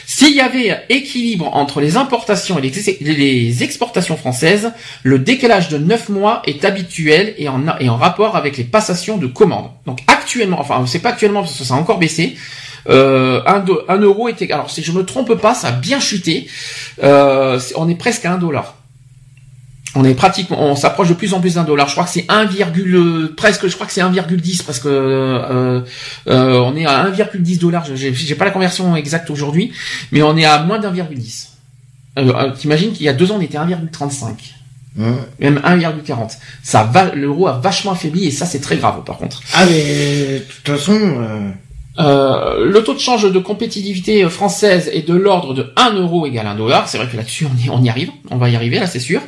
S'il 0.05 0.33
y 0.35 0.41
avait 0.41 0.83
équilibre 0.89 1.49
entre 1.55 1.81
les 1.81 1.97
importations 1.97 2.57
et 2.59 2.61
les, 2.61 2.97
les 3.01 3.63
exportations 3.63 4.15
françaises, 4.17 4.71
le 5.03 5.19
décalage 5.19 5.69
de 5.69 5.77
9 5.77 6.09
mois 6.09 6.41
est 6.45 6.63
habituel 6.65 7.35
et 7.37 7.49
en, 7.49 7.61
et 7.79 7.89
en 7.89 7.97
rapport 7.97 8.35
avec 8.35 8.57
les 8.57 8.63
passations 8.63 9.17
de 9.17 9.27
commandes. 9.27 9.69
Donc 9.85 9.99
actuellement, 10.07 10.59
enfin 10.59 10.83
c'est 10.87 10.99
pas 10.99 11.09
actuellement 11.09 11.41
parce 11.41 11.57
que 11.57 11.63
ça 11.63 11.73
a 11.75 11.77
encore 11.77 11.99
baissé, 11.99 12.35
euh, 12.89 13.41
un, 13.45 13.63
un 13.87 13.97
euro 13.99 14.27
était... 14.29 14.51
Alors 14.51 14.69
si 14.69 14.83
je 14.83 14.91
me 14.91 15.05
trompe 15.05 15.33
pas, 15.35 15.53
ça 15.53 15.69
a 15.69 15.71
bien 15.71 15.99
chuté. 15.99 16.47
Euh, 17.03 17.59
on 17.75 17.87
est 17.89 17.95
presque 17.95 18.25
à 18.25 18.31
1 18.33 18.37
dollar. 18.37 18.75
On 19.95 20.03
est 20.03 20.15
pratiquement, 20.15 20.59
on 20.59 20.75
s'approche 20.75 21.09
de 21.09 21.13
plus 21.13 21.33
en 21.33 21.39
plus 21.39 21.55
d'un 21.55 21.63
dollar. 21.63 21.87
Je 21.87 21.93
crois 21.93 22.05
que 22.05 22.09
c'est 22.09 22.25
1, 22.27 22.47
presque, 23.37 23.67
je 23.67 23.75
crois 23.75 23.85
que 23.85 23.93
c'est 23.93 24.01
1,10 24.01 24.63
parce 24.65 24.79
que 24.79 24.87
euh, 24.87 25.81
euh, 26.27 26.59
on 26.59 26.75
est 26.75 26.85
à 26.85 27.09
1,10 27.11 27.59
dollars. 27.59 27.85
J'ai 27.93 28.35
pas 28.35 28.45
la 28.45 28.51
conversion 28.51 28.95
exacte 28.95 29.29
aujourd'hui, 29.29 29.71
mais 30.11 30.23
on 30.23 30.35
est 30.35 30.45
à 30.45 30.63
moins 30.63 30.79
d'1,10. 30.79 31.47
Euh, 32.17 32.33
euh, 32.33 32.51
T'imagines 32.51 32.91
qu'il 32.91 33.05
y 33.05 33.09
a 33.09 33.13
deux 33.13 33.31
ans 33.31 33.37
on 33.37 33.41
était 33.41 33.57
à 33.57 33.65
1,35 33.65 34.33
Hein 34.99 35.15
même 35.39 35.57
1,40. 35.57 36.37
Ça 36.61 36.83
va, 36.83 37.15
l'euro 37.15 37.47
a 37.47 37.57
vachement 37.57 37.93
affaibli 37.93 38.27
et 38.27 38.31
ça 38.31 38.45
c'est 38.45 38.59
très 38.59 38.77
grave 38.77 39.03
par 39.03 39.17
contre. 39.17 39.41
Ah 39.53 39.65
mais 39.65 40.39
de 40.39 40.43
toute 40.43 40.77
façon, 40.77 41.53
euh, 41.99 42.65
le 42.65 42.83
taux 42.83 42.93
de 42.95 42.99
change 42.99 43.31
de 43.31 43.39
compétitivité 43.39 44.27
française 44.29 44.89
est 44.93 45.07
de 45.07 45.13
l'ordre 45.13 45.53
de 45.53 45.71
1 45.75 45.93
euro 45.93 46.25
égale 46.25 46.47
1 46.47 46.55
dollar. 46.55 46.87
C'est 46.89 46.97
vrai 46.97 47.07
que 47.07 47.15
là-dessus 47.17 47.45
on 47.45 47.55
y, 47.63 47.69
on 47.69 47.83
y 47.83 47.89
arrive, 47.89 48.09
on 48.31 48.37
va 48.37 48.49
y 48.49 48.55
arriver 48.55 48.79
là 48.79 48.87
c'est 48.87 48.99
sûr. 48.99 49.21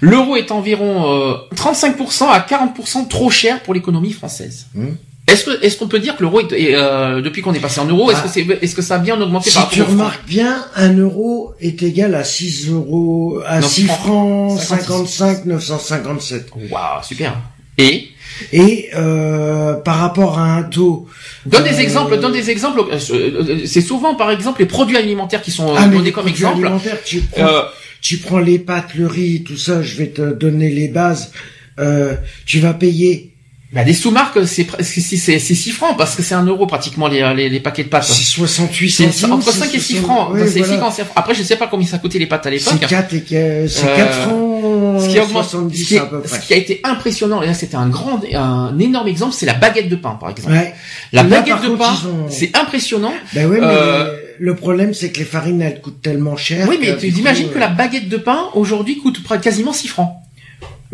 L'euro 0.00 0.36
est 0.36 0.50
environ 0.52 1.12
euh, 1.12 1.34
35% 1.56 2.28
à 2.28 2.38
40% 2.40 3.08
trop 3.08 3.30
cher 3.30 3.60
pour 3.62 3.74
l'économie 3.74 4.12
française. 4.12 4.66
Hmm. 4.74 4.90
Est-ce 5.28 5.44
que 5.44 5.64
est-ce 5.64 5.78
qu'on 5.78 5.86
peut 5.88 6.00
dire 6.00 6.16
que 6.16 6.22
l'euro 6.22 6.40
est, 6.40 6.52
est, 6.52 6.74
euh, 6.74 7.22
depuis 7.22 7.42
qu'on 7.42 7.54
est 7.54 7.60
passé 7.60 7.80
en 7.80 7.86
euro, 7.86 8.10
est-ce 8.10 8.20
Ah. 8.20 8.22
que 8.24 8.28
c'est 8.28 8.46
est-ce 8.62 8.74
que 8.74 8.82
ça 8.82 8.96
a 8.96 8.98
bien 8.98 9.20
augmenté 9.20 9.50
si 9.50 9.56
par 9.56 9.68
tu 9.68 9.80
rapport 9.80 9.94
au 9.94 9.96
franc 9.96 10.04
remarques 10.06 10.26
bien, 10.26 10.64
un 10.76 10.96
euro 10.96 11.54
est 11.60 11.82
égal 11.82 12.14
à 12.16 12.24
6 12.24 12.68
euros, 12.70 13.40
à 13.46 13.60
Non, 13.60 13.66
6 13.68 13.86
francs. 13.86 14.58
francs 14.60 14.60
55 14.60 15.44
957. 15.46 16.50
Waouh, 16.70 17.02
super. 17.02 17.34
Et 17.78 18.08
Et 18.52 18.88
euh, 18.94 19.74
par 19.74 19.96
rapport 19.98 20.38
à 20.38 20.56
un 20.56 20.62
taux, 20.62 21.06
donne 21.46 21.64
des 21.64 21.70
Euh, 21.74 21.78
exemples, 21.78 22.18
donne 22.18 22.32
des 22.32 22.50
exemples. 22.50 22.80
euh, 22.90 22.98
euh, 23.12 23.58
C'est 23.66 23.80
souvent 23.80 24.14
par 24.14 24.30
exemple 24.30 24.60
les 24.60 24.66
produits 24.66 24.96
alimentaires 24.96 25.42
qui 25.42 25.50
sont 25.50 25.68
euh, 25.70 25.76
ah 25.78 25.86
donnés 25.88 26.04
les 26.04 26.12
comme 26.12 26.28
exemple. 26.28 26.70
tu 27.04 27.20
prends, 27.20 27.46
Euh, 27.46 27.62
tu 28.00 28.18
prends 28.18 28.38
les 28.40 28.58
pâtes, 28.58 28.94
le 28.94 29.06
riz, 29.06 29.44
tout 29.44 29.56
ça, 29.56 29.82
je 29.82 29.96
vais 29.96 30.08
te 30.08 30.32
donner 30.32 30.70
les 30.70 30.88
bases. 30.88 31.32
Euh, 31.78 32.14
tu 32.46 32.60
vas 32.60 32.74
payer 32.74 33.31
Bah, 33.72 33.84
les 33.84 33.94
sous-marques, 33.94 34.46
c'est 34.46 34.66
c'est 34.82 35.00
c'est 35.16 35.38
c'est 35.38 35.54
6 35.54 35.70
francs 35.70 35.96
parce 35.96 36.14
que 36.14 36.22
c'est 36.22 36.34
un 36.34 36.44
euro 36.44 36.66
pratiquement 36.66 37.08
les, 37.08 37.22
les, 37.34 37.48
les 37.48 37.60
paquets 37.60 37.84
de 37.84 37.88
pâtes. 37.88 38.04
c'est 38.04 38.22
68 38.22 38.90
C'est 38.90 39.04
centimes. 39.10 39.32
entre 39.32 39.50
c'est 39.50 39.60
5 39.60 39.74
et 39.74 39.78
6 39.78 39.92
60 40.00 40.04
francs. 40.04 40.28
Donc, 40.38 40.46
c'est 40.46 40.58
voilà. 40.58 40.72
six 40.74 40.78
francs, 40.78 40.92
c'est- 40.94 41.06
Après, 41.16 41.34
je 41.34 41.42
sais 41.42 41.56
pas 41.56 41.68
combien 41.68 41.86
ça 41.86 41.96
coûtait 41.98 42.18
les 42.18 42.26
pâtes 42.26 42.44
à 42.46 42.50
l'époque. 42.50 42.74
C'est 42.78 42.86
4 42.86 43.14
et 43.14 43.20
que- 43.22 43.66
c'est 43.68 43.86
Euh, 43.88 43.96
4 43.96 44.12
francs 44.12 45.00
Ce 45.02 45.08
qui 45.08 45.18
augmente, 45.18 45.44
ce 45.44 45.50
70 45.52 45.84
qui, 45.86 45.94
est- 45.94 45.98
à 46.00 46.04
peu 46.04 46.20
ce 46.22 46.28
près. 46.28 46.40
qui 46.40 46.52
a 46.52 46.56
été 46.58 46.80
impressionnant, 46.84 47.40
et 47.40 47.46
là 47.46 47.54
c'était 47.54 47.76
un 47.76 47.88
grand, 47.88 48.20
un 48.34 48.78
énorme 48.78 49.08
exemple, 49.08 49.32
c'est 49.34 49.46
la 49.46 49.54
baguette 49.54 49.88
de 49.88 49.96
pain, 49.96 50.18
par 50.20 50.28
exemple. 50.28 50.52
Ouais. 50.52 50.74
La 51.14 51.22
Là, 51.22 51.28
baguette 51.40 51.62
de 51.62 51.68
contre, 51.68 51.78
pain, 51.78 52.08
ont- 52.08 52.28
c'est 52.28 52.54
impressionnant. 52.54 53.14
Ben 53.32 53.46
ouais, 53.48 53.58
mais 53.58 53.66
Euh, 53.66 54.16
le 54.38 54.54
problème 54.54 54.92
c'est 54.92 55.10
que 55.12 55.18
les 55.18 55.24
farines 55.24 55.62
elles 55.62 55.80
coûtent 55.80 56.02
tellement 56.02 56.36
cher. 56.36 56.66
Oui, 56.68 56.76
mais 56.78 56.94
tu 56.98 57.08
imagines 57.08 57.48
que 57.50 57.58
la 57.58 57.68
baguette 57.68 58.10
de 58.10 58.18
pain 58.18 58.48
aujourd'hui 58.54 58.98
coûte 58.98 59.22
près- 59.22 59.40
quasiment 59.40 59.72
6 59.72 59.88
francs. 59.88 60.12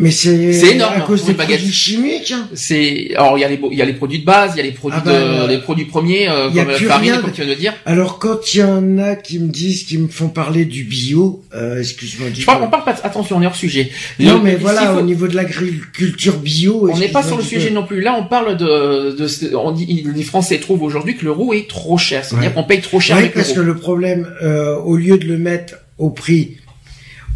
Mais 0.00 0.12
c'est 0.12 0.52
C'est 0.52 0.74
énorme, 0.76 0.94
à 0.94 1.00
cause 1.00 1.24
des 1.24 1.34
produits 1.34 1.72
chimiques. 1.72 2.30
hein. 2.32 2.48
C'est, 2.54 3.10
alors 3.16 3.36
il 3.36 3.40
y 3.40 3.44
a 3.44 3.48
les, 3.48 3.58
il 3.72 3.76
y 3.76 3.82
a 3.82 3.84
les 3.84 3.94
produits 3.94 4.20
de 4.20 4.24
base, 4.24 4.52
il 4.54 4.58
y 4.58 4.60
a 4.60 4.62
les 4.62 4.70
produits 4.70 5.00
Ah 5.02 5.04
bah, 5.04 5.42
de, 5.46 5.48
les 5.48 5.58
produits 5.58 5.86
premiers, 5.86 6.28
euh, 6.28 6.48
il 6.50 6.56
y 6.56 6.60
a 6.60 6.62
comme 6.62 6.70
la 6.72 6.76
plus 6.78 6.86
farine, 6.86 7.10
rien 7.12 7.20
comme 7.20 7.30
de- 7.30 7.34
tu 7.34 7.42
viens 7.42 7.50
de 7.52 7.58
dire. 7.58 7.74
Alors 7.84 8.20
quand 8.20 8.54
il 8.54 8.58
y 8.60 8.62
en 8.62 8.98
a 8.98 9.16
qui 9.16 9.40
me 9.40 9.48
disent, 9.48 9.82
qui 9.84 9.98
me 9.98 10.06
font 10.06 10.28
parler 10.28 10.66
du 10.66 10.84
bio, 10.84 11.42
euh, 11.52 11.80
excuse-moi 11.80 12.28
Je 12.32 12.42
crois 12.42 12.56
qu'on 12.56 12.68
parle 12.68 12.84
pas, 12.84 12.92
de- 12.92 13.00
attention, 13.02 13.38
on 13.38 13.42
est 13.42 13.46
hors 13.46 13.56
sujet. 13.56 13.90
Non 14.20 14.34
Le- 14.38 14.44
mais 14.44 14.54
voilà, 14.54 14.92
faut- 14.94 15.00
au 15.00 15.02
niveau 15.02 15.26
de 15.26 15.34
l'agriculture 15.34 16.38
bio. 16.38 16.88
On 16.92 16.96
n'est 16.96 17.08
pas 17.08 17.24
sur 17.24 17.36
le 17.36 17.42
sujet 17.42 17.68
peu. 17.70 17.74
non 17.74 17.84
plus. 17.84 18.00
Là, 18.00 18.16
on 18.18 18.24
parle 18.24 18.56
de, 18.56 19.16
de, 19.18 19.56
on 19.56 19.72
dit, 19.72 20.04
les 20.14 20.22
Français 20.22 20.58
trouvent 20.58 20.82
aujourd'hui 20.84 21.16
que 21.16 21.24
l'euro 21.24 21.52
est 21.52 21.68
trop 21.68 21.98
cher. 21.98 22.24
C'est-à-dire 22.24 22.50
Ouais. 22.50 22.54
qu'on 22.54 22.62
paye 22.64 22.80
trop 22.80 23.00
cher 23.00 23.16
Oui, 23.20 23.30
parce 23.34 23.52
que 23.52 23.60
le 23.60 23.74
problème, 23.74 24.28
euh, 24.42 24.76
au 24.76 24.96
lieu 24.96 25.18
de 25.18 25.24
le 25.26 25.38
mettre 25.38 25.74
au 25.98 26.10
prix, 26.10 26.56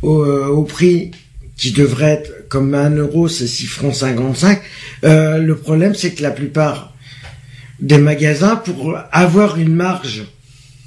au, 0.03 0.23
euh, 0.23 0.47
au 0.47 0.63
prix 0.63 1.11
qui 1.63 1.71
devrait 1.71 2.11
être 2.11 2.49
comme 2.49 2.75
un 2.75 2.91
euro, 2.91 3.29
c'est 3.29 3.47
6 3.47 3.67
francs 3.67 3.95
55, 3.95 4.61
euh, 5.05 5.39
le 5.39 5.55
problème 5.57 5.95
c'est 5.95 6.11
que 6.13 6.21
la 6.21 6.33
plupart 6.33 6.93
des 7.79 7.99
magasins, 7.99 8.57
pour 8.57 8.99
avoir 9.13 9.57
une 9.59 9.73
marge 9.73 10.25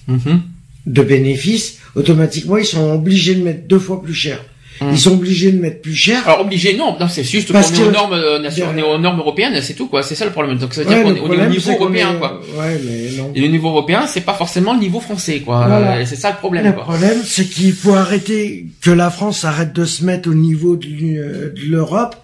Mhm. 0.08 0.42
de 0.86 1.02
bénéfices, 1.02 1.78
automatiquement 1.96 2.58
ils 2.58 2.66
sont 2.66 2.92
obligés 2.92 3.36
de 3.36 3.44
mettre 3.44 3.66
deux 3.68 3.80
fois 3.80 4.04
plus 4.04 4.14
cher. 4.14 4.44
Ils 4.82 4.98
sont 5.00 5.14
obligés 5.14 5.52
de 5.54 5.60
mettre 5.60 5.80
plus 5.82 5.96
cher. 5.96 6.28
Alors 6.28 6.42
obligé, 6.42 6.76
non, 6.76 6.98
non 7.00 7.08
c'est 7.08 7.24
juste 7.24 7.52
Parce 7.54 7.72
qu'on 7.72 7.84
est 7.84 7.88
aux 7.88 7.92
normes, 7.92 8.14
euh, 8.14 8.40
nation- 8.40 8.68
on 8.74 8.78
est 8.78 8.82
aux 8.82 8.98
normes 8.98 9.20
européennes, 9.20 9.58
c'est 9.62 9.74
tout 9.74 9.88
quoi. 9.88 10.04
C'est 10.04 10.16
ça 10.16 10.26
le 10.26 10.32
problème. 10.32 10.58
Donc 10.58 10.74
ça 10.74 10.84
veut 10.84 10.88
dire 10.90 11.02
qu'on 11.04 11.16
est, 11.16 11.20
au 11.20 11.50
niveau 11.50 11.72
européen 11.72 12.14
est- 12.14 12.18
quoi. 12.20 12.42
Ouais, 12.58 12.82
mais 12.86 13.18
non. 13.18 13.32
Et 13.36 13.40
le 13.42 13.48
niveau 13.48 13.70
européen, 13.70 14.06
c'est 14.08 14.22
pas 14.22 14.34
forcément 14.34 14.74
le 14.74 14.80
niveau 14.80 15.00
français 15.00 15.40
quoi. 15.40 15.66
Voilà. 15.68 15.98
Euh, 15.98 16.04
C'est 16.06 16.18
ça 16.18 16.32
le 16.32 16.38
problème 16.38 16.66
Le 16.66 16.74
quoi. 16.74 16.84
problème, 16.84 17.22
c'est 17.24 17.46
qu'il 17.46 17.74
faut 17.74 17.94
arrêter 17.94 18.66
que 18.82 18.92
la 18.92 19.10
France 19.10 19.46
arrête 19.46 19.72
de 19.74 19.86
se 19.86 20.04
mettre 20.04 20.30
au 20.30 20.34
niveau 20.34 20.76
de 20.76 20.88
euh, 20.88 21.54
de 21.56 21.62
l'Europe, 21.72 22.16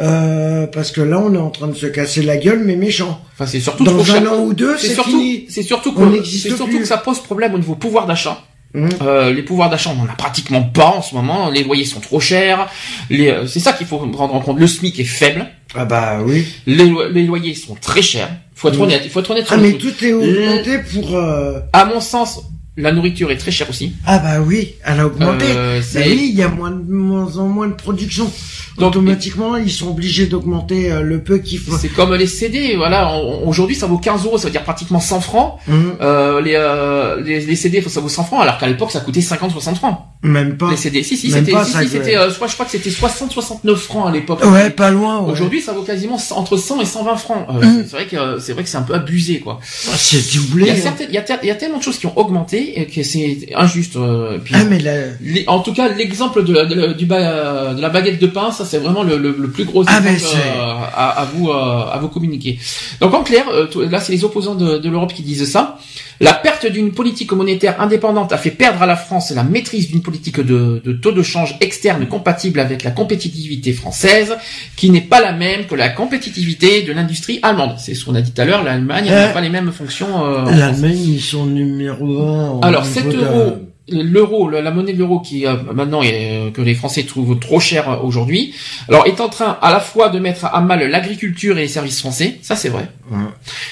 euh, 0.00 0.66
parce 0.66 0.90
que 0.90 1.00
là, 1.00 1.20
on 1.20 1.32
est 1.34 1.38
en 1.38 1.50
train 1.50 1.68
de 1.68 1.74
se 1.76 1.86
casser 1.86 2.22
la 2.22 2.36
gueule, 2.36 2.62
mais 2.64 2.76
méchant. 2.76 3.20
Enfin, 3.34 3.46
c'est 3.46 3.60
surtout 3.60 3.84
Dans 3.84 4.12
un 4.14 4.26
an 4.26 4.40
ou 4.44 4.54
deux, 4.54 4.76
C'est 4.78 4.94
surtout, 4.94 5.10
fini. 5.10 5.44
c'est 5.48 5.62
surtout 5.62 5.92
que, 5.92 6.22
surtout 6.24 6.66
que 6.78 6.84
ça 6.84 6.96
pose 6.98 7.20
problème 7.20 7.54
au 7.54 7.58
niveau 7.58 7.74
pouvoir 7.74 8.06
d'achat. 8.06 8.42
Hum. 8.74 8.88
Euh, 9.02 9.32
les 9.34 9.42
pouvoirs 9.42 9.68
d'achat, 9.68 9.90
on 9.96 10.00
en 10.02 10.06
a 10.06 10.14
pratiquement 10.16 10.62
pas 10.62 10.86
en 10.96 11.02
ce 11.02 11.14
moment. 11.14 11.50
Les 11.50 11.62
loyers 11.64 11.84
sont 11.84 12.00
trop 12.00 12.20
chers. 12.20 12.68
Les, 13.10 13.28
euh, 13.28 13.46
c'est 13.46 13.60
ça 13.60 13.72
qu'il 13.74 13.86
faut 13.86 13.98
prendre 13.98 14.34
en 14.34 14.40
compte. 14.40 14.58
Le 14.58 14.66
SMIC 14.66 14.98
est 14.98 15.04
faible. 15.04 15.46
Ah 15.74 15.84
bah 15.84 16.20
oui. 16.24 16.46
Les, 16.66 16.86
lo- 16.86 17.08
les 17.10 17.24
loyers 17.24 17.54
sont 17.54 17.74
très 17.74 18.00
chers. 18.02 18.30
Faut 18.54 18.68
être 18.68 18.78
Mm. 18.78 18.82
honnête. 18.82 19.08
Faut 19.10 19.20
être 19.20 19.30
honnête 19.30 19.46
Ah 19.50 19.56
mais 19.58 19.72
tout 19.74 19.92
est 20.04 20.12
augmenté 20.12 20.78
pour... 20.78 21.16
euh, 21.16 21.60
À 21.74 21.84
mon 21.84 22.00
sens, 22.00 22.40
la 22.78 22.92
nourriture 22.92 23.30
est 23.30 23.36
très 23.36 23.50
chère 23.50 23.68
aussi. 23.68 23.92
Ah 24.06 24.18
bah 24.18 24.40
oui, 24.40 24.74
elle 24.84 25.00
a 25.00 25.06
augmenté. 25.06 25.44
Euh, 25.48 25.78
Bah 25.80 25.84
c'est- 25.86 26.08
oui, 26.08 26.28
il 26.32 26.38
y 26.38 26.42
a 26.42 26.48
moins 26.48 26.70
de 26.70 26.90
moins 26.90 27.36
en 27.36 27.48
moins 27.48 27.68
de 27.68 27.74
production. 27.74 28.30
Donc, 28.78 28.88
automatiquement, 28.90 29.56
ils 29.56 29.70
sont 29.70 29.88
obligés 29.90 30.26
d'augmenter 30.26 30.90
euh, 30.90 31.02
le 31.02 31.22
peu 31.22 31.38
qu'il 31.38 31.58
faut. 31.58 31.76
C'est 31.76 31.88
comme 31.88 32.14
les 32.14 32.26
CD, 32.26 32.74
voilà. 32.76 33.16
Aujourd'hui, 33.44 33.76
ça 33.76 33.86
vaut 33.86 33.98
15 33.98 34.24
euros, 34.24 34.38
ça 34.38 34.44
veut 34.46 34.50
dire 34.50 34.62
pratiquement 34.64 35.00
100 35.00 35.20
francs. 35.20 35.54
Hum, 35.68 35.94
Euh, 36.00 36.40
les, 36.40 36.54
euh, 36.56 37.20
les, 37.22 37.40
les 37.40 37.56
CD, 37.56 37.82
ça 37.82 38.00
vaut 38.00 38.08
100 38.08 38.24
francs, 38.24 38.40
alors 38.42 38.58
qu'à 38.58 38.66
l'époque, 38.66 38.90
ça 38.90 39.00
coûtait 39.00 39.20
50-60 39.20 39.74
francs. 39.76 39.98
Même 40.24 40.56
pas. 40.56 40.70
Les 40.70 40.76
CD, 40.76 41.02
si, 41.02 41.16
si, 41.16 41.30
c'était, 41.30 41.52
si, 41.64 41.72
si, 41.72 41.88
c'était, 41.88 42.16
euh, 42.16 42.30
je 42.30 42.34
crois, 42.36 42.46
je 42.46 42.54
crois 42.54 42.64
que 42.64 42.70
c'était 42.70 42.90
60-69 42.90 43.74
francs 43.76 44.08
à 44.08 44.12
l'époque. 44.12 44.44
Ouais, 44.44 44.70
pas 44.70 44.90
loin. 44.90 45.20
ouais. 45.20 45.32
Aujourd'hui, 45.32 45.60
ça 45.60 45.72
vaut 45.72 45.82
quasiment 45.82 46.16
entre 46.36 46.56
100 46.56 46.80
et 46.80 46.84
120 46.84 47.16
francs. 47.16 47.46
Euh, 47.50 47.60
Hum. 47.62 47.84
C'est 47.86 47.96
vrai 47.96 48.06
que 48.06 48.16
euh, 48.16 48.38
c'est 48.40 48.52
vrai 48.54 48.62
que 48.64 48.68
c'est 48.68 48.76
un 48.76 48.82
peu 48.82 48.94
abusé, 48.94 49.40
quoi. 49.40 49.58
Ah, 49.62 49.94
C'est 49.96 50.18
Il 50.34 50.40
doublé. 50.40 50.66
y 50.66 50.70
a 50.70 50.72
hein. 50.74 50.76
certaines, 50.82 51.08
il 51.10 51.14
y 51.14 51.18
a, 51.18 51.22
ter- 51.22 51.38
il 51.42 51.48
y 51.48 51.50
a 51.50 51.54
tellement 51.54 51.78
de 51.78 51.82
choses 51.82 51.98
qui 51.98 52.06
ont 52.06 52.16
augmenté 52.18 52.80
et 52.80 52.86
que 52.86 53.02
c'est 53.02 53.38
injuste. 53.54 53.96
euh, 53.96 54.38
puis- 54.42 54.54
Ah, 54.56 54.64
mais 54.64 54.78
là, 54.78 54.92
Les- 55.20 55.44
en 55.48 55.60
tout 55.60 55.72
cas, 55.74 55.88
l'exemple 55.88 56.44
de, 56.44 56.52
la- 56.52 56.64
de, 56.66 56.92
du 56.92 57.06
ba- 57.06 57.74
de 57.74 57.80
la 57.80 57.88
baguette 57.88 58.20
de 58.20 58.26
pain, 58.26 58.50
ça 58.52 58.61
c'est 58.64 58.78
vraiment 58.78 59.02
le, 59.02 59.16
le, 59.18 59.34
le 59.38 59.48
plus 59.50 59.64
gros 59.64 59.84
Ah, 59.86 60.00
c'est- 60.18 60.36
euh, 60.36 60.74
à, 60.94 61.20
à 61.20 61.24
vous 61.24 61.48
euh, 61.48 61.52
à 61.92 61.98
vous 62.00 62.08
communiquer. 62.08 62.58
Donc 63.00 63.14
en 63.14 63.22
clair, 63.22 63.44
euh, 63.50 63.66
là 63.90 64.00
c'est 64.00 64.12
les 64.12 64.24
opposants 64.24 64.54
de, 64.54 64.78
de 64.78 64.88
l'Europe 64.90 65.12
qui 65.12 65.22
disent 65.22 65.50
ça. 65.50 65.78
La 66.20 66.34
perte 66.34 66.66
d'une 66.66 66.92
politique 66.92 67.32
monétaire 67.32 67.80
indépendante 67.80 68.32
a 68.32 68.38
fait 68.38 68.50
perdre 68.52 68.80
à 68.82 68.86
la 68.86 68.94
France 68.94 69.32
la 69.32 69.42
maîtrise 69.42 69.88
d'une 69.88 70.02
politique 70.02 70.38
de, 70.38 70.80
de 70.84 70.92
taux 70.92 71.10
de 71.10 71.22
change 71.22 71.56
externe 71.60 72.06
compatible 72.06 72.60
avec 72.60 72.84
la 72.84 72.92
compétitivité 72.92 73.72
française, 73.72 74.36
qui 74.76 74.90
n'est 74.90 75.00
pas 75.00 75.20
la 75.20 75.32
même 75.32 75.66
que 75.66 75.74
la 75.74 75.88
compétitivité 75.88 76.82
de 76.82 76.92
l'industrie 76.92 77.40
allemande. 77.42 77.74
C'est 77.78 77.94
ce 77.94 78.04
qu'on 78.04 78.14
a 78.14 78.20
dit 78.20 78.30
tout 78.30 78.40
à 78.40 78.44
l'heure. 78.44 78.62
L'Allemagne 78.62 79.06
n'a 79.06 79.28
pas 79.28 79.40
les 79.40 79.48
mêmes 79.48 79.72
fonctions. 79.72 80.24
euh, 80.24 80.44
l'Allemagne, 80.54 80.96
ils 80.96 81.20
sont 81.20 81.46
numéro 81.46 82.22
un. 82.22 82.60
Alors 82.62 82.82
niveau 82.84 82.94
7 82.94 83.08
de- 83.08 83.16
euros, 83.24 83.52
l'euro, 83.88 84.48
la 84.48 84.70
monnaie 84.70 84.92
de 84.92 84.98
l'euro 84.98 85.20
qui 85.20 85.46
euh, 85.46 85.56
maintenant 85.74 86.02
est, 86.02 86.30
euh, 86.48 86.50
que 86.50 86.60
les 86.62 86.74
Français 86.74 87.02
trouvent 87.02 87.38
trop 87.38 87.58
cher 87.60 87.90
euh, 87.90 87.96
aujourd'hui, 88.02 88.54
alors 88.88 89.06
est 89.06 89.20
en 89.20 89.28
train 89.28 89.58
à 89.60 89.70
la 89.72 89.80
fois 89.80 90.08
de 90.08 90.18
mettre 90.18 90.44
à 90.46 90.60
mal 90.60 90.88
l'agriculture 90.88 91.58
et 91.58 91.62
les 91.62 91.68
services 91.68 91.98
français, 92.00 92.38
ça 92.42 92.54
c'est 92.56 92.68
vrai, 92.68 92.88
Ouais. 93.10 93.18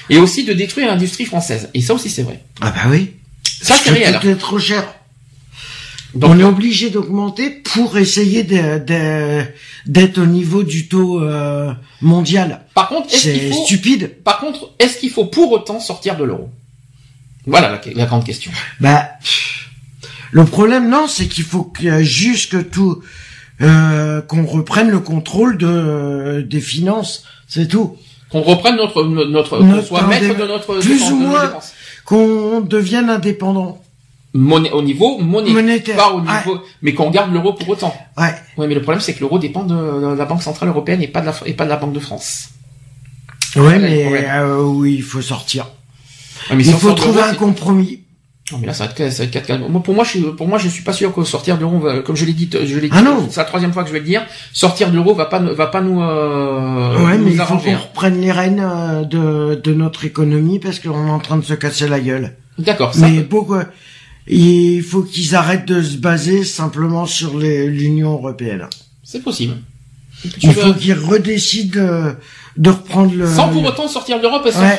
et 0.09 0.17
aussi 0.17 0.43
de 0.43 0.53
détruire 0.53 0.87
l'industrie 0.87 1.25
française, 1.25 1.69
et 1.73 1.81
ça 1.81 1.93
aussi 1.93 2.09
c'est 2.09 2.23
vrai. 2.23 2.41
Ah 2.61 2.71
bah 2.75 2.89
oui. 2.89 3.11
Ça 3.61 3.75
c'est 3.75 3.91
réel. 3.91 4.17
tout 4.21 4.27
est 4.27 4.35
trop 4.35 4.59
cher. 4.59 4.83
Donc, 6.13 6.31
on 6.31 6.39
est 6.39 6.43
obligé 6.43 6.89
d'augmenter 6.89 7.49
pour 7.49 7.97
essayer 7.97 8.43
d'être 8.43 10.17
au 10.17 10.25
niveau 10.25 10.63
du 10.63 10.89
taux 10.89 11.21
euh, 11.23 11.71
mondial. 12.01 12.65
par 12.73 12.89
contre, 12.89 13.13
est-ce 13.13 13.21
qu'il 13.31 13.39
C'est 13.39 13.49
faut, 13.51 13.63
stupide. 13.63 14.15
par 14.25 14.39
contre, 14.39 14.71
est-ce 14.79 14.97
qu'il 14.97 15.09
faut 15.09 15.25
pour 15.25 15.51
autant 15.53 15.79
sortir 15.79 16.17
de 16.17 16.25
l'euro? 16.25 16.49
Voilà 17.47 17.69
la, 17.69 17.81
la 17.95 18.05
grande 18.05 18.25
question. 18.25 18.51
Bah, 18.81 19.07
pff, 19.21 19.60
le 20.31 20.45
problème 20.45 20.89
non, 20.89 21.07
c'est 21.07 21.27
qu'il 21.27 21.43
faut 21.43 21.63
que, 21.63 22.01
juste 22.03 22.51
que 22.51 22.57
tout, 22.61 23.01
euh, 23.61 24.21
qu'on 24.21 24.45
reprenne 24.45 24.89
le 24.89 24.99
contrôle 24.99 25.57
de 25.57 26.41
des 26.47 26.61
finances, 26.61 27.23
c'est 27.47 27.67
tout. 27.67 27.97
Qu'on 28.29 28.41
reprenne 28.41 28.77
notre 28.77 29.03
notre, 29.03 29.57
qu'on 29.57 29.63
Notre 29.65 29.87
soit 29.87 30.07
maître 30.07 30.37
de 30.37 30.45
notre 30.47 30.79
plus 30.79 30.93
dépense- 30.99 31.11
ou 31.11 31.15
moins. 31.17 31.51
Qu'on 32.05 32.61
devienne 32.61 33.09
indépendant. 33.09 33.81
Monnaie, 34.33 34.71
au 34.71 34.81
niveau 34.81 35.17
monétaire, 35.19 35.53
Monétaire. 35.53 35.95
pas 35.97 36.11
au 36.13 36.21
Ouais. 36.21 36.37
niveau, 36.37 36.61
mais 36.81 36.93
qu'on 36.93 37.09
garde 37.11 37.33
l'euro 37.33 37.51
pour 37.51 37.67
autant. 37.67 37.93
Ouais. 38.17 38.33
Oui, 38.57 38.65
mais 38.67 38.75
le 38.75 38.81
problème, 38.81 39.01
c'est 39.01 39.13
que 39.13 39.19
l'euro 39.19 39.37
dépend 39.39 39.63
de, 39.63 39.75
de 39.75 40.15
la 40.17 40.23
Banque 40.25 40.41
Centrale 40.41 40.69
Européenne 40.69 41.01
et 41.01 41.09
pas 41.09 41.19
de 41.19 41.25
la, 41.25 41.33
et 41.45 41.53
pas 41.53 41.65
de 41.65 41.69
la 41.69 41.75
Banque 41.75 41.91
de 41.91 41.99
France. 41.99 42.47
Ouais, 43.57 43.77
mais 43.77 44.07
euh, 44.29 44.63
oui, 44.63 44.95
il 44.95 45.03
faut 45.03 45.21
sortir. 45.21 45.65
Ouais, 46.49 46.55
mais 46.55 46.63
Il 46.63 46.73
si 46.73 46.79
faut 46.79 46.93
trouver 46.93 47.21
un 47.21 47.33
compromis. 47.33 48.00
Non, 48.51 48.57
mais 48.59 48.67
là, 48.67 48.73
ça 48.73 48.85
va 48.85 48.91
être, 48.91 49.11
ça 49.11 49.19
va 49.19 49.23
être 49.25 49.31
quatre 49.31 49.45
cas. 49.47 49.57
Moi, 49.57 49.81
pour 49.83 49.93
moi, 49.95 50.03
je 50.03 50.09
suis, 50.09 50.21
pour 50.21 50.47
moi, 50.47 50.57
je 50.57 50.67
suis 50.69 50.83
pas 50.83 50.93
sûr 50.93 51.13
que 51.13 51.23
sortir 51.23 51.55
de 51.55 51.61
l'euro, 51.61 51.79
va- 51.79 51.99
comme 52.01 52.15
je 52.15 52.25
l'ai 52.25 52.33
dit, 52.33 52.49
je 52.51 52.75
l'ai 52.79 52.89
dit, 52.89 52.95
Ah 52.97 53.01
non. 53.01 53.27
c'est 53.29 53.39
la 53.39 53.45
troisième 53.45 53.71
fois 53.73 53.83
que 53.83 53.89
je 53.89 53.93
vais 53.93 53.99
le 53.99 54.05
dire, 54.05 54.23
sortir 54.53 54.89
de 54.89 54.95
l'euro 54.95 55.13
va 55.13 55.25
pas, 55.25 55.39
va 55.39 55.67
pas 55.67 55.81
nous, 55.81 56.01
euh, 56.01 57.05
ouais, 57.05 57.17
nous 57.17 57.25
mais 57.25 57.31
il 57.31 57.37
faut 57.37 57.57
qu'on 57.57 57.71
hein. 57.71 57.77
reprenne 57.77 58.19
les 58.21 58.31
rênes 58.31 58.59
euh, 58.63 59.03
de, 59.03 59.55
de 59.61 59.73
notre 59.73 60.05
économie 60.05 60.59
parce 60.59 60.79
qu'on 60.79 61.07
est 61.07 61.11
en 61.11 61.19
train 61.19 61.37
de 61.37 61.45
se 61.45 61.53
casser 61.53 61.87
la 61.87 61.99
gueule. 61.99 62.35
D'accord, 62.57 62.93
ça, 62.93 63.07
Mais 63.07 63.21
pourquoi 63.21 63.65
Il 64.27 64.83
faut 64.83 65.01
qu'ils 65.01 65.35
arrêtent 65.35 65.65
de 65.67 65.81
se 65.81 65.97
baser 65.97 66.43
simplement 66.43 67.05
sur 67.05 67.37
les- 67.39 67.67
l'Union 67.67 68.11
européenne? 68.13 68.67
c'est 69.03 69.21
possible. 69.23 69.55
Tu 70.23 70.29
Il 70.43 70.51
veux- 70.51 70.61
faut 70.61 70.73
qu'ils 70.73 70.93
redécident 70.93 71.81
de, 71.81 72.15
de 72.57 72.69
reprendre 72.69 73.13
le. 73.15 73.27
sans 73.27 73.49
pour 73.49 73.63
autant 73.65 73.87
sortir 73.87 74.17
de 74.17 74.21
l'Europe 74.21 74.45
et 74.45 74.55
Ouais. 74.57 74.77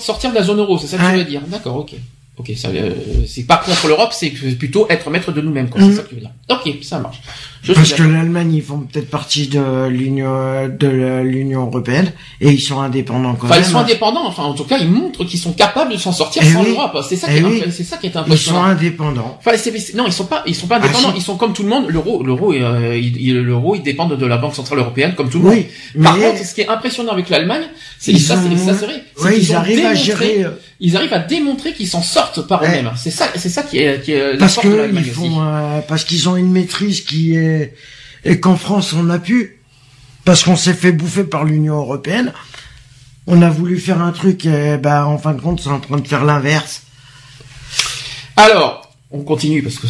sortir 0.00 0.30
de 0.30 0.34
la 0.34 0.42
zone 0.42 0.58
euro, 0.58 0.76
c'est 0.78 0.88
ça 0.88 0.96
que 0.96 1.02
tu 1.02 1.08
Ouais. 1.08 1.18
veux 1.18 1.24
dire. 1.24 1.40
D'accord, 1.46 1.76
ok. 1.76 1.94
Ok, 2.38 2.52
ça, 2.56 2.68
euh, 2.68 2.90
c'est 3.26 3.44
pas 3.44 3.58
contre 3.58 3.88
l'Europe, 3.88 4.12
c'est 4.12 4.30
plutôt 4.30 4.86
être 4.88 5.10
maître 5.10 5.32
de 5.32 5.40
nous-mêmes, 5.42 5.68
quoi. 5.68 5.80
Mhm. 5.80 5.90
C'est 5.90 5.96
ça 5.96 6.02
que 6.02 6.08
tu 6.08 6.14
veux 6.14 6.20
dire. 6.22 6.30
Ok, 6.48 6.82
ça 6.82 6.98
marche. 6.98 7.20
Parce 7.74 7.92
que 7.92 8.02
l'Allemagne, 8.02 8.54
ils 8.54 8.62
font 8.62 8.78
peut-être 8.78 9.08
partie 9.08 9.46
de 9.46 9.86
l'Union 9.86 10.68
de 10.68 11.20
l'Union 11.22 11.66
européenne 11.66 12.12
et 12.40 12.50
ils 12.50 12.60
sont 12.60 12.80
indépendants 12.80 13.34
quand 13.36 13.46
Enfin, 13.46 13.54
même. 13.56 13.64
ils 13.64 13.70
sont 13.70 13.78
indépendants. 13.78 14.26
Enfin, 14.26 14.42
en 14.42 14.54
tout 14.54 14.64
cas, 14.64 14.78
ils 14.80 14.88
montrent 14.90 15.24
qu'ils 15.24 15.38
sont 15.38 15.52
capables 15.52 15.92
de 15.92 15.96
s'en 15.96 16.10
sortir 16.12 16.42
Eh 16.44 16.50
sans 16.52 16.60
oui. 16.62 16.70
l'Europe. 16.70 16.98
C'est 17.08 17.14
ça 17.16 17.28
qui 17.28 17.34
Eh 17.36 17.38
est, 17.40 17.44
oui. 17.44 17.62
imp- 17.64 17.70
c'est 17.72 17.84
ça 17.84 17.96
qui 17.98 18.06
est 18.06 18.10
Ils 18.10 18.12
sont 18.14 18.18
impressionnant. 18.20 18.64
indépendants. 18.64 19.38
Enfin, 19.38 19.56
c'est- 19.56 19.94
non, 19.94 20.04
ils 20.06 20.12
sont 20.12 20.24
pas, 20.24 20.42
ils 20.46 20.54
sont 20.56 20.66
pas 20.66 20.76
indépendants. 20.78 21.08
Ah, 21.10 21.12
si. 21.12 21.18
Ils 21.18 21.22
sont 21.22 21.36
comme 21.36 21.52
tout 21.52 21.62
le 21.62 21.68
monde. 21.68 21.86
L'euro, 21.88 22.24
l'euro, 22.24 22.52
euh, 22.52 23.00
l'euro, 23.22 23.76
ils 23.76 23.82
dépendent 23.82 24.16
de 24.18 24.26
la 24.26 24.38
Banque 24.38 24.54
centrale 24.56 24.78
européenne, 24.80 25.14
comme 25.16 25.30
tout 25.30 25.38
le 25.38 25.44
monde. 25.44 25.54
Oui, 25.54 25.66
Par 26.02 26.16
mais 26.16 26.30
contre, 26.32 26.44
ce 26.44 26.54
qui 26.54 26.62
est 26.62 26.68
impressionnant 26.68 27.12
avec 27.12 27.28
l'Allemagne, 27.30 27.62
c'est 27.98 28.16
ça, 28.18 28.34
c'est 28.42 28.48
ont- 28.48 28.56
ça, 28.56 28.74
c'est 28.78 28.86
c'est 29.16 29.24
ouais, 29.24 29.38
ils 29.38 29.54
arrivent 29.54 29.86
à 29.86 29.94
gérer. 29.94 30.44
euh, 30.44 30.50
Ils 30.84 30.96
arrivent 30.96 31.12
à 31.12 31.20
démontrer 31.20 31.74
qu'ils 31.74 31.86
s'en 31.86 32.02
sortent 32.02 32.44
par 32.48 32.60
Ouais. 32.60 32.66
eux-mêmes. 32.70 32.90
C'est 32.96 33.12
ça, 33.12 33.26
c'est 33.36 33.48
ça 33.48 33.62
qui 33.62 33.78
est, 33.78 34.02
qui 34.02 34.14
est 34.14 34.32
la 34.32 34.36
parce 34.38 34.54
force 34.54 34.66
que 34.66 34.90
ils 34.92 35.04
font 35.04 35.40
euh, 35.40 35.78
parce 35.86 36.02
qu'ils 36.02 36.28
ont 36.28 36.34
une 36.34 36.50
maîtrise 36.50 37.02
qui 37.02 37.36
est 37.36 37.51
et 38.24 38.40
qu'en 38.40 38.56
France 38.56 38.92
on 38.92 39.10
a 39.10 39.18
pu 39.18 39.58
parce 40.24 40.44
qu'on 40.44 40.56
s'est 40.56 40.74
fait 40.74 40.92
bouffer 40.92 41.24
par 41.24 41.44
l'Union 41.44 41.76
européenne. 41.76 42.32
On 43.26 43.42
a 43.42 43.50
voulu 43.50 43.78
faire 43.78 44.00
un 44.00 44.12
truc 44.12 44.46
et 44.46 44.76
bah 44.76 45.06
en 45.06 45.18
fin 45.18 45.32
de 45.32 45.40
compte 45.40 45.60
c'est 45.60 45.70
en 45.70 45.80
train 45.80 45.98
de 45.98 46.06
faire 46.06 46.24
l'inverse. 46.24 46.82
Alors, 48.36 48.81
on 49.12 49.22
continue 49.22 49.62
parce 49.62 49.76
que 49.76 49.86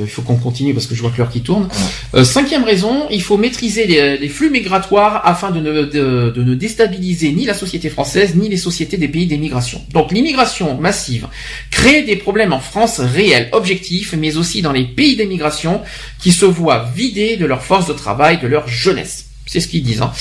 il 0.00 0.06
faut 0.06 0.22
qu'on 0.22 0.36
continue 0.36 0.74
parce 0.74 0.86
que 0.86 0.94
je 0.94 1.00
vois 1.00 1.10
que 1.10 1.18
l'heure 1.18 1.30
qui 1.30 1.40
tourne. 1.40 1.68
Euh, 2.14 2.24
cinquième 2.24 2.64
raison, 2.64 3.06
il 3.10 3.22
faut 3.22 3.38
maîtriser 3.38 3.86
les, 3.86 4.18
les 4.18 4.28
flux 4.28 4.50
migratoires 4.50 5.22
afin 5.24 5.50
de 5.50 5.60
ne, 5.60 5.84
de, 5.84 6.30
de 6.30 6.42
ne 6.42 6.54
déstabiliser 6.54 7.32
ni 7.32 7.46
la 7.46 7.54
société 7.54 7.88
française 7.88 8.34
ni 8.34 8.48
les 8.48 8.58
sociétés 8.58 8.98
des 8.98 9.08
pays 9.08 9.26
d'émigration. 9.26 9.82
Donc 9.92 10.12
l'immigration 10.12 10.78
massive 10.78 11.26
crée 11.70 12.02
des 12.02 12.16
problèmes 12.16 12.52
en 12.52 12.60
France 12.60 13.00
réels, 13.00 13.48
objectifs, 13.52 14.14
mais 14.16 14.36
aussi 14.36 14.60
dans 14.60 14.72
les 14.72 14.84
pays 14.84 15.16
d'émigration 15.16 15.80
qui 16.20 16.32
se 16.32 16.44
voient 16.44 16.84
vidés 16.94 17.36
de 17.36 17.46
leur 17.46 17.62
force 17.62 17.86
de 17.86 17.94
travail, 17.94 18.38
de 18.40 18.46
leur 18.46 18.68
jeunesse. 18.68 19.25
C'est 19.48 19.60
ce 19.60 19.68
qu'ils 19.68 19.84
disent. 19.84 20.02
hein. 20.02 20.12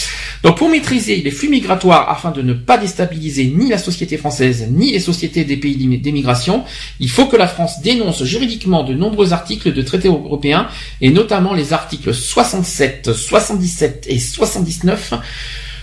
Donc 0.43 0.57
pour 0.57 0.69
maîtriser 0.69 1.15
les 1.17 1.31
flux 1.31 1.49
migratoires 1.49 2.07
afin 2.11 2.29
de 2.29 2.43
ne 2.43 2.53
pas 2.53 2.77
déstabiliser 2.77 3.45
ni 3.47 3.69
la 3.69 3.79
société 3.79 4.17
française 4.17 4.67
ni 4.69 4.91
les 4.91 4.99
sociétés 4.99 5.43
des 5.45 5.57
pays 5.57 5.75
d'émigration, 5.97 6.63
il 6.99 7.09
faut 7.09 7.25
que 7.25 7.35
la 7.35 7.47
France 7.47 7.81
dénonce 7.81 8.23
juridiquement 8.23 8.83
de 8.83 8.93
nombreux 8.93 9.33
articles 9.33 9.73
de 9.73 9.81
traités 9.81 10.09
européens 10.09 10.67
et 11.01 11.09
notamment 11.09 11.55
les 11.55 11.73
articles 11.73 12.13
67, 12.13 13.13
77 13.13 14.05
et 14.09 14.19
79 14.19 15.13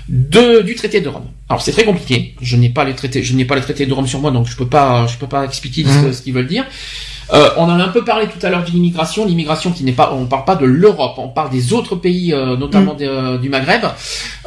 de, 0.09 0.60
du 0.62 0.74
traité 0.74 1.01
de 1.01 1.09
Rome. 1.09 1.27
Alors 1.48 1.62
c'est 1.62 1.73
très 1.73 1.85
compliqué. 1.85 2.35
Je 2.40 2.56
n'ai 2.56 2.69
pas 2.69 2.85
les 2.85 2.94
traités, 2.94 3.23
je 3.23 3.35
n'ai 3.35 3.44
pas 3.44 3.56
les 3.56 3.62
traités 3.62 3.86
de 3.86 3.93
Rome 3.93 4.06
sur 4.06 4.20
moi, 4.20 4.31
donc 4.31 4.47
je 4.48 4.56
peux 4.56 4.69
pas, 4.69 5.06
je 5.06 5.16
peux 5.16 5.27
pas 5.28 5.44
expliquer 5.44 5.85
ce, 5.85 6.12
ce 6.12 6.23
qu'ils 6.23 6.32
veulent 6.32 6.47
dire. 6.47 6.64
Euh, 7.32 7.48
on 7.56 7.64
en 7.64 7.78
a 7.80 7.84
un 7.84 7.88
peu 7.88 8.04
parlé 8.04 8.26
tout 8.26 8.44
à 8.44 8.50
l'heure 8.50 8.64
de 8.64 8.70
l'immigration, 8.70 9.24
l'immigration 9.24 9.70
qui 9.72 9.84
n'est 9.84 9.92
pas, 9.92 10.12
on 10.12 10.26
parle 10.26 10.44
pas 10.44 10.56
de 10.56 10.66
l'Europe, 10.66 11.14
on 11.18 11.28
parle 11.28 11.50
des 11.50 11.72
autres 11.72 11.96
pays, 11.96 12.32
euh, 12.32 12.56
notamment 12.56 12.94
des, 12.94 13.06
euh, 13.06 13.38
du 13.38 13.48
Maghreb. 13.48 13.82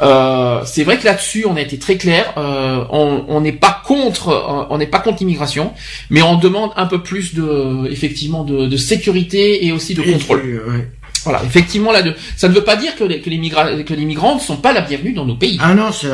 Euh, 0.01 0.61
c'est 0.65 0.83
vrai 0.83 0.97
que 0.97 1.05
là-dessus, 1.05 1.45
on 1.47 1.55
a 1.55 1.61
été 1.61 1.77
très 1.79 1.97
clair. 1.97 2.33
Euh, 2.37 2.83
on 2.89 3.41
n'est 3.41 3.51
pas 3.53 3.81
contre, 3.85 4.29
euh, 4.29 4.65
on 4.69 4.77
n'est 4.77 4.87
pas 4.87 4.99
contre 4.99 5.19
l'immigration, 5.19 5.71
mais 6.09 6.21
on 6.21 6.35
demande 6.37 6.71
un 6.75 6.85
peu 6.85 7.01
plus 7.01 7.33
de, 7.33 7.87
effectivement, 7.89 8.43
de, 8.43 8.67
de 8.67 8.77
sécurité 8.77 9.65
et 9.65 9.71
aussi 9.71 9.93
de 9.93 10.01
contrôle. 10.01 10.41
ouais. 10.67 10.87
Voilà, 11.23 11.41
effectivement, 11.43 11.91
là, 11.91 12.03
ça 12.37 12.47
ne 12.47 12.53
veut 12.53 12.63
pas 12.63 12.75
dire 12.75 12.95
que 12.95 13.03
les, 13.03 13.19
que 13.19 13.31
les, 13.31 13.37
migra- 13.39 13.83
que 13.83 13.93
les 13.95 14.05
migrants 14.05 14.35
ne 14.35 14.39
sont 14.39 14.57
pas 14.57 14.73
la 14.73 14.81
bienvenue 14.81 15.11
dans 15.13 15.25
nos 15.25 15.33
pays. 15.35 15.57
Ah 15.59 15.73
non, 15.73 15.91
c'est 15.91 16.09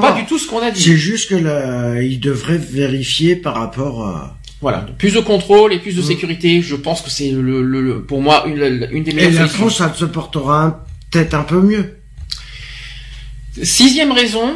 pas 0.00 0.10
du 0.12 0.24
tout 0.24 0.40
ce 0.40 0.48
qu'on 0.48 0.58
a 0.60 0.72
dit. 0.72 0.82
C'est 0.82 0.96
juste 0.96 1.30
que 1.30 1.36
là, 1.36 2.02
ils 2.02 2.18
devraient 2.18 2.58
vérifier 2.58 3.36
par 3.36 3.54
rapport 3.54 4.04
à... 4.04 4.34
Voilà, 4.62 4.86
plus 4.98 5.12
de 5.14 5.20
contrôle 5.20 5.72
et 5.74 5.78
plus 5.78 5.94
de 5.94 6.00
Mm. 6.00 6.04
sécurité. 6.04 6.62
Je 6.62 6.76
pense 6.76 7.02
que 7.02 7.10
c'est 7.10 7.30
le, 7.30 7.62
le- 7.62 7.82
le- 7.82 8.02
pour 8.02 8.22
moi 8.22 8.44
une, 8.46 8.88
une 8.90 9.04
des 9.04 9.10
Et 9.10 9.14
meilleures 9.14 9.32
la 9.32 9.38
solutions. 9.48 9.58
France, 9.68 9.76
ça 9.78 9.92
se 9.94 10.04
portera 10.06 10.84
peut-être 11.10 11.34
un 11.34 11.42
peu 11.42 11.60
mieux. 11.60 11.98
Sixième 13.62 14.12
raison, 14.12 14.54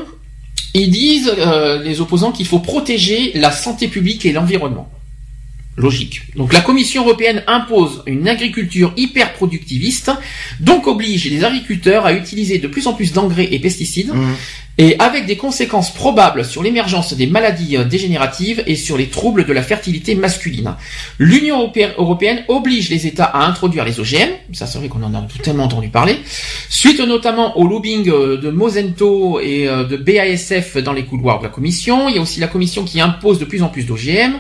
ils 0.75 0.91
disent 0.91 1.33
euh, 1.39 1.83
les 1.83 2.01
opposants 2.01 2.33
qu'il 2.33 2.47
faut 2.47 2.59
protéger 2.59 3.33
la 3.35 3.51
santé 3.51 3.89
publique 3.89 4.25
et 4.27 4.33
l'environnement. 4.33 4.91
Logique. 5.77 6.23
Donc 6.37 6.53
la 6.53 6.61
Commission 6.61 7.03
européenne 7.05 7.43
impose 7.47 8.03
une 8.07 8.29
agriculture 8.29 8.93
hyper 8.97 9.33
productiviste, 9.33 10.11
donc 10.59 10.87
oblige 10.87 11.31
les 11.31 11.43
agriculteurs 11.45 12.05
à 12.07 12.13
utiliser 12.13 12.59
de 12.59 12.67
plus 12.69 12.87
en 12.87 12.93
plus 12.93 13.13
d'engrais 13.13 13.49
et 13.53 13.59
pesticides, 13.61 14.11
Hum. 14.11 14.35
et 14.79 14.97
avec 14.99 15.27
des 15.27 15.37
conséquences 15.37 15.95
probables 15.95 16.45
sur 16.45 16.63
l'émergence 16.63 17.15
des 17.15 17.27
maladies 17.27 17.77
euh, 17.77 17.85
dégénératives 17.85 18.63
et 18.67 18.77
sur 18.77 18.99
les 18.99 19.07
troubles 19.07 19.47
de 19.47 19.53
la 19.53 19.63
fertilité 19.63 20.15
masculine. 20.15 20.75
L'Union 21.19 21.59
europé- 21.61 21.89
européenne 21.97 22.43
oblige 22.49 22.91
les 22.91 23.07
États 23.07 23.25
à 23.25 23.47
introduire 23.47 23.85
les 23.85 24.01
OGM, 24.01 24.31
ça 24.53 24.67
c'est 24.67 24.79
vrai 24.79 24.89
qu'on 24.89 25.03
en 25.03 25.15
a 25.15 25.27
tellement 25.43 25.65
entendu 25.65 25.89
parler, 25.89 26.17
suite 26.69 27.01
notamment 27.01 27.57
au 27.59 27.67
lobbying 27.67 28.09
euh, 28.11 28.37
de 28.39 28.51
Mosento 28.51 29.39
et 29.41 29.67
euh, 29.69 29.85
de 29.85 29.97
BASF 29.97 30.77
dans 30.79 30.93
les 30.93 31.05
couloirs 31.05 31.39
de 31.39 31.45
la 31.45 31.51
Commission. 31.51 32.09
Il 32.09 32.17
y 32.17 32.19
a 32.19 32.23
aussi 32.23 32.41
la 32.41 32.49
Commission 32.49 32.85
qui 32.85 33.01
impose 33.01 33.39
de 33.39 33.45
plus 33.47 33.63
en 33.63 33.69
plus 33.69 33.85
d'OGM. 33.85 34.35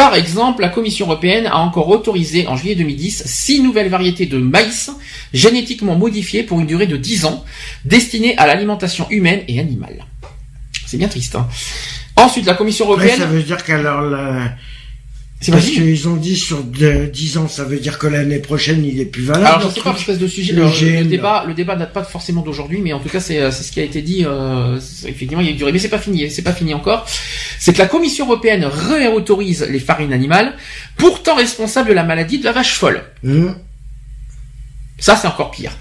Par 0.00 0.14
exemple, 0.14 0.62
la 0.62 0.70
Commission 0.70 1.04
européenne 1.04 1.44
a 1.46 1.58
encore 1.58 1.90
autorisé 1.90 2.46
en 2.46 2.56
juillet 2.56 2.74
2010 2.74 3.24
six 3.26 3.60
nouvelles 3.60 3.90
variétés 3.90 4.24
de 4.24 4.38
maïs 4.38 4.90
génétiquement 5.34 5.94
modifiées 5.94 6.42
pour 6.42 6.58
une 6.58 6.66
durée 6.66 6.86
de 6.86 6.96
10 6.96 7.26
ans, 7.26 7.44
destinées 7.84 8.34
à 8.38 8.46
l'alimentation 8.46 9.06
humaine 9.10 9.42
et 9.46 9.60
animale. 9.60 10.06
C'est 10.86 10.96
bien 10.96 11.08
triste. 11.08 11.36
Hein. 11.36 11.46
Ensuite, 12.16 12.46
la 12.46 12.54
Commission 12.54 12.86
Ouais, 12.86 12.92
européenne... 12.92 13.18
ça 13.18 13.26
veut 13.26 13.42
dire 13.42 13.62
qu'alors 13.62 14.00
la... 14.00 14.54
C'est 15.42 15.52
Parce 15.52 15.70
qu'ils 15.70 16.06
ont 16.06 16.16
dit 16.16 16.36
sur 16.36 16.62
de- 16.62 17.06
10 17.06 17.38
ans, 17.38 17.48
ça 17.48 17.64
veut 17.64 17.78
dire 17.78 17.98
que 17.98 18.06
l'année 18.06 18.40
prochaine, 18.40 18.84
il 18.84 19.00
est 19.00 19.06
plus 19.06 19.22
valable. 19.22 19.46
Alors 19.46 19.60
je 19.62 19.66
le 19.68 19.72
sais 19.72 19.80
pas 19.80 19.94
espèce 19.94 20.18
de 20.18 20.26
sujet. 20.26 20.52
Le 20.52 21.04
débat, 21.04 21.44
le 21.48 21.54
débat 21.54 21.76
date 21.76 21.94
pas 21.94 22.04
forcément 22.04 22.42
d'aujourd'hui, 22.42 22.82
mais 22.82 22.92
en 22.92 23.00
tout 23.00 23.08
cas 23.08 23.20
c'est 23.20 23.38
euh, 23.38 23.50
ce 23.50 23.72
qui 23.72 23.80
a 23.80 23.84
été 23.84 24.02
dit. 24.02 24.26
Euh, 24.26 24.78
effectivement, 25.06 25.40
il 25.40 25.46
y 25.48 25.50
a 25.50 25.54
duré, 25.56 25.72
mais 25.72 25.78
c'est 25.78 25.88
pas 25.88 25.98
fini. 25.98 26.30
C'est 26.30 26.42
pas 26.42 26.52
fini 26.52 26.74
encore. 26.74 27.06
C'est 27.58 27.72
que 27.72 27.78
la 27.78 27.86
Commission 27.86 28.26
européenne 28.26 28.66
réautorise 28.66 29.66
les 29.70 29.80
farines 29.80 30.12
animales, 30.12 30.56
pourtant 30.98 31.36
responsables 31.36 31.88
de 31.88 31.94
la 31.94 32.04
maladie 32.04 32.38
de 32.38 32.44
la 32.44 32.52
vache 32.52 32.74
folle. 32.74 33.02
Hum. 33.24 33.56
Ça, 34.98 35.16
c'est 35.16 35.26
encore 35.28 35.52
pire. 35.52 35.72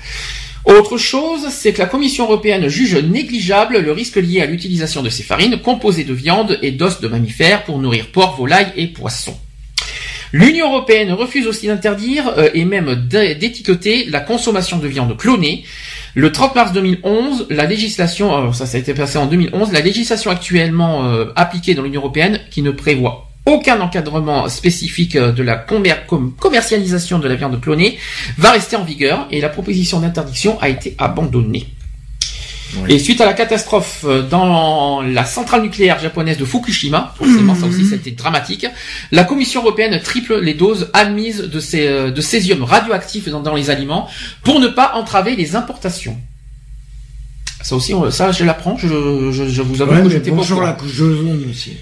Autre 0.64 0.98
chose, 0.98 1.49
c'est 1.49 1.73
que 1.73 1.80
la 1.80 1.88
Commission 1.88 2.23
européenne 2.23 2.69
juge 2.69 2.95
négligeable 2.95 3.80
le 3.80 3.91
risque 3.91 4.15
lié 4.15 4.40
à 4.40 4.45
l'utilisation 4.45 5.03
de 5.03 5.10
ces 5.10 5.23
farines 5.23 5.60
composées 5.60 6.06
de 6.06 6.14
viande 6.14 6.57
et 6.61 6.72
d'os 6.72 7.02
de 7.02 7.10
mammifères 7.10 7.65
pour 7.65 7.77
nourrir 7.80 8.07
porc, 8.14 8.38
volailles 8.38 8.72
et 8.77 8.88
poissons. 8.88 9.38
L'Union 10.31 10.68
européenne 10.72 11.11
refuse 11.11 11.47
aussi 11.47 11.68
d'interdire 11.68 12.34
euh, 12.38 12.49
et 12.53 12.65
même 12.65 12.95
d'é- 13.07 13.35
d'étiqueter 13.35 14.06
la 14.06 14.19
consommation 14.19 14.77
de 14.77 14.88
viande 14.88 15.18
clonée. 15.18 15.64
Le 16.15 16.31
30 16.31 16.56
mars 16.56 16.72
2011, 16.73 17.47
la 17.49 17.65
législation, 17.65 18.35
alors 18.35 18.53
ça, 18.56 18.65
ça 18.65 18.77
a 18.77 18.93
passé 18.93 19.18
en 19.18 19.26
2011, 19.27 19.72
la 19.72 19.80
législation 19.81 20.31
actuellement 20.31 21.06
euh, 21.06 21.26
appliquée 21.35 21.73
dans 21.76 21.84
l'Union 21.84 22.01
européenne 22.01 22.39
qui 22.51 22.61
ne 22.61 22.72
prévoit 22.72 23.27
aucun 23.45 23.80
encadrement 23.81 24.47
spécifique 24.49 25.15
euh, 25.15 25.31
de 25.31 25.41
la 25.41 25.56
commer- 25.56 25.95
com- 26.07 26.34
commercialisation 26.39 27.18
de 27.19 27.27
la 27.27 27.35
viande 27.35 27.60
clonée 27.60 27.97
va 28.38 28.51
rester 28.51 28.76
en 28.76 28.84
vigueur 28.84 29.27
et 29.31 29.41
la 29.41 29.49
proposition 29.49 29.99
d'interdiction 29.99 30.60
a 30.61 30.69
été 30.69 30.95
abandonnée. 30.99 31.68
Et 32.88 33.00
suite 33.00 33.20
à 33.22 33.26
la 33.26 33.34
catastrophe 33.34 34.06
euh, 34.06 34.22
dans 34.22 35.02
la 35.02 35.26
centrale 35.26 35.62
nucléaire 35.64 36.00
japonaise 36.00 36.38
de 36.38 36.46
Fukushima, 36.46 37.14
forcément 37.18 37.56
ça 37.56 37.66
aussi 37.66 37.86
ça 37.86 37.94
a 37.94 37.98
été 37.98 38.12
dramatique, 38.12 38.66
la 39.12 39.24
Commission 39.24 39.62
européenne 39.62 40.00
triple 40.04 40.40
les 40.40 40.54
doses 40.54 40.90
admises 40.94 41.41
de, 41.41 41.60
ces, 41.60 41.88
euh, 41.88 42.12
de 42.12 42.22
césium 42.22 42.64
radioactif 42.64 43.28
dans, 43.30 43.41
dans 43.41 43.56
les 43.56 43.70
aliments 43.70 44.08
pour 44.44 44.60
ne 44.60 44.68
pas 44.68 44.91
entraver 44.96 45.36
les 45.36 45.56
importations. 45.56 46.18
Ça 47.62 47.76
aussi, 47.76 47.94
on- 47.94 48.10
ça 48.12 48.32
je 48.32 48.44
l'apprends, 48.46 48.78
je, 48.78 48.88
je, 49.32 49.50
je 49.50 49.62
vous 49.62 49.82
avoue 49.82 49.94
Ouais, 49.96 50.04
que 50.04 50.10
j'étais 50.10 50.32
bonjour 50.32 50.62
la 50.62 50.74
couche 50.74 51.02
aussi. 51.50 51.74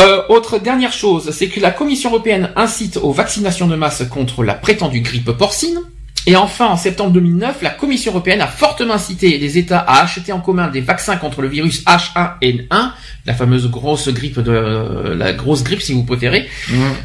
Euh, 0.00 0.22
autre 0.28 0.58
dernière 0.58 0.92
chose, 0.92 1.30
c'est 1.32 1.48
que 1.48 1.58
la 1.58 1.72
Commission 1.72 2.10
européenne 2.10 2.50
incite 2.54 2.98
aux 2.98 3.12
vaccinations 3.12 3.66
de 3.66 3.74
masse 3.74 4.04
contre 4.08 4.44
la 4.44 4.54
prétendue 4.54 5.00
grippe 5.00 5.32
porcine. 5.32 5.80
Et 6.28 6.36
enfin, 6.36 6.66
en 6.66 6.76
septembre 6.76 7.12
2009, 7.12 7.62
la 7.62 7.70
Commission 7.70 8.12
européenne 8.12 8.42
a 8.42 8.46
fortement 8.46 8.92
incité 8.92 9.38
les 9.38 9.56
États 9.56 9.78
à 9.78 10.02
acheter 10.02 10.30
en 10.30 10.40
commun 10.40 10.68
des 10.68 10.82
vaccins 10.82 11.16
contre 11.16 11.40
le 11.40 11.48
virus 11.48 11.82
H1N1, 11.86 12.90
la 13.24 13.32
fameuse 13.32 13.70
grosse 13.70 14.10
grippe 14.10 14.38
de 14.38 15.14
la 15.16 15.32
grosse 15.32 15.64
grippe 15.64 15.80
si 15.80 15.94
vous 15.94 16.04
préférez, 16.04 16.46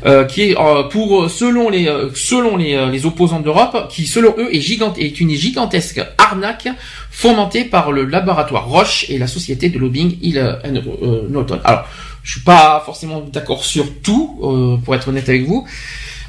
euh, 0.05 0.25
qui 0.25 0.41
est 0.41 0.59
euh, 0.59 0.83
pour 0.83 1.29
selon 1.29 1.69
les 1.69 1.87
euh, 1.87 2.09
selon 2.13 2.57
les, 2.57 2.75
euh, 2.75 2.89
les 2.89 3.05
opposants 3.05 3.39
d'Europe, 3.39 3.87
qui 3.89 4.07
selon 4.07 4.35
eux 4.37 4.53
est 4.53 4.59
gigante 4.59 4.97
est 4.99 5.21
une 5.21 5.29
gigantesque 5.29 6.01
arnaque 6.17 6.67
fomentée 7.09 7.63
par 7.63 7.93
le 7.93 8.03
laboratoire 8.03 8.67
Roche 8.67 9.05
et 9.07 9.17
la 9.17 9.27
société 9.27 9.69
de 9.69 9.79
lobbying 9.79 10.17
Hill 10.21 10.37
euh, 10.37 11.29
Norton. 11.29 11.59
Alors, 11.63 11.85
je 12.23 12.31
suis 12.31 12.41
pas 12.41 12.81
forcément 12.85 13.21
d'accord 13.21 13.63
sur 13.63 13.85
tout, 14.01 14.39
euh, 14.41 14.77
pour 14.83 14.95
être 14.95 15.07
honnête 15.09 15.29
avec 15.29 15.45
vous. 15.45 15.67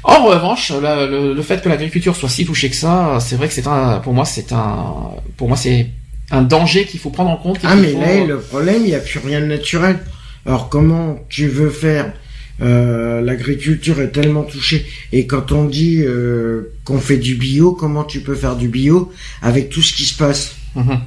En 0.07 0.23
revanche, 0.25 0.71
la- 0.81 1.05
le, 1.07 1.33
le 1.33 1.41
fait 1.41 1.61
que 1.63 1.69
l'agriculture 1.69 2.15
soit 2.15 2.29
si 2.29 2.45
touchée 2.45 2.69
que 2.69 2.75
ça, 2.75 3.17
c'est 3.19 3.35
vrai 3.35 3.47
que 3.47 3.53
c'est 3.53 3.67
un, 3.67 3.99
pour 3.99 4.13
moi, 4.13 4.23
c'est 4.25 4.51
un, 4.53 5.11
pour 5.35 5.47
moi, 5.47 5.57
c'est 5.57 5.89
un 6.31 6.41
danger 6.43 6.85
qu'il 6.85 6.99
faut 6.99 7.09
prendre 7.09 7.31
en 7.31 7.37
compte. 7.37 7.57
Ah, 7.63 7.75
mais 7.75 7.91
faut- 7.93 7.99
là, 8.01 8.23
le 8.25 8.39
problème, 8.39 8.81
il 8.81 8.87
n'y 8.89 8.95
a 8.95 8.99
plus 8.99 9.19
rien 9.19 9.41
de 9.41 9.45
naturel. 9.45 9.99
Alors, 10.45 10.69
comment 10.69 11.17
tu 11.29 11.47
veux 11.47 11.69
faire 11.71 12.13
euh, 12.61 13.19
L'agriculture 13.21 13.99
est 13.99 14.09
tellement 14.11 14.43
touchée? 14.43 14.85
Et 15.11 15.25
quand 15.25 15.51
on 15.51 15.65
dit 15.65 16.01
euh, 16.03 16.71
qu'on 16.85 16.99
fait 16.99 17.17
du 17.17 17.35
bio, 17.35 17.71
comment 17.73 18.03
tu 18.03 18.21
peux 18.21 18.35
faire 18.35 18.55
du 18.55 18.67
bio 18.67 19.11
avec 19.41 19.69
tout 19.69 19.81
ce 19.81 19.93
qui 19.93 20.03
se 20.03 20.15
passe? 20.15 20.55
Mhm. 20.75 20.99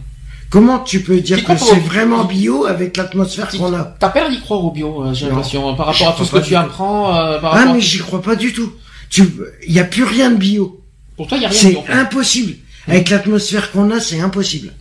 Comment 0.50 0.78
tu 0.80 1.00
peux 1.02 1.20
dire 1.20 1.44
que 1.44 1.56
c'est 1.56 1.78
vraiment 1.80 2.24
bio 2.24 2.64
avec 2.64 2.96
l'atmosphère 2.96 3.48
qu'on 3.50 3.72
a? 3.74 3.84
T'as 4.00 4.08
peur 4.08 4.28
d'y 4.30 4.40
croire 4.40 4.64
au 4.64 4.70
bio, 4.72 5.04
euh, 5.04 5.14
j'ai 5.14 5.26
l'impression, 5.28 5.74
par 5.76 5.92
J'y 5.92 6.04
rapport 6.04 6.16
à 6.16 6.18
tout 6.18 6.24
ce 6.24 6.32
que 6.40 6.44
tu 6.44 6.56
apprends, 6.56 7.12
par 7.40 7.54
Ah, 7.54 7.72
mais 7.74 7.80
j'y 7.80 7.98
crois 7.98 8.22
pas 8.22 8.34
du 8.34 8.52
tout. 8.52 8.72
Tu, 9.10 9.24
il 9.66 9.72
n'y 9.72 9.80
a 9.80 9.84
plus 9.84 10.04
rien 10.04 10.30
de 10.30 10.36
bio. 10.36 10.84
Pour 11.16 11.26
toi, 11.26 11.38
il 11.38 11.42
y 11.42 11.46
a 11.46 11.48
rien 11.48 11.56
de 11.58 11.62
C'est 11.62 11.70
bio. 11.70 11.82
fait. 11.82 11.92
impossible. 11.92 12.54
Avec 12.86 13.10
l'atmosphère 13.10 13.70
qu'on 13.70 13.90
a, 13.90 14.00
c'est 14.00 14.20
impossible. 14.20 14.72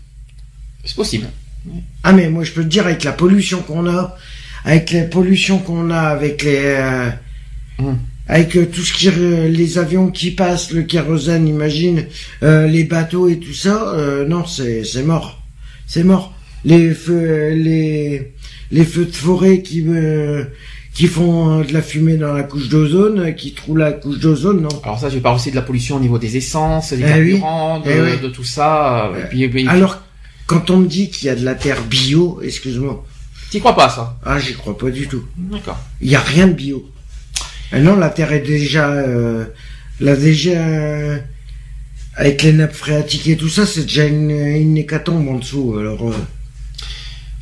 C'est 0.86 0.96
possible. 0.96 1.28
Ah 2.04 2.14
mais 2.14 2.30
moi 2.30 2.44
je 2.46 2.52
peux 2.54 2.64
te 2.64 2.68
dire 2.70 2.86
avec 2.86 3.04
la 3.04 3.12
pollution 3.12 3.62
qu'on 3.62 3.88
a, 3.88 4.16
avec 4.64 4.92
les 4.92 5.04
pollutions 5.04 5.60
qu'on 5.60 5.90
a, 5.92 6.00
avec 6.00 6.44
les, 6.44 6.58
euh, 6.78 7.10
Hum. 7.80 8.00
avec 8.28 8.56
euh, 8.56 8.66
tout 8.66 8.82
ce 8.82 8.94
qui, 8.94 9.10
euh, 9.10 9.48
les 9.50 9.78
avions 9.78 10.10
qui 10.10 10.32
passent, 10.32 10.72
le 10.72 10.84
kérosène, 10.84 11.48
imagine, 11.48 12.06
euh, 12.42 12.66
les 12.68 12.86
bateaux 12.86 13.28
et 13.28 13.38
tout 13.38 13.54
ça, 13.54 13.94
euh, 13.94 14.26
non 14.28 14.46
c'est 14.46 14.84
c'est 14.86 15.04
mort, 15.04 15.44
c'est 15.86 16.04
mort. 16.04 16.34
Les 16.66 16.94
feux, 16.94 17.50
les 17.54 18.32
les 18.72 18.86
feux 18.86 19.06
de 19.06 19.12
forêt 19.16 19.62
qui 19.62 19.84
euh, 19.88 20.46
qui 20.98 21.06
font 21.08 21.60
euh, 21.60 21.64
de 21.64 21.74
la 21.74 21.84
fumée 21.84 22.18
dans 22.18 22.34
la 22.34 22.42
couche 22.42 22.70
d'ozone, 22.70 23.20
euh, 23.20 23.32
qui 23.32 23.54
trouent 23.54 23.78
la 23.78 23.92
couche 23.92 24.18
d'ozone, 24.18 24.62
non? 24.62 24.70
Alors 24.84 25.00
ça, 25.00 25.10
je 25.10 25.20
parle 25.20 25.36
aussi 25.36 25.52
de 25.52 25.56
la 25.56 25.62
pollution 25.62 25.98
au 25.98 26.00
niveau 26.00 26.18
des 26.18 26.36
essences, 26.38 26.92
des 26.92 27.02
Eh 27.02 27.04
oui. 27.22 27.30
carburants, 27.34 27.80
de, 27.82 27.92
Eh 27.92 28.02
oui. 28.02 28.20
de 28.20 28.30
tout 28.30 28.44
ça. 28.44 29.06
euh, 29.14 29.22
et 29.24 29.28
puis, 29.30 29.44
et 29.44 29.50
puis- 29.50 29.68
Alors 29.68 30.02
quand 30.48 30.72
on 30.72 30.78
me 30.78 30.88
dit 30.88 31.10
qu'il 31.12 31.28
y 31.28 31.30
a 31.30 31.36
de 31.36 31.46
la 31.46 31.54
terre 31.54 31.84
bio, 31.84 32.40
excuse-moi, 32.44 33.06
T'y 33.52 33.60
crois 33.60 33.76
pas 33.76 33.90
ça? 33.90 34.18
Ah 34.26 34.40
j'y 34.40 34.56
crois 34.56 34.78
pas 34.78 34.90
du 34.90 35.08
tout. 35.08 35.24
D'accord. 35.38 35.78
Il 36.02 36.10
y 36.10 36.16
a 36.16 36.20
rien 36.20 36.48
de 36.48 36.54
bio. 36.54 36.90
Ah 37.72 37.80
non, 37.80 37.96
la 37.96 38.10
terre 38.10 38.34
est 38.34 38.40
déjà, 38.42 38.90
euh, 38.90 39.46
là 40.02 40.16
déjà, 40.18 40.50
euh, 40.52 41.18
avec 42.16 42.42
les 42.44 42.52
nappes 42.54 42.74
phréatiques 42.74 43.28
et 43.30 43.38
tout 43.38 43.48
ça, 43.50 43.66
c'est 43.66 43.84
déjà 43.84 44.04
une, 44.06 44.32
une 44.32 44.76
hécatombe 44.78 45.28
en 45.30 45.36
dessous. 45.36 45.76
Alors, 45.80 46.10
euh, 46.10 46.14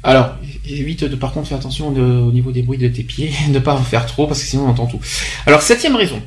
Alors, 0.06 0.36
évite 0.69 1.03
de 1.03 1.15
par 1.15 1.34
contre 1.34 1.48
faire 1.48 1.57
attention 1.57 1.88
au 1.88 2.32
niveau 2.32 2.52
des 2.52 2.61
bruits 2.61 2.77
de 2.77 2.88
tes 2.88 3.03
pieds, 3.03 3.32
ne 3.49 3.60
pas 3.60 3.73
en 3.73 3.84
faire 3.84 4.06
trop 4.06 4.27
parce 4.27 4.41
que 4.41 4.48
sinon 4.48 4.65
on 4.65 4.69
entend 4.69 4.86
tout. 4.86 4.99
Alors, 5.45 5.61
septième 5.61 5.95
raison. 5.95 6.22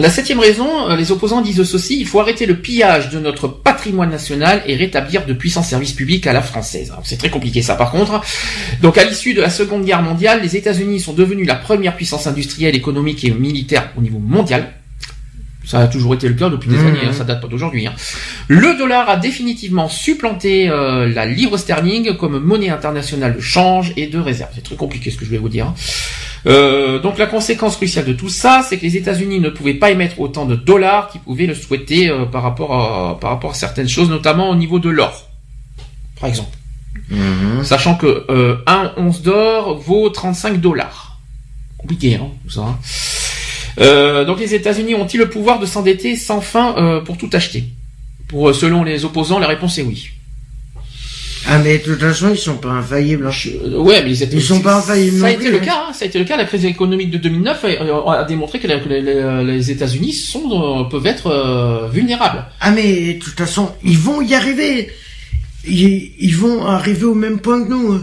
La 0.00 0.08
septième 0.08 0.40
raison, 0.40 0.88
euh, 0.88 0.96
les 0.96 1.12
opposants 1.12 1.42
disent 1.42 1.62
ceci, 1.64 2.00
il 2.00 2.06
faut 2.06 2.20
arrêter 2.20 2.46
le 2.46 2.56
pillage 2.56 3.10
de 3.10 3.18
notre 3.18 3.46
patrimoine 3.46 4.10
national 4.10 4.62
et 4.66 4.74
rétablir 4.74 5.26
de 5.26 5.32
puissants 5.34 5.62
services 5.62 5.92
publics 5.92 6.26
à 6.26 6.32
la 6.32 6.40
française. 6.40 6.92
C'est 7.04 7.18
très 7.18 7.30
compliqué 7.30 7.62
ça 7.62 7.74
par 7.74 7.90
contre. 7.90 8.20
Donc 8.80 8.96
à 8.96 9.04
l'issue 9.04 9.34
de 9.34 9.42
la 9.42 9.50
Seconde 9.50 9.84
Guerre 9.84 10.02
mondiale, 10.02 10.40
les 10.42 10.56
États-Unis 10.56 11.00
sont 11.00 11.12
devenus 11.12 11.46
la 11.46 11.56
première 11.56 11.94
puissance 11.94 12.26
industrielle, 12.26 12.74
économique 12.74 13.24
et 13.24 13.30
militaire 13.30 13.90
au 13.96 14.00
niveau 14.00 14.18
mondial. 14.18 14.72
Ça 15.64 15.78
a 15.78 15.86
toujours 15.86 16.14
été 16.14 16.28
le 16.28 16.34
cas 16.34 16.48
depuis 16.50 16.68
des 16.68 16.76
Mhm. 16.76 16.86
années, 16.86 17.06
hein, 17.06 17.12
ça 17.12 17.24
date 17.24 17.40
pas 17.40 17.46
d'aujourd'hui. 17.48 17.86
hein. 17.86 17.92
Le 18.48 18.76
dollar 18.76 19.08
a 19.08 19.16
définitivement 19.16 19.88
supplanté 19.88 20.68
euh, 20.68 21.08
la 21.08 21.24
livre 21.24 21.56
sterling 21.56 22.16
comme 22.16 22.38
monnaie 22.40 22.68
internationale 22.70 23.36
de 23.36 23.40
change 23.40 23.92
et 23.96 24.08
de 24.08 24.18
réserve. 24.18 24.50
C'est 24.54 24.64
très 24.64 24.74
compliqué 24.76 25.10
ce 25.10 25.16
que 25.16 25.24
je 25.24 25.30
vais 25.30 25.38
vous 25.38 25.48
dire. 25.48 25.66
hein. 25.66 25.74
Euh, 26.46 26.98
donc 26.98 27.18
la 27.18 27.26
conséquence 27.26 27.76
cruciale 27.76 28.04
de 28.04 28.12
tout 28.12 28.28
ça, 28.28 28.64
c'est 28.68 28.76
que 28.76 28.82
les 28.82 28.96
États-Unis 28.96 29.38
ne 29.38 29.48
pouvaient 29.50 29.74
pas 29.74 29.92
émettre 29.92 30.18
autant 30.20 30.44
de 30.46 30.56
dollars 30.56 31.08
qu'ils 31.10 31.20
pouvaient 31.20 31.46
le 31.46 31.54
souhaiter 31.54 32.10
euh, 32.10 32.24
par 32.24 32.42
rapport 32.42 32.74
à 32.74 33.20
par 33.20 33.30
rapport 33.30 33.52
à 33.52 33.54
certaines 33.54 33.88
choses, 33.88 34.10
notamment 34.10 34.50
au 34.50 34.56
niveau 34.56 34.80
de 34.80 34.88
l'or, 34.90 35.28
par 36.20 36.28
exemple. 36.28 36.56
Sachant 37.62 37.94
que 37.94 38.24
euh, 38.30 38.56
un 38.66 38.92
once 38.96 39.22
d'or 39.22 39.78
vaut 39.78 40.08
35 40.10 40.60
dollars. 40.60 41.20
Compliqué, 41.78 42.16
hein, 42.16 42.26
tout 42.44 42.50
ça. 42.50 42.62
hein. 42.62 42.78
Euh, 43.80 44.24
donc 44.24 44.38
les 44.40 44.54
États-Unis 44.54 44.94
ont-ils 44.94 45.18
le 45.18 45.28
pouvoir 45.30 45.58
de 45.58 45.66
s'endetter 45.66 46.16
sans 46.16 46.40
fin 46.40 46.74
euh, 46.76 47.00
pour 47.00 47.16
tout 47.16 47.30
acheter? 47.32 47.64
Pour 48.28 48.48
euh, 48.48 48.52
selon 48.52 48.84
les 48.84 49.04
opposants, 49.04 49.38
la 49.38 49.46
réponse 49.48 49.78
est 49.78 49.82
oui. 49.82 50.08
ah 51.48 51.58
mais 51.58 51.78
de 51.78 51.82
toute 51.84 52.00
façon, 52.00 52.30
ils 52.32 52.38
sont 52.38 52.56
pas 52.56 52.70
infaillibles. 52.70 53.26
hein. 53.26 53.48
Euh, 53.64 53.78
ouais, 53.78 54.02
mais 54.02 54.10
les 54.10 54.22
États- 54.22 54.36
Ils 54.36 54.42
sont 54.42 54.60
pas 54.60 54.76
infaillibles 54.76 55.18
Ça 55.20 55.26
a 55.26 55.30
été 55.30 55.50
le 55.50 55.56
hein. 55.56 55.60
cas. 55.64 55.84
hein, 55.88 55.92
ça 55.92 56.04
a 56.04 56.08
été 56.08 56.18
le 56.18 56.24
cas. 56.24 56.36
La 56.36 56.44
crise 56.44 56.64
économique 56.64 57.10
de 57.10 57.18
2009 57.18 57.64
a, 57.64 58.12
a 58.20 58.24
démontré 58.24 58.58
que, 58.60 58.66
les, 58.68 59.70
États-Unis 59.70 60.12
sont 60.12 60.86
peuvent 60.90 61.06
être 61.06 61.26
euh, 61.28 61.88
vulnérables. 61.88 62.44
Ah 62.60 62.70
mais 62.70 63.14
de 63.14 63.18
toute 63.18 63.38
façon, 63.38 63.70
ils 63.84 63.98
vont 63.98 64.20
y 64.22 64.34
arriver. 64.34 64.90
ils, 65.66 66.12
ils 66.18 66.36
vont 66.36 66.64
arriver 66.66 67.04
au 67.04 67.14
même 67.14 67.38
point 67.40 67.62
que 67.64 67.68
nous. 67.70 68.02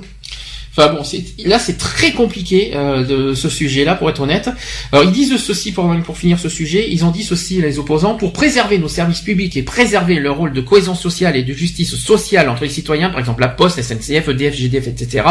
Bon, 0.88 1.04
là 1.46 1.60
c'est 1.60 1.78
très 1.78 2.14
compliqué 2.14 2.72
euh, 2.74 3.04
de 3.04 3.34
ce 3.34 3.50
sujet-là, 3.50 3.96
pour 3.96 4.10
être 4.10 4.22
honnête. 4.22 4.50
Alors 4.92 5.04
ils 5.04 5.12
disent 5.12 5.36
ceci 5.38 5.72
pour, 5.72 5.94
pour 6.06 6.18
finir 6.18 6.40
ce 6.40 6.50
sujet, 6.50 6.88
ils 6.90 7.04
ont 7.06 7.12
dit 7.12 7.24
ceci 7.24 7.62
les 7.62 7.80
opposants 7.80 8.16
pour 8.16 8.34
préserver 8.34 8.78
nos 8.78 8.88
services 8.88 9.22
publics 9.22 9.58
et 9.58 9.64
préserver 9.64 10.16
leur 10.16 10.38
rôle 10.38 10.54
de 10.54 10.62
cohésion 10.62 10.96
sociale 10.96 11.36
et 11.36 11.44
de 11.44 11.54
justice 11.54 11.96
sociale 11.96 12.50
entre 12.50 12.64
les 12.64 12.70
citoyens, 12.70 13.10
par 13.10 13.20
exemple 13.20 13.42
la 13.42 13.50
Poste, 13.50 13.82
SNCF, 13.82 14.30
EDF, 14.30 14.56
GDF, 14.56 14.88
etc. 14.88 15.26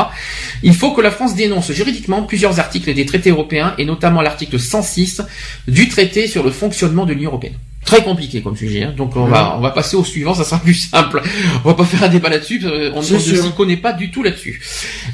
Il 0.62 0.74
faut 0.74 0.92
que 0.92 1.00
la 1.00 1.10
France 1.10 1.34
dénonce 1.34 1.72
juridiquement 1.72 2.22
plusieurs 2.22 2.60
articles 2.60 2.92
des 2.92 3.06
traités 3.06 3.30
européens 3.30 3.74
et 3.78 3.84
notamment 3.84 4.20
l'article 4.20 4.60
106 4.60 5.22
du 5.66 5.88
traité 5.88 6.26
sur 6.26 6.42
le 6.42 6.50
fonctionnement 6.50 7.06
de 7.06 7.12
l'Union 7.12 7.30
européenne. 7.30 7.54
Très 7.89 8.02
compliqué 8.02 8.43
comme 8.43 8.55
sujet, 8.55 8.82
hein. 8.82 8.94
donc 8.94 9.16
on 9.16 9.24
va 9.24 9.56
on 9.56 9.62
va 9.62 9.70
passer 9.70 9.97
au 9.97 10.05
suivant, 10.05 10.35
ça 10.35 10.44
sera 10.44 10.60
plus 10.60 10.74
simple. 10.74 11.23
On 11.65 11.69
va 11.69 11.74
pas 11.74 11.86
faire 11.86 12.02
un 12.02 12.09
débat 12.09 12.28
là-dessus, 12.28 12.60
on, 12.62 12.98
on 12.98 13.01
ne 13.01 13.19
s'y 13.19 13.35
connaît 13.56 13.78
pas 13.78 13.94
du 13.94 14.10
tout 14.10 14.23
là-dessus. 14.23 14.60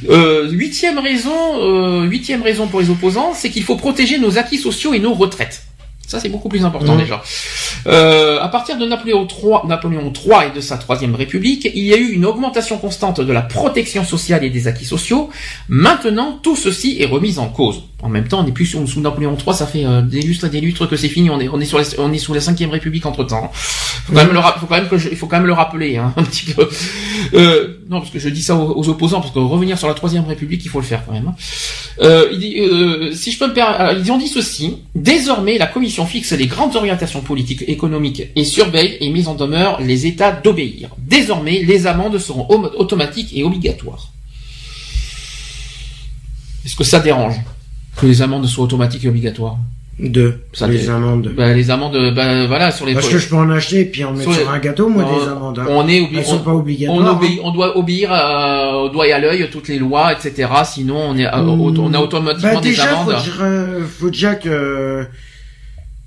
Euh, 0.09 0.51
huitième 0.51 0.99
raison, 0.99 1.31
euh, 1.61 2.03
huitième 2.03 2.43
raison 2.43 2.67
pour 2.67 2.81
les 2.81 2.91
opposants, 2.91 3.33
c'est 3.33 3.51
qu'il 3.51 3.63
faut 3.63 3.77
protéger 3.77 4.19
nos 4.19 4.39
acquis 4.39 4.59
sociaux 4.59 4.93
et 4.93 4.99
nos 4.99 5.15
retraites. 5.15 5.63
Ça, 6.07 6.21
c'est 6.21 6.29
beaucoup 6.29 6.49
plus 6.49 6.65
important 6.65 6.97
déjà. 6.97 7.23
Euh, 7.87 8.39
à 8.41 8.49
partir 8.49 8.77
de 8.79 8.87
Napoléon 8.87 9.27
III, 9.27 9.67
Napoléon 9.67 10.13
III 10.13 10.49
et 10.53 10.55
de 10.57 10.61
sa 10.61 10.77
troisième 10.77 11.15
République, 11.15 11.69
il 11.75 11.85
y 11.85 11.93
a 11.95 11.97
eu 11.97 12.11
une 12.13 12.25
augmentation 12.27 12.79
constante 12.79 13.21
de 13.21 13.33
la 13.33 13.43
protection 13.43 14.05
sociale 14.05 14.45
et 14.45 14.51
des 14.51 14.69
acquis 14.69 14.85
sociaux. 14.85 15.31
Maintenant, 15.69 16.39
tout 16.43 16.57
ceci 16.57 16.99
est 17.01 17.07
remis 17.07 17.39
en 17.39 17.49
cause. 17.49 17.85
En 18.03 18.09
même 18.11 18.29
temps, 18.29 18.41
on 18.41 18.45
n'est 18.45 18.53
plus 18.53 18.67
sous, 18.67 18.87
sous 18.87 19.01
Napoléon 19.01 19.35
III, 19.37 19.55
ça 19.55 19.67
fait 19.67 19.87
euh, 19.87 20.03
des 20.03 20.21
lustres 20.21 20.45
et 20.45 20.51
des 20.51 20.61
lustres 20.61 20.87
que 20.89 20.97
c'est 20.97 21.09
fini. 21.09 21.31
On 21.31 21.41
est, 21.41 21.49
on 21.49 21.59
est 21.59 21.65
sur, 21.65 21.79
les- 21.79 21.99
on 21.99 22.13
est 22.13 22.19
sous 22.19 22.35
la 22.35 22.41
cinquième 22.41 22.71
République 22.71 23.07
entre 23.07 23.25
temps. 23.25 23.51
Faut 23.55 24.13
quand 24.13 24.25
même 24.25 24.33
le, 24.33 24.39
ra- 24.39 24.57
faut 24.61 24.67
quand 24.67 24.77
même 24.77 24.89
que 24.89 24.99
je- 24.99 25.09
il 25.09 25.17
faut 25.17 25.27
quand 25.27 25.39
même 25.39 25.47
le 25.47 25.55
rappeler, 25.55 25.97
hein, 25.97 26.13
un 26.19 26.23
petit 26.23 26.53
peu. 26.53 26.69
Euh, 27.33 27.79
non, 27.89 28.01
parce 28.01 28.11
que 28.11 28.19
je 28.19 28.29
dis 28.29 28.43
ça 28.43 28.57
aux, 28.57 28.89
opposants, 28.89 29.21
parce 29.21 29.33
que 29.33 29.39
revenir 29.39 29.79
sur 29.79 29.89
la 29.89 29.95
troisième 29.95 30.25
République, 30.25 30.65
il 30.65 30.69
faut 30.69 30.81
le 30.81 30.87
faire 30.87 31.05
quand 31.05 31.13
même. 31.13 31.29
hein. 31.29 31.35
Euh, 32.01 32.29
il 32.33 32.39
dit, 32.39 32.59
euh, 32.59 33.13
si 33.13 33.31
je 33.31 33.39
peux 33.39 33.47
me 33.47 33.53
permettre, 33.53 33.81
alors, 33.81 34.01
ils 34.01 34.11
ont 34.11 34.19
dit 34.19 34.29
ceci. 34.29 34.79
Désormais, 34.95 35.59
la 35.59 35.67
Commission 35.67 36.07
fixe 36.07 36.33
les 36.33 36.47
grandes 36.47 36.77
orientations 36.77 37.21
politiques, 37.21 37.65
économiques 37.69 38.23
et 38.35 38.45
surveille 38.45 38.97
et 39.01 39.11
mise 39.11 39.29
en 39.29 39.35
demeure 39.35 39.81
les 39.81 40.07
États 40.07 40.33
d'obéir. 40.33 40.91
Désormais, 40.99 41.63
les 41.63 41.87
amendes 41.87 42.19
seront 42.19 42.49
automatiques 42.77 43.37
et 43.37 43.45
obligatoires. 43.45 44.11
Est-ce 46.65 46.77
que 46.77 46.85
ça 46.85 47.01
dérange 47.01 47.37
que 47.97 48.07
les 48.07 48.23
amendes 48.23 48.47
soient 48.47 48.65
automatiques 48.65 49.05
et 49.05 49.09
obligatoires? 49.09 49.59
Deux. 49.99 50.41
Ça 50.53 50.67
les 50.67 50.91
amendes. 50.91 51.33
bah, 51.37 51.53
Les 51.53 51.71
amendes, 51.71 51.97
bah, 52.17 52.47
voilà, 52.47 52.73
sur 52.73 52.85
les. 52.85 52.95
Parce 52.95 53.09
que 53.09 53.19
je 53.19 53.29
peux 53.29 53.37
en 53.37 53.49
acheter 53.51 53.81
et 53.81 53.85
puis 53.85 54.03
en 54.05 54.11
mettre 54.13 54.25
Sur 54.33 54.35
sur, 54.43 54.51
un 54.51 54.59
gâteau, 54.59 54.89
moi, 54.89 55.05
on, 55.09 55.19
des 55.25 55.29
amendes. 55.31 55.59
hein. 55.61 55.67
on 55.69 55.87
est 55.89 56.01
obli- 56.01 56.17
Elles 56.19 56.25
sont 56.25 56.37
on- 56.37 56.39
pas 56.41 56.55
obligatoires. 56.55 56.99
on, 57.21 57.25
hein. 57.25 57.39
on 57.45 57.51
doit 57.53 57.77
obéir 57.79 58.11
euh, 58.13 58.73
au 58.73 58.89
doigt 58.89 59.07
et 59.07 59.13
à 59.13 59.21
l'œil 59.21 59.49
toutes 59.53 59.69
les 59.69 59.79
lois, 59.79 60.13
etc. 60.13 60.49
Sinon, 60.65 60.97
on 61.11 61.17
est, 61.17 61.27
auto- 61.33 61.83
on 61.85 61.95
a 61.95 62.01
automatiquement 62.01 62.55
Bah, 62.55 62.61
des 62.61 62.71
déjà, 62.71 62.99
amendes. 63.01 63.15
Faut, 63.15 63.23
dire, 63.23 63.39
euh, 63.41 63.81
faut 63.87 64.11
déjà 64.11 64.35
que, 64.35 65.07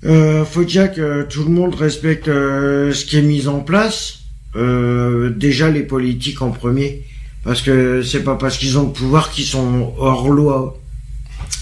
euh, 0.04 0.44
faut 0.44 0.62
déjà 0.64 0.88
que 0.88 1.22
tout 1.22 1.44
le 1.44 1.50
monde 1.50 1.74
respecte 1.74 2.28
euh, 2.28 2.92
ce 2.92 3.04
qui 3.06 3.18
est 3.18 3.22
mis 3.22 3.48
en 3.48 3.60
place. 3.60 4.16
Euh, 4.56 5.30
déjà 5.30 5.70
les 5.70 5.82
politiques 5.82 6.40
en 6.42 6.50
premier, 6.50 7.02
parce 7.44 7.60
que 7.62 8.02
c'est 8.02 8.24
pas 8.24 8.34
parce 8.36 8.56
qu'ils 8.58 8.78
ont 8.78 8.84
le 8.84 8.92
pouvoir 8.92 9.30
qu'ils 9.30 9.44
sont 9.44 9.92
hors 9.98 10.28
loi. 10.28 10.76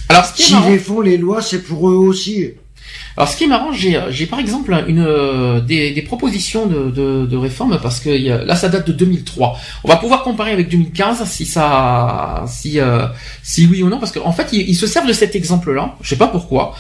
Alors, 0.08 0.24
ce 0.24 0.32
qui 0.34 0.42
marrant, 0.52 0.70
les 0.70 0.78
font 0.78 1.00
les 1.00 1.16
lois, 1.18 1.42
c'est 1.42 1.62
pour 1.62 1.88
eux 1.90 1.94
aussi. 1.96 2.52
alors, 3.16 3.28
ce 3.28 3.36
qui 3.36 3.44
est 3.44 3.48
marrant, 3.48 3.72
j'ai, 3.72 4.00
j'ai 4.10 4.26
par 4.26 4.38
exemple 4.38 4.72
une 4.86 5.00
euh, 5.04 5.60
des, 5.60 5.90
des 5.90 6.02
propositions 6.02 6.66
de, 6.66 6.90
de, 6.90 7.26
de 7.26 7.36
réforme 7.36 7.78
parce 7.82 7.98
que 7.98 8.10
il 8.10 8.22
y 8.22 8.30
a- 8.30 8.44
là, 8.44 8.54
ça 8.54 8.68
date 8.68 8.86
de 8.86 8.92
2003. 8.92 9.58
On 9.84 9.88
va 9.88 9.96
pouvoir 9.96 10.22
comparer 10.22 10.52
avec 10.52 10.68
2015 10.68 11.24
si 11.28 11.44
ça, 11.44 12.44
si 12.46 12.78
euh, 12.78 13.06
si 13.42 13.66
oui 13.66 13.82
ou 13.82 13.88
non, 13.88 13.98
parce 13.98 14.12
qu'en 14.12 14.32
fait, 14.32 14.48
ils, 14.52 14.68
ils 14.70 14.74
se 14.76 14.86
servent 14.86 15.08
de 15.08 15.12
cet 15.12 15.34
exemple-là. 15.34 15.96
Je 16.02 16.08
sais 16.10 16.16
pas 16.16 16.28
pourquoi. 16.28 16.74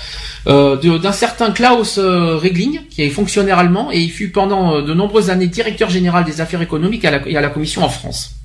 euh, 0.46 0.76
d'un 0.98 1.10
certain 1.12 1.50
Klaus 1.50 1.98
euh, 1.98 2.36
Regling, 2.36 2.82
qui 2.90 3.02
est 3.02 3.10
fonctionnaire 3.10 3.58
allemand, 3.58 3.90
et 3.90 3.98
il 4.00 4.10
fut 4.10 4.28
pendant 4.30 4.76
euh, 4.76 4.82
de 4.82 4.94
nombreuses 4.94 5.30
années 5.30 5.48
directeur 5.48 5.90
général 5.90 6.24
des 6.24 6.40
affaires 6.40 6.62
économiques 6.62 7.04
à 7.04 7.10
la, 7.10 7.28
et 7.28 7.36
à 7.36 7.40
la 7.40 7.48
Commission 7.48 7.82
en 7.82 7.88
France. 7.88 8.35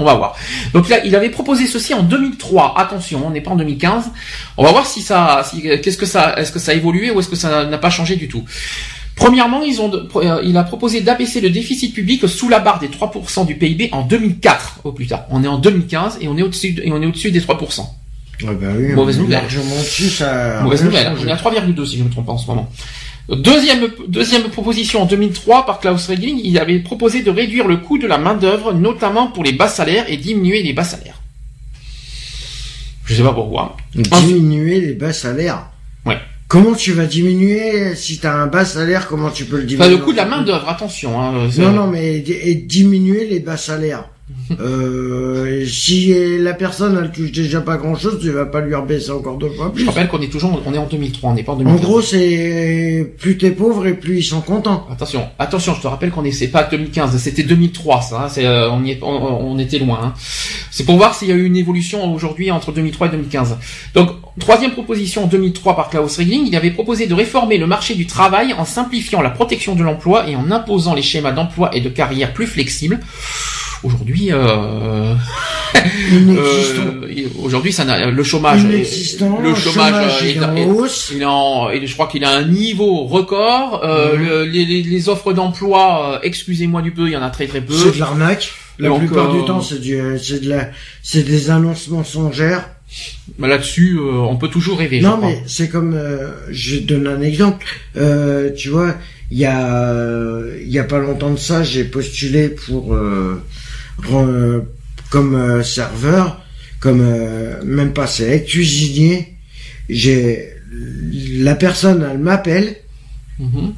On 0.00 0.04
va 0.04 0.14
voir. 0.14 0.34
Donc 0.72 0.88
là, 0.88 1.04
il 1.04 1.14
avait 1.14 1.30
proposé 1.30 1.66
ceci 1.66 1.94
en 1.94 2.02
2003. 2.02 2.74
Attention, 2.78 3.22
on 3.26 3.30
n'est 3.30 3.40
pas 3.40 3.52
en 3.52 3.56
2015. 3.56 4.04
On 4.56 4.64
va 4.64 4.72
voir 4.72 4.86
si 4.86 5.00
ça, 5.02 5.46
si, 5.48 5.62
qu'est-ce 5.62 5.96
que 5.98 6.06
ça, 6.06 6.34
est-ce 6.36 6.50
que 6.50 6.58
ça 6.58 6.72
a 6.72 6.74
évolué 6.74 7.10
ou 7.12 7.20
est-ce 7.20 7.28
que 7.28 7.36
ça 7.36 7.64
n'a 7.64 7.78
pas 7.78 7.90
changé 7.90 8.16
du 8.16 8.26
tout. 8.28 8.44
Premièrement, 9.16 9.62
ils 9.62 9.80
ont, 9.80 9.92
euh, 10.16 10.40
il 10.44 10.56
a 10.56 10.64
proposé 10.64 11.00
d'abaisser 11.00 11.40
le 11.40 11.48
déficit 11.50 11.94
public 11.94 12.26
sous 12.28 12.48
la 12.48 12.58
barre 12.58 12.80
des 12.80 12.88
3% 12.88 13.44
du 13.46 13.54
PIB 13.54 13.90
en 13.92 14.02
2004 14.02 14.80
au 14.82 14.90
plus 14.90 15.06
tard. 15.06 15.26
On 15.30 15.44
est 15.44 15.48
en 15.48 15.58
2015 15.58 16.18
et 16.20 16.26
on 16.26 16.36
est 16.36 16.42
au-dessus 16.42 16.72
de- 16.72 16.82
et 16.82 16.90
on 16.90 17.00
est 17.00 17.06
au-dessus 17.06 17.30
des 17.30 17.40
3%. 17.40 17.86
Ah 18.42 18.46
bah 18.60 18.66
oui, 18.76 18.88
Mauvaise 18.94 19.16
nouvelle. 19.20 19.38
Largement 19.42 19.76
dessus, 19.78 20.08
ça. 20.10 20.58
a 20.58 20.62
Mauvaise 20.64 20.80
rien 20.80 20.88
nouvelle. 20.90 21.04
changé. 21.06 21.22
On 21.24 21.28
est 21.28 21.32
à 21.32 21.36
3,2 21.36 21.86
si 21.86 21.98
je 21.98 22.02
ne 22.02 22.08
me 22.08 22.12
trompe 22.12 22.26
pas 22.26 22.32
en 22.32 22.38
ce 22.38 22.48
moment. 22.48 22.68
Deuxième, 23.28 23.88
deuxième 24.06 24.42
proposition 24.50 25.02
en 25.02 25.06
2003 25.06 25.64
par 25.64 25.80
Klaus 25.80 26.08
Regling, 26.08 26.40
il 26.44 26.58
avait 26.58 26.78
proposé 26.80 27.22
de 27.22 27.30
réduire 27.30 27.66
le 27.66 27.78
coût 27.78 27.96
de 27.96 28.06
la 28.06 28.18
main 28.18 28.34
d'œuvre, 28.34 28.74
notamment 28.74 29.28
pour 29.28 29.42
les 29.44 29.52
bas 29.52 29.68
salaires 29.68 30.04
et 30.08 30.18
diminuer 30.18 30.62
les 30.62 30.74
bas 30.74 30.84
salaires. 30.84 31.20
Je 33.06 33.14
sais 33.14 33.22
pas 33.22 33.32
pourquoi. 33.32 33.76
Diminuer 33.94 34.80
les 34.80 34.92
bas 34.92 35.12
salaires. 35.12 35.70
Ouais. 36.04 36.18
Comment 36.48 36.74
tu 36.74 36.92
vas 36.92 37.06
diminuer 37.06 37.94
si 37.94 38.18
t'as 38.18 38.34
un 38.34 38.46
bas 38.46 38.66
salaire 38.66 39.08
Comment 39.08 39.30
tu 39.30 39.46
peux 39.46 39.56
le 39.56 39.64
diminuer 39.64 39.86
Enfin, 39.86 39.96
le 39.98 40.04
coût 40.04 40.12
de 40.12 40.18
la 40.18 40.26
main 40.26 40.42
d'œuvre, 40.42 40.68
attention. 40.68 41.20
Hein, 41.20 41.48
Non, 41.58 41.72
non, 41.72 41.86
mais 41.86 42.16
et 42.18 42.54
diminuer 42.54 43.26
les 43.26 43.40
bas 43.40 43.56
salaires. 43.56 44.04
Euh, 44.60 45.64
si 45.66 46.14
la 46.40 46.54
personne 46.54 46.98
elle 47.02 47.10
touche 47.12 47.32
déjà 47.32 47.60
pas 47.60 47.76
grand 47.76 47.94
chose, 47.94 48.18
tu 48.20 48.30
vas 48.30 48.46
pas 48.46 48.60
lui 48.60 48.74
rebaisser 48.74 49.10
encore 49.10 49.36
deux 49.36 49.50
fois 49.50 49.66
Je 49.74 49.80
plus. 49.82 49.88
rappelle 49.88 50.08
qu'on 50.08 50.20
est 50.20 50.28
toujours, 50.32 50.60
on 50.64 50.72
est 50.74 50.78
en 50.78 50.86
2003, 50.86 51.30
on 51.30 51.34
n'est 51.34 51.42
pas 51.42 51.52
en 51.52 51.56
En 51.56 51.58
2015. 51.58 51.82
gros, 51.84 52.00
c'est 52.00 53.14
plus 53.18 53.36
t'es 53.36 53.50
pauvre 53.50 53.86
et 53.86 53.94
plus 53.94 54.18
ils 54.18 54.22
sont 54.24 54.40
contents. 54.40 54.86
Attention, 54.90 55.26
attention, 55.38 55.74
je 55.74 55.82
te 55.82 55.86
rappelle 55.86 56.10
qu'on 56.10 56.24
est, 56.24 56.32
c'est 56.32 56.48
pas 56.48 56.64
2015, 56.64 57.16
c'était 57.18 57.42
2003, 57.42 58.02
ça, 58.02 58.24
hein, 58.24 58.28
c'est, 58.28 58.46
euh, 58.46 58.70
on, 58.70 58.82
y 58.84 58.92
est- 58.92 59.00
on, 59.02 59.06
on 59.08 59.58
était 59.58 59.78
loin. 59.78 60.00
hein. 60.02 60.14
C'est 60.70 60.84
pour 60.84 60.96
voir 60.96 61.14
s'il 61.14 61.28
y 61.28 61.32
a 61.32 61.36
eu 61.36 61.44
une 61.44 61.56
évolution 61.56 62.12
aujourd'hui 62.12 62.50
entre 62.50 62.72
2003 62.72 63.08
et 63.08 63.10
2015. 63.10 63.56
Donc, 63.94 64.10
troisième 64.40 64.72
proposition 64.72 65.24
en 65.24 65.26
2003 65.26 65.76
par 65.76 65.88
Klaus 65.90 66.16
Regling, 66.18 66.46
il 66.48 66.56
avait 66.56 66.70
proposé 66.72 67.06
de 67.06 67.14
réformer 67.14 67.58
le 67.58 67.66
marché 67.66 67.94
du 67.94 68.06
travail 68.06 68.52
en 68.54 68.64
simplifiant 68.64 69.22
la 69.22 69.30
protection 69.30 69.74
de 69.76 69.82
l'emploi 69.84 70.28
et 70.28 70.34
en 70.34 70.50
imposant 70.50 70.94
les 70.94 71.02
schémas 71.02 71.32
d'emploi 71.32 71.70
et 71.76 71.80
de 71.80 71.88
carrière 71.88 72.32
plus 72.32 72.46
flexibles. 72.46 72.98
Aujourd'hui, 73.84 74.32
euh, 74.32 75.14
euh, 75.74 77.28
aujourd'hui, 77.42 77.72
ça 77.72 77.84
n'a, 77.84 78.10
le 78.10 78.22
chômage, 78.22 78.64
est- 78.64 79.20
le 79.42 79.54
chômage, 79.54 80.22
est, 80.22 80.36
est- 80.36 80.40
en 80.44 80.56
est- 80.56 80.64
hausse. 80.64 81.12
il 81.14 81.24
en, 81.24 81.70
et 81.70 81.86
je 81.86 81.92
crois 81.92 82.06
qu'il 82.06 82.24
a 82.24 82.30
un 82.30 82.44
niveau 82.44 83.04
record. 83.04 83.82
Euh, 83.84 84.16
Mhm. 84.16 84.24
le- 84.24 84.44
les, 84.44 85.08
offres 85.08 85.32
d'emploi, 85.32 86.14
euh, 86.14 86.18
excusez-moi 86.22 86.82
du 86.82 86.92
peu, 86.92 87.06
il 87.08 87.12
y 87.12 87.16
en 87.16 87.22
a 87.22 87.30
très 87.30 87.46
très 87.46 87.60
peu. 87.60 87.74
C'est 87.74 87.94
de 87.94 88.00
l'arnaque. 88.00 88.52
La 88.78 88.88
Donc, 88.88 89.00
plupart 89.00 89.30
euh, 89.34 89.38
du 89.40 89.44
temps, 89.46 89.60
c'est 89.60 89.80
du, 89.80 90.00
c'est 90.20 90.42
de 90.42 90.48
la, 90.48 90.70
c'est 91.02 91.22
des 91.22 91.50
annonces 91.50 91.88
mensongères. 91.88 92.68
Mais 93.38 93.48
Là-dessus, 93.48 93.98
euh, 93.98 94.18
on 94.20 94.36
peut 94.36 94.48
toujours 94.48 94.78
rêver. 94.78 95.00
Non, 95.00 95.18
mais 95.20 95.42
c'est 95.46 95.68
comme, 95.68 95.94
euh, 95.94 96.28
je 96.50 96.76
donne 96.78 97.06
un 97.06 97.20
exemple. 97.20 97.66
Euh, 97.96 98.50
tu 98.56 98.68
vois, 98.70 98.94
il 99.30 99.38
y 99.38 99.44
a, 99.46 99.68
euh, 99.90 100.56
il 100.62 100.70
y 100.72 100.78
a 100.78 100.84
pas 100.84 100.98
longtemps 100.98 101.30
de 101.30 101.38
ça, 101.38 101.62
j'ai 101.64 101.84
postulé 101.84 102.48
pour 102.48 102.94
euh, 102.94 103.40
comme 104.02 105.34
euh, 105.34 105.62
serveur, 105.62 106.40
comme 106.80 107.00
euh, 107.00 107.62
même 107.64 107.92
pas 107.92 108.06
c'est 108.06 108.44
cuisinier. 108.44 109.34
J'ai 109.88 110.50
la 111.38 111.54
personne, 111.54 112.06
elle 112.10 112.18
m'appelle. 112.18 112.76
Mhm. 113.38 113.74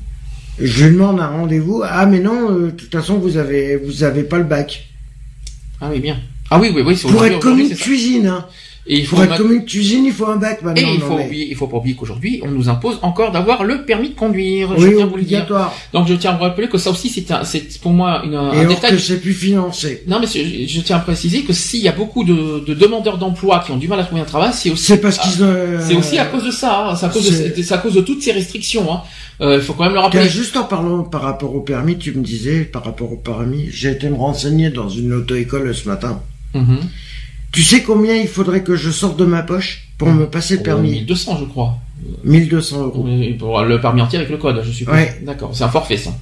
Je 0.58 0.86
lui 0.86 0.94
demande 0.94 1.20
un 1.20 1.28
rendez-vous. 1.28 1.82
Ah 1.84 2.06
mais 2.06 2.20
non, 2.20 2.50
euh, 2.50 2.66
de 2.66 2.70
toute 2.70 2.92
façon 2.92 3.18
vous 3.18 3.36
avez 3.36 3.76
vous 3.76 4.04
avez 4.04 4.22
pas 4.22 4.38
le 4.38 4.44
bac. 4.44 4.88
Ah 5.80 5.88
oui, 5.90 6.00
bien. 6.00 6.18
Ah 6.50 6.58
oui, 6.58 6.70
oui, 6.74 6.82
oui. 6.86 6.96
c'est 6.96 7.08
Pour 7.08 7.24
être 7.24 7.40
commis 7.40 7.68
de 7.68 7.74
cuisine, 7.74 8.26
hein. 8.26 8.46
Et 8.88 9.00
il 9.00 9.06
faut 9.06 9.16
Pour 9.16 9.24
être 9.24 9.36
commis 9.38 9.58
de 9.60 9.64
cuisine, 9.64 10.04
il 10.04 10.12
faut 10.12 10.26
un 10.26 10.36
bac 10.36 10.62
maintenant. 10.62 10.80
et 10.80 10.94
il 10.94 11.00
faut, 11.00 11.16
mais- 11.16 11.24
oublier, 11.26 11.48
il 11.50 11.56
faut 11.56 11.66
pas 11.66 11.78
oublier 11.78 11.96
qu'aujourd'hui, 11.96 12.40
on 12.44 12.50
nous 12.52 12.68
impose 12.68 13.00
encore 13.02 13.32
d'avoir 13.32 13.64
le 13.64 13.84
permis 13.84 14.10
de 14.10 14.14
conduire. 14.14 14.68
je 14.78 14.86
tiens 14.88 15.02
à 15.04 15.06
vous 15.06 15.16
le 15.16 15.22
dire. 15.24 15.38
obligatoire. 15.40 15.74
Donc 15.92 16.06
je 16.06 16.14
tiens 16.14 16.30
à 16.30 16.36
vous 16.36 16.44
rappeler 16.44 16.68
que 16.68 16.78
ça 16.78 16.90
aussi, 16.92 17.08
c'est 17.10 17.28
un- 17.32 17.42
c'est 17.42 17.80
pour 17.80 17.92
moi 17.92 18.22
une, 18.24 18.34
Et 18.34 18.36
un 18.36 18.48
alors 18.50 18.66
détail. 18.68 18.92
que 18.92 18.98
c'est 18.98 19.20
plus 19.20 19.32
financé. 19.34 20.04
Non, 20.06 20.20
mais 20.20 20.26
je 20.28 20.80
tiens 20.82 20.96
à 20.96 21.00
préciser 21.00 21.42
que 21.42 21.52
s'il 21.52 21.80
y 21.82 21.88
a 21.88 21.92
beaucoup 21.92 22.22
de, 22.22 22.64
de 22.64 22.74
demandeurs 22.74 23.18
d'emploi 23.18 23.60
qui 23.66 23.72
ont 23.72 23.76
du 23.76 23.88
mal 23.88 23.98
à 23.98 24.04
trouver 24.04 24.20
un 24.20 24.24
travail, 24.24 24.50
c'est 24.54 24.70
aussi 24.70 24.84
C'est 24.84 24.98
parce 25.00 25.18
qu'ils 25.18 25.42
euh, 25.42 25.80
C'est 25.84 25.96
aussi 25.96 26.18
à 26.18 26.26
cause 26.26 26.44
de 26.44 26.52
ça, 26.52 26.90
hein. 26.90 26.94
c'est 26.94 27.06
à 27.06 27.08
cause 27.08 27.26
de, 27.28 27.32
c'est- 27.34 27.62
c'est 27.64 27.74
à 27.74 27.78
cause 27.78 27.94
de 27.94 28.02
toutes 28.02 28.22
ces 28.22 28.30
restrictions. 28.30 28.92
Hein. 28.92 29.00
Euh, 29.40 29.56
Il 29.56 29.62
faut 29.62 29.72
quand 29.72 29.82
même 29.84 29.94
le 29.94 29.98
rappeler. 29.98 30.28
juste 30.28 30.56
en 30.56 30.62
parlant 30.64 31.02
par 31.02 31.22
rapport 31.22 31.52
au 31.56 31.60
permis, 31.60 31.98
tu 31.98 32.12
me 32.12 32.22
disais 32.22 32.60
par 32.60 32.84
rapport 32.84 33.12
au 33.12 33.16
permis, 33.16 33.66
j'ai 33.70 33.90
été 33.90 34.08
me 34.08 34.14
renseigner 34.14 34.70
dans 34.70 34.88
une 34.88 35.12
auto-école 35.12 35.74
ce 35.74 35.88
matin. 35.88 36.22
Mhm. 36.54 36.78
Tu 37.52 37.62
sais 37.62 37.82
combien 37.82 38.14
il 38.16 38.28
faudrait 38.28 38.62
que 38.62 38.76
je 38.76 38.90
sorte 38.90 39.18
de 39.18 39.24
ma 39.24 39.42
poche 39.42 39.88
pour 39.98 40.08
me 40.08 40.26
passer 40.26 40.54
le 40.54 40.60
Oh, 40.60 40.64
permis 40.64 40.90
1200, 40.90 41.38
je 41.40 41.44
crois. 41.46 41.78
1200 42.24 42.82
euros. 42.84 43.04
Mais 43.06 43.30
Pour 43.34 43.60
le 43.62 43.80
permis 43.80 44.02
entier 44.02 44.18
avec 44.18 44.30
le 44.30 44.36
code, 44.36 44.62
je 44.64 44.70
suppose. 44.70 44.94
Ouais. 44.94 45.18
D'accord, 45.22 45.50
c'est 45.54 45.64
un 45.64 45.68
forfait 45.68 45.96
ça. 45.96 46.14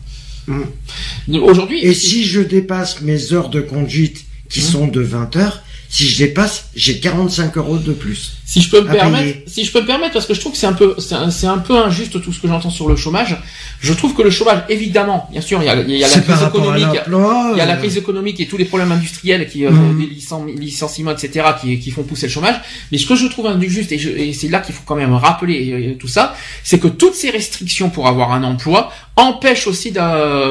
Mm. 0.46 1.36
Aujourd'hui, 1.42 1.80
Et 1.84 1.94
si 1.94 2.24
je 2.24 2.40
dépasse 2.40 3.01
mes 3.01 3.32
heures 3.32 3.48
de 3.48 3.60
conduite 3.60 4.24
qui 4.48 4.60
Mhm. 4.60 4.66
sont 4.66 4.86
de 4.86 5.01
20 5.01 5.34
heures, 5.36 5.62
si 5.95 6.09
je 6.09 6.19
dépasse, 6.25 6.71
j'ai 6.75 6.99
45 6.99 7.57
euros 7.57 7.79
de 7.79 7.93
plus. 7.93 8.33
Si 8.45 8.61
je 8.61 8.69
peux 8.69 8.81
me 8.83 8.91
permettre, 8.91 9.23
payer. 9.33 9.45
si 9.47 9.65
je 9.65 9.71
peux 9.73 9.81
me 9.81 9.87
permettre, 9.87 10.12
parce 10.12 10.27
que 10.27 10.35
je 10.35 10.41
trouve 10.41 10.51
que 10.53 10.59
c'est 10.59 10.66
un 10.66 10.73
peu, 10.73 10.97
c'est 10.99 11.47
un, 11.47 11.59
peu 11.59 11.77
injuste 11.79 12.21
tout 12.21 12.33
ce 12.33 12.41
que 12.41 12.49
j'entends 12.49 12.71
sur 12.71 12.89
le 12.89 12.97
chômage. 12.97 13.37
Je 13.81 13.93
trouve 13.93 14.12
que 14.12 14.23
le 14.23 14.31
chômage, 14.31 14.65
évidemment, 14.69 15.29
bien 15.31 15.41
sûr, 15.41 15.62
il 15.62 15.66
y 15.66 15.69
a, 15.69 15.81
il 15.81 15.91
y 15.97 16.03
a 16.05 16.09
la 16.09 16.19
crise 16.21 16.43
économique. 16.49 16.87
Il 17.07 17.57
y 17.57 17.61
a 17.61 17.66
la 17.66 17.75
euh, 17.75 17.77
crise 17.77 17.97
économique 17.97 18.41
et 18.41 18.47
tous 18.47 18.57
les 18.57 18.65
problèmes 18.65 18.91
industriels 18.91 19.49
qui, 19.49 19.65
euh, 19.65 19.71
Mhm. 19.71 19.99
des 20.01 20.07
licen- 20.12 20.59
licenciements, 20.59 21.12
etc., 21.12 21.47
qui, 21.61 21.79
qui 21.79 21.91
font 21.93 22.03
pousser 22.03 22.27
le 22.27 22.33
chômage. 22.33 22.57
Mais 22.91 22.99
ce 22.99 23.07
que 23.07 23.15
je 23.15 23.27
trouve 23.29 23.47
injuste, 23.47 23.93
et, 23.93 24.29
et 24.29 24.33
c'est 24.33 24.49
là 24.49 24.59
qu'il 24.59 24.75
faut 24.75 24.83
quand 24.85 24.97
même 24.97 25.15
rappeler 25.15 25.71
euh, 25.73 25.95
tout 25.97 26.09
ça, 26.09 26.35
c'est 26.65 26.81
que 26.81 26.89
toutes 26.89 27.15
ces 27.15 27.31
restrictions 27.31 27.89
pour 27.89 28.09
avoir 28.09 28.33
un 28.33 28.43
emploi 28.43 28.91
empêchent 29.16 29.69
aussi 29.69 29.93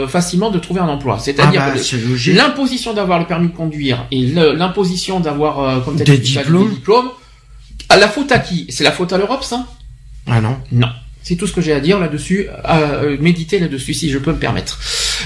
facilement 0.07 0.49
de 0.49 0.57
trouver 0.57 0.79
un 0.79 0.87
emploi. 0.87 1.17
Ah 1.19 1.21
C'est-à-dire 1.21 1.59
bah, 1.59 1.73
c'est 1.77 1.97
logique. 1.97 2.33
l'imposition 2.35 2.93
d'avoir 2.93 3.19
le 3.19 3.25
permis 3.25 3.49
de 3.49 3.53
conduire 3.53 4.05
et 4.09 4.21
l'imposition 4.25 5.19
d'avoir, 5.19 5.32
euh, 5.41 5.79
comme 5.81 5.95
Des 5.97 6.03
dit, 6.17 6.33
diplômes. 6.33 6.67
des 6.69 6.75
diplômes, 6.75 7.09
à 7.89 7.97
la 7.97 8.07
faute 8.07 8.31
à 8.31 8.39
qui? 8.39 8.65
C'est 8.69 8.83
la 8.83 8.91
faute 8.91 9.11
à 9.13 9.17
l'Europe, 9.17 9.43
ça? 9.43 9.65
Ah 10.27 10.41
non. 10.41 10.57
non. 10.71 10.87
C'est 11.25 11.37
tout 11.37 11.47
ce 11.47 11.53
que 11.53 11.61
j'ai 11.61 11.71
à 11.71 11.79
dire 11.79 11.99
là-dessus, 11.99 12.47
à 12.65 12.79
euh, 12.79 13.15
méditer 13.17 13.57
là-dessus, 13.57 13.93
si 13.93 14.09
je 14.09 14.17
peux 14.17 14.33
me 14.33 14.37
permettre. 14.39 14.77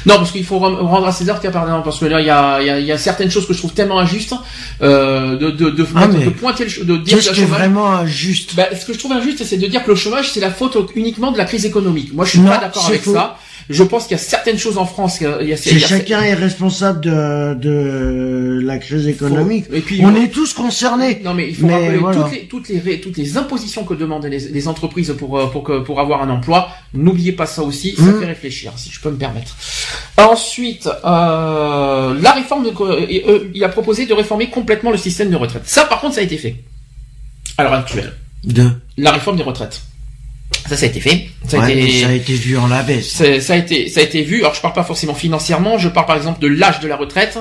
Non, 0.05 0.17
parce 0.17 0.31
qu'il 0.31 0.45
faut 0.45 0.59
rendre 0.59 1.07
à 1.07 1.11
César 1.11 1.41
qui 1.41 1.47
a 1.47 1.51
pardon, 1.51 1.81
parce 1.81 1.97
que 1.99 2.05
là, 2.05 2.21
il 2.21 2.27
y 2.27 2.29
a, 2.29 2.61
il 2.61 2.67
y, 2.67 2.69
a, 2.69 2.79
il 2.79 2.85
y 2.85 2.91
a 2.91 2.99
certaines 2.99 3.31
choses 3.31 3.47
que 3.47 3.53
je 3.53 3.57
trouve 3.57 3.73
tellement 3.73 3.97
injustes, 3.99 4.35
euh, 4.84 5.38
de, 5.38 5.49
de, 5.49 5.71
de, 5.71 5.88
Ah, 5.95 6.07
mettre- 6.07 6.23
de 6.25 6.29
pointer 6.29 6.65
le, 6.65 6.85
de 6.85 6.97
dire 6.97 7.17
que 7.17 7.23
Qu'est-ce 7.23 7.34
qui 7.34 7.41
est 7.41 7.43
chômage... 7.45 7.59
vraiment 7.59 7.89
injuste? 7.91 8.53
Bah, 8.55 8.67
ce 8.79 8.85
que 8.85 8.93
je 8.93 8.99
trouve 8.99 9.13
injuste, 9.13 9.43
c'est 9.43 9.57
de 9.57 9.65
dire 9.65 9.84
que 9.84 9.89
le 9.89 9.95
chômage, 9.95 10.31
c'est 10.31 10.39
la 10.39 10.51
faute 10.51 10.77
uniquement 10.95 11.31
de 11.31 11.38
la 11.39 11.45
crise 11.45 11.65
économique. 11.65 12.13
Moi, 12.13 12.25
je 12.25 12.29
suis 12.31 12.39
Non, 12.41 12.49
pas 12.51 12.59
d'accord 12.59 12.85
avec 12.88 13.01
faux. 13.01 13.13
ça. 13.13 13.39
Je 13.69 13.84
pense 13.84 14.03
qu'il 14.07 14.15
y 14.15 14.19
a 14.19 14.23
certaines 14.23 14.57
choses 14.57 14.77
en 14.77 14.85
France, 14.85 15.19
il 15.19 15.23
y 15.23 15.27
a, 15.27 15.41
il 15.41 15.49
y 15.49 15.53
a- 15.53 15.57
C'est 15.57 15.72
il 15.72 15.80
y 15.80 15.84
a- 15.84 15.88
chacun 15.88 16.22
est 16.22 16.34
responsable 16.35 17.02
de, 17.02 17.53
de 17.56 18.61
la 18.64 18.77
crise 18.77 19.07
économique. 19.07 19.65
Et 19.73 19.81
puis, 19.81 19.99
On 20.06 20.15
est 20.15 20.30
tous 20.30 20.53
concernés. 20.53 21.22
Non 21.23 21.34
mais 21.34 21.49
il 21.49 21.56
faut 21.56 21.68
Mais 21.68 21.73
rappeler 21.73 21.98
voilà. 21.98 22.22
toutes, 22.23 22.31
les, 22.31 22.39
toutes, 22.48 22.69
les, 22.69 22.80
ré- 22.80 23.02
toutes 23.02 23.18
les 23.18 23.38
impositions 23.38 23.84
que 23.84 23.94
demandent 23.94 24.26
les, 24.26 24.39
les 24.39 24.68
entreprises 24.69 25.14
pour, 25.18 25.38
euh, 25.38 25.48
pour, 25.48 25.64
que, 25.64 25.80
pour 25.80 25.99
avoir 25.99 26.22
un 26.22 26.30
emploi. 26.30 26.69
N'oubliez 26.94 27.34
pas 27.34 27.45
ça 27.45 27.61
aussi, 27.61 27.94
ça 27.95 28.03
Mhm. 28.03 28.19
fait 28.22 28.26
réfléchir, 28.27 28.72
si 28.77 28.89
je 28.89 29.02
peux 29.02 29.11
me 29.11 29.18
permettre. 29.18 29.56
Ensuite, 30.18 30.88
euh, 31.06 32.19
la 32.22 32.31
réforme, 32.31 32.64
de, 32.64 32.69
euh, 32.69 33.06
euh, 33.27 33.52
il 33.53 33.64
a 33.64 33.69
proposé 33.69 34.06
de 34.06 34.14
réformer 34.14 34.49
complètement 34.49 34.91
le 34.91 34.98
système 34.98 35.30
de 35.30 35.35
retraite. 35.35 35.64
Ça 35.65 35.84
par 35.84 35.99
contre, 35.99 36.15
ça 36.15 36.22
a 36.22 36.23
été 36.23 36.38
fait. 36.38 36.56
À 37.57 37.64
l'heure 37.64 37.73
actuelle, 37.73 38.14
De. 38.44 38.69
la 38.98 39.11
réforme 39.11 39.35
des 39.38 39.44
retraites. 39.44 39.81
Ça, 40.69 40.75
ça 40.75 40.85
a 40.85 40.89
été 40.89 40.99
fait. 40.99 41.29
Ça 41.47 41.57
a 41.63 41.69
été... 41.71 42.01
ça 42.03 42.07
a 42.09 42.11
été 42.13 42.33
vu 42.33 42.57
en 42.57 42.67
la 42.67 42.83
baisse. 42.83 43.09
C'est- 43.09 43.39
ça 43.39 43.53
a 43.53 43.55
été 43.57 43.87
ça 43.89 44.01
a 44.01 44.03
été 44.03 44.21
vu 44.23 44.39
alors 44.39 44.53
je 44.53 44.59
parle 44.61 44.73
pas 44.73 44.83
forcément 44.83 45.13
financièrement 45.13 45.77
je 45.77 45.87
parle 45.87 46.05
par 46.05 46.17
exemple 46.17 46.41
de 46.41 46.47
l'âge 46.47 46.81
de 46.81 46.87
la 46.89 46.97
retraite 46.97 47.37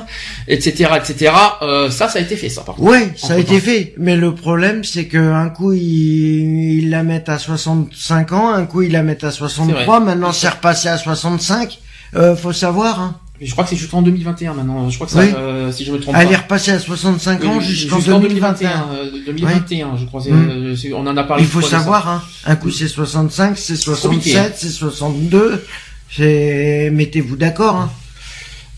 etc 0.46 0.90
etc 0.96 1.32
euh, 1.62 1.90
ça 1.90 2.08
ça 2.08 2.18
a 2.20 2.22
été 2.22 2.36
fait 2.36 2.48
ça 2.48 2.62
par 2.62 2.76
contre 2.76 2.88
Ouais, 2.88 3.12
ça 3.16 3.34
a 3.34 3.38
été 3.38 3.58
fait. 3.60 3.94
Mais 3.98 4.14
le 4.16 4.32
problème, 4.34 4.84
c'est 4.84 5.06
que 5.06 5.18
un 5.18 5.48
coup 5.48 5.72
ils, 5.72 6.78
ils 6.78 6.90
la 6.90 7.02
mettent 7.02 7.28
à 7.28 7.38
65 7.38 8.32
ans, 8.32 8.50
un 8.52 8.64
coup 8.64 8.82
ils 8.82 8.92
la 8.92 9.02
mettent 9.02 9.24
à 9.24 9.30
63. 9.32 10.00
Maintenant, 10.00 10.32
c'est 10.32 10.48
repassé 10.48 10.88
à 10.88 10.96
65. 10.98 11.78
Euh, 12.14 12.36
faut 12.36 12.52
savoir. 12.52 13.00
Hein. 13.00 13.16
Je 13.40 13.50
crois 13.52 13.64
que 13.64 13.70
c'est 13.70 13.76
jusqu'en 13.76 14.02
2021 14.02 14.54
maintenant 14.54 14.88
je 14.88 14.94
crois 14.94 15.06
que 15.06 15.12
ça 15.12 15.20
Oui. 15.20 15.30
euh, 15.36 15.70
si 15.72 15.84
je 15.84 15.92
me 15.92 15.98
trompe 16.00 16.14
Elle 16.18 16.28
est 16.28 16.32
pas 16.32 16.42
repassée 16.42 16.70
à 16.72 16.78
65 16.78 17.44
ans 17.44 17.56
Oui, 17.58 17.64
jusqu'en 17.64 17.96
jusqu'en 17.98 18.20
2021. 18.20 18.86
euh, 18.92 19.10
2021 19.26 19.96
je 19.98 20.04
crois 20.06 20.20
Mm. 20.20 20.32
euh, 20.32 20.76
c'est- 20.76 20.92
on 20.92 21.00
en 21.06 21.16
a 21.16 21.24
parlé 21.24 21.42
Il 21.44 21.48
faut 21.48 21.60
ça. 21.60 21.78
savoir. 21.78 22.08
Hein. 22.08 22.22
Un 22.46 22.56
coup 22.56 22.70
c'est 22.70 22.88
65, 22.88 23.58
c'est 23.58 23.74
compliqué, 23.84 24.30
67, 24.32 24.54
c'est 24.56 24.68
62. 24.70 25.64
C'est 26.10 26.90
mettez-vous 26.92 27.36
d'accord. 27.36 27.76
Hein. 27.76 27.90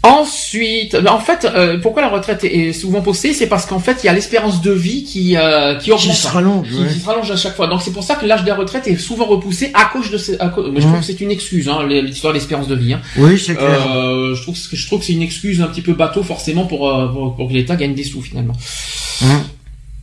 Ensuite, 0.09 0.97
ben, 0.97 1.12
en 1.12 1.18
fait, 1.20 1.44
euh, 1.44 1.78
pourquoi 1.78 2.02
la 2.02 2.09
retraite 2.09 2.44
est 2.44 2.72
souvent 2.72 3.01
posée, 3.01 3.32
c'est 3.32 3.47
parce 3.47 3.66
qu'en 3.66 3.78
fait, 3.78 3.98
il 4.02 4.06
y 4.06 4.09
a 4.09 4.12
l'espérance 4.12 4.60
de 4.62 4.72
vie 4.72 5.05
qui 5.05 5.36
euh, 5.36 5.74
qui 5.76 5.90
Qui 5.90 6.12
se 6.14 6.26
rallonge. 6.28 6.68
qui, 6.68 6.74
ouais. 6.80 6.89
qui 6.93 7.01
se 7.01 7.06
rallonge 7.06 7.30
à 7.30 7.36
chaque 7.36 7.55
fois. 7.56 7.66
Donc 7.66 7.82
c'est 7.82 7.93
pour 7.93 8.02
ça 8.02 8.14
que 8.16 8.26
l'âge 8.26 8.43
de 8.43 8.48
la 8.48 8.55
retraite 8.55 8.86
est 8.86 8.97
souvent 8.97 9.26
repoussé 9.26 9.70
à 9.74 9.85
cause 9.86 10.10
de. 10.10 10.18
ces- 10.18 10.39
à 10.40 10.48
cause- 10.48 10.70
mais 10.72 10.80
je 10.80 10.86
trouve 10.86 11.01
que 11.01 11.05
c'est 11.06 11.20
une 11.20 11.30
excuse, 11.30 11.68
hein, 11.68 11.86
l'histoire 11.86 12.32
de 12.32 12.39
l'espérance 12.39 12.68
de 12.68 12.74
vie. 12.74 12.93
Hein. 12.94 13.01
Oui, 13.16 13.39
c'est 13.39 13.55
clair. 13.55 13.86
Euh, 13.94 14.35
je 14.35 14.43
trouve 14.43 14.55
que 14.68 14.76
je 14.76 14.86
trouve 14.86 15.01
que 15.01 15.05
c'est 15.06 15.12
une 15.12 15.22
excuse 15.22 15.60
un 15.60 15.66
petit 15.66 15.82
peu 15.82 15.93
bateau 15.93 16.22
forcément 16.22 16.64
pour 16.66 16.89
euh, 16.89 17.09
pour, 17.09 17.36
pour 17.36 17.48
que 17.48 17.52
l'État 17.52 17.76
gagne 17.76 17.94
des 17.94 18.05
sous 18.05 18.22
finalement. 18.22 18.55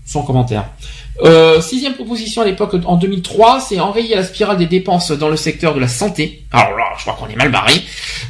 Sans 0.05 0.21
commentaire. 0.21 0.65
Euh, 1.23 1.61
sixième 1.61 1.93
proposition 1.93 2.41
à 2.41 2.45
l'époque 2.45 2.75
en 2.85 2.95
2003, 2.97 3.59
c'est 3.61 3.79
enrayer 3.79 4.15
la 4.15 4.23
spirale 4.23 4.57
des 4.57 4.65
dépenses 4.67 5.11
dans 5.11 5.29
le 5.29 5.37
secteur 5.37 5.73
de 5.73 5.79
la 5.79 5.87
santé. 5.87 6.43
Alors 6.51 6.77
là, 6.77 6.83
je 6.97 7.03
crois 7.03 7.13
qu'on 7.15 7.27
est 7.27 7.35
mal 7.37 7.49
barré. 7.51 7.73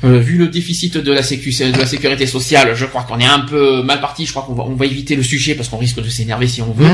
Euh, 0.04 0.20
vu 0.20 0.38
le 0.38 0.48
déficit 0.48 0.98
de 0.98 1.12
la, 1.12 1.24
sécu, 1.24 1.50
de 1.52 1.78
la 1.78 1.86
sécurité 1.86 2.28
sociale, 2.28 2.76
je 2.76 2.86
crois 2.86 3.04
qu'on 3.04 3.20
est 3.20 3.26
un 3.26 3.40
peu 3.40 3.82
mal 3.84 4.02
parti. 4.02 4.26
Je 4.26 4.32
crois 4.32 4.44
qu'on 4.44 4.54
va, 4.54 4.64
on 4.64 4.76
va 4.76 4.86
éviter 4.86 5.16
le 5.16 5.24
sujet 5.24 5.56
parce 5.56 5.70
qu'on 5.70 5.78
risque 5.78 6.02
de 6.02 6.10
s'énerver 6.10 6.48
si 6.48 6.62
on 6.62 6.72
veut. 6.72 6.86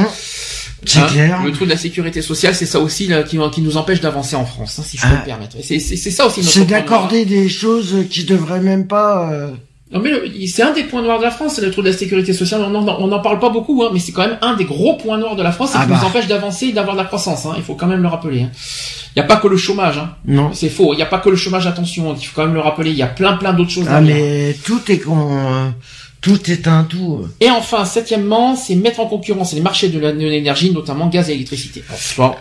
C'est 0.85 0.99
Hein, 0.99 1.07
clair. 1.11 1.43
Le 1.43 1.51
trou 1.51 1.65
de 1.65 1.69
la 1.69 1.77
sécurité 1.77 2.21
sociale, 2.21 2.55
c'est 2.55 2.65
ça 2.65 2.79
aussi 2.79 3.07
là, 3.07 3.21
qui, 3.23 3.37
qui 3.53 3.61
nous 3.61 3.77
empêche 3.77 4.01
d'avancer 4.01 4.35
en 4.35 4.45
France, 4.45 4.79
hein, 4.79 4.83
si 4.87 4.97
je 4.97 5.03
peux 5.03 5.09
Ah. 5.15 5.19
me 5.19 5.25
permettre. 5.25 5.57
Et 5.57 5.63
C'est 5.63 5.79
c'est- 5.79 5.95
c'est 5.95 6.09
ça 6.11 6.25
aussi 6.25 6.39
notre 6.39 6.51
C'est 6.53 6.59
point 6.61 6.69
noir. 6.69 6.81
d'accorder 6.81 7.25
des 7.25 7.49
choses 7.49 7.95
qui 8.09 8.23
devraient 8.23 8.61
même 8.61 8.87
pas. 8.87 9.31
euh, 9.31 9.51
Non 9.93 9.99
mais 9.99 10.11
c'est 10.47 10.63
un 10.63 10.71
des 10.71 10.83
points 10.83 11.01
noirs 11.01 11.19
de 11.19 11.23
la 11.23 11.31
France, 11.31 11.55
c'est 11.55 11.61
le 11.61 11.69
trou 11.71 11.81
de 11.81 11.89
la 11.89 11.93
sécurité 11.97 12.31
sociale. 12.33 12.61
On 12.63 12.69
n'en 12.69 12.85
on 12.99 13.11
en 13.11 13.19
parle 13.19 13.39
pas 13.39 13.49
beaucoup, 13.49 13.83
hein, 13.83 13.89
mais 13.91 13.99
c'est 13.99 14.13
quand 14.13 14.21
même 14.25 14.37
un 14.41 14.55
des 14.55 14.63
gros 14.63 14.95
points 14.95 15.17
noirs 15.17 15.35
de 15.35 15.43
la 15.43 15.51
France 15.51 15.71
Ah 15.73 15.83
qui 15.83 15.89
bah. 15.89 15.97
nous 16.01 16.07
empêche 16.07 16.27
d'avancer 16.27 16.67
et 16.67 16.71
d'avoir 16.71 16.95
de 16.95 17.01
la 17.01 17.05
croissance. 17.07 17.45
Hein. 17.45 17.53
Il 17.57 17.63
faut 17.63 17.75
quand 17.75 17.87
même 17.87 18.01
le 18.01 18.07
rappeler. 18.07 18.43
hein. 18.43 18.49
Il 19.15 19.19
n'y 19.19 19.23
a 19.23 19.27
pas 19.27 19.35
que 19.35 19.47
le 19.47 19.57
chômage. 19.57 19.97
Hein. 19.97 20.11
Non. 20.25 20.51
C'est 20.53 20.69
faux. 20.69 20.93
Il 20.93 20.97
n'y 20.97 21.01
a 21.03 21.07
pas 21.07 21.19
que 21.19 21.29
le 21.29 21.35
chômage. 21.35 21.67
Attention, 21.67 22.15
il 22.17 22.25
faut 22.25 22.33
quand 22.35 22.45
même 22.45 22.53
le 22.53 22.61
rappeler. 22.61 22.91
Il 22.91 22.95
y 22.95 23.01
a 23.03 23.07
plein 23.07 23.33
plein 23.33 23.51
d'autres 23.51 23.71
choses. 23.71 23.87
Ah 23.89 23.99
mais 23.99 24.55
tout 24.63 24.79
est 24.89 24.99
con. 24.99 25.29
euh, 25.31 25.69
Tout 26.21 26.49
est 26.49 26.67
un 26.69 26.83
tout. 26.85 27.27
Et 27.41 27.49
enfin, 27.49 27.83
septièmement, 27.83 28.55
c'est 28.55 28.75
mettre 28.75 29.01
en 29.01 29.07
concurrence 29.07 29.51
les 29.53 29.59
marchés 29.61 29.89
de 29.89 29.99
l'énergie, 29.99 30.71
notamment 30.71 31.07
gaz 31.07 31.29
et 31.29 31.33
électricité. 31.33 31.83
Alors, 32.17 32.37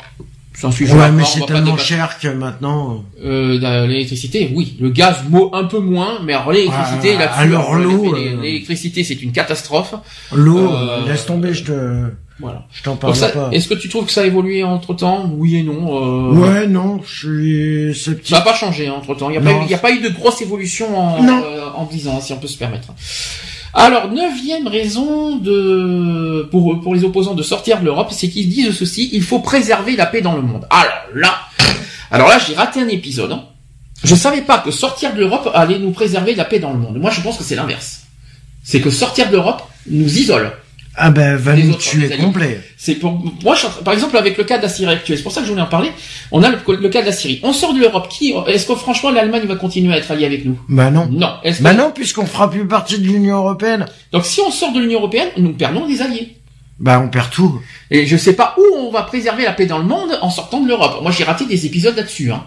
à 0.66 0.70
Ouais, 0.70 1.10
mais 1.12 1.24
c'est 1.24 1.46
tellement 1.46 1.76
cher 1.76 2.18
que 2.20 2.28
maintenant. 2.28 3.04
Euh, 3.24 3.58
la- 3.60 3.86
l'électricité, 3.86 4.52
oui. 4.54 4.76
Le 4.80 4.90
gaz, 4.90 5.16
un 5.52 5.64
peu 5.64 5.78
moins, 5.80 6.20
mais 6.24 6.32
alors 6.34 6.52
l'électricité, 6.52 7.14
Ah, 7.16 7.20
là-dessus, 7.20 7.40
alors 7.40 7.74
euh, 7.74 7.82
l'eau, 7.82 8.14
euh, 8.14 8.40
l'électricité, 8.42 9.04
c'est 9.04 9.20
une 9.22 9.32
catastrophe. 9.32 9.94
L'eau, 10.32 10.58
Euh, 10.72 11.06
laisse 11.06 11.26
tomber, 11.26 11.52
je 11.54 11.64
te, 11.64 12.02
Voilà. 12.40 12.66
je 12.72 12.82
t'en 12.82 12.96
parle 12.96 13.14
ça, 13.14 13.28
pas. 13.28 13.48
est-ce 13.52 13.68
que 13.68 13.74
tu 13.74 13.88
trouves 13.88 14.06
que 14.06 14.12
ça 14.12 14.22
a 14.22 14.26
évolué 14.26 14.62
entre 14.64 14.94
temps 14.94 15.30
Oui 15.36 15.56
et 15.56 15.62
non. 15.62 16.30
Euh, 16.32 16.34
Ouais, 16.34 16.66
non, 16.66 17.00
je 17.06 17.90
suis 17.90 17.94
sceptique. 18.00 18.28
Ça 18.28 18.36
n'a 18.36 18.42
pas 18.44 18.54
changé 18.54 18.88
entre 18.90 19.14
temps. 19.14 19.30
Il 19.30 19.38
n'y 19.40 19.74
a, 19.74 19.76
a 19.76 19.78
pas 19.78 19.92
eu 19.92 20.00
de 20.00 20.08
grosse 20.08 20.40
évolution 20.42 20.96
en, 20.98 21.22
euh, 21.26 21.60
en 21.74 21.84
10 21.86 22.08
ans, 22.08 22.20
si 22.20 22.32
on 22.32 22.38
peut 22.38 22.48
se 22.48 22.58
permettre. 22.58 22.88
Alors, 23.72 24.10
neuvième 24.10 24.66
raison 24.66 25.36
de 25.36 26.48
pour, 26.50 26.80
pour 26.80 26.94
les 26.94 27.04
opposants 27.04 27.34
de 27.34 27.42
sortir 27.42 27.80
de 27.80 27.84
l'Europe, 27.84 28.08
c'est 28.10 28.28
qu'ils 28.28 28.48
disent 28.48 28.76
ceci, 28.76 29.10
il 29.12 29.22
faut 29.22 29.38
préserver 29.38 29.94
la 29.96 30.06
paix 30.06 30.22
dans 30.22 30.34
le 30.34 30.42
monde. 30.42 30.66
Alors 30.70 30.92
là, 31.14 31.38
alors 32.10 32.28
là, 32.28 32.38
j'ai 32.38 32.54
raté 32.54 32.80
un 32.80 32.88
épisode. 32.88 33.32
hein. 33.32 33.44
Je 34.02 34.14
savais 34.14 34.40
pas 34.42 34.58
que 34.58 34.70
sortir 34.70 35.14
de 35.14 35.20
l'Europe 35.20 35.50
allait 35.54 35.78
nous 35.78 35.92
préserver 35.92 36.34
la 36.34 36.44
paix 36.44 36.58
dans 36.58 36.72
le 36.72 36.78
monde. 36.78 36.98
Moi, 36.98 37.10
je 37.10 37.20
pense 37.20 37.36
que 37.38 37.44
c'est 37.44 37.54
l'inverse. 37.54 38.02
C'est 38.64 38.80
que 38.80 38.90
sortir 38.90 39.28
de 39.28 39.32
l'Europe 39.32 39.62
nous 39.88 40.18
isole. 40.18 40.52
Ah 40.96 41.10
ben, 41.10 41.36
va 41.36 41.54
nous 41.56 41.74
tuer 41.76 42.08
complet. 42.18 42.60
C'est 42.76 42.96
pour 42.96 43.12
moi, 43.44 43.54
je 43.54 43.66
par 43.84 43.94
exemple, 43.94 44.16
avec 44.16 44.36
le 44.36 44.44
cas 44.44 44.58
de 44.58 44.62
la 44.64 44.68
Syrie 44.68 44.92
actuelle, 44.92 45.16
c'est 45.16 45.22
pour 45.22 45.32
ça 45.32 45.40
que 45.40 45.46
je 45.46 45.52
voulais 45.52 45.62
en 45.62 45.66
parler. 45.66 45.92
On 46.32 46.42
a 46.42 46.50
le, 46.50 46.58
le 46.80 46.88
cas 46.88 47.00
de 47.00 47.06
la 47.06 47.12
Syrie. 47.12 47.40
On 47.42 47.52
sort 47.52 47.72
de 47.74 47.78
l'Europe. 47.80 48.08
Qui 48.10 48.34
est-ce 48.48 48.66
que 48.66 48.74
franchement 48.74 49.10
l'Allemagne 49.10 49.46
va 49.46 49.56
continuer 49.56 49.94
à 49.94 49.98
être 49.98 50.10
alliée 50.10 50.26
avec 50.26 50.44
nous? 50.44 50.58
Bah 50.68 50.90
non. 50.90 51.06
Non. 51.10 51.34
Que- 51.44 51.62
Bah 51.62 51.74
non, 51.74 51.92
puisqu'on 51.94 52.26
fera 52.26 52.50
plus 52.50 52.66
partie 52.66 52.98
de 52.98 53.06
l'Union 53.06 53.36
Européenne. 53.36 53.86
Donc 54.12 54.24
si 54.26 54.40
on 54.40 54.50
sort 54.50 54.72
de 54.72 54.80
l'Union 54.80 54.98
européenne, 54.98 55.28
nous 55.38 55.52
perdons 55.52 55.86
des 55.86 56.02
alliés. 56.02 56.36
Bah 56.80 57.00
on 57.04 57.08
perd 57.08 57.30
tout. 57.30 57.60
Et 57.90 58.06
je 58.06 58.16
sais 58.16 58.32
pas 58.34 58.54
où 58.58 58.62
on 58.78 58.90
va 58.90 59.02
préserver 59.02 59.44
la 59.44 59.52
paix 59.52 59.66
dans 59.66 59.78
le 59.78 59.84
monde 59.84 60.18
en 60.22 60.30
sortant 60.30 60.60
de 60.60 60.66
l'Europe. 60.68 61.00
Moi, 61.02 61.12
j'ai 61.12 61.24
raté 61.24 61.44
des 61.46 61.66
épisodes 61.66 61.94
là-dessus. 61.96 62.32
Hein. 62.32 62.42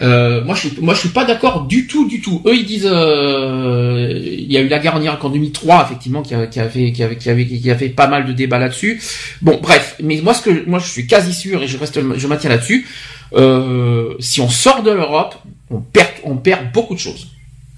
Euh, 0.00 0.42
moi, 0.44 0.54
je 0.56 0.68
suis, 0.68 0.78
moi, 0.80 0.92
je 0.94 1.00
suis 1.00 1.08
pas 1.10 1.24
d'accord 1.24 1.62
du 1.66 1.86
tout, 1.86 2.08
du 2.08 2.20
tout. 2.20 2.42
Eux, 2.46 2.56
ils 2.56 2.64
disent, 2.66 2.88
euh, 2.90 4.10
il 4.24 4.50
y 4.52 4.56
a 4.56 4.60
eu 4.60 4.68
la 4.68 4.78
guerre 4.80 4.96
en 4.96 5.02
Irak 5.02 5.24
en 5.24 5.30
2003, 5.30 5.84
effectivement, 5.86 6.22
qui 6.22 6.34
a, 6.34 6.46
qui 6.46 6.58
avait, 6.60 6.92
qui 6.92 7.02
avait, 7.30 7.46
qui 7.46 7.70
a 7.70 7.76
fait 7.76 7.88
pas 7.90 8.06
mal 8.08 8.26
de 8.26 8.32
débats 8.32 8.58
là-dessus. 8.58 9.00
Bon, 9.42 9.58
bref. 9.62 9.96
Mais 10.02 10.20
moi, 10.22 10.34
ce 10.34 10.42
que, 10.42 10.68
moi, 10.68 10.78
je 10.80 10.86
suis 10.88 11.06
quasi 11.06 11.32
sûr 11.32 11.62
et 11.62 11.68
je 11.68 11.76
reste, 11.78 12.00
je 12.16 12.26
maintiens 12.26 12.50
là-dessus. 12.50 12.86
Euh, 13.34 14.14
si 14.20 14.40
on 14.40 14.48
sort 14.48 14.82
de 14.82 14.90
l'Europe, 14.90 15.36
on 15.70 15.80
perd, 15.80 16.08
on 16.24 16.36
perd 16.36 16.72
beaucoup 16.72 16.94
de 16.94 17.00
choses. 17.00 17.28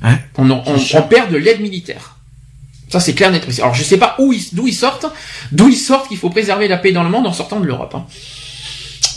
Ouais. 0.03 0.11
On, 0.39 0.51
on, 0.51 0.63
on 0.95 1.03
perd 1.03 1.31
de 1.33 1.37
l'aide 1.37 1.61
militaire. 1.61 2.17
Ça, 2.89 3.01
c'est 3.01 3.15
clair, 3.15 3.31
net. 3.33 3.43
précis. 3.43 3.61
Alors, 3.63 3.75
je 3.75 3.83
sais 3.83 3.99
pas 3.99 4.15
où 4.19 4.33
ils, 4.33 4.43
d'où 4.53 4.67
ils 4.69 4.75
sortent, 4.75 5.07
d'où 5.53 5.69
ils 5.69 5.77
sortent 5.77 6.09
qu'il 6.09 6.19
faut 6.19 6.31
préserver 6.31 6.69
la 6.69 6.77
paix 6.77 6.93
dans 6.93 7.03
le 7.03 7.11
monde 7.11 7.27
en 7.27 7.33
sortant 7.33 7.59
de 7.61 7.67
l'Europe. 7.67 7.95
hein. 7.95 8.07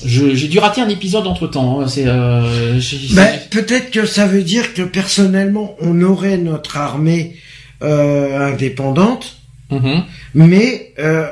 Je- 0.06 0.34
J'ai 0.34 0.48
dû 0.48 0.60
rater 0.60 0.82
un 0.82 0.90
épisode 0.90 1.28
entre 1.28 1.48
temps. 1.48 1.86
C'est 1.88 2.06
euh, 2.08 2.80
Bah, 3.14 3.24
peut-être 3.52 3.92
que 3.92 4.06
ça 4.06 4.26
veut 4.28 4.44
dire 4.44 4.74
que 4.74 4.82
personnellement, 4.82 5.76
on 5.82 6.02
aurait 6.02 6.38
notre 6.38 6.78
armée 6.78 7.36
euh, 7.82 8.52
indépendante, 8.54 9.38
Mhm. 9.72 10.04
mais 10.36 10.94
euh, 11.00 11.28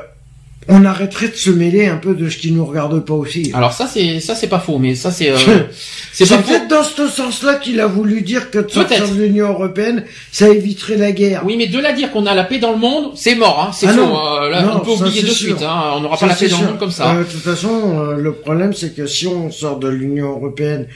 on 0.70 0.84
arrêterait 0.84 1.28
de 1.28 1.34
se 1.34 1.48
mêler 1.50 1.86
un 1.86 1.96
peu 1.96 2.14
de 2.14 2.28
ce 2.28 2.36
qui 2.36 2.52
nous 2.52 2.64
regarde 2.66 3.02
pas 3.04 3.14
aussi. 3.14 3.50
Alors 3.54 3.72
ça 3.72 3.86
c'est 3.86 4.20
ça 4.20 4.34
c'est 4.34 4.48
pas 4.48 4.58
faux, 4.58 4.78
mais 4.78 4.94
ça 4.94 5.10
c'est 5.10 5.30
euh, 5.30 5.36
c'est 6.12 6.26
peut-être 6.28 6.68
dans 6.68 6.82
ce 6.82 7.08
sens-là 7.08 7.54
qu'il 7.54 7.80
a 7.80 7.86
voulu 7.86 8.20
dire 8.22 8.50
que 8.50 8.58
de 8.58 8.68
sortir 8.70 9.08
de 9.08 9.14
l'Union 9.22 9.48
Européenne, 9.48 10.04
ça 10.30 10.48
éviterait 10.48 10.96
la 10.96 11.12
guerre. 11.12 11.42
Oui, 11.46 11.56
mais 11.56 11.68
de 11.68 11.78
là 11.78 11.92
dire 11.92 12.10
qu'on 12.10 12.26
a 12.26 12.34
la 12.34 12.44
paix 12.44 12.58
dans 12.58 12.72
le 12.72 12.78
monde, 12.78 13.12
c'est 13.14 13.34
mort, 13.34 13.66
hein. 13.68 13.72
C'est 13.72 13.86
Ah 13.86 13.92
faux. 13.92 14.00
non. 14.00 14.42
euh, 14.42 14.48
là, 14.50 14.62
Non, 14.62 14.72
on 14.76 14.80
peut 14.80 14.90
oublier 14.90 15.22
de 15.22 15.26
sûr. 15.28 15.56
suite. 15.56 15.62
Hein. 15.62 15.92
On 15.96 16.00
n'aura 16.00 16.16
pas 16.18 16.26
la 16.26 16.34
paix 16.34 16.48
dans 16.48 16.60
le 16.60 16.66
monde 16.66 16.78
comme 16.78 16.90
ça. 16.90 17.14
Euh, 17.14 17.20
de 17.20 17.24
toute 17.24 17.40
façon, 17.40 17.70
euh, 18.10 18.14
le 18.16 18.32
problème, 18.32 18.72
c'est 18.74 18.94
que 18.94 19.06
si 19.06 19.26
on 19.26 19.50
sort 19.50 19.78
de 19.78 19.88
l'Union 19.88 20.30
européenne, 20.32 20.86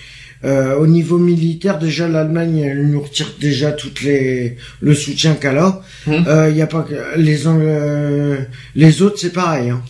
euh, 0.45 0.77
au 0.77 0.87
niveau 0.87 1.19
militaire, 1.19 1.79
déjà 1.79 2.09
l'Allemagne 2.09 2.59
elle 2.59 2.91
nous 2.91 3.01
retire 3.01 3.33
déjà 3.41 3.73
toutes 3.73 4.03
les 4.03 4.57
le 4.81 4.95
soutien 4.95 5.35
qu'elle 5.35 5.59
a. 5.59 5.83
Hum. 6.07 6.25
Euh, 6.27 6.51
Il 6.51 6.57
y 6.57 6.63
a 6.63 6.67
pas 6.67 6.83
que 6.83 6.95
les 7.17 7.47
euh, 7.47 8.39
les 8.75 9.03
autres, 9.03 9.19
c'est 9.19 9.33
pareil. 9.33 9.71
Hein. 9.71 9.83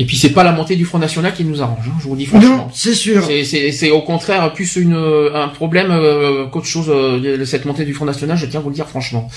Et 0.00 0.04
puis 0.04 0.16
c'est 0.16 0.30
pas 0.30 0.44
la 0.44 0.52
montée 0.52 0.76
du 0.76 0.84
Front 0.84 1.00
National 1.00 1.32
qui 1.34 1.44
nous 1.44 1.60
arrange. 1.60 1.86
Hein, 1.88 1.96
je 2.00 2.04
vous 2.08 2.14
dis 2.14 2.26
franchement. 2.26 2.56
Non, 2.56 2.68
c'est 2.72 2.94
sûr. 2.94 3.24
C'est- 3.44 3.90
au 3.90 4.02
contraire 4.02 4.52
plus 4.52 4.76
une 4.76 4.94
un 5.34 5.48
problème 5.48 5.90
euh, 5.90 6.46
qu'autre 6.46 6.66
chose 6.66 6.86
euh, 6.88 7.36
de 7.38 7.44
cette 7.44 7.64
montée 7.64 7.84
du 7.84 7.94
Front 7.94 8.04
National. 8.04 8.36
Je 8.36 8.46
tiens 8.46 8.60
à 8.60 8.62
vous 8.62 8.68
le 8.70 8.76
dire 8.76 8.88
franchement. 8.88 9.28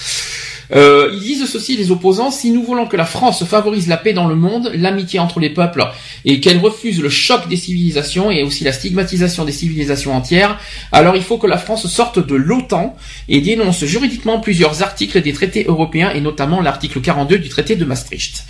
Euh, 0.74 1.10
ils 1.14 1.20
disent 1.20 1.46
ceci, 1.46 1.76
les 1.76 1.92
opposants, 1.92 2.32
si 2.32 2.52
nous 2.52 2.64
voulons 2.64 2.88
que 2.88 2.98
la 2.98 3.06
France 3.06 3.44
favorise 3.46 3.88
la 3.88 3.98
paix 3.98 4.14
dans 4.14 4.28
le 4.28 4.36
monde, 4.36 4.72
l'amitié 4.74 5.20
entre 5.20 5.40
les 5.40 5.50
peuples, 5.50 5.86
et 6.26 6.40
qu'elle 6.40 6.60
refuse 6.60 7.02
le 7.02 7.10
choc 7.10 7.48
des 7.50 7.58
civilisations 7.58 8.32
et 8.32 8.44
aussi 8.44 8.64
la 8.64 8.72
stigmatisation 8.72 9.46
des 9.46 9.52
civilisations 9.52 10.16
entières, 10.16 10.60
alors 10.92 11.16
il 11.16 11.24
faut 11.24 11.38
que 11.38 11.48
la 11.48 11.58
France 11.58 11.88
sorte 11.88 12.26
de 12.26 12.36
l'OTAN 12.36 12.96
et 13.28 13.42
dénonce 13.42 13.84
juridiquement 13.86 14.40
plusieurs 14.40 14.82
articles 14.82 15.22
des 15.22 15.34
traités 15.34 15.66
européens, 15.68 16.12
et 16.12 16.22
notamment 16.22 16.62
l'article 16.62 17.02
42 17.02 17.38
du 17.40 17.50
traité 17.50 17.76
de 17.76 17.86
Maastricht. 17.86 18.46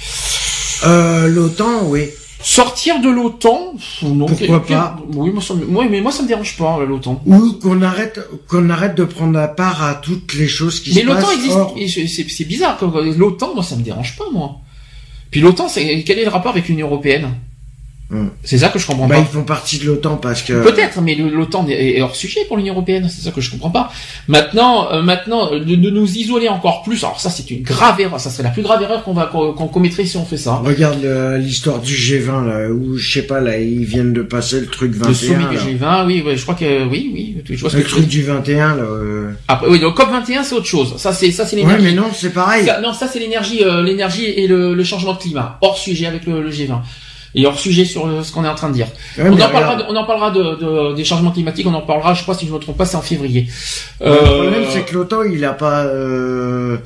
Euh, 0.83 1.27
L'OTAN, 1.27 1.85
oui. 1.85 2.09
Sortir 2.43 2.99
de 3.01 3.09
l'OTAN 3.09 3.73
non, 4.03 4.25
Pourquoi 4.25 4.63
quel- 4.67 4.77
pas 4.77 4.97
Oui, 5.13 5.29
moi, 5.31 5.41
ça, 5.41 5.53
me- 5.53 5.65
ouais, 5.65 5.87
mais 5.89 6.01
moi 6.01 6.11
ça 6.11 6.23
me 6.23 6.27
dérange 6.27 6.57
pas 6.57 6.79
l'OTAN. 6.85 7.21
Ou 7.25 7.53
qu'on 7.53 7.81
arrête 7.81 8.19
qu'on 8.47 8.69
arrête 8.69 8.95
de 8.95 9.03
prendre 9.03 9.33
la 9.33 9.47
part 9.47 9.83
à 9.83 9.95
toutes 9.95 10.33
les 10.33 10.47
choses 10.47 10.79
qui 10.79 10.93
Mais 10.95 11.01
se 11.01 11.05
l'OTAN 11.05 11.21
passent. 11.21 11.33
existe. 11.35 11.55
hors- 11.55 11.73
et 11.77 11.87
c'est- 11.87 12.43
bizarre. 12.45 12.77
L'OTAN, 13.17 13.53
moi, 13.53 13.63
ça 13.63 13.75
me 13.75 13.81
dérange 13.83 14.15
pas, 14.17 14.25
moi. 14.33 14.57
Puis 15.29 15.39
l'OTAN, 15.41 15.67
c'est 15.69 16.03
quel 16.03 16.19
est 16.19 16.23
le 16.25 16.29
rapport 16.29 16.51
avec 16.51 16.67
l'Union 16.67 16.87
européenne? 16.87 17.29
Hmm. 18.11 18.27
C'est 18.43 18.57
ça 18.57 18.67
que 18.67 18.77
je 18.77 18.85
comprends 18.85 19.07
Bah, 19.07 19.15
pas. 19.15 19.21
ils 19.21 19.33
font 19.33 19.43
partie 19.43 19.79
de 19.79 19.85
l'OTAN 19.85 20.17
parce 20.17 20.41
que. 20.41 20.61
Peut-être, 20.63 20.99
mais 21.01 21.15
l'OTAN 21.15 21.65
est 21.69 22.01
hors 22.01 22.13
sujet 22.15 22.41
pour 22.47 22.57
l'Union 22.57 22.73
européenne. 22.73 23.07
C'est 23.09 23.21
ça 23.23 23.31
que 23.31 23.39
je 23.39 23.49
comprends 23.49 23.69
pas. 23.69 23.89
Maintenant, 24.27 24.91
euh, 24.91 25.01
maintenant, 25.01 25.53
euh, 25.53 25.59
de, 25.63 25.75
de 25.75 25.89
nous 25.89 26.17
isoler 26.17 26.49
encore 26.49 26.83
plus. 26.83 27.03
Alors 27.05 27.21
ça, 27.21 27.29
c'est 27.29 27.49
une 27.51 27.63
grave 27.63 28.01
erreur. 28.01 28.19
Ça 28.19 28.29
serait 28.29 28.43
la 28.43 28.49
plus 28.49 28.63
grave 28.63 28.81
erreur 28.81 29.03
qu'on 29.03 29.13
va 29.13 29.27
qu'on 29.27 29.67
commettrait 29.69 30.05
si 30.05 30.17
on 30.17 30.25
fait 30.25 30.35
ça. 30.37 30.55
Regarde 30.55 31.01
l'histoire 31.39 31.79
du 31.79 31.93
G20 31.93 32.45
là, 32.47 32.69
où 32.69 32.97
je 32.97 33.13
sais 33.13 33.21
pas 33.23 33.39
là, 33.39 33.57
ils 33.57 33.85
viennent 33.85 34.11
de 34.13 34.21
passer 34.23 34.59
le 34.59 34.67
truc 34.67 34.91
21. 34.93 35.07
Le 35.07 35.13
sommet 35.13 35.45
du 35.49 35.77
là. 35.79 36.01
G20, 36.03 36.07
oui, 36.07 36.21
ouais, 36.25 36.35
je 36.35 36.41
crois 36.43 36.55
que 36.55 36.85
oui, 36.87 37.11
oui. 37.13 37.37
Je 37.49 37.55
vois 37.61 37.69
ce 37.69 37.77
Le 37.77 37.83
que 37.83 37.87
truc 37.89 38.07
du 38.07 38.23
21 38.23 38.75
là. 38.75 38.83
euh. 38.83 39.31
Après, 39.47 39.67
oui, 39.69 39.79
le 39.79 39.89
COP 39.91 40.09
21, 40.11 40.43
c'est 40.43 40.55
autre 40.55 40.65
chose. 40.65 40.95
Ça, 40.97 41.13
c'est 41.13 41.31
ça, 41.31 41.45
c'est 41.45 41.55
Ouais, 41.55 41.61
l'énergie. 41.61 41.83
mais 41.85 41.93
non, 41.93 42.07
c'est 42.13 42.31
pareil. 42.33 42.65
Ça- 42.65 42.81
non, 42.81 42.91
ça 42.93 43.07
c'est 43.07 43.19
l'énergie, 43.19 43.63
euh, 43.63 43.81
l'énergie 43.83 44.25
et 44.25 44.47
le, 44.47 44.73
le 44.73 44.83
changement 44.83 45.13
de 45.13 45.19
climat, 45.19 45.57
hors 45.61 45.77
sujet 45.77 46.07
avec 46.07 46.25
le, 46.25 46.41
le 46.41 46.49
G20 46.51 46.79
et 47.35 47.45
hors 47.45 47.57
sujet 47.59 47.85
sur 47.85 48.05
euh, 48.07 48.23
ce 48.23 48.31
qu'on 48.31 48.43
est 48.43 48.47
en 48.49 48.55
train 48.55 48.69
de 48.69 48.73
dire. 48.73 48.87
Ouais, 49.17 49.23
on, 49.29 49.33
en 49.33 49.49
parlera 49.49 49.75
de, 49.77 49.83
on 49.89 49.95
en 49.95 50.03
parlera 50.05 50.31
de, 50.31 50.43
de- 50.91 50.95
des 50.95 51.03
changements 51.05 51.31
climatiques, 51.31 51.65
on 51.67 51.73
en 51.73 51.81
parlera, 51.81 52.13
je 52.13 52.23
crois 52.23 52.35
si 52.35 52.45
je 52.45 52.51
ne 52.51 52.55
me 52.55 52.61
trompe 52.61 52.77
pas, 52.77 52.85
c'est 52.85 52.97
en 52.97 53.01
février. 53.01 53.47
Le 54.01 54.15
problème 54.15 54.63
c'est 54.71 54.81
que 54.83 54.93
l'OTAN 54.93 55.23
il 55.23 55.43
a 55.45 55.53
pas. 55.53 55.83
euh, 55.85 56.77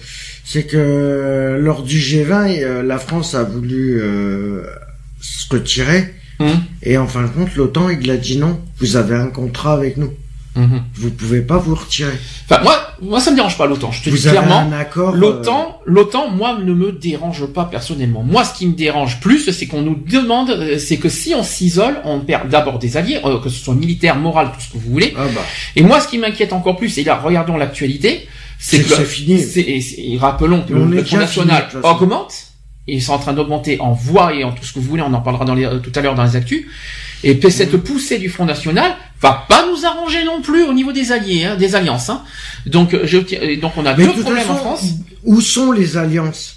C'est 0.44 0.66
que 0.68 1.58
lors 1.60 1.82
du 1.82 1.98
G20, 1.98 2.62
euh, 2.64 2.84
la 2.84 3.00
France 3.00 3.34
a 3.34 3.44
voulu 3.44 4.00
euh, 4.02 4.64
se 5.22 5.52
retirer. 5.52 6.14
Hum, 6.40 6.50
Et 6.84 6.98
en 6.98 7.08
fin 7.08 7.24
de 7.24 7.28
compte, 7.30 7.56
l'OTAN, 7.56 7.90
il 7.90 8.12
a 8.12 8.18
dit 8.18 8.38
non. 8.38 8.60
Vous 8.80 8.98
avez 8.98 9.16
un 9.16 9.28
contrat 9.28 9.74
avec 9.74 9.96
nous. 9.98 10.12
Hum. 10.56 10.84
Vous 10.96 11.10
pouvez 11.12 11.42
pas 11.42 11.58
vous 11.58 11.76
retirer. 11.76 12.14
Enfin, 12.50 12.62
moi, 12.64 12.76
moi 13.02 13.20
ça 13.20 13.32
me 13.32 13.36
dérange 13.36 13.58
pas 13.58 13.66
l'OTAN. 13.66 13.92
Je 13.92 14.04
te 14.04 14.10
Vous 14.10 14.18
dis 14.18 14.28
avez 14.28 14.38
clairement. 14.38 14.60
un 14.60 14.72
accord. 14.72 15.14
euh, 15.14 15.18
L'OTAN, 15.18 15.80
l'OTAN, 15.86 16.30
moi, 16.30 16.58
ne 16.64 16.74
me 16.74 16.92
dérange 16.92 17.46
pas 17.48 17.66
personnellement. 17.66 18.24
Moi, 18.24 18.44
ce 18.44 18.54
qui 18.58 18.68
me 18.68 18.74
dérange 18.74 19.20
plus, 19.20 19.52
c'est 19.52 19.68
qu'on 19.68 19.82
nous 19.82 19.96
demande, 19.96 20.50
euh, 20.52 20.78
c'est 20.80 20.98
que 20.98 21.10
si 21.10 21.34
on 21.36 21.44
s'isole, 21.44 21.98
on 22.06 22.20
perd 22.20 22.50
d'abord 22.50 22.80
des 22.80 22.98
alliés, 22.98 23.20
euh, 23.26 23.40
que 23.40 23.50
ce 23.50 23.64
soit 23.64 23.76
militaire, 23.76 24.16
moral, 24.16 24.52
tout 24.54 24.62
ce 24.62 24.72
que 24.74 24.78
vous 24.78 24.92
voulez. 24.92 25.14
Ah 25.18 25.24
bah. 25.34 25.42
Et 25.76 25.82
moi, 25.84 26.00
ce 26.00 26.08
qui 26.08 26.18
m'inquiète 26.18 26.54
encore 26.54 26.78
plus, 26.78 26.98
et 26.98 27.04
là, 27.04 27.16
regardons 27.16 27.58
l'actualité, 27.58 28.28
c'est 28.58 28.78
C'est 28.78 28.84
que 28.84 28.96
c'est 28.96 29.06
fini. 29.06 29.40
c'est- 29.42 29.62
et 29.62 30.18
rappelons 30.18 30.62
que 30.62 30.74
On 30.74 30.86
le 30.86 31.04
Front 31.04 31.18
National 31.18 31.68
fini, 31.70 31.84
augmente, 31.84 32.34
et 32.88 32.94
ils 32.96 33.02
sont 33.02 33.14
en 33.14 33.20
train 33.20 33.34
d'augmenter 33.34 33.80
en 33.82 33.92
voix 33.92 34.34
et 34.34 34.44
en 34.44 34.52
tout 34.54 34.64
ce 34.64 34.72
que 34.74 34.80
vous 34.80 34.86
voulez, 34.88 35.02
on 35.02 35.14
en 35.14 35.20
parlera 35.22 35.44
dans 35.44 35.56
les, 35.56 35.68
tout 35.84 35.92
à 35.96 36.02
l'heure 36.02 36.16
dans 36.16 36.24
les 36.24 36.36
actus. 36.36 36.66
Et 37.28 37.50
cette 37.50 37.74
Mhm. 37.74 37.80
poussée 37.82 38.18
du 38.20 38.30
Front 38.30 38.46
National 38.46 38.96
va 39.22 39.46
pas 39.50 39.66
nous 39.70 39.86
arranger 39.86 40.24
non 40.24 40.42
plus 40.42 40.64
au 40.64 40.74
niveau 40.74 40.92
des 40.94 41.12
alliés, 41.12 41.44
hein, 41.46 41.56
des 41.56 41.74
alliances. 41.76 42.10
Hein. 42.10 42.22
Donc, 42.68 42.94
euh, 42.94 43.02
je, 43.04 43.18
donc 43.60 43.74
on 43.78 43.86
a 43.86 43.94
Mais 43.96 44.06
deux 44.06 44.22
problèmes 44.22 44.50
en 44.50 44.56
France. 44.56 44.84
Où 45.24 45.42
sont 45.42 45.72
les 45.72 45.98
alliances? 45.98 46.52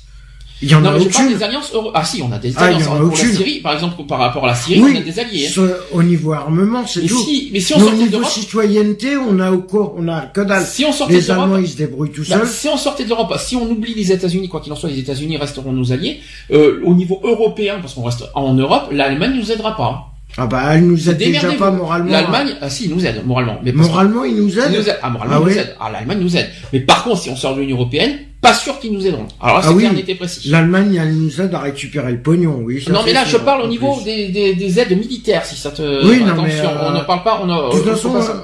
Il 0.60 0.68
y 0.68 0.74
en 0.74 0.80
Non, 0.80 0.90
a 0.90 0.92
mais 0.98 1.04
je 1.04 1.08
parle 1.08 1.28
des 1.28 1.42
alliances 1.44 1.70
euro- 1.72 1.92
Ah 1.94 2.04
si, 2.04 2.20
on 2.20 2.32
a 2.32 2.38
des 2.38 2.52
Ah, 2.56 2.64
alliances 2.64 2.88
en 2.88 2.96
a 2.96 2.98
pour 2.98 3.10
la. 3.12 3.16
Syrie, 3.16 3.60
par 3.60 3.74
exemple, 3.74 4.02
par 4.08 4.18
rapport 4.18 4.44
à 4.44 4.48
la 4.48 4.54
Syrie, 4.56 4.80
Oui. 4.82 4.92
on 4.96 4.98
a 4.98 5.02
des 5.04 5.18
alliés. 5.20 5.48
hein. 5.56 5.62
Au 5.92 6.02
niveau 6.02 6.32
armement, 6.32 6.84
c'est 6.84 7.06
tout. 7.06 7.16
si, 7.24 7.48
mais 7.52 7.60
si 7.60 7.74
on 7.74 7.78
Mais 7.78 7.82
sortait 7.84 7.96
niveau 7.98 8.10
d'Europe, 8.10 8.28
citoyenneté, 8.32 9.16
on 9.16 9.38
a 9.38 9.52
au 9.52 9.58
quoi 9.62 9.94
On 9.96 10.08
a 10.08 10.22
que 10.22 10.40
dalle. 10.40 10.66
si 10.66 10.84
on 10.84 10.90
sortait 10.92 11.14
Les 11.14 11.22
d'Europe, 11.22 11.44
Allemands, 11.44 11.58
ils 11.58 11.68
se 11.68 11.76
débrouillent 11.76 12.10
tout 12.10 12.24
Bah, 12.28 12.38
seuls. 12.40 12.48
si 12.48 12.68
on 12.68 12.76
sortait 12.76 13.04
de 13.04 13.08
l'Europe, 13.08 13.32
si 13.38 13.54
on 13.54 13.70
oublie 13.70 13.94
les 13.94 14.10
États-Unis, 14.10 14.48
quoi 14.48 14.60
qu'il 14.60 14.72
en 14.72 14.76
soit, 14.76 14.90
les 14.90 14.98
États-Unis 14.98 15.36
resteront 15.38 15.72
nos 15.72 15.92
alliés. 15.92 16.20
Euh, 16.50 16.80
au 16.84 16.92
niveau 16.92 17.20
européen, 17.22 17.76
parce 17.80 17.94
qu'on 17.94 18.02
reste 18.02 18.24
en 18.34 18.52
Europe, 18.54 18.88
l'Allemagne 18.90 19.34
nous 19.36 19.50
aidera 19.52 19.76
pas. 19.76 20.06
Ah 20.40 20.46
bah, 20.46 20.62
elle 20.74 20.86
nous 20.86 21.10
aide 21.10 21.16
déjà 21.18 21.52
pas 21.54 21.70
moralement. 21.72 22.10
L'Allemagne, 22.12 22.54
ah 22.60 22.70
si, 22.70 22.84
ils 22.84 22.94
nous 22.94 23.04
aide 23.04 23.22
moralement. 23.26 23.58
Mais 23.64 23.72
Moralement, 23.72 24.24
ils 24.24 24.36
nous 24.36 24.56
aident. 24.58 24.70
nous 24.72 24.88
aident. 24.88 24.98
Ah, 25.02 25.10
moralement, 25.10 25.34
Ah 25.34 25.38
ils 25.40 25.44
nous 25.46 25.52
oui. 25.52 25.58
aident. 25.58 25.76
Ah, 25.80 25.90
l'Allemagne 25.90 26.18
nous 26.20 26.36
aide. 26.36 26.48
Mais 26.72 26.80
par 26.80 27.02
contre, 27.04 27.20
si 27.22 27.30
on 27.30 27.36
sort 27.36 27.56
de 27.56 27.60
l'Union 27.60 27.76
européenne, 27.76 28.18
pas 28.40 28.54
sûr 28.54 28.78
qu'ils 28.78 28.92
nous 28.92 29.04
aideront. 29.04 29.26
Alors 29.42 29.56
là, 29.56 29.62
Ah 29.64 29.68
c'est 29.68 29.74
oui. 29.74 29.82
clair, 29.82 29.92
n'était 29.94 30.14
précis. 30.14 30.48
L'Allemagne, 30.48 30.94
elle 31.02 31.12
nous 31.16 31.40
aide 31.40 31.52
à 31.54 31.58
récupérer 31.58 32.12
le 32.12 32.18
pognon, 32.20 32.60
oui. 32.62 32.80
ça, 32.80 32.92
Non, 32.92 33.00
mais 33.04 33.12
là, 33.12 33.24
je 33.26 33.36
parle 33.36 33.62
au 33.62 33.66
niveau 33.68 34.00
des, 34.04 34.28
des, 34.28 34.54
des 34.54 34.78
aides 34.78 34.96
militaires, 34.96 35.44
si 35.44 35.56
ça 35.56 35.72
te. 35.72 35.82
Oui, 36.08 36.20
non, 36.20 36.28
Attention, 36.34 36.44
mais, 36.46 36.60
euh, 36.60 36.88
on 36.88 36.92
ne 36.92 37.00
parle 37.04 37.24
pas, 37.24 37.40
on 37.42 37.50
a. 37.50 37.66
De 37.66 37.72
toute 37.72 37.84
faut 37.84 37.90
façon, 37.90 38.12
pas 38.12 38.20
euh, 38.30 38.34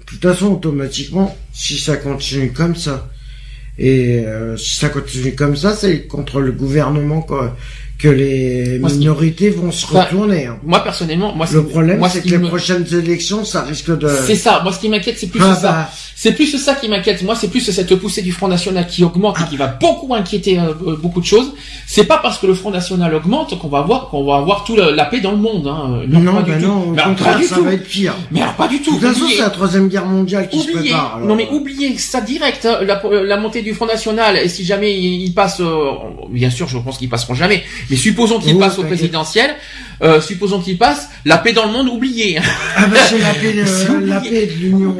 de 0.00 0.04
toute 0.04 0.22
façon, 0.22 0.52
automatiquement, 0.52 1.34
si 1.54 1.78
ça 1.78 1.96
continue 1.96 2.52
comme 2.52 2.76
ça, 2.76 3.08
et 3.78 4.20
euh, 4.26 4.56
si 4.58 4.76
ça 4.76 4.90
continue 4.90 5.34
comme 5.34 5.56
ça, 5.56 5.72
c'est 5.74 6.06
contre 6.06 6.40
le 6.40 6.52
gouvernement 6.52 7.22
quoi, 7.22 7.56
que 7.98 8.08
les 8.08 8.78
Moi, 8.80 8.88
ce 8.88 8.94
qui- 8.94 9.00
minorités 9.00 9.50
vont 9.50 9.70
se 9.70 9.86
Enfin, 9.86 10.02
retourner. 10.04 10.46
hein. 10.46 10.58
Moi, 10.64 10.80
personnellement, 10.82 11.34
moi, 11.34 11.46
Le 11.52 11.64
problème, 11.64 12.02
c'est 12.10 12.18
ce 12.20 12.24
que 12.24 12.30
les 12.30 12.38
me- 12.38 12.48
prochaines 12.48 12.86
élections, 12.92 13.44
ça 13.44 13.62
risque 13.62 13.96
de... 13.96 14.08
C'est 14.26 14.34
ça. 14.34 14.60
Moi, 14.62 14.72
ce 14.72 14.80
qui 14.80 14.88
m'inquiète, 14.88 15.16
c'est 15.18 15.28
plus 15.28 15.40
Ah, 15.42 15.54
ça. 15.54 15.70
bah, 15.72 15.90
C'est 16.16 16.32
plus 16.32 16.46
ça 16.56 16.74
qui 16.76 16.88
m'inquiète. 16.88 17.22
Moi, 17.22 17.34
c'est 17.34 17.48
plus 17.48 17.60
cette 17.60 17.94
poussée 17.96 18.22
du 18.22 18.30
Front 18.32 18.46
National 18.48 18.86
qui 18.86 19.02
augmente 19.04 19.36
et 19.40 19.48
qui 19.50 19.56
va 19.56 19.66
beaucoup 19.66 20.14
inquiéter 20.14 20.58
euh, 20.58 20.72
euh, 20.86 20.96
beaucoup 20.96 21.20
de 21.20 21.26
choses. 21.26 21.52
C'est 21.86 22.04
pas 22.04 22.18
parce 22.18 22.38
que 22.38 22.46
le 22.46 22.54
Front 22.54 22.70
National 22.70 23.12
augmente 23.14 23.58
qu'on 23.58 23.68
va 23.68 23.78
avoir 23.80 24.08
qu'on 24.10 24.24
va 24.24 24.36
avoir 24.36 24.64
tout 24.64 24.76
la 24.76 25.04
paix 25.06 25.20
dans 25.20 25.32
le 25.32 25.38
monde. 25.38 25.66
Hein. 25.66 26.02
non, 26.08 26.32
pas 26.34 26.42
du 26.42 26.52
bah 26.52 26.58
tout. 26.58 26.66
non, 26.66 26.82
au 26.82 26.90
Mais 26.92 26.98
alors, 27.02 27.08
contraire, 27.16 27.34
pas 27.34 27.38
du 27.40 27.44
ça 27.46 27.56
tout. 27.56 27.64
va 27.64 27.72
être 27.72 27.84
pire. 27.86 28.14
Mais 28.30 28.40
alors, 28.42 28.54
pas 28.54 28.68
du 28.68 28.78
De 28.78 28.84
tout. 28.84 28.92
toute 28.92 29.00
façon, 29.02 29.24
c'est 29.28 29.40
la 29.42 29.50
troisième 29.50 29.88
guerre 29.88 30.06
mondiale 30.06 30.48
qui 30.48 30.60
se 30.60 30.70
prépare. 30.70 31.14
alors. 31.16 31.28
non 31.28 31.34
mais 31.34 31.48
oubliez 31.50 31.98
ça 31.98 32.20
direct, 32.20 32.64
hein, 32.64 32.78
la, 32.82 33.02
la 33.24 33.36
montée 33.36 33.62
du 33.62 33.74
Front 33.74 33.86
National, 33.86 34.36
et 34.36 34.48
si 34.48 34.64
jamais 34.64 34.96
il, 34.96 35.24
il 35.24 35.34
passe, 35.34 35.60
euh, 35.60 35.90
bien 36.30 36.48
sûr 36.50 36.68
je 36.68 36.78
pense 36.78 36.96
qu'ils 36.96 37.08
passeront 37.10 37.34
jamais, 37.34 37.62
mais 37.90 37.96
supposons 37.96 38.38
qu'il 38.38 38.58
passe 38.58 38.78
au 38.78 38.84
présidentiel, 38.84 39.56
euh, 40.02 40.20
supposons 40.20 40.60
qu'il 40.60 40.78
passe, 40.78 41.08
la 41.24 41.38
paix 41.38 41.52
dans 41.52 41.66
le 41.66 41.72
monde, 41.72 41.88
oubliez. 41.88 42.38
hein. 42.38 42.42
Ah 42.76 42.86
bah 42.86 42.96
c'est 43.08 43.18
la 43.18 43.34
paix 43.34 43.52
de, 43.52 43.64
C'est 43.64 43.88
oublié. 43.90 44.10
la 44.10 44.20
paix 44.20 44.46
de 44.46 44.52
l'Union 44.60 44.90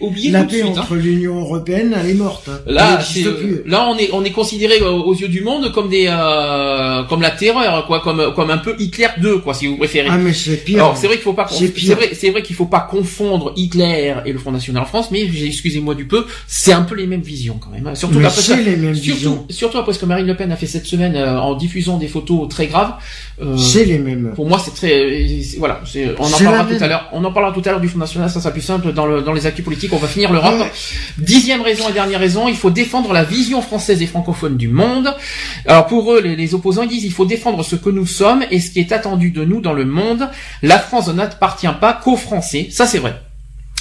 oubliez 0.00 0.30
La 0.30 0.44
paix 0.44 0.58
suite. 0.60 0.66
hein. 0.76 0.80
entre 0.80 0.94
l'Union 0.96 1.40
Européenne, 1.40 1.96
elle 1.98 2.10
est 2.10 2.14
morte. 2.14 2.48
hein. 2.48 2.58
Là, 2.66 3.00
Elle 3.16 3.34
plus. 3.34 3.62
là, 3.66 3.88
on 3.88 3.96
est, 3.98 4.10
on 4.12 4.24
est 4.24 4.30
considéré 4.30 4.80
euh, 4.80 4.90
aux 4.90 5.14
yeux 5.14 5.28
du 5.28 5.42
monde 5.42 5.72
comme 5.72 5.88
des, 5.88 6.06
euh, 6.08 7.02
comme 7.04 7.22
la 7.22 7.30
terreur, 7.30 7.86
quoi, 7.86 8.00
comme, 8.00 8.32
comme 8.34 8.50
un 8.50 8.58
peu 8.58 8.74
Hitler 8.78 9.08
2, 9.20 9.38
quoi, 9.38 9.54
si 9.54 9.66
vous 9.66 9.76
préférez. 9.76 10.08
Ah 10.10 10.16
mais 10.18 10.32
c'est 10.32 10.56
pire. 10.64 10.76
Alors 10.76 10.96
c'est 10.96 11.06
vrai 11.06 11.16
qu'il 11.16 11.24
faut 11.24 11.32
pas, 11.32 11.46
C'est 11.48 11.94
vrai, 11.94 12.10
c'est 12.12 12.30
vrai 12.30 12.42
qu'il 12.42 12.56
faut 12.56 12.66
pas 12.66 12.80
confondre 12.80 13.52
Hitler 13.56 14.14
et 14.24 14.32
le 14.32 14.38
Front 14.38 14.52
National 14.52 14.82
en 14.82 14.86
France, 14.86 15.08
mais 15.10 15.22
excusez-moi 15.22 15.94
du 15.94 16.06
peu, 16.06 16.26
c'est 16.46 16.72
un 16.72 16.82
peu 16.82 16.94
les 16.94 17.06
mêmes 17.06 17.20
visions 17.22 17.58
quand 17.62 17.70
même. 17.70 17.86
hein. 17.86 17.94
Surtout 17.94 18.18
mais 18.18 18.26
après 18.26 18.40
c'est 18.40 18.54
ça- 18.54 18.60
les 18.60 18.76
mêmes 18.76 18.94
Surtout, 18.94 19.16
visions. 19.18 19.46
surtout 19.50 19.78
après 19.78 19.92
ce 19.92 19.98
que 19.98 20.06
Marine 20.06 20.26
Le 20.26 20.36
Pen 20.36 20.50
a 20.52 20.56
fait 20.56 20.66
cette 20.66 20.86
semaine 20.86 21.16
euh, 21.16 21.38
en 21.40 21.54
diffusant 21.54 21.96
des 21.98 22.08
photos 22.08 22.48
très 22.48 22.66
graves. 22.66 22.94
Euh, 23.40 23.56
C'est 23.56 23.84
les 23.84 23.98
mêmes. 23.98 24.32
pour 24.34 24.48
moi, 24.48 24.58
c'est 24.62 24.74
très, 24.74 25.32
voilà, 25.58 25.80
c'est, 25.84 26.14
on 26.18 26.24
en 26.24 26.30
parlera 26.38 26.64
tout 26.64 26.82
à 26.84 26.86
l'heure. 26.86 27.08
On 27.12 27.24
en 27.24 27.32
parlera 27.32 27.52
tout 27.52 27.62
à 27.64 27.70
l'heure 27.70 27.80
du 27.80 27.88
Front 27.88 27.98
National, 27.98 28.30
ça 28.30 28.40
sera 28.40 28.50
plus 28.50 28.62
simple 28.62 28.92
dans 28.92 29.06
le, 29.06 29.22
dans 29.22 29.32
les 29.32 29.46
actus 29.46 29.64
politiques. 29.64 29.92
On 29.92 29.98
va 29.98 30.08
finir 30.08 30.32
l'Europe. 30.32 30.54
Ouais. 30.58 30.72
Dixième 31.18 31.62
raison 31.62 31.88
et 31.88 31.92
dernière 31.92 32.20
raison, 32.20 32.48
il 32.48 32.56
faut 32.56 32.70
défendre 32.70 33.12
la 33.12 33.24
vision 33.24 33.60
française 33.62 34.00
et 34.02 34.06
francophone 34.06 34.56
du 34.56 34.68
monde. 34.68 35.14
Alors 35.66 35.86
pour 35.86 36.12
eux, 36.12 36.20
les, 36.20 36.36
les 36.36 36.54
opposants 36.54 36.82
ils 36.82 36.88
disent 36.88 37.04
il 37.04 37.12
faut 37.12 37.26
défendre 37.26 37.62
ce 37.62 37.76
que 37.76 37.90
nous 37.90 38.06
sommes 38.06 38.44
et 38.50 38.60
ce 38.60 38.70
qui 38.70 38.80
est 38.80 38.92
attendu 38.92 39.30
de 39.30 39.44
nous 39.44 39.60
dans 39.60 39.72
le 39.74 39.84
monde. 39.84 40.28
La 40.62 40.78
France 40.78 41.08
n'appartient 41.08 41.66
pas 41.80 41.92
qu'aux 41.92 42.16
Français, 42.16 42.68
ça 42.70 42.86
c'est 42.86 42.98
vrai. 42.98 43.25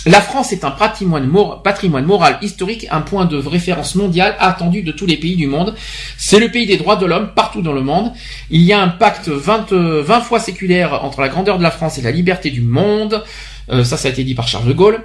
La 0.05 0.21
France 0.21 0.53
est 0.53 0.63
un 0.63 0.71
patrimoine, 0.71 1.25
mor- 1.25 1.63
patrimoine 1.63 2.05
moral 2.05 2.37
historique, 2.43 2.85
un 2.91 3.01
point 3.01 3.25
de 3.25 3.37
référence 3.37 3.95
mondial 3.95 4.35
attendu 4.39 4.83
de 4.83 4.91
tous 4.91 5.05
les 5.07 5.17
pays 5.17 5.35
du 5.35 5.47
monde. 5.47 5.73
C'est 6.17 6.39
le 6.39 6.49
pays 6.51 6.67
des 6.67 6.77
droits 6.77 6.95
de 6.95 7.05
l'homme 7.07 7.31
partout 7.35 7.61
dans 7.63 7.73
le 7.73 7.81
monde. 7.81 8.11
Il 8.51 8.61
y 8.61 8.71
a 8.71 8.79
un 8.81 8.87
pacte 8.89 9.29
20, 9.29 9.71
euh, 9.73 10.03
20 10.03 10.21
fois 10.21 10.39
séculaire 10.39 11.03
entre 11.03 11.21
la 11.21 11.29
grandeur 11.29 11.57
de 11.57 11.63
la 11.63 11.71
France 11.71 11.97
et 11.97 12.01
la 12.03 12.11
liberté 12.11 12.51
du 12.51 12.61
monde. 12.61 13.23
Euh, 13.71 13.83
ça, 13.83 13.97
ça 13.97 14.07
a 14.07 14.11
été 14.11 14.23
dit 14.23 14.35
par 14.35 14.47
Charles 14.47 14.67
de 14.67 14.73
Gaulle. 14.73 14.99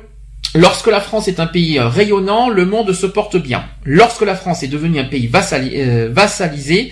Lorsque 0.55 0.89
la 0.89 1.01
France 1.01 1.29
est 1.29 1.39
un 1.41 1.47
pays 1.47 1.79
euh, 1.79 1.89
rayonnant, 1.89 2.49
le 2.51 2.67
monde 2.67 2.93
se 2.93 3.07
porte 3.07 3.37
bien. 3.37 3.65
Lorsque 3.85 4.23
la 4.23 4.35
France 4.35 4.63
est 4.63 4.69
devenue 4.69 4.99
un 4.99 5.05
pays 5.05 5.31
euh, 5.35 6.09
vassalisé, 6.13 6.91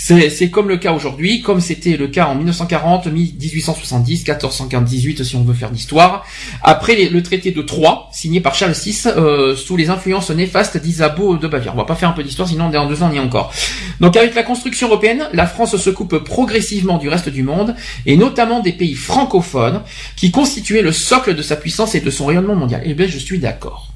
c'est 0.00 0.48
comme 0.50 0.68
le 0.68 0.76
cas 0.76 0.92
aujourd'hui, 0.92 1.42
comme 1.42 1.60
c'était 1.60 1.96
le 1.96 2.06
cas 2.06 2.26
en 2.26 2.36
1940, 2.36 3.08
1870, 3.08 4.18
1418 4.28 5.24
si 5.24 5.34
on 5.34 5.42
veut 5.42 5.54
faire 5.54 5.70
d'histoire. 5.72 6.24
Après 6.62 6.94
les- 6.94 7.08
le 7.08 7.20
traité 7.22 7.50
de 7.50 7.60
Troyes, 7.62 8.08
signé 8.12 8.40
par 8.40 8.54
Charles 8.54 8.72
VI, 8.74 9.02
euh, 9.08 9.56
sous 9.56 9.76
les 9.76 9.90
influences 9.90 10.30
néfastes 10.30 10.76
d'Isabeau 10.76 11.36
de 11.36 11.48
Bavière. 11.48 11.74
On 11.74 11.78
va 11.78 11.84
pas 11.84 11.96
faire 11.96 12.08
un 12.08 12.12
peu 12.12 12.22
d'histoire, 12.22 12.48
sinon 12.48 12.70
dans 12.70 12.86
deux 12.88 13.02
ans 13.02 13.08
on 13.10 13.12
y 13.12 13.16
est 13.16 13.20
encore. 13.20 13.52
Donc 14.00 14.16
avec 14.16 14.36
la 14.36 14.44
construction 14.44 14.86
européenne, 14.86 15.28
la 15.32 15.46
France 15.46 15.76
se 15.76 15.90
coupe 15.90 16.18
progressivement 16.18 16.98
du 16.98 17.08
reste 17.08 17.28
du 17.28 17.42
monde, 17.42 17.74
et 18.06 18.16
notamment 18.16 18.60
des 18.60 18.72
pays 18.72 18.94
francophones, 18.94 19.82
qui 20.16 20.30
constituaient 20.30 20.82
le 20.82 20.92
socle 20.92 21.34
de 21.34 21.42
sa 21.42 21.56
puissance 21.56 21.96
et 21.96 22.00
de 22.00 22.10
son 22.10 22.26
rayonnement 22.26 22.54
mondial. 22.54 22.82
Eh 22.84 22.94
bien 22.94 23.08
je 23.08 23.18
suis 23.18 23.40
d'accord. 23.40 23.88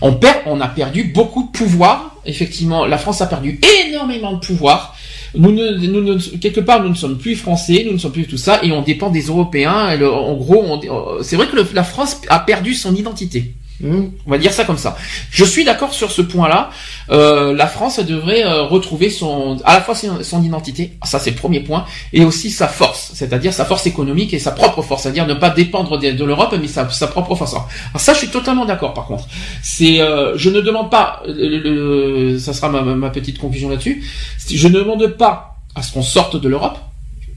On 0.00 0.14
perd, 0.14 0.38
on 0.46 0.60
a 0.60 0.66
perdu 0.66 1.04
beaucoup 1.04 1.44
de 1.44 1.56
pouvoir. 1.56 2.16
Effectivement, 2.26 2.86
la 2.86 2.98
France 2.98 3.20
a 3.20 3.26
perdu 3.26 3.60
énormément 3.86 4.32
de 4.32 4.44
pouvoir. 4.44 4.96
Nous 5.34 5.50
ne, 5.52 5.86
nous 5.86 6.18
quelque 6.40 6.60
part, 6.60 6.82
nous 6.82 6.90
ne 6.90 6.94
sommes 6.94 7.16
plus 7.18 7.36
français, 7.36 7.84
nous 7.86 7.92
ne 7.94 7.98
sommes 7.98 8.12
plus 8.12 8.26
tout 8.26 8.36
ça, 8.36 8.60
et 8.62 8.70
on 8.72 8.82
dépend 8.82 9.08
des 9.10 9.22
Européens. 9.22 9.90
Et 9.90 9.96
le- 9.96 10.12
en 10.12 10.34
gros, 10.34 10.62
euh, 10.84 11.22
c'est 11.22 11.36
vrai 11.36 11.46
que 11.48 11.56
la 11.74 11.84
France 11.84 12.20
a 12.28 12.38
perdu 12.40 12.74
son 12.74 12.94
identité. 12.94 13.54
Hum. 13.82 14.12
On 14.26 14.30
va 14.30 14.38
dire 14.38 14.52
ça 14.52 14.64
comme 14.64 14.78
ça. 14.78 14.96
Je 15.30 15.44
suis 15.44 15.64
d'accord 15.64 15.92
sur 15.92 16.12
ce 16.12 16.22
point-là. 16.22 16.70
Euh, 17.10 17.52
la 17.52 17.66
France 17.66 17.98
devrait 17.98 18.44
euh, 18.44 18.62
retrouver 18.62 19.10
son, 19.10 19.58
à 19.64 19.74
la 19.74 19.80
fois 19.80 19.94
son, 19.94 20.42
identité, 20.42 20.92
ça 21.04 21.18
c'est 21.18 21.30
le 21.30 21.36
premier 21.36 21.60
point, 21.60 21.84
et 22.12 22.24
aussi 22.24 22.50
sa 22.50 22.68
force, 22.68 23.10
c'est-à-dire 23.14 23.52
sa 23.52 23.64
force 23.64 23.86
économique 23.86 24.32
et 24.34 24.38
sa 24.38 24.52
propre 24.52 24.82
force, 24.82 25.02
c'est-à-dire 25.02 25.26
ne 25.26 25.34
pas 25.34 25.50
dépendre 25.50 25.98
de, 25.98 26.24
l'Europe, 26.24 26.54
mais 26.60 26.68
sa, 26.68 26.84
propre 27.08 27.34
force. 27.34 27.54
Alors 27.54 27.68
ça, 27.96 28.12
je 28.14 28.18
suis 28.18 28.28
totalement 28.28 28.64
d'accord. 28.64 28.94
Par 28.94 29.06
contre, 29.06 29.26
c'est, 29.62 30.00
euh, 30.00 30.36
je 30.38 30.50
ne 30.50 30.60
demande 30.60 30.90
pas, 30.90 31.22
le- 31.26 32.38
ça 32.38 32.52
sera 32.52 32.68
ma, 32.68 33.10
petite 33.10 33.38
conclusion 33.38 33.68
là-dessus. 33.68 34.04
Je 34.48 34.68
ne 34.68 34.74
demande 34.74 35.06
pas 35.08 35.56
à 35.74 35.82
ce 35.82 35.92
qu'on 35.92 36.02
sorte 36.02 36.40
de 36.40 36.48
l'Europe. 36.48 36.78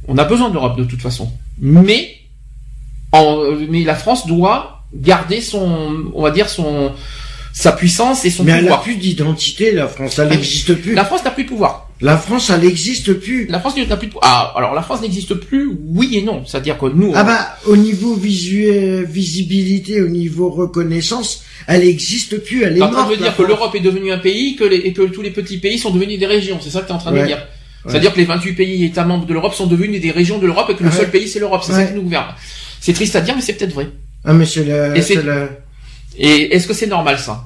On 0.07 0.17
a 0.19 0.23
besoin 0.25 0.49
de 0.49 0.53
l'Europe 0.53 0.77
de 0.77 0.83
toute 0.83 1.01
façon, 1.01 1.31
mais 1.59 2.17
en, 3.11 3.39
mais 3.67 3.83
la 3.83 3.95
France 3.95 4.27
doit 4.27 4.74
garder 4.95 5.41
son, 5.41 6.05
on 6.13 6.21
va 6.21 6.31
dire 6.31 6.49
son, 6.49 6.91
sa 7.53 7.71
puissance 7.71 8.25
et 8.25 8.29
son 8.29 8.43
Mais 8.43 8.51
elle 8.51 8.57
a 8.59 8.61
pouvoir. 8.61 8.81
plus 8.83 8.95
d'identité, 8.95 9.71
la 9.71 9.87
France. 9.87 10.19
Elle 10.19 10.29
n'existe 10.29 10.73
plus. 10.75 10.93
La 10.93 11.05
France 11.05 11.23
n'a 11.23 11.31
plus 11.31 11.43
de 11.43 11.49
pouvoir. 11.49 11.89
La 12.01 12.17
France, 12.17 12.49
elle 12.49 12.61
n'existe 12.61 13.13
plus. 13.13 13.47
La 13.47 13.59
France 13.61 13.77
n'a 13.77 13.95
plus 13.95 14.07
de 14.07 14.11
pouvoir. 14.11 14.53
Ah, 14.53 14.53
alors 14.57 14.73
la 14.73 14.81
France 14.81 15.01
n'existe 15.01 15.33
plus, 15.35 15.69
oui 15.87 16.17
et 16.17 16.21
non. 16.23 16.43
C'est-à-dire 16.45 16.77
que 16.77 16.87
nous, 16.87 17.13
Ah 17.15 17.21
on- 17.23 17.25
bah, 17.25 17.55
au 17.67 17.77
niveau 17.77 18.15
visuel, 18.15 19.05
visibilité, 19.05 20.01
au 20.01 20.09
niveau 20.09 20.49
reconnaissance, 20.49 21.43
elle 21.67 21.85
n'existe 21.85 22.37
plus. 22.43 22.63
Elle 22.63 22.73
est 22.73 22.75
t'es 22.79 22.81
en 22.83 22.89
train 22.89 23.03
morte. 23.03 23.11
de 23.17 23.23
dire 23.23 23.35
que 23.35 23.43
l'Europe 23.43 23.73
est 23.75 23.79
devenue 23.79 24.11
un 24.11 24.17
pays 24.17 24.57
que 24.57 24.65
les, 24.65 24.75
et 24.77 24.91
que 24.91 25.03
tous 25.03 25.21
les 25.21 25.31
petits 25.31 25.57
pays 25.57 25.79
sont 25.79 25.91
devenus 25.91 26.19
des 26.19 26.25
régions. 26.25 26.59
C'est 26.61 26.69
ça 26.69 26.81
que 26.81 26.87
tu 26.87 26.91
es 26.91 26.95
en 26.95 26.99
train 26.99 27.11
de 27.13 27.19
Ouais. 27.19 27.27
dire. 27.27 27.47
C'est-à-dire 27.87 28.11
que 28.13 28.17
les 28.17 28.25
28 28.25 28.53
pays 28.53 28.83
États 28.83 29.05
membres 29.05 29.25
de 29.27 29.33
l'Europe 29.33 29.53
sont 29.53 29.67
devenus 29.67 30.01
des 30.01 30.09
régions 30.11 30.39
de 30.39 30.47
l'Europe 30.47 30.69
et 30.71 30.75
que 30.75 30.83
le 30.83 30.91
seul 30.91 31.09
pays 31.11 31.29
c'est 31.29 31.39
l'Europe. 31.39 31.61
C'est 31.63 31.71
ça 31.71 31.85
qui 31.85 31.93
nous 31.93 32.01
gouverne. 32.01 32.33
C'est 32.81 32.93
triste 32.93 33.15
à 33.15 33.21
dire, 33.21 33.35
mais 33.35 33.41
c'est 33.41 33.53
peut-être 33.53 33.73
vrai. 33.73 33.87
Ah 34.25 34.33
mais 34.33 34.45
c'est 34.45 34.63
la, 34.65 34.95
Et 34.95 35.01
c'est- 35.01 35.21
la- 35.23 35.49
Et 36.17 36.55
est-ce 36.55 36.67
que 36.67 36.73
c'est 36.73 36.87
normal 36.87 37.19
ça? 37.19 37.45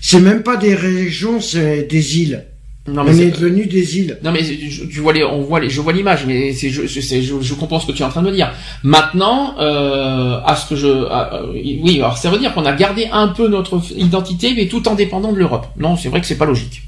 C'est 0.00 0.20
même 0.20 0.42
pas 0.42 0.56
des 0.56 0.74
régions, 0.74 1.40
c'est 1.40 1.84
des 1.84 2.18
îles. 2.20 2.44
Non, 2.88 3.02
On 3.02 3.04
mais 3.04 3.12
est 3.12 3.14
c'est- 3.14 3.30
devenu 3.40 3.66
des 3.66 3.98
îles. 3.98 4.18
Non 4.24 4.32
mais 4.32 4.42
je- 4.42 4.84
tu 4.86 4.98
vois 4.98 5.12
les, 5.12 5.22
on 5.22 5.42
voit 5.42 5.60
les, 5.60 5.70
je 5.70 5.80
vois 5.80 5.92
l'image, 5.92 6.24
mais 6.26 6.52
c'est, 6.52 6.68
je, 6.68 6.84
c'est- 6.88 7.22
je, 7.22 7.40
je 7.40 7.54
comprends 7.54 7.78
ce 7.78 7.86
que 7.86 7.92
tu 7.92 8.02
es 8.02 8.04
en 8.04 8.08
train 8.08 8.22
de 8.22 8.26
me 8.30 8.34
dire. 8.34 8.52
Maintenant, 8.82 9.54
euh, 9.60 10.40
à 10.44 10.56
ce 10.56 10.68
que 10.68 10.74
je, 10.74 10.88
à- 11.08 11.42
oui, 11.52 11.98
alors 12.00 12.18
ça 12.18 12.28
veut 12.28 12.38
dire 12.38 12.52
qu'on 12.54 12.66
a 12.66 12.72
gardé 12.72 13.06
un 13.12 13.28
peu 13.28 13.46
notre 13.46 13.80
identité, 13.96 14.52
mais 14.56 14.66
tout 14.66 14.88
en 14.88 14.96
dépendant 14.96 15.30
de 15.32 15.38
l'Europe. 15.38 15.66
Non, 15.78 15.96
c'est 15.96 16.08
vrai 16.08 16.20
que 16.20 16.26
c'est 16.26 16.34
pas 16.38 16.44
logique. 16.44 16.82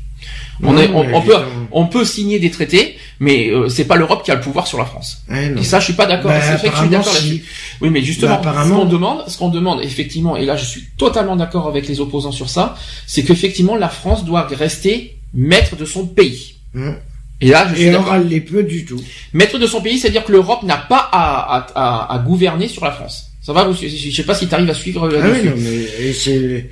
On, 0.62 0.72
Non, 0.72 0.80
est, 0.80 0.88
on, 0.90 1.02
mais 1.04 1.14
on 1.14 1.20
peut, 1.22 1.32
évidemment. 1.32 1.66
on 1.72 1.86
peut 1.86 2.04
signer 2.04 2.38
des 2.38 2.50
traités, 2.50 2.96
mais 3.18 3.48
euh, 3.50 3.68
c'est 3.68 3.84
pas 3.86 3.96
l'Europe 3.96 4.22
qui 4.24 4.30
a 4.30 4.34
le 4.36 4.40
pouvoir 4.40 4.66
sur 4.66 4.78
la 4.78 4.84
France. 4.84 5.22
Ouais, 5.28 5.48
non. 5.48 5.60
Et 5.60 5.64
ça, 5.64 5.80
je 5.80 5.84
suis 5.84 5.92
pas 5.94 6.06
d'accord. 6.06 6.30
Bah, 6.30 6.40
c'est 6.40 6.52
vrai 6.54 6.56
que 6.56 6.60
je 6.60 6.60
suis 6.60 6.68
apparemment, 6.70 6.90
d'accord 6.90 7.12
si. 7.16 7.28
là-dessus. 7.28 7.44
Oui, 7.80 7.90
mais 7.90 8.02
justement, 8.02 8.34
Bah, 8.34 8.50
apparemment. 8.50 8.76
ce 8.76 8.80
qu'on 8.82 8.86
demande, 8.88 9.24
ce 9.28 9.38
qu'on 9.38 9.48
demande, 9.48 9.80
effectivement, 9.82 10.36
et 10.36 10.44
là, 10.44 10.56
je 10.56 10.64
suis 10.64 10.84
totalement 10.96 11.34
d'accord 11.36 11.66
avec 11.66 11.88
les 11.88 12.00
opposants 12.00 12.32
sur 12.32 12.48
ça, 12.48 12.76
c'est 13.06 13.24
qu'effectivement, 13.24 13.74
la 13.76 13.88
France 13.88 14.24
doit 14.24 14.46
rester 14.50 15.16
maître 15.34 15.74
de 15.76 15.84
son 15.84 16.06
pays. 16.06 16.54
Hum. 16.76 16.96
Et 17.40 17.48
là, 17.48 17.66
je 17.68 17.74
suis 17.74 17.84
Et 17.86 17.96
elle 18.14 18.28
l'est 18.28 18.40
peu 18.40 18.62
du 18.62 18.84
tout. 18.84 19.00
Maître 19.32 19.58
de 19.58 19.66
son 19.66 19.80
pays, 19.82 19.98
c'est-à-dire 19.98 20.24
que 20.24 20.30
l'Europe 20.32 20.62
n'a 20.62 20.76
pas 20.76 21.08
à, 21.12 21.56
à, 21.56 21.66
à, 21.74 22.14
à 22.14 22.18
gouverner 22.20 22.68
sur 22.68 22.84
la 22.84 22.92
France. 22.92 23.32
Ça 23.46 23.52
va, 23.52 23.64
vous, 23.64 23.74
je 23.74 24.10
sais 24.10 24.22
pas 24.22 24.34
si 24.34 24.48
tu 24.48 24.54
arrives 24.54 24.70
à 24.70 24.74
suivre 24.74 25.06
euh, 25.06 25.20
Ah 25.22 25.26
oui, 25.30 25.44
non, 25.44 25.52
mais. 25.58 25.86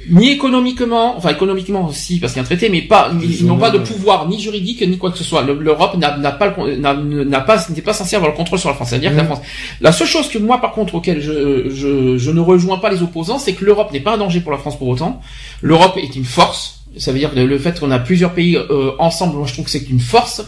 Ni 0.09 0.31
économiquement, 0.31 1.19
enfin 1.19 1.29
économiquement 1.29 1.87
aussi, 1.87 2.19
parce 2.19 2.33
qu'il 2.33 2.41
y 2.41 2.43
a 2.43 2.45
un 2.45 2.47
traité, 2.47 2.71
mais 2.71 2.81
pas, 2.81 3.11
ils, 3.23 3.45
n'ont 3.45 3.57
ont- 3.57 3.59
pas 3.59 3.71
de 3.71 3.77
pouvoir 3.79 4.27
ni 4.27 4.41
juridique 4.41 4.81
ni 4.89 4.97
quoi 4.97 5.11
que 5.11 5.19
ce 5.19 5.25
soit. 5.25 5.43
Le- 5.43 5.53
L'Europe 5.53 5.99
n'a 5.99 6.11
pas, 6.33 6.57
n'a 6.57 7.41
pas, 7.43 7.67
n'est 7.69 7.83
pas 7.83 7.93
censée 7.93 8.17
avoir 8.17 8.31
le 8.31 8.37
contrôle 8.39 8.59
sur 8.59 8.71
la 8.71 8.75
France. 8.75 8.89
C'est-à-dire 8.89 9.11
que 9.13 9.17
la. 9.19 9.25
France. 9.27 9.41
La 9.83 9.93
seule 9.93 10.07
chose 10.09 10.31
que 10.31 10.39
moi, 10.39 10.63
par 10.63 10.73
contre, 10.73 10.95
auquel 10.95 11.21
je, 11.21 11.69
je, 11.69 12.17
je 12.17 12.31
ne 12.31 12.41
rejoins 12.41 12.79
pas 12.79 12.91
les 12.91 13.03
opposants, 13.03 13.39
c'est 13.39 13.53
que 13.53 13.67
l'Europe 13.67 13.93
n'est 13.93 14.01
pas 14.01 14.15
un 14.15 14.19
danger 14.19 14.41
pour 14.41 14.53
la 14.53 14.59
France 14.59 14.79
pour 14.79 14.89
autant. 14.89 15.21
L'Europe 15.61 15.99
est 15.99 16.17
une 16.17 16.25
force. 16.25 16.79
Ça 16.97 17.13
veut 17.13 17.19
dire 17.19 17.35
que 17.35 17.39
le 17.41 17.59
fait 17.59 17.79
qu'on 17.81 17.91
a 17.91 17.99
plusieurs 17.99 18.33
pays 18.33 18.57
euh, 18.57 18.93
ensemble, 18.99 19.37
moi 19.37 19.47
je 19.47 19.53
trouve 19.53 19.67
que 19.67 19.71
c'est 19.71 19.89
une 19.91 20.01
force, 20.01 20.43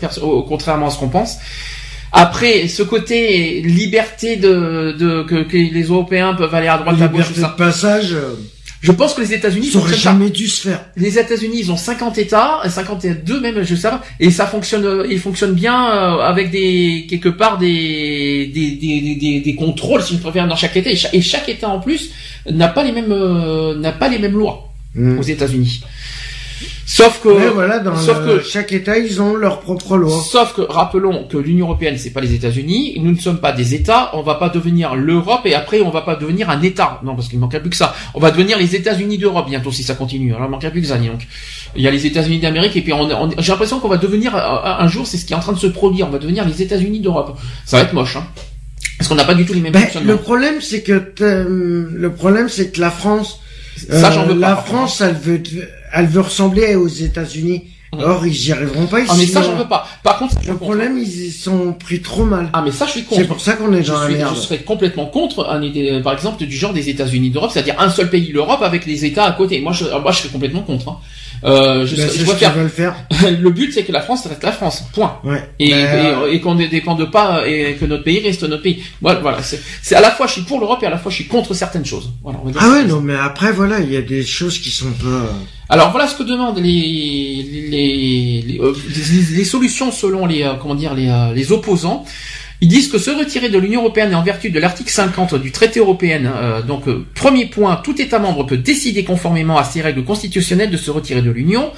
contrairement 0.48 0.86
à 0.86 0.90
ce 0.90 0.98
qu'on 0.98 1.08
pense. 1.08 1.36
Après, 2.16 2.68
ce 2.68 2.84
côté 2.84 3.60
liberté 3.62 4.36
de, 4.36 4.94
de 4.96 5.22
que, 5.24 5.42
que 5.42 5.56
les 5.56 5.82
Européens 5.82 6.34
peuvent 6.34 6.54
aller 6.54 6.68
à 6.68 6.78
droite, 6.78 7.02
à 7.02 7.08
gauche, 7.08 7.26
tout 7.26 7.34
de 7.34 7.40
ça. 7.40 7.48
passage, 7.48 8.12
euh, 8.12 8.34
Je 8.82 8.92
pense 8.92 9.14
que 9.14 9.20
les 9.20 9.34
États-Unis 9.34 9.70
ça 9.72 9.78
aurait 9.78 9.96
jamais 9.96 10.30
dû 10.30 10.46
se 10.46 10.68
faire. 10.68 10.84
Les 10.96 11.18
États-Unis, 11.18 11.56
ils 11.58 11.72
ont 11.72 11.76
50 11.76 12.16
États, 12.18 12.60
52 12.68 13.40
même, 13.40 13.64
je 13.64 13.74
sais 13.74 13.88
pas, 13.88 14.00
et 14.20 14.30
ça 14.30 14.46
fonctionne, 14.46 14.84
euh, 14.84 15.06
ils 15.10 15.18
fonctionnent 15.18 15.54
bien 15.54 15.90
euh, 15.90 16.20
avec 16.20 16.52
des 16.52 17.06
quelque 17.10 17.30
part 17.30 17.58
des 17.58 18.48
des, 18.54 18.70
des, 18.76 19.40
des, 19.40 19.54
contrôles, 19.56 20.02
si 20.02 20.14
je 20.14 20.20
préfère, 20.20 20.46
dans 20.46 20.54
chaque 20.54 20.76
État, 20.76 20.90
et 20.90 20.96
chaque, 20.96 21.14
et 21.14 21.20
chaque 21.20 21.48
État 21.48 21.68
en 21.68 21.80
plus 21.80 22.10
n'a 22.48 22.68
pas 22.68 22.84
les 22.84 22.92
mêmes 22.92 23.10
euh, 23.10 23.76
n'a 23.76 23.90
pas 23.90 24.08
les 24.08 24.20
mêmes 24.20 24.38
lois 24.38 24.70
Hum. 24.96 25.18
aux 25.18 25.22
États-Unis. 25.22 25.80
Sauf 26.86 27.20
que 27.22 27.28
Ouais, 27.28 27.48
voilà, 27.48 27.78
dans 27.78 27.96
sauf 27.96 28.18
le- 28.24 28.38
que- 28.38 28.42
chaque 28.44 28.72
État, 28.72 28.98
ils 28.98 29.20
ont 29.22 29.34
leur 29.36 29.60
propre 29.60 29.96
loi. 29.96 30.14
Sauf 30.30 30.54
que 30.54 30.62
rappelons 30.62 31.24
que 31.24 31.36
l'Union 31.38 31.66
européenne 31.66 31.96
c'est 31.98 32.10
pas 32.10 32.20
les 32.20 32.34
États-Unis, 32.34 32.98
nous 33.00 33.12
ne 33.12 33.18
sommes 33.18 33.38
pas 33.38 33.52
des 33.52 33.74
États, 33.74 34.10
on 34.14 34.22
va 34.22 34.34
pas 34.34 34.48
devenir 34.48 34.94
l'Europe 34.94 35.40
et 35.46 35.54
après 35.54 35.80
on 35.80 35.90
va 35.90 36.02
pas 36.02 36.16
devenir 36.16 36.50
un 36.50 36.60
État. 36.62 37.00
Non 37.04 37.14
parce 37.16 37.28
qu'il 37.28 37.38
manquerait 37.38 37.60
plus 37.60 37.70
que 37.70 37.76
ça. 37.76 37.94
On 38.14 38.20
va 38.20 38.30
devenir 38.30 38.58
les 38.58 38.74
États-Unis 38.76 39.18
d'Europe 39.18 39.46
bientôt 39.48 39.72
si 39.72 39.82
ça 39.82 39.94
continue. 39.94 40.34
Alors 40.34 40.46
il 40.46 40.50
manquerait 40.50 40.70
plus 40.70 40.82
que 40.82 40.86
ça 40.88 40.96
dis 40.98 41.08
donc. 41.08 41.26
Il 41.76 41.82
y 41.82 41.88
a 41.88 41.90
les 41.90 42.06
États-Unis 42.06 42.38
d'Amérique 42.38 42.76
et 42.76 42.80
puis 42.82 42.92
on, 42.92 43.02
on- 43.10 43.30
j'ai 43.38 43.50
l'impression 43.52 43.80
qu'on 43.80 43.88
va 43.88 43.96
devenir 43.96 44.36
euh, 44.36 44.40
un 44.78 44.88
jour 44.88 45.06
c'est 45.06 45.16
ce 45.16 45.24
qui 45.24 45.32
est 45.32 45.36
en 45.36 45.40
train 45.40 45.52
de 45.52 45.58
se 45.58 45.66
produire, 45.66 46.06
on 46.08 46.10
va 46.10 46.18
devenir 46.18 46.44
les 46.46 46.62
États-Unis 46.62 47.00
d'Europe. 47.00 47.38
Ça 47.64 47.78
va 47.78 47.82
être 47.84 47.92
moche 47.94 48.16
hein. 48.16 48.26
Parce 48.98 49.08
qu'on 49.08 49.16
n'a 49.16 49.24
pas 49.24 49.34
du 49.34 49.44
tout 49.44 49.54
les 49.54 49.60
mêmes 49.60 49.72
Ben, 49.72 49.88
le 50.04 50.16
problème, 50.16 50.60
c'est 50.60 50.82
que 50.82 50.98
t'as- 50.98 51.42
le 51.44 52.12
problème, 52.14 52.48
c'est 52.48 52.70
que 52.70 52.80
la 52.80 52.90
France, 52.90 53.40
Ça 53.90 54.12
j'en 54.12 54.22
euh, 54.22 54.26
veux 54.26 54.38
pas. 54.40 54.50
la. 54.50 54.56
France, 54.56 55.00
elle 55.00 55.14
veut, 55.16 55.42
elle 55.94 56.06
veut 56.06 56.20
ressembler 56.20 56.74
aux 56.74 56.88
États-Unis. 56.88 57.64
Mhm. 57.94 58.00
Or, 58.02 58.26
ils 58.26 58.48
y 58.48 58.52
arriveront 58.52 58.86
pas. 58.86 58.98
Ah 59.08 59.14
mais 59.16 59.26
ça 59.26 59.40
j'en 59.42 59.54
veux 59.54 59.68
pas. 59.68 59.86
Par 60.02 60.18
contre, 60.18 60.34
je 60.42 60.50
Le 60.50 60.56
problème, 60.56 60.98
ils 60.98 61.30
sont 61.30 61.72
pris 61.72 62.00
trop 62.02 62.24
mal. 62.24 62.50
Ah 62.52 62.60
mais 62.64 62.72
ça 62.72 62.86
je 62.86 62.90
suis 62.92 63.00
C'est 63.08 63.16
contre. 63.16 63.26
pour 63.28 63.40
ça 63.40 63.52
qu'on 63.52 63.72
est 63.72 63.84
Je, 63.84 63.92
dans 63.92 64.00
la 64.00 64.06
suis, 64.06 64.16
merde. 64.16 64.34
je 64.34 64.40
serais 64.40 64.58
complètement 64.58 65.06
contre 65.06 65.48
un 65.48 65.62
idée, 65.62 66.00
par 66.02 66.12
exemple, 66.12 66.44
du 66.44 66.56
genre 66.56 66.72
des 66.72 66.88
États-Unis 66.88 67.30
d'Europe, 67.30 67.50
c'est-à-dire 67.52 67.76
un 67.78 67.90
seul 67.90 68.10
pays, 68.10 68.32
l'Europe, 68.32 68.62
avec 68.62 68.84
les 68.86 69.04
États 69.04 69.24
à 69.26 69.32
côté. 69.32 69.60
Moi, 69.60 69.72
je, 69.72 69.84
moi, 69.84 70.10
je 70.10 70.18
serais 70.18 70.28
complètement 70.30 70.62
contre. 70.62 70.88
Hein. 70.88 70.98
Euh, 71.44 71.84
je, 71.86 71.96
Ben, 71.96 72.08
je 72.08 72.24
ce 72.24 72.48
veulent 72.58 72.70
faire. 72.70 72.94
le 73.40 73.50
but, 73.50 73.70
c'est 73.72 73.82
que 73.84 73.92
la 73.92 74.00
France 74.00 74.26
reste 74.26 74.42
la 74.42 74.52
France. 74.52 74.84
Point. 74.94 75.18
Ouais. 75.24 75.46
Et, 75.58 75.70
Ben, 75.70 76.16
et, 76.30 76.34
et 76.36 76.40
qu'on 76.40 76.54
ne 76.54 76.66
dépende 76.66 77.10
pas 77.10 77.46
et 77.46 77.74
que 77.74 77.84
notre 77.84 78.02
pays 78.02 78.20
reste 78.20 78.44
notre 78.44 78.62
pays. 78.62 78.82
Voilà, 79.02 79.20
voilà. 79.20 79.38
C'est, 79.42 79.94
à 79.94 80.00
la 80.00 80.10
fois 80.10 80.26
je 80.26 80.32
suis 80.32 80.42
pour 80.42 80.58
l'Europe 80.58 80.82
et 80.82 80.86
à 80.86 80.90
la 80.90 80.98
fois 80.98 81.10
je 81.10 81.16
suis 81.16 81.26
contre 81.26 81.52
certaines 81.52 81.84
choses. 81.84 82.10
Voilà. 82.22 82.38
on 82.42 82.46
va 82.46 82.52
dire 82.52 82.60
Ah 82.64 82.70
ouais, 82.70 82.84
non, 82.84 83.00
mais 83.00 83.14
après, 83.16 83.52
voilà, 83.52 83.80
il 83.80 83.92
y 83.92 83.96
a 83.96 84.02
des 84.02 84.22
choses 84.24 84.58
qui 84.58 84.70
sont 84.70 84.90
pas... 84.92 85.34
Alors 85.68 85.90
voilà 85.92 86.06
ce 86.06 86.14
que 86.16 86.22
demandent 86.24 86.58
les 86.58 87.42
les 87.50 87.68
les, 87.70 88.42
les, 88.46 88.58
euh, 88.60 88.74
les- 88.94 89.36
les 89.36 89.44
solutions 89.44 89.90
selon 89.90 90.26
les 90.26 90.42
euh, 90.42 90.54
comment 90.60 90.74
dire 90.74 90.92
les, 90.94 91.08
euh, 91.08 91.32
les 91.34 91.52
opposants. 91.52 92.04
Ils 92.60 92.68
disent 92.68 92.88
que 92.88 92.98
se 92.98 93.10
retirer 93.10 93.48
de 93.48 93.58
l'Union 93.58 93.80
européenne 93.80 94.12
et 94.12 94.14
en 94.14 94.22
vertu 94.22 94.50
de 94.50 94.58
l'article 94.60 94.90
50 94.90 95.34
du 95.34 95.50
traité 95.50 95.80
européen, 95.80 96.24
euh, 96.24 96.62
donc 96.62 96.86
euh, 96.88 97.04
premier 97.14 97.46
point, 97.46 97.76
tout 97.76 98.00
État 98.00 98.18
membre 98.18 98.44
peut 98.44 98.56
décider 98.56 99.04
conformément 99.04 99.58
à 99.58 99.64
ses 99.64 99.82
règles 99.82 100.04
constitutionnelles 100.04 100.70
de 100.70 100.76
se 100.76 100.90
retirer 100.90 101.20
de 101.20 101.30
l'Union. 101.30 101.72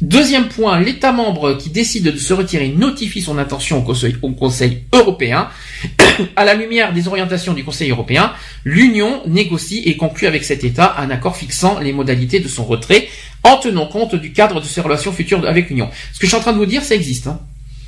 Deuxième 0.00 0.48
point, 0.48 0.80
l'État 0.80 1.12
membre 1.12 1.58
qui 1.58 1.70
décide 1.70 2.04
de 2.04 2.16
se 2.16 2.32
retirer 2.32 2.68
notifie 2.68 3.20
son 3.20 3.38
intention 3.38 3.78
au 3.78 3.82
Conseil, 3.82 4.16
au 4.22 4.30
Conseil 4.30 4.84
européen. 4.92 5.48
à 6.36 6.44
la 6.44 6.54
lumière 6.54 6.92
des 6.92 7.08
orientations 7.08 7.52
du 7.52 7.64
Conseil 7.64 7.90
européen, 7.90 8.32
l'Union 8.64 9.22
négocie 9.26 9.82
et 9.84 9.96
conclut 9.96 10.26
avec 10.26 10.44
cet 10.44 10.64
État 10.64 10.94
un 10.98 11.10
accord 11.10 11.36
fixant 11.36 11.78
les 11.78 11.92
modalités 11.92 12.40
de 12.40 12.48
son 12.48 12.64
retrait 12.64 13.08
en 13.44 13.56
tenant 13.56 13.86
compte 13.86 14.14
du 14.14 14.32
cadre 14.32 14.60
de 14.60 14.66
ses 14.66 14.80
relations 14.80 15.12
futures 15.12 15.46
avec 15.46 15.68
l'Union. 15.68 15.90
Ce 16.12 16.18
que 16.18 16.26
je 16.26 16.28
suis 16.28 16.36
en 16.36 16.40
train 16.40 16.52
de 16.52 16.58
vous 16.58 16.66
dire, 16.66 16.82
ça 16.82 16.94
existe. 16.94 17.26
Hein. 17.26 17.40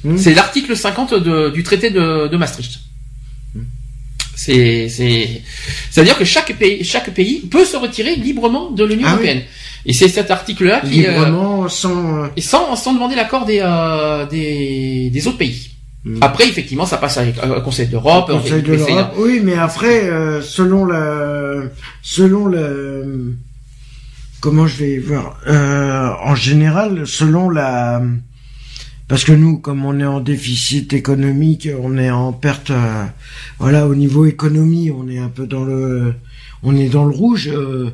Hmm. 0.04 0.16
C'est 0.18 0.34
l'article 0.34 0.76
50 0.76 1.14
de- 1.14 1.50
du 1.50 1.62
traité 1.62 1.90
de, 1.90 2.28
de 2.28 2.36
Maastricht. 2.36 2.80
C'est, 4.36 4.88
c'est, 4.88 5.42
c'est-à-dire 5.90 6.18
que 6.18 6.24
chaque 6.24 6.52
pays, 6.58 6.82
chaque 6.84 7.10
pays 7.14 7.40
peut 7.50 7.64
se 7.64 7.76
retirer 7.76 8.16
librement 8.16 8.70
de 8.72 8.84
l'Union 8.84 9.06
Ah 9.06 9.12
oui. 9.12 9.22
européenne. 9.26 9.42
Et 9.86 9.92
c'est 9.92 10.08
cet 10.08 10.30
article-là 10.30 10.80
qui, 10.80 11.06
euh, 11.06 11.10
Librement, 11.12 11.68
sans... 11.68 12.24
euh, 12.24 12.26
et 12.36 12.40
sans, 12.40 12.74
sans 12.74 12.92
demander 12.94 13.14
l'accord 13.14 13.44
des, 13.46 13.60
euh, 13.62 14.26
des, 14.26 15.10
des 15.10 15.26
autres 15.28 15.38
pays. 15.38 15.70
Hmm. 16.04 16.18
Après, 16.20 16.48
effectivement, 16.48 16.84
ça 16.84 16.96
passe 16.98 17.16
avec 17.18 17.38
euh, 17.38 17.54
le 17.54 17.60
Conseil 17.60 17.86
d'Europe. 17.86 18.28
Conseil 18.30 18.54
on 18.54 18.68
de 18.70 18.72
l'Europe. 18.74 19.14
Oui, 19.18 19.40
mais 19.42 19.54
après, 19.56 20.04
euh, 20.04 20.42
selon 20.42 20.84
la, 20.84 21.62
selon 22.02 22.46
le, 22.46 23.36
comment 24.40 24.66
je 24.66 24.76
vais 24.76 24.98
voir, 24.98 25.38
euh, 25.46 26.10
en 26.24 26.34
général, 26.34 27.06
selon 27.06 27.48
la, 27.50 28.02
parce 29.14 29.22
que 29.22 29.30
nous, 29.30 29.58
comme 29.58 29.84
on 29.84 30.00
est 30.00 30.04
en 30.04 30.18
déficit 30.18 30.92
économique, 30.92 31.68
on 31.80 31.96
est 31.98 32.10
en 32.10 32.32
perte, 32.32 32.72
euh, 32.72 33.04
voilà, 33.60 33.86
au 33.86 33.94
niveau 33.94 34.26
économie, 34.26 34.90
on 34.90 35.06
est 35.08 35.18
un 35.18 35.28
peu 35.28 35.46
dans 35.46 35.62
le, 35.62 36.16
on 36.64 36.76
est 36.76 36.88
dans 36.88 37.04
le 37.04 37.14
rouge. 37.14 37.48
Euh, 37.48 37.90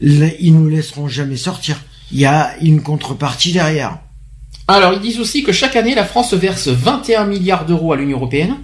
ils 0.00 0.54
nous 0.54 0.68
laisseront 0.68 1.08
jamais 1.08 1.36
sortir. 1.36 1.82
Il 2.12 2.20
y 2.20 2.24
a 2.24 2.54
une 2.62 2.82
contrepartie 2.82 3.52
derrière. 3.52 3.98
Alors, 4.68 4.92
ils 4.92 5.00
disent 5.00 5.18
aussi 5.18 5.42
que 5.42 5.50
chaque 5.50 5.74
année, 5.74 5.96
la 5.96 6.04
France 6.04 6.34
verse 6.34 6.68
21 6.68 7.24
milliards 7.24 7.66
d'euros 7.66 7.92
à 7.92 7.96
l'Union 7.96 8.18
européenne 8.18 8.54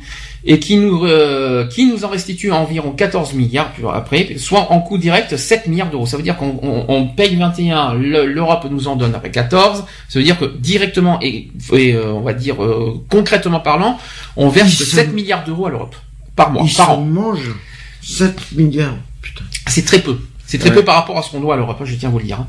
et 0.49 0.61
qui 0.61 0.77
nous, 0.77 1.05
euh, 1.05 1.67
qui 1.67 1.87
nous 1.87 2.05
en 2.05 2.09
restitue 2.09 2.53
environ 2.53 2.93
14 2.93 3.35
milliards 3.35 3.73
après, 3.93 4.37
soit 4.39 4.71
en 4.73 4.81
coût 4.81 4.97
direct 4.97 5.37
7 5.37 5.67
milliards 5.67 5.91
d'euros. 5.91 6.07
Ça 6.07 6.17
veut 6.17 6.23
dire 6.23 6.37
qu'on 6.37 6.59
on, 6.63 6.85
on 6.89 7.09
paye 7.09 7.35
21, 7.37 7.95
le- 7.95 8.27
l'Europe 8.27 8.67
nous 8.71 8.87
en 8.89 8.95
donne 8.97 9.15
après 9.15 9.31
14. 9.33 9.85
Ça 10.09 10.19
veut 10.19 10.25
dire 10.25 10.39
que 10.39 10.45
directement 10.59 11.19
et, 11.21 11.49
et, 11.73 11.93
euh, 11.95 12.13
on 12.13 12.21
va 12.21 12.33
dire 12.33 12.63
euh, 12.65 12.95
concrètement 13.11 13.59
parlant, 13.61 13.99
on 14.37 14.49
verse 14.49 14.73
Ils 14.75 14.79
que 14.79 14.85
sont- 14.85 14.97
7 14.97 15.13
milliards 15.13 15.45
d'euros 15.45 15.67
à 15.67 15.71
l'Europe 15.71 15.97
par 16.37 16.51
mois, 16.53 16.63
Ils 16.65 16.75
par 16.75 17.01
mangent 17.01 17.55
7 18.03 18.37
milliards. 18.53 18.95
Putain. 19.23 19.45
C'est 19.67 19.85
très 19.85 19.99
peu. 19.99 20.17
C'est 20.49 20.59
très 20.59 20.69
Ouais. 20.71 20.77
peu 20.77 20.85
par 20.85 20.95
rapport 20.95 21.19
à 21.19 21.23
ce 21.23 21.31
qu'on 21.31 21.41
doit 21.41 21.55
à 21.55 21.57
l'Europe, 21.57 21.81
je 21.85 21.95
tiens 21.97 22.09
à 22.09 22.13
vous 22.13 22.19
le 22.21 22.25
dire. 22.25 22.41
hein. 22.41 22.47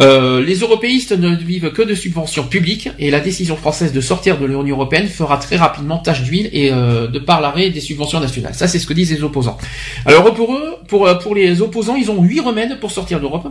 Euh, 0.00 0.42
les 0.44 0.56
européistes 0.56 1.12
ne 1.12 1.34
vivent 1.36 1.70
que 1.70 1.82
de 1.82 1.94
subventions 1.94 2.44
publiques 2.44 2.88
et 2.98 3.10
la 3.10 3.20
décision 3.20 3.56
française 3.56 3.92
de 3.92 4.00
sortir 4.00 4.38
de 4.38 4.46
l'Union 4.46 4.64
européenne 4.76 5.06
fera 5.08 5.36
très 5.38 5.56
rapidement 5.56 5.98
tache 5.98 6.22
d'huile 6.22 6.50
et 6.52 6.70
euh, 6.72 7.06
de 7.06 7.18
par 7.20 7.40
l'arrêt 7.40 7.70
des 7.70 7.80
subventions 7.80 8.18
nationales. 8.20 8.54
Ça, 8.54 8.66
c'est 8.66 8.78
ce 8.80 8.86
que 8.86 8.92
disent 8.94 9.12
les 9.12 9.22
opposants. 9.22 9.58
Alors 10.06 10.34
pour 10.34 10.54
eux, 10.54 10.74
pour, 10.88 11.06
euh, 11.06 11.14
pour 11.14 11.34
les 11.34 11.62
opposants, 11.62 11.94
ils 11.96 12.10
ont 12.10 12.20
huit 12.22 12.40
remèdes 12.40 12.80
pour 12.80 12.90
sortir 12.90 13.20
d'Europe. 13.20 13.48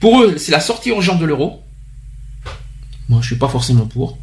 Pour 0.00 0.22
eux, 0.22 0.36
c'est 0.38 0.52
la 0.52 0.60
sortie 0.60 0.90
urgente 0.90 1.18
de 1.18 1.24
l'euro. 1.26 1.62
Moi, 3.08 3.18
je 3.22 3.26
suis 3.26 3.36
pas 3.36 3.48
forcément 3.48 3.86
pour. 3.86 4.18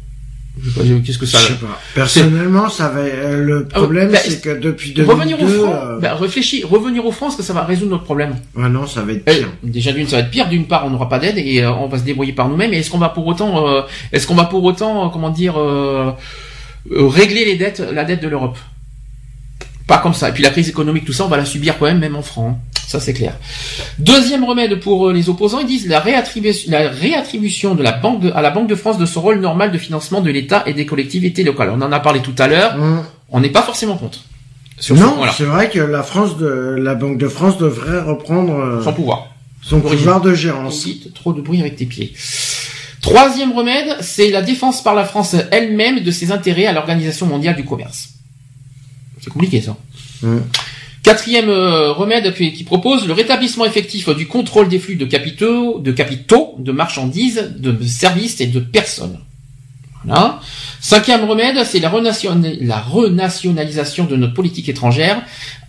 Qu'est-ce 1.04 1.18
que 1.18 1.26
ça 1.26 1.38
Je 1.38 1.46
sais 1.48 1.52
pas. 1.54 1.78
Personnellement, 1.94 2.68
ça 2.68 2.88
va. 2.88 3.00
euh, 3.00 3.42
le 3.42 3.66
problème, 3.66 4.10
bah, 4.12 4.18
c'est 4.22 4.40
que 4.42 4.58
depuis 4.58 4.92
2002, 4.92 5.12
Revenir 5.12 5.42
au 5.42 5.46
franc, 5.46 5.72
euh, 5.74 5.98
bah, 5.98 6.14
réfléchis, 6.14 6.64
revenir 6.64 7.04
au 7.06 7.12
franc, 7.12 7.28
est-ce 7.28 7.36
que 7.36 7.42
ça 7.42 7.52
va 7.52 7.64
résoudre 7.64 7.90
notre 7.92 8.04
problème 8.04 8.34
ah 8.60 8.68
non, 8.68 8.86
ça 8.86 9.02
va 9.02 9.12
être 9.12 9.22
Eh, 9.26 9.38
pire. 9.38 9.48
déjà 9.62 9.92
d'une 9.92 10.06
ça 10.08 10.16
va 10.16 10.22
être 10.22 10.30
pire 10.30 10.48
d'une 10.48 10.66
part 10.66 10.84
on 10.86 10.90
n'aura 10.90 11.08
pas 11.08 11.18
d'aide 11.18 11.38
et 11.38 11.62
euh, 11.62 11.72
on 11.72 11.86
va 11.86 11.98
se 11.98 12.04
débrouiller 12.04 12.32
par 12.32 12.48
nous-mêmes 12.48 12.72
et 12.74 12.78
est-ce 12.78 12.90
qu'on 12.90 12.98
va 12.98 13.08
pour 13.08 13.26
autant 13.26 13.66
euh, 13.68 13.82
est-ce 14.12 14.26
qu'on 14.26 14.34
va 14.34 14.44
pour 14.44 14.62
autant 14.64 15.06
euh, 15.06 15.08
comment 15.10 15.30
dire 15.30 15.58
euh, 15.58 16.10
euh, 16.92 17.06
régler 17.06 17.44
les 17.44 17.56
dettes 17.56 17.82
la 17.92 18.04
dette 18.04 18.22
de 18.22 18.28
l'Europe? 18.28 18.58
Pas 19.90 19.98
comme 19.98 20.14
ça. 20.14 20.28
Et 20.28 20.32
puis 20.32 20.42
la 20.42 20.50
crise 20.50 20.68
économique 20.68 21.04
tout 21.04 21.12
ça 21.12 21.24
on 21.24 21.28
va 21.28 21.36
la 21.36 21.44
subir 21.44 21.72
quand 21.78 21.86
même 21.86 21.98
même 22.06 22.16
en 22.16 22.22
francs 22.22 22.56
ça 22.86 22.98
c'est 23.00 23.12
clair. 23.20 23.34
Deuxième 23.98 24.44
remède 24.44 24.74
pour 24.80 25.08
euh, 25.08 25.12
les 25.12 25.28
opposants 25.28 25.58
ils 25.60 25.66
disent 25.74 25.88
la 25.88 26.00
réattribution 26.00 26.70
la 26.70 26.88
réattribution 26.88 27.74
de 27.74 27.82
la 27.82 27.92
banque 27.92 28.20
de- 28.24 28.30
à 28.32 28.40
la 28.40 28.50
Banque 28.50 28.68
de 28.68 28.74
France 28.82 28.98
de 28.98 29.06
son 29.06 29.20
rôle 29.20 29.40
normal 29.40 29.72
de 29.72 29.78
financement 29.78 30.20
de 30.20 30.30
l'État 30.30 30.62
et 30.66 30.72
des 30.74 30.86
collectivités 30.86 31.42
locales. 31.44 31.70
On 31.76 31.82
en 31.82 31.92
a 31.92 32.00
parlé 32.00 32.20
tout 32.20 32.34
à 32.38 32.46
l'heure. 32.46 32.74
Hum. 32.76 33.04
on 33.30 33.40
n'est 33.40 33.50
pas 33.58 33.62
forcément 33.62 33.96
contre. 33.96 34.20
Sur 34.78 34.96
Non, 34.96 35.16
c'est 35.36 35.44
vrai 35.44 35.68
que 35.68 35.78
la 35.78 36.02
France, 36.02 36.38
de, 36.38 36.48
la 36.88 36.94
Banque 36.94 37.18
de 37.18 37.28
France 37.28 37.58
devrait 37.58 38.00
reprendre 38.00 38.54
euh, 38.54 38.82
sans 38.82 38.94
pouvoir. 38.94 39.26
son 39.62 39.80
pouvoir 39.80 40.20
de 40.22 40.32
gérance. 40.34 40.88
Trop 41.14 41.32
de 41.34 41.42
bruit 41.42 41.60
avec 41.60 41.76
tes 41.76 41.84
pieds. 41.84 42.14
Troisième 43.02 43.52
remède, 43.52 43.96
c'est 44.00 44.30
la 44.30 44.42
défense 44.42 44.82
par 44.82 44.94
la 44.94 45.04
France 45.04 45.34
elle-même 45.50 46.00
de 46.00 46.10
ses 46.10 46.32
intérêts 46.32 46.66
à 46.66 46.72
l'Organisation 46.72 47.26
mondiale 47.26 47.56
du 47.56 47.64
commerce. 47.64 48.08
C'est 49.20 49.30
compliqué 49.30 49.60
ça. 49.60 49.76
Hum. 50.22 50.42
Quatrième 51.02 51.48
euh, 51.48 51.92
remède 51.92 52.34
qui, 52.34 52.52
qui 52.52 52.64
propose 52.64 53.06
le 53.06 53.14
rétablissement 53.14 53.64
effectif 53.64 54.10
du 54.10 54.26
contrôle 54.26 54.68
des 54.68 54.78
flux 54.78 54.96
de 54.96 55.06
capitaux, 55.06 55.78
de 55.78 55.92
capitaux, 55.92 56.56
de 56.58 56.72
marchandises, 56.72 57.54
de 57.56 57.82
services 57.84 58.40
et 58.40 58.46
de 58.46 58.60
personnes. 58.60 59.18
Voilà. 60.04 60.40
Cinquième 60.80 61.24
remède, 61.24 61.62
c'est 61.64 61.78
la, 61.80 61.88
renation- 61.90 62.40
la 62.60 62.78
renationalisation 62.80 64.04
de 64.06 64.16
notre 64.16 64.34
politique 64.34 64.68
étrangère, 64.68 65.22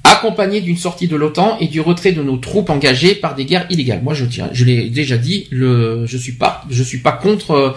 accompagnée 0.03 0.61
d'une 0.61 0.77
sortie 0.77 1.07
de 1.07 1.15
l'OTAN 1.15 1.57
et 1.59 1.67
du 1.67 1.79
retrait 1.81 2.11
de 2.11 2.23
nos 2.23 2.37
troupes 2.37 2.69
engagées 2.69 3.13
par 3.13 3.35
des 3.35 3.45
guerres 3.45 3.67
illégales. 3.69 4.01
Moi, 4.01 4.13
je 4.13 4.25
tiens, 4.25 4.49
je 4.53 4.65
l'ai 4.65 4.89
déjà 4.89 5.17
dit, 5.17 5.47
le, 5.51 6.05
je 6.07 6.17
suis 6.17 6.31
pas, 6.31 6.63
je 6.69 6.81
suis 6.81 6.97
pas 6.99 7.11
contre, 7.11 7.75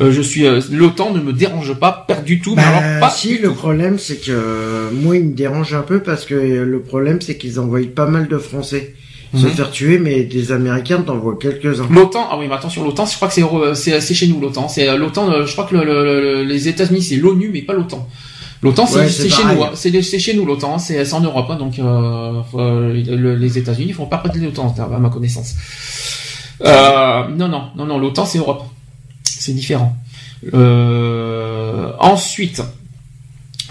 euh, 0.00 0.12
je 0.12 0.20
suis, 0.20 0.44
euh, 0.46 0.60
l'OTAN 0.70 1.12
ne 1.12 1.20
me 1.20 1.32
dérange 1.32 1.72
pas, 1.74 2.04
pas 2.06 2.16
du 2.20 2.40
tout, 2.40 2.54
mais 2.56 2.62
Bah, 2.62 2.68
alors 2.78 3.00
pas 3.00 3.10
si, 3.10 3.38
le 3.38 3.48
tout. 3.48 3.54
problème, 3.54 3.98
c'est 3.98 4.16
que 4.16 4.32
euh, 4.32 4.90
moi, 4.92 5.16
il 5.16 5.24
me 5.24 5.34
dérange 5.34 5.72
un 5.74 5.82
peu 5.82 6.00
parce 6.00 6.24
que 6.26 6.34
le 6.34 6.80
problème, 6.82 7.20
c'est 7.20 7.36
qu'ils 7.36 7.58
envoient 7.60 7.80
pas 7.94 8.06
mal 8.06 8.28
de 8.28 8.38
Français 8.38 8.94
se 9.34 9.46
Mhm. 9.46 9.52
faire 9.52 9.70
tuer, 9.70 9.98
mais 9.98 10.24
des 10.24 10.52
Américains 10.52 11.00
t'envoient 11.02 11.36
quelques-uns. 11.40 11.86
L'OTAN, 11.90 12.28
ah 12.30 12.36
oui, 12.38 12.46
mais 12.48 12.54
attention, 12.54 12.84
l'OTAN, 12.84 13.06
je 13.06 13.16
crois 13.16 13.28
que 13.28 13.34
c'est 13.34 13.42
euh, 13.42 13.74
c'est 14.00 14.14
chez 14.14 14.26
nous 14.28 14.40
l'OTAN. 14.40 14.68
C'est 14.68 14.88
euh, 14.88 14.96
l'OTAN, 14.96 15.30
euh, 15.30 15.46
je 15.46 15.52
crois 15.52 15.64
que 15.64 15.74
le, 15.74 15.84
le- 15.84 16.20
le- 16.20 16.42
les 16.44 16.68
États-Unis 16.68 17.02
c'est 17.02 17.16
l'ONU, 17.16 17.50
mais 17.52 17.62
pas 17.62 17.72
l'OTAN. 17.72 18.06
L'OTAN, 18.62 18.86
c'est 18.86 18.98
Ouais, 19.00 19.08
chez 19.08 19.24
nous, 19.54 19.62
hein. 19.64 19.70
c'est 19.74 20.18
chez 20.20 20.34
nous 20.34 20.44
l'OTAN, 20.46 20.78
c'est 20.78 21.04
c'est 21.04 21.14
en 21.14 21.20
Europe, 21.20 21.46
hein, 21.50 21.56
donc 21.56 21.78
euh, 21.78 22.42
le- 22.54 23.34
les 23.36 23.58
États-Unis 23.58 23.92
font 23.92 24.06
pas 24.06 24.18
partie 24.18 24.38
de 24.38 24.44
l'OTAN, 24.44 24.74
à 24.78 24.98
ma 24.98 25.08
connaissance. 25.08 25.54
Euh, 26.64 27.22
non, 27.36 27.48
non, 27.48 27.64
non, 27.76 27.86
non, 27.86 27.98
l'OTAN 27.98 28.24
c'est 28.26 28.38
Europe, 28.38 28.62
c'est 29.24 29.52
différent. 29.54 29.96
Euh, 30.54 31.90
ensuite. 31.98 32.62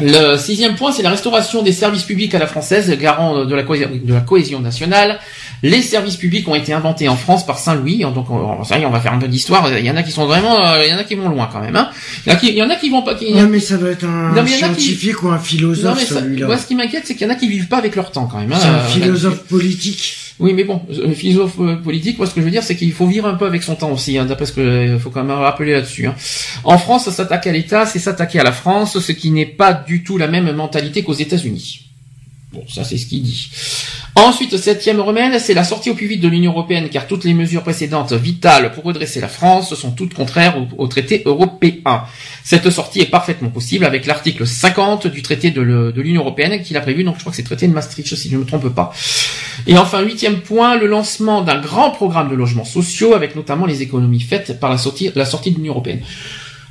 Le 0.03 0.35
sixième 0.37 0.75
point, 0.75 0.91
c'est 0.91 1.03
la 1.03 1.11
restauration 1.11 1.61
des 1.61 1.73
services 1.73 2.03
publics 2.03 2.33
à 2.33 2.39
la 2.39 2.47
française, 2.47 2.89
garant 2.97 3.45
de 3.45 3.53
la, 3.53 3.61
cohésion, 3.61 3.89
de 4.03 4.13
la 4.13 4.21
cohésion 4.21 4.59
nationale. 4.59 5.19
Les 5.63 5.83
services 5.83 6.15
publics 6.15 6.47
ont 6.47 6.55
été 6.55 6.73
inventés 6.73 7.07
en 7.07 7.15
France 7.15 7.45
par 7.45 7.59
Saint-Louis, 7.59 7.99
donc 8.15 8.31
on, 8.31 8.63
ça 8.63 8.79
y 8.79 8.81
est, 8.81 8.85
on 8.85 8.89
va 8.89 8.99
faire 8.99 9.13
un 9.13 9.19
peu 9.19 9.27
d'histoire. 9.27 9.69
Il 9.77 9.85
y 9.85 9.91
en 9.91 9.95
a 9.95 10.01
qui 10.01 10.11
sont 10.11 10.25
vraiment, 10.25 10.59
euh, 10.65 10.83
il 10.83 10.89
y 10.89 10.93
en 10.93 10.97
a 10.97 11.03
qui 11.03 11.13
vont 11.13 11.29
loin 11.29 11.47
quand 11.51 11.59
même. 11.61 11.75
Hein. 11.75 11.91
Il, 12.25 12.29
y 12.29 12.31
en 12.31 12.35
a 12.35 12.39
qui, 12.39 12.47
il 12.49 12.55
y 12.55 12.63
en 12.63 12.69
a 12.71 12.75
qui 12.77 12.89
vont 12.89 13.03
pas. 13.03 13.13
Qui, 13.13 13.31
Non, 13.31 13.47
mais 13.47 13.59
ça 13.59 13.77
doit 13.77 13.91
être 13.91 14.05
un 14.05 14.31
Non, 14.33 14.41
a 14.41 14.43
qui- 14.45 14.53
scientifique 14.53 15.21
ou 15.21 15.29
un 15.29 15.37
philosophe, 15.37 16.03
celui-là. 16.03 16.47
moi, 16.47 16.57
ce 16.57 16.65
qui 16.65 16.73
m'inquiète, 16.73 17.03
c'est 17.05 17.13
qu'il 17.15 17.27
y 17.27 17.29
en 17.29 17.33
a 17.33 17.35
qui 17.35 17.47
vivent 17.47 17.67
pas 17.67 17.77
avec 17.77 17.95
leur 17.95 18.11
temps 18.11 18.25
quand 18.25 18.39
même. 18.39 18.51
hein. 18.51 18.57
c'est 18.59 18.67
un 18.67 18.73
Euh, 18.75 18.87
philosophe 18.87 19.43
politique. 19.43 20.15
oui, 20.39 20.53
mais 20.53 20.63
bon, 20.63 20.81
euh, 20.89 21.13
philosophe 21.13 21.57
politique, 21.83 22.17
moi 22.17 22.25
ce 22.25 22.33
que 22.33 22.39
je 22.41 22.45
veux 22.45 22.51
dire, 22.51 22.63
c'est 22.63 22.75
qu'il 22.75 22.91
faut 22.91 23.05
vivre 23.05 23.27
un 23.27 23.35
peu 23.35 23.45
avec 23.45 23.61
son 23.61 23.75
temps 23.75 23.91
aussi, 23.91 24.17
hein, 24.17 24.25
d'après 24.25 24.47
ce 24.47 24.53
que 24.53 24.97
faut 24.97 25.11
quand 25.11 25.23
même 25.23 25.37
rappeler 25.37 25.73
là-dessus. 25.73 26.07
hein. 26.07 26.15
En 26.63 26.79
France, 26.79 27.07
s'attaquer 27.11 27.51
à 27.51 27.53
l'État, 27.53 27.85
c'est 27.85 27.99
s'attaquer 27.99 28.39
à 28.39 28.43
la 28.43 28.51
France, 28.51 28.97
ce 28.99 29.11
qui 29.11 29.29
n'est 29.29 29.45
pas 29.45 29.73
du 29.73 30.03
tout 30.03 30.17
la 30.17 30.27
même 30.27 30.51
mentalité 30.53 31.03
qu'aux 31.03 31.13
États-Unis. 31.13 31.85
Bon, 32.51 32.63
ça 32.67 32.83
c'est 32.83 32.97
ce 32.97 33.05
qu'il 33.05 33.21
dit. 33.23 33.49
Ensuite, 34.15 34.57
septième 34.57 34.99
remède, 34.99 35.39
c'est 35.39 35.53
la 35.53 35.63
sortie 35.63 35.89
au 35.89 35.95
plus 35.95 36.05
vite 36.05 36.21
de 36.21 36.27
l'Union 36.27 36.51
européenne, 36.51 36.89
car 36.89 37.07
toutes 37.07 37.23
les 37.23 37.33
mesures 37.33 37.63
précédentes 37.63 38.11
vitales 38.11 38.73
pour 38.73 38.83
redresser 38.83 39.21
la 39.21 39.29
France 39.29 39.73
sont 39.73 39.91
toutes 39.91 40.13
contraires 40.13 40.57
au, 40.77 40.87
traité 40.87 41.23
européen. 41.25 42.03
Cette 42.43 42.69
sortie 42.69 42.99
est 42.99 43.05
parfaitement 43.05 43.49
possible 43.49 43.85
avec 43.85 44.05
l'article 44.05 44.45
50 44.45 45.07
du 45.07 45.21
traité 45.21 45.51
de 45.51 45.61
l'Union 45.95 46.21
européenne 46.21 46.61
qu'il 46.61 46.75
a 46.75 46.81
prévu, 46.81 47.05
donc 47.05 47.15
je 47.15 47.21
crois 47.21 47.31
que 47.31 47.37
c'est 47.37 47.41
le 47.43 47.47
traité 47.47 47.67
de 47.69 47.73
Maastricht, 47.73 48.13
si 48.15 48.29
je 48.29 48.35
ne 48.35 48.41
me 48.41 48.45
trompe 48.45 48.67
pas. 48.69 48.91
Et 49.65 49.77
enfin, 49.77 50.01
huitième 50.01 50.41
point, 50.41 50.77
le 50.77 50.87
lancement 50.87 51.41
d'un 51.41 51.59
grand 51.61 51.91
programme 51.91 52.29
de 52.29 52.35
logements 52.35 52.65
sociaux 52.65 53.13
avec 53.13 53.37
notamment 53.37 53.65
les 53.65 53.81
économies 53.81 54.19
faites 54.19 54.59
par 54.59 54.69
la 54.69 54.77
la 55.15 55.25
sortie 55.25 55.51
de 55.51 55.55
l'Union 55.55 55.71
européenne. 55.71 56.01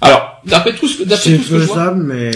Alors, 0.01 0.41
d'après 0.47 0.73
tout 0.75 0.89
ce 0.89 0.99
que, 0.99 1.03
d'après 1.05 1.31
tout 1.37 1.43
ce 1.45 1.51
que 1.51 1.59
je 1.59 1.67
vois, 1.67 1.91
mais 1.95 2.31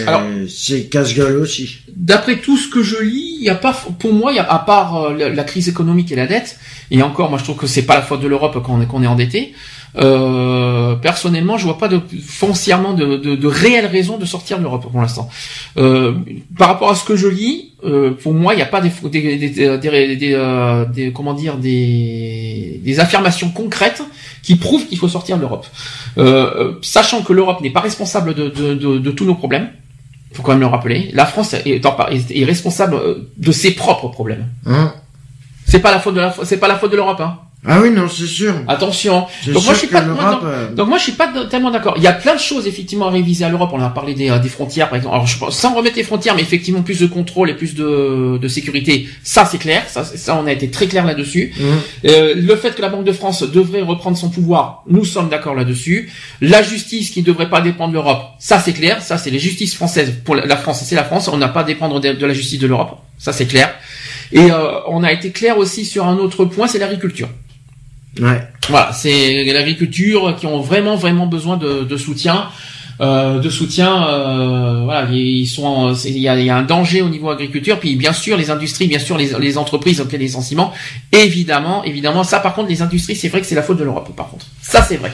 c'est 0.47 0.83
casse-gueule 0.89 1.37
aussi. 1.37 1.77
d'après 1.95 2.37
tout 2.37 2.57
ce 2.57 2.67
que 2.69 2.83
je 2.83 3.01
lis, 3.01 3.37
il 3.39 3.43
y 3.45 3.49
a 3.49 3.55
pas, 3.55 3.73
pour 3.99 4.13
moi, 4.13 4.31
y 4.33 4.39
a, 4.39 4.43
à 4.51 4.59
part 4.59 4.95
euh, 4.97 5.13
la, 5.17 5.29
la 5.29 5.43
crise 5.43 5.67
économique 5.69 6.11
et 6.11 6.15
la 6.15 6.27
dette, 6.27 6.59
et 6.91 7.01
encore, 7.01 7.29
moi 7.29 7.39
je 7.39 7.43
trouve 7.45 7.57
que 7.57 7.67
c'est 7.67 7.81
pas 7.85 7.95
la 7.95 8.01
faute 8.03 8.21
de 8.21 8.27
l'Europe 8.27 8.61
qu'on 8.63 8.81
est, 8.81 8.85
qu'on 8.87 9.01
est 9.03 9.07
endetté, 9.07 9.53
Euh, 9.97 10.95
personnellement, 10.95 11.57
je 11.57 11.63
vois 11.63 11.77
pas 11.77 11.87
de, 11.87 12.01
foncièrement 12.21 12.93
de, 12.93 13.15
de, 13.15 13.35
de 13.37 13.47
réelles 13.47 13.85
raisons 13.85 14.17
de 14.17 14.25
sortir 14.25 14.57
de 14.57 14.63
l'Europe 14.63 14.85
pour 14.91 14.99
l'instant. 15.01 15.29
Euh, 15.77 16.13
par 16.57 16.67
rapport 16.67 16.89
à 16.91 16.95
ce 16.95 17.05
que 17.05 17.15
je 17.15 17.29
lis, 17.29 17.71
euh, 17.85 18.11
pour 18.11 18.33
moi, 18.33 18.53
il 18.53 18.57
n'y 18.57 18.61
a 18.61 18.65
pas 18.65 18.81
des, 18.81 18.91
des, 19.09 19.37
des, 19.37 19.49
des, 19.77 20.15
des, 20.17 20.33
euh, 20.33 20.83
des- 20.85 21.13
comment 21.13 21.33
dire 21.33 21.55
des, 21.57 22.81
des 22.83 22.99
affirmations 22.99 23.49
concrètes 23.51 24.01
qui 24.45 24.55
prouvent 24.55 24.85
qu'il 24.87 24.97
faut 24.99 25.09
sortir 25.09 25.35
de 25.37 25.41
l'Europe. 25.41 25.65
Euh, 26.17 26.73
sachant 26.81 27.21
que 27.23 27.33
l'Europe 27.33 27.59
n'est 27.61 27.71
pas 27.77 27.81
responsable 27.81 28.33
de, 28.35 28.49
de, 28.49 28.73
de, 28.75 28.97
de 28.99 29.11
tous 29.11 29.25
nos 29.25 29.35
problèmes. 29.35 29.69
Faut 30.33 30.43
quand 30.43 30.51
même 30.51 30.59
le 30.67 30.67
rappeler. 30.67 31.09
La 31.13 31.25
France 31.25 31.53
est, 31.53 31.85
en 31.85 31.93
par- 31.93 32.11
est- 32.11 32.29
est 32.31 32.45
responsable 32.45 32.95
euh, 32.95 33.29
de 33.37 33.51
ses 33.51 33.71
propres 33.71 34.09
problèmes. 34.09 34.45
Hein? 34.67 34.93
C'est 35.65 35.79
pas 35.79 35.91
la 35.91 35.99
faute 35.99 36.13
de 36.15 36.19
la, 36.21 36.33
c'est 36.43 36.57
pas 36.59 36.67
la 36.67 36.75
faute 36.77 36.91
de 36.91 36.97
l'Europe. 36.97 37.19
Hein. 37.21 37.39
Ah 37.67 37.79
oui, 37.81 37.89
non, 37.91 38.07
c'est 38.07 38.25
sûr. 38.27 38.53
Attention. 38.67 39.25
C'est 39.43 39.51
Donc 39.51 39.63
moi 39.65 39.73
je 39.73 39.85
pas 39.87 40.01
moi, 40.01 40.15
l'Europe, 40.23 40.43
non. 40.43 40.49
euh, 40.49 40.71
donc 40.73 40.87
moi 40.89 40.97
je 40.97 41.03
suis 41.03 41.11
pas 41.13 41.31
tellement 41.49 41.71
d'accord. 41.71 41.93
Il 41.97 42.03
y 42.03 42.07
a 42.07 42.13
plein 42.13 42.35
de 42.35 42.39
choses 42.39 42.67
effectivement 42.67 43.07
à 43.07 43.11
réviser 43.11 43.43
à 43.45 43.49
l'Europe. 43.49 43.69
On 43.73 43.81
a 43.81 43.89
parlé 43.89 44.13
des, 44.13 44.29
euh, 44.29 44.39
des 44.39 44.49
frontières 44.49 44.89
par 44.89 44.97
exemple. 44.97 45.15
Alors 45.15 45.27
je 45.27 45.37
pense- 45.39 45.57
sans 45.57 45.73
remettre 45.73 45.95
les 45.97 46.03
frontières, 46.03 46.35
mais 46.35 46.41
effectivement 46.41 46.81
plus 46.81 46.99
de 46.99 47.07
contrôle 47.07 47.49
et 47.49 47.53
plus 47.53 47.75
de, 47.75 48.37
de 48.41 48.47
sécurité. 48.47 49.07
Ça 49.23 49.45
c'est 49.45 49.57
clair. 49.57 49.83
Ça, 49.87 50.03
ça 50.03 50.35
on 50.41 50.45
a 50.47 50.51
été 50.51 50.69
très 50.69 50.87
clair 50.87 51.05
là-dessus. 51.05 51.53
Mhm. 51.57 51.65
Euh, 52.05 52.33
le 52.35 52.55
fait 52.55 52.75
que 52.75 52.81
la 52.81 52.89
Banque 52.89 53.05
de 53.05 53.11
France 53.11 53.41
devrait 53.43 53.81
reprendre 53.81 54.17
son 54.17 54.29
pouvoir, 54.29 54.83
nous 54.87 55.05
sommes 55.05 55.29
d'accord 55.29 55.55
là-dessus. 55.55 56.11
La 56.41 56.61
justice 56.61 57.09
qui 57.09 57.21
ne 57.21 57.25
devrait 57.25 57.49
pas 57.49 57.61
dépendre 57.61 57.89
de 57.89 57.95
l'Europe, 57.95 58.23
ça 58.39 58.59
c'est 58.59 58.73
clair. 58.73 59.01
Ça 59.01 59.17
c'est 59.17 59.31
les 59.31 59.39
justices 59.39 59.75
françaises 59.75 60.13
pour 60.23 60.35
la 60.35 60.45
la 60.45 60.57
France. 60.57 60.83
C'est 60.85 60.95
la 60.95 61.03
France. 61.03 61.27
On 61.27 61.37
n'a 61.37 61.47
pas 61.49 61.61
à 61.61 61.63
dépendre 61.63 61.99
de, 61.99 62.13
de 62.13 62.25
la 62.25 62.33
justice 62.33 62.59
de 62.59 62.67
l'Europe. 62.67 62.97
Ça 63.17 63.33
c'est 63.33 63.45
clair. 63.47 63.73
Et 64.31 64.51
euh, 64.51 64.79
on 64.87 65.03
a 65.03 65.11
été 65.11 65.31
clair 65.31 65.57
aussi 65.57 65.85
sur 65.85 66.05
un 66.07 66.17
autre 66.17 66.45
point, 66.45 66.67
c'est 66.67 66.79
l'agriculture. 66.79 67.29
Ouais. 68.21 68.41
Voilà, 68.69 68.91
c'est 68.93 69.43
l'agriculture 69.45 70.35
qui 70.39 70.47
ont 70.47 70.59
vraiment 70.61 70.95
vraiment 70.95 71.27
besoin 71.27 71.57
de, 71.57 71.83
de 71.83 71.97
soutien. 71.97 72.47
Euh, 73.01 73.39
de 73.39 73.49
soutien, 73.49 74.07
euh, 74.07 74.83
voilà, 74.85 75.09
ils 75.11 75.47
sont, 75.47 75.93
il 76.05 76.17
y 76.17 76.29
a, 76.29 76.39
il 76.39 76.45
y 76.45 76.49
a 76.49 76.55
un 76.55 76.61
danger 76.61 77.01
au 77.01 77.09
niveau 77.09 77.29
agriculture, 77.29 77.77
puis 77.77 77.97
bien 77.97 78.13
sûr 78.13 78.37
les 78.37 78.51
industries, 78.51 78.87
bien 78.87 78.99
sûr 78.99 79.17
les, 79.17 79.31
les 79.37 79.57
entreprises, 79.57 79.97
donc 79.97 80.13
les 80.13 80.17
licenciements, 80.17 80.71
évidemment, 81.11 81.83
évidemment, 81.83 82.23
ça 82.23 82.39
par 82.39 82.53
contre 82.55 82.69
les 82.69 82.81
industries, 82.81 83.17
c'est 83.17 83.27
vrai 83.27 83.41
que 83.41 83.47
c'est 83.47 83.55
la 83.55 83.63
faute 83.63 83.79
de 83.79 83.83
l'Europe, 83.83 84.15
par 84.15 84.29
contre, 84.29 84.45
ça 84.61 84.81
c'est 84.81 84.95
vrai, 84.95 85.11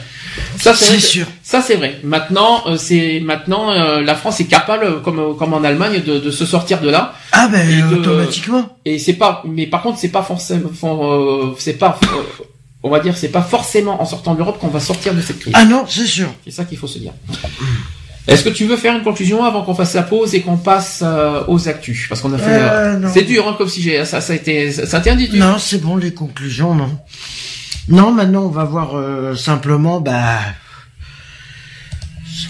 ça 0.59 0.75
c'est 0.75 0.99
sûr. 0.99 1.25
ça 1.41 1.59
c'est 1.63 1.73
vrai. 1.75 1.99
Maintenant, 2.03 2.61
euh, 2.67 2.77
c'est 2.77 3.19
maintenant 3.19 3.71
euh, 3.71 4.01
la 4.03 4.13
France 4.13 4.39
est 4.41 4.45
capable, 4.45 5.01
comme 5.01 5.35
comme 5.35 5.53
en 5.55 5.63
Allemagne, 5.63 6.03
de, 6.05 6.19
de 6.19 6.29
se 6.29 6.45
sortir 6.45 6.81
de 6.81 6.89
là, 6.91 7.15
Ah 7.31 7.47
ben, 7.51 7.67
Et 7.67 7.81
de- 7.81 7.97
automatiquement. 7.99 8.77
et 8.85 8.99
c'est 8.99 9.13
pas, 9.13 9.41
mais 9.47 9.65
par 9.65 9.81
contre, 9.81 9.97
c'est 9.97 10.09
pas 10.11 10.21
forcément, 10.21 10.69
euh, 10.83 11.55
c'est 11.57 11.79
pas, 11.79 11.97
euh, 12.03 12.43
on 12.83 12.89
va 12.89 12.99
dire, 12.99 13.15
c'est 13.15 13.29
pas 13.29 13.41
forcément 13.41 14.01
en 14.01 14.05
sortant 14.05 14.33
de 14.33 14.39
l'Europe 14.39 14.59
qu'on 14.59 14.67
va 14.67 14.79
sortir 14.79 15.13
de 15.13 15.21
cette 15.21 15.39
crise. 15.39 15.53
Ah 15.55 15.65
non, 15.65 15.85
c'est 15.87 16.05
sûr. 16.05 16.29
C'est 16.43 16.51
ça 16.51 16.65
qu'il 16.65 16.77
faut 16.77 16.87
se 16.87 16.99
dire. 16.99 17.13
Est-ce 18.27 18.43
que 18.43 18.49
tu 18.49 18.65
veux 18.65 18.77
faire 18.77 18.95
une 18.95 19.03
conclusion 19.03 19.43
avant 19.43 19.63
qu'on 19.63 19.73
fasse 19.73 19.93
la 19.93 20.03
pause 20.03 20.35
et 20.35 20.41
qu'on 20.41 20.57
passe 20.57 21.01
euh, 21.03 21.43
aux 21.47 21.67
actus? 21.67 22.05
Parce 22.07 22.21
qu'on 22.21 22.33
a 22.33 22.37
fait. 22.37 22.45
Euh, 22.49 22.99
non. 22.99 23.09
c'est 23.11 23.23
dur, 23.23 23.47
hein, 23.47 23.55
comme 23.57 23.67
si 23.67 23.81
j'ai 23.81 24.05
ça, 24.05 24.21
ça 24.21 24.33
a 24.33 24.35
été, 24.35 24.71
ça, 24.71 24.97
a 24.97 24.99
été. 24.99 25.37
Non, 25.37 25.57
c'est 25.57 25.81
bon, 25.81 25.95
les 25.95 26.13
conclusions, 26.13 26.75
non. 26.75 26.89
Non, 27.87 28.11
maintenant, 28.11 28.43
on 28.43 28.49
va 28.49 28.63
voir 28.63 28.95
euh, 28.95 29.35
simplement, 29.35 29.99
bah... 30.01 30.39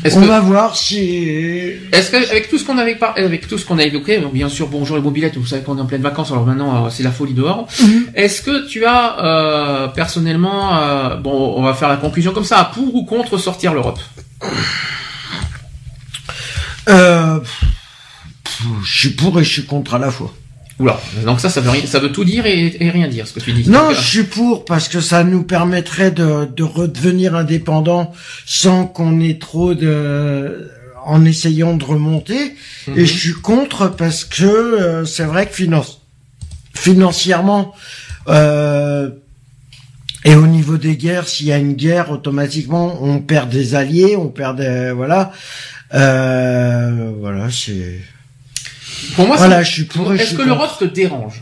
Est-ce 0.03 0.17
On 0.17 0.21
que, 0.21 0.27
va 0.27 0.39
voir 0.39 0.75
si... 0.75 1.73
est-ce 1.91 2.11
que 2.11 2.17
avec 2.17 2.49
tout 2.49 2.57
ce 2.57 2.65
qu'on 2.65 2.77
avait 2.77 2.95
par... 2.95 3.17
avec 3.17 3.47
tout 3.47 3.57
ce 3.57 3.65
qu'on 3.65 3.77
a 3.77 3.83
évoqué, 3.83 4.21
bien 4.33 4.49
sûr, 4.49 4.67
bonjour 4.67 4.97
les 4.97 5.03
mobilettes, 5.03 5.37
vous 5.37 5.45
savez 5.45 5.63
qu'on 5.63 5.77
est 5.77 5.81
en 5.81 5.85
pleine 5.85 6.01
vacances, 6.01 6.31
alors 6.31 6.45
maintenant 6.45 6.85
euh, 6.85 6.89
c'est 6.89 7.03
la 7.03 7.11
folie 7.11 7.33
dehors. 7.33 7.67
Mhm. 7.81 8.07
Est-ce 8.15 8.41
que 8.41 8.67
tu 8.67 8.85
as 8.85 9.19
euh, 9.23 9.87
personnellement, 9.87 10.77
euh, 10.77 11.15
bon, 11.17 11.53
on 11.57 11.61
va 11.63 11.73
faire 11.73 11.89
la 11.89 11.97
conclusion 11.97 12.33
comme 12.33 12.43
ça, 12.43 12.71
pour 12.73 12.95
ou 12.95 13.05
contre 13.05 13.37
sortir 13.37 13.73
l'Europe? 13.73 13.99
Euh, 16.89 17.39
je 18.83 18.99
suis 18.99 19.09
pour 19.09 19.39
et 19.39 19.43
je 19.43 19.49
suis 19.49 19.65
contre 19.65 19.95
à 19.95 19.99
la 19.99 20.11
fois. 20.11 20.33
Oula, 20.81 20.99
donc 21.25 21.39
ça, 21.39 21.49
ça 21.49 21.61
veut, 21.61 21.69
rien, 21.69 21.85
ça 21.85 21.99
veut 21.99 22.11
tout 22.11 22.23
dire 22.23 22.45
et, 22.45 22.75
et 22.79 22.89
rien 22.89 23.07
dire, 23.07 23.27
ce 23.27 23.33
que 23.33 23.39
tu 23.39 23.53
dis. 23.53 23.69
Non, 23.69 23.91
je 23.93 24.01
suis 24.01 24.23
pour 24.23 24.65
parce 24.65 24.87
que 24.89 24.99
ça 24.99 25.23
nous 25.23 25.43
permettrait 25.43 26.11
de, 26.11 26.45
de 26.45 26.63
redevenir 26.63 27.35
indépendants 27.35 28.11
sans 28.45 28.87
qu'on 28.87 29.19
ait 29.19 29.37
trop 29.37 29.73
de 29.73 30.71
en 31.05 31.25
essayant 31.25 31.75
de 31.75 31.83
remonter. 31.83 32.55
Mhm. 32.87 32.97
Et 32.97 33.05
je 33.05 33.17
suis 33.17 33.33
contre 33.33 33.95
parce 33.95 34.25
que 34.25 34.45
euh, 34.45 35.05
c'est 35.05 35.23
vrai 35.23 35.47
que 35.47 35.53
finance 35.53 36.01
financièrement 36.73 37.73
euh, 38.27 39.09
et 40.23 40.35
au 40.35 40.47
niveau 40.47 40.77
des 40.77 40.95
guerres, 40.97 41.27
s'il 41.27 41.47
y 41.47 41.51
a 41.51 41.57
une 41.57 41.73
guerre, 41.73 42.11
automatiquement 42.11 43.03
on 43.03 43.19
perd 43.19 43.49
des 43.49 43.75
alliés, 43.75 44.15
on 44.15 44.27
perd 44.27 44.57
des 44.57 44.91
voilà. 44.91 45.31
Euh, 45.93 47.11
voilà, 47.19 47.49
c'est 47.49 47.99
pour 49.15 49.27
moi, 49.27 49.37
voilà, 49.37 49.59
c'est- 49.59 49.69
je 49.69 49.71
suis 49.73 49.83
pour. 49.85 50.11
et 50.13 50.17
je 50.17 50.23
Est-ce 50.23 50.35
que 50.35 50.41
l'Europe 50.41 50.71
te 50.79 50.85
dérange? 50.85 51.41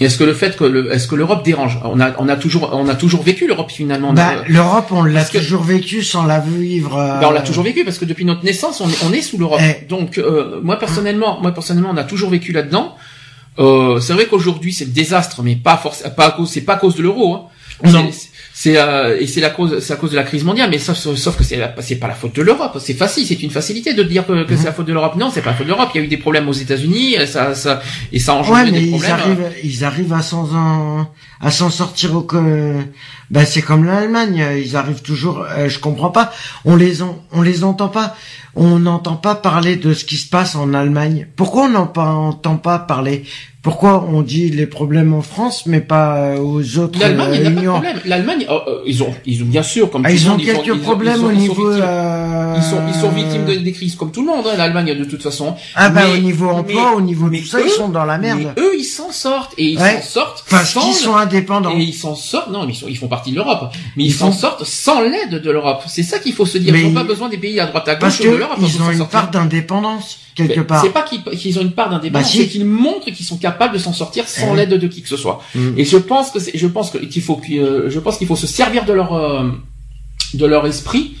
Est-ce 0.00 0.18
que 0.18 0.24
le 0.24 0.34
fait 0.34 0.56
que 0.56 0.64
le, 0.64 0.92
est-ce 0.92 1.06
que 1.06 1.14
l'Europe 1.14 1.44
dérange? 1.44 1.78
On 1.84 2.00
a, 2.00 2.12
on 2.18 2.28
a 2.28 2.34
toujours, 2.36 2.70
on 2.72 2.88
a 2.88 2.96
toujours 2.96 3.22
vécu 3.22 3.46
l'Europe 3.46 3.70
finalement. 3.70 4.12
Bah, 4.12 4.42
l'Europe, 4.48 4.86
on 4.90 5.04
l'a 5.04 5.20
toujours 5.24 5.62
vécu 5.62 6.02
sans 6.02 6.24
la 6.24 6.40
vivre. 6.40 6.96
euh, 6.96 7.20
Ben, 7.20 7.28
on 7.28 7.30
l'a 7.30 7.42
toujours 7.42 7.62
vécu 7.62 7.84
parce 7.84 7.98
que 7.98 8.04
depuis 8.04 8.24
notre 8.24 8.42
naissance, 8.44 8.80
on 8.80 8.88
est, 8.88 9.04
on 9.04 9.12
est 9.12 9.22
sous 9.22 9.38
l'Europe. 9.38 9.60
Eh. 9.62 9.84
Donc 9.86 10.18
euh, 10.18 10.60
moi 10.64 10.76
personnellement, 10.78 11.40
moi 11.40 11.52
personnellement, 11.52 11.90
on 11.92 11.96
a 11.96 12.04
toujours 12.04 12.30
vécu 12.30 12.50
là-dedans. 12.52 12.96
Euh, 13.60 14.00
c'est 14.00 14.14
vrai 14.14 14.26
qu'aujourd'hui 14.26 14.72
c'est 14.72 14.86
le 14.86 14.90
désastre, 14.92 15.42
mais 15.44 15.54
pas 15.54 15.76
forcément, 15.76 16.10
pas 16.10 16.26
à 16.28 16.30
cause, 16.32 16.50
c'est 16.50 16.62
pas 16.62 16.74
à 16.74 16.78
cause 16.78 16.96
de 16.96 17.02
l'euro. 17.02 17.34
Hein. 17.36 17.42
C'est- 18.62 18.76
euh, 18.78 19.18
et 19.18 19.26
c'est 19.26 19.40
la 19.40 19.50
cause, 19.50 19.80
c'est 19.80 19.92
à 19.92 19.96
cause 19.96 20.12
de 20.12 20.16
la 20.16 20.22
crise 20.22 20.44
mondiale, 20.44 20.70
mais 20.70 20.78
sauf, 20.78 20.96
sauf 20.96 21.36
que 21.36 21.42
c'est 21.42 21.56
la- 21.56 21.74
c'est 21.80 21.96
pas 21.96 22.06
la 22.06 22.14
faute 22.14 22.36
de 22.36 22.42
l'Europe. 22.42 22.78
C'est 22.78 22.94
facile, 22.94 23.26
c'est 23.26 23.42
une 23.42 23.50
facilité 23.50 23.92
de 23.92 24.04
dire 24.04 24.24
que, 24.24 24.44
que 24.44 24.54
c'est 24.56 24.66
la 24.66 24.72
faute 24.72 24.86
de 24.86 24.92
l'Europe. 24.92 25.16
Non, 25.16 25.30
c'est 25.34 25.40
pas 25.42 25.50
la 25.50 25.56
faute 25.56 25.66
de 25.66 25.72
l'Europe. 25.72 25.88
Il 25.94 25.98
y 25.98 26.00
a 26.02 26.04
eu 26.04 26.08
des 26.08 26.16
problèmes 26.16 26.48
aux 26.48 26.52
États-Unis, 26.52 27.16
ça, 27.26 27.56
ça 27.56 27.82
et 28.12 28.20
ça 28.20 28.34
a 28.34 28.48
Ouais, 28.48 28.64
mais 28.66 28.70
des 28.70 28.80
ils 28.82 28.90
problèmes. 28.90 29.10
arrivent, 29.14 29.52
ils 29.64 29.84
arrivent 29.84 30.12
à 30.12 30.22
s'en, 30.22 30.44
en- 30.54 31.08
à 31.42 31.50
s'en 31.50 31.68
sortir 31.70 32.14
au 32.16 32.26
ben 33.30 33.44
c'est 33.46 33.62
comme 33.62 33.84
l'Allemagne, 33.84 34.44
ils 34.62 34.76
arrivent 34.76 35.02
toujours. 35.02 35.44
euh, 35.56 35.68
je 35.68 35.78
comprends 35.78 36.10
pas. 36.10 36.32
On 36.64 36.76
les, 36.76 37.02
en- 37.02 37.18
on 37.32 37.42
les 37.42 37.64
entend 37.64 37.88
pas. 37.88 38.14
On 38.54 38.78
n'entend 38.78 39.16
pas 39.16 39.34
parler 39.34 39.76
de 39.76 39.94
ce 39.94 40.04
qui 40.04 40.16
se 40.16 40.28
passe 40.28 40.54
en 40.56 40.74
Allemagne. 40.74 41.26
Pourquoi 41.36 41.64
on 41.64 41.68
n'entend 41.70 42.56
pas 42.56 42.78
parler? 42.78 43.24
Pourquoi 43.62 44.06
on 44.12 44.22
dit 44.22 44.50
les 44.50 44.66
problèmes 44.66 45.14
en 45.14 45.22
France, 45.22 45.66
mais 45.66 45.80
pas 45.80 46.16
euh, 46.16 46.38
aux 46.38 46.78
autres 46.78 46.98
L'Allemagne, 46.98 47.30
il 47.32 47.38
euh, 47.38 47.42
n'y 47.42 47.46
a 47.46 47.50
pas 47.50 47.50
de 47.54 47.60
unions? 47.60 47.72
problème. 47.74 48.00
L'Allemagne, 48.04 48.46
euh, 48.50 48.58
ils 48.86 49.02
ont, 49.04 49.14
ils 49.24 49.42
ont 49.42 49.46
bien 49.46 49.62
sûr, 49.62 49.88
comme 49.88 50.02
Ah, 50.04 50.08
tout 50.10 50.14
ils 50.16 50.28
ont 50.28 50.36
quelques 50.36 50.66
ils 50.66 50.72
ont- 50.72 50.78
problèmes 50.80 51.14
ils 51.20 51.24
ont- 51.24 51.28
au 51.28 51.32
niveau. 51.32 51.54
victimes- 51.70 51.84
euh, 51.88 52.54
Ils 52.56 52.62
sont, 52.62 52.80
ils 52.88 52.94
sont 53.00 53.08
victimes 53.10 53.44
de- 53.46 53.54
des 53.54 53.72
crises 53.72 53.94
comme 53.94 54.10
tout 54.10 54.20
le 54.22 54.26
monde, 54.26 54.44
hein, 54.52 54.56
l'Allemagne 54.58 54.98
de 54.98 55.04
toute 55.04 55.22
façon. 55.22 55.54
Ah 55.76 55.88
bah 55.90 56.02
Mais- 56.04 56.18
au 56.18 56.20
niveau 56.20 56.48
emploi, 56.50 56.90
mais- 56.90 56.96
au 56.96 57.00
niveau 57.00 57.26
mais 57.28 57.38
tout 57.38 57.46
ça, 57.46 57.60
ils 57.62 57.70
sont 57.70 57.88
dans 57.88 58.04
la 58.04 58.18
merde. 58.18 58.52
Mais 58.56 58.62
eux, 58.62 58.72
ils 58.76 58.84
s'en 58.84 59.12
sortent 59.12 59.52
et 59.56 59.64
ils 59.70 59.78
Ouais. 59.78 60.00
s'en 60.02 60.20
sortent 60.20 60.44
Parce 60.50 60.74
qu'ils 60.74 60.92
sont 60.92 61.14
indépendants. 61.36 61.76
et 61.76 61.82
ils 61.82 61.94
s'en 61.94 62.14
sortent. 62.14 62.50
Non, 62.50 62.66
mais 62.66 62.72
ils, 62.72 62.76
sont- 62.76 62.86
ils 62.88 62.96
font 62.96 63.08
partie 63.08 63.30
de 63.30 63.36
l'Europe, 63.36 63.72
mais 63.96 64.04
ils 64.04 64.06
Ils 64.08 64.12
s'en 64.12 64.32
sortent 64.32 64.64
sans 64.64 65.00
l'aide 65.00 65.40
de 65.42 65.50
l'Europe. 65.50 65.82
C'est 65.88 66.02
ça 66.02 66.18
qu'il 66.18 66.32
faut 66.32 66.46
se 66.46 66.58
dire. 66.58 66.72
Mais 66.72 66.80
ils 66.82 66.88
n'ont 66.88 66.94
pas 66.94 67.04
besoin 67.04 67.28
des 67.28 67.38
pays 67.38 67.58
à 67.60 67.66
droite 67.66 67.88
à 67.88 67.96
Parce 67.96 68.18
gauche 68.18 68.26
de 68.30 68.36
l'Europe. 68.36 68.58
ils 68.60 68.82
ont 68.82 68.90
une 68.90 68.98
sortir. 68.98 69.08
part 69.08 69.30
d'indépendance 69.30 70.18
quelque 70.34 70.60
Mais 70.60 70.64
part. 70.64 70.82
C'est 70.82 70.90
pas 70.90 71.02
qu'ils 71.02 71.58
ont 71.58 71.62
une 71.62 71.72
part 71.72 71.90
d'indépendance, 71.90 72.22
Bah, 72.26 72.28
si. 72.30 72.38
c'est 72.38 72.48
qu'ils 72.48 72.64
montrent 72.64 73.10
qu'ils 73.10 73.26
sont 73.26 73.36
capables 73.36 73.74
de 73.74 73.78
s'en 73.78 73.92
sortir 73.92 74.26
sans 74.28 74.54
Eh. 74.54 74.56
l'aide 74.56 74.70
de 74.78 74.86
qui 74.86 75.02
que 75.02 75.08
ce 75.08 75.16
soit. 75.16 75.42
Mm. 75.54 75.78
Et 75.78 75.84
je 75.84 75.96
pense 75.98 76.30
que 76.30 76.38
je 76.54 76.66
pense 76.66 76.90
que- 76.90 76.98
qu'il 76.98 77.22
faut 77.22 77.36
que- 77.36 77.52
euh, 77.52 77.90
je 77.90 77.98
pense 78.00 78.16
qu'il 78.18 78.26
faut 78.26 78.36
se 78.36 78.46
servir 78.46 78.84
de 78.84 78.92
leur 78.92 79.12
euh, 79.12 79.50
de 80.34 80.46
leur 80.46 80.66
esprit 80.66 81.16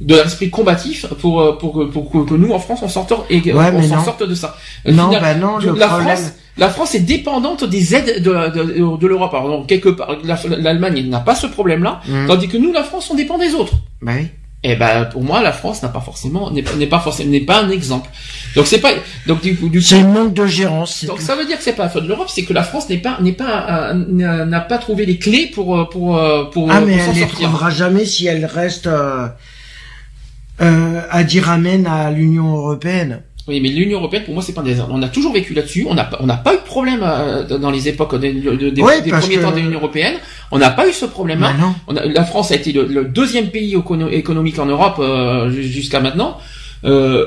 de 0.00 0.14
leur 0.14 0.26
esprit 0.26 0.50
combatif 0.50 1.06
pour 1.20 1.40
euh, 1.40 1.52
pour 1.58 1.72
que, 1.74 1.84
pour 1.84 2.10
que, 2.26 2.34
nous 2.34 2.52
en 2.52 2.58
France 2.58 2.80
on 2.82 2.88
sorte 2.88 3.12
et 3.30 3.40
Ouais, 3.52 3.70
on 3.74 3.82
s'en 3.82 4.04
sorte 4.04 4.22
de 4.28 4.34
ça. 4.34 4.56
Non, 4.86 5.08
final, 5.08 5.22
bah 5.22 5.34
non, 5.34 5.58
le 5.58 5.72
la 5.78 5.86
problème. 5.88 6.16
France 6.16 6.32
la 6.58 6.68
France 6.70 6.94
est 6.94 7.00
dépendante 7.00 7.64
des 7.64 7.94
aides 7.94 8.22
de, 8.22 8.30
de, 8.32 8.96
de 8.96 9.06
l'Europe. 9.06 9.32
Alors 9.34 9.66
quelque 9.66 9.88
part 9.90 10.16
la- 10.24 10.38
l'Allemagne 10.58 11.08
n'a 11.08 11.20
pas 11.20 11.34
ce 11.34 11.46
problème 11.46 11.82
là, 11.82 12.00
Mm. 12.08 12.26
tandis 12.26 12.48
que 12.48 12.56
nous 12.56 12.72
la 12.72 12.82
France 12.84 13.08
on 13.10 13.14
dépend 13.14 13.38
des 13.38 13.54
autres. 13.54 13.74
Bah 14.02 14.12
oui. 14.18 14.26
Et 14.62 14.74
ben 14.74 15.04
pour 15.04 15.22
moi 15.22 15.42
la 15.42 15.52
France 15.52 15.82
n'a 15.82 15.88
pas 15.90 16.00
forcément 16.00 16.50
n'est 16.50 16.62
pas 16.86 16.98
forcément 16.98 17.30
n'est 17.30 17.40
pas 17.40 17.62
un 17.62 17.70
exemple. 17.70 18.08
Donc 18.56 18.66
c'est 18.66 18.80
pas 18.80 18.90
donc 19.26 19.40
du 19.42 19.54
coup 19.56 19.68
du 19.68 19.80
C'est 19.80 20.00
un 20.00 20.08
manque 20.08 20.34
de 20.34 20.46
gérance. 20.46 21.04
donc 21.04 21.18
tout. 21.18 21.22
ça 21.22 21.36
veut 21.36 21.44
dire 21.46 21.56
que 21.58 21.62
c'est 21.62 21.74
pas 21.74 21.84
la 21.84 21.88
faute 21.90 22.02
de 22.04 22.08
l'Europe, 22.08 22.28
c'est 22.28 22.42
que 22.44 22.52
la 22.52 22.62
France 22.64 22.88
n'est 22.88 22.98
pas 22.98 23.18
n'est 23.20 23.32
pas 23.32 23.92
euh, 23.94 24.44
n'a 24.44 24.60
pas 24.60 24.78
trouvé 24.78 25.06
les 25.06 25.18
clés 25.18 25.46
pour 25.54 25.78
euh, 25.78 25.84
pour 25.84 26.18
pour, 26.52 26.70
Ah 26.70 26.78
pour 26.78 26.86
mais 26.86 26.96
elle 26.96 27.14
les 27.14 27.26
trouvera 27.28 27.70
jamais 27.70 28.04
si 28.06 28.26
elle 28.26 28.44
reste 28.46 28.86
euh, 28.88 29.28
euh, 30.60 31.00
à 31.10 31.24
dire 31.24 31.50
amen 31.50 31.86
à 31.86 32.10
l'Union 32.10 32.54
européenne. 32.56 33.22
Oui, 33.48 33.60
mais 33.60 33.68
l'Union 33.68 33.98
européenne 33.98 34.24
pour 34.24 34.34
moi 34.34 34.42
c'est 34.42 34.52
pas 34.52 34.62
un 34.62 34.64
désert. 34.64 34.88
On 34.90 35.00
a 35.02 35.08
toujours 35.08 35.32
vécu 35.32 35.54
là-dessus. 35.54 35.86
On 35.88 35.94
n'a 35.94 36.02
pas 36.04 36.16
on 36.20 36.26
n'a 36.26 36.36
pas 36.36 36.52
eu 36.54 36.56
de 36.56 36.62
problème 36.62 37.00
euh, 37.04 37.44
dans 37.58 37.70
les 37.70 37.88
époques 37.88 38.18
des, 38.18 38.32
de- 38.32 38.70
des, 38.70 38.82
Ouais, 38.82 39.02
des 39.02 39.10
parce 39.10 39.24
premiers 39.24 39.36
que- 39.38 39.42
temps 39.42 39.52
de 39.52 39.56
l'Union 39.58 39.78
européenne. 39.78 40.14
On 40.50 40.58
n'a 40.58 40.70
pas 40.70 40.88
eu 40.88 40.92
ce 40.92 41.04
problème-là. 41.06 41.52
Bah 41.88 42.02
la 42.04 42.24
France 42.24 42.50
a 42.50 42.56
été 42.56 42.72
le, 42.72 42.86
le 42.86 43.04
deuxième 43.04 43.48
pays 43.50 43.76
écono- 43.76 44.08
économique 44.10 44.58
en 44.58 44.66
Europe 44.66 44.96
euh, 44.98 45.48
ju- 45.50 45.62
jusqu'à 45.62 46.00
maintenant. 46.00 46.38
Euh, 46.84 47.26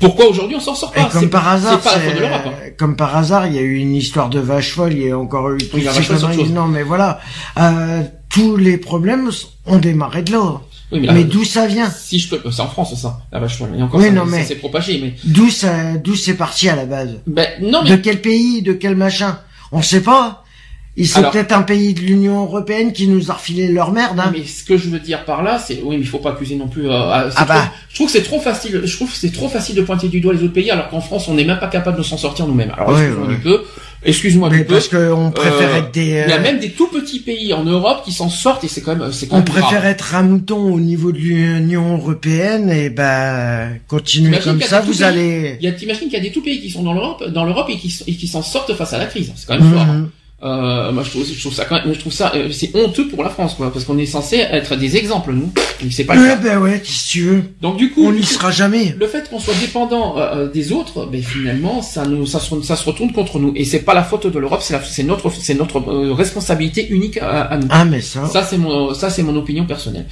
Pourquoi 0.00 0.26
aujourd'hui 0.28 0.56
on 0.56 0.60
s'en 0.60 0.74
sort 0.74 0.92
pas? 0.92 1.04
Comme 1.12 1.28
par 1.28 1.48
hasard, 1.48 1.80
pas 1.80 1.96
la 1.98 2.12
de 2.14 2.24
hein. 2.24 2.42
comme 2.78 2.96
par 2.96 3.16
hasard, 3.16 3.46
il 3.46 3.54
y 3.54 3.58
a 3.58 3.62
eu 3.62 3.74
une 3.76 3.94
histoire 3.94 4.28
de 4.30 4.38
vache 4.38 4.72
folle, 4.72 4.92
il 4.94 5.06
y 5.06 5.10
a 5.10 5.18
encore 5.18 5.50
eu 5.50 5.58
Oui, 5.74 5.82
la 5.82 5.90
vache 5.92 6.06
folle. 6.06 6.48
Non, 6.50 6.66
mais 6.66 6.82
voilà, 6.82 7.20
euh, 7.58 8.02
tous 8.30 8.56
les 8.56 8.78
problèmes 8.78 9.28
ont 9.66 9.78
démarré 9.78 10.22
de 10.22 10.32
là. 10.32 10.60
Oui, 10.90 11.00
mais, 11.00 11.06
là, 11.08 11.12
Mais 11.12 11.24
d'où 11.24 11.44
ça 11.44 11.66
vient 11.66 11.90
si 11.90 12.18
je 12.18 12.28
peux, 12.34 12.50
c'est 12.50 12.62
en 12.62 12.68
France 12.68 12.94
ça, 13.00 13.20
la 13.30 13.38
vache 13.40 13.56
folle. 13.58 13.70
Et 13.78 13.82
encore 13.82 14.00
Oui, 14.00 14.06
ça, 14.06 14.12
non, 14.12 14.24
ça 14.24 14.30
mais- 14.30 14.44
s'est 14.44 14.54
propagé, 14.54 14.98
mais 15.02 15.14
D'où 15.24 15.50
ça, 15.50 15.96
d'où 16.02 16.14
c'est 16.16 16.34
parti 16.34 16.68
à 16.68 16.76
la 16.76 16.86
base 16.86 17.16
ben 17.26 17.46
non 17.60 17.82
mais 17.84 17.90
De 17.90 17.96
quel 17.96 18.20
pays, 18.22 18.62
de 18.62 18.72
quel 18.72 18.96
machin 18.96 19.38
On 19.72 19.82
sait 19.82 20.00
pas. 20.02 20.44
C'est 21.00 21.18
Alors- 21.18 21.30
peut-être 21.30 21.52
un 21.52 21.62
pays 21.62 21.94
de 21.94 22.00
l'Union 22.00 22.42
européenne 22.42 22.92
qui 22.92 23.06
nous 23.06 23.30
a 23.30 23.34
refilé 23.34 23.68
leur 23.68 23.92
merde. 23.92 24.18
Hein. 24.18 24.30
Mais 24.32 24.44
ce 24.44 24.64
que 24.64 24.76
je 24.76 24.88
veux 24.88 24.98
dire 24.98 25.24
par 25.24 25.44
là, 25.44 25.56
c'est 25.64 25.80
oui, 25.84 25.96
mais 25.96 26.02
il 26.02 26.08
faut 26.08 26.18
pas 26.18 26.30
accuser 26.32 26.56
non 26.56 26.66
plus. 26.66 26.88
euh, 26.88 26.92
Ah 27.12 27.28
trop- 27.30 27.44
bah. 27.46 27.72
Je 27.88 27.94
trouve 27.94 28.06
que 28.08 28.12
c'est 28.14 28.24
trop 28.24 28.40
facile. 28.40 28.80
Je 28.84 28.96
trouve 28.96 29.08
que 29.08 29.16
c'est 29.16 29.30
trop 29.30 29.48
facile 29.48 29.76
de 29.76 29.82
pointer 29.82 30.08
du 30.08 30.20
doigt 30.20 30.32
les 30.34 30.42
autres 30.42 30.54
pays, 30.54 30.72
alors 30.72 30.88
qu'en 30.88 31.00
France, 31.00 31.28
on 31.28 31.34
n'est 31.34 31.44
même 31.44 31.60
pas 31.60 31.68
capable 31.68 31.98
de 31.98 32.02
s'en 32.02 32.16
sortir 32.16 32.48
nous-mêmes. 32.48 32.72
Alors 32.76 32.98
excuse-moi 32.98 33.28
ouais. 33.28 33.34
du 33.36 33.40
peu. 33.42 33.62
Excuse-moi 34.04 34.48
Mais 34.50 34.62
parce 34.64 34.86
qu'on 34.88 35.32
préfère 35.32 35.70
Euh, 35.74 35.78
être 35.78 35.90
des. 35.92 36.02
Il 36.04 36.30
y 36.30 36.32
a 36.32 36.36
euh, 36.36 36.40
même 36.42 36.60
des 36.60 36.70
tout 36.70 36.86
petits 36.86 37.18
pays 37.20 37.52
en 37.52 37.64
Europe 37.64 38.02
qui 38.04 38.12
s'en 38.12 38.28
sortent 38.30 38.62
et 38.64 38.68
c'est 38.68 38.80
quand 38.80 38.94
même, 38.94 39.12
c'est 39.12 39.26
quand 39.26 39.34
On 39.36 39.38
même 39.38 39.44
préfère 39.46 39.70
grave. 39.80 39.86
être 39.86 40.14
un 40.14 40.22
mouton 40.22 40.72
au 40.72 40.78
niveau 40.78 41.10
de 41.10 41.18
l'Union 41.18 41.96
européenne 41.96 42.70
et 42.70 42.90
ben 42.90 43.70
continuer 43.88 44.30
T'imagines 44.38 44.52
comme 44.60 44.68
ça, 44.68 44.80
vous 44.80 45.02
allez. 45.02 45.56
Il 45.60 45.64
y 45.64 45.68
a, 45.68 45.72
t'imagines 45.72 46.04
qu'il 46.08 46.12
y 46.12 46.16
a 46.16 46.20
des 46.20 46.30
tout 46.30 46.42
pays 46.42 46.60
qui 46.60 46.70
sont 46.70 46.82
dans 46.84 46.92
l'Europe, 46.94 47.24
dans 47.28 47.44
l'Europe 47.44 47.66
et 47.70 47.76
qui, 47.76 47.92
et 48.06 48.14
qui 48.14 48.28
s'en 48.28 48.42
sortent 48.42 48.72
face 48.74 48.92
à 48.92 48.98
la 48.98 49.06
crise. 49.06 49.32
C'est 49.34 49.46
quand 49.48 49.58
même 49.58 49.72
fort. 49.72 49.82
hein. 49.82 50.08
Euh, 50.40 50.92
moi, 50.92 51.02
je 51.02 51.10
trouve, 51.10 51.26
je 51.26 51.40
trouve 51.40 51.52
ça 51.52 51.64
quand 51.64 51.84
même, 51.84 51.92
je 51.92 51.98
trouve 51.98 52.12
ça, 52.12 52.30
euh, 52.36 52.52
c'est 52.52 52.70
honteux 52.76 53.08
pour 53.08 53.24
la 53.24 53.28
France, 53.28 53.54
quoi, 53.54 53.72
parce 53.72 53.84
qu'on 53.84 53.98
est 53.98 54.06
censé 54.06 54.36
être 54.36 54.76
des 54.76 54.96
exemples, 54.96 55.32
nous. 55.32 55.50
C'est 55.90 56.04
pas 56.04 56.16
Ouais, 56.16 56.28
cas. 56.28 56.36
ben 56.36 56.58
ouais, 56.60 56.80
si 56.84 57.08
tu 57.08 57.22
veux? 57.24 57.42
Donc, 57.60 57.76
du 57.76 57.90
coup, 57.90 58.06
On 58.06 58.12
n'y 58.12 58.22
sera 58.22 58.52
jamais. 58.52 58.94
le 58.96 59.06
fait 59.08 59.28
qu'on 59.28 59.40
soit 59.40 59.54
dépendant 59.60 60.16
euh, 60.16 60.20
euh, 60.44 60.48
des 60.48 60.70
autres, 60.70 61.06
ben 61.06 61.20
finalement, 61.20 61.82
ça 61.82 62.04
nous, 62.06 62.24
ça 62.24 62.38
se, 62.38 62.62
ça 62.62 62.76
se 62.76 62.84
retourne 62.84 63.12
contre 63.12 63.40
nous. 63.40 63.52
Et 63.56 63.64
c'est 63.64 63.80
pas 63.80 63.94
la 63.94 64.04
faute 64.04 64.28
de 64.28 64.38
l'Europe, 64.38 64.60
c'est 64.62 64.74
la, 64.74 64.84
c'est 64.84 65.02
notre, 65.02 65.28
c'est 65.32 65.54
notre 65.54 65.78
euh, 65.90 66.12
responsabilité 66.14 66.86
unique 66.88 67.16
à, 67.16 67.42
à 67.42 67.56
nous. 67.56 67.66
Ah 67.70 67.84
mais 67.84 68.00
ça. 68.00 68.24
Ça 68.28 68.44
c'est 68.44 68.58
mon, 68.58 68.94
ça 68.94 69.10
c'est 69.10 69.24
mon 69.24 69.34
opinion 69.34 69.66
personnelle. 69.66 70.06